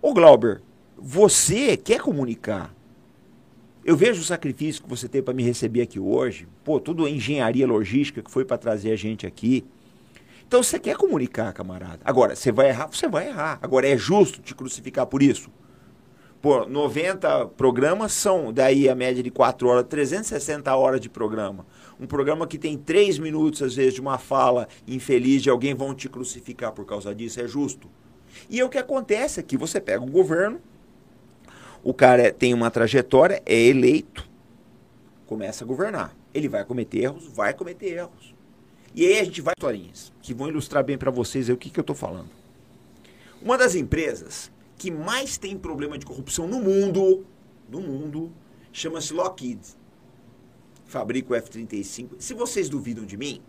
Ô 0.00 0.12
Glauber, 0.12 0.62
você 0.96 1.76
quer 1.76 2.00
comunicar. 2.00 2.74
Eu 3.84 3.96
vejo 3.96 4.20
o 4.20 4.24
sacrifício 4.24 4.82
que 4.82 4.88
você 4.88 5.08
tem 5.08 5.22
para 5.22 5.32
me 5.32 5.42
receber 5.42 5.82
aqui 5.82 5.98
hoje. 5.98 6.46
Pô, 6.62 6.78
tudo 6.78 7.06
a 7.06 7.10
engenharia 7.10 7.66
logística 7.66 8.22
que 8.22 8.30
foi 8.30 8.44
para 8.44 8.58
trazer 8.58 8.92
a 8.92 8.96
gente 8.96 9.26
aqui. 9.26 9.64
Então 10.46 10.62
você 10.62 10.78
quer 10.78 10.96
comunicar, 10.96 11.52
camarada. 11.52 12.00
Agora, 12.04 12.36
você 12.36 12.52
vai 12.52 12.68
errar, 12.68 12.86
você 12.86 13.08
vai 13.08 13.28
errar. 13.28 13.58
Agora, 13.62 13.88
é 13.88 13.96
justo 13.96 14.42
te 14.42 14.54
crucificar 14.54 15.06
por 15.06 15.22
isso? 15.22 15.50
Pô, 16.40 16.64
90 16.64 17.46
programas 17.56 18.12
são, 18.12 18.52
daí 18.52 18.88
a 18.88 18.94
média 18.94 19.22
de 19.22 19.30
4 19.30 19.66
horas, 19.66 19.84
360 19.88 20.74
horas 20.76 21.00
de 21.00 21.08
programa. 21.08 21.66
Um 21.98 22.06
programa 22.06 22.46
que 22.46 22.56
tem 22.56 22.78
3 22.78 23.18
minutos, 23.18 23.60
às 23.60 23.74
vezes, 23.74 23.94
de 23.94 24.00
uma 24.00 24.18
fala 24.18 24.68
infeliz 24.86 25.42
de 25.42 25.50
alguém 25.50 25.74
vão 25.74 25.92
te 25.92 26.08
crucificar 26.08 26.70
por 26.70 26.84
causa 26.84 27.12
disso. 27.12 27.40
É 27.40 27.48
justo? 27.48 27.90
E 28.48 28.60
é 28.60 28.64
o 28.64 28.68
que 28.68 28.78
acontece 28.78 29.40
aqui, 29.40 29.56
você 29.56 29.80
pega 29.80 30.00
um 30.00 30.10
governo, 30.10 30.60
o 31.82 31.92
cara 31.92 32.22
é, 32.22 32.30
tem 32.30 32.54
uma 32.54 32.70
trajetória, 32.70 33.42
é 33.44 33.60
eleito, 33.60 34.28
começa 35.26 35.64
a 35.64 35.66
governar. 35.66 36.16
Ele 36.32 36.48
vai 36.48 36.64
cometer 36.64 36.98
erros, 36.98 37.26
vai 37.26 37.52
cometer 37.52 37.94
erros. 37.94 38.34
E 38.94 39.04
aí 39.04 39.18
a 39.18 39.24
gente 39.24 39.40
vai 39.40 39.54
historinhas 39.58 40.12
que 40.22 40.32
vão 40.32 40.48
ilustrar 40.48 40.84
bem 40.84 40.96
para 40.96 41.10
vocês 41.10 41.48
o 41.48 41.56
que, 41.56 41.68
que 41.68 41.80
eu 41.80 41.82
estou 41.82 41.96
falando. 41.96 42.28
Uma 43.42 43.58
das 43.58 43.74
empresas 43.74 44.50
que 44.78 44.90
mais 44.90 45.36
tem 45.36 45.58
problema 45.58 45.98
de 45.98 46.06
corrupção 46.06 46.46
no 46.46 46.60
mundo, 46.60 47.26
no 47.68 47.80
mundo, 47.80 48.32
chama-se 48.72 49.12
Lockheed. 49.12 49.60
Fabrica 50.86 51.32
o 51.32 51.36
F-35. 51.36 52.10
Se 52.18 52.32
vocês 52.32 52.68
duvidam 52.68 53.04
de 53.04 53.16
mim, 53.16 53.42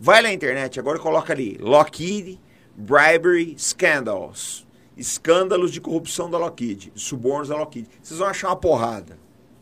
vai 0.00 0.22
na 0.22 0.32
internet 0.32 0.80
agora 0.80 0.98
e 0.98 1.00
coloca 1.00 1.32
ali 1.32 1.58
Lockheed 1.58 2.40
Bribery 2.74 3.54
Scandals. 3.58 4.66
Escândalos 4.96 5.72
de 5.72 5.80
corrupção 5.80 6.30
da 6.30 6.38
Lockheed, 6.38 6.92
subornos 6.94 7.48
da 7.48 7.56
Lockheed. 7.56 7.88
Vocês 8.02 8.18
vão 8.18 8.28
achar 8.28 8.48
uma 8.48 8.56
porrada. 8.56 9.18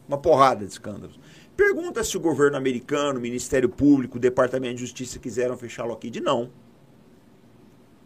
Uma 0.09 0.19
porrada 0.19 0.65
de 0.65 0.73
escândalos. 0.73 1.19
Pergunta 1.57 2.03
se 2.03 2.17
o 2.17 2.21
governo 2.21 2.57
americano, 2.57 3.21
Ministério 3.21 3.69
Público, 3.69 4.19
Departamento 4.19 4.77
de 4.77 4.81
Justiça 4.81 5.19
quiseram 5.19 5.57
fechar 5.57 5.83
a 5.83 5.87
Lockheed. 5.87 6.21
Não. 6.21 6.51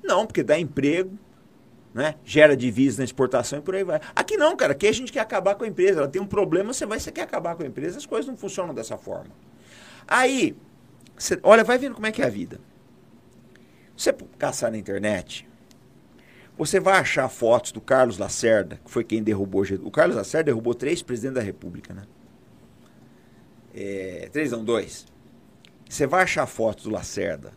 Não, 0.02 0.26
porque 0.26 0.42
dá 0.42 0.58
emprego, 0.58 1.18
né? 1.94 2.16
gera 2.24 2.56
divisa 2.56 2.98
na 2.98 3.04
exportação 3.04 3.60
e 3.60 3.62
por 3.62 3.76
aí 3.76 3.84
vai. 3.84 4.00
Aqui 4.16 4.36
não, 4.36 4.56
cara. 4.56 4.72
Aqui 4.72 4.88
a 4.88 4.92
gente 4.92 5.12
quer 5.12 5.20
acabar 5.20 5.54
com 5.54 5.62
a 5.62 5.68
empresa. 5.68 6.00
Ela 6.00 6.08
tem 6.08 6.20
um 6.20 6.26
problema, 6.26 6.72
você 6.72 6.84
vai, 6.84 6.98
você 6.98 7.12
quer 7.12 7.22
acabar 7.22 7.54
com 7.54 7.62
a 7.62 7.66
empresa. 7.66 7.96
As 7.96 8.04
coisas 8.04 8.26
não 8.26 8.36
funcionam 8.36 8.74
dessa 8.74 8.98
forma. 8.98 9.30
Aí, 10.06 10.56
você, 11.16 11.38
olha, 11.44 11.62
vai 11.62 11.78
vendo 11.78 11.94
como 11.94 12.06
é 12.06 12.10
que 12.10 12.20
é 12.20 12.26
a 12.26 12.28
vida. 12.28 12.60
Você 13.96 14.12
caçar 14.36 14.72
na 14.72 14.76
internet, 14.76 15.48
você 16.58 16.80
vai 16.80 16.98
achar 16.98 17.28
fotos 17.28 17.70
do 17.70 17.80
Carlos 17.80 18.18
Lacerda, 18.18 18.80
que 18.84 18.90
foi 18.90 19.04
quem 19.04 19.22
derrubou 19.22 19.62
o 19.82 19.90
Carlos 19.90 20.16
Lacerda 20.16 20.46
derrubou 20.46 20.74
três 20.74 21.00
presidentes 21.00 21.36
da 21.36 21.42
República, 21.42 21.94
né? 21.94 22.02
É, 23.72 24.28
três 24.32 24.50
não, 24.50 24.64
dois. 24.64 25.06
Você 25.88 26.08
vai 26.08 26.24
achar 26.24 26.44
fotos 26.46 26.84
do 26.84 26.90
Lacerda. 26.90 27.52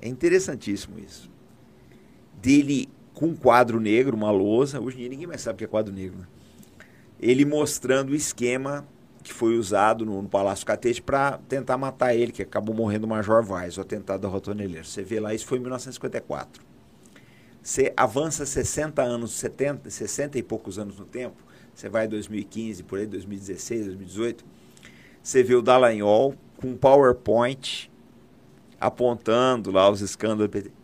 É 0.00 0.08
interessantíssimo 0.08 0.98
isso. 0.98 1.30
Dele 2.34 2.88
com 3.18 3.26
um 3.26 3.34
quadro 3.34 3.80
negro, 3.80 4.16
uma 4.16 4.30
lousa. 4.30 4.80
Hoje 4.80 4.96
em 4.96 5.00
dia 5.00 5.08
ninguém 5.08 5.26
mais 5.26 5.40
sabe 5.40 5.56
o 5.56 5.58
que 5.58 5.64
é 5.64 5.66
quadro 5.66 5.92
negro. 5.92 6.18
Né? 6.18 6.26
Ele 7.20 7.44
mostrando 7.44 8.10
o 8.10 8.14
esquema 8.14 8.86
que 9.24 9.32
foi 9.32 9.58
usado 9.58 10.06
no, 10.06 10.22
no 10.22 10.28
Palácio 10.28 10.64
Catete 10.64 11.02
para 11.02 11.38
tentar 11.48 11.76
matar 11.76 12.14
ele, 12.14 12.30
que 12.30 12.42
acabou 12.42 12.72
morrendo 12.72 13.06
o 13.06 13.08
Major 13.08 13.42
Vaz, 13.42 13.76
o 13.76 13.80
atentado 13.80 14.20
da 14.20 14.28
Rotoneleiro. 14.28 14.86
Você 14.86 15.02
vê 15.02 15.18
lá, 15.18 15.34
isso 15.34 15.46
foi 15.46 15.58
em 15.58 15.62
1954. 15.62 16.62
Você 17.60 17.92
avança 17.96 18.46
60 18.46 19.02
anos, 19.02 19.32
70, 19.32 19.90
60 19.90 20.38
e 20.38 20.42
poucos 20.42 20.78
anos 20.78 20.96
no 20.96 21.04
tempo, 21.04 21.36
você 21.74 21.88
vai 21.88 22.06
em 22.06 22.08
2015, 22.08 22.84
por 22.84 23.00
aí, 23.00 23.06
2016, 23.06 23.86
2018, 23.86 24.44
você 25.20 25.42
vê 25.42 25.56
o 25.56 25.60
Dallagnol 25.60 26.36
com 26.56 26.68
um 26.68 26.76
PowerPoint 26.76 27.90
apontando 28.80 29.72
lá 29.72 29.90
os 29.90 30.00
escândalos. 30.00 30.48
Não 30.64 30.77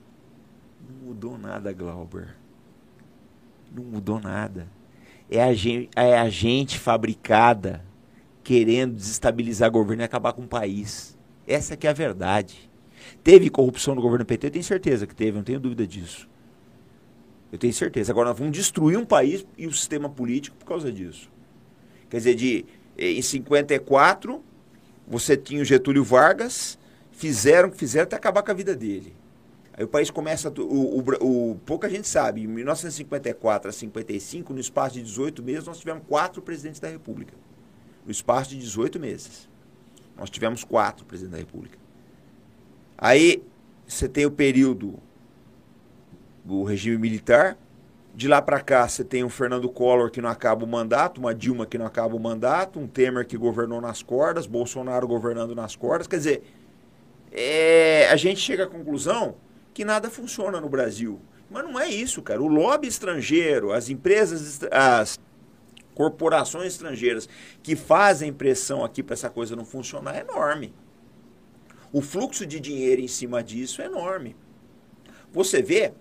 mudou 1.04 1.38
nada, 1.38 1.72
Glauber. 1.72 2.34
Não 3.74 3.84
mudou 3.84 4.20
nada. 4.20 4.66
É 5.30 5.42
a 5.42 5.52
gente, 5.52 5.90
é 5.96 6.18
a 6.18 6.28
gente 6.28 6.78
fabricada 6.78 7.84
querendo 8.42 8.94
desestabilizar 8.94 9.68
o 9.68 9.72
governo 9.72 10.02
e 10.02 10.04
acabar 10.04 10.32
com 10.32 10.42
o 10.42 10.48
país. 10.48 11.16
Essa 11.46 11.76
que 11.76 11.86
é 11.86 11.90
a 11.90 11.94
verdade. 11.94 12.70
Teve 13.22 13.50
corrupção 13.50 13.94
no 13.94 14.02
governo 14.02 14.24
PT? 14.24 14.46
Eu 14.46 14.50
tenho 14.50 14.64
certeza 14.64 15.06
que 15.06 15.14
teve, 15.14 15.36
não 15.36 15.44
tenho 15.44 15.60
dúvida 15.60 15.86
disso. 15.86 16.28
Eu 17.50 17.58
tenho 17.58 17.72
certeza. 17.72 18.12
Agora 18.12 18.30
nós 18.30 18.38
vamos 18.38 18.56
destruir 18.56 18.98
um 18.98 19.04
país 19.04 19.46
e 19.56 19.66
o 19.66 19.72
sistema 19.72 20.08
político 20.08 20.56
por 20.56 20.66
causa 20.66 20.90
disso. 20.92 21.30
Quer 22.08 22.18
dizer, 22.18 22.34
de, 22.34 22.64
em 22.98 23.22
54, 23.22 24.42
você 25.06 25.36
tinha 25.36 25.62
o 25.62 25.64
Getúlio 25.64 26.04
Vargas, 26.04 26.78
fizeram, 27.12 27.70
fizeram 27.72 28.04
até 28.04 28.16
acabar 28.16 28.42
com 28.42 28.50
a 28.50 28.54
vida 28.54 28.74
dele. 28.74 29.14
Aí 29.76 29.84
o 29.84 29.88
país 29.88 30.10
começa. 30.10 30.48
O, 30.48 31.00
o, 31.00 31.50
o, 31.50 31.54
pouca 31.66 31.90
gente 31.90 32.06
sabe, 32.06 32.42
em 32.42 32.46
1954 32.46 33.68
a 33.68 33.72
55, 33.72 34.52
no 34.52 34.60
espaço 34.60 34.94
de 34.94 35.02
18 35.02 35.42
meses, 35.42 35.66
nós 35.66 35.78
tivemos 35.78 36.04
quatro 36.08 36.40
presidentes 36.40 36.80
da 36.80 36.88
República. 36.88 37.34
No 38.04 38.10
espaço 38.12 38.50
de 38.50 38.58
18 38.58 39.00
meses. 39.00 39.48
Nós 40.16 40.30
tivemos 40.30 40.62
quatro 40.62 41.04
presidentes 41.04 41.32
da 41.32 41.38
República. 41.38 41.76
Aí 42.96 43.42
você 43.86 44.08
tem 44.08 44.24
o 44.24 44.30
período 44.30 44.94
do 46.44 46.62
regime 46.62 46.96
militar. 46.96 47.58
De 48.14 48.28
lá 48.28 48.40
para 48.40 48.60
cá, 48.60 48.86
você 48.86 49.02
tem 49.02 49.24
um 49.24 49.28
Fernando 49.28 49.68
Collor 49.68 50.08
que 50.08 50.20
não 50.20 50.28
acaba 50.28 50.64
o 50.64 50.68
mandato, 50.68 51.18
uma 51.18 51.34
Dilma 51.34 51.66
que 51.66 51.76
não 51.76 51.84
acaba 51.84 52.14
o 52.14 52.20
mandato, 52.20 52.78
um 52.78 52.86
Temer 52.86 53.26
que 53.26 53.36
governou 53.36 53.80
nas 53.80 54.04
cordas, 54.04 54.46
Bolsonaro 54.46 55.08
governando 55.08 55.52
nas 55.52 55.74
cordas. 55.74 56.06
Quer 56.06 56.18
dizer, 56.18 56.42
é, 57.32 58.08
a 58.08 58.14
gente 58.14 58.38
chega 58.38 58.62
à 58.62 58.66
conclusão 58.68 59.34
que 59.74 59.84
nada 59.84 60.08
funciona 60.08 60.60
no 60.60 60.68
Brasil. 60.68 61.20
Mas 61.50 61.64
não 61.64 61.78
é 61.78 61.88
isso, 61.88 62.22
cara. 62.22 62.40
O 62.40 62.46
lobby 62.46 62.88
estrangeiro, 62.88 63.72
as 63.72 63.90
empresas, 63.90 64.60
as 64.70 65.18
corporações 65.94 66.72
estrangeiras 66.72 67.28
que 67.62 67.76
fazem 67.76 68.32
pressão 68.32 68.84
aqui 68.84 69.02
para 69.02 69.14
essa 69.14 69.28
coisa 69.28 69.54
não 69.54 69.64
funcionar 69.64 70.16
é 70.16 70.20
enorme. 70.20 70.72
O 71.92 72.00
fluxo 72.00 72.46
de 72.46 72.58
dinheiro 72.58 73.00
em 73.00 73.08
cima 73.08 73.42
disso 73.42 73.82
é 73.82 73.86
enorme. 73.86 74.34
Você 75.32 75.62
vê 75.62 75.92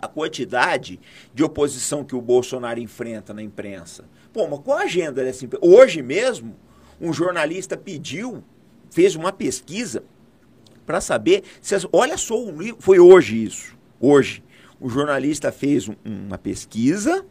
a 0.00 0.08
quantidade 0.08 1.00
de 1.32 1.44
oposição 1.44 2.04
que 2.04 2.14
o 2.14 2.20
Bolsonaro 2.20 2.80
enfrenta 2.80 3.32
na 3.32 3.42
imprensa. 3.42 4.04
Pô, 4.32 4.46
mas 4.48 4.60
qual 4.60 4.78
a 4.78 4.82
agenda 4.82 5.22
dessa 5.22 5.44
imprensa? 5.44 5.64
Hoje 5.64 6.02
mesmo, 6.02 6.56
um 7.00 7.12
jornalista 7.12 7.76
pediu, 7.76 8.42
fez 8.90 9.14
uma 9.14 9.32
pesquisa 9.32 10.04
para 10.84 11.00
saber 11.00 11.42
se 11.60 11.74
as, 11.74 11.86
olha 11.92 12.16
só 12.16 12.42
um 12.42 12.60
livro, 12.60 12.80
foi 12.80 12.98
hoje 12.98 13.44
isso, 13.44 13.76
hoje 14.00 14.42
o 14.80 14.88
jornalista 14.88 15.50
fez 15.50 15.88
um, 15.88 15.94
uma 16.04 16.38
pesquisa 16.38 17.24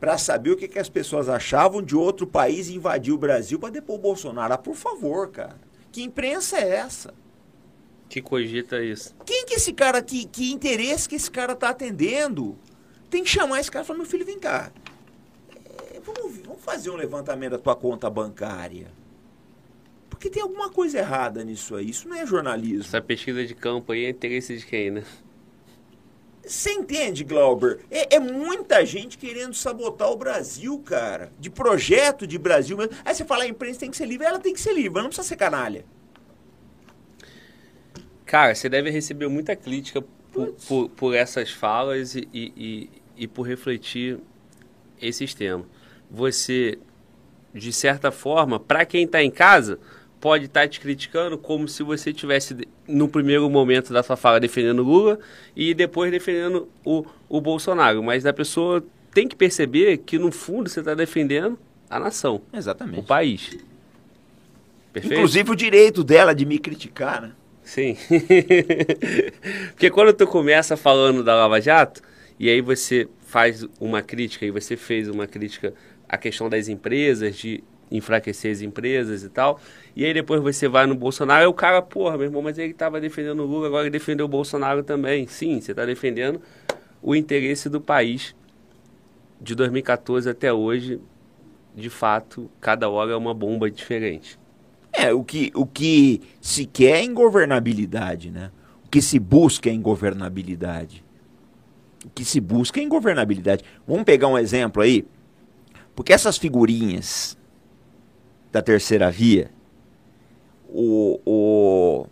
para 0.00 0.18
saber 0.18 0.50
o 0.50 0.56
que, 0.56 0.68
que, 0.68 0.78
as 0.78 0.88
pessoas 0.88 1.28
achavam 1.28 1.82
de 1.82 1.96
outro 1.96 2.26
país 2.26 2.68
invadir 2.68 3.12
o 3.12 3.18
Brasil 3.18 3.58
para 3.58 3.70
depor 3.70 3.96
o 3.96 3.98
Bolsonaro. 3.98 4.54
Ah, 4.54 4.58
por 4.58 4.74
favor, 4.74 5.30
cara, 5.30 5.56
que 5.90 6.02
imprensa 6.02 6.58
é 6.58 6.76
essa? 6.76 7.14
Que 8.08 8.20
cogita 8.20 8.82
isso? 8.82 9.14
Quem 9.24 9.46
que 9.46 9.54
esse 9.54 9.72
cara, 9.72 10.02
que, 10.02 10.26
que 10.26 10.52
interesse 10.52 11.08
que 11.08 11.14
esse 11.14 11.30
cara 11.30 11.54
tá 11.54 11.70
atendendo? 11.70 12.56
Tem 13.08 13.22
que 13.22 13.30
chamar 13.30 13.60
esse 13.60 13.70
cara 13.70 13.84
e 13.84 13.86
falar, 13.86 13.98
meu 13.98 14.06
filho, 14.06 14.26
vem 14.26 14.38
cá. 14.38 14.70
É, 15.92 16.00
vamos, 16.00 16.38
vamos 16.38 16.62
fazer 16.62 16.90
um 16.90 16.96
levantamento 16.96 17.52
da 17.52 17.58
tua 17.58 17.74
conta 17.74 18.08
bancária. 18.10 18.88
Porque 20.08 20.30
tem 20.30 20.42
alguma 20.42 20.70
coisa 20.70 20.98
errada 20.98 21.44
nisso 21.44 21.74
aí. 21.74 21.90
Isso 21.90 22.08
não 22.08 22.16
é 22.16 22.26
jornalismo. 22.26 22.84
Essa 22.84 23.00
pesquisa 23.00 23.44
de 23.44 23.54
campo 23.54 23.92
aí 23.92 24.04
é 24.04 24.10
interesse 24.10 24.56
de 24.56 24.64
quem, 24.64 24.90
né? 24.90 25.04
Você 26.46 26.72
entende, 26.72 27.24
Glauber? 27.24 27.80
É, 27.90 28.16
é, 28.16 28.18
muita 28.18 28.84
gente 28.84 29.16
querendo 29.16 29.54
sabotar 29.54 30.10
o 30.10 30.16
Brasil, 30.16 30.78
cara. 30.84 31.32
De 31.40 31.48
projeto 31.48 32.26
de 32.26 32.38
Brasil 32.38 32.76
mesmo. 32.76 32.92
Aí 33.04 33.14
você 33.14 33.24
fala, 33.24 33.44
a 33.44 33.48
imprensa 33.48 33.80
tem 33.80 33.90
que 33.90 33.96
ser 33.96 34.06
livre. 34.06 34.26
Ela 34.26 34.38
tem 34.38 34.52
que 34.52 34.60
ser 34.60 34.74
livre, 34.74 34.90
mas 34.90 35.02
não 35.02 35.08
precisa 35.08 35.26
ser 35.26 35.36
canalha. 35.36 35.84
Cara, 38.26 38.54
você 38.54 38.68
deve 38.68 38.90
receber 38.90 39.28
muita 39.28 39.56
crítica 39.56 40.02
por, 40.32 40.52
por, 40.66 40.88
por 40.90 41.14
essas 41.14 41.50
falas 41.50 42.14
e, 42.14 42.28
e, 42.32 42.90
e 43.16 43.28
por 43.28 43.42
refletir 43.42 44.18
esses 45.00 45.32
temas. 45.34 45.66
Você, 46.10 46.78
de 47.54 47.72
certa 47.72 48.10
forma, 48.10 48.58
para 48.58 48.84
quem 48.84 49.04
está 49.04 49.22
em 49.22 49.30
casa 49.30 49.78
pode 50.20 50.46
estar 50.46 50.62
tá 50.62 50.68
te 50.68 50.80
criticando 50.80 51.36
como 51.36 51.68
se 51.68 51.82
você 51.82 52.12
tivesse 52.12 52.56
no 52.88 53.06
primeiro 53.08 53.48
momento 53.48 53.92
da 53.92 54.02
sua 54.02 54.16
fala 54.16 54.40
defendendo 54.40 54.82
Lula 54.82 55.18
e 55.54 55.74
depois 55.74 56.10
defendendo 56.10 56.68
o, 56.84 57.04
o 57.28 57.40
Bolsonaro. 57.40 58.02
Mas 58.02 58.24
a 58.24 58.32
pessoa 58.32 58.82
tem 59.12 59.28
que 59.28 59.36
perceber 59.36 59.98
que 59.98 60.18
no 60.18 60.32
fundo 60.32 60.68
você 60.68 60.80
está 60.80 60.94
defendendo 60.94 61.58
a 61.90 62.00
nação. 62.00 62.40
Exatamente. 62.52 63.00
O 63.00 63.02
país. 63.02 63.56
Perfeito? 64.92 65.14
Inclusive 65.14 65.50
o 65.50 65.54
direito 65.54 66.02
dela 66.02 66.34
de 66.34 66.46
me 66.46 66.58
criticar, 66.58 67.20
né? 67.20 67.32
Sim. 67.62 67.96
Porque 69.72 69.90
quando 69.90 70.12
tu 70.12 70.26
começa 70.26 70.76
falando 70.76 71.22
da 71.22 71.34
Lava 71.34 71.60
Jato, 71.60 72.00
e 72.38 72.48
aí 72.48 72.60
você 72.60 73.08
faz 73.26 73.66
uma 73.80 74.02
crítica, 74.02 74.46
e 74.46 74.50
você 74.50 74.76
fez 74.76 75.08
uma 75.08 75.26
crítica 75.26 75.74
à 76.08 76.16
questão 76.16 76.48
das 76.48 76.68
empresas, 76.68 77.36
de 77.36 77.62
enfraquecer 77.90 78.52
as 78.52 78.60
empresas 78.60 79.22
e 79.22 79.28
tal. 79.28 79.60
E 79.94 80.04
aí 80.04 80.12
depois 80.12 80.40
você 80.42 80.68
vai 80.68 80.86
no 80.86 80.94
Bolsonaro 80.94 81.44
e 81.44 81.46
o 81.46 81.52
cara, 81.52 81.80
porra, 81.80 82.16
meu 82.16 82.26
irmão, 82.26 82.42
mas 82.42 82.58
ele 82.58 82.72
estava 82.72 83.00
defendendo 83.00 83.40
o 83.40 83.46
Lula, 83.46 83.66
agora 83.68 83.84
ele 83.84 83.90
defendeu 83.90 84.26
o 84.26 84.28
Bolsonaro 84.28 84.82
também. 84.82 85.26
Sim, 85.26 85.60
você 85.60 85.72
está 85.72 85.84
defendendo 85.84 86.40
o 87.02 87.14
interesse 87.14 87.68
do 87.68 87.80
país. 87.80 88.34
De 89.40 89.54
2014 89.54 90.30
até 90.30 90.52
hoje, 90.52 91.00
de 91.74 91.90
fato, 91.90 92.50
cada 92.60 92.88
hora 92.88 93.12
é 93.12 93.16
uma 93.16 93.34
bomba 93.34 93.70
diferente. 93.70 94.38
É, 94.92 95.12
o 95.12 95.24
que, 95.24 95.50
o 95.54 95.66
que 95.66 96.22
se 96.40 96.64
quer 96.64 97.00
é 97.00 97.04
ingovernabilidade, 97.04 98.30
né? 98.30 98.50
O 98.86 98.88
que 98.88 99.02
se 99.02 99.18
busca 99.18 99.68
é 99.68 99.72
ingovernabilidade. 99.72 101.04
O 102.04 102.10
que 102.10 102.24
se 102.24 102.40
busca 102.40 102.80
é 102.80 102.82
ingovernabilidade. 102.82 103.64
Vamos 103.86 104.04
pegar 104.04 104.28
um 104.28 104.38
exemplo 104.38 104.82
aí? 104.82 105.04
Porque 105.94 106.12
essas 106.12 106.36
figurinhas 106.36 107.36
da 108.50 108.60
terceira 108.60 109.10
via, 109.10 109.50
o, 110.68 111.20
o, 111.24 112.06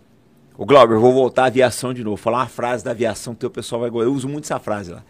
o 0.56 0.66
Glauber, 0.66 0.98
vou 0.98 1.12
voltar 1.12 1.44
à 1.44 1.46
aviação 1.46 1.92
de 1.92 2.04
novo, 2.04 2.16
falar 2.16 2.38
uma 2.38 2.48
frase 2.48 2.84
da 2.84 2.92
aviação 2.92 3.34
que 3.34 3.44
o 3.44 3.50
pessoal 3.50 3.80
vai 3.80 3.90
gostar. 3.90 4.06
Eu 4.06 4.14
uso 4.14 4.28
muito 4.28 4.44
essa 4.44 4.60
frase 4.60 4.92
lá. 4.92 5.04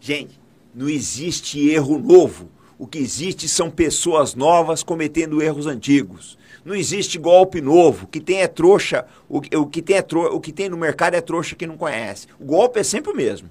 Gente, 0.00 0.40
não 0.74 0.88
existe 0.88 1.68
erro 1.68 1.98
novo. 1.98 2.48
O 2.78 2.86
que 2.86 2.98
existe 2.98 3.48
são 3.48 3.70
pessoas 3.70 4.34
novas 4.34 4.82
cometendo 4.82 5.40
erros 5.40 5.66
antigos. 5.66 6.36
Não 6.64 6.74
existe 6.74 7.18
golpe 7.18 7.60
novo. 7.60 8.04
O 8.04 8.08
que 8.08 8.20
tem 8.20 8.42
é 8.42 8.48
trouxa. 8.48 9.06
O, 9.28 9.38
o, 9.38 9.66
que, 9.66 9.80
tem 9.80 9.96
é 9.96 10.02
tro, 10.02 10.34
o 10.34 10.40
que 10.40 10.52
tem 10.52 10.68
no 10.68 10.76
mercado 10.76 11.14
é 11.14 11.20
trouxa 11.20 11.56
que 11.56 11.66
não 11.66 11.76
conhece. 11.76 12.26
O 12.38 12.44
golpe 12.44 12.80
é 12.80 12.82
sempre 12.82 13.12
o 13.12 13.16
mesmo. 13.16 13.48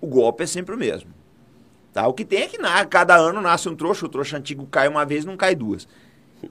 O 0.00 0.06
golpe 0.06 0.42
é 0.42 0.46
sempre 0.46 0.74
o 0.74 0.78
mesmo. 0.78 1.15
Tá? 1.96 2.06
O 2.06 2.12
que 2.12 2.26
tem 2.26 2.42
é 2.42 2.46
que 2.46 2.58
na, 2.58 2.84
cada 2.84 3.16
ano 3.16 3.40
nasce 3.40 3.70
um 3.70 3.74
trouxa. 3.74 4.04
O 4.04 4.08
trouxa 4.10 4.36
antigo 4.36 4.66
cai 4.66 4.86
uma 4.86 5.06
vez, 5.06 5.24
não 5.24 5.34
cai 5.34 5.54
duas. 5.54 5.88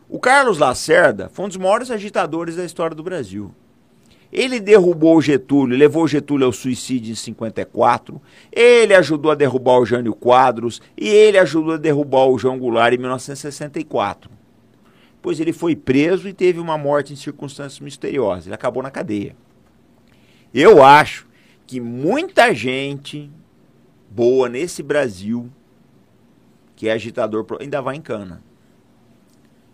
O 0.09 0.19
Carlos 0.19 0.57
Lacerda 0.57 1.29
foi 1.31 1.45
um 1.45 1.47
dos 1.47 1.57
maiores 1.57 1.91
agitadores 1.91 2.55
da 2.55 2.65
história 2.65 2.95
do 2.95 3.03
Brasil. 3.03 3.53
Ele 4.33 4.59
derrubou 4.59 5.15
o 5.15 5.21
Getúlio, 5.21 5.77
levou 5.77 6.05
o 6.05 6.07
Getúlio 6.07 6.47
ao 6.47 6.51
suicídio 6.51 7.11
em 7.11 7.15
54. 7.15 8.19
Ele 8.51 8.95
ajudou 8.95 9.29
a 9.29 9.35
derrubar 9.35 9.77
o 9.77 9.85
Jânio 9.85 10.15
Quadros 10.15 10.81
e 10.97 11.07
ele 11.07 11.37
ajudou 11.37 11.75
a 11.75 11.77
derrubar 11.77 12.25
o 12.25 12.39
João 12.39 12.57
Goulart 12.57 12.95
em 12.95 12.97
1964. 12.97 14.31
Pois 15.21 15.39
ele 15.39 15.53
foi 15.53 15.75
preso 15.75 16.27
e 16.27 16.33
teve 16.33 16.59
uma 16.59 16.75
morte 16.75 17.13
em 17.13 17.15
circunstâncias 17.15 17.79
misteriosas. 17.79 18.47
Ele 18.47 18.55
acabou 18.55 18.81
na 18.81 18.89
cadeia. 18.89 19.35
Eu 20.51 20.83
acho 20.83 21.27
que 21.67 21.79
muita 21.79 22.51
gente 22.51 23.29
boa 24.15 24.47
nesse 24.47 24.81
Brasil 24.81 25.51
que 26.75 26.87
é 26.87 26.93
agitador 26.93 27.45
ainda 27.59 27.81
vai 27.81 27.95
em 27.95 28.01
cana. 28.01 28.43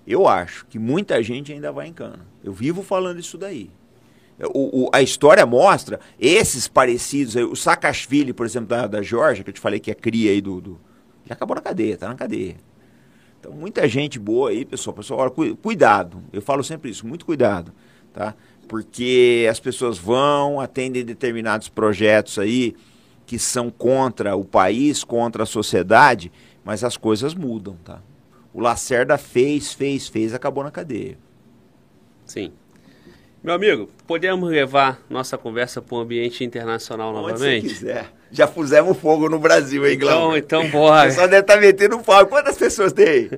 Eu 0.06 0.28
acho 0.28 0.66
que 0.68 0.78
muita 0.78 1.22
gente 1.22 1.52
ainda 1.52 1.72
vai 1.72 1.88
em 1.88 1.94
cana. 1.94 2.26
Eu 2.44 2.52
vivo 2.52 2.84
falando 2.84 3.20
isso 3.20 3.38
daí. 3.38 3.70
O, 4.54 4.86
o, 4.86 4.90
a 4.92 5.02
história 5.02 5.46
mostra 5.46 6.00
esses 6.20 6.68
parecidos, 6.68 7.36
o 7.36 7.56
Saakashvili, 7.56 8.34
por 8.34 8.46
exemplo, 8.46 8.70
da, 8.70 8.88
da 8.88 9.02
Georgia, 9.02 9.44
que 9.44 9.52
eu 9.52 9.54
te 9.54 9.60
falei 9.60 9.80
que 9.80 9.92
é 9.92 9.94
cria 9.94 10.32
aí 10.32 10.42
do, 10.42 10.60
do. 10.60 10.80
Acabou 11.30 11.56
na 11.56 11.62
cadeia, 11.62 11.98
tá 11.98 12.08
na 12.08 12.16
cadeia. 12.16 12.56
Então, 13.40 13.52
muita 13.54 13.88
gente 13.88 14.20
boa 14.20 14.50
aí, 14.50 14.66
pessoal. 14.66 14.96
Pessoal, 14.96 15.20
olha, 15.20 15.56
cuidado. 15.56 16.22
Eu 16.34 16.42
falo 16.42 16.64
sempre 16.64 16.90
isso, 16.90 17.06
muito 17.08 17.26
cuidado, 17.26 17.72
tá? 18.14 18.36
Porque 18.68 19.48
as 19.50 19.60
pessoas 19.60 19.98
vão, 19.98 20.60
atendem 20.60 21.06
determinados 21.06 21.70
projetos 21.70 22.38
aí 22.38 22.76
que 23.32 23.40
são 23.40 23.72
contra 23.72 24.36
o 24.36 24.44
país, 24.44 25.06
contra 25.06 25.44
a 25.44 25.46
sociedade, 25.46 26.30
mas 26.66 26.84
as 26.84 26.98
coisas 26.98 27.34
mudam, 27.34 27.78
tá? 27.82 28.02
O 28.54 28.60
Lacerda 28.60 29.18
fez, 29.18 29.72
fez, 29.72 30.10
fez, 30.10 30.34
acabou 30.34 30.66
na 30.66 30.70
cadeia. 30.70 31.18
Sim. 32.26 32.52
Meu 33.42 33.54
amigo, 33.54 33.90
podemos 34.06 34.50
levar 34.50 35.02
nossa 35.10 35.38
conversa 35.38 35.82
para 35.82 35.96
o 35.96 36.00
ambiente 36.02 36.44
internacional 36.44 37.14
Onde 37.14 37.22
novamente? 37.22 37.70
Se 37.70 37.76
quiser. 37.76 38.12
Já 38.30 38.46
pusemos 38.50 38.98
fogo 38.98 39.30
no 39.30 39.40
Brasil, 39.40 39.88
hein, 39.88 39.98
Glauber? 39.98 40.40
Então, 40.40 40.60
então 40.64 40.70
bora. 40.70 41.10
Só 41.12 41.22
deve 41.22 41.40
estar 41.40 41.54
tá 41.54 41.62
metendo 41.62 42.00
pau. 42.00 42.28
Quantas 42.28 42.58
pessoas 42.58 42.92
tem? 42.92 43.30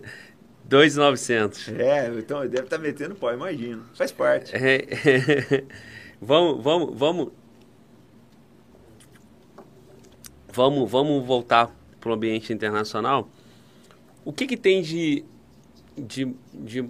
2,900. 0.65 1.67
É, 1.77 2.07
então 2.17 2.39
deve 2.47 2.63
estar 2.63 2.77
tá 2.77 2.81
metendo 2.81 3.13
pau, 3.13 3.31
imagino. 3.31 3.83
Faz 3.93 4.11
parte. 4.11 4.55
É, 4.55 5.63
vamos, 6.19 6.63
vamos, 6.63 6.97
vamos. 6.97 7.42
Vamos, 10.53 10.89
vamos 10.89 11.25
voltar 11.25 11.75
para 11.99 12.11
o 12.11 12.13
ambiente 12.13 12.53
internacional. 12.53 13.27
O 14.23 14.31
que, 14.31 14.45
que 14.45 14.55
tem 14.55 14.83
de, 14.83 15.25
de, 15.97 16.31
de, 16.53 16.85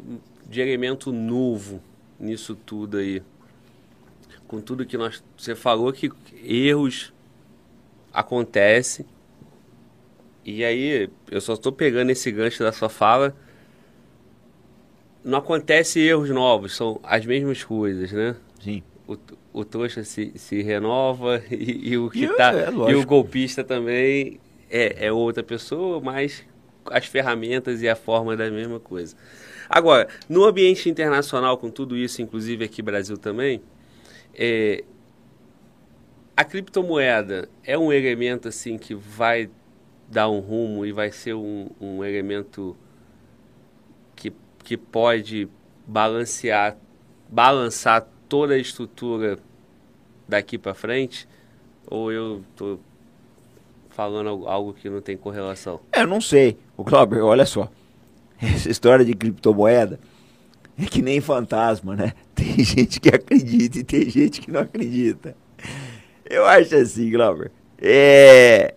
de 0.46 0.62
elemento 0.62 1.14
novo 1.14 1.82
nisso 2.20 2.56
tudo 2.56 2.98
aí? 2.98 3.24
Com 4.48 4.60
tudo 4.60 4.86
que 4.86 4.98
nós. 4.98 5.24
Você 5.38 5.56
falou 5.56 5.94
que 5.94 6.12
erros 6.44 7.14
acontecem. 8.12 9.06
E 10.44 10.66
aí, 10.66 11.10
eu 11.32 11.40
só 11.40 11.54
estou 11.54 11.72
pegando 11.72 12.10
esse 12.10 12.30
gancho 12.34 12.64
da 12.64 12.74
sua 12.74 12.90
fala. 12.90 13.34
Não 15.24 15.38
acontece 15.38 16.02
erros 16.02 16.30
novos, 16.30 16.76
são 16.76 17.00
as 17.02 17.26
mesmas 17.26 17.64
coisas, 17.64 18.12
né? 18.12 18.36
Sim. 18.62 18.84
O, 19.08 19.16
o 19.54 19.64
trouxa 19.64 20.04
se, 20.04 20.34
se 20.36 20.62
renova 20.62 21.42
e, 21.50 21.92
e 21.92 21.98
o 21.98 22.10
que 22.10 22.26
E 22.26 22.36
tá. 22.36 22.52
é, 22.54 22.92
e 22.92 22.96
o 22.96 23.06
golpista 23.06 23.64
também 23.64 24.40
é, 24.70 25.06
é 25.06 25.12
outra 25.12 25.44
pessoa, 25.44 26.02
mas 26.02 26.44
as 26.86 27.06
ferramentas 27.06 27.82
e 27.82 27.88
a 27.88 27.96
forma 27.96 28.36
da 28.36 28.50
mesma 28.50 28.80
coisa. 28.80 29.16
Agora, 29.70 30.08
no 30.28 30.44
ambiente 30.44 30.90
internacional, 30.90 31.58
com 31.58 31.70
tudo 31.70 31.96
isso, 31.96 32.22
inclusive 32.22 32.66
aqui 32.66 32.82
Brasil 32.82 33.18
também, 33.18 33.62
é, 34.34 34.84
a 36.36 36.44
criptomoeda 36.44 37.48
é 37.64 37.78
um 37.78 37.94
elemento 37.94 38.48
assim 38.48 38.78
que 38.78 38.94
vai 38.94 39.50
dar 40.10 40.30
um 40.30 40.40
rumo 40.40 40.86
e 40.86 40.92
vai 40.92 41.12
ser 41.12 41.34
um, 41.34 41.70
um 41.80 42.04
elemento 42.04 42.76
que, 44.16 44.34
que 44.64 44.76
pode 44.76 45.48
balancear, 45.88 46.78
balançar 47.30 48.08
toda 48.34 48.56
a 48.56 48.58
estrutura 48.58 49.38
daqui 50.28 50.58
para 50.58 50.74
frente? 50.74 51.28
Ou 51.86 52.12
eu 52.12 52.42
tô 52.56 52.80
falando 53.92 54.48
algo- 54.48 54.74
que 54.74 54.90
não 54.90 55.02
tem 55.02 55.16
correlação? 55.16 55.80
É, 55.92 56.02
Eu 56.02 56.08
não 56.08 56.20
sei. 56.20 56.58
O 56.76 56.84
olha 57.24 57.46
só. 57.46 57.70
Essa 58.42 58.72
história 58.72 59.06
de 59.06 59.14
criptomoeda 59.14 60.00
é 60.80 60.86
que 60.86 61.00
nem 61.00 61.22
fantasma, 61.22 61.96
né? 61.96 62.14
Tem 62.34 62.64
gente 62.64 63.00
que 63.00 63.10
acredita 63.10 63.78
e 63.78 63.84
tem 63.84 64.10
gente 64.10 64.42
que 64.42 64.50
não 64.50 64.62
acredita. 64.62 65.36
Eu 66.28 66.44
acho 66.48 66.76
assim, 66.76 67.12
Glauber. 67.12 67.52
É. 67.80 68.74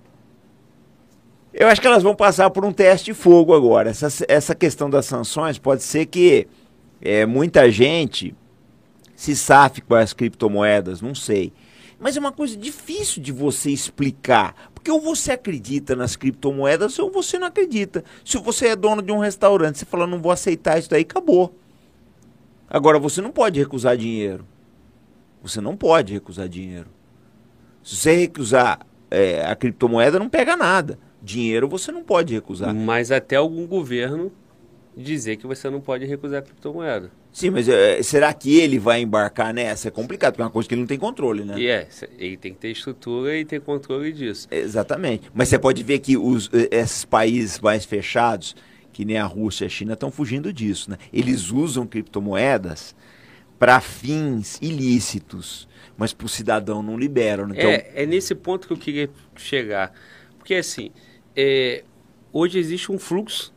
Eu 1.55 1.67
acho 1.69 1.81
que 1.81 1.87
elas 1.87 2.03
vão 2.03 2.15
passar 2.15 2.51
por 2.51 2.63
um 2.63 2.73
teste 2.73 3.07
de 3.07 3.15
fogo 3.15 3.55
agora. 3.55 3.89
Essa, 3.89 4.09
essa 4.29 4.55
questão 4.55 4.91
das 4.91 5.07
sanções 5.07 5.59
pode 5.59 5.83
ser 5.83 6.05
que 6.05 6.47
é, 7.01 7.25
muita 7.25 7.71
gente 7.71 8.35
se 9.17 9.35
safe 9.35 9.81
com 9.81 9.95
as 9.95 10.13
criptomoedas, 10.13 11.01
não 11.01 11.15
sei. 11.15 11.53
Mas 11.99 12.17
é 12.17 12.21
uma 12.21 12.33
coisa 12.33 12.57
difícil 12.57 13.23
de 13.23 13.33
você 13.33 13.71
explicar. 13.71 14.71
Porque 14.75 14.91
ou 14.91 15.01
você 15.01 15.33
acredita 15.33 15.97
nas 15.97 16.15
criptomoedas 16.15 16.99
ou 16.99 17.11
você 17.11 17.39
não 17.39 17.47
acredita. 17.47 18.05
Se 18.25 18.37
você 18.39 18.69
é 18.69 18.77
dono 18.77 19.01
de 19.01 19.11
um 19.11 19.19
restaurante, 19.19 19.79
você 19.79 19.87
fala, 19.87 20.07
não 20.07 20.21
vou 20.21 20.31
aceitar 20.31 20.79
isso 20.79 20.91
daí, 20.91 21.03
acabou. 21.03 21.57
Agora, 22.69 22.99
você 22.99 23.23
não 23.23 23.31
pode 23.31 23.59
recusar 23.59 23.97
dinheiro. 23.97 24.47
Você 25.43 25.61
não 25.61 25.77
pode 25.77 26.13
recusar 26.13 26.49
dinheiro. 26.49 26.89
Se 27.83 27.97
você 27.97 28.15
recusar 28.17 28.81
é, 29.11 29.47
a 29.47 29.57
criptomoeda, 29.57 30.19
não 30.19 30.29
pega 30.29 30.57
nada. 30.57 30.99
Dinheiro 31.23 31.69
você 31.69 31.91
não 31.91 32.03
pode 32.03 32.35
recusar. 32.35 32.75
Mas 32.75 33.11
até 33.11 33.37
algum 33.37 33.67
governo 33.67 34.31
dizer 34.97 35.37
que 35.37 35.47
você 35.47 35.71
não 35.71 35.81
pode 35.81 36.05
recusar 36.05 36.41
a 36.41 36.43
criptomoeda. 36.43 37.11
Sim, 37.37 37.51
mas 37.51 37.69
é, 37.69 38.03
será 38.03 38.33
que 38.33 38.59
ele 38.59 38.79
vai 38.79 39.03
embarcar 39.03 39.53
nessa? 39.53 39.89
É 39.89 39.91
complicado, 39.91 40.33
porque 40.33 40.41
é 40.41 40.45
uma 40.47 40.51
coisa 40.51 40.67
que 40.67 40.75
ele 40.75 40.81
não 40.81 40.89
tem 40.89 40.99
controle, 40.99 41.45
né? 41.45 41.59
E 41.59 41.67
é, 41.67 41.87
ele 42.19 42.39
tem 42.39 42.55
que 42.55 42.59
ter 42.59 42.71
estrutura 42.71 43.37
e 43.37 43.45
ter 43.45 43.61
controle 43.61 44.11
disso. 44.11 44.49
Exatamente. 44.51 45.31
Mas 45.35 45.51
você 45.51 45.59
pode 45.59 45.83
ver 45.83 45.99
que 45.99 46.17
os, 46.17 46.49
eh, 46.51 46.69
esses 46.71 47.05
países 47.05 47.61
mais 47.61 47.85
fechados, 47.85 48.57
que 48.91 49.05
nem 49.05 49.19
a 49.19 49.27
Rússia 49.27 49.65
e 49.65 49.67
a 49.67 49.69
China, 49.69 49.93
estão 49.93 50.11
fugindo 50.11 50.51
disso. 50.51 50.91
Né? 50.91 50.97
Eles 51.13 51.51
usam 51.51 51.87
criptomoedas 51.87 52.97
para 53.59 53.83
fins 53.83 54.59
ilícitos, 54.63 55.69
mas 55.95 56.15
para 56.15 56.25
o 56.25 56.31
cidadão 56.31 56.83
não 56.83 56.97
liberam. 56.97 57.51
Então, 57.51 57.69
É, 57.69 57.91
é 57.97 58.07
nesse 58.07 58.35
ponto 58.35 58.67
que 58.67 58.73
eu 58.73 58.79
queria 58.79 59.11
chegar. 59.35 59.93
Porque 60.39 60.55
assim, 60.55 60.91
é, 61.37 61.85
hoje 62.33 62.59
existe 62.59 62.91
um 62.91 62.99
fluxo 62.99 63.53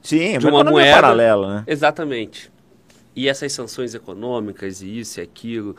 sim, 0.00 0.36
é 0.36 0.38
de 0.38 0.46
uma, 0.46 0.62
uma 0.62 0.70
moeda- 0.70 0.92
paralela, 1.00 1.54
né? 1.56 1.64
Exatamente. 1.66 2.51
E 3.14 3.28
essas 3.28 3.52
sanções 3.52 3.94
econômicas 3.94 4.82
e 4.82 4.98
isso 4.98 5.20
e 5.20 5.22
aquilo. 5.22 5.76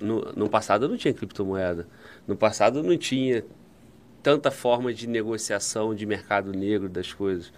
No, 0.00 0.32
no 0.34 0.48
passado 0.48 0.88
não 0.88 0.96
tinha 0.96 1.12
criptomoeda. 1.12 1.86
No 2.26 2.36
passado 2.36 2.82
não 2.82 2.96
tinha 2.96 3.44
tanta 4.22 4.50
forma 4.50 4.92
de 4.94 5.06
negociação 5.06 5.94
de 5.94 6.06
mercado 6.06 6.52
negro 6.52 6.88
das 6.88 7.12
coisas. 7.12 7.52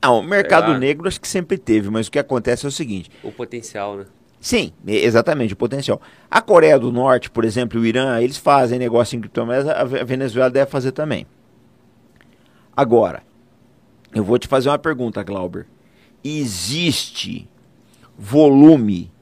Ah, 0.00 0.12
o 0.12 0.22
mercado 0.22 0.72
lá. 0.72 0.78
negro 0.78 1.08
acho 1.08 1.20
que 1.20 1.28
sempre 1.28 1.56
teve, 1.56 1.88
mas 1.90 2.06
o 2.08 2.10
que 2.10 2.18
acontece 2.18 2.66
é 2.66 2.68
o 2.68 2.72
seguinte. 2.72 3.10
O 3.22 3.32
potencial, 3.32 3.96
né? 3.96 4.06
Sim, 4.40 4.72
exatamente, 4.86 5.54
o 5.54 5.56
potencial. 5.56 6.00
A 6.30 6.42
Coreia 6.42 6.78
do 6.78 6.92
Norte, 6.92 7.30
por 7.30 7.44
exemplo, 7.44 7.80
o 7.80 7.86
Irã, 7.86 8.20
eles 8.20 8.36
fazem 8.36 8.78
negócio 8.78 9.16
em 9.16 9.20
criptomoedas, 9.20 9.66
a 9.68 9.84
Ve- 9.84 10.00
a 10.00 10.04
Venezuela 10.04 10.50
deve 10.50 10.70
fazer 10.70 10.92
também. 10.92 11.26
Agora, 12.76 13.22
eu 14.14 14.24
vou 14.24 14.38
te 14.38 14.48
fazer 14.48 14.68
uma 14.68 14.78
pergunta, 14.78 15.22
Glauber. 15.22 15.66
Existe 16.24 17.48
volume 18.18 19.12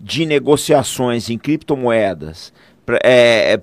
de 0.00 0.26
negociações 0.26 1.30
em 1.30 1.38
criptomoedas 1.38 2.52
pra- 2.84 2.98
é, 3.04 3.54
é, 3.54 3.62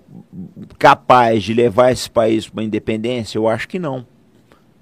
capaz 0.79 1.43
de 1.43 1.53
levar 1.53 1.91
esse 1.91 2.09
país 2.09 2.47
para 2.47 2.61
uma 2.61 2.65
independência? 2.65 3.37
Eu 3.37 3.47
acho 3.47 3.67
que 3.67 3.77
não. 3.77 4.05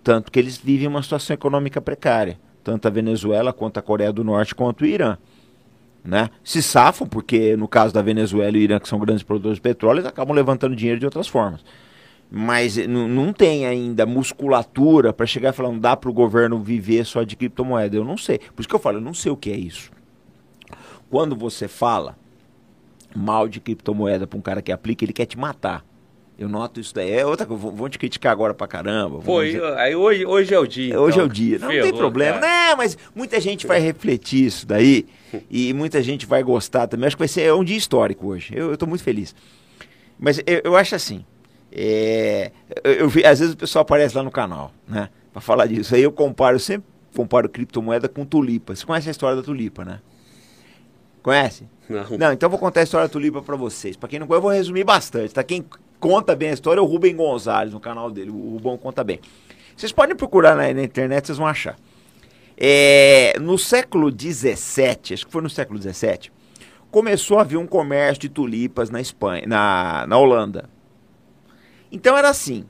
Tanto 0.03 0.31
que 0.31 0.37
eles 0.39 0.57
vivem 0.57 0.87
uma 0.87 1.01
situação 1.01 1.33
econômica 1.33 1.81
precária. 1.81 2.39
Tanto 2.63 2.87
a 2.87 2.91
Venezuela, 2.91 3.51
quanto 3.51 3.77
a 3.77 3.81
Coreia 3.81 4.13
do 4.13 4.23
Norte, 4.23 4.53
quanto 4.55 4.81
o 4.81 4.85
Irã 4.85 5.17
né? 6.03 6.29
Se 6.43 6.61
safam, 6.61 7.07
porque 7.07 7.55
no 7.55 7.67
caso 7.67 7.93
da 7.93 8.01
Venezuela 8.01 8.57
e 8.57 8.59
o 8.59 8.63
Irã, 8.63 8.79
que 8.79 8.89
são 8.89 8.99
grandes 8.99 9.23
produtores 9.23 9.55
de 9.57 9.61
petróleo, 9.61 9.99
eles 9.99 10.05
acabam 10.05 10.35
levantando 10.35 10.75
dinheiro 10.75 10.99
de 10.99 11.05
outras 11.05 11.27
formas. 11.27 11.63
Mas 12.35 12.79
eh, 12.79 12.87
não- 12.87 13.07
tem 13.31 13.67
ainda 13.67 14.07
musculatura 14.07 15.13
para 15.13 15.23
chegar 15.27 15.49
e 15.49 15.53
falar, 15.53 15.69
não 15.69 15.77
dá 15.77 15.95
para 15.95 16.09
o 16.09 16.13
governo 16.13 16.59
viver 16.59 17.05
só 17.05 17.21
de 17.21 17.35
criptomoeda. 17.35 17.95
Eu 17.95 18.03
não 18.03 18.17
sei. 18.17 18.39
Por 18.39 18.61
isso 18.61 18.67
que 18.67 18.73
eu 18.73 18.79
falo, 18.79 18.97
eu 18.97 19.01
não 19.01 19.13
sei 19.13 19.31
o 19.31 19.37
que 19.37 19.51
é 19.51 19.55
isso. 19.55 19.91
Quando 21.11 21.35
você 21.35 21.67
fala 21.67 22.17
mal 23.15 23.47
de 23.47 23.59
criptomoeda 23.59 24.25
para 24.25 24.39
um 24.39 24.41
cara 24.41 24.63
que 24.63 24.71
aplica, 24.71 25.05
ele 25.05 25.13
quer 25.13 25.27
te 25.27 25.37
matar. 25.37 25.85
Eu 26.39 26.49
noto 26.49 26.79
isso 26.79 26.95
daí. 26.95 27.11
É 27.11 27.23
outra 27.23 27.45
coisa, 27.45 27.69
vão- 27.69 27.87
te 27.87 27.99
criticar 27.99 28.31
agora 28.31 28.55
pra 28.55 28.65
caramba. 28.65 29.19
dizer- 29.19 29.61
e- 29.61 29.75
aí 29.79 29.95
hoje, 29.95 30.25
hoje 30.25 30.51
é 30.55 30.59
o 30.59 30.65
dia. 30.65 30.99
Hoje 30.99 31.19
é 31.19 31.21
então. 31.21 31.25
o 31.27 31.29
dia. 31.31 31.59
Não, 31.59 31.67
não 31.67 31.73
tem 31.73 31.83
Ferrou, 31.83 31.99
problema. 31.99 32.39
cara. 32.39 32.69
Não, 32.71 32.77
mas 32.77 32.97
muita 33.13 33.39
gente 33.39 33.67
vai 33.67 33.79
refletir 33.79 34.45
isso 34.47 34.65
daí 34.65 35.05
e 35.51 35.71
muita 35.73 36.01
gente 36.01 36.25
vai 36.25 36.41
gostar 36.41 36.87
também. 36.87 37.05
Acho 37.05 37.15
que 37.15 37.21
vai 37.21 37.27
ser 37.27 37.41
é 37.43 37.53
um 37.53 37.63
dia 37.63 37.77
histórico 37.77 38.25
hoje. 38.29 38.51
Eu, 38.57 38.71
eu 38.71 38.77
tô 38.77 38.87
muito 38.87 39.03
feliz. 39.03 39.35
Mas 40.19 40.39
eu, 40.39 40.61
eu 40.63 40.75
acho 40.75 40.95
assim. 40.95 41.23
É, 41.75 42.51
eu, 42.83 43.09
vi- 43.09 43.25
às 43.25 43.39
vezes 43.39 43.53
o 43.53 43.57
pessoal 43.57 43.81
aparece 43.81 44.15
lá 44.15 44.23
no 44.23 44.31
canal, 44.31 44.71
né? 44.87 45.09
Pra 45.31 45.41
falar 45.41 45.65
disso. 45.65 45.95
Aí 45.95 46.03
eu 46.03 46.11
comparo, 46.11 46.55
eu 46.55 46.59
sempre 46.59 46.87
comparo 47.15 47.49
criptomoeda 47.49 48.07
com 48.07 48.23
tulipa. 48.25 48.75
Você 48.75 48.85
conhece 48.85 49.07
a 49.07 49.11
história 49.11 49.35
da 49.35 49.41
tulipa, 49.43 49.83
né? 49.83 49.99
Conhece? 51.21 51.65
Não. 51.89 52.03
Não, 52.17 52.33
então 52.33 52.47
eu 52.47 52.49
vou 52.51 52.59
contar 52.59 52.81
a 52.81 52.83
história 52.83 53.07
da 53.07 53.11
tulipa 53.11 53.41
pra 53.41 53.55
vocês. 53.55 53.95
Pra 53.95 54.07
quem 54.09 54.19
não 54.19 54.27
conhece, 54.27 54.37
eu 54.39 54.41
vou 54.43 54.51
resumir 54.51 54.83
bastante, 54.83 55.33
tá? 55.33 55.43
Quem 55.43 55.65
conta 55.99 56.35
bem 56.35 56.49
a 56.49 56.53
história 56.53 56.79
é 56.79 56.83
o 56.83 56.85
Rubem 56.85 57.15
Gonzalez, 57.15 57.71
no 57.73 57.79
canal 57.79 58.11
dele. 58.11 58.29
O 58.29 58.51
Rubão 58.51 58.77
conta 58.77 59.03
bem. 59.03 59.19
Vocês 59.75 59.91
podem 59.91 60.15
procurar 60.15 60.55
na, 60.55 60.71
na 60.73 60.83
internet, 60.83 61.25
vocês 61.25 61.37
vão 61.37 61.47
achar. 61.47 61.75
É, 62.57 63.35
no 63.39 63.57
século 63.57 64.11
XVII, 64.11 65.13
acho 65.13 65.25
que 65.25 65.31
foi 65.31 65.41
no 65.41 65.49
século 65.49 65.79
XVII, 65.81 66.29
começou 66.91 67.39
a 67.39 67.41
haver 67.41 67.57
um 67.57 67.65
comércio 67.65 68.21
de 68.21 68.29
tulipas 68.29 68.89
na 68.91 69.01
Espanha, 69.01 69.43
na, 69.47 70.05
na 70.07 70.17
Holanda. 70.17 70.69
Então 71.93 72.17
era 72.17 72.27
assim. 72.27 72.65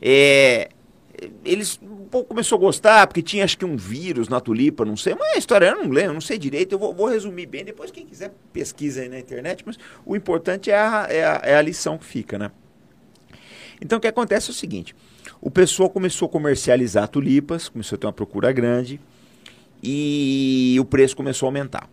é, 0.00 0.68
eles 1.44 1.80
começou 2.28 2.56
a 2.56 2.60
gostar, 2.60 3.06
porque 3.06 3.22
tinha 3.22 3.42
acho 3.42 3.58
que 3.58 3.64
um 3.64 3.76
vírus 3.76 4.28
na 4.28 4.40
tulipa, 4.40 4.84
não 4.84 4.96
sei, 4.96 5.16
mas 5.16 5.34
a 5.34 5.38
história 5.38 5.66
eu 5.66 5.82
não 5.82 5.90
lembro, 5.90 6.14
não 6.14 6.20
sei 6.20 6.38
direito, 6.38 6.74
eu 6.74 6.78
vou, 6.78 6.94
vou 6.94 7.08
resumir 7.08 7.46
bem, 7.46 7.64
depois 7.64 7.90
quem 7.90 8.06
quiser 8.06 8.32
pesquisa 8.52 9.00
aí 9.00 9.08
na 9.08 9.18
internet, 9.18 9.64
mas 9.66 9.76
o 10.06 10.14
importante 10.14 10.70
é 10.70 10.78
a, 10.78 11.06
é 11.10 11.24
a, 11.24 11.40
é 11.42 11.56
a 11.56 11.62
lição 11.62 11.98
que 11.98 12.04
fica, 12.04 12.38
né? 12.38 12.52
Então 13.80 13.98
o 13.98 14.00
que 14.00 14.06
acontece 14.06 14.48
é 14.48 14.52
o 14.52 14.54
seguinte, 14.54 14.94
o 15.40 15.50
pessoal 15.50 15.90
começou 15.90 16.26
a 16.26 16.28
comercializar 16.28 17.08
tulipas, 17.08 17.68
começou 17.68 17.96
a 17.96 17.98
ter 17.98 18.06
uma 18.06 18.12
procura 18.12 18.52
grande, 18.52 19.00
e 19.82 20.76
o 20.80 20.84
preço 20.84 21.16
começou 21.16 21.46
a 21.46 21.48
aumentar. 21.48 21.90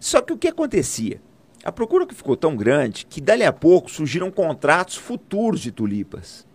Só 0.00 0.20
que 0.20 0.32
o 0.32 0.38
que 0.38 0.48
acontecia? 0.48 1.20
A 1.66 1.72
procura 1.72 2.06
que 2.06 2.14
ficou 2.14 2.36
tão 2.36 2.54
grande 2.54 3.04
que 3.04 3.20
dali 3.20 3.42
a 3.42 3.52
pouco 3.52 3.90
surgiram 3.90 4.30
contratos 4.30 4.94
futuros 4.94 5.60
de 5.60 5.72
tulipas. 5.72 6.46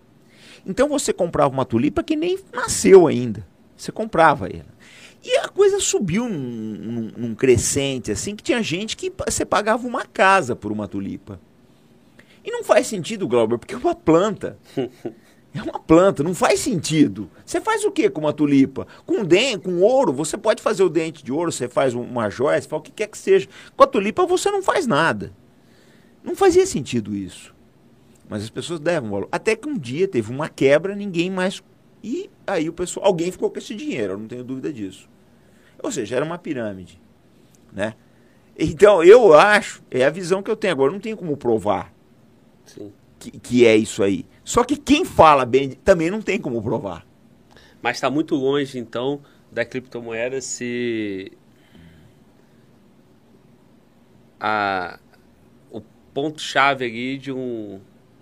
Então 0.65 0.87
você 0.87 1.11
comprava 1.11 1.53
uma 1.53 1.65
tulipa 1.65 2.01
que 2.01 2.15
nem 2.15 2.39
nasceu 2.53 3.07
ainda. 3.07 3.45
Você 3.75 3.91
comprava 3.91 4.47
ela. 4.47 4.73
E 5.21 5.35
a 5.39 5.49
coisa 5.49 5.81
subiu 5.81 6.29
num, 6.29 6.37
num- 6.39 7.11
num 7.17 7.35
crescente, 7.35 8.09
assim, 8.09 8.37
que 8.37 8.41
tinha 8.43 8.63
gente 8.63 8.95
que 8.95 9.11
você 9.27 9.43
pagava 9.43 9.85
uma 9.85 10.05
casa 10.05 10.55
por 10.55 10.71
uma 10.71 10.87
tulipa. 10.87 11.41
E 12.41 12.49
não 12.49 12.63
faz 12.63 12.87
sentido, 12.87 13.27
Glauber, 13.27 13.57
porque 13.57 13.75
uma 13.75 13.93
planta 13.93 14.57
É 15.53 15.61
uma 15.61 15.79
planta, 15.79 16.23
não 16.23 16.33
faz 16.33 16.61
sentido. 16.61 17.29
Você 17.45 17.59
faz 17.59 17.83
o 17.83 17.91
que 17.91 18.09
com 18.09 18.21
uma 18.21 18.31
tulipa? 18.31 18.87
Com 19.05 19.25
dente, 19.25 19.65
com 19.65 19.81
ouro, 19.81 20.13
você 20.13 20.37
pode 20.37 20.61
fazer 20.61 20.83
o 20.83 20.89
dente 20.89 21.23
de 21.23 21.31
ouro, 21.31 21.51
você 21.51 21.67
faz 21.67 21.93
uma 21.93 22.29
joia, 22.29 22.61
você 22.61 22.67
faz 22.69 22.79
o 22.79 22.83
que 22.83 22.91
quer 22.91 23.07
que 23.07 23.17
seja. 23.17 23.49
Com 23.75 23.83
a 23.83 23.87
tulipa 23.87 24.25
você 24.25 24.49
não 24.49 24.63
faz 24.63 24.87
nada. 24.87 25.33
Não 26.23 26.35
fazia 26.35 26.65
sentido 26.65 27.13
isso. 27.15 27.53
Mas 28.29 28.43
as 28.43 28.49
pessoas 28.49 28.79
devam 28.79 29.09
valor. 29.09 29.27
Até 29.29 29.55
que 29.55 29.67
um 29.67 29.77
dia 29.77 30.07
teve 30.07 30.31
uma 30.31 30.47
quebra, 30.47 30.95
ninguém 30.95 31.29
mais. 31.29 31.61
E 32.01 32.29
aí 32.47 32.69
o 32.69 32.73
pessoal, 32.73 33.05
alguém 33.05 33.29
ficou 33.29 33.49
com 33.49 33.59
esse 33.59 33.75
dinheiro, 33.75 34.13
eu 34.13 34.17
não 34.17 34.27
tenho 34.27 34.43
dúvida 34.43 34.71
disso. 34.71 35.09
Ou 35.83 35.91
seja, 35.91 36.15
era 36.15 36.23
uma 36.23 36.37
pirâmide, 36.37 37.01
né? 37.73 37.95
Então, 38.57 39.03
eu 39.03 39.33
acho, 39.33 39.81
é 39.89 40.05
a 40.05 40.09
visão 40.09 40.41
que 40.43 40.49
eu 40.49 40.55
tenho 40.55 40.73
agora, 40.73 40.91
não 40.91 40.99
tem 40.99 41.15
como 41.15 41.35
provar 41.35 41.91
Sim. 42.65 42.91
que, 43.19 43.31
que 43.31 43.65
é 43.65 43.75
isso 43.75 44.03
aí. 44.03 44.25
Só 44.43 44.63
que 44.63 44.75
quem 44.75 45.05
fala 45.05 45.45
bem 45.45 45.71
também 45.71 46.09
não 46.09 46.21
tem 46.21 46.39
como 46.39 46.61
provar. 46.61 47.05
Mas 47.81 47.97
está 47.97 48.09
muito 48.09 48.35
longe, 48.35 48.77
então, 48.77 49.21
da 49.51 49.65
criptomoeda 49.65 50.39
se 50.41 51.31
a, 54.39 54.99
o 55.69 55.81
ponto-chave 56.13 56.85
ali 56.85 57.17
de, 57.17 57.31
um, 57.31 57.79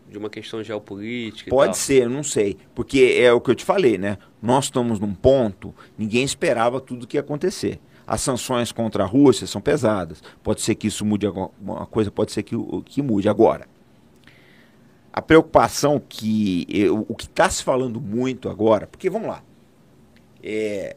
de 0.09 0.17
uma 0.17 0.29
questão 0.29 0.61
geopolítica. 0.63 1.49
Pode 1.49 1.77
ser, 1.77 2.09
não 2.09 2.23
sei. 2.23 2.57
Porque 2.75 3.17
é 3.17 3.31
o 3.31 3.39
que 3.39 3.51
eu 3.51 3.55
te 3.55 3.63
falei, 3.63 3.97
né? 3.97 4.17
Nós 4.41 4.65
estamos 4.65 4.99
num 4.99 5.13
ponto, 5.13 5.73
ninguém 5.97 6.23
esperava 6.23 6.81
tudo 6.81 7.07
que 7.07 7.17
ia 7.17 7.21
acontecer. 7.21 7.79
As 8.05 8.21
sanções 8.21 8.71
contra 8.71 9.03
a 9.03 9.07
Rússia 9.07 9.45
são 9.45 9.61
pesadas. 9.61 10.21
Pode 10.41 10.61
ser 10.61 10.75
que 10.75 10.87
isso 10.87 11.05
mude 11.05 11.27
alguma 11.27 11.85
coisa, 11.85 12.09
pode 12.09 12.31
ser 12.31 12.43
que, 12.43 12.55
que 12.85 13.01
mude. 13.01 13.29
Agora, 13.29 13.67
a 15.11 15.21
preocupação 15.21 16.01
que. 16.07 16.65
eu- 16.69 17.05
o 17.07 17.15
que 17.15 17.25
está 17.25 17.49
se 17.49 17.63
falando 17.63 17.99
muito 17.99 18.49
agora, 18.49 18.87
porque 18.87 19.09
vamos 19.09 19.27
lá. 19.27 19.43
É, 20.43 20.95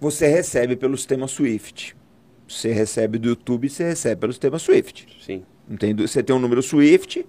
você 0.00 0.26
recebe 0.28 0.76
pelo 0.76 0.96
sistema 0.96 1.26
Swift. 1.28 1.96
Você 2.48 2.72
recebe 2.72 3.18
do 3.18 3.28
YouTube, 3.28 3.68
você 3.68 3.84
recebe 3.84 4.20
pelo 4.22 4.32
sistema 4.32 4.58
Swift. 4.58 5.06
Sim. 5.24 5.44
Entende? 5.68 6.06
Você 6.06 6.22
tem 6.22 6.34
um 6.34 6.38
número 6.38 6.62
Swift, 6.62 7.24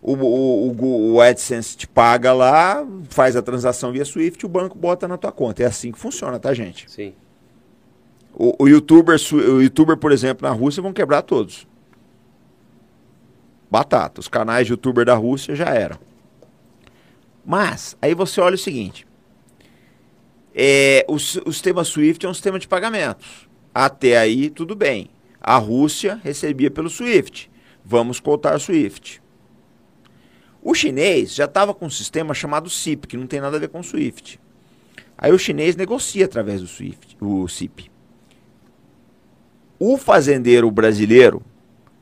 o, 0.00 0.12
o, 0.14 0.70
o, 0.70 1.12
o 1.14 1.20
AdSense 1.20 1.76
te 1.76 1.88
paga 1.88 2.32
lá, 2.32 2.86
faz 3.08 3.34
a 3.34 3.42
transação 3.42 3.90
via 3.90 4.04
Swift, 4.04 4.44
o 4.46 4.48
banco 4.48 4.78
bota 4.78 5.08
na 5.08 5.16
tua 5.16 5.32
conta. 5.32 5.62
É 5.64 5.66
assim 5.66 5.90
que 5.90 5.98
funciona, 5.98 6.38
tá, 6.38 6.54
gente? 6.54 6.88
Sim. 6.88 7.12
O, 8.32 8.54
o, 8.64 8.68
YouTuber, 8.68 9.16
o 9.32 9.62
YouTuber, 9.62 9.96
por 9.96 10.12
exemplo, 10.12 10.46
na 10.46 10.54
Rússia 10.54 10.82
vão 10.82 10.92
quebrar 10.92 11.22
todos. 11.22 11.66
Batata. 13.70 14.20
Os 14.20 14.28
canais 14.28 14.66
de 14.66 14.72
YouTuber 14.72 15.04
da 15.04 15.14
Rússia 15.14 15.54
já 15.54 15.66
eram. 15.66 15.98
Mas, 17.44 17.96
aí 18.00 18.14
você 18.14 18.40
olha 18.40 18.54
o 18.54 18.58
seguinte. 18.58 19.06
É, 20.54 21.04
o, 21.08 21.14
o 21.14 21.52
sistema 21.52 21.84
SWIFT 21.84 22.24
é 22.24 22.28
um 22.28 22.34
sistema 22.34 22.58
de 22.58 22.66
pagamentos. 22.66 23.48
Até 23.74 24.16
aí, 24.16 24.50
tudo 24.50 24.74
bem. 24.74 25.10
A 25.40 25.56
Rússia 25.56 26.20
recebia 26.24 26.70
pelo 26.70 26.88
SWIFT. 26.88 27.50
Vamos 27.84 28.18
cotar 28.18 28.56
o 28.56 28.60
SWIFT. 28.60 29.22
O 30.68 30.74
chinês 30.74 31.32
já 31.32 31.44
estava 31.44 31.72
com 31.72 31.86
um 31.86 31.90
sistema 31.90 32.34
chamado 32.34 32.68
CIP, 32.68 33.06
que 33.06 33.16
não 33.16 33.28
tem 33.28 33.40
nada 33.40 33.56
a 33.56 33.60
ver 33.60 33.68
com 33.68 33.78
o 33.78 33.84
SWIFT. 33.84 34.40
Aí 35.16 35.30
o 35.30 35.38
chinês 35.38 35.76
negocia 35.76 36.24
através 36.24 36.60
do 36.60 36.66
SWIFT, 36.66 37.16
o 37.20 37.46
CIP. 37.46 37.88
O 39.78 39.96
fazendeiro 39.96 40.68
brasileiro 40.68 41.40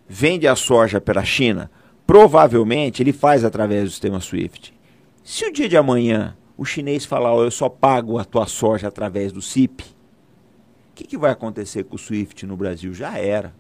vende 0.09 0.47
a 0.47 0.55
soja 0.57 1.01
pela 1.01 1.25
China, 1.25 1.71
provavelmente 2.07 3.03
ele 3.03 3.13
faz 3.13 3.45
através 3.45 3.85
do 3.85 3.91
sistema 3.91 4.21
SWIFT. 4.21 4.75
Se 5.23 5.47
o 5.47 5.53
dia 5.53 5.69
de 5.69 5.77
amanhã 5.77 6.37
o 6.57 6.65
chinês 6.65 7.05
falar, 7.05 7.33
"Ó, 7.33 7.45
eu 7.45 7.51
só 7.51 7.69
pago 7.69 8.19
a 8.19 8.25
tua 8.25 8.47
soja 8.47 8.89
através 8.89 9.33
do 9.33 9.43
CIP, 9.43 9.83
o 9.83 10.95
que, 10.95 11.05
que 11.05 11.19
vai 11.19 11.33
acontecer 11.33 11.85
com 11.85 11.97
o 11.97 11.99
SWIFT 11.99 12.47
no 12.47 12.57
Brasil? 12.57 12.95
Já 12.95 13.19
era. 13.19 13.53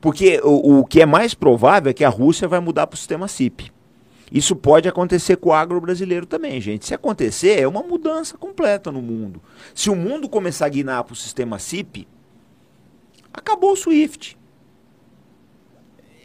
Porque 0.00 0.40
o, 0.42 0.80
o 0.80 0.84
que 0.84 1.00
é 1.00 1.06
mais 1.06 1.34
provável 1.34 1.90
é 1.90 1.94
que 1.94 2.04
a 2.04 2.08
Rússia 2.08 2.48
vai 2.48 2.58
mudar 2.58 2.86
para 2.86 2.94
o 2.94 2.98
sistema 2.98 3.28
CIP. 3.28 3.70
Isso 4.32 4.56
pode 4.56 4.88
acontecer 4.88 5.36
com 5.36 5.50
o 5.50 5.52
agro 5.52 5.80
brasileiro 5.80 6.24
também, 6.24 6.60
gente. 6.60 6.86
Se 6.86 6.94
acontecer, 6.94 7.60
é 7.60 7.68
uma 7.68 7.82
mudança 7.82 8.36
completa 8.36 8.90
no 8.90 9.02
mundo. 9.02 9.42
Se 9.74 9.90
o 9.90 9.94
mundo 9.94 10.28
começar 10.28 10.66
a 10.66 10.70
guinar 10.70 11.04
para 11.04 11.12
o 11.12 11.16
sistema 11.16 11.58
CIP, 11.58 12.08
acabou 13.32 13.72
o 13.72 13.76
SWIFT. 13.76 14.38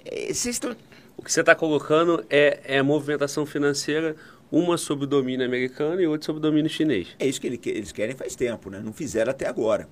Vocês 0.06 0.45
estão. 0.56 0.75
O 1.17 1.24
que 1.24 1.32
você 1.32 1.40
está 1.40 1.56
colocando 1.56 2.25
é, 2.30 2.59
é 2.66 2.82
movimentação 2.82 3.45
financeira, 3.45 4.16
uma 4.51 4.77
sob 4.77 5.06
o 5.06 5.08
domínio 5.08 5.45
americano 5.45 6.01
e 6.01 6.08
outra 6.08 6.25
sob 6.25 6.38
o 6.40 6.42
domínio 6.42 6.69
chinês. 6.69 7.08
É 7.17 7.25
isso 7.25 7.40
que 7.40 7.48
ele 7.48 7.58
que- 7.58 7.69
eles 7.69 7.92
querem 7.92 8.16
faz 8.16 8.35
tempo, 8.35 8.69
né? 8.69 8.82
Não 8.84 8.92
fizeram 8.93 9.32
até 9.32 9.48
agora. 9.48 9.88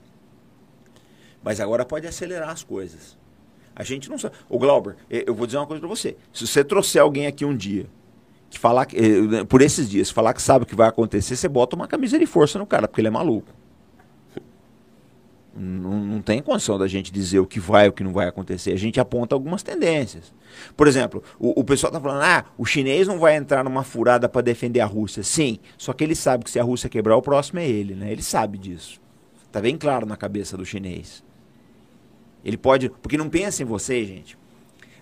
Mas 1.42 1.60
agora 1.60 1.86
pode 1.86 2.06
acelerar 2.08 2.50
as 2.50 2.64
coisas. 2.64 3.18
A 3.76 3.84
gente 3.84 4.10
não 4.10 4.18
sabe. 4.18 4.36
Ô 4.50 4.60
Glauber, 4.60 4.96
eu 5.10 5.34
vou 5.34 5.46
dizer 5.48 5.58
uma 5.58 5.66
coisa 5.66 5.80
para 5.80 5.90
você. 5.90 6.16
Se 6.32 6.46
você 6.46 6.64
trouxer 6.64 7.02
alguém 7.02 7.26
aqui 7.26 7.44
um 7.44 7.56
dia, 7.56 7.88
que 8.50 8.60
falar 8.60 8.86
que, 8.86 8.96
eh, 8.98 9.44
por 9.46 9.62
esses 9.62 9.90
dias, 9.90 10.12
falar 10.12 10.34
que 10.34 10.42
sabe 10.42 10.64
o 10.64 10.66
que 10.68 10.76
vai 10.76 10.88
acontecer, 10.88 11.36
você 11.36 11.48
bota 11.48 11.76
uma 11.76 11.88
camisa 11.88 12.20
de 12.20 12.26
força 12.28 12.60
no 12.60 12.68
cara, 12.68 12.88
porque 12.88 13.02
ele 13.02 13.08
é 13.08 13.12
maluco. 13.12 13.48
Não, 15.56 16.00
não 16.00 16.22
tem 16.22 16.42
condição 16.42 16.80
da 16.80 16.88
gente 16.88 17.12
dizer 17.12 17.40
o 17.40 17.46
que 17.46 17.60
vai 17.60 17.86
e 17.86 17.90
o 17.90 17.94
que 17.94 18.04
não 18.04 18.12
vai 18.12 18.28
acontecer. 18.28 18.72
A 18.72 18.78
gente 18.78 19.00
aponta 19.00 19.36
algumas 19.36 19.62
tendências. 19.62 20.34
Por 20.76 20.88
exemplo, 20.88 21.24
o, 21.40 21.60
o 21.62 21.64
pessoal 21.64 21.90
está 21.92 22.02
falando, 22.02 22.24
ah, 22.24 22.46
o 22.58 22.66
chinês 22.66 23.08
não 23.08 23.20
vai 23.20 23.36
entrar 23.36 23.64
numa 23.64 23.84
furada 23.84 24.28
para 24.28 24.42
defender 24.42 24.80
a 24.80 24.86
Rússia. 24.86 25.22
Sim, 25.22 25.60
só 25.78 25.94
que 25.94 26.04
ele 26.04 26.16
sabe 26.16 26.44
que 26.44 26.50
se 26.50 26.60
a 26.60 26.64
Rússia 26.64 26.90
quebrar, 26.90 27.16
o 27.16 27.22
próximo 27.22 27.60
é 27.60 27.68
ele, 27.68 27.94
né? 27.94 28.12
Ele 28.12 28.24
sabe 28.24 28.58
disso. 28.58 29.00
Está 29.46 29.62
bem 29.62 29.78
claro 29.78 30.08
na 30.08 30.18
cabeça 30.18 30.58
do 30.58 30.66
chinês. 30.66 31.24
Ele 32.44 32.58
pode. 32.58 32.90
Porque 32.90 33.18
não 33.18 33.30
pensa 33.30 33.62
em 33.62 33.66
você, 33.66 34.04
gente. 34.04 34.38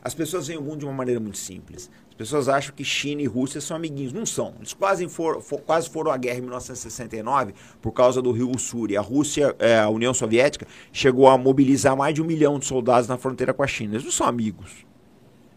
As 0.04 0.14
pessoas 0.14 0.48
veem 0.48 0.60
o 0.60 0.62
mundo 0.62 0.80
de 0.80 0.86
uma 0.86 0.94
maneira 0.94 1.20
muito 1.20 1.38
simples. 1.38 1.90
As 2.22 2.28
pessoas 2.28 2.48
acham 2.50 2.74
que 2.76 2.84
China 2.84 3.22
e 3.22 3.26
Rússia 3.26 3.60
são 3.60 3.76
amiguinhos. 3.76 4.14
Não 4.14 4.26
são. 4.26 4.54
Eles 4.60 4.74
quase, 4.74 5.08
for, 5.10 5.42
for- 5.42 5.60
quase 5.62 5.90
foram 5.90 6.12
à 6.12 6.18
guerra 6.18 6.38
em 6.38 6.42
1969 6.42 7.54
por 7.82 7.92
causa 7.92 8.22
do 8.22 8.32
Rio 8.32 8.52
Ussuri. 8.56 8.96
A 8.96 9.02
Rússia, 9.02 9.56
eh, 9.60 9.80
a 9.80 9.90
União 9.90 10.14
Soviética, 10.14 10.68
chegou 10.94 11.28
a 11.28 11.38
mobilizar 11.38 11.96
mais 11.98 12.14
de 12.14 12.22
um 12.22 12.26
milhão 12.26 12.60
de 12.60 12.66
soldados 12.66 13.08
na 13.08 13.18
fronteira 13.18 13.54
com 13.54 13.64
a 13.64 13.68
China. 13.68 13.94
Eles 13.96 14.04
não 14.06 14.12
são 14.12 14.28
amigos. 14.28 14.86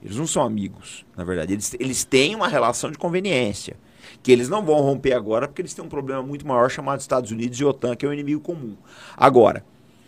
Eles 0.02 0.17
não 0.17 0.26
são 0.26 0.43
amigos, 0.43 1.05
na 1.17 1.25
verdade. 1.25 1.52
Eles, 1.52 1.75
eles 1.78 2.05
têm 2.05 2.34
uma 2.34 2.49
relação 2.49 2.91
de 2.91 2.99
conveniência. 2.99 3.76
Que 4.23 4.33
eles 4.33 4.49
não 4.49 4.65
vão 4.65 4.81
romper 4.81 5.12
agora 5.12 5.47
porque 5.49 5.60
eles 5.62 5.75
têm 5.75 5.84
um 5.84 5.89
problema 5.89 6.23
muito 6.23 6.47
maior 6.47 6.70
chamado 6.70 7.01
Estados 7.01 7.31
Unidos 7.31 7.59
e 7.59 7.65
OTAN, 7.65 7.94
que 7.97 8.07
é 8.07 8.09
o 8.09 8.12
inimigo 8.12 8.41
comum. 8.41 8.76
Agora, 9.17 9.65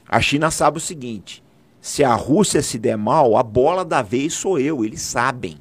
a 0.08 0.20
China 0.20 0.50
sabe 0.50 0.78
o 0.78 0.80
seguinte: 0.80 1.42
se 1.80 2.02
a 2.04 2.14
Rússia 2.14 2.62
se 2.62 2.78
der 2.78 2.96
mal, 2.96 3.36
a 3.36 3.42
bola 3.42 3.84
da 3.84 4.00
vez 4.02 4.32
sou 4.34 4.58
eu. 4.58 4.84
Eles 4.84 5.02
sabem. 5.02 5.58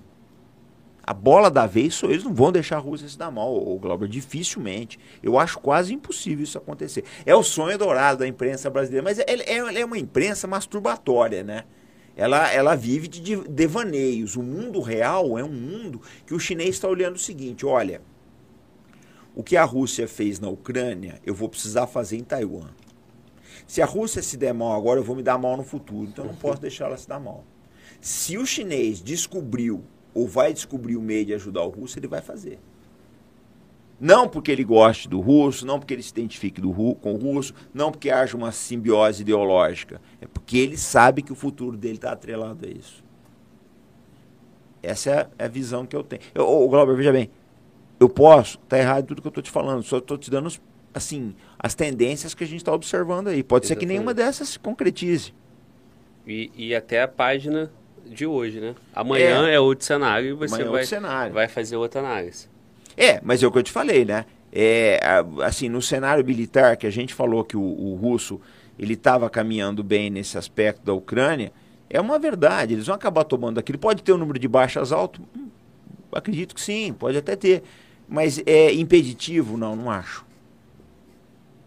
A 1.07 1.13
bola 1.13 1.51
da 1.51 1.67
vez 1.67 2.01
eu. 2.01 2.09
Eles 2.09 2.23
não 2.23 2.33
vão 2.33 2.51
deixar 2.51 2.77
a 2.77 2.79
Rússia 2.79 3.07
se 3.07 3.17
dar 3.17 3.29
mal, 3.29 3.55
o 3.55 3.77
Glauber. 3.77 4.07
Dificilmente. 4.09 4.97
Eu 5.21 5.37
acho 5.37 5.59
quase 5.59 5.93
impossível 5.93 6.43
isso 6.43 6.57
acontecer. 6.57 7.03
É 7.25 7.35
o 7.35 7.43
sonho 7.43 7.77
dourado 7.77 8.19
da 8.19 8.27
imprensa 8.27 8.69
brasileira, 8.71 9.03
mas 9.03 9.19
é, 9.19 9.25
é- 9.27 9.53
ela 9.57 9.71
é 9.77 9.85
uma 9.85 9.99
imprensa 9.99 10.47
masturbatória, 10.47 11.43
né? 11.43 11.65
Ela, 12.17 12.51
ela 12.51 12.75
vive 12.75 13.07
de 13.07 13.19
de 13.19 13.35
devaneios. 13.47 14.35
O 14.35 14.41
mundo 14.41 14.79
real 14.79 15.37
é 15.37 15.43
um 15.43 15.51
mundo 15.51 16.01
que 16.25 16.33
o 16.33 16.39
chinês 16.39 16.69
está 16.71 16.87
olhando 16.87 17.17
o 17.17 17.19
seguinte: 17.19 17.65
olha, 17.67 18.01
o 19.35 19.43
que 19.43 19.57
a 19.57 19.63
Rússia 19.63 20.07
fez 20.07 20.39
na 20.39 20.49
Ucrânia, 20.49 21.21
eu 21.23 21.35
vou 21.35 21.49
precisar 21.49 21.85
fazer 21.85 22.17
em 22.17 22.23
Taiwan. 22.23 22.69
Se 23.67 23.81
a 23.81 23.85
Rússia 23.85 24.23
se 24.23 24.37
der 24.37 24.53
mal 24.53 24.73
agora, 24.73 24.99
eu 24.99 25.03
vou 25.03 25.15
me 25.15 25.21
dar 25.21 25.37
mal 25.37 25.55
no 25.55 25.63
futuro. 25.63 26.07
Então 26.07 26.25
eu 26.25 26.31
não 26.31 26.37
posso 26.37 26.61
deixar 26.61 26.85
ela 26.85 26.97
se 26.97 27.07
dar 27.07 27.19
mal. 27.19 27.43
Se 28.01 28.37
o 28.37 28.45
chinês 28.45 29.01
descobriu 29.01 29.83
ou 30.15 30.27
vai 30.27 30.53
descobrir 30.53 30.95
o 30.95 31.01
meio 31.01 31.25
de 31.25 31.33
ajudar 31.33 31.61
o 31.63 31.69
russo, 31.69 31.99
ele 31.99 32.07
vai 32.07 32.21
fazer. 32.21 32.57
Não 33.99 34.27
porque 34.27 34.51
ele 34.51 34.63
goste 34.63 35.07
do 35.07 35.19
russo, 35.19 35.65
não 35.65 35.77
porque 35.77 35.93
ele 35.93 36.03
se 36.03 36.11
identifique 36.11 36.59
do 36.59 36.73
com 36.95 37.13
o 37.13 37.17
russo, 37.17 37.53
não 37.73 37.91
porque 37.91 38.09
haja 38.09 38.35
uma 38.35 38.51
simbiose 38.51 39.21
ideológica. 39.21 40.01
É 40.19 40.25
porque 40.25 40.57
ele 40.57 40.77
sabe 40.77 41.21
que 41.21 41.31
o 41.31 41.35
futuro 41.35 41.77
dele 41.77 41.95
está 41.95 42.11
atrelado 42.11 42.65
a 42.65 42.69
isso. 42.69 43.03
Essa 44.81 45.09
é 45.09 45.21
a, 45.21 45.27
é 45.45 45.49
visão 45.49 45.85
que 45.85 45.95
eu 45.95 46.03
tenho. 46.03 46.21
Eu, 46.33 46.47
ô, 46.47 46.67
Glauber, 46.67 46.95
veja 46.95 47.11
bem. 47.11 47.29
Eu 47.99 48.09
posso 48.09 48.57
estar 48.57 48.77
errado 48.77 49.05
tudo 49.05 49.21
que 49.21 49.27
eu 49.27 49.29
estou 49.29 49.43
te 49.43 49.51
falando, 49.51 49.83
só 49.83 49.97
estou 49.97 50.17
te 50.17 50.29
dando 50.29 50.51
assim, 50.93 51.33
as 51.59 51.73
tendências 51.73 52.33
que 52.33 52.43
a 52.43 52.47
gente 52.47 52.57
está 52.57 52.73
observando 52.73 53.27
aí. 53.27 53.43
Pode 53.43 53.67
ser 53.67 53.75
que 53.75 53.85
nenhuma 53.85 54.11
Exatamente. 54.11 54.27
dessas 54.27 54.49
se 54.49 54.59
concretize. 54.59 55.33
E, 56.27 56.51
e 56.55 56.75
até 56.75 57.01
a 57.01 57.07
página 57.07 57.71
de 58.05 58.25
hoje, 58.25 58.59
né? 58.59 58.75
Amanhã 58.93 59.47
é, 59.47 59.59
outro 59.59 59.85
cenário 59.85 60.29
e 60.29 60.33
você 60.33 60.55
Amanhã 60.55 60.67
é 60.67 60.69
vai, 60.69 60.81
outro 60.81 60.87
cenário. 60.87 61.33
vai 61.33 61.47
fazer 61.47 61.75
outra 61.75 61.99
análise. 62.01 62.47
É, 62.95 63.19
mas 63.23 63.43
é 63.43 63.47
o 63.47 63.51
que 63.51 63.57
eu 63.57 63.63
te 63.63 63.71
falei, 63.71 64.05
né? 64.05 64.25
É, 64.51 64.99
assim, 65.43 65.67
no 65.67 65.81
cenário 65.81 66.23
militar, 66.23 66.77
que 66.77 66.87
a 66.87 66.91
gente 66.91 67.13
falou 67.13 67.43
que 67.43 67.57
o, 67.57 67.61
o 67.61 67.95
russo 67.95 68.39
ele 68.79 68.93
estava 68.93 69.29
caminhando 69.29 69.83
bem 69.83 70.09
nesse 70.09 70.37
aspecto 70.37 70.83
da 70.83 70.93
Ucrânia, 70.93 71.51
é 71.89 71.99
uma 71.99 72.17
verdade. 72.17 72.73
Eles 72.73 72.87
vão 72.87 72.95
acabar 72.95 73.23
tomando 73.23 73.59
aquilo. 73.59 73.77
Pode 73.77 74.01
ter 74.01 74.13
um 74.13 74.17
número 74.17 74.39
de 74.39 74.47
baixas 74.47 74.91
alto? 74.91 75.21
Hum, 75.35 75.49
acredito 76.11 76.55
que 76.55 76.61
sim, 76.61 76.93
pode 76.93 77.17
até 77.17 77.35
ter. 77.35 77.63
Mas 78.07 78.41
é 78.45 78.73
impeditivo? 78.73 79.57
Não, 79.57 79.75
não 79.75 79.89
acho. 79.89 80.25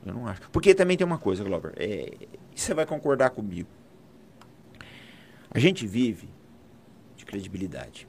Eu 0.06 0.14
não 0.14 0.26
acho. 0.26 0.42
Porque 0.50 0.74
também 0.74 0.96
tem 0.96 1.06
uma 1.06 1.18
coisa, 1.18 1.44
Glover. 1.44 1.72
É, 1.76 2.12
você 2.54 2.72
vai 2.72 2.86
concordar 2.86 3.30
comigo. 3.30 3.68
A 5.50 5.58
gente 5.58 5.86
vive 5.86 6.28
de 7.16 7.24
credibilidade. 7.24 8.06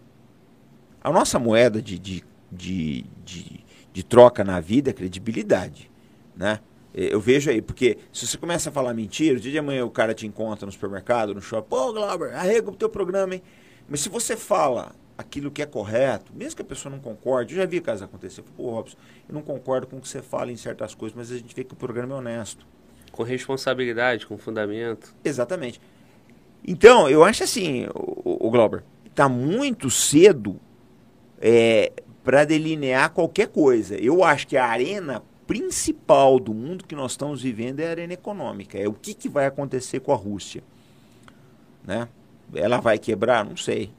A 1.02 1.12
nossa 1.12 1.40
moeda 1.40 1.82
de, 1.82 1.98
de, 1.98 2.24
de, 2.52 3.06
de, 3.24 3.66
de 3.94 4.04
troca 4.04 4.44
na 4.44 4.60
vida 4.60 4.90
é 4.90 4.94
credibilidade. 4.94 5.90
Né? 6.36 6.60
Eu 6.94 7.20
vejo 7.20 7.50
aí, 7.50 7.62
porque 7.62 7.98
se 8.12 8.28
você 8.28 8.38
começa 8.38 8.70
a 8.70 8.74
falar 8.74 8.94
mentira, 8.94 9.38
o 9.38 9.40
dia 9.40 9.52
de 9.52 9.58
amanhã 9.58 9.86
o 9.86 9.92
cara 9.92 10.14
te 10.14 10.26
encontra 10.26 10.66
no 10.66 10.72
supermercado, 10.72 11.34
no 11.34 11.42
shopping, 11.42 11.70
pô, 11.70 11.94
Glauber, 11.94 12.34
arrega 12.34 12.70
o 12.70 12.76
teu 12.76 12.90
programa, 12.90 13.36
hein? 13.36 13.44
Mas 13.88 14.02
se 14.02 14.10
você 14.10 14.36
fala 14.36 14.94
aquilo 15.18 15.52
que 15.52 15.62
é 15.62 15.66
correto, 15.66 16.32
mesmo 16.34 16.56
que 16.56 16.62
a 16.62 16.66
pessoa 16.66 16.92
não 16.92 17.00
concorde, 17.00 17.54
eu 17.54 17.62
já 17.62 17.66
vi 17.66 17.80
casos 17.80 18.04
acontecer, 18.04 18.42
pô, 18.56 18.72
Robson, 18.72 18.98
eu 19.28 19.36
não 19.36 19.42
concordo 19.42 19.86
com 19.86 19.98
o 19.98 20.02
que 20.02 20.08
você 20.08 20.22
fala 20.22 20.52
em 20.52 20.56
certas 20.56 20.96
coisas, 20.96 21.16
mas 21.16 21.32
a 21.32 21.38
gente 21.38 21.56
vê 21.56 21.64
que 21.64 21.74
o 21.74 21.76
programa 21.76 22.16
é 22.16 22.18
honesto. 22.18 22.66
Com 23.12 23.24
responsabilidade, 23.24 24.26
com 24.26 24.38
fundamento. 24.38 25.14
Exatamente. 25.24 25.82
Então, 26.66 27.10
eu 27.10 27.24
acho 27.24 27.44
assim, 27.44 27.88
o, 27.94 28.48
o 28.48 28.52
Glauber, 28.52 28.84
está 29.06 29.28
muito 29.28 29.90
cedo 29.90 30.60
é, 31.42 31.92
para 32.24 32.46
delinear 32.46 33.12
qualquer 33.12 33.48
coisa. 33.48 33.96
Eu 33.98 34.24
acho 34.24 34.48
que 34.48 34.58
a 34.58 34.66
arena 34.66 35.24
principal 35.48 36.40
do 36.40 36.54
mundo 36.54 36.86
que 36.86 36.96
nós 36.96 37.12
estamos 37.12 37.42
vivendo 37.42 37.80
é 37.80 37.88
a 37.88 37.90
arena 37.90 38.14
econômica. 38.14 38.78
É 38.78 38.88
o 38.88 38.94
que, 38.94 39.14
que 39.14 39.28
vai 39.28 39.46
acontecer 39.48 40.00
com 40.00 40.12
a 40.12 40.16
Rússia. 40.16 40.62
Né? 41.84 42.08
Ela 42.54 42.80
vai 42.80 43.00
quebrar? 43.00 43.44
Não 43.44 43.58
sei. 43.58 43.92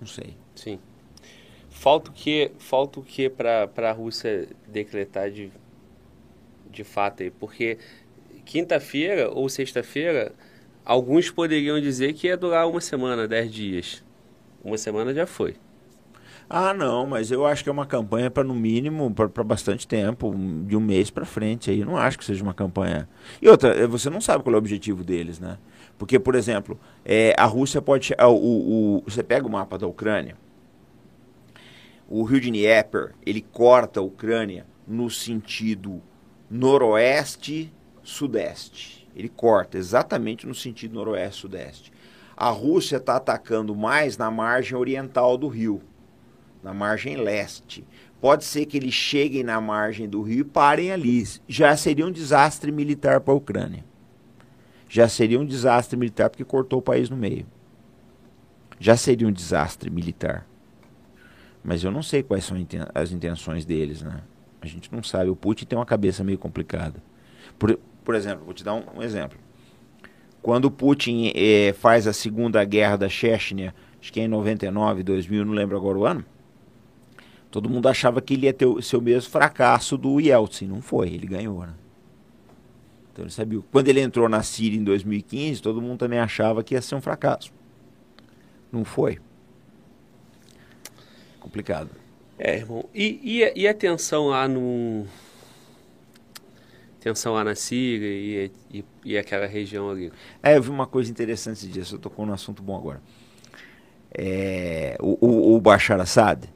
Não 0.00 0.06
sei. 0.06 0.36
Sim. 0.54 0.78
Falta 1.70 2.10
o 2.10 2.14
que, 2.14 2.52
falta 2.58 3.00
o 3.00 3.02
que 3.02 3.28
para 3.28 3.68
a 3.76 3.92
Rússia 3.92 4.48
decretar 4.68 5.30
de, 5.30 5.50
de 6.70 6.84
fato 6.84 7.22
aí? 7.22 7.30
Porque 7.30 7.78
quinta-feira 8.44 9.30
ou 9.30 9.48
sexta-feira, 9.48 10.32
alguns 10.84 11.30
poderiam 11.30 11.80
dizer 11.80 12.12
que 12.12 12.26
ia 12.26 12.36
durar 12.36 12.68
uma 12.68 12.80
semana, 12.80 13.26
dez 13.26 13.52
dias. 13.52 14.04
Uma 14.62 14.78
semana 14.78 15.14
já 15.14 15.26
foi. 15.26 15.56
Ah, 16.48 16.72
não, 16.74 17.06
mas 17.06 17.30
eu 17.30 17.46
acho 17.46 17.62
que 17.62 17.68
é 17.70 17.72
uma 17.72 17.86
campanha 17.86 18.30
para 18.30 18.44
no 18.44 18.54
mínimo 18.54 19.10
para 19.12 19.42
bastante 19.42 19.88
tempo, 19.88 20.34
de 20.66 20.76
um 20.76 20.80
mês 20.80 21.08
para 21.10 21.24
frente. 21.24 21.70
Aí 21.70 21.80
eu 21.80 21.86
não 21.86 21.96
acho 21.96 22.18
que 22.18 22.24
seja 22.24 22.42
uma 22.42 22.52
campanha. 22.52 23.08
E 23.40 23.48
outra, 23.48 23.70
eh, 23.70 23.86
você 23.86 24.10
não 24.10 24.20
sabe 24.20 24.44
qual 24.44 24.52
é 24.52 24.56
o 24.56 24.58
objetivo 24.58 25.02
deles, 25.02 25.40
né? 25.40 25.56
Porque, 25.96 26.18
por 26.18 26.34
exemplo, 26.34 26.78
é, 27.04 27.34
a 27.38 27.46
Rússia 27.46 27.80
pode. 27.80 28.12
O, 28.18 28.26
o, 28.26 28.98
o, 28.98 29.04
você 29.06 29.22
pega 29.22 29.46
o 29.46 29.50
mapa 29.50 29.78
da 29.78 29.86
Ucrânia, 29.86 30.36
o 32.08 32.24
rio 32.24 32.40
de 32.40 32.50
Dnieper, 32.50 33.14
ele 33.24 33.40
corta 33.40 34.00
a 34.00 34.02
Ucrânia 34.02 34.66
no 34.86 35.08
sentido 35.08 36.02
noroeste-sudeste. 36.50 39.03
Ele 39.14 39.28
corta 39.28 39.78
exatamente 39.78 40.46
no 40.46 40.54
sentido 40.54 40.94
noroeste-sudeste. 40.94 41.92
A 42.36 42.48
Rússia 42.50 42.96
está 42.96 43.16
atacando 43.16 43.74
mais 43.74 44.16
na 44.16 44.30
margem 44.30 44.76
oriental 44.76 45.36
do 45.36 45.48
rio, 45.48 45.80
na 46.62 46.74
margem 46.74 47.16
leste. 47.16 47.86
Pode 48.20 48.44
ser 48.44 48.66
que 48.66 48.76
eles 48.76 48.94
cheguem 48.94 49.42
na 49.42 49.60
margem 49.60 50.08
do 50.08 50.22
rio 50.22 50.40
e 50.40 50.44
parem 50.44 50.90
ali. 50.90 51.24
Já 51.46 51.76
seria 51.76 52.06
um 52.06 52.10
desastre 52.10 52.72
militar 52.72 53.20
para 53.20 53.32
a 53.32 53.36
Ucrânia 53.36 53.84
já 54.94 55.08
seria 55.08 55.40
um 55.40 55.44
desastre 55.44 55.98
militar 55.98 56.30
porque 56.30 56.44
cortou 56.44 56.78
o 56.78 56.82
país 56.82 57.10
no 57.10 57.16
meio. 57.16 57.44
Já 58.78 58.96
seria 58.96 59.26
um 59.26 59.32
desastre 59.32 59.90
militar. 59.90 60.46
Mas 61.64 61.82
eu 61.82 61.90
não 61.90 62.00
sei 62.00 62.22
quais 62.22 62.44
são 62.44 62.56
as 62.94 63.10
intenções 63.10 63.64
deles, 63.64 64.02
né? 64.02 64.20
A 64.62 64.66
gente 64.68 64.92
não 64.92 65.02
sabe. 65.02 65.30
O 65.30 65.34
Putin 65.34 65.64
tem 65.64 65.76
uma 65.76 65.84
cabeça 65.84 66.22
meio 66.22 66.38
complicada. 66.38 67.02
Por, 67.58 67.76
por 68.04 68.14
exemplo, 68.14 68.44
vou 68.44 68.54
te 68.54 68.62
dar 68.62 68.74
um, 68.74 68.82
um 68.96 69.02
exemplo. 69.02 69.38
Quando 70.42 70.70
Putin 70.70 71.32
eh, 71.34 71.74
faz 71.78 72.06
a 72.06 72.12
segunda 72.12 72.62
guerra 72.64 72.96
da 72.96 73.08
Chechnya, 73.08 73.74
acho 74.00 74.12
que 74.12 74.20
é 74.20 74.24
em 74.24 74.28
99, 74.28 75.02
2000, 75.02 75.44
não 75.44 75.54
lembro 75.54 75.76
agora 75.76 75.98
o 75.98 76.04
ano, 76.04 76.24
todo 77.50 77.70
mundo 77.70 77.88
achava 77.88 78.20
que 78.20 78.34
ele 78.34 78.46
ia 78.46 78.52
ter 78.52 78.66
o 78.66 78.82
seu 78.82 79.00
mesmo 79.00 79.30
fracasso 79.30 79.96
do 79.96 80.20
Yeltsin. 80.20 80.66
Não 80.66 80.82
foi, 80.82 81.08
ele 81.08 81.26
ganhou, 81.26 81.64
né? 81.64 81.72
Então 83.10 83.24
ele 83.24 83.30
sabia. 83.30 83.60
Quando 83.70 83.88
ele 83.88 84.00
entrou 84.00 84.28
na 84.28 84.42
Síria 84.42 84.78
em 84.78 84.84
2015, 84.84 85.62
todo 85.62 85.80
mundo 85.80 86.00
também 86.00 86.18
achava 86.18 86.62
que 86.62 86.74
ia 86.74 86.82
ser 86.82 86.96
um 86.96 87.00
fracasso. 87.00 87.52
Não 88.72 88.84
foi. 88.84 89.20
Complicado. 91.38 91.90
É, 92.36 92.56
irmão. 92.56 92.84
E, 92.92 93.20
e, 93.22 93.62
e 93.62 93.68
a 93.68 93.72
tensão 93.72 94.26
lá 94.26 94.48
no. 94.48 95.06
Tensão 97.04 97.34
lá 97.34 97.44
na 97.44 97.54
Síria 97.54 98.08
e, 98.08 98.50
e, 98.72 98.84
e, 99.04 99.18
aquela 99.18 99.44
região 99.46 99.90
ali? 99.90 100.10
É, 100.42 100.56
eu 100.56 100.62
vi 100.62 100.70
uma 100.70 100.86
coisa 100.86 101.10
interessante 101.10 101.58
esse 101.58 101.66
dia, 101.66 101.82
eu 101.92 101.98
tocou 101.98 102.24
num 102.24 102.32
assunto 102.32 102.62
bom 102.62 102.74
agora. 102.74 103.02
É, 104.10 104.96
o, 104.98 105.18
o, 105.20 105.54
o 105.54 105.60
Bashar 105.60 106.00
Assad, 106.00 106.48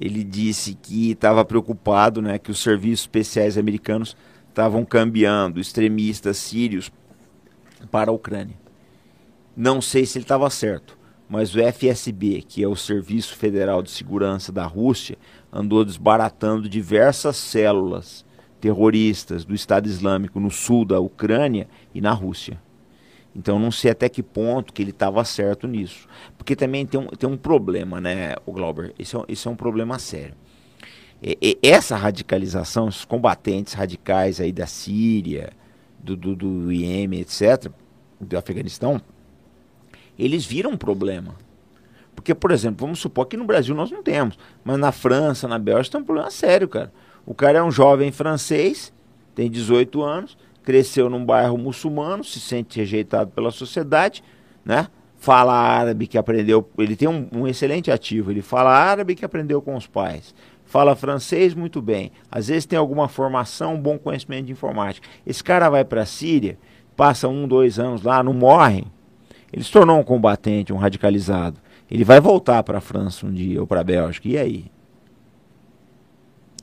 ele 0.00 0.24
disse 0.24 0.72
que 0.72 1.10
estava 1.10 1.44
preocupado, 1.44 2.22
né, 2.22 2.38
que 2.38 2.50
os 2.50 2.62
serviços 2.62 3.00
especiais 3.00 3.58
americanos 3.58 4.16
estavam 4.48 4.86
cambiando 4.86 5.60
extremistas 5.60 6.38
sírios 6.38 6.90
para 7.90 8.10
a 8.10 8.14
Ucrânia. 8.14 8.56
Não 9.54 9.82
sei 9.82 10.06
se 10.06 10.16
ele 10.16 10.24
estava 10.24 10.48
certo, 10.48 10.96
mas 11.28 11.54
o 11.54 11.58
FSB, 11.60 12.40
que 12.48 12.62
é 12.62 12.66
o 12.66 12.74
Serviço 12.74 13.36
Federal 13.36 13.82
de 13.82 13.90
Segurança 13.90 14.50
da 14.50 14.64
Rússia, 14.64 15.18
andou 15.52 15.84
desbaratando 15.84 16.70
diversas 16.70 17.36
células 17.36 18.24
terroristas 18.60 19.44
do 19.44 19.54
Estado 19.54 19.88
Islâmico 19.88 20.38
no 20.38 20.50
sul 20.50 20.84
da 20.84 21.00
Ucrânia 21.00 21.68
e 21.94 22.00
na 22.00 22.12
Rússia. 22.12 22.60
Então 23.34 23.58
não 23.58 23.70
sei 23.70 23.92
até 23.92 24.08
que 24.08 24.22
ponto 24.22 24.72
que 24.72 24.82
ele 24.82 24.90
estava 24.90 25.24
certo 25.24 25.66
nisso. 25.66 26.06
Porque 26.36 26.54
também 26.54 26.84
tem 26.84 27.00
um, 27.00 27.06
tem 27.06 27.28
um 27.28 27.36
problema, 27.36 28.00
né, 28.00 28.34
o 28.44 28.52
Glauber? 28.52 28.92
Esse 28.98 29.16
é, 29.16 29.22
esse 29.28 29.46
é 29.46 29.50
um 29.50 29.56
problema 29.56 29.98
sério 29.98 30.34
essa 31.62 31.96
radicalização, 31.96 32.88
os 32.88 33.04
combatentes 33.04 33.74
radicais 33.74 34.40
aí 34.40 34.52
da 34.52 34.66
Síria, 34.66 35.52
do, 35.98 36.16
do, 36.16 36.34
do 36.34 36.72
Iêmen, 36.72 37.20
etc., 37.20 37.70
do 38.18 38.38
Afeganistão, 38.38 39.00
eles 40.18 40.44
viram 40.44 40.70
um 40.70 40.76
problema. 40.76 41.34
Porque, 42.14 42.34
por 42.34 42.50
exemplo, 42.50 42.86
vamos 42.86 42.98
supor 42.98 43.26
que 43.26 43.36
no 43.36 43.44
Brasil 43.44 43.74
nós 43.74 43.90
não 43.90 44.02
temos, 44.02 44.38
mas 44.64 44.78
na 44.78 44.92
França, 44.92 45.46
na 45.46 45.58
Bélgica, 45.58 45.92
tem 45.92 46.02
um 46.02 46.04
problema 46.04 46.30
sério, 46.30 46.68
cara. 46.68 46.92
O 47.30 47.34
cara 47.34 47.60
é 47.60 47.62
um 47.62 47.70
jovem 47.70 48.10
francês, 48.10 48.92
tem 49.36 49.48
18 49.48 50.02
anos, 50.02 50.36
cresceu 50.64 51.08
num 51.08 51.24
bairro 51.24 51.56
muçulmano, 51.56 52.24
se 52.24 52.40
sente 52.40 52.80
rejeitado 52.80 53.30
pela 53.30 53.52
sociedade, 53.52 54.20
né? 54.64 54.88
Fala 55.16 55.52
árabe 55.52 56.08
que 56.08 56.18
aprendeu, 56.18 56.68
ele 56.76 56.96
tem 56.96 57.06
um, 57.06 57.28
um 57.32 57.46
excelente 57.46 57.88
ativo, 57.88 58.32
ele 58.32 58.42
fala 58.42 58.72
árabe 58.72 59.14
que 59.14 59.24
aprendeu 59.24 59.62
com 59.62 59.76
os 59.76 59.86
pais 59.86 60.34
fala 60.64 60.96
francês 60.96 61.54
muito 61.54 61.80
bem, 61.80 62.10
às 62.28 62.48
vezes 62.48 62.66
tem 62.66 62.76
alguma 62.76 63.06
formação, 63.06 63.74
um 63.74 63.80
bom 63.80 63.96
conhecimento 63.96 64.46
de 64.46 64.52
informática. 64.52 65.08
Esse 65.24 65.42
cara 65.42 65.68
vai 65.70 65.84
para 65.84 66.02
a 66.02 66.06
Síria, 66.06 66.58
passa 66.96 67.28
um, 67.28 67.46
dois 67.46 67.78
anos 67.78 68.02
lá, 68.02 68.24
não 68.24 68.32
morre. 68.32 68.84
Ele 69.52 69.62
se 69.62 69.70
tornou 69.70 70.00
um 70.00 70.04
combatente, 70.04 70.72
um 70.72 70.76
radicalizado. 70.76 71.60
Ele 71.88 72.04
vai 72.04 72.20
voltar 72.20 72.62
para 72.64 72.78
a 72.78 72.80
França 72.80 73.24
um 73.24 73.32
dia 73.32 73.60
ou 73.60 73.66
para 73.68 73.80
a 73.80 73.84
Bélgica. 73.84 74.28
E 74.28 74.36
aí? 74.36 74.70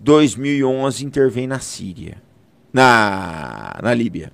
2011 0.00 1.04
intervém 1.04 1.46
na 1.46 1.58
Síria, 1.58 2.22
na, 2.76 3.78
na 3.82 3.94
Líbia. 3.94 4.30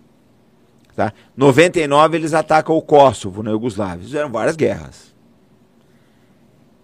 Tá? 0.96 1.12
99 1.36 2.16
eles 2.16 2.34
atacam 2.34 2.76
o 2.76 2.82
Kosovo, 2.82 3.40
na 3.42 3.52
Iugoslávia. 3.52 4.04
Fizeram 4.04 4.30
várias 4.30 4.56
guerras. 4.56 5.14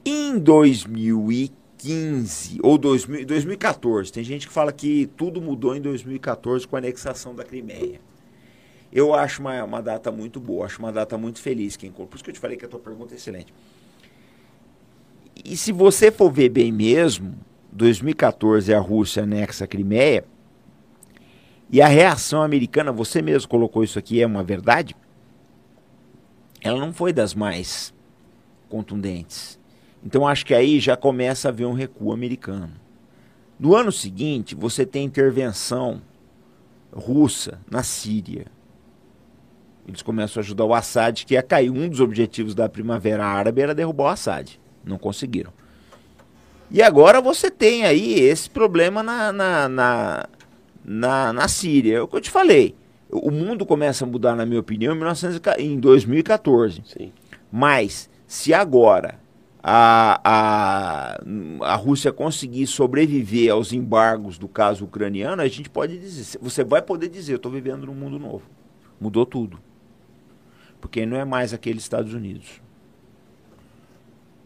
Em 0.04 0.38
2015 0.38 2.60
ou 2.62 2.78
2000, 2.78 3.26
2014, 3.26 4.12
tem 4.12 4.22
gente 4.22 4.46
que 4.46 4.52
fala 4.52 4.72
que 4.72 5.10
tudo 5.16 5.42
mudou 5.42 5.74
em 5.74 5.80
2014 5.80 6.64
com 6.66 6.76
a 6.76 6.78
anexação 6.78 7.34
da 7.34 7.42
Crimeia. 7.42 8.00
Eu 8.90 9.12
acho 9.12 9.40
uma, 9.40 9.62
uma 9.64 9.82
data 9.82 10.12
muito 10.12 10.38
boa, 10.38 10.64
acho 10.64 10.78
uma 10.78 10.92
data 10.92 11.18
muito 11.18 11.40
feliz. 11.40 11.76
Quem, 11.76 11.90
por 11.90 12.08
isso 12.14 12.22
que 12.22 12.30
eu 12.30 12.34
te 12.34 12.40
falei 12.40 12.56
que 12.56 12.64
a 12.64 12.68
tua 12.68 12.80
pergunta 12.80 13.14
é 13.14 13.16
excelente. 13.16 13.52
E 15.44 15.56
se 15.56 15.72
você 15.72 16.12
for 16.12 16.30
ver 16.30 16.48
bem 16.48 16.72
mesmo, 16.72 17.34
2014 17.72 18.72
a 18.72 18.78
Rússia 18.78 19.24
anexa 19.24 19.64
a 19.64 19.68
Crimeia, 19.68 20.24
e 21.70 21.82
a 21.82 21.86
reação 21.86 22.42
americana, 22.42 22.90
você 22.90 23.20
mesmo 23.20 23.48
colocou 23.48 23.84
isso 23.84 23.98
aqui, 23.98 24.22
é 24.22 24.26
uma 24.26 24.42
verdade? 24.42 24.96
Ela 26.62 26.78
não 26.78 26.92
foi 26.92 27.12
das 27.12 27.34
mais 27.34 27.92
contundentes. 28.68 29.58
Então 30.04 30.26
acho 30.26 30.46
que 30.46 30.54
aí 30.54 30.80
já 30.80 30.96
começa 30.96 31.48
a 31.48 31.50
haver 31.50 31.66
um 31.66 31.72
recuo 31.72 32.12
americano. 32.12 32.72
No 33.58 33.74
ano 33.74 33.92
seguinte, 33.92 34.54
você 34.54 34.86
tem 34.86 35.04
intervenção 35.04 36.00
russa 36.92 37.60
na 37.70 37.82
Síria. 37.82 38.46
Eles 39.86 40.02
começam 40.02 40.40
a 40.40 40.44
ajudar 40.44 40.64
o 40.64 40.74
Assad, 40.74 41.24
que 41.24 41.34
ia 41.34 41.42
cair. 41.42 41.70
Um 41.70 41.88
dos 41.88 42.00
objetivos 42.00 42.54
da 42.54 42.68
Primavera 42.68 43.26
Árabe 43.26 43.62
era 43.62 43.74
derrubar 43.74 44.04
o 44.04 44.08
Assad. 44.08 44.60
Não 44.84 44.98
conseguiram. 44.98 45.52
E 46.70 46.82
agora 46.82 47.20
você 47.20 47.50
tem 47.50 47.84
aí 47.84 48.20
esse 48.20 48.48
problema 48.48 49.02
na, 49.02 49.32
na, 49.32 49.68
na, 49.68 50.28
na, 50.88 51.32
na 51.32 51.46
Síria. 51.46 51.98
É 51.98 52.00
o 52.00 52.08
que 52.08 52.16
eu 52.16 52.20
te 52.20 52.30
falei. 52.30 52.74
O 53.10 53.30
mundo 53.30 53.66
começa 53.66 54.04
a 54.04 54.08
mudar, 54.08 54.34
na 54.34 54.46
minha 54.46 54.60
opinião, 54.60 54.94
em, 54.94 54.96
1900, 54.96 55.40
em 55.58 55.78
2014. 55.78 56.82
Sim. 56.84 57.12
Mas, 57.52 58.10
se 58.26 58.52
agora 58.52 59.18
a, 59.62 60.20
a, 60.24 61.72
a 61.72 61.74
Rússia 61.76 62.12
conseguir 62.12 62.66
sobreviver 62.66 63.52
aos 63.52 63.72
embargos 63.72 64.38
do 64.38 64.48
caso 64.48 64.84
ucraniano, 64.84 65.42
a 65.42 65.48
gente 65.48 65.70
pode 65.70 65.98
dizer, 65.98 66.38
você 66.40 66.64
vai 66.64 66.82
poder 66.82 67.08
dizer, 67.08 67.32
eu 67.32 67.36
estou 67.36 67.52
vivendo 67.52 67.86
num 67.86 67.94
mundo 67.94 68.18
novo. 68.18 68.44
Mudou 69.00 69.24
tudo. 69.24 69.58
Porque 70.80 71.04
não 71.06 71.16
é 71.16 71.24
mais 71.24 71.52
aquele 71.52 71.78
Estados 71.78 72.14
Unidos. 72.14 72.60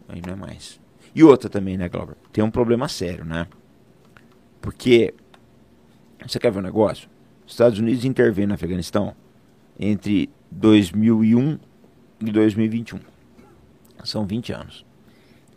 Aí 0.07 0.21
não 0.25 0.33
é 0.33 0.35
mais. 0.35 0.79
E 1.13 1.23
outra 1.23 1.49
também, 1.49 1.77
né, 1.77 1.89
Glauber? 1.89 2.15
Tem 2.31 2.43
um 2.43 2.51
problema 2.51 2.87
sério, 2.87 3.25
né? 3.25 3.47
Porque, 4.61 5.13
você 6.31 6.39
quer 6.39 6.51
ver 6.51 6.59
um 6.59 6.63
negócio? 6.63 7.09
Os 7.45 7.53
Estados 7.53 7.79
Unidos 7.79 8.05
intervêm 8.05 8.47
no 8.47 8.53
Afeganistão 8.53 9.13
entre 9.79 10.29
2001 10.51 11.59
e 12.21 12.31
2021. 12.31 12.99
São 14.03 14.25
20 14.25 14.53
anos. 14.53 14.85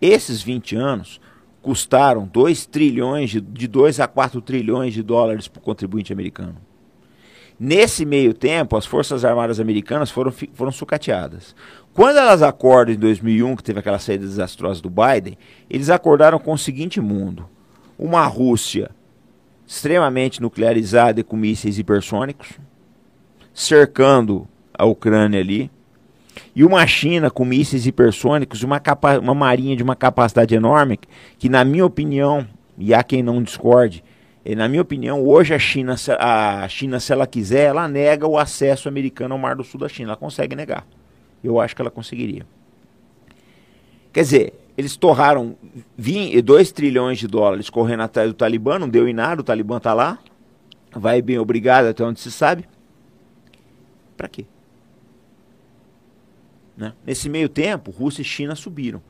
Esses 0.01 0.43
20 0.43 0.77
anos 0.77 1.21
custaram 1.63 2.27
2 2.27 2.67
trilhões, 2.67 3.31
de, 3.31 3.41
de 3.41 3.67
2 3.67 4.01
a 4.01 4.07
4 4.07 4.41
trilhões 4.41 4.95
de 4.95 5.03
dólares 5.03 5.49
para 5.49 5.59
o 5.61 5.63
contribuinte 5.63 6.13
americano. 6.13 6.57
Nesse 7.59 8.05
meio 8.05 8.35
tempo, 8.35 8.77
as 8.77 8.85
Forças 8.85 9.25
Armadas 9.25 9.59
Americanas 9.59 10.11
foram, 10.11 10.31
foram 10.31 10.71
sucateadas. 10.71 11.57
Quando 11.95 12.19
elas 12.19 12.43
acordam 12.43 12.95
em 12.95 12.99
2001, 12.99 13.57
que 13.57 13.65
teve 13.65 13.81
aquela 13.81 13.99
saída 13.99 14.27
desastrosa 14.27 14.83
do 14.83 14.91
Biden, 14.91 15.39
eles 15.69 15.89
acordaram 15.89 16.39
com 16.39 16.53
o 16.53 16.59
seguinte 16.59 17.01
mundo: 17.01 17.49
uma 17.99 18.27
Rússia 18.27 18.91
extremamente 19.67 20.41
nuclearizada 20.41 21.21
e 21.21 21.25
com 21.25 21.37
mísseis 21.37 21.79
hipersônicos, 21.79 22.59
cercando 23.53 24.47
a 24.73 24.85
Ucrânia 24.85 25.41
ali, 25.41 25.71
e 26.55 26.65
uma 26.65 26.87
China 26.87 27.31
com 27.31 27.45
mísseis 27.45 27.87
hipersônicos, 27.87 28.63
uma, 28.63 28.81
uma 29.23 29.35
marinha 29.35 29.75
de 29.75 29.83
uma 29.83 29.97
capacidade 29.97 30.55
enorme, 30.55 30.99
que, 31.39 31.49
na 31.49 31.65
minha 31.65 31.85
opinião, 31.85 32.47
e 32.79 32.93
há 32.95 33.03
quem 33.03 33.23
não 33.23 33.43
discorde, 33.43 34.05
na 34.55 34.69
minha 34.69 34.83
opinião, 34.83 35.25
hoje 35.27 35.55
a 35.55 35.59
China, 35.59 35.97
a 36.21 36.69
China, 36.69 37.01
se 37.01 37.13
ela 37.13 37.27
quiser, 37.27 37.65
ela 37.65 37.89
nega 37.89 38.29
o 38.29 38.39
acesso 38.39 38.89
americano 38.89 39.35
ao 39.35 39.41
Mar 39.41 39.57
do 39.57 39.65
Sul 39.65 39.81
da 39.81 39.89
China. 39.89 40.11
Ela 40.11 40.17
consegue 40.17 40.55
negar. 40.55 40.87
Eu 41.43 41.61
acho 41.61 41.75
que 41.75 41.83
ela 41.83 41.91
conseguiria. 41.91 42.47
Quer 44.13 44.21
dizer, 44.21 44.53
eles 44.77 44.97
torraram 44.97 45.57
2 45.97 46.73
trilhões 46.73 47.19
de 47.19 47.27
dólares 47.27 47.71
correndo 47.71 48.03
atrás 48.03 48.29
do 48.29 48.35
Talibã, 48.35 48.79
não 48.79 48.89
deu 48.89 49.09
em 49.09 49.15
nada, 49.15 49.41
o 49.41 49.45
Talibã 49.45 49.79
está 49.79 49.95
lá. 49.95 50.19
Vai 50.93 51.21
bem 51.23 51.39
obrigado 51.39 51.87
até 51.87 52.05
onde 52.05 52.21
se 52.21 52.31
sabe. 52.31 52.67
Para 54.17 54.29
quê? 54.29 54.47
Né? 56.77 56.93
Nesse 57.05 57.29
meio 57.29 57.49
tempo, 57.49 57.91
Rússia 57.91 58.23
e 58.23 58.25
China 58.25 58.55
subiram. 58.55 59.03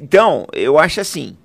Então, 0.00 0.46
eu 0.52 0.78
acho 0.78 1.00
assim, 1.00 1.36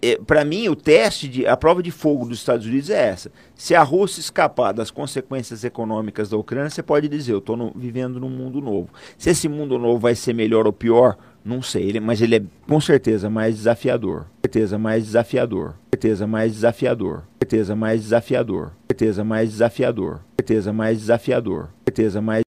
é, 0.00 0.16
para 0.18 0.44
mim, 0.44 0.68
o 0.68 0.76
teste, 0.76 1.26
de, 1.28 1.46
a 1.46 1.56
prova 1.56 1.82
de 1.82 1.90
fogo 1.90 2.26
dos 2.26 2.38
Estados 2.38 2.66
Unidos 2.66 2.90
é 2.90 3.08
essa. 3.08 3.32
Se 3.54 3.74
a 3.74 3.82
Rússia 3.82 4.20
escapar 4.20 4.72
das 4.72 4.90
consequências 4.90 5.64
econômicas 5.64 6.28
da 6.28 6.36
Ucrânia, 6.36 6.68
você 6.68 6.82
pode 6.82 7.08
dizer, 7.08 7.32
eu 7.32 7.38
estou 7.38 7.72
vivendo 7.74 8.20
num 8.20 8.28
mundo 8.28 8.60
novo. 8.60 8.90
Se 9.16 9.30
esse 9.30 9.48
mundo 9.48 9.78
novo 9.78 9.98
vai 9.98 10.14
ser 10.14 10.34
melhor 10.34 10.66
ou 10.66 10.72
pior, 10.72 11.16
não 11.44 11.60
sei, 11.60 11.82
ele, 11.88 12.00
mas 12.00 12.22
ele 12.22 12.36
é 12.36 12.42
com 12.66 12.80
certeza 12.80 13.28
mais 13.28 13.56
desafiador. 13.56 14.24
Certeza 14.42 14.78
mais 14.78 15.04
desafiador. 15.04 15.74
Certeza 15.92 16.26
mais 16.26 16.52
desafiador. 16.52 17.22
Certeza 17.38 17.74
mais 17.74 18.00
desafiador. 18.00 18.72
Certeza 18.88 19.24
mais 19.24 19.50
desafiador. 19.50 20.20
Certeza 20.40 20.72
mais 20.72 20.98
desafiador. 20.98 21.68
Certeza 21.86 22.22
mais 22.22 22.42